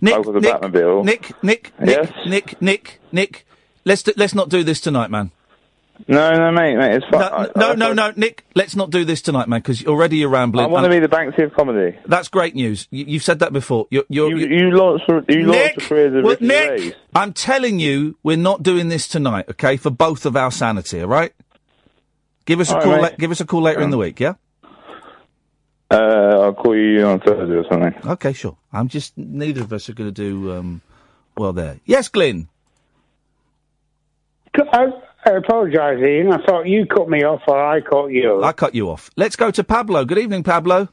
Nick, 0.00 0.14
I've 0.14 0.24
got 0.24 0.32
the 0.32 0.40
Nick, 0.40 0.54
Batmobile. 0.54 1.04
Nick, 1.04 1.42
Nick, 1.42 1.72
Nick, 1.78 1.88
Yes? 1.88 2.12
Nick, 2.26 2.62
Nick, 2.62 3.00
Nick. 3.12 3.46
Let's 3.84 4.02
do, 4.02 4.12
let's 4.16 4.34
not 4.34 4.48
do 4.48 4.64
this 4.64 4.80
tonight, 4.80 5.10
man. 5.10 5.30
No, 6.08 6.32
no, 6.32 6.52
mate, 6.52 6.76
mate, 6.76 6.96
it's 6.96 7.06
fine. 7.06 7.22
I, 7.22 7.48
No, 7.56 7.74
no, 7.74 7.92
no, 7.92 8.12
Nick. 8.16 8.44
Let's 8.54 8.74
not 8.74 8.90
do 8.90 9.04
this 9.04 9.22
tonight, 9.22 9.48
man, 9.48 9.60
because 9.60 9.86
already 9.86 10.18
you're 10.18 10.28
rambling. 10.28 10.64
I 10.64 10.68
want 10.68 10.84
to 10.84 10.90
be 10.90 10.98
the 10.98 11.08
Banksy 11.08 11.44
of 11.44 11.54
comedy. 11.54 11.98
That's 12.06 12.28
great 12.28 12.54
news. 12.54 12.88
You, 12.90 13.04
you've 13.06 13.22
said 13.22 13.40
that 13.40 13.52
before. 13.52 13.86
You're, 13.90 14.04
you're, 14.08 14.36
You, 14.36 14.46
you 14.48 14.70
launched, 14.70 15.04
you 15.28 15.42
launched 15.44 15.58
Nick, 15.58 15.74
the 15.76 15.80
careers 15.82 16.14
of 16.16 16.24
well, 16.24 16.32
Ricky 16.32 16.46
Nick, 16.46 16.78
Gervais. 16.78 16.96
I'm 17.14 17.32
telling 17.32 17.78
you, 17.78 18.18
we're 18.22 18.36
not 18.36 18.62
doing 18.62 18.88
this 18.88 19.06
tonight, 19.08 19.46
okay? 19.50 19.76
For 19.76 19.90
both 19.90 20.26
of 20.26 20.36
our 20.36 20.50
sanity, 20.50 21.00
all 21.02 21.08
right? 21.08 21.32
Give 22.46 22.60
us 22.60 22.70
a 22.70 22.74
right, 22.74 22.82
call. 22.82 23.02
mate. 23.02 23.18
give 23.18 23.30
us 23.30 23.40
a 23.40 23.46
call 23.46 23.62
later 23.62 23.80
in 23.80 23.90
the 23.90 23.98
week, 23.98 24.18
yeah? 24.18 24.34
Uh, 25.90 25.96
I'll 25.96 26.54
call 26.54 26.76
you 26.76 27.04
on 27.04 27.20
Thursday 27.20 27.54
or 27.54 27.64
something. 27.70 27.94
Okay, 28.10 28.32
sure. 28.32 28.56
I'm 28.72 28.88
just 28.88 29.18
neither 29.18 29.62
of 29.62 29.72
us 29.72 29.88
are 29.88 29.92
going 29.92 30.12
to 30.12 30.12
do 30.12 30.52
um, 30.52 30.82
well 31.36 31.52
there. 31.52 31.80
Yes, 31.84 32.08
Glyn. 32.08 32.48
I, 34.54 34.86
I 35.30 35.36
apologise, 35.36 36.02
Iain. 36.02 36.32
I 36.32 36.44
thought 36.44 36.66
you 36.66 36.86
cut 36.86 37.08
me 37.08 37.22
off 37.22 37.42
or 37.46 37.62
I 37.62 37.80
cut 37.80 38.06
you. 38.06 38.42
I 38.42 38.52
cut 38.52 38.74
you 38.74 38.90
off. 38.90 39.10
Let's 39.16 39.36
go 39.36 39.50
to 39.52 39.62
Pablo. 39.62 40.04
Good 40.04 40.18
evening, 40.18 40.42
Pablo. 40.42 40.88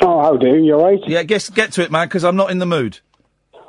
Oh, 0.00 0.22
how 0.22 0.36
do 0.36 0.56
you? 0.56 0.76
Right? 0.76 1.00
Yeah, 1.06 1.22
guess 1.24 1.50
get 1.50 1.72
to 1.72 1.82
it, 1.82 1.90
man, 1.90 2.06
because 2.06 2.24
I'm 2.24 2.36
not 2.36 2.50
in 2.50 2.58
the 2.58 2.66
mood. 2.66 3.00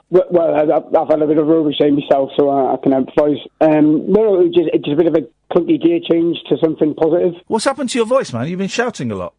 Well, 0.09 0.25
well 0.29 0.53
I- 0.53 1.01
I've, 1.01 1.07
had 1.09 1.21
a 1.21 1.27
bit 1.27 1.37
of 1.37 1.47
rubbish 1.47 1.79
day 1.79 1.89
myself, 1.89 2.29
so 2.37 2.49
I, 2.49 2.73
I 2.73 2.77
can 2.81 2.91
empathise. 2.91 3.39
Um, 3.61 4.11
no, 4.11 4.41
it's 4.41 4.55
just, 4.55 4.69
it's 4.73 4.85
just 4.85 4.93
a 4.93 5.03
bit 5.03 5.07
of 5.07 5.15
a 5.15 5.53
clunky 5.53 5.81
gear 5.81 5.99
change 5.99 6.37
to 6.49 6.57
something 6.63 6.93
positive. 6.93 7.33
What's 7.47 7.65
happened 7.65 7.89
to 7.91 7.97
your 7.97 8.05
voice, 8.05 8.31
man? 8.31 8.47
You've 8.47 8.59
been 8.59 8.67
shouting 8.67 9.11
a 9.11 9.15
lot. 9.15 9.33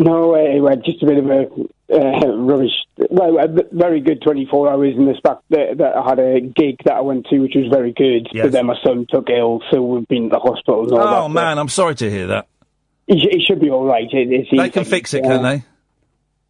No, 0.00 0.34
uh, 0.34 0.62
well, 0.62 0.76
just 0.76 1.02
a 1.02 1.06
bit 1.06 1.18
of 1.18 1.26
a 1.26 1.42
uh, 1.92 2.34
rubbish. 2.38 2.72
Well, 3.10 3.38
a 3.38 3.48
very 3.70 4.00
good 4.00 4.22
24 4.22 4.72
hours 4.72 4.94
in 4.96 5.04
the 5.04 5.12
fact 5.22 5.42
that, 5.50 5.76
that 5.76 5.94
I 5.94 6.08
had 6.08 6.18
a 6.18 6.40
gig 6.40 6.78
that 6.86 6.94
I 6.94 7.00
went 7.02 7.26
to, 7.26 7.38
which 7.38 7.52
was 7.54 7.66
very 7.70 7.92
good. 7.92 8.28
Yes. 8.32 8.46
But 8.46 8.52
then 8.52 8.64
my 8.64 8.76
son 8.82 9.06
took 9.10 9.28
ill, 9.28 9.60
so 9.70 9.82
we've 9.82 10.08
been 10.08 10.30
to 10.30 10.36
the 10.36 10.38
hospital 10.38 10.84
and 10.84 10.92
all 10.92 10.98
that. 10.98 11.22
Oh 11.24 11.28
man, 11.28 11.58
I'm 11.58 11.68
sorry 11.68 11.96
to 11.96 12.10
hear 12.10 12.28
that. 12.28 12.48
It, 13.08 13.18
sh- 13.18 13.34
it 13.36 13.42
should 13.46 13.60
be 13.60 13.68
all 13.68 13.84
right. 13.84 14.08
It, 14.10 14.46
They 14.50 14.70
can 14.70 14.86
fix 14.86 15.12
it, 15.12 15.22
can 15.22 15.42
they? 15.42 15.64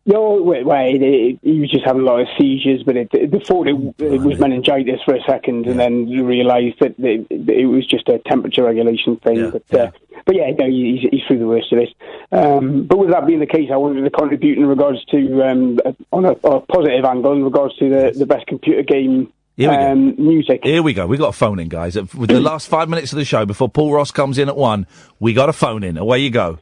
No, 0.06 0.42
wait, 0.42 0.64
wait. 0.64 1.02
It, 1.02 1.38
he 1.42 1.60
was 1.60 1.70
just 1.70 1.84
having 1.84 2.02
a 2.02 2.04
lot 2.04 2.20
of 2.20 2.28
seizures, 2.38 2.82
but 2.84 2.96
it, 2.96 3.08
it, 3.12 3.30
they 3.30 3.38
thought 3.40 3.68
it, 3.68 3.76
it 3.98 4.20
was 4.22 4.38
meningitis 4.38 5.00
for 5.04 5.14
a 5.14 5.22
second, 5.28 5.66
and 5.66 5.78
then 5.78 6.06
realised 6.08 6.76
that 6.80 6.94
it, 6.98 7.26
it 7.30 7.66
was 7.66 7.86
just 7.86 8.08
a 8.08 8.18
temperature 8.26 8.64
regulation 8.64 9.16
thing. 9.18 9.50
but, 9.50 9.62
Uh, 9.78 9.90
but 10.24 10.34
yeah, 10.36 10.50
no, 10.58 10.66
he's, 10.66 11.00
he's 11.10 11.20
through 11.28 11.38
the 11.38 11.46
worst 11.46 11.72
of 11.72 11.78
it. 11.80 11.90
Um, 12.32 12.84
but 12.86 12.98
with 12.98 13.10
that 13.10 13.26
being 13.26 13.40
the 13.40 13.46
case, 13.46 13.68
I 13.72 13.76
wanted 13.76 14.02
to 14.02 14.10
contribute 14.10 14.58
in 14.58 14.66
regards 14.66 15.04
to 15.06 15.42
um, 15.44 15.78
on 16.12 16.24
a, 16.24 16.32
a 16.32 16.60
positive 16.60 17.04
angle 17.04 17.32
in 17.32 17.44
regards 17.44 17.76
to 17.76 17.88
the, 17.88 18.18
the 18.18 18.26
best 18.26 18.46
computer 18.46 18.82
game 18.82 19.32
Here 19.56 19.70
we 19.70 19.76
go. 19.76 19.92
um, 19.92 20.14
music. 20.18 20.60
Here 20.62 20.82
we 20.82 20.94
go. 20.94 21.06
We 21.06 21.18
got 21.18 21.28
a 21.28 21.32
phone 21.32 21.58
in, 21.58 21.68
guys. 21.68 21.96
With 21.96 22.30
the 22.30 22.40
last 22.40 22.68
five 22.68 22.88
minutes 22.88 23.12
of 23.12 23.18
the 23.18 23.24
show 23.24 23.44
before 23.46 23.68
Paul 23.68 23.92
Ross 23.92 24.10
comes 24.10 24.38
in 24.38 24.48
at 24.48 24.56
one, 24.56 24.86
we 25.20 25.34
got 25.34 25.48
a 25.50 25.52
phone 25.52 25.82
in. 25.84 25.98
Away 25.98 26.20
you 26.20 26.30
go. 26.30 26.58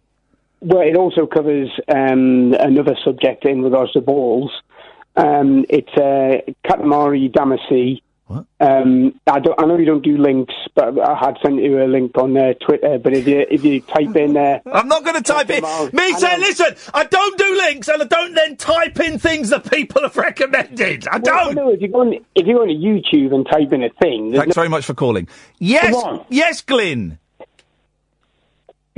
Well, 0.60 0.80
it 0.86 0.96
also 0.96 1.26
covers 1.26 1.68
um, 1.88 2.54
another 2.58 2.96
subject 3.04 3.44
in 3.44 3.62
regards 3.62 3.92
to 3.92 4.00
balls. 4.00 4.50
Um, 5.16 5.64
it's 5.68 5.92
uh, 5.96 6.40
Katamari 6.68 7.30
Damacy. 7.32 8.02
Um, 8.60 9.18
I, 9.26 9.38
don't, 9.40 9.58
I 9.58 9.64
know 9.64 9.78
you 9.78 9.86
don't 9.86 10.04
do 10.04 10.18
links, 10.18 10.52
but 10.74 10.98
I 10.98 11.16
had 11.18 11.38
sent 11.42 11.62
you 11.62 11.82
a 11.82 11.86
link 11.86 12.12
on 12.18 12.36
uh, 12.36 12.52
Twitter. 12.60 12.98
But 12.98 13.14
if 13.14 13.26
you 13.26 13.46
if 13.50 13.64
you 13.64 13.80
type 13.80 14.14
in, 14.16 14.36
uh, 14.36 14.58
I'm 14.70 14.86
not 14.86 15.02
going 15.02 15.16
to 15.16 15.22
type 15.22 15.48
in. 15.48 15.62
Me 15.94 16.12
say, 16.12 16.36
listen, 16.38 16.74
I 16.92 17.04
don't 17.04 17.38
do 17.38 17.56
links, 17.56 17.88
and 17.88 18.02
I 18.02 18.04
don't 18.04 18.34
then 18.34 18.56
type 18.58 19.00
in 19.00 19.18
things 19.18 19.48
that 19.48 19.70
people 19.70 20.02
have 20.02 20.14
recommended. 20.18 21.08
I 21.08 21.16
Well, 21.16 21.46
don't. 21.46 21.54
no, 21.54 21.72
if 21.72 21.80
you 21.80 21.88
go 21.88 22.00
on 22.00 22.12
if 22.34 22.46
you 22.46 22.52
go 22.54 22.60
on 22.62 22.68
YouTube 22.68 23.34
and 23.34 23.46
type 23.50 23.72
in 23.72 23.82
a 23.82 23.88
thing, 24.02 24.32
Thanks 24.32 24.48
no- 24.48 24.60
very 24.60 24.68
much 24.68 24.84
for 24.84 24.92
calling. 24.94 25.26
Yes, 25.58 25.94
yes, 26.28 26.60
Glyn. 26.60 27.18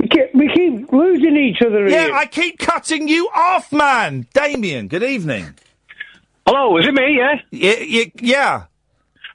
We 0.01 0.07
keep, 0.07 0.33
we 0.33 0.51
keep 0.53 0.91
losing 0.91 1.37
each 1.37 1.61
other. 1.65 1.87
Yeah, 1.87 2.05
here. 2.05 2.13
I 2.15 2.25
keep 2.25 2.57
cutting 2.59 3.07
you 3.07 3.29
off, 3.33 3.71
man. 3.71 4.27
Damien, 4.33 4.87
good 4.87 5.03
evening. 5.03 5.53
Hello, 6.45 6.77
is 6.77 6.87
it 6.87 6.93
me? 6.93 7.17
Yeah. 7.17 7.35
Yeah. 7.51 8.05
yeah. 8.19 8.63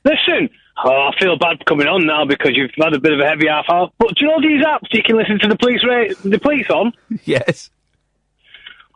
Listen, 0.04 0.50
oh, 0.84 0.90
I 0.90 1.18
feel 1.18 1.38
bad 1.38 1.64
coming 1.66 1.86
on 1.86 2.06
now 2.06 2.24
because 2.24 2.52
you've 2.54 2.72
had 2.76 2.94
a 2.94 3.00
bit 3.00 3.12
of 3.12 3.20
a 3.20 3.26
heavy 3.28 3.46
half 3.48 3.66
hour. 3.70 3.90
But 3.98 4.08
do 4.16 4.24
you 4.24 4.28
know 4.28 4.40
these 4.40 4.64
apps 4.64 4.92
you 4.92 5.02
can 5.02 5.16
listen 5.16 5.38
to 5.40 5.48
the 5.48 5.56
police 5.56 5.80
ra- 5.86 6.14
the 6.24 6.38
police 6.38 6.68
on? 6.70 6.92
Yes. 7.24 7.70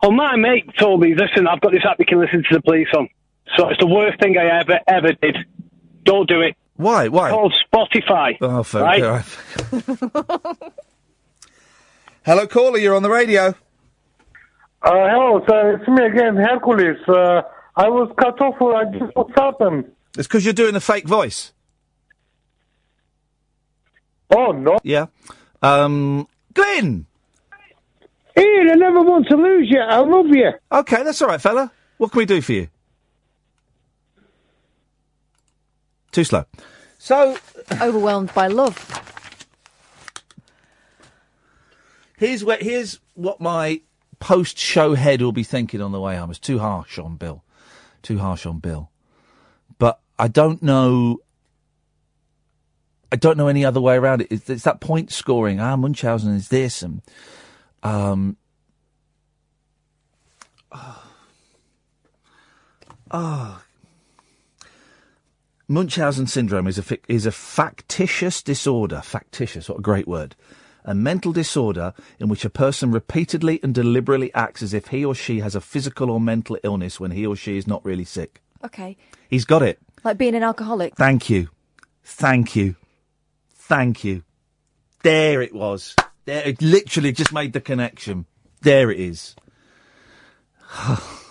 Well, 0.01 0.11
my 0.11 0.35
mate 0.35 0.65
told 0.79 0.99
me, 0.99 1.13
listen, 1.13 1.47
I've 1.47 1.61
got 1.61 1.71
this 1.71 1.85
app 1.87 1.99
you 1.99 2.05
can 2.05 2.19
listen 2.19 2.43
to 2.49 2.55
the 2.55 2.61
police 2.61 2.87
on. 2.97 3.07
So 3.55 3.69
it's 3.69 3.79
the 3.79 3.85
worst 3.87 4.19
thing 4.19 4.35
I 4.37 4.59
ever 4.59 4.79
ever 4.87 5.13
did. 5.13 5.37
Don't 6.03 6.27
do 6.27 6.41
it. 6.41 6.55
Why? 6.75 7.07
Why? 7.07 7.29
It's 7.29 7.35
called 7.35 7.53
Spotify. 7.71 8.37
Oh, 8.41 8.63
for 8.63 8.81
right? 8.81 9.23
God. 12.25 12.31
Hello, 12.31 12.47
caller. 12.47 12.77
You're 12.77 12.95
on 12.95 13.03
the 13.03 13.09
radio. 13.09 13.55
Uh, 14.83 14.91
hello, 14.91 15.45
sir. 15.47 15.75
It's 15.75 15.87
me 15.87 16.05
again, 16.05 16.35
Hercules. 16.35 16.97
Uh, 17.07 17.41
I 17.75 17.87
was 17.87 18.11
cut 18.19 18.41
off. 18.41 18.61
I 18.61 18.97
just 18.97 19.15
what's 19.15 19.33
happened? 19.35 19.91
It's 20.17 20.27
because 20.27 20.43
you're 20.43 20.53
doing 20.53 20.73
the 20.73 20.81
fake 20.81 21.07
voice. 21.07 21.53
Oh 24.35 24.51
no. 24.51 24.79
Yeah. 24.83 25.07
Um, 25.61 26.27
Glenn. 26.53 27.05
Iain, 28.37 28.71
I 28.71 28.75
never 28.75 29.01
want 29.01 29.27
to 29.27 29.35
lose 29.35 29.67
you. 29.69 29.79
I 29.79 29.99
love 29.99 30.27
you. 30.27 30.51
Okay, 30.71 31.03
that's 31.03 31.21
all 31.21 31.27
right, 31.27 31.41
fella. 31.41 31.71
What 31.97 32.11
can 32.11 32.19
we 32.19 32.25
do 32.25 32.41
for 32.41 32.53
you? 32.53 32.67
Too 36.11 36.23
slow. 36.23 36.45
So 36.97 37.37
overwhelmed 37.81 38.33
by 38.33 38.47
love. 38.47 38.77
Here's 42.21 42.43
where 42.43 42.59
here's 42.61 42.99
what 43.15 43.41
my 43.41 43.81
post 44.19 44.55
show 44.55 44.93
head 44.93 45.23
will 45.23 45.31
be 45.31 45.41
thinking 45.41 45.81
on 45.81 45.91
the 45.91 45.99
way 45.99 46.15
home. 46.17 46.29
It's 46.29 46.37
too 46.37 46.59
harsh 46.59 46.99
on 46.99 47.15
Bill. 47.15 47.43
Too 48.03 48.19
harsh 48.19 48.45
on 48.45 48.59
Bill. 48.59 48.91
But 49.79 49.99
I 50.19 50.27
don't 50.27 50.61
know 50.61 51.17
I 53.11 53.15
don't 53.15 53.37
know 53.37 53.47
any 53.47 53.65
other 53.65 53.81
way 53.81 53.95
around 53.95 54.21
it. 54.21 54.27
It's, 54.29 54.51
it's 54.51 54.65
that 54.65 54.79
point 54.81 55.11
scoring. 55.11 55.59
Ah, 55.59 55.75
Munchausen 55.75 56.35
is 56.35 56.49
this 56.49 56.83
and 56.83 57.01
um 57.81 58.37
Oh. 60.71 61.03
oh. 63.11 63.63
Munchausen 65.67 66.27
syndrome 66.27 66.67
is 66.67 66.77
a 66.77 66.83
fic- 66.83 67.01
is 67.07 67.25
a 67.25 67.31
factitious 67.31 68.43
disorder. 68.43 69.01
Factitious, 69.01 69.67
what 69.67 69.79
a 69.79 69.81
great 69.81 70.07
word. 70.07 70.35
A 70.83 70.95
mental 70.95 71.31
disorder 71.31 71.93
in 72.19 72.27
which 72.29 72.45
a 72.45 72.49
person 72.49 72.91
repeatedly 72.91 73.59
and 73.63 73.73
deliberately 73.73 74.33
acts 74.33 74.61
as 74.61 74.73
if 74.73 74.87
he 74.87 75.05
or 75.05 75.15
she 75.15 75.39
has 75.39 75.55
a 75.55 75.61
physical 75.61 76.09
or 76.09 76.19
mental 76.19 76.57
illness 76.63 76.99
when 76.99 77.11
he 77.11 77.25
or 77.25 77.35
she 77.35 77.57
is 77.57 77.67
not 77.67 77.83
really 77.85 78.05
sick. 78.05 78.41
Okay. 78.63 78.97
He's 79.29 79.45
got 79.45 79.61
it. 79.61 79.79
Like 80.03 80.17
being 80.17 80.35
an 80.35 80.43
alcoholic. 80.43 80.95
Thank 80.95 81.29
you. 81.29 81.49
Thank 82.03 82.55
you. 82.55 82.75
Thank 83.53 84.03
you. 84.03 84.23
There 85.03 85.41
it 85.41 85.53
was. 85.53 85.95
There, 86.25 86.47
it 86.47 86.61
literally 86.61 87.11
just 87.11 87.33
made 87.33 87.53
the 87.53 87.61
connection. 87.61 88.25
There 88.61 88.91
it 88.91 88.99
is. 88.99 89.35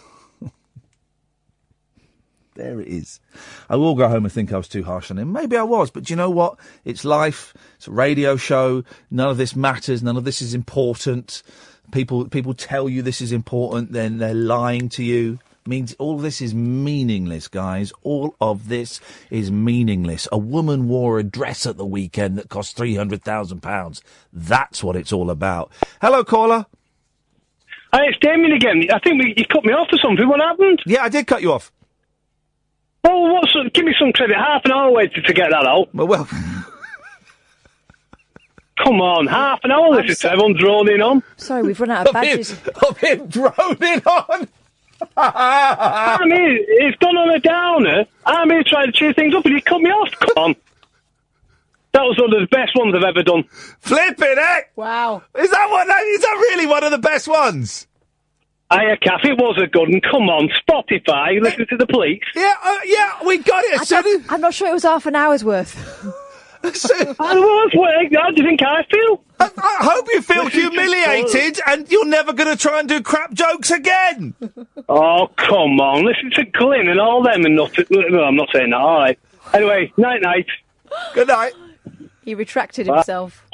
there 2.61 2.81
it 2.81 2.89
is. 2.89 3.21
I 3.69 3.77
will 3.77 3.95
go 3.95 4.09
home 4.09 4.25
and 4.25 4.33
think 4.33 4.53
I 4.53 4.59
was 4.59 4.69
too 4.69 4.85
harsh 4.85 5.11
on 5.11 5.19
him. 5.19 5.33
Maybe 5.33 5.57
I 5.57 5.63
was, 5.63 5.91
but 5.91 6.05
do 6.05 6.13
you 6.13 6.17
know 6.17 6.31
what? 6.31 6.59
It's 6.85 7.05
life. 7.05 7.55
It's 7.77 7.89
a 7.89 7.91
radio 7.91 8.37
show. 8.37 8.85
None 9.11 9.31
of 9.31 9.39
this 9.39 9.57
matters. 9.57 10.03
None 10.03 10.17
of 10.17 10.25
this 10.25 10.43
is 10.43 10.53
important. 10.53 11.43
People, 11.91 12.29
people 12.29 12.55
tell 12.55 12.89
you 12.89 13.03
this 13.03 13.21
is 13.21 13.33
important, 13.33 13.93
then 13.93 14.19
they're 14.19 14.35
lying 14.35 14.89
to 14.91 15.03
you. 15.03 15.39
Means 15.67 15.95
all 15.99 16.17
of 16.17 16.23
this 16.23 16.41
is 16.41 16.55
meaningless, 16.55 17.49
guys. 17.49 17.93
All 18.03 18.35
of 18.41 18.69
this 18.69 19.01
is 19.31 19.51
meaningless. 19.51 20.27
A 20.33 20.39
woman 20.39 20.89
wore 20.89 21.19
a 21.19 21.23
dress 21.23 21.67
at 21.67 21.77
the 21.77 21.87
weekend 21.87 22.39
that 22.39 22.49
cost 22.49 22.77
three 22.77 22.95
hundred 22.95 23.23
thousand 23.23 23.61
pounds. 23.61 24.03
That's 24.33 24.83
what 24.83 24.97
it's 24.97 25.13
all 25.13 25.31
about. 25.31 25.71
Hello, 26.01 26.25
caller. 26.25 26.67
Hey, 27.93 28.07
it's 28.09 28.19
Damien 28.21 28.53
again. 28.53 28.87
I 28.93 28.99
think 29.01 29.23
we, 29.23 29.35
you 29.37 29.45
cut 29.47 29.65
me 29.65 29.73
off 29.73 29.89
or 29.93 29.99
something. 29.99 30.27
What 30.29 30.41
happened? 30.41 30.81
Yeah, 30.87 31.03
I 31.03 31.09
did 31.09 31.27
cut 31.27 31.43
you 31.43 31.53
off. 31.53 31.71
Oh, 33.05 33.33
what's 33.33 33.53
give 33.75 33.85
me 33.85 33.95
some 33.99 34.13
credit? 34.13 34.37
Half 34.37 34.65
an 34.65 34.73
hour 34.73 34.91
waited 34.91 35.25
to 35.25 35.33
get 35.33 35.51
that 35.51 35.67
out. 35.67 35.95
Well, 35.95 36.07
well. 36.07 36.29
Come 38.85 39.01
on, 39.01 39.27
half 39.27 39.61
an 39.63 39.71
hour. 39.71 40.03
This 40.03 40.19
is 40.19 40.25
everyone 40.25 40.55
droning 40.57 41.03
on. 41.03 41.23
Sorry, 41.37 41.63
we've 41.63 41.79
run 41.79 41.91
out 41.91 42.07
of 42.07 42.15
badges. 42.15 42.53
Of 42.89 42.97
him 42.99 43.27
droning 43.27 44.03
on. 44.07 44.49
I 45.17 46.19
mean, 46.25 46.65
it's 46.67 46.97
gone 46.99 47.17
on 47.17 47.31
a 47.35 47.41
downer. 47.41 48.07
I'm 48.25 48.51
here 48.51 48.63
trying 48.67 48.87
to 48.87 48.93
cheer 48.93 49.13
things 49.13 49.35
up, 49.35 49.45
and 49.45 49.55
you 49.55 49.63
cut 49.63 49.81
me 49.81 49.91
off. 49.91 50.11
Come 50.19 50.45
on. 50.45 50.57
That 51.93 52.03
was 52.03 52.19
one 52.19 52.33
of 52.33 52.41
the 52.41 52.47
best 52.55 52.77
ones 52.77 52.95
I've 52.95 53.03
ever 53.03 53.23
done. 53.23 53.45
Flipping 53.81 54.37
heck! 54.37 54.73
Wow. 54.77 55.23
Is 55.37 55.51
that 55.51 55.71
one? 55.71 55.89
Is 55.91 56.21
that 56.21 56.37
really 56.51 56.67
one 56.67 56.85
of 56.85 56.93
the 56.93 56.99
best 56.99 57.29
ones? 57.29 57.87
Hey, 58.73 58.97
Kath, 59.03 59.25
it 59.25 59.37
was 59.37 59.59
a 59.63 59.67
good 59.67 59.89
one. 59.89 60.01
Come 60.01 60.29
on, 60.29 60.49
Spotify, 60.63 61.41
listen 61.43 61.67
to 61.69 61.77
the 61.77 61.87
police. 61.87 62.23
Yeah, 62.37 62.55
uh, 62.63 62.79
yeah, 62.85 63.13
we 63.27 63.39
got 63.39 63.65
it. 63.65 63.81
I 63.81 63.85
don't- 63.85 64.33
I'm 64.33 64.41
not 64.41 64.55
sure 64.55 64.69
it 64.69 64.73
was 64.73 64.85
half 64.85 65.07
an 65.07 65.17
hour's 65.17 65.45
worth. 65.45 65.77
I 66.63 66.69
was. 67.39 67.73
Well, 67.75 67.91
how 68.23 68.31
do 68.31 68.43
you 68.43 68.47
think 68.49 68.61
I 68.63 68.83
feel? 68.91 69.25
I, 69.41 69.51
I 69.57 69.77
hope 69.81 70.07
you 70.13 70.21
feel 70.21 70.47
humiliated 70.47 71.59
and 71.67 71.91
you're 71.91 72.05
never 72.07 72.35
going 72.35 72.51
to 72.51 72.57
try 72.57 72.81
and 72.81 72.87
do 72.89 73.01
crap 73.01 73.33
jokes 73.33 73.71
again. 73.71 74.35
Oh, 74.87 75.29
come 75.37 75.81
on. 75.81 76.05
Listen 76.05 76.31
to 76.35 76.45
Glyn 76.45 76.89
and 76.89 77.01
all 77.01 77.23
them 77.23 77.47
and 77.47 77.57
nothing. 77.57 77.87
Well, 77.91 78.25
I'm 78.25 78.37
not 78.37 78.51
saying 78.53 78.71
that, 78.71 78.77
all 78.77 78.99
right. 78.99 79.19
Anyway, 79.55 79.91
night 79.97 80.21
night. 80.21 80.47
Good 81.15 81.29
night. 81.29 81.55
He 82.23 82.35
retracted 82.35 82.87
himself. 82.87 83.47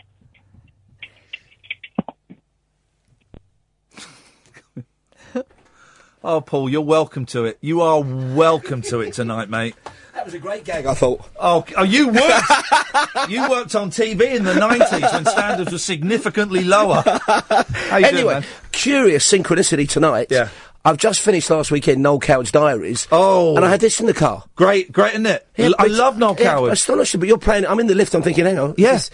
Oh, 6.29 6.41
Paul, 6.41 6.69
you're 6.69 6.81
welcome 6.81 7.25
to 7.27 7.45
it. 7.45 7.57
You 7.61 7.83
are 7.83 8.03
welcome 8.03 8.83
to 8.83 8.99
it 8.99 9.15
tonight, 9.15 9.49
mate. 9.49 9.77
That 10.13 10.25
was 10.25 10.35
a 10.35 10.41
great 10.41 10.65
gag, 10.65 10.85
I 10.85 10.93
thought. 10.93 11.21
Oh, 11.39 11.65
oh 11.77 11.85
you 11.85 12.09
worked. 12.09 13.31
you 13.31 13.49
worked 13.49 13.77
on 13.77 13.93
TV 13.93 14.35
in 14.35 14.43
the 14.43 14.57
nineties 14.57 15.13
when 15.13 15.25
standards 15.25 15.71
were 15.71 15.79
significantly 15.79 16.65
lower. 16.65 17.05
How 17.07 17.99
you 17.99 18.07
anyway, 18.07 18.41
doing, 18.41 18.45
curious 18.73 19.31
synchronicity 19.31 19.89
tonight. 19.89 20.27
Yeah. 20.29 20.49
I've 20.85 20.97
just 20.97 21.21
finished 21.21 21.49
last 21.49 21.71
weekend 21.71 22.03
Noel 22.03 22.19
Coward's 22.19 22.51
Diaries. 22.51 23.07
Oh. 23.13 23.55
And 23.55 23.65
I 23.65 23.71
had 23.71 23.79
this 23.79 24.01
in 24.01 24.07
the 24.07 24.15
car. 24.15 24.43
Great, 24.57 24.91
great, 24.91 25.13
isn't 25.13 25.27
it? 25.27 25.47
I 25.79 25.87
love 25.87 26.19
Noel 26.19 26.35
yeah, 26.41 26.55
Coward. 26.55 26.73
Astonishing, 26.73 27.21
but 27.21 27.29
you're 27.29 27.39
playing. 27.39 27.67
I'm 27.67 27.79
in 27.79 27.87
the 27.87 27.95
lift. 27.95 28.15
I'm 28.17 28.23
thinking, 28.23 28.47
hang 28.47 28.59
on. 28.59 28.75
Yes. 28.77 29.11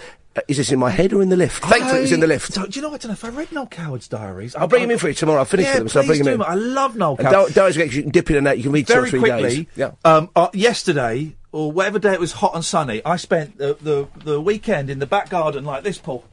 Is 0.49 0.57
this 0.57 0.73
in 0.73 0.79
my 0.79 0.91
head 0.91 1.13
or 1.13 1.23
in 1.23 1.29
the 1.29 1.37
lift? 1.37 1.63
Thankfully, 1.63 1.99
it 1.99 2.03
was 2.03 2.13
in 2.13 2.21
the 2.21 2.27
lift. 2.27 2.55
Do, 2.55 2.67
do 2.67 2.81
you 2.81 2.83
know? 2.83 2.95
I 2.95 2.97
don't 2.97 3.09
know 3.09 3.13
if 3.13 3.25
I 3.25 3.29
read 3.29 3.53
Noel 3.53 3.67
Coward's 3.67 4.09
diaries. 4.09 4.55
I'll 4.57 4.67
bring 4.67 4.85
him 4.85 4.91
in 4.91 4.99
for 4.99 5.09
you 5.09 5.15
tomorrow. 5.15 5.41
I'll 5.41 5.45
finish 5.45 5.67
yeah, 5.67 5.75
with 5.75 5.79
them, 5.81 5.89
so 5.89 6.01
I'll 6.01 6.07
bring 6.07 6.21
him 6.21 6.27
do, 6.27 6.33
in. 6.33 6.43
I 6.43 6.55
love 6.55 6.97
Noel 6.97 7.17
Coward. 7.19 7.53
Diaries, 7.53 7.77
you 7.77 8.03
can 8.03 8.11
dip 8.11 8.31
in 8.31 8.37
and 8.37 8.49
out. 8.49 8.57
You 8.57 8.65
can 8.65 8.73
read 8.73 8.87
two 8.87 8.95
or 8.95 9.09
three 9.09 9.21
quickly, 9.21 9.43
days. 9.43 9.67
Yeah. 9.77 9.93
um, 10.05 10.31
uh, 10.35 10.49
yesterday 10.55 11.35
or 11.53 11.71
whatever 11.71 11.99
day 11.99 12.15
it 12.15 12.21
was 12.21 12.33
hot 12.33 12.55
and 12.55 12.65
sunny, 12.65 13.05
I 13.05 13.17
spent 13.17 13.59
the, 13.59 13.77
the 13.81 14.09
the 14.25 14.41
weekend 14.41 14.91
in 14.91 14.99
the 14.99 15.07
back 15.07 15.29
garden 15.29 15.65
like 15.65 15.85
this, 15.85 15.99
Paul. 15.99 16.25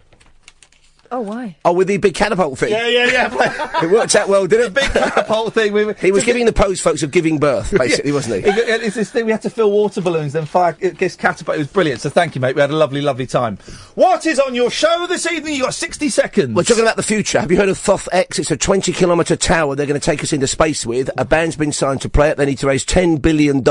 Oh, 1.12 1.22
why? 1.22 1.56
Oh, 1.66 1.74
with 1.74 1.88
the 1.88 1.98
big 1.98 2.14
catapult 2.14 2.60
thing. 2.60 2.72
Yeah, 2.72 2.88
yeah, 2.88 3.06
yeah. 3.08 3.70
it 3.84 3.90
worked 3.90 4.16
out 4.16 4.30
well, 4.30 4.46
didn't 4.48 4.68
it? 4.68 4.70
The 4.76 4.82
big 4.82 4.92
catapult 4.92 5.54
thing. 5.54 5.74
We, 5.74 5.94
he 5.96 6.12
was 6.12 6.24
giving 6.24 6.46
the 6.46 6.54
pose 6.54 6.80
photos 6.80 7.04
of 7.04 7.12
giving 7.12 7.40
birth, 7.40 7.72
basically, 7.78 8.12
wasn't 8.12 8.44
he? 8.44 8.50
It- 8.50 8.58
it- 8.58 8.84
It's 8.84 8.96
this 8.96 9.12
thing 9.12 9.26
we 9.26 9.32
had 9.32 9.42
to 9.44 9.50
fill 9.50 9.72
water 9.72 10.02
balloons, 10.02 10.34
then 10.34 10.46
fire 10.46 10.76
it 10.80 10.98
gets 10.98 11.16
catapult. 11.16 11.56
It 11.56 11.60
was 11.60 11.68
brilliant. 11.68 12.02
So 12.02 12.10
thank 12.10 12.36
you, 12.36 12.42
mate. 12.42 12.56
We 12.56 12.62
had 12.62 12.70
a 12.70 12.76
lovely, 12.76 13.02
lovely 13.02 13.26
time. 13.28 13.58
What 13.96 14.26
is 14.26 14.40
on 14.40 14.56
your 14.56 14.70
show 14.72 15.06
this 15.08 15.26
evening? 15.30 15.56
You 15.56 15.64
got 15.64 15.74
sixty 15.74 16.10
seconds. 16.10 16.54
We're 16.56 16.64
talking 16.64 16.84
about 16.84 16.96
the 16.96 17.04
future. 17.04 17.40
Have 17.40 17.52
you 17.52 17.58
heard 17.58 17.70
of 17.70 17.78
ThothX? 17.78 18.40
It's 18.40 18.52
a 18.52 18.58
20 18.58 18.92
kilometre 18.94 19.36
tower 19.36 19.76
they're 19.76 19.86
going 19.88 20.00
to 20.00 20.06
take 20.06 20.24
us 20.24 20.32
into 20.34 20.48
space 20.48 20.86
with. 20.86 21.10
A 21.18 21.26
band's 21.26 21.56
been 21.56 21.72
signed 21.72 22.02
to 22.02 22.10
play 22.10 22.30
it. 22.30 22.38
They 22.38 22.46
need 22.46 22.60
to 22.60 22.68
raise 22.68 22.86
$10 22.86 23.22
billion 23.22 23.58
in 23.58 23.64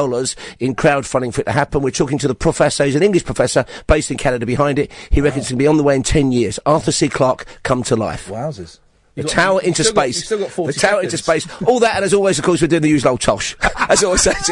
crowdfunding 0.75 1.33
for 1.33 1.41
it 1.41 1.44
to 1.44 1.52
happen. 1.52 1.83
We're 1.83 1.91
talking 1.91 2.18
to 2.18 2.28
the 2.28 2.34
professor. 2.34 2.84
He's 2.84 2.97
an 2.97 3.02
English 3.02 3.25
professor 3.25 3.65
based 3.86 4.10
in 4.10 4.17
Canada 4.17 4.44
behind 4.47 4.78
it. 4.78 4.91
He 5.10 5.20
reckons 5.20 5.44
it's 5.44 5.50
going 5.50 5.58
to 5.58 5.62
be 5.62 5.67
on 5.68 5.76
the 5.76 5.83
way 5.83 5.94
in 5.97 6.02
10 6.02 6.33
years. 6.33 6.58
Arthur 6.67 6.92
C. 6.92 7.08
Clarke, 7.08 7.27
come 7.62 7.82
to 7.84 7.97
life. 7.97 8.28
Wowzers. 8.28 8.78
The 9.15 9.23
You've 9.23 9.26
got- 9.26 9.32
tower 9.32 9.55
you've 9.57 9.65
into 9.68 9.82
still 9.84 9.94
space. 9.94 10.16
you've 10.16 10.24
still 10.26 10.39
got 10.39 10.50
40 10.50 10.73
the 10.73 10.78
tower 10.81 11.02
into 11.02 11.18
space. 11.18 11.47
All 11.66 11.81
that, 11.81 11.97
and 11.97 12.05
as 12.05 12.15
always, 12.15 12.39
of 12.39 12.44
course, 12.44 12.62
we're 12.62 12.68
doing 12.68 12.82
the 12.82 12.89
usual 12.89 13.10
old 13.12 13.20
tosh. 13.20 13.57
as 13.89 14.05
always 14.05 14.23
says. 14.23 14.48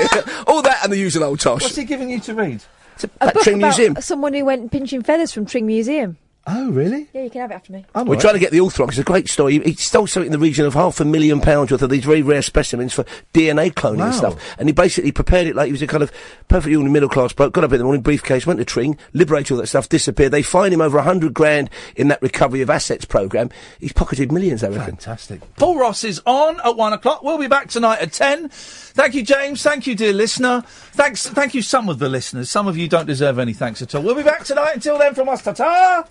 All 0.47 0.63
that 0.63 0.81
and 0.83 0.93
the 0.93 0.99
usual 0.99 1.23
old 1.25 1.39
tosh. 1.41 1.63
What's 1.63 1.77
he 1.77 1.85
giving 1.85 2.11
you 2.11 2.19
to 2.21 2.35
read? 2.35 2.63
A 3.03 3.09
At 3.25 3.35
book 3.35 3.43
Tring 3.45 3.59
about 3.59 3.67
Museum. 3.79 3.97
someone 4.01 4.33
who 4.35 4.45
went 4.45 4.73
pinching 4.73 5.03
feathers 5.03 5.31
from 5.33 5.47
Tring 5.47 5.67
Museum. 5.67 6.17
Oh, 6.49 6.71
really? 6.71 7.09
Yeah, 7.13 7.23
you 7.25 7.31
can 7.31 7.41
have 7.41 7.51
it 7.51 7.55
after 7.55 7.73
me. 7.73 7.85
We're 7.95 8.21
trying 8.21 8.35
to 8.35 8.39
get 8.39 8.53
the 8.53 8.61
author 8.61 8.83
on 8.83 8.89
'cause 8.89 8.99
it's 8.99 9.09
a 9.09 9.13
great 9.13 9.29
story. 9.29 9.55
He, 9.55 9.71
he 9.71 9.73
stole 9.75 10.07
something 10.07 10.33
in 10.33 10.33
the 10.33 10.39
region 10.39 10.65
of 10.65 10.75
half 10.75 11.01
a 11.01 11.05
million 11.05 11.41
pounds 11.41 11.73
worth 11.73 11.83
of 11.83 11.91
these 11.91 12.05
very 12.05 12.23
rare 12.23 12.41
specimens 12.43 12.93
for 12.93 13.05
DNA 13.35 13.71
cloning 13.73 13.99
Wow. 13.99 14.05
and 14.07 14.15
stuff. 14.15 14.37
And 14.59 14.69
he 14.69 14.73
basically 14.73 15.11
prepared 15.11 15.49
it 15.49 15.57
like 15.57 15.67
he 15.67 15.73
was 15.73 15.83
a 15.83 15.89
kind 15.89 16.05
of 16.05 16.13
perfectly 16.47 16.77
ordinary 16.77 16.93
middle 16.93 17.09
class 17.09 17.33
bloke. 17.33 17.53
Got 17.53 17.65
up 17.65 17.73
in 17.73 17.79
the 17.79 17.85
morning, 17.85 18.03
briefcase, 18.03 18.47
went 18.47 18.61
to 18.61 18.65
Tring, 18.65 18.97
liberated 19.13 19.53
all 19.53 19.59
that 19.59 19.67
stuff, 19.67 19.89
disappeared. 19.89 20.31
They 20.31 20.43
fined 20.43 20.73
him 20.73 20.81
over 20.81 20.99
a 20.99 21.03
hundred 21.03 21.35
grand 21.35 21.69
in 21.97 22.07
that 22.09 22.23
recovery 22.23 22.61
of 22.63 22.71
assets 22.71 23.05
program. 23.05 23.51
He's 23.81 23.93
pocketed 23.93 24.31
millions, 24.31 24.63
I 24.63 24.69
reckon. 24.69 24.85
Fantastic. 24.97 25.41
Paul 25.57 25.79
Ross 25.81 26.05
is 26.05 26.23
on 26.27 26.61
at 26.65 26.77
one 26.77 26.93
o'clock. 26.93 27.25
We'll 27.25 27.39
be 27.39 27.49
back 27.49 27.69
tonight 27.71 27.99
at 28.01 28.13
ten. 28.13 28.51
Thank 28.51 29.15
you, 29.15 29.25
James. 29.25 29.63
Thank 29.63 29.87
you, 29.89 29.95
dear 29.97 30.13
listener. 30.13 30.63
Thanks. 30.93 31.27
Thank 31.29 31.55
you, 31.55 31.63
some 31.63 31.89
of 31.89 31.99
the 31.99 32.09
listeners. 32.09 32.51
Some 32.51 32.69
of 32.69 32.77
you 32.77 32.87
don't 32.89 33.07
deserve 33.07 33.39
any 33.41 33.53
thanks 33.53 33.83
at 33.83 33.95
all. 33.97 34.03
We'll 34.03 34.15
be 34.15 34.23
back 34.23 34.45
tonight. 34.45 34.75
Until 34.77 34.97
then, 34.97 35.15
from 35.15 35.29
us, 35.29 35.43
ta 35.43 35.53
ta. 35.53 36.05